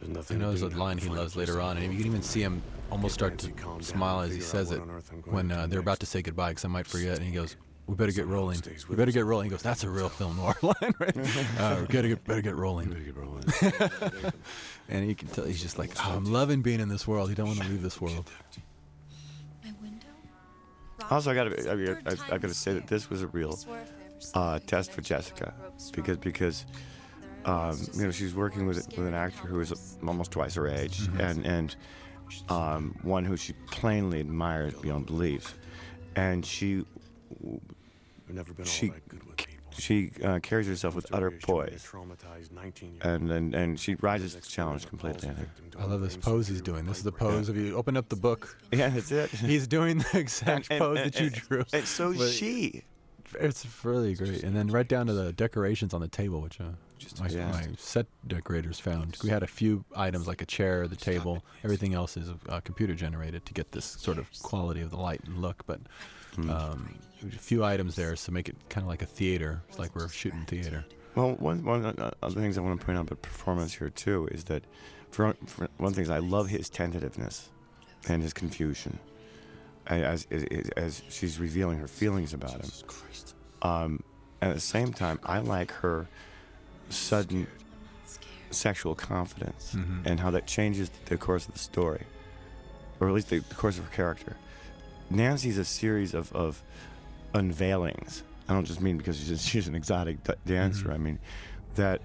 There's 0.00 0.10
I 0.10 0.14
nothing 0.14 0.38
know 0.38 0.44
to 0.52 0.58
there's 0.58 0.60
do 0.60 0.66
a 0.66 0.70
now 0.78 0.84
line 0.84 0.98
he 0.98 1.06
find 1.06 1.16
loves 1.18 1.36
later 1.36 1.60
on, 1.60 1.76
and 1.78 1.92
you 1.92 1.98
can 1.98 2.06
even 2.06 2.22
see 2.22 2.40
him 2.42 2.62
almost 2.90 3.14
start 3.14 3.38
to 3.38 3.46
Nancy 3.48 3.62
calmed 3.62 3.80
down 3.82 3.88
smile 3.88 4.20
and 4.20 4.30
as 4.30 4.36
he 4.36 4.40
figure 4.42 4.48
out 4.60 4.66
says 4.66 4.68
what 4.70 4.76
it 4.76 4.82
on 4.82 4.90
earth 4.90 5.10
I'm 5.12 5.20
going 5.20 5.34
when 5.34 5.48
to 5.48 5.54
uh, 5.56 5.62
do 5.64 5.70
they're 5.70 5.80
about 5.80 5.90
next. 5.92 6.00
to 6.00 6.06
say 6.06 6.22
goodbye 6.22 6.50
because 6.50 6.64
I 6.64 6.68
might 6.68 6.86
forget. 6.86 7.16
And 7.18 7.26
he 7.26 7.32
goes, 7.32 7.56
"We 7.86 7.94
better 7.94 8.12
get 8.12 8.26
rolling. 8.26 8.58
stays 8.58 8.86
We 8.88 8.92
with 8.92 8.98
better 8.98 9.08
us. 9.10 9.14
get 9.14 9.24
rolling." 9.24 9.44
He 9.46 9.50
goes, 9.50 9.62
"That's 9.62 9.84
a 9.84 9.88
real 9.90 10.08
film 10.08 10.36
noir 10.36 10.56
line, 10.62 10.74
right? 10.98 11.16
uh, 11.58 11.78
we 11.80 11.86
gotta 11.86 12.08
get 12.08 12.24
better 12.24 12.42
get 12.42 12.56
rolling." 12.56 12.90
Better 12.90 13.12
rolling. 13.14 13.44
And 14.88 15.08
you 15.08 15.14
can 15.14 15.28
tell 15.28 15.44
he's 15.44 15.62
just 15.62 15.78
like, 15.78 15.90
oh, 16.04 16.12
"I'm 16.16 16.24
loving 16.26 16.60
being 16.60 16.80
in 16.80 16.88
this 16.88 17.06
world. 17.06 17.28
He 17.30 17.34
don't 17.34 17.46
want 17.46 17.60
to 17.62 17.68
leave 17.68 17.82
this 17.82 18.00
world." 18.00 18.28
My 19.64 19.72
window? 19.80 20.06
Also, 21.10 21.30
I 21.30 21.34
gotta, 21.34 21.70
I, 21.70 22.10
I, 22.10 22.34
I 22.34 22.38
gotta 22.38 22.52
say 22.54 22.74
that 22.74 22.88
this 22.88 23.08
was 23.08 23.22
a 23.22 23.28
real 23.28 23.56
uh, 24.34 24.58
test 24.66 24.92
for 24.92 25.00
Jessica 25.00 25.52
because 25.92 26.16
because 26.18 26.66
um, 27.44 27.76
you 27.94 28.04
know 28.04 28.10
she's 28.10 28.34
working 28.34 28.66
with 28.66 28.86
with 28.96 29.06
an 29.06 29.14
actor 29.14 29.46
who 29.46 29.60
is 29.60 29.96
almost 30.06 30.30
twice 30.30 30.54
her 30.54 30.68
age 30.68 31.08
and 31.18 31.44
and 31.46 31.76
um, 32.48 32.94
one 33.02 33.24
who 33.24 33.36
she 33.36 33.52
plainly 33.70 34.20
admires 34.20 34.74
beyond 34.74 35.06
belief, 35.06 35.58
and 36.16 36.44
she 36.46 36.84
never 38.28 38.52
been 38.54 38.64
She- 38.64 38.88
all 38.88 38.94
that 38.94 39.08
good 39.08 39.22
with 39.26 39.46
she 39.78 40.10
uh, 40.22 40.38
carries 40.40 40.66
herself 40.66 40.94
with 40.94 41.06
utter 41.14 41.30
Raised 41.30 41.40
to 41.40 41.46
be 41.46 41.52
a 41.52 41.56
poise, 41.56 41.88
and 43.00 43.30
and 43.32 43.54
and 43.54 43.80
she 43.80 43.94
rises 43.96 44.34
to 44.34 44.40
the 44.42 44.46
challenge 44.46 44.86
completely. 44.86 45.30
I 45.30 45.32
falls 45.32 45.36
think. 45.38 45.48
victim 45.48 45.70
to 45.70 45.78
I 45.78 45.84
a 45.84 45.86
love 45.86 46.00
this 46.02 46.16
pose 46.16 46.46
he's 46.46 46.60
doing. 46.60 46.84
This 46.84 46.98
is 46.98 47.04
the 47.04 47.12
pose. 47.12 47.48
If 47.48 47.56
you 47.56 47.74
open 47.74 47.96
up 47.96 48.10
the 48.10 48.16
book, 48.16 48.54
Yeah, 48.72 48.90
that's 48.90 49.10
it. 49.10 49.30
he's 49.30 49.66
doing 49.66 49.96
the 49.98 50.10
exact 50.18 50.66
And- 50.70 50.78
pose 50.78 50.98
and- 50.98 51.12
that 51.12 51.20
you 51.20 51.30
drew. 51.30 51.64
And 51.72 51.86
so 51.86 52.12
But 52.14 52.28
she. 52.30 52.84
It's 53.40 53.66
really 53.84 54.14
great. 54.14 54.42
And 54.42 54.54
then 54.54 54.68
right 54.68 54.86
down 54.88 55.06
to 55.06 55.12
the 55.12 55.32
decorations 55.32 55.92
on 55.94 56.00
the 56.00 56.08
table, 56.08 56.40
which 56.40 56.60
uh, 56.60 56.64
my, 57.20 57.28
Yeah. 57.28 57.50
my 57.50 57.66
set 57.78 58.06
decorators 58.26 58.78
found. 58.78 59.16
We 59.22 59.30
had 59.30 59.42
a 59.42 59.46
few 59.46 59.84
items 59.96 60.26
like 60.26 60.42
a 60.42 60.46
chair, 60.46 60.86
the 60.88 60.96
table. 60.96 61.42
Everything 61.64 61.94
else 61.94 62.16
is 62.16 62.30
uh, 62.48 62.60
computer 62.60 62.94
generated 62.94 63.44
to 63.46 63.54
get 63.54 63.72
this 63.72 63.84
sort 63.84 64.18
of 64.18 64.28
quality 64.42 64.80
of 64.80 64.90
the 64.90 64.96
light 64.98 65.22
and 65.24 65.40
look. 65.42 65.64
But 65.66 65.80
Hmm. 66.34 66.48
um, 66.48 66.94
a 67.22 67.38
few 67.38 67.62
items 67.62 67.94
there 67.94 68.16
to 68.16 68.32
make 68.32 68.48
it 68.48 68.56
kind 68.70 68.82
of 68.84 68.88
like 68.88 69.02
a 69.02 69.06
theater. 69.06 69.62
It's 69.68 69.78
like 69.78 69.94
we're 69.94 70.08
shooting 70.08 70.44
theater. 70.46 70.82
Well, 71.14 71.32
one 71.34 71.62
one 71.62 71.84
uh, 71.84 72.10
of 72.22 72.34
the 72.34 72.40
things 72.40 72.56
I 72.56 72.62
want 72.62 72.80
to 72.80 72.86
point 72.86 72.96
out 72.96 73.02
about 73.06 73.20
performance 73.20 73.74
here 73.74 73.90
too 73.90 74.28
is 74.32 74.44
that, 74.44 74.64
for, 75.10 75.34
for 75.46 75.68
one 75.76 75.92
thing, 75.92 76.04
is 76.04 76.10
I 76.10 76.20
love 76.20 76.48
his 76.48 76.70
tentativeness 76.70 77.50
and 78.08 78.22
his 78.22 78.32
confusion, 78.32 78.98
as 80.00 80.26
as, 80.30 80.44
as 80.76 81.02
she's 81.10 81.38
revealing 81.38 81.78
her 81.78 81.88
feelings 81.88 82.32
about 82.34 82.60
him. 82.60 82.70
Um, 83.62 84.02
at 84.40 84.54
the 84.54 84.60
same 84.60 84.92
time, 84.92 85.20
I 85.24 85.38
like 85.38 85.70
her 85.70 86.08
sudden 86.88 87.46
sexual 88.50 88.94
confidence 88.94 89.74
Mhm. 89.74 90.04
and 90.06 90.20
how 90.20 90.30
that 90.32 90.46
changes 90.46 90.90
the 91.06 91.16
course 91.16 91.46
of 91.46 91.54
the 91.54 91.58
story, 91.58 92.02
or 93.00 93.08
at 93.08 93.14
least 93.14 93.30
the, 93.30 93.38
the 93.38 93.54
course 93.54 93.78
of 93.78 93.84
her 93.84 93.90
character. 93.94 94.36
Nancy's 95.10 95.58
a 95.58 95.64
series 95.64 96.12
of, 96.14 96.32
of 96.32 96.62
unveilings. 97.34 98.22
I 98.48 98.52
don't 98.52 98.64
just 98.64 98.80
mean 98.80 98.98
because 98.98 99.18
she's, 99.18 99.42
she's 99.46 99.68
an 99.68 99.74
exotic 99.74 100.22
d- 100.24 100.34
dancer. 100.46 100.88
Mhm. 100.88 100.94
I 100.94 100.98
mean 100.98 101.18
that 101.76 102.02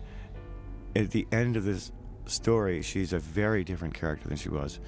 at 0.96 1.12
the 1.12 1.28
end 1.32 1.58
of 1.58 1.64
this 1.66 1.92
story, 2.28 2.82
she's 2.82 3.14
a 3.14 3.20
very 3.20 3.64
different 3.64 3.94
character 3.94 4.28
than 4.30 4.38
she 4.38 4.50
was 4.50 4.80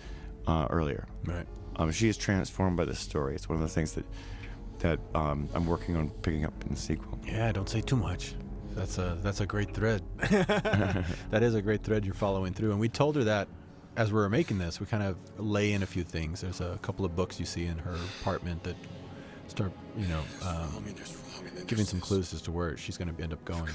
uh, 0.47 0.67
earlier. 0.69 1.07
Right. 1.25 1.45
Um, 1.79 1.91
she 1.91 2.09
is 2.09 2.17
transformed 2.17 2.77
by 2.77 2.85
this 2.85 2.99
story. 2.99 3.35
It's 3.35 3.47
one 3.47 3.55
of 3.55 3.61
the 3.61 3.73
things 3.73 3.93
that 3.93 4.05
that 4.79 4.99
um, 5.13 5.49
I'm 5.53 5.65
working 5.65 5.95
on 5.97 6.09
picking 6.09 6.45
up 6.45 6.53
in 6.63 6.69
the 6.69 6.79
sequel. 6.79 7.19
Yeah, 7.25 7.51
don't 7.51 7.69
say 7.69 7.81
too 7.81 7.95
much. 7.95 8.35
That's 8.75 8.97
a 8.97 9.17
that's 9.21 9.41
a 9.41 9.45
great 9.45 9.73
thread. 9.73 10.03
that 10.19 11.41
is 11.41 11.55
a 11.55 11.61
great 11.61 11.83
thread 11.83 12.05
you're 12.05 12.13
following 12.13 12.53
through. 12.53 12.71
And 12.71 12.79
we 12.79 12.89
told 12.89 13.15
her 13.15 13.23
that 13.23 13.47
as 13.95 14.11
we 14.11 14.19
were 14.19 14.29
making 14.29 14.57
this, 14.57 14.79
we 14.79 14.85
kind 14.85 15.03
of 15.03 15.17
lay 15.37 15.73
in 15.73 15.83
a 15.83 15.85
few 15.85 16.03
things. 16.03 16.41
There's 16.41 16.61
a 16.61 16.77
couple 16.81 17.05
of 17.05 17.15
books 17.15 17.39
you 17.39 17.45
see 17.45 17.65
in 17.65 17.77
her 17.77 17.95
apartment 18.21 18.63
that 18.63 18.75
start, 19.47 19.71
you 19.97 20.07
know, 20.07 20.21
um, 20.45 20.85
giving 21.65 21.85
some 21.85 21.99
clues 21.99 22.33
as 22.33 22.41
to 22.43 22.51
where 22.51 22.77
she's 22.77 22.97
going 22.97 23.13
to 23.13 23.23
end 23.23 23.33
up 23.33 23.43
going. 23.45 23.71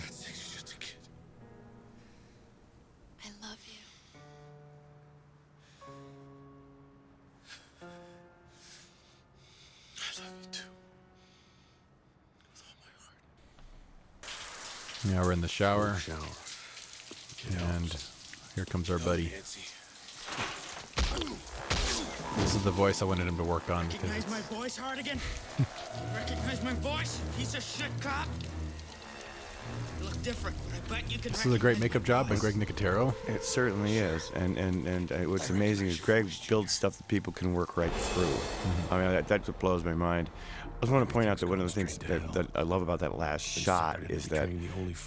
Yeah, 15.07 15.23
we're 15.23 15.33
in 15.33 15.43
the 15.43 15.49
shower, 15.49 15.97
Shower. 15.99 16.17
and 17.75 17.95
here 18.55 18.65
comes 18.65 18.89
our 18.91 18.99
buddy. 18.99 19.33
This 22.37 22.55
is 22.55 22.65
the 22.65 22.71
voice 22.71 23.03
I 23.03 23.05
wanted 23.05 23.27
him 23.27 23.37
to 23.37 23.45
work 23.45 23.69
on 23.71 23.87
Recognize 23.87 24.31
my 24.31 24.41
voice, 24.41 24.77
Hartigan? 24.79 25.19
Recognize 26.15 26.63
my 26.65 26.73
voice, 26.75 27.21
piece 27.37 27.55
of 27.55 27.63
shit 27.63 27.91
cop? 28.01 28.29
You 30.01 30.07
look 30.07 30.23
different, 30.23 30.57
I 30.75 30.89
bet 30.89 31.11
you 31.11 31.19
can 31.19 31.33
this 31.33 31.47
is 31.47 31.55
a 31.55 31.59
great 31.59 31.79
makeup 31.81 32.05
job 32.05 32.29
by. 32.29 32.37
Greg 32.37 32.55
Nicotero. 32.55 33.15
It 33.29 33.45
certainly 33.45 33.99
is, 33.99 34.31
and 34.35 34.57
and 34.59 34.87
and 34.87 35.13
uh, 35.13 35.19
what's 35.31 35.51
amazing 35.51 35.87
is 35.87 36.01
Greg 36.01 36.29
builds 36.49 36.73
stuff 36.73 36.97
that 36.99 37.09
people 37.09 37.33
can 37.33 37.55
work 37.55 37.77
right 37.77 37.93
through. 37.93 38.37
I 38.91 38.99
mean, 39.01 39.11
that, 39.13 39.29
that's 39.29 39.49
what 39.49 39.59
blows 39.59 39.85
my 39.85 39.95
mind. 39.95 40.31
I 40.77 40.81
just 40.81 40.93
want 40.93 41.09
to 41.09 41.13
point 41.13 41.29
out 41.29 41.39
that 41.39 41.49
one 41.49 41.61
of 41.61 41.67
the 41.67 41.73
things 41.73 41.97
that, 41.99 42.33
that 42.35 42.47
I 42.55 42.63
love 42.63 42.83
about 42.83 42.99
that 42.99 43.17
last 43.17 43.43
shot 43.43 44.01
is 44.11 44.27
that 44.29 44.49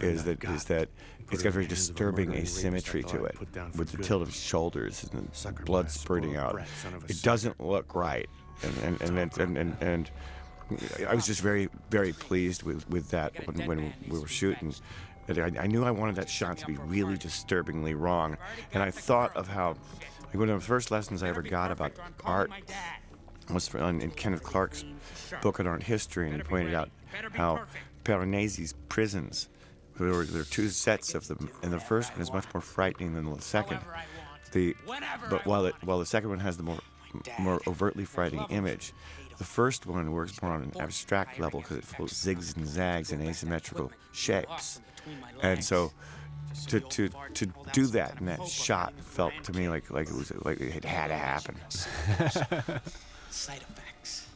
is 0.01 0.23
that 0.23 0.43
is 0.43 0.63
that 0.65 0.89
it's 1.31 1.43
got 1.43 1.53
very 1.53 1.67
disturbing 1.67 2.33
asymmetry 2.33 3.03
to 3.03 3.25
it, 3.25 3.37
with 3.75 3.91
the 3.91 4.01
tilt 4.01 4.21
of 4.21 4.33
shoulders 4.33 5.05
and 5.11 5.29
the 5.29 5.63
blood 5.63 5.91
spurting 5.91 6.37
out. 6.37 6.61
It 7.07 7.21
doesn't 7.21 7.59
look 7.59 7.93
right, 7.93 8.29
and 8.63 8.77
and 8.77 9.01
and 9.01 9.17
and, 9.19 9.39
and, 9.39 9.57
and, 9.57 9.77
and 9.81 10.11
I 11.07 11.15
was 11.15 11.25
just 11.25 11.41
very 11.41 11.69
very 11.89 12.13
pleased 12.13 12.63
with 12.63 12.89
with 12.89 13.09
that 13.11 13.33
when 13.47 13.67
when 13.67 13.93
we 14.09 14.19
were 14.19 14.27
shooting. 14.27 14.73
I, 15.29 15.51
I 15.59 15.67
knew 15.67 15.83
I 15.83 15.91
wanted 15.91 16.15
that 16.15 16.29
shot 16.29 16.57
to 16.59 16.65
be 16.65 16.77
really 16.77 17.17
disturbingly 17.17 17.93
wrong, 17.93 18.37
and 18.73 18.81
I 18.81 18.91
thought 18.91 19.35
of 19.35 19.47
how 19.47 19.75
like 20.27 20.35
one 20.35 20.49
of 20.49 20.59
the 20.59 20.65
first 20.65 20.91
lessons 20.91 21.23
I 21.23 21.29
ever 21.29 21.41
got 21.41 21.71
about 21.71 21.93
art 22.23 22.51
was 23.51 23.67
from, 23.67 24.01
in 24.01 24.11
Kenneth 24.11 24.43
Clark's 24.43 24.83
book 25.41 25.59
on 25.59 25.67
art 25.67 25.83
history, 25.83 26.27
and 26.27 26.35
he 26.35 26.43
pointed 26.43 26.73
out 26.73 26.89
how 27.33 27.61
Piranesi's 28.03 28.73
prisons, 28.89 29.49
there 29.97 30.11
were, 30.11 30.25
there 30.25 30.39
were 30.39 30.45
two 30.45 30.69
sets 30.69 31.15
of 31.15 31.27
them, 31.27 31.49
and 31.63 31.71
the 31.71 31.79
first 31.79 32.11
one 32.13 32.21
is 32.21 32.31
much 32.31 32.45
more 32.53 32.61
frightening 32.61 33.13
than 33.13 33.33
the 33.33 33.41
second. 33.41 33.79
The, 34.51 34.75
but 35.29 35.45
while 35.45 35.65
it, 35.65 35.75
while 35.83 35.99
the 35.99 36.05
second 36.05 36.29
one 36.29 36.39
has 36.39 36.57
the 36.57 36.63
more 36.63 36.79
more 37.39 37.61
overtly 37.67 38.05
frightening 38.05 38.45
image, 38.49 38.93
the 39.37 39.43
first 39.43 39.85
one 39.85 40.11
works 40.11 40.41
more 40.41 40.51
on 40.51 40.63
an 40.63 40.73
abstract 40.79 41.39
level 41.39 41.61
because 41.61 41.77
it 41.77 41.83
flows 41.83 42.13
zigs 42.13 42.55
and 42.55 42.67
zags 42.67 43.11
in 43.11 43.21
asymmetrical 43.21 43.91
shapes, 44.11 44.81
and 45.41 45.63
so 45.63 45.91
to 46.67 46.79
to 46.79 47.09
to 47.33 47.47
do 47.71 47.85
that 47.87 48.19
in 48.19 48.25
that 48.25 48.45
shot 48.47 48.93
felt 48.99 49.33
to 49.43 49.53
me 49.53 49.69
like 49.69 49.89
like 49.91 50.07
it 50.07 50.15
was 50.15 50.31
like 50.43 50.59
it 50.59 50.83
had 50.83 51.07
to 51.07 51.15
happen. 51.15 51.55
Side 53.29 53.61
effects. 53.69 54.27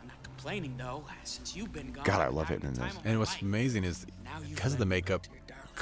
I'm 0.00 0.08
not 0.08 0.22
complaining 0.22 0.76
though, 0.76 1.04
since 1.24 1.54
you've 1.54 1.72
been 1.72 1.92
gone. 1.92 2.04
God, 2.04 2.20
I 2.20 2.28
love 2.28 2.48
hitting 2.48 2.68
in 2.68 2.74
this. 2.74 2.98
And 3.04 3.18
what's 3.18 3.40
amazing 3.40 3.84
is 3.84 4.06
because 4.48 4.72
of 4.72 4.78
the 4.78 4.86
makeup 4.86 5.26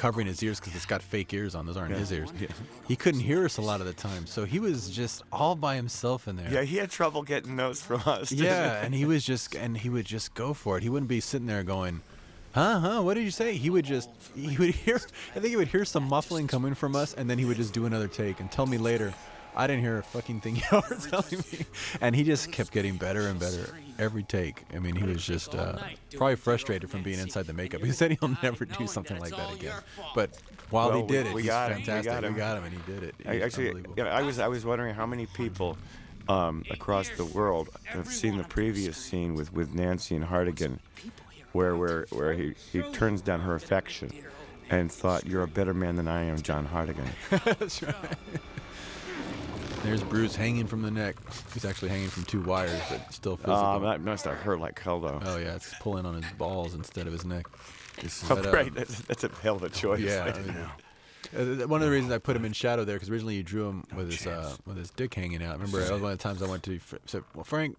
covering 0.01 0.27
his 0.27 0.43
ears 0.43 0.59
because 0.59 0.75
it's 0.75 0.87
got 0.87 1.03
fake 1.03 1.31
ears 1.35 1.55
on. 1.55 1.67
Those 1.67 1.77
aren't 1.77 1.95
his 1.95 2.11
ears. 2.11 2.31
He 2.89 2.97
couldn't 2.97 3.21
hear 3.21 3.45
us 3.45 3.59
a 3.59 3.63
lot 3.63 3.83
of 3.83 3.87
the 3.87 3.93
time, 3.93 4.27
so 4.27 4.47
he 4.47 4.59
was 4.59 4.89
just 4.89 5.23
all 5.31 5.55
by 5.55 5.77
himself 5.77 6.27
in 6.27 6.37
there. 6.37 6.51
Yeah, 6.51 6.63
he 6.63 6.79
had 6.79 6.91
trouble 6.91 7.23
getting 7.23 7.55
notes 7.55 7.83
from 7.83 8.01
us. 8.07 8.33
Yeah, 8.33 8.83
and 8.83 8.95
he 8.95 9.05
was 9.05 9.25
just 9.25 9.55
and 9.55 9.77
he 9.77 9.91
would 9.91 10.07
just 10.07 10.33
go 10.33 10.55
for 10.55 10.79
it. 10.79 10.83
He 10.83 10.89
wouldn't 10.89 11.11
be 11.11 11.21
sitting 11.21 11.47
there 11.47 11.63
going, 11.63 12.01
"Huh, 12.53 12.81
huh, 12.81 13.03
what 13.03 13.15
did 13.15 13.25
you 13.25 13.31
say?" 13.31 13.57
He 13.57 13.69
would 13.69 13.85
just 13.85 14.09
he 14.35 14.57
would 14.57 14.75
hear 14.87 14.99
I 15.37 15.41
think 15.41 15.49
he 15.49 15.57
would 15.57 15.69
hear 15.69 15.85
some 15.85 16.05
muffling 16.05 16.47
coming 16.47 16.75
from 16.75 16.97
us 16.97 17.13
and 17.13 17.29
then 17.29 17.39
he 17.39 17.45
would 17.45 17.59
just 17.59 17.75
do 17.75 17.85
another 17.85 18.09
take 18.09 18.41
and 18.41 18.51
tell 18.51 18.65
me 18.65 18.79
later, 18.79 19.13
"I 19.57 19.67
didn't 19.67 19.83
hear 19.83 19.99
a 19.99 20.03
fucking 20.03 20.41
thing 20.41 20.57
y'all 20.73 20.83
were 20.89 20.97
telling 20.97 21.39
me." 21.53 21.67
And 22.01 22.15
he 22.17 22.25
just 22.25 22.51
kept 22.53 22.73
getting 22.73 22.97
better 22.97 23.29
and 23.29 23.39
better 23.39 23.75
every 23.99 24.23
take. 24.23 24.65
I 24.75 24.79
mean, 24.79 24.97
he 24.97 25.05
was 25.05 25.25
just 25.25 25.55
uh, 25.55 25.79
probably 26.17 26.37
frustrated 26.37 26.91
from 26.91 27.03
being 27.03 27.19
inside 27.19 27.47
the 27.47 27.53
makeup. 27.53 27.81
He 27.85 27.93
said 27.93 28.13
he'll 28.19 28.37
never 28.43 28.65
do 28.65 28.87
something 28.87 29.19
like 29.19 29.31
that 29.37 29.55
again. 29.55 29.75
But 30.15 30.31
while 30.71 30.91
Well, 30.91 31.03
he 31.03 31.07
did 31.07 31.25
we- 31.27 31.31
it, 31.31 31.35
we 31.35 31.43
he's 31.43 31.51
got 31.51 31.71
him. 31.73 31.79
We 31.79 31.85
fantastic. 31.85 32.13
got 32.13 32.25
him. 32.25 32.33
We 32.35 32.39
got 32.39 32.59
him 32.59 32.65
and 32.65 32.73
he 32.75 32.93
did 32.93 33.03
it. 33.03 33.15
I, 33.27 33.41
actually, 33.41 33.85
yeah, 33.97 34.05
I 34.05 34.23
was 34.23 34.39
I 34.39 34.49
was 34.49 34.65
wondering 34.65 34.95
how 34.95 35.07
many 35.07 35.27
people 35.27 35.77
um, 36.29 36.65
across 36.71 37.09
the 37.17 37.25
world 37.25 37.71
have 37.87 38.07
seen 38.07 38.37
the 38.39 38.45
previous 38.45 38.97
scene 38.97 39.35
with, 39.35 39.53
with 39.53 39.75
Nancy 39.75 40.15
and 40.15 40.25
Hartigan, 40.25 40.79
where 41.53 41.77
where 41.77 42.07
where 42.11 42.33
he, 42.35 42.55
he 42.73 42.83
turns 42.93 43.21
down 43.21 43.41
her 43.41 43.55
affection, 43.57 44.13
and 44.71 44.93
thought 44.93 45.27
you're 45.27 45.43
a 45.43 45.49
better 45.49 45.75
man 45.75 45.97
than 45.97 46.07
I 46.07 46.23
am, 46.25 46.41
John 46.41 46.65
Hartigan. 46.67 47.09
That's 47.31 47.83
right. 47.83 47.95
There's 49.83 50.03
Bruce 50.03 50.37
hanging 50.37 50.67
from 50.67 50.83
the 50.83 50.91
neck. 50.91 51.17
He's 51.55 51.65
actually 51.65 51.89
hanging 51.89 52.09
from 52.09 52.25
two 52.25 52.43
wires, 52.43 52.81
but 52.91 53.13
still 53.15 53.37
physical. 53.37 53.55
Um, 53.57 53.83
that 53.85 54.01
must 54.03 54.27
have 54.27 54.37
hurt 54.37 54.61
like 54.61 54.79
hell 54.79 55.01
though. 55.01 55.21
oh 55.25 55.39
yeah, 55.39 55.55
it's 55.57 55.73
pulling 55.81 56.05
on 56.05 56.21
his 56.23 56.31
balls 56.33 56.75
instead 56.75 57.07
of 57.07 57.13
his 57.13 57.25
neck. 57.25 57.47
Oh, 57.49 58.35
But, 58.37 58.47
uh, 58.47 58.51
right, 58.53 58.75
that's, 58.75 59.01
that's 59.03 59.25
a 59.25 59.31
hell 59.43 59.57
of 59.57 59.63
a 59.63 59.69
choice. 59.71 60.01
Yeah, 60.01 60.33
I 60.35 60.39
mean, 60.41 60.57
Uh, 61.63 61.67
one 61.69 61.81
of 61.81 61.87
the 61.87 61.93
reasons 61.93 62.13
I 62.13 62.19
put 62.19 62.35
him 62.37 62.45
in 62.45 62.53
shadow 62.53 62.85
there 62.85 62.97
because 62.97 63.09
originally 63.11 63.37
you 63.37 63.43
drew 63.43 63.69
him 63.69 63.87
with 63.95 64.11
his 64.11 64.27
uh, 64.27 64.55
with 64.67 64.77
his 64.77 64.91
dick 64.91 65.15
hanging 65.15 65.43
out. 65.43 65.55
Remember, 65.55 65.79
that 65.81 65.93
was 65.93 66.03
one 66.03 66.13
of 66.13 66.19
the 66.19 66.23
times 66.23 66.43
I 66.43 66.49
went 66.49 66.63
to 66.65 66.79
said, 67.07 67.25
"Well, 67.35 67.45
Frank, 67.45 67.77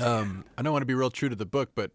um, 0.00 0.44
I 0.56 0.62
don't 0.62 0.72
want 0.72 0.82
to 0.82 0.86
be 0.86 0.94
real 0.94 1.10
true 1.10 1.28
to 1.28 1.36
the 1.36 1.46
book, 1.46 1.70
but 1.74 1.90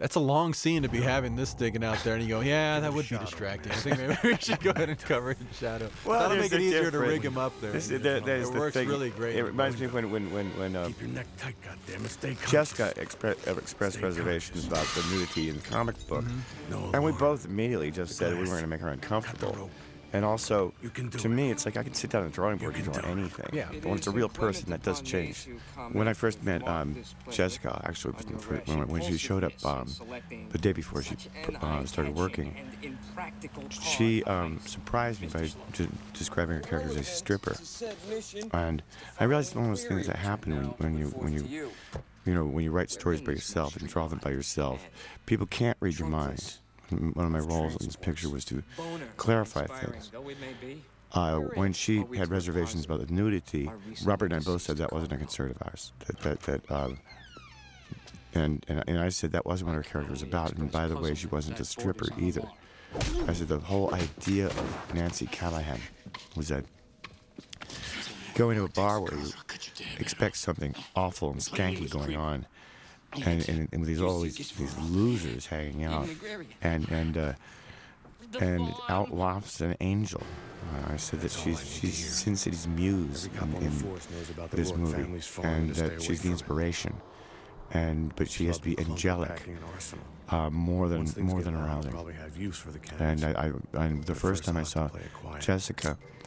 that's 0.00 0.16
a 0.16 0.20
long 0.20 0.52
scene 0.54 0.82
to 0.82 0.88
be 0.88 1.00
having 1.00 1.36
this 1.36 1.50
sticking 1.50 1.84
out 1.84 2.02
there." 2.02 2.14
And 2.14 2.22
you 2.24 2.28
go, 2.28 2.40
"Yeah, 2.40 2.80
that 2.80 2.92
would 2.92 3.08
be 3.08 3.16
distracting. 3.18 3.70
I 3.72 3.76
think 3.76 3.98
maybe 3.98 4.16
we 4.24 4.36
should 4.38 4.58
go 4.60 4.70
ahead 4.70 4.88
and 4.88 4.98
cover 4.98 5.30
it 5.30 5.38
in 5.40 5.46
shadow. 5.56 5.88
Well, 6.04 6.18
That'll 6.20 6.36
make 6.38 6.50
it 6.52 6.58
a 6.60 6.62
easier 6.64 6.90
to 6.90 6.98
rig 6.98 7.22
him 7.24 7.38
up 7.38 7.52
there. 7.60 7.70
This, 7.70 7.88
you 7.90 7.96
is- 7.96 8.02
that, 8.02 8.24
that 8.24 8.36
is 8.38 8.48
it 8.48 8.52
the 8.54 8.58
works 8.58 8.74
thing. 8.74 8.88
really 8.88 9.10
great. 9.10 9.36
It 9.36 9.44
reminds 9.44 9.80
me 9.80 9.86
both. 9.86 9.94
when 9.94 10.10
when 10.10 10.32
when 10.32 10.46
when 10.58 10.74
uh, 10.76 10.86
Keep 10.88 11.00
your 11.02 11.10
neck 11.10 11.26
tight, 11.38 11.54
goddammit. 11.62 12.08
Stay 12.08 12.34
conscious. 12.34 12.50
Jessica 12.50 12.92
expre- 12.96 13.48
uh, 13.48 13.56
expressed 13.56 13.96
Stay 13.98 14.04
reservations 14.04 14.66
about 14.66 14.86
the 14.96 15.06
nudity 15.14 15.50
in 15.50 15.56
the 15.56 15.62
comic 15.62 15.94
book, 16.08 16.24
No, 16.70 16.90
and 16.94 17.04
we 17.04 17.12
both 17.12 17.44
immediately 17.44 17.90
just 17.92 18.16
said 18.16 18.32
we 18.32 18.38
weren't 18.38 18.48
going 18.50 18.62
to 18.62 18.66
make 18.68 18.80
her 18.80 18.88
Cut 18.96 19.00
the 19.00 19.16
uncomfortable. 19.16 19.70
Rope. 20.10 20.14
And 20.14 20.24
also, 20.24 20.72
You 20.82 20.90
can 20.90 21.08
do 21.08 21.18
to 21.18 21.28
it. 21.28 21.30
me, 21.30 21.50
it's 21.50 21.64
like 21.66 21.76
I 21.76 21.82
can 21.82 21.94
sit 21.94 22.10
down 22.10 22.22
at 22.24 22.30
the 22.30 22.34
drawing 22.34 22.58
board 22.58 22.74
and 22.76 22.84
draw 22.84 23.10
anything. 23.10 23.48
Yeah. 23.52 23.68
But 23.72 23.84
when 23.86 23.98
it's 23.98 24.06
a 24.06 24.10
real 24.10 24.28
person, 24.28 24.70
that 24.70 24.82
does 24.82 25.00
change. 25.00 25.46
When 25.92 26.08
I 26.08 26.12
first 26.12 26.42
met 26.42 26.66
um, 26.66 26.96
Jessica, 27.30 27.80
actually, 27.84 28.14
was 28.16 28.24
the 28.26 28.34
when, 28.74 28.88
when 28.88 29.02
she 29.02 29.16
showed 29.16 29.44
up 29.44 29.52
um, 29.64 29.88
the 30.50 30.58
day 30.58 30.72
before 30.72 31.02
she 31.02 31.16
uh, 31.62 31.84
started 31.84 32.14
working, 32.14 32.54
she 33.70 34.22
um, 34.24 34.60
surprised 34.66 35.20
me 35.22 35.28
by 35.28 35.48
de- 35.72 35.88
describing 36.12 36.56
her 36.56 36.62
character 36.62 36.90
as 36.90 36.96
a 36.96 37.04
stripper. 37.04 37.56
And 38.52 38.82
I 39.18 39.24
realized 39.24 39.54
one 39.54 39.64
of 39.64 39.70
those 39.70 39.84
things 39.84 40.06
that 40.06 40.16
happen 40.16 40.56
when, 40.56 40.66
when 40.78 40.98
you 40.98 41.06
when 41.08 41.32
you 41.32 41.70
you 42.24 42.34
know 42.34 42.44
when 42.44 42.64
you 42.64 42.70
write 42.70 42.90
stories 42.90 43.20
by 43.20 43.32
yourself 43.32 43.76
and 43.76 43.88
draw 43.88 44.06
them 44.08 44.20
by 44.22 44.30
yourself, 44.30 44.84
people 45.26 45.46
can't 45.46 45.76
read 45.80 45.98
your 45.98 46.08
mind. 46.08 46.58
And 46.90 47.14
One 47.14 47.26
of 47.26 47.32
my 47.32 47.38
roles 47.38 47.76
in 47.76 47.86
this 47.86 47.96
picture 47.96 48.28
was 48.28 48.44
to 48.46 48.62
clarify 49.16 49.66
things. 49.66 50.10
Uh, 51.12 51.38
when 51.54 51.72
she 51.72 52.04
had 52.16 52.30
reservations 52.30 52.84
about 52.84 53.06
the 53.06 53.12
nudity, 53.12 53.70
Robert 54.04 54.32
and 54.32 54.34
I 54.34 54.44
both 54.44 54.62
said 54.62 54.76
that 54.76 54.92
wasn't 54.92 55.12
a 55.12 55.16
concern 55.16 55.50
of 55.50 55.58
ours. 55.62 55.92
That 56.06 56.20
that 56.20 56.40
that. 56.42 56.70
Uh, 56.70 56.90
and, 58.32 58.64
and 58.68 58.84
and 58.86 58.98
I 58.98 59.08
said 59.08 59.32
that 59.32 59.44
wasn't 59.44 59.68
what 59.70 59.74
her 59.74 59.82
character 59.82 60.12
was 60.12 60.22
about. 60.22 60.52
And 60.56 60.70
by 60.70 60.86
the 60.86 60.96
way, 60.96 61.14
she 61.14 61.26
wasn't 61.26 61.58
a 61.58 61.64
stripper 61.64 62.06
either. 62.18 62.48
I 63.26 63.32
said 63.32 63.48
the 63.48 63.58
whole 63.58 63.92
idea 63.94 64.46
of 64.46 64.94
Nancy 64.94 65.26
Callahan 65.26 65.80
was 66.36 66.48
that 66.48 66.64
going 68.34 68.56
to 68.56 68.64
a 68.64 68.68
bar 68.68 69.00
where 69.00 69.14
you 69.14 69.30
expect 69.98 70.36
something 70.36 70.74
awful 70.96 71.30
and 71.30 71.40
skanky 71.40 71.90
going 71.90 72.16
on, 72.16 72.46
and 73.14 73.48
and, 73.48 73.68
and 73.72 73.80
with 73.80 73.88
these 73.88 74.00
all 74.00 74.20
these, 74.20 74.36
these 74.36 74.78
losers 74.78 75.46
hanging 75.46 75.84
out, 75.84 76.08
and 76.62 76.88
and 76.90 77.16
uh, 77.16 77.32
and 78.40 78.68
it 78.68 78.74
outwafts 78.88 79.60
an 79.60 79.76
angel. 79.80 80.22
Uh, 80.72 80.92
I 80.92 80.96
said 80.96 81.20
that 81.22 81.30
she's 81.32 81.60
she's 81.68 81.96
Sin 82.14 82.36
City's 82.36 82.66
muse 82.68 83.26
in, 83.26 83.62
in 83.62 83.70
force 83.70 84.08
knows 84.10 84.30
about 84.30 84.50
the 84.50 84.56
this 84.56 84.74
movie, 84.74 85.02
and 85.42 85.70
that 85.74 86.02
she's 86.02 86.20
the 86.22 86.30
inspiration. 86.30 86.94
And 87.72 88.14
but 88.16 88.28
she 88.28 88.46
has 88.46 88.58
to 88.58 88.64
be 88.64 88.74
Club 88.74 88.86
and 88.86 88.92
angelic, 88.96 89.28
packing 89.28 89.54
an 89.56 89.62
arsenal. 89.72 90.04
uh, 90.30 90.50
more 90.50 90.88
than 90.88 91.06
more 91.18 91.42
than 91.42 91.54
loud, 91.54 91.66
arousing. 91.68 91.92
Probably 91.92 92.14
have 92.14 92.36
use 92.36 92.56
for 92.56 92.70
the 92.72 92.80
And 92.98 93.20
cannons. 93.20 93.64
I, 93.74 93.84
I, 93.86 93.88
the 93.88 94.14
first 94.14 94.42
first 94.42 94.44
time 94.44 94.56
I 94.56 94.60
I'll 94.60 94.64
have 94.64 94.72
to 94.72 94.78
saw 94.78 94.88
play 94.88 95.00
it 95.02 95.12
quiet. 95.14 95.42
Jessica 95.42 95.82
Quiet 95.82 95.98
and 95.98 96.10
nasty. 96.10 96.19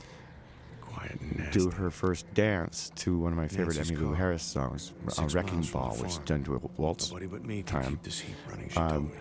Do 1.51 1.69
her 1.69 1.89
first 1.91 2.31
dance 2.33 2.91
to 2.95 3.17
one 3.17 3.31
of 3.33 3.37
my 3.37 3.47
favorite 3.47 3.77
Nancy's 3.77 3.97
Emmylou. 3.97 4.15
Harris 4.15 4.43
songs, 4.43 4.93
uh, 5.17 5.27
"Wrecking 5.31 5.61
Ball," 5.63 5.95
which 5.97 6.11
is 6.11 6.17
done 6.19 6.43
to 6.45 6.55
a 6.55 6.59
waltz 6.77 7.09
time. 7.65 7.89
keep 7.91 8.03
this 8.03 8.19
heat 8.19 8.35
running. 8.49 8.69
She 8.69 8.75
told 8.75 8.91
Um, 8.91 9.11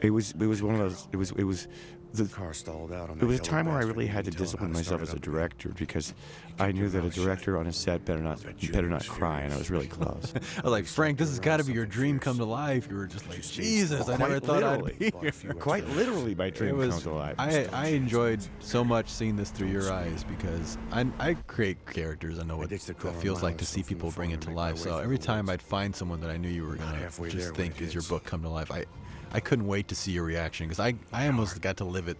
it 0.00 0.10
was 0.10 0.32
it 0.32 0.46
was 0.46 0.62
one 0.62 0.74
of 0.74 0.80
those. 0.80 1.08
It 1.12 1.16
was 1.16 1.30
it 1.32 1.44
was 1.44 1.68
the. 2.12 2.24
The 2.24 2.34
car 2.34 2.54
stalled 2.54 2.92
out 2.92 3.10
on 3.10 3.18
It 3.18 3.24
was 3.24 3.38
a 3.40 3.42
time 3.42 3.66
where 3.66 3.76
I 3.76 3.82
really 3.82 4.06
had 4.06 4.24
to 4.24 4.30
discipline 4.30 4.70
how 4.70 4.74
to 4.74 4.78
myself 4.78 5.02
as 5.02 5.08
it 5.10 5.12
a 5.12 5.16
up 5.16 5.22
director 5.22 5.70
because 5.70 6.14
I 6.58 6.72
knew 6.72 6.88
that 6.88 6.98
a 6.98 7.02
mouth 7.02 7.14
shut. 7.14 7.24
director 7.24 7.58
on 7.58 7.66
a 7.66 7.72
set 7.72 8.04
better 8.04 8.20
not 8.20 8.42
better 8.72 8.88
not 8.88 9.06
cry, 9.06 9.40
and 9.40 9.52
I 9.52 9.58
was 9.58 9.70
really 9.70 9.86
close. 9.86 10.32
I 10.58 10.62
was 10.62 10.72
like, 10.72 10.86
Frank, 10.86 11.18
this 11.18 11.28
has 11.28 11.40
got 11.40 11.58
to 11.58 11.64
be 11.64 11.72
your 11.72 11.86
dream 11.86 12.18
come 12.18 12.36
to 12.38 12.44
life. 12.44 12.88
You 12.90 12.96
were 12.96 13.06
just 13.06 13.28
like, 13.28 13.42
Jesus, 13.42 14.08
I 14.08 14.16
never 14.16 14.40
Quite 14.40 14.42
thought 14.44 14.62
I'd 14.62 14.82
literally. 14.82 15.10
be 15.10 15.12
here. 15.40 15.52
Quite 15.58 15.86
literally, 15.90 16.34
my 16.34 16.50
dream 16.50 16.76
was. 16.76 16.90
comes 16.90 17.02
to 17.04 17.10
life. 17.10 17.34
I 17.38 17.66
I 17.72 17.86
enjoyed 17.88 18.40
so 18.60 18.84
much 18.84 19.08
seeing 19.08 19.36
this 19.36 19.50
through 19.50 19.68
your 19.68 19.92
eyes 19.92 20.24
because 20.24 20.78
I 20.92 21.06
I 21.18 21.34
create 21.46 21.84
characters. 21.86 22.38
I 22.38 22.44
know 22.44 22.56
what 22.56 22.70
ditched 22.70 22.86
the 22.86 22.94
that 22.94 23.02
car 23.02 23.10
a 23.12 23.14
feels 23.14 23.42
like 23.42 23.58
to 23.58 23.66
see 23.66 23.82
people 23.82 24.10
bring 24.10 24.30
it 24.30 24.40
to 24.42 24.48
and 24.48 24.56
make 24.56 24.62
my 24.64 24.70
life. 24.70 24.78
So 24.78 24.98
every 24.98 25.18
time. 25.18 25.46
I'd 25.48 25.62
find 25.62 25.94
someone 25.94 26.20
that 26.20 26.30
I 26.30 26.36
knew 26.36 26.48
you 26.48 26.64
were 26.64 26.76
gonna 26.76 26.96
halfway 26.96 27.28
just 27.30 27.54
think 27.54 27.80
is 27.80 27.94
your 27.94 28.02
book 28.04 28.24
come 28.24 28.42
to 28.42 28.48
life, 28.48 28.70
I 28.70 28.84
I 29.32 29.40
couldn't 29.40 29.66
wait 29.66 29.88
to 29.88 29.94
see 29.94 30.12
your 30.12 30.24
reaction 30.24 30.66
because 30.66 30.80
I 30.80 30.94
I 31.12 31.26
almost 31.26 31.60
got 31.60 31.76
to 31.78 31.84
live 31.84 32.08
it 32.08 32.16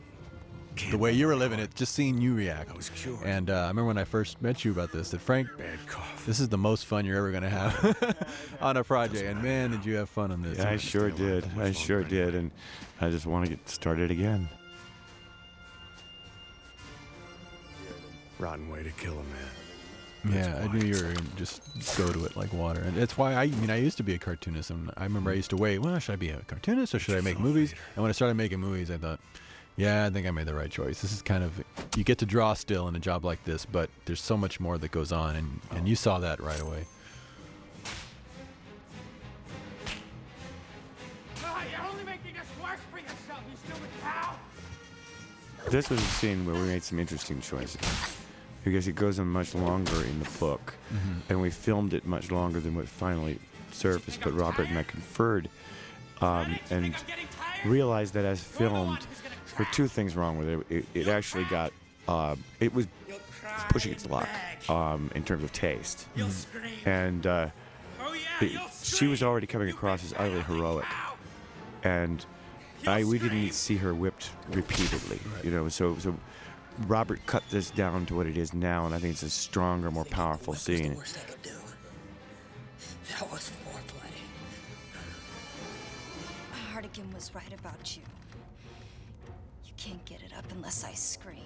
the 0.91 0.99
way 0.99 1.13
you 1.13 1.27
were 1.27 1.37
living 1.37 1.59
it, 1.59 1.75
just 1.75 1.95
seeing 1.95 2.21
you 2.21 2.35
react. 2.35 2.71
I 2.71 2.77
was 2.77 2.91
cured. 2.91 3.23
And 3.25 3.51
uh, 3.51 3.55
I 3.55 3.69
remember 3.69 3.87
when 3.87 3.99
I 3.99 4.05
first 4.05 4.43
met 4.43 4.65
you 4.65 4.71
about 4.73 4.93
this, 4.93 5.11
that 5.11 5.21
Frank, 5.21 5.49
Bad 5.57 5.79
cough. 5.87 6.25
this 6.27 6.39
is 6.41 6.49
the 6.49 6.59
most 6.59 6.85
fun 6.87 7.07
you're 7.07 7.17
ever 7.17 7.33
gonna 7.33 7.49
have 7.49 8.29
on 8.61 8.77
a 8.77 8.85
project. 8.85 9.25
And 9.25 9.43
man, 9.43 9.71
did 9.71 9.85
you 9.85 9.97
have 9.97 10.09
fun 10.11 10.31
on 10.31 10.43
this? 10.43 10.59
Yeah, 10.59 10.71
I 10.71 10.77
sure 10.77 11.11
did. 11.11 11.49
I 11.59 11.73
sure 11.73 12.01
longer 12.03 12.11
did, 12.11 12.35
and 12.35 12.51
I 13.01 13.11
just 13.11 13.27
want 13.27 13.47
to 13.47 13.51
get 13.51 13.69
started 13.69 14.11
again. 14.11 14.49
Rotten 18.39 18.69
way 18.69 18.83
to 18.83 18.91
kill 18.91 19.15
a 19.15 19.17
man. 19.17 19.56
Yeah, 20.33 20.63
I 20.63 20.73
knew 20.73 20.85
you 20.85 20.95
were 20.95 21.13
gonna 21.13 21.27
just 21.37 21.63
go 21.97 22.11
to 22.11 22.25
it 22.25 22.37
like 22.37 22.53
water, 22.53 22.81
and 22.81 22.97
that's 22.97 23.17
why 23.19 23.35
I, 23.35 23.43
I 23.43 23.47
mean 23.49 23.71
I 23.71 23.77
used 23.77 23.97
to 23.99 24.03
be 24.03 24.15
a 24.15 24.19
cartoonist, 24.19 24.71
and 24.71 24.91
I 24.97 25.05
remember 25.05 25.31
I 25.31 25.35
used 25.35 25.51
to 25.51 25.57
wait. 25.57 25.79
Well, 25.79 25.99
should 25.99 26.13
I 26.13 26.17
be 26.17 26.31
a 26.31 26.41
cartoonist 26.41 26.95
or 26.95 26.99
should 26.99 27.17
I 27.17 27.21
make 27.21 27.39
movies? 27.39 27.75
And 27.95 28.03
when 28.03 28.09
I 28.09 28.13
started 28.13 28.35
making 28.35 28.61
movies, 28.61 28.91
I 28.91 28.97
thought, 28.97 29.21
yeah, 29.77 30.07
I 30.07 30.11
think 30.11 30.27
I 30.27 30.31
made 30.31 30.47
the 30.47 30.55
right 30.55 30.71
choice. 30.71 31.03
This 31.03 31.13
is 31.13 31.23
kind 31.23 31.45
of 31.45 31.63
you 31.97 32.05
get 32.05 32.19
to 32.19 32.27
draw 32.27 32.55
still 32.55 32.89
in 32.89 32.97
a 32.97 32.99
job 32.99 33.25
like 33.25 33.45
this, 33.45 33.67
but 33.67 33.91
there's 34.07 34.23
so 34.23 34.37
much 34.37 34.59
more 34.59 34.79
that 34.79 34.91
goes 34.91 35.13
on, 35.13 35.37
and 35.37 35.61
and 35.73 35.89
you 35.89 35.97
saw 35.97 36.19
that 36.19 36.41
right 36.41 36.61
away. 36.61 36.87
You're 41.43 41.87
only 41.87 42.05
making 42.05 42.35
this 42.35 42.49
worse 42.63 42.81
for 42.91 42.99
yourself, 42.99 43.43
you 43.51 43.57
stupid 43.57 43.91
cow! 44.03 44.35
This 45.71 45.91
was 45.91 46.01
a 46.01 46.05
scene 46.05 46.47
where 46.47 46.55
we 46.55 46.63
made 46.63 46.83
some 46.83 46.99
interesting 46.99 47.41
choices 47.41 47.81
because 48.67 48.89
it 48.89 48.97
goes 48.97 49.21
on 49.21 49.29
much 49.29 49.55
longer 49.55 49.95
in 50.05 50.19
the 50.19 50.29
book, 50.41 50.75
and 51.29 51.41
we 51.41 51.51
filmed 51.51 51.95
it 51.95 52.05
much 52.05 52.33
longer 52.33 52.59
than 52.59 52.75
what 52.75 52.89
finally 52.89 53.39
surfaced. 53.71 54.21
But 54.23 54.35
Robert 54.35 54.69
and 54.69 54.77
I 54.77 54.83
conferred 54.83 55.49
um, 56.21 56.59
and 56.71 56.93
realized 57.65 58.13
that 58.15 58.25
as 58.25 58.43
filmed, 58.43 58.99
there 59.57 59.61
were 59.61 59.69
two 59.73 59.87
things 59.87 60.17
wrong 60.17 60.37
with 60.37 60.49
it. 60.49 60.67
It, 60.69 60.85
it 60.95 61.07
actually 61.09 61.45
got 61.45 61.73
uh, 62.09 62.35
it 62.59 62.75
was 62.75 62.89
pushing 63.69 63.93
its 63.93 64.05
luck 64.07 64.29
um, 64.69 65.13
in 65.15 65.23
terms 65.23 65.45
of 65.45 65.53
taste, 65.53 66.09
and 66.87 67.25
uh, 67.25 67.49
it- 68.41 68.61
she 68.83 69.07
was 69.07 69.23
already 69.23 69.47
coming 69.47 69.69
across 69.71 70.03
as 70.03 70.13
utterly 70.15 70.43
heroic, 70.43 70.87
and 71.85 72.25
I 72.85 73.05
we 73.05 73.21
didn't 73.21 73.53
see 73.53 73.77
her 73.77 73.95
whipped 73.95 74.31
repeatedly, 74.51 75.21
you 75.45 75.53
know. 75.53 75.69
So 75.69 75.97
so 75.99 76.17
Robert 76.87 77.25
cut 77.27 77.43
this 77.51 77.71
down 77.71 78.05
to 78.07 78.15
what 78.15 78.27
it 78.27 78.37
is 78.37 78.53
now, 78.53 78.85
and 78.87 78.95
I 78.95 78.99
think 78.99 79.13
it's 79.13 79.23
a 79.23 79.31
stronger, 79.31 79.91
more 79.91 80.05
powerful 80.05 80.55
scene. 80.55 80.95
worst 80.95 81.19
I 81.19 81.31
could 81.31 81.43
do. 81.43 81.51
That 83.11 83.31
was 83.33 83.51
foreplay. 83.65 84.11
Hartigan 86.73 87.11
was 87.15 87.35
right 87.35 87.53
about 87.59 87.97
you. 87.97 88.03
You 89.65 89.73
can't 89.79 90.05
get 90.05 90.21
it 90.23 90.33
up 90.37 90.45
unless 90.53 90.85
I 90.85 90.93
scream. 90.93 91.41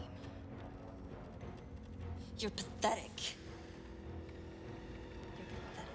You're 2.39 2.51
pathetic. 2.51 3.37
You're 5.39 5.47
pathetic. 5.47 5.93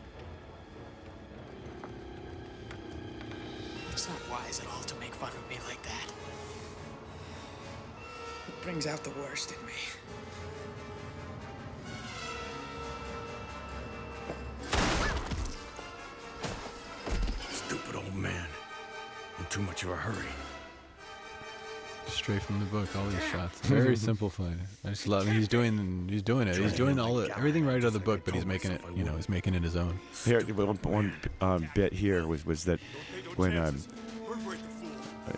It's 3.91 4.07
not 4.07 4.29
wise 4.31 4.61
at 4.61 4.67
all 4.67 4.83
to 4.83 4.95
make 4.95 5.13
fun 5.13 5.29
of 5.29 5.49
me 5.49 5.57
like 5.67 5.81
that. 5.83 6.14
It 8.65 8.69
brings 8.69 8.87
out 8.87 9.03
the 9.03 9.11
worst 9.11 9.51
in 9.51 9.63
me. 9.67 9.73
Stupid 17.51 17.95
old 17.95 18.15
man. 18.15 18.47
In 19.37 19.45
too 19.51 19.61
much 19.61 19.83
of 19.83 19.91
a 19.91 19.95
hurry. 19.95 20.15
Straight 22.07 22.41
from 22.41 22.59
the 22.59 22.65
book, 22.65 22.89
all 22.95 23.05
these 23.05 23.23
shots, 23.27 23.59
very 23.59 23.95
simplified. 24.09 24.57
I 24.83 24.89
just 24.89 25.07
love. 25.07 25.27
He's 25.27 25.47
doing, 25.47 26.07
he's 26.09 26.23
doing 26.23 26.47
it. 26.47 26.55
He's 26.55 26.73
doing 26.73 26.97
all 26.97 27.13
the, 27.13 27.37
everything 27.37 27.67
right 27.67 27.75
out 27.75 27.83
of 27.83 27.93
the 27.93 27.99
book, 27.99 28.21
but 28.25 28.33
he's 28.33 28.47
making 28.47 28.71
it, 28.71 28.81
you 28.95 29.03
know, 29.03 29.15
he's 29.15 29.29
making 29.29 29.53
it 29.53 29.61
his 29.61 29.75
own. 29.75 29.99
Here, 30.25 30.41
one, 30.41 30.77
one 30.77 31.13
um, 31.39 31.69
bit 31.75 31.93
here 31.93 32.25
was 32.25 32.47
was 32.47 32.63
that 32.65 32.79
when 33.35 33.55
um, 33.57 33.77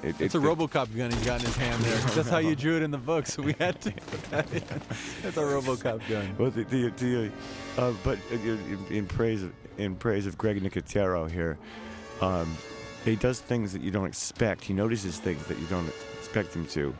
it, 0.03 0.19
It's 0.19 0.35
a 0.35 0.37
it- 0.37 0.41
RoboCop 0.41 0.95
gun 0.95 1.11
he's 1.11 1.25
got 1.25 1.39
in 1.39 1.45
his 1.45 1.55
hand 1.55 1.81
there. 1.83 1.97
That's 2.15 2.29
how 2.29 2.37
you 2.39 2.55
drew 2.55 2.77
it 2.77 2.83
in 2.83 2.91
the 2.91 2.97
book, 2.97 3.25
so 3.27 3.41
we 3.41 3.53
had 3.59 3.79
to 3.81 3.91
put 3.91 4.23
that 4.31 4.53
in. 4.53 4.63
That's 5.21 5.37
a 5.37 5.41
RoboCop 5.41 6.07
gun. 6.09 6.35
Well, 6.37 6.51
the, 6.51 6.63
the, 6.63 6.89
the 6.89 7.31
uh, 7.77 7.93
but 8.03 8.17
uh, 8.31 8.35
in, 8.35 8.85
in 8.89 9.05
praise 9.07 9.43
of 9.43 9.51
in 9.77 9.95
praise 9.95 10.25
of 10.25 10.37
Greg 10.37 10.61
Nicotero 10.61 11.29
here, 11.29 11.57
um, 12.21 12.55
he 13.05 13.15
does 13.15 13.39
things 13.39 13.73
that 13.73 13.81
you 13.81 13.91
don't 13.91 14.07
expect. 14.07 14.63
He 14.63 14.73
notices 14.73 15.19
things 15.19 15.45
that 15.47 15.59
you 15.59 15.67
don't 15.67 15.87
expect 16.19 16.55
him 16.55 16.65
to, 16.67 16.95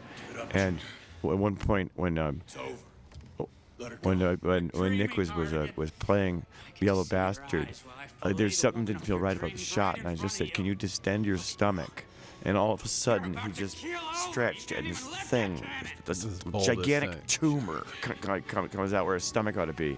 and 0.51 0.79
at 1.23 1.37
one 1.37 1.55
point 1.55 1.91
when 1.95 2.17
um, 2.17 2.41
It's 2.45 2.57
over. 2.57 3.49
Let 3.79 3.91
her 3.91 3.99
when 4.01 4.21
uh, 4.23 4.35
when 4.37 4.69
when 4.69 4.97
Nick 4.97 5.17
was 5.17 5.33
was 5.35 5.53
uh, 5.53 5.67
was 5.75 5.91
playing 5.91 6.45
Yellow 6.79 7.03
Bastard, 7.03 7.67
eyes 7.67 7.83
while 7.85 7.95
I 8.23 8.29
uh, 8.29 8.33
there's 8.33 8.57
something 8.57 8.79
along 8.79 8.85
didn't 8.85 9.05
feel 9.05 9.19
right 9.19 9.37
about 9.37 9.51
the 9.51 9.57
shot, 9.57 9.99
and 9.99 10.07
I 10.07 10.15
just 10.15 10.35
said, 10.37 10.53
"Can 10.53 10.65
you." 10.65 10.71
you 10.71 10.75
distend 10.75 11.25
your 11.25 11.37
stomach?" 11.37 12.03
And 12.43 12.55
all 12.55 12.71
of 12.71 12.83
a 12.83 12.87
sudden, 12.87 13.35
he 13.35 13.51
just 13.51 13.83
stretched, 14.29 14.71
and 14.71 14.87
this 14.89 14.99
thing, 15.25 15.61
this, 16.05 16.23
This 16.23 16.39
gigantic 16.65 17.11
thing. 17.11 17.21
tumor, 17.27 17.85
c- 18.05 18.11
c- 18.13 18.41
com- 18.47 18.69
comes 18.69 18.93
out 18.93 19.05
where 19.05 19.15
his 19.15 19.23
stomach 19.23 19.57
ought 19.57 19.65
to 19.65 19.73
be, 19.73 19.97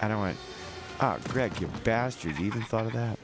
and 0.00 0.12
I 0.12 0.20
went, 0.20 0.38
"Ah, 1.00 1.18
Greg, 1.28 1.60
you 1.60 1.68
bastard! 1.84 2.38
You 2.38 2.46
even 2.46 2.62
thought 2.62 2.86
of 2.86 2.92
that?" 2.92 3.18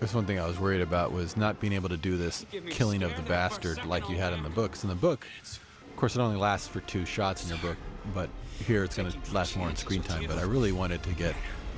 That's 0.00 0.14
one 0.14 0.24
thing 0.24 0.38
I 0.38 0.46
was 0.46 0.58
worried 0.58 0.80
about 0.82 1.12
was 1.12 1.36
not 1.36 1.58
being 1.60 1.72
able 1.72 1.88
to 1.88 1.96
do 1.96 2.16
this 2.16 2.46
killing 2.70 3.02
of 3.02 3.14
the 3.16 3.22
bastard 3.22 3.84
like 3.84 4.08
you 4.08 4.16
had 4.16 4.32
in 4.32 4.42
the 4.42 4.50
books. 4.50 4.82
In 4.82 4.88
the 4.88 4.94
book, 4.94 5.26
of 5.42 5.96
course, 5.96 6.16
it 6.16 6.20
only 6.20 6.36
lasts 6.38 6.68
for 6.68 6.80
two 6.80 7.04
shots 7.04 7.42
in 7.42 7.48
your 7.50 7.58
book, 7.58 7.76
but 8.14 8.30
here 8.66 8.84
it's 8.84 8.96
going 8.96 9.10
to 9.10 9.34
last 9.34 9.56
more 9.56 9.68
in 9.68 9.76
screen 9.76 10.02
time. 10.02 10.24
But 10.26 10.38
I 10.38 10.42
really 10.42 10.72
wanted 10.72 11.02
to 11.02 11.10
get 11.12 11.34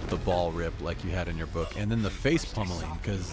the 0.09 0.16
ball 0.16 0.52
rip 0.52 0.78
like 0.80 1.02
you 1.05 1.10
had 1.10 1.26
in 1.28 1.36
your 1.38 1.46
book, 1.48 1.72
and 1.76 1.90
then 1.90 2.02
the 2.02 2.10
face 2.10 2.44
pummeling 2.44 2.90
because 3.02 3.32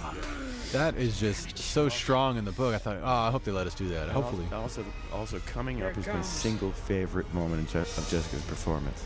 that 0.72 0.96
is 0.98 1.20
just 1.20 1.58
so 1.58 1.90
strong 1.90 2.38
in 2.38 2.46
the 2.46 2.52
book. 2.52 2.74
I 2.76 2.78
thought, 2.78 2.98
oh, 3.02 3.06
I 3.08 3.32
hope 3.32 3.44
they 3.44 3.52
let 3.52 3.68
us 3.68 3.76
do 3.76 3.88
that. 3.90 4.10
Hopefully, 4.10 4.46
Also, 4.54 4.84
also 5.14 5.40
coming 5.46 5.82
up 5.84 5.98
is 5.98 6.08
my 6.08 6.22
single 6.22 6.72
favorite 6.72 7.32
moment 7.34 7.62
in 7.62 7.68
Je- 7.68 7.80
of 7.80 8.08
Jessica's 8.10 8.44
performance. 8.44 9.06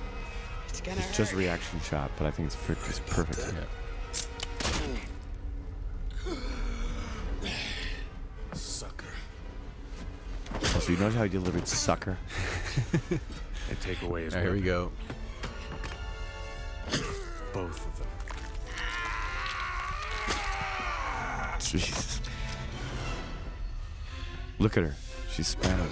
It's 0.68 0.81
gonna 0.81 0.99
It's 0.99 1.15
just 1.18 1.34
a 1.34 1.36
reaction 1.36 1.80
shot, 1.81 2.11
but 2.18 2.27
I 2.27 2.31
think 2.31 2.48
it's, 2.48 2.56
fr- 2.56 2.73
it's 2.73 2.99
perfect. 3.07 3.53
yeah. 3.56 3.64
Sucker. 8.53 9.06
Also, 10.73 10.91
you 10.91 10.98
notice 10.98 11.15
how 11.15 11.23
he 11.23 11.30
delivered 11.30 11.68
"sucker"? 11.68 12.18
And 13.69 13.80
take 13.81 14.02
away 14.02 14.23
his 14.23 14.34
All 14.34 14.40
right, 14.40 14.45
here 14.48 14.53
we 14.56 14.61
go. 14.61 14.91
Both 17.53 17.86
of 17.86 17.99
them. 17.99 18.07
Jesus. 21.72 22.22
Look 24.58 24.76
at 24.78 24.84
her. 24.84 24.96
She's 25.32 25.48
smiling. 25.48 25.90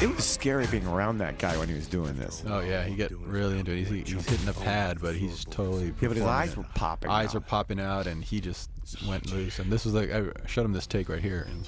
It 0.00 0.14
was 0.14 0.24
scary 0.24 0.64
being 0.68 0.86
around 0.86 1.18
that 1.18 1.38
guy 1.38 1.56
when 1.56 1.66
he 1.68 1.74
was 1.74 1.88
doing 1.88 2.16
this. 2.16 2.44
Oh 2.46 2.60
yeah, 2.60 2.84
he 2.84 2.94
got 2.94 3.10
really 3.10 3.58
into 3.58 3.72
it. 3.72 3.78
He's, 3.78 3.88
he's 3.88 4.28
hitting 4.28 4.46
the 4.46 4.52
pad, 4.52 4.98
but 5.00 5.16
he's 5.16 5.44
totally. 5.44 5.86
Yeah, 6.00 6.06
but 6.08 6.16
his 6.16 6.22
eyes 6.24 6.56
were 6.56 6.66
popping 6.76 7.10
Eyes 7.10 7.30
out. 7.30 7.34
were 7.34 7.40
popping 7.40 7.80
out, 7.80 8.06
and 8.06 8.22
he 8.22 8.40
just 8.40 8.70
went 9.08 9.32
loose. 9.32 9.58
And 9.58 9.72
this 9.72 9.84
was 9.84 9.94
like 9.94 10.12
I 10.12 10.22
showed 10.46 10.64
him 10.64 10.72
this 10.72 10.86
take 10.86 11.08
right 11.08 11.20
here, 11.20 11.48
and 11.50 11.66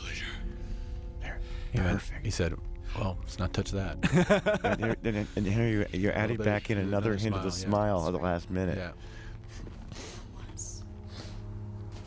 Perfect. 1.75 2.25
he 2.25 2.31
said, 2.31 2.55
"Well, 2.99 3.17
let's 3.23 3.39
not 3.39 3.53
touch 3.53 3.71
that." 3.73 3.97
and 4.65 4.81
here, 4.81 4.97
and, 5.05 5.27
and 5.37 5.47
here 5.47 5.69
you, 5.69 5.99
you 5.99 6.11
added 6.11 6.39
bit 6.39 6.45
back 6.47 6.71
in 6.71 6.79
another 6.79 7.17
hint 7.17 7.35
of 7.35 7.43
the 7.43 7.51
smile, 7.51 7.99
yeah. 7.99 7.99
smile 7.99 8.07
at 8.07 8.13
the 8.13 8.19
last 8.19 8.51
minute. 8.51 8.79
yeah. 8.79 8.91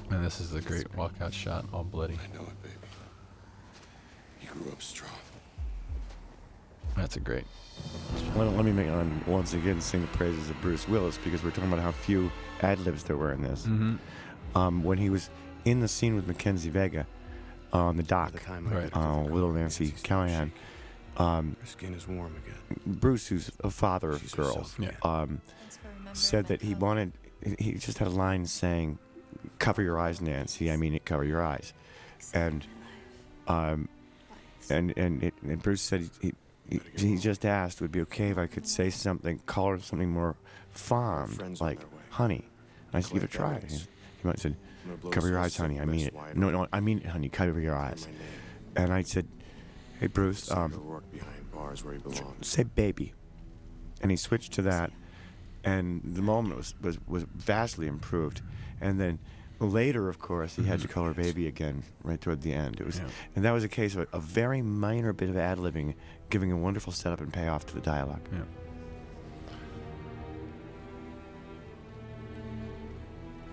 And 0.10 0.24
this 0.24 0.40
is 0.40 0.54
a 0.54 0.62
great 0.62 0.88
walkout 0.92 1.34
shot, 1.34 1.66
all 1.74 1.84
bloody. 1.84 2.14
I 2.14 2.36
know 2.36 2.44
it, 2.44 2.62
baby. 2.62 2.76
You 4.42 4.48
grew 4.50 4.72
up 4.72 4.82
strong. 4.82 5.10
That's 6.96 7.16
a 7.16 7.20
great. 7.20 7.46
Let, 8.36 8.48
let 8.54 8.66
me 8.66 8.72
make 8.72 8.90
um, 8.90 9.24
once 9.26 9.54
again 9.54 9.82
sing 9.82 10.02
the 10.02 10.08
praises 10.08 10.50
of 10.52 10.62
Bruce 10.62 10.88
Willis 10.88 11.18
because 11.24 11.44
we're 11.44 11.50
talking 11.50 11.72
about 11.72 11.80
how 11.80 11.92
few 11.92 12.32
ad 12.62 12.80
libs 12.80 13.04
there 13.04 13.18
were 13.18 13.32
in 13.32 13.42
this. 13.42 13.64
Mm-hmm. 13.64 13.96
Um, 14.56 14.84
when 14.84 15.00
he 15.00 15.10
was 15.10 15.32
in 15.66 15.80
the 15.80 15.88
scene 15.88 16.16
with 16.16 16.28
Makenzie 16.28 16.70
Vega 16.70 17.08
on 17.72 17.98
the 17.98 18.04
dock, 18.04 18.34
the 18.34 18.40
Right. 18.48 18.84
get 18.84 18.94
to 18.94 19.00
the 19.00 19.06
uh, 19.06 19.24
little 19.24 19.52
Nancy 19.52 19.94
Callahan, 20.04 20.50
shaky. 20.50 20.62
Um, 21.18 21.56
Her 21.60 21.66
skin 21.68 21.94
is 21.94 22.08
warm 22.08 22.34
again. 22.46 22.80
Bruce, 23.00 23.28
who's 23.28 23.52
a 23.64 23.70
father 23.70 24.12
of 24.12 24.22
She's 24.22 24.34
girls, 24.34 24.56
herself 24.56 24.76
Yeah. 24.80 24.88
again. 24.90 24.98
um, 25.04 25.42
said 26.14 26.48
that 26.48 26.62
he 26.62 26.76
wanted. 26.76 27.12
He 27.60 27.74
just 27.74 27.98
had 27.98 28.08
a 28.08 28.12
line 28.12 28.46
saying, 28.46 28.98
"Cover 29.60 29.82
your 29.82 30.00
eyes, 30.00 30.22
Nancy. 30.22 30.72
I 30.72 30.78
mean 30.78 30.94
it. 30.94 31.06
Cover 31.06 31.24
your 31.24 31.42
eyes." 31.44 31.74
And, 32.34 32.66
um, 33.48 33.90
and 34.70 34.94
and 34.98 35.24
it, 35.24 35.34
and 35.44 35.62
Bruce 35.62 35.82
said 35.82 36.10
he, 36.22 36.34
he 36.70 36.80
he 36.96 37.18
just 37.18 37.46
asked, 37.46 37.82
"Would 37.82 37.90
it 37.90 37.94
be 37.94 38.02
okay 38.02 38.30
if 38.30 38.38
I 38.38 38.48
could 38.48 38.68
say 38.68 38.90
something, 38.90 39.40
call 39.46 39.72
her 39.72 39.80
something 39.80 40.10
more 40.12 40.36
fond, 40.72 41.34
friends 41.36 41.60
on 41.62 41.68
like 41.68 41.80
their 41.80 41.88
way. 41.90 42.04
honey?" 42.10 42.46
And 42.92 42.98
I 42.98 43.02
said, 43.02 43.14
"Give 43.14 43.24
it 43.24 43.30
a 43.34 43.38
try." 43.38 43.60
He, 43.68 43.76
he 43.76 43.84
might 44.24 44.40
said, 44.40 44.56
gonna 44.86 44.98
blow 44.98 45.12
"Cover 45.12 45.28
your 45.28 45.38
so 45.40 45.44
eyes, 45.44 45.58
honey. 45.58 45.80
I 45.82 45.86
mean 45.86 46.08
it. 46.08 46.14
No, 46.36 46.50
no, 46.50 46.68
I 46.72 46.80
mean 46.80 47.00
it, 47.00 47.08
honey. 47.08 47.28
Cover 47.30 47.60
your 47.60 47.76
eyes." 47.76 48.08
And 48.76 48.92
I 48.94 49.02
said, 49.04 49.28
"Hey, 50.04 50.08
Bruce, 50.08 50.52
um, 50.52 50.74
O'Rourke 50.74 51.10
behind 51.12 51.52
bars 51.52 51.84
where 51.84 51.94
he 51.94 52.00
belongs. 52.00 52.46
say 52.48 52.64
baby 52.64 53.14
and 54.02 54.12
he 54.12 54.18
switched 54.18 54.52
to 54.54 54.62
that 54.64 54.92
and 55.64 56.02
the 56.04 56.22
moment 56.22 56.58
was, 56.58 56.74
was, 56.82 56.98
was 57.08 57.24
vastly 57.36 57.88
improved 57.88 58.42
and 58.82 59.00
then 59.00 59.18
later 59.60 60.10
of 60.10 60.20
course 60.20 60.56
he 60.58 60.64
had 60.66 60.82
to 60.82 60.88
call 60.90 61.06
her 61.06 61.14
baby 61.14 61.48
again 61.48 61.84
right 62.04 62.20
toward 62.20 62.42
the 62.42 62.52
end 62.52 62.82
it 62.82 62.86
was 62.86 62.98
Yeah. 63.00 63.06
and 63.38 63.46
that 63.46 63.52
was 63.52 63.64
a 63.64 63.70
case 63.70 63.96
of 63.96 64.02
a, 64.12 64.18
a 64.18 64.20
very 64.20 64.62
minor 64.62 65.14
bit 65.14 65.30
of 65.30 65.38
ad-libbing 65.38 65.94
giving 66.30 66.52
a 66.52 66.58
wonderful 66.58 66.92
setup 66.92 67.22
and 67.22 67.32
payoff 67.32 67.66
to 67.68 67.74
the 67.76 67.80
dialogue 67.82 68.28
Yeah. 68.34 68.40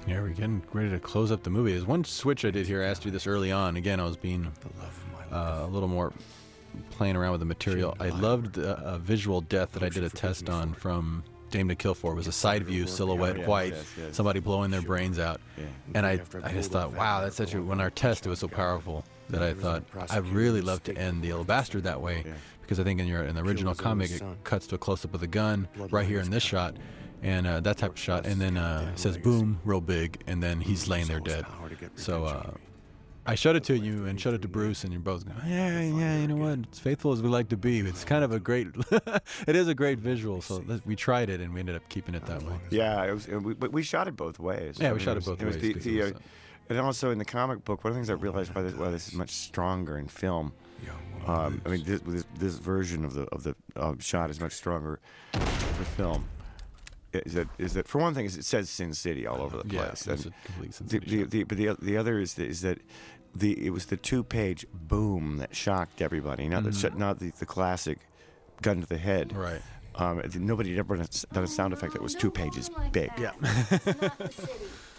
Yeah, 0.06 0.20
we're 0.22 0.31
getting 0.31 0.62
ready 0.72 0.90
to 0.90 0.98
close 0.98 1.31
up 1.31 1.43
the 1.43 1.51
movie. 1.51 1.72
There's 1.72 1.86
one 1.86 2.05
switch 2.05 2.44
I 2.44 2.51
did 2.51 2.66
here. 2.66 2.82
I 2.82 2.86
asked 2.86 3.05
you 3.05 3.10
this 3.10 3.27
early 3.27 3.52
on. 3.52 3.77
Again, 3.77 4.01
I 4.01 4.05
was 4.05 4.16
being 4.16 4.43
The 4.43 4.68
love 4.81 4.89
of 4.89 5.12
my 5.12 5.18
life. 5.39 5.60
uh, 5.60 5.66
a 5.66 5.68
little 5.68 5.89
more 5.90 6.12
playing 6.90 7.16
around 7.16 7.32
with 7.32 7.40
the 7.40 7.47
material. 7.47 7.97
I 8.01 8.09
loved 8.09 8.55
the 8.55 8.72
uh, 8.78 8.98
visual 8.98 9.40
death 9.40 9.72
that 9.72 9.82
I 9.82 9.88
did 9.88 10.05
a 10.05 10.10
test 10.10 10.48
on 10.48 10.74
from 10.74 11.24
Dame 11.51 11.68
to 11.68 11.74
Kill 11.74 11.94
For. 11.94 12.12
It 12.12 12.16
was 12.16 12.26
a 12.26 12.32
side 12.32 12.64
view 12.64 12.86
silhouette 12.86 13.47
white, 13.47 13.72
yes, 13.72 13.94
yes. 13.98 14.16
somebody 14.16 14.40
blowing 14.40 14.70
their 14.70 14.82
brains 14.82 15.18
out. 15.18 15.40
Yeah. 15.56 15.64
And 15.94 16.06
I, 16.06 16.20
I 16.42 16.52
just 16.52 16.70
thought, 16.70 16.92
wow, 16.92 17.20
that's 17.20 17.36
such 17.36 17.55
a. 17.55 17.62
When 17.62 17.80
our 17.80 17.90
test, 17.90 18.26
it 18.26 18.28
was 18.28 18.38
so 18.38 18.48
powerful 18.48 19.05
that 19.30 19.42
I 19.42 19.55
thought 19.55 19.84
I'd 20.10 20.26
really 20.28 20.60
love 20.60 20.82
to 20.84 20.97
end 20.97 21.22
the 21.22 21.28
Yellow 21.28 21.44
Bastard 21.44 21.84
that 21.84 22.01
way, 22.01 22.24
because 22.60 22.78
I 22.80 22.84
think 22.84 23.01
in 23.01 23.06
your 23.06 23.24
in 23.24 23.34
the 23.34 23.42
original 23.42 23.74
comic 23.74 24.10
it 24.10 24.22
cuts 24.44 24.66
to 24.68 24.74
a 24.76 24.78
close 24.78 25.05
up 25.05 25.14
of 25.14 25.20
the 25.20 25.26
gun 25.26 25.68
right 25.90 26.06
here 26.06 26.20
in 26.20 26.30
this 26.30 26.42
shot, 26.42 26.76
and 27.22 27.47
uh, 27.47 27.60
that 27.60 27.78
type 27.78 27.92
of 27.92 27.98
shot, 27.98 28.26
and 28.26 28.40
then 28.40 28.56
uh, 28.56 28.94
says 28.94 29.18
boom, 29.18 29.59
real 29.64 29.80
big, 29.80 30.22
and 30.26 30.42
then 30.42 30.60
he's 30.60 30.88
laying 30.88 31.06
there 31.06 31.20
dead. 31.20 31.44
always 31.44 31.59
power 31.59 31.68
to 31.68 31.74
get 31.74 31.98
So 31.98 32.24
uh. 32.24 32.51
I 33.26 33.34
showed 33.34 33.55
it 33.55 33.64
to 33.64 33.76
you 33.78 34.06
and 34.06 34.20
showed 34.20 34.34
it 34.34 34.42
to 34.42 34.48
Bruce, 34.48 34.82
and 34.82 34.92
you're 34.92 35.01
both 35.02 35.24
going, 35.26 35.36
yeah, 35.47 35.80
yeah, 35.82 36.18
you 36.18 36.26
know 36.26 36.36
what? 36.36 36.59
It's 36.60 36.78
faithful 36.78 37.12
as 37.12 37.20
we 37.22 37.28
like 37.28 37.48
to 37.51 37.56
be. 37.56 37.80
It's 37.80 38.05
kind 38.05 38.24
of 38.24 38.32
a 38.32 38.40
great, 38.40 38.68
it 39.47 39.55
is 39.56 39.68
a 39.68 39.74
great 39.74 39.98
visual. 39.98 40.40
So 40.40 40.64
we 40.86 40.97
tried 40.97 41.28
it 41.28 41.40
and 41.40 41.52
we 41.52 41.60
ended 41.60 41.76
up 41.76 41.86
keeping 41.90 42.14
it 42.14 42.24
that 42.26 42.42
way. 42.42 42.55
yeah 42.70 43.05
it 43.05 43.12
was, 43.12 43.26
and 43.28 43.44
we, 43.44 43.55
we 43.55 43.82
shot 43.82 44.09
it 44.09 44.16
both 44.16 44.38
ways 44.40 44.78
Yeah, 44.80 44.88
I 44.88 44.92
we 44.92 44.98
mean, 44.98 45.05
shot 45.05 45.12
it 45.12 45.16
was- 45.16 45.26
both 45.26 45.42
was 45.42 45.55
ways 45.56 45.62
the- 45.62 45.74
'cause 45.74 45.84
the, 45.84 45.98
it 45.98 46.02
was, 46.02 46.12
uh, 46.12 46.14
uh, 46.16 46.18
and 46.70 46.78
also 46.80 47.10
in 47.10 47.18
the 47.18 47.24
comic 47.24 47.64
book 47.64 47.82
one 47.84 47.90
of 47.90 47.94
the 47.94 47.98
things 47.98 48.10
i 48.10 48.12
realized 48.12 48.55
why 48.55 48.62
this, 48.62 48.74
why 48.74 48.90
this 48.90 49.09
is 49.09 49.14
much 49.14 49.30
stronger 49.30 49.98
in 49.98 50.06
film 50.09 50.52
Young 50.84 50.97
Um, 51.26 51.60
I 51.66 51.68
mean, 51.68 51.84
this, 51.84 52.01
this, 52.06 52.24
this 52.38 52.55
version 52.56 53.05
of 53.05 53.12
the 53.12 53.24
of 53.24 53.42
the 53.42 53.55
um, 53.76 53.98
shot 53.98 54.30
is 54.30 54.40
much 54.40 54.52
stronger 54.52 54.98
for 55.34 55.84
film. 55.84 56.26
Is 57.12 57.35
that 57.35 57.49
is 57.59 57.74
that 57.74 57.89
for 57.89 57.99
one 57.99 58.15
thing? 58.15 58.24
Is 58.27 58.37
it 58.37 58.45
says 58.45 58.70
Sin 58.70 58.95
City 58.95 59.27
all 59.27 59.41
over 59.43 59.57
the 59.62 59.74
Yeah, 59.74 59.87
place. 59.87 60.07
it's 60.07 60.27
a 60.27 60.31
complete 60.45 60.69
the, 60.70 60.73
sensation. 60.73 61.09
the, 61.09 61.24
the, 61.24 61.43
but 61.45 61.59
the 61.59 61.77
the 61.82 61.97
other 61.97 62.19
is 62.20 62.35
that, 62.35 62.47
is 62.49 62.61
that 62.62 62.78
the 63.35 63.66
it 63.66 63.70
was 63.70 63.87
the 63.87 63.97
two 63.97 64.23
page 64.23 64.65
boom 64.73 65.39
that 65.39 65.55
shocked 65.55 66.01
everybody. 66.03 66.49
Not 66.49 66.65
the 66.65 66.93
not 66.97 67.19
the, 67.19 67.31
the 67.39 67.47
classic 67.47 67.99
gun 68.62 68.81
to 68.81 68.87
the 68.87 68.99
head. 68.99 69.35
Right. 69.37 69.61
Um, 69.97 70.23
nobody 70.37 70.70
had 70.70 70.78
ever 70.78 70.97
done 70.97 71.45
a- 71.45 71.47
sound 71.49 71.73
effect 71.73 71.93
that 71.95 72.03
was 72.03 72.15
two 72.15 72.31
pages 72.31 72.70
big. 72.93 73.11
Yeah. 73.19 73.32
it's 73.43 73.87
not 74.01 74.19
the 74.19 74.28
city. 74.32 74.53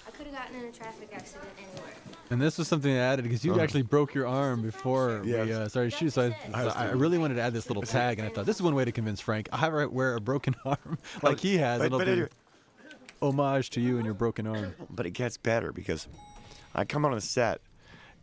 I 0.05 0.11
could 0.11 0.27
have 0.27 0.35
gotten 0.35 0.55
in 0.57 0.65
a 0.65 0.71
traffic 0.71 1.09
accident 1.13 1.49
anywhere. 1.57 1.90
And 2.31 2.41
this 2.41 2.57
was 2.57 2.67
something 2.67 2.91
I 2.91 2.97
added 2.97 3.23
because 3.23 3.43
you 3.43 3.59
actually 3.59 3.81
broke 3.81 4.13
your 4.13 4.25
arm 4.25 4.61
before 4.61 5.21
we 5.23 5.31
Yes. 5.31 5.49
uh, 5.49 5.67
started 5.69 5.91
shooting. 5.91 6.09
So 6.11 6.33
I, 6.53 6.63
I, 6.63 6.87
I 6.87 6.91
really 6.91 7.17
wanted 7.17 7.35
to 7.35 7.41
add 7.41 7.53
this 7.53 7.67
little 7.69 7.83
tag, 7.83 8.19
and 8.19 8.27
I 8.27 8.31
thought 8.31 8.45
this 8.45 8.55
is 8.55 8.61
one 8.61 8.73
way 8.73 8.85
to 8.85 8.91
convince 8.91 9.19
Frank. 9.19 9.49
I 9.51 9.57
have 9.57 9.73
wear 9.91 10.15
a 10.15 10.21
broken 10.21 10.55
arm 10.65 10.97
like 11.21 11.39
he 11.39 11.57
has. 11.57 11.79
But- 11.79 11.85
It'll 11.87 11.99
but 11.99 12.05
be 12.05 12.11
anyway- 12.13 12.29
homage 13.21 13.69
to 13.71 13.81
you 13.81 13.97
and 13.97 14.05
your 14.05 14.13
broken 14.15 14.47
arm. 14.47 14.73
But 14.89 15.05
it 15.05 15.11
gets 15.11 15.37
better 15.37 15.71
because 15.73 16.07
I 16.73 16.85
come 16.85 17.05
on 17.05 17.11
the 17.13 17.21
set 17.21 17.61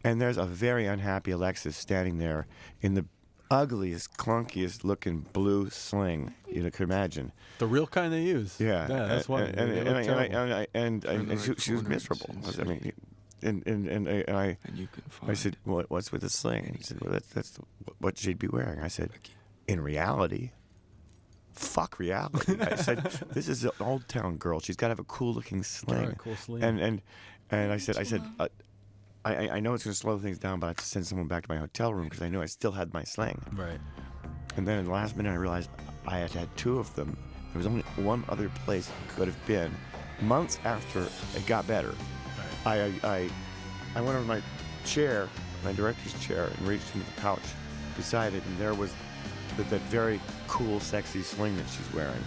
and 0.04 0.20
there's 0.20 0.38
a 0.38 0.44
very 0.46 0.86
unhappy 0.86 1.30
Alexis 1.32 1.76
standing 1.76 2.18
there 2.18 2.46
in 2.80 2.94
the 2.94 3.04
ugliest, 3.50 4.16
clunkiest 4.16 4.84
looking 4.84 5.20
blue 5.32 5.70
sling 5.70 6.34
you 6.48 6.62
could 6.70 6.82
imagine. 6.82 7.32
The 7.58 7.66
real 7.66 7.86
kind 7.86 8.12
they 8.12 8.22
use. 8.22 8.56
Yeah, 8.58 8.88
Yeah, 8.88 9.06
that's 9.06 9.28
why. 9.28 9.42
And, 9.42 9.54
They 9.56 9.62
and, 9.62 9.74
look 9.74 9.86
and, 9.86 9.96
I, 9.96 10.00
and, 10.02 10.10
I, 10.12 10.24
and, 10.24 10.52
I, 10.54 10.66
and, 10.74 11.06
I- 11.06 11.12
In 11.14 11.30
and 11.32 11.40
she, 11.40 11.54
she 11.56 11.72
was 11.72 11.80
corner, 11.82 11.88
miserable. 11.94 12.34
Sin 12.50 12.60
I 12.60 12.64
mean, 12.64 12.92
and 13.42 13.66
and 13.66 13.86
and 13.88 14.08
I, 14.08 14.24
and 14.28 14.36
I, 14.36 14.58
And 14.64 14.76
you 14.78 14.86
can 14.92 15.02
find 15.08 15.30
I 15.30 15.34
said, 15.34 15.56
what, 15.64 15.90
"What's 15.90 16.10
with 16.12 16.22
the 16.22 16.30
sling?" 16.30 16.66
And 16.66 16.76
he 16.76 16.82
said, 16.82 17.00
"Well, 17.00 17.12
that's 17.12 17.28
that's 17.28 17.58
what 18.00 18.18
she'd 18.18 18.38
be 18.38 18.48
wearing." 18.48 18.80
I 18.80 18.88
said, 18.88 19.10
"In 19.66 19.80
reality." 19.80 20.50
Fuck 21.52 21.98
reality. 21.98 22.56
I 22.60 22.76
said, 22.76 22.98
"This 23.32 23.48
is 23.48 23.64
an 23.64 23.72
old 23.80 24.06
town 24.08 24.36
girl. 24.36 24.60
She's 24.60 24.76
got 24.76 24.88
to 24.88 24.90
have 24.92 25.00
a 25.00 25.04
cool 25.04 25.34
looking 25.34 25.62
sling." 25.64 26.14
cool 26.18 26.36
sling. 26.36 26.62
And 26.62 26.78
and 26.80 27.02
and 27.50 27.72
I 27.72 27.78
said, 27.78 27.96
I 27.96 28.04
said, 28.04 28.22
uh, 28.38 28.48
I, 29.24 29.34
I- 29.34 29.50
I 29.56 29.60
know 29.60 29.74
it's 29.74 29.82
going 29.84 29.92
to 29.92 29.98
slow 29.98 30.18
things 30.18 30.38
down, 30.38 30.60
but 30.60 30.66
I 30.66 30.70
have 30.70 30.76
to 30.76 30.84
send 30.84 31.06
someone 31.06 31.26
back 31.26 31.46
to 31.46 31.52
my 31.52 31.58
hotel 31.58 31.92
room 31.92 32.04
because 32.08 32.22
I 32.22 32.28
knew 32.28 32.40
I 32.40 32.46
still 32.46 32.72
had 32.72 32.92
my 32.94 33.02
sling. 33.04 33.40
Right. 33.52 33.80
And 34.56 34.66
then 34.68 34.78
at 34.78 34.84
the 34.84 34.90
last 34.92 35.16
minute, 35.16 35.30
I 35.30 35.34
realized 35.36 35.70
I 36.06 36.18
had 36.18 36.30
had 36.30 36.54
two 36.56 36.78
of 36.78 36.94
them. 36.94 37.16
There 37.52 37.58
was 37.58 37.66
only 37.66 37.82
one 37.96 38.22
other 38.28 38.48
place 38.64 38.88
it 38.88 39.16
could 39.16 39.26
have 39.26 39.46
been. 39.46 39.74
Months 40.20 40.58
after 40.64 41.00
it 41.36 41.46
got 41.46 41.66
better, 41.66 41.94
I, 42.64 42.92
I, 43.02 43.28
I, 43.94 44.00
went 44.00 44.16
over 44.16 44.26
my 44.26 44.42
chair, 44.84 45.28
my 45.64 45.72
director's 45.72 46.18
chair, 46.20 46.44
and 46.44 46.68
reached 46.68 46.94
into 46.94 47.06
the 47.06 47.20
couch 47.20 47.42
beside 47.96 48.34
it, 48.34 48.42
and 48.44 48.58
there 48.58 48.74
was 48.74 48.92
that, 49.56 49.68
that 49.70 49.80
very 49.82 50.20
cool, 50.46 50.80
sexy 50.80 51.22
sling 51.22 51.56
that 51.56 51.68
she's 51.68 51.92
wearing. 51.94 52.24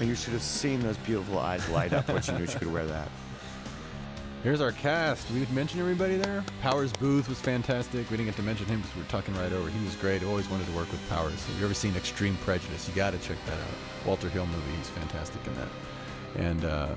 And 0.00 0.08
you 0.08 0.14
should 0.14 0.32
have 0.32 0.42
seen 0.42 0.80
those 0.80 0.96
beautiful 0.98 1.38
eyes 1.38 1.68
light 1.68 1.92
up 1.92 2.08
when 2.08 2.22
she 2.22 2.32
knew 2.32 2.46
she 2.46 2.58
could 2.58 2.72
wear 2.72 2.86
that. 2.86 3.08
Here's 4.44 4.60
our 4.60 4.72
cast. 4.72 5.30
We 5.30 5.38
didn't 5.38 5.54
mention 5.54 5.80
everybody 5.80 6.16
there. 6.16 6.44
Powers 6.60 6.92
Boothe 6.92 7.26
was 7.28 7.40
fantastic. 7.40 8.10
We 8.10 8.18
didn't 8.18 8.26
get 8.26 8.36
to 8.36 8.42
mention 8.42 8.66
him 8.66 8.80
because 8.80 8.94
we 8.94 9.00
were 9.00 9.08
talking 9.08 9.34
right 9.36 9.50
over. 9.50 9.70
He 9.70 9.82
was 9.82 9.96
great. 9.96 10.22
Always 10.22 10.50
wanted 10.50 10.66
to 10.66 10.72
work 10.72 10.90
with 10.92 11.00
Powers. 11.08 11.32
If 11.32 11.48
you've 11.54 11.64
ever 11.64 11.72
seen 11.72 11.96
Extreme 11.96 12.36
Prejudice, 12.38 12.86
you 12.86 12.94
got 12.94 13.12
to 13.12 13.18
check 13.20 13.38
that 13.46 13.54
out. 13.54 14.06
Walter 14.06 14.28
Hill 14.28 14.44
movie. 14.44 14.76
He's 14.76 14.90
fantastic 14.90 15.40
in 15.46 15.54
that. 15.54 15.68
And 16.36 16.64
uh, 16.66 16.94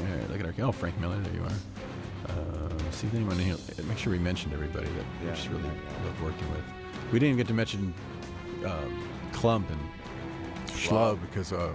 yeah, 0.00 0.26
look 0.30 0.40
at 0.40 0.46
our 0.46 0.66
oh 0.66 0.72
Frank 0.72 0.98
Miller. 1.00 1.18
There 1.18 1.34
you 1.34 1.42
are. 1.42 2.30
Uh, 2.30 2.90
see 2.90 3.06
if 3.06 3.14
anyone 3.14 3.38
here. 3.38 3.56
Make 3.86 3.98
sure 3.98 4.12
we 4.12 4.18
mentioned 4.18 4.52
everybody 4.52 4.86
that 4.86 5.04
we 5.22 5.30
just 5.30 5.48
really 5.48 5.62
love 5.62 6.22
working 6.22 6.50
with. 6.50 6.64
We 7.12 7.18
didn't 7.18 7.34
even 7.34 7.36
get 7.38 7.48
to 7.48 7.54
mention 7.54 7.94
um, 8.64 9.08
Klump 9.32 9.64
and 9.70 9.80
Shlubb 10.68 11.20
because 11.22 11.52
uh, 11.52 11.74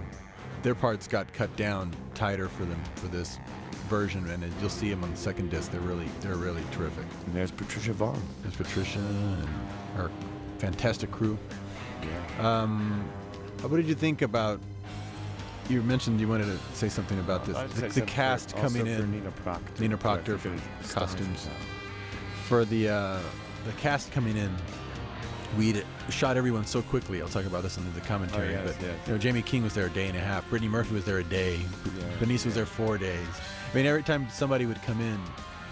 their 0.62 0.74
parts 0.74 1.06
got 1.06 1.32
cut 1.32 1.54
down 1.56 1.94
tighter 2.14 2.48
for 2.48 2.64
them 2.64 2.80
for 2.96 3.08
this 3.08 3.38
version, 3.88 4.28
and 4.30 4.44
you'll 4.60 4.70
see 4.70 4.90
them 4.90 5.04
on 5.04 5.10
the 5.10 5.16
second 5.16 5.50
disc. 5.50 5.70
They're 5.70 5.80
really 5.80 6.08
they're 6.20 6.36
really 6.36 6.62
terrific. 6.72 7.04
And 7.26 7.34
there's 7.34 7.50
Patricia 7.50 7.92
Vonne. 7.92 8.20
There's 8.42 8.56
Patricia 8.56 8.98
and 8.98 9.48
our 9.96 10.10
fantastic 10.58 11.10
crew. 11.10 11.38
Um, 12.40 13.08
what 13.62 13.76
did 13.76 13.86
you 13.86 13.94
think 13.94 14.22
about? 14.22 14.60
You 15.68 15.82
mentioned 15.82 16.20
you 16.20 16.28
wanted 16.28 16.46
to 16.46 16.58
say 16.74 16.88
something 16.88 17.18
about 17.18 17.44
this. 17.44 17.56
The, 17.56 17.64
the 17.66 17.80
something 17.80 18.06
cast 18.06 18.56
coming 18.56 18.86
in. 18.86 19.10
Nina 19.10 19.30
Proctor. 19.32 19.82
Nina 19.82 19.96
Proctor 19.96 20.38
for 20.38 20.54
costumes. 20.88 21.48
for 22.44 22.64
the 22.64 22.88
uh, 22.88 23.20
the 23.64 23.72
cast 23.72 24.12
coming 24.12 24.36
in, 24.36 24.54
we 25.58 25.82
shot 26.08 26.36
everyone 26.36 26.64
so 26.64 26.82
quickly. 26.82 27.20
I'll 27.20 27.28
talk 27.28 27.46
about 27.46 27.62
this 27.62 27.78
in 27.78 27.94
the 27.94 28.00
commentary. 28.02 28.54
Oh, 28.54 28.62
yes, 28.64 28.76
but 28.76 28.86
yes. 28.86 29.06
you 29.06 29.12
know, 29.14 29.20
Jaime 29.20 29.42
King 29.42 29.62
was 29.64 29.74
there 29.74 29.86
a 29.86 29.90
day 29.90 30.06
and 30.06 30.16
a 30.16 30.20
half. 30.20 30.48
Brittany 30.48 30.70
Murphy 30.70 30.94
was 30.94 31.04
there 31.04 31.18
a 31.18 31.24
day. 31.24 31.56
Yeah, 31.56 32.04
Benice 32.20 32.44
was 32.44 32.54
there 32.54 32.66
four 32.66 32.96
days. 32.96 33.26
I 33.72 33.76
mean, 33.76 33.86
every 33.86 34.02
time 34.02 34.28
somebody 34.30 34.66
would 34.66 34.80
come 34.82 35.00
in, 35.00 35.18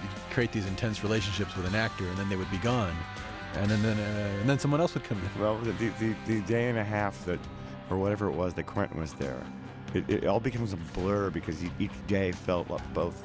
you'd 0.03 0.31
create 0.33 0.51
these 0.51 0.67
intense 0.67 1.03
relationships 1.05 1.57
with 1.57 1.67
an 1.67 1.75
actor, 1.75 2.07
and 2.07 2.17
then 2.17 2.29
they 2.29 2.37
would 2.37 2.51
be 2.51 2.59
gone, 2.59 2.95
and 3.55 3.71
then 3.71 3.83
then 3.83 3.99
uh, 3.99 4.41
and 4.41 4.49
then 4.49 4.59
someone 4.59 4.81
else 4.81 4.95
would 4.95 5.05
come 5.05 5.19
in. 5.19 5.41
Well, 5.41 5.59
the, 5.59 5.73
the, 5.73 5.89
the, 6.01 6.15
the 6.27 6.41
day 6.43 6.69
and 6.69 6.79
a 6.79 6.85
half 6.85 7.25
that, 7.27 7.39
or 7.91 7.97
whatever 7.97 8.29
it 8.29 8.35
was 8.35 8.55
that 8.55 8.67
Quentin 8.67 9.01
was 9.01 9.13
there, 9.15 9.41
it, 9.95 10.05
it 10.09 10.27
all 10.27 10.41
becomes 10.41 10.73
a 10.73 10.77
blur 10.77 11.31
because 11.31 11.63
each 11.79 11.93
day 12.07 12.33
felt 12.33 12.69
like 12.69 12.95
both 12.95 13.25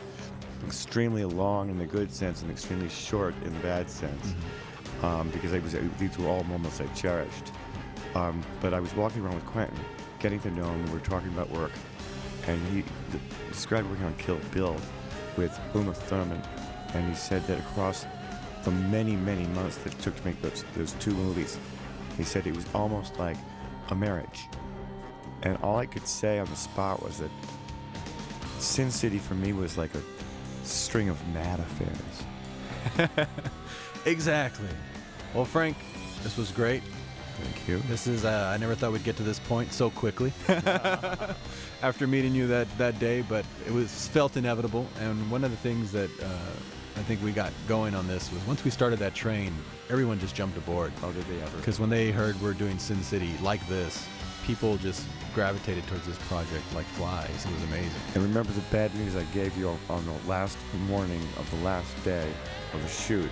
extremely 0.66 1.26
long 1.26 1.70
in 1.70 1.78
the 1.78 1.86
good 1.86 2.12
sense 2.12 2.41
and 2.41 2.52
extremely 2.52 2.90
short 2.90 3.34
in 3.44 3.54
the 3.54 3.60
bad 3.60 3.90
sense. 3.90 4.34
Um, 5.02 5.30
because 5.30 5.52
was, 5.52 5.76
these 5.98 6.18
were 6.18 6.28
all 6.28 6.44
moments 6.44 6.82
I 6.82 6.88
cherished. 6.88 7.52
Um, 8.16 8.44
but 8.62 8.74
I 8.74 8.80
was 8.80 8.94
walking 8.96 9.24
around 9.24 9.36
with 9.36 9.46
Quentin, 9.46 9.78
getting 10.20 10.40
to 10.41 10.52
know 10.52 10.66
him, 10.66 10.82
and 10.82 10.90
we 10.90 10.94
were 10.94 11.06
talking 11.06 11.30
about 11.30 11.50
work. 11.52 11.72
And 12.48 12.62
he 12.68 12.82
d- 12.82 13.20
described 13.48 13.90
working 13.90 14.06
on 14.06 14.16
Kill 14.16 14.40
Bill 14.52 14.76
with 15.38 15.58
Uma 15.74 15.94
Thurman. 15.94 16.41
And 16.94 17.08
he 17.08 17.16
said 17.16 17.46
that 17.48 17.60
across 17.60 18.06
the 18.64 18.72
many, 18.72 19.16
many 19.16 19.46
months 19.48 19.78
that 19.78 19.94
it 19.94 20.00
took 20.00 20.16
to 20.16 20.26
make 20.26 20.41
those, 20.41 20.66
those 20.76 20.94
two 20.94 21.14
movies, 21.14 21.58
he 22.18 22.24
said 22.24 22.46
it 22.46 22.56
was 22.56 22.66
almost 22.74 23.18
like 23.18 23.38
a 23.90 23.96
marriage. 23.96 24.48
And 25.44 25.57
all 25.64 25.78
I 25.78 25.86
could 25.86 26.07
say 26.07 26.40
on 26.40 26.48
the 26.48 26.56
spot 26.56 27.02
was 27.02 27.18
that 27.20 27.32
Sin 28.60 28.91
City 28.91 29.20
for 29.20 29.36
me 29.36 29.53
was 29.53 29.78
like 29.78 29.91
a 29.95 30.02
string 30.64 31.10
of 31.10 31.18
mad 31.30 31.60
affairs. 31.60 33.28
Exactly. 34.06 34.68
Well, 35.34 35.45
Frank, 35.45 35.78
this 36.24 36.38
was 36.38 36.52
great. 36.52 36.82
Thank 37.41 37.68
you. 37.68 37.78
This 37.88 38.07
is 38.07 38.26
uh, 38.26 38.52
I 38.53 38.57
never 38.57 38.76
thought 38.76 38.91
we'd 38.91 39.03
get 39.03 39.18
to 39.18 39.24
this 39.24 39.40
point 39.40 39.72
so 39.72 39.90
quickly 39.90 40.34
after 41.82 42.06
meeting 42.07 42.34
you 42.34 42.48
that 42.48 42.68
that 42.78 42.99
day, 42.99 43.22
but 43.22 43.45
it 43.66 43.72
was 43.72 44.07
felt 44.10 44.36
inevitable. 44.36 44.88
And 44.99 45.30
one 45.32 45.44
of 45.44 45.52
the 45.52 45.57
things 45.57 45.91
that 45.94 46.10
uh, 46.22 46.26
I 46.98 47.02
think 47.03 47.24
we 47.24 47.32
got 47.32 47.53
going 47.68 47.95
on 47.95 48.07
this 48.07 48.32
was 48.32 48.45
once 48.45 48.64
we 48.66 48.72
started 48.72 48.99
that 48.99 49.14
train, 49.16 49.53
everyone 49.90 50.20
just 50.20 50.36
jumped 50.36 50.57
aboard. 50.57 50.91
Oh, 51.03 51.11
did 51.11 51.26
they 51.26 51.41
ever? 51.41 51.57
Because 51.57 51.80
when 51.80 51.90
they 51.90 52.11
heard 52.11 52.40
we're 52.41 52.53
doing 52.53 52.78
Sin 52.78 53.02
City 53.03 53.34
like 53.41 53.66
this, 53.68 54.06
people 54.49 54.77
just 54.77 55.05
gravitated 55.35 55.85
towards 55.85 56.07
this 56.07 56.17
project 56.27 56.63
like 56.73 56.85
flies. 56.97 57.45
It 57.45 57.53
was 57.53 57.63
amazing. 57.65 58.01
And 58.15 58.23
remember 58.23 58.51
the 58.51 58.61
bad 58.71 58.93
news 58.95 59.15
I 59.15 59.21
gave 59.26 59.55
you 59.55 59.77
on- 59.91 60.05
the 60.07 60.27
last 60.27 60.57
morning 60.88 61.21
of 61.38 61.47
the 61.51 61.57
last 61.57 61.91
day 62.03 62.27
of 62.73 62.81
the 62.81 62.88
shoot 62.89 63.30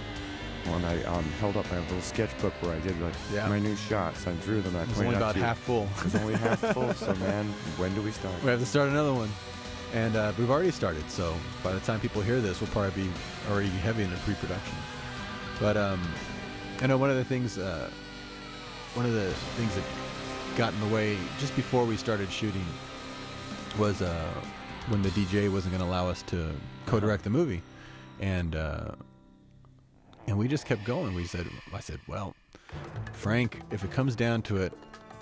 when 0.66 0.86
I 0.86 1.04
um, 1.06 1.24
held 1.40 1.58
up 1.58 1.66
my 1.72 1.80
little 1.80 2.02
sketchbook 2.02 2.54
where 2.62 2.76
I 2.76 2.80
did 2.82 3.02
like 3.02 3.16
Yeah. 3.34 3.48
my 3.48 3.58
new 3.58 3.76
shots. 3.76 4.28
I 4.28 4.34
drew 4.46 4.62
them. 4.62 4.76
I 4.76 4.84
It 4.84 4.90
was 4.90 5.00
only 5.02 5.16
about 5.16 5.36
half 5.36 5.58
full. 5.58 5.88
It 5.98 6.04
was 6.04 6.16
only 6.18 6.36
half 6.36 6.60
full. 6.76 6.94
So 6.94 7.16
man, 7.16 7.48
when 7.78 7.96
do 7.96 8.04
we 8.04 8.12
start? 8.12 8.36
We 8.44 8.52
have 8.52 8.60
to 8.60 8.66
start 8.68 8.90
another 8.90 9.14
one. 9.14 9.32
And 9.96 10.16
uh, 10.16 10.34
we've 10.38 10.52
already 10.52 10.70
started, 10.72 11.10
so 11.10 11.34
by 11.64 11.72
the 11.74 11.80
time 11.80 12.00
people 12.00 12.22
hear 12.22 12.42
this, 12.42 12.62
we'll 12.62 12.70
probably 12.72 13.06
be 13.06 13.10
already 13.50 13.70
heavy 13.70 14.04
into 14.04 14.18
pre-production. 14.18 14.76
But 15.60 15.78
um, 15.78 16.00
I 16.82 16.86
know 16.88 16.98
one 17.00 17.10
of 17.10 17.16
the 17.16 17.24
things, 17.26 17.58
uh, 17.58 17.90
one 18.94 19.06
of 19.08 19.14
the 19.14 19.32
things 19.58 19.74
that 19.76 19.84
got 20.58 20.74
in 20.74 20.80
the 20.82 20.94
way 20.94 21.18
just 21.40 21.56
before 21.56 21.86
we 21.86 21.96
started 21.96 22.30
shooting 22.32 22.66
was 23.78 24.02
uh, 24.02 24.34
when 24.90 25.02
the 25.02 25.10
DGA 25.10 25.52
wasn't 25.52 25.74
going 25.74 25.84
to 25.84 25.90
allow 25.90 26.10
us 26.10 26.24
to 26.24 26.50
co-direct 26.86 27.24
the 27.24 27.30
movie, 27.30 27.62
and 28.20 28.56
uh, 28.56 28.92
and 30.28 30.38
we 30.38 30.48
just 30.48 30.66
kept 30.66 30.84
going. 30.84 31.14
We 31.14 31.26
said, 31.26 31.48
I 31.74 31.80
said, 31.80 32.00
well, 32.08 32.36
Frank, 33.14 33.62
if 33.72 33.84
it 33.84 33.92
comes 33.92 34.16
down 34.16 34.42
to 34.44 34.58
it, 34.58 34.74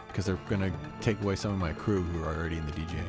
because 0.07 0.25
they're 0.25 0.39
going 0.47 0.61
to 0.61 0.71
take 1.01 1.21
away 1.21 1.35
some 1.35 1.51
of 1.51 1.59
my 1.59 1.73
crew 1.73 2.01
who 2.01 2.23
are 2.23 2.33
already 2.33 2.57
in 2.57 2.65
the 2.65 2.71
DGA 2.71 3.05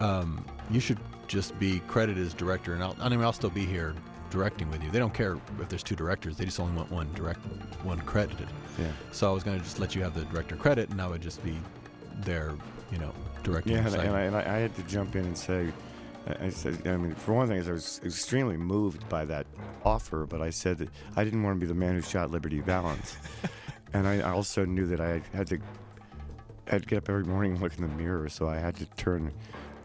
um, 0.00 0.44
you 0.70 0.80
should 0.80 0.98
just 1.26 1.58
be 1.58 1.80
credited 1.88 2.24
as 2.24 2.34
director, 2.34 2.74
and 2.74 2.82
I'll, 2.82 2.96
I 3.00 3.08
mean, 3.08 3.20
I'll 3.20 3.32
still 3.32 3.50
be 3.50 3.64
here 3.64 3.94
directing 4.34 4.68
with 4.68 4.82
you. 4.82 4.90
They 4.90 4.98
don't 4.98 5.14
care 5.14 5.38
if 5.60 5.68
there's 5.68 5.84
two 5.84 5.94
directors; 5.94 6.36
they 6.36 6.44
just 6.44 6.58
only 6.58 6.74
want 6.76 6.90
one 6.90 7.08
direct, 7.14 7.40
one 7.84 8.00
credited. 8.00 8.48
Yeah. 8.78 8.86
So 9.12 9.30
I 9.30 9.32
was 9.32 9.44
going 9.44 9.56
to 9.56 9.64
just 9.64 9.78
let 9.78 9.94
you 9.94 10.02
have 10.02 10.14
the 10.14 10.24
director 10.24 10.56
credit, 10.56 10.90
and 10.90 11.00
I 11.00 11.06
would 11.06 11.22
just 11.22 11.42
be 11.44 11.56
there, 12.18 12.52
you 12.90 12.98
know, 12.98 13.12
directing. 13.44 13.74
Yeah, 13.74 13.78
and, 13.78 13.92
side. 13.92 14.06
and, 14.06 14.16
I, 14.16 14.20
and 14.22 14.36
I, 14.36 14.40
I 14.40 14.58
had 14.58 14.74
to 14.74 14.82
jump 14.82 15.14
in 15.14 15.24
and 15.24 15.38
say, 15.38 15.72
I, 16.26 16.46
I 16.46 16.48
said, 16.50 16.86
I 16.86 16.96
mean, 16.96 17.14
for 17.14 17.32
one 17.32 17.46
thing, 17.46 17.58
is 17.58 17.68
I 17.68 17.72
was 17.72 18.00
extremely 18.04 18.56
moved 18.56 19.08
by 19.08 19.24
that 19.26 19.46
offer, 19.84 20.26
but 20.26 20.42
I 20.42 20.50
said 20.50 20.78
that 20.78 20.88
I 21.16 21.22
didn't 21.22 21.44
want 21.44 21.56
to 21.56 21.60
be 21.60 21.66
the 21.66 21.78
man 21.78 21.94
who 21.94 22.02
shot 22.02 22.32
Liberty 22.32 22.60
Valance, 22.60 23.16
and 23.92 24.08
I, 24.08 24.16
I 24.18 24.32
also 24.32 24.64
knew 24.64 24.86
that 24.86 25.00
I 25.00 25.22
had 25.32 25.46
to, 25.48 25.58
had 26.66 26.82
to 26.82 26.88
get 26.88 26.98
up 26.98 27.08
every 27.08 27.24
morning 27.24 27.52
and 27.52 27.60
look 27.62 27.76
in 27.78 27.82
the 27.82 27.94
mirror, 27.94 28.28
so 28.28 28.48
I 28.48 28.56
had 28.56 28.74
to 28.76 28.86
turn 28.96 29.32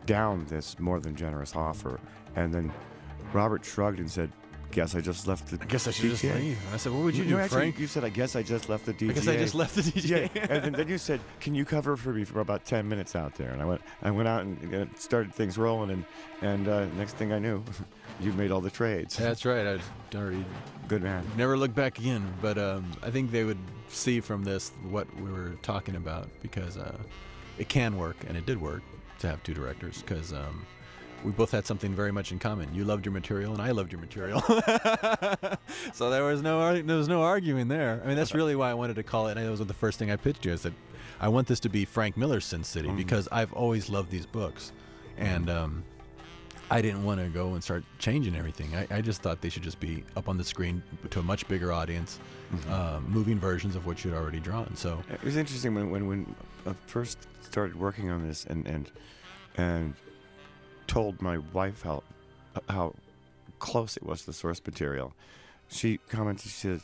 down 0.07 0.45
this 0.49 0.79
more 0.79 0.99
than 0.99 1.15
generous 1.15 1.55
offer, 1.55 1.99
and 2.35 2.51
then 2.51 2.73
Robert 3.33 3.65
shrugged 3.65 3.99
and 3.99 4.09
said, 4.09 4.31
"Guess 4.71 4.95
I 4.95 5.01
just 5.01 5.27
left 5.27 5.47
the." 5.47 5.57
I 5.61 5.65
guess 5.65 5.87
I 5.87 5.91
should 5.91 6.11
just 6.11 6.23
DGA." 6.23 6.35
leave. 6.35 6.57
And 6.65 6.73
I 6.73 6.77
said, 6.77 6.91
"What 6.91 7.03
would 7.03 7.15
you, 7.15 7.23
no, 7.25 7.29
do, 7.31 7.39
actually, 7.39 7.57
Frank?" 7.57 7.79
You 7.79 7.87
said, 7.87 8.03
"I 8.03 8.09
guess 8.09 8.35
I 8.35 8.43
just 8.43 8.69
left 8.69 8.85
the 8.85 8.93
DGA." 8.93 9.09
I 9.09 9.13
guess 9.13 9.27
I 9.27 9.37
just 9.37 9.55
left 9.55 9.75
the 9.75 9.81
DGA. 9.81 10.29
Yeah, 10.33 10.47
and 10.49 10.63
then, 10.63 10.73
then 10.73 10.87
you 10.87 10.97
said, 10.97 11.19
"Can 11.39 11.55
you 11.55 11.65
cover 11.65 11.95
for 11.95 12.13
me 12.13 12.23
for 12.23 12.39
about 12.39 12.65
ten 12.65 12.87
minutes 12.87 13.15
out 13.15 13.35
there?" 13.35 13.51
And 13.51 13.61
I 13.61 13.65
went, 13.65 13.81
I 14.01 14.11
went 14.11 14.27
out 14.27 14.43
and 14.43 14.89
started 14.97 15.33
things 15.33 15.57
rolling, 15.57 15.91
and 15.91 16.05
and 16.41 16.67
uh, 16.67 16.85
next 16.97 17.13
thing 17.17 17.31
I 17.33 17.39
knew, 17.39 17.63
you 18.19 18.31
made 18.33 18.51
all 18.51 18.61
the 18.61 18.71
trades. 18.71 19.15
That's 19.17 19.45
right. 19.45 19.65
I 19.67 20.17
already 20.17 20.45
Good 20.87 21.03
man. 21.03 21.23
never 21.37 21.55
look 21.57 21.75
back 21.75 21.99
again. 21.99 22.33
But 22.41 22.57
um, 22.57 22.91
I 23.03 23.11
think 23.11 23.31
they 23.31 23.43
would 23.43 23.59
see 23.89 24.19
from 24.21 24.43
this 24.43 24.71
what 24.89 25.07
we 25.21 25.31
were 25.31 25.55
talking 25.61 25.95
about 25.95 26.27
because 26.41 26.77
uh, 26.77 26.97
it 27.57 27.69
can 27.69 27.97
work, 27.97 28.17
and 28.27 28.35
it 28.37 28.45
did 28.45 28.59
work 28.59 28.81
to 29.19 29.27
have 29.27 29.43
two 29.43 29.53
directors 29.53 30.01
because 30.01 30.33
um, 30.33 30.65
we 31.23 31.31
both 31.31 31.51
had 31.51 31.65
something 31.65 31.93
very 31.93 32.11
much 32.11 32.31
in 32.31 32.39
common. 32.39 32.73
You 32.73 32.85
loved 32.85 33.05
your 33.05 33.13
material, 33.13 33.53
and 33.53 33.61
I 33.61 33.71
loved 33.71 33.91
your 33.91 34.01
material. 34.01 34.41
so 35.93 36.09
there 36.09 36.23
was 36.23 36.41
no 36.41 36.81
there 36.81 36.97
was 36.97 37.07
no 37.07 37.21
arguing 37.23 37.67
there. 37.67 38.01
I 38.03 38.07
mean, 38.07 38.15
that's 38.15 38.33
really 38.33 38.55
why 38.55 38.69
I 38.69 38.73
wanted 38.73 38.95
to 38.95 39.03
call 39.03 39.27
it. 39.27 39.37
And 39.37 39.45
that 39.45 39.51
was 39.51 39.59
the 39.59 39.73
first 39.73 39.99
thing 39.99 40.11
I 40.11 40.15
pitched 40.15 40.45
you. 40.45 40.53
I 40.53 40.55
said, 40.55 40.73
I 41.19 41.27
want 41.27 41.47
this 41.47 41.59
to 41.61 41.69
be 41.69 41.85
Frank 41.85 42.15
Miller's 42.17 42.45
Sin 42.45 42.63
City 42.63 42.89
because 42.89 43.27
I've 43.31 43.51
always 43.53 43.89
loved 43.89 44.09
these 44.09 44.25
books, 44.25 44.71
and 45.17 45.49
um, 45.49 45.83
I 46.71 46.81
didn't 46.81 47.03
want 47.03 47.19
to 47.19 47.27
go 47.27 47.53
and 47.53 47.63
start 47.63 47.83
changing 47.97 48.35
everything. 48.35 48.75
I, 48.75 48.87
I 48.97 49.01
just 49.01 49.21
thought 49.21 49.41
they 49.41 49.49
should 49.49 49.63
just 49.63 49.79
be 49.79 50.03
up 50.15 50.29
on 50.29 50.37
the 50.37 50.43
screen 50.43 50.81
to 51.09 51.19
a 51.19 51.23
much 51.23 51.47
bigger 51.47 51.73
audience, 51.73 52.19
um, 52.69 53.05
moving 53.09 53.39
versions 53.39 53.75
of 53.75 53.85
what 53.85 54.05
you'd 54.05 54.13
already 54.13 54.39
drawn. 54.39 54.75
So 54.75 55.01
It 55.11 55.23
was 55.23 55.35
interesting 55.35 55.75
when 55.75 55.89
when 55.89 56.07
when 56.07 56.35
I 56.65 56.73
first 56.87 57.27
started 57.41 57.75
working 57.75 58.09
on 58.09 58.25
this 58.25 58.45
and 58.45 58.65
and 58.67 58.91
and 59.57 59.93
told 60.89 61.21
my 61.21 61.37
wife 61.53 61.83
how 61.83 62.03
how 62.67 62.93
close 63.59 63.95
it 63.95 64.03
was 64.03 64.21
to 64.21 64.25
the 64.27 64.33
source 64.33 64.61
material. 64.65 65.13
She 65.69 65.99
commented, 66.09 66.43
she 66.43 66.49
says, 66.49 66.81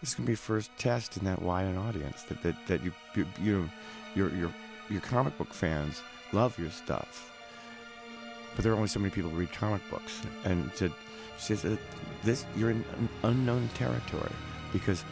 "This 0.00 0.10
is 0.10 0.14
gonna 0.14 0.26
be 0.26 0.34
first 0.34 0.70
test 0.78 1.18
in 1.18 1.24
that 1.24 1.42
wide 1.42 1.66
an 1.66 1.76
audience 1.76 2.22
that 2.24 2.42
that, 2.42 2.56
that 2.66 2.82
you 2.82 2.92
you 3.14 3.26
you 3.40 3.70
your 4.14 4.34
your 4.34 4.50
your 4.88 5.00
comic 5.02 5.36
book 5.36 5.52
fans 5.52 6.02
love 6.32 6.58
your 6.58 6.70
stuff, 6.70 7.30
but 8.56 8.64
there 8.64 8.72
are 8.72 8.76
only 8.76 8.88
so 8.88 8.98
many 8.98 9.10
people 9.10 9.30
who 9.30 9.36
read 9.36 9.52
comic 9.52 9.82
books." 9.90 10.22
And 10.44 10.70
said, 10.74 10.92
she 11.36 11.54
says, 11.54 11.64
uh, 11.66 11.76
"This 12.24 12.46
you're 12.56 12.70
in 12.70 12.84
unknown 13.22 13.68
territory 13.74 14.32
because." 14.72 15.04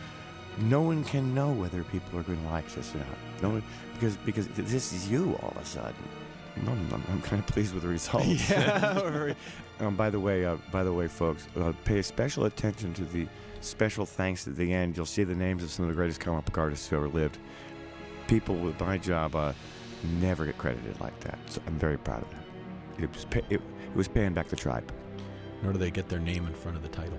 No 0.58 0.82
one 0.82 1.04
can 1.04 1.32
know 1.32 1.52
whether 1.52 1.84
people 1.84 2.18
are 2.18 2.24
going 2.24 2.42
to 2.42 2.48
like 2.48 2.68
this 2.74 2.92
or 2.94 2.98
not. 2.98 3.06
No 3.40 3.50
one, 3.50 3.62
because 3.94 4.16
because 4.16 4.48
this 4.48 4.92
is 4.92 5.08
you 5.08 5.38
all 5.40 5.54
of 5.56 5.62
a 5.62 5.64
sudden. 5.64 5.94
I'm, 6.56 6.68
I'm, 6.68 7.04
I'm 7.08 7.22
kind 7.22 7.40
of 7.40 7.46
pleased 7.46 7.74
with 7.74 7.82
the 7.82 7.88
results. 7.88 8.50
yeah. 8.50 9.32
Um, 9.80 9.96
by 9.96 10.10
the 10.10 10.20
way, 10.20 10.44
uh, 10.44 10.58
by 10.70 10.84
the 10.84 10.92
way, 10.92 11.08
folks, 11.08 11.48
uh, 11.56 11.72
pay 11.86 12.02
special 12.02 12.44
attention 12.44 12.92
to 12.92 13.04
the 13.06 13.26
special 13.62 14.04
thanks 14.04 14.46
at 14.46 14.54
the 14.54 14.70
end. 14.74 14.94
You'll 14.94 15.06
see 15.06 15.24
the 15.24 15.34
names 15.34 15.64
of 15.64 15.70
some 15.70 15.86
of 15.86 15.88
the 15.88 15.94
greatest 15.94 16.20
comic 16.20 16.44
book 16.44 16.58
artists 16.58 16.86
who 16.86 16.96
ever 16.96 17.08
lived. 17.08 17.38
People 18.26 18.56
with 18.56 18.78
my 18.78 18.98
job 18.98 19.34
uh, 19.34 19.54
never 20.20 20.44
get 20.44 20.58
credited 20.58 21.00
like 21.00 21.18
that, 21.20 21.38
so 21.46 21.62
I'm 21.66 21.78
very 21.78 21.96
proud 21.96 22.20
of 22.20 22.28
that. 22.30 23.02
It 23.04 23.10
was 23.14 23.24
pay- 23.24 23.44
it, 23.48 23.62
it 23.62 23.96
was 23.96 24.06
paying 24.06 24.34
back 24.34 24.48
the 24.48 24.56
tribe. 24.56 24.92
Nor 25.62 25.72
do 25.74 25.78
they 25.78 25.90
get 25.90 26.08
their 26.08 26.18
name 26.18 26.46
in 26.46 26.54
front 26.54 26.76
of 26.76 26.82
the 26.82 26.88
title. 26.88 27.18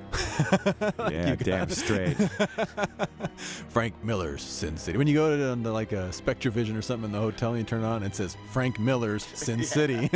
Yeah, 1.11 1.35
damn 1.35 1.69
straight. 1.69 2.15
Frank 3.69 3.93
Miller's 4.03 4.41
Sin 4.41 4.77
City. 4.77 4.97
When 4.97 5.07
you 5.07 5.13
go 5.13 5.35
to 5.35 5.61
the, 5.61 5.71
like 5.71 5.91
a 5.91 6.09
SpectraVision 6.09 6.77
or 6.77 6.81
something 6.81 7.05
in 7.05 7.11
the 7.11 7.19
hotel 7.19 7.49
and 7.49 7.59
you 7.59 7.63
turn 7.65 7.83
it 7.83 7.85
on, 7.85 8.03
it 8.03 8.15
says 8.15 8.37
Frank 8.51 8.79
Miller's 8.79 9.23
Sin 9.23 9.63
City. 9.63 10.09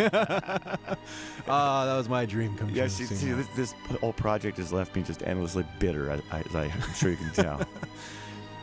Ah, 1.47 1.85
that 1.85 1.95
was 1.95 2.10
my 2.10 2.26
dream 2.26 2.57
come 2.57 2.69
true. 2.69 2.77
yeah, 2.77 2.88
see, 2.88 3.06
see 3.06 3.31
this, 3.31 3.47
this 3.56 3.73
whole 3.99 4.14
project 4.14 4.57
has 4.57 4.73
left 4.73 4.95
me 4.95 5.03
just 5.03 5.22
endlessly 5.23 5.64
bitter, 5.77 6.10
as 6.10 6.22
I, 6.31 6.43
I'm 6.56 6.93
sure 6.95 7.11
you 7.11 7.18
can 7.18 7.31
tell. 7.31 7.61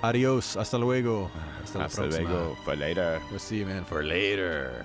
Adios. 0.02 0.54
Hasta 0.54 0.78
luego. 0.78 1.30
Hasta 1.60 1.78
Hasta 1.78 2.06
luego. 2.06 2.56
For 2.64 2.74
later. 2.74 3.22
We'll 3.30 3.38
see 3.38 3.58
you, 3.58 3.66
man, 3.66 3.84
for 3.84 4.02
later. 4.02 4.84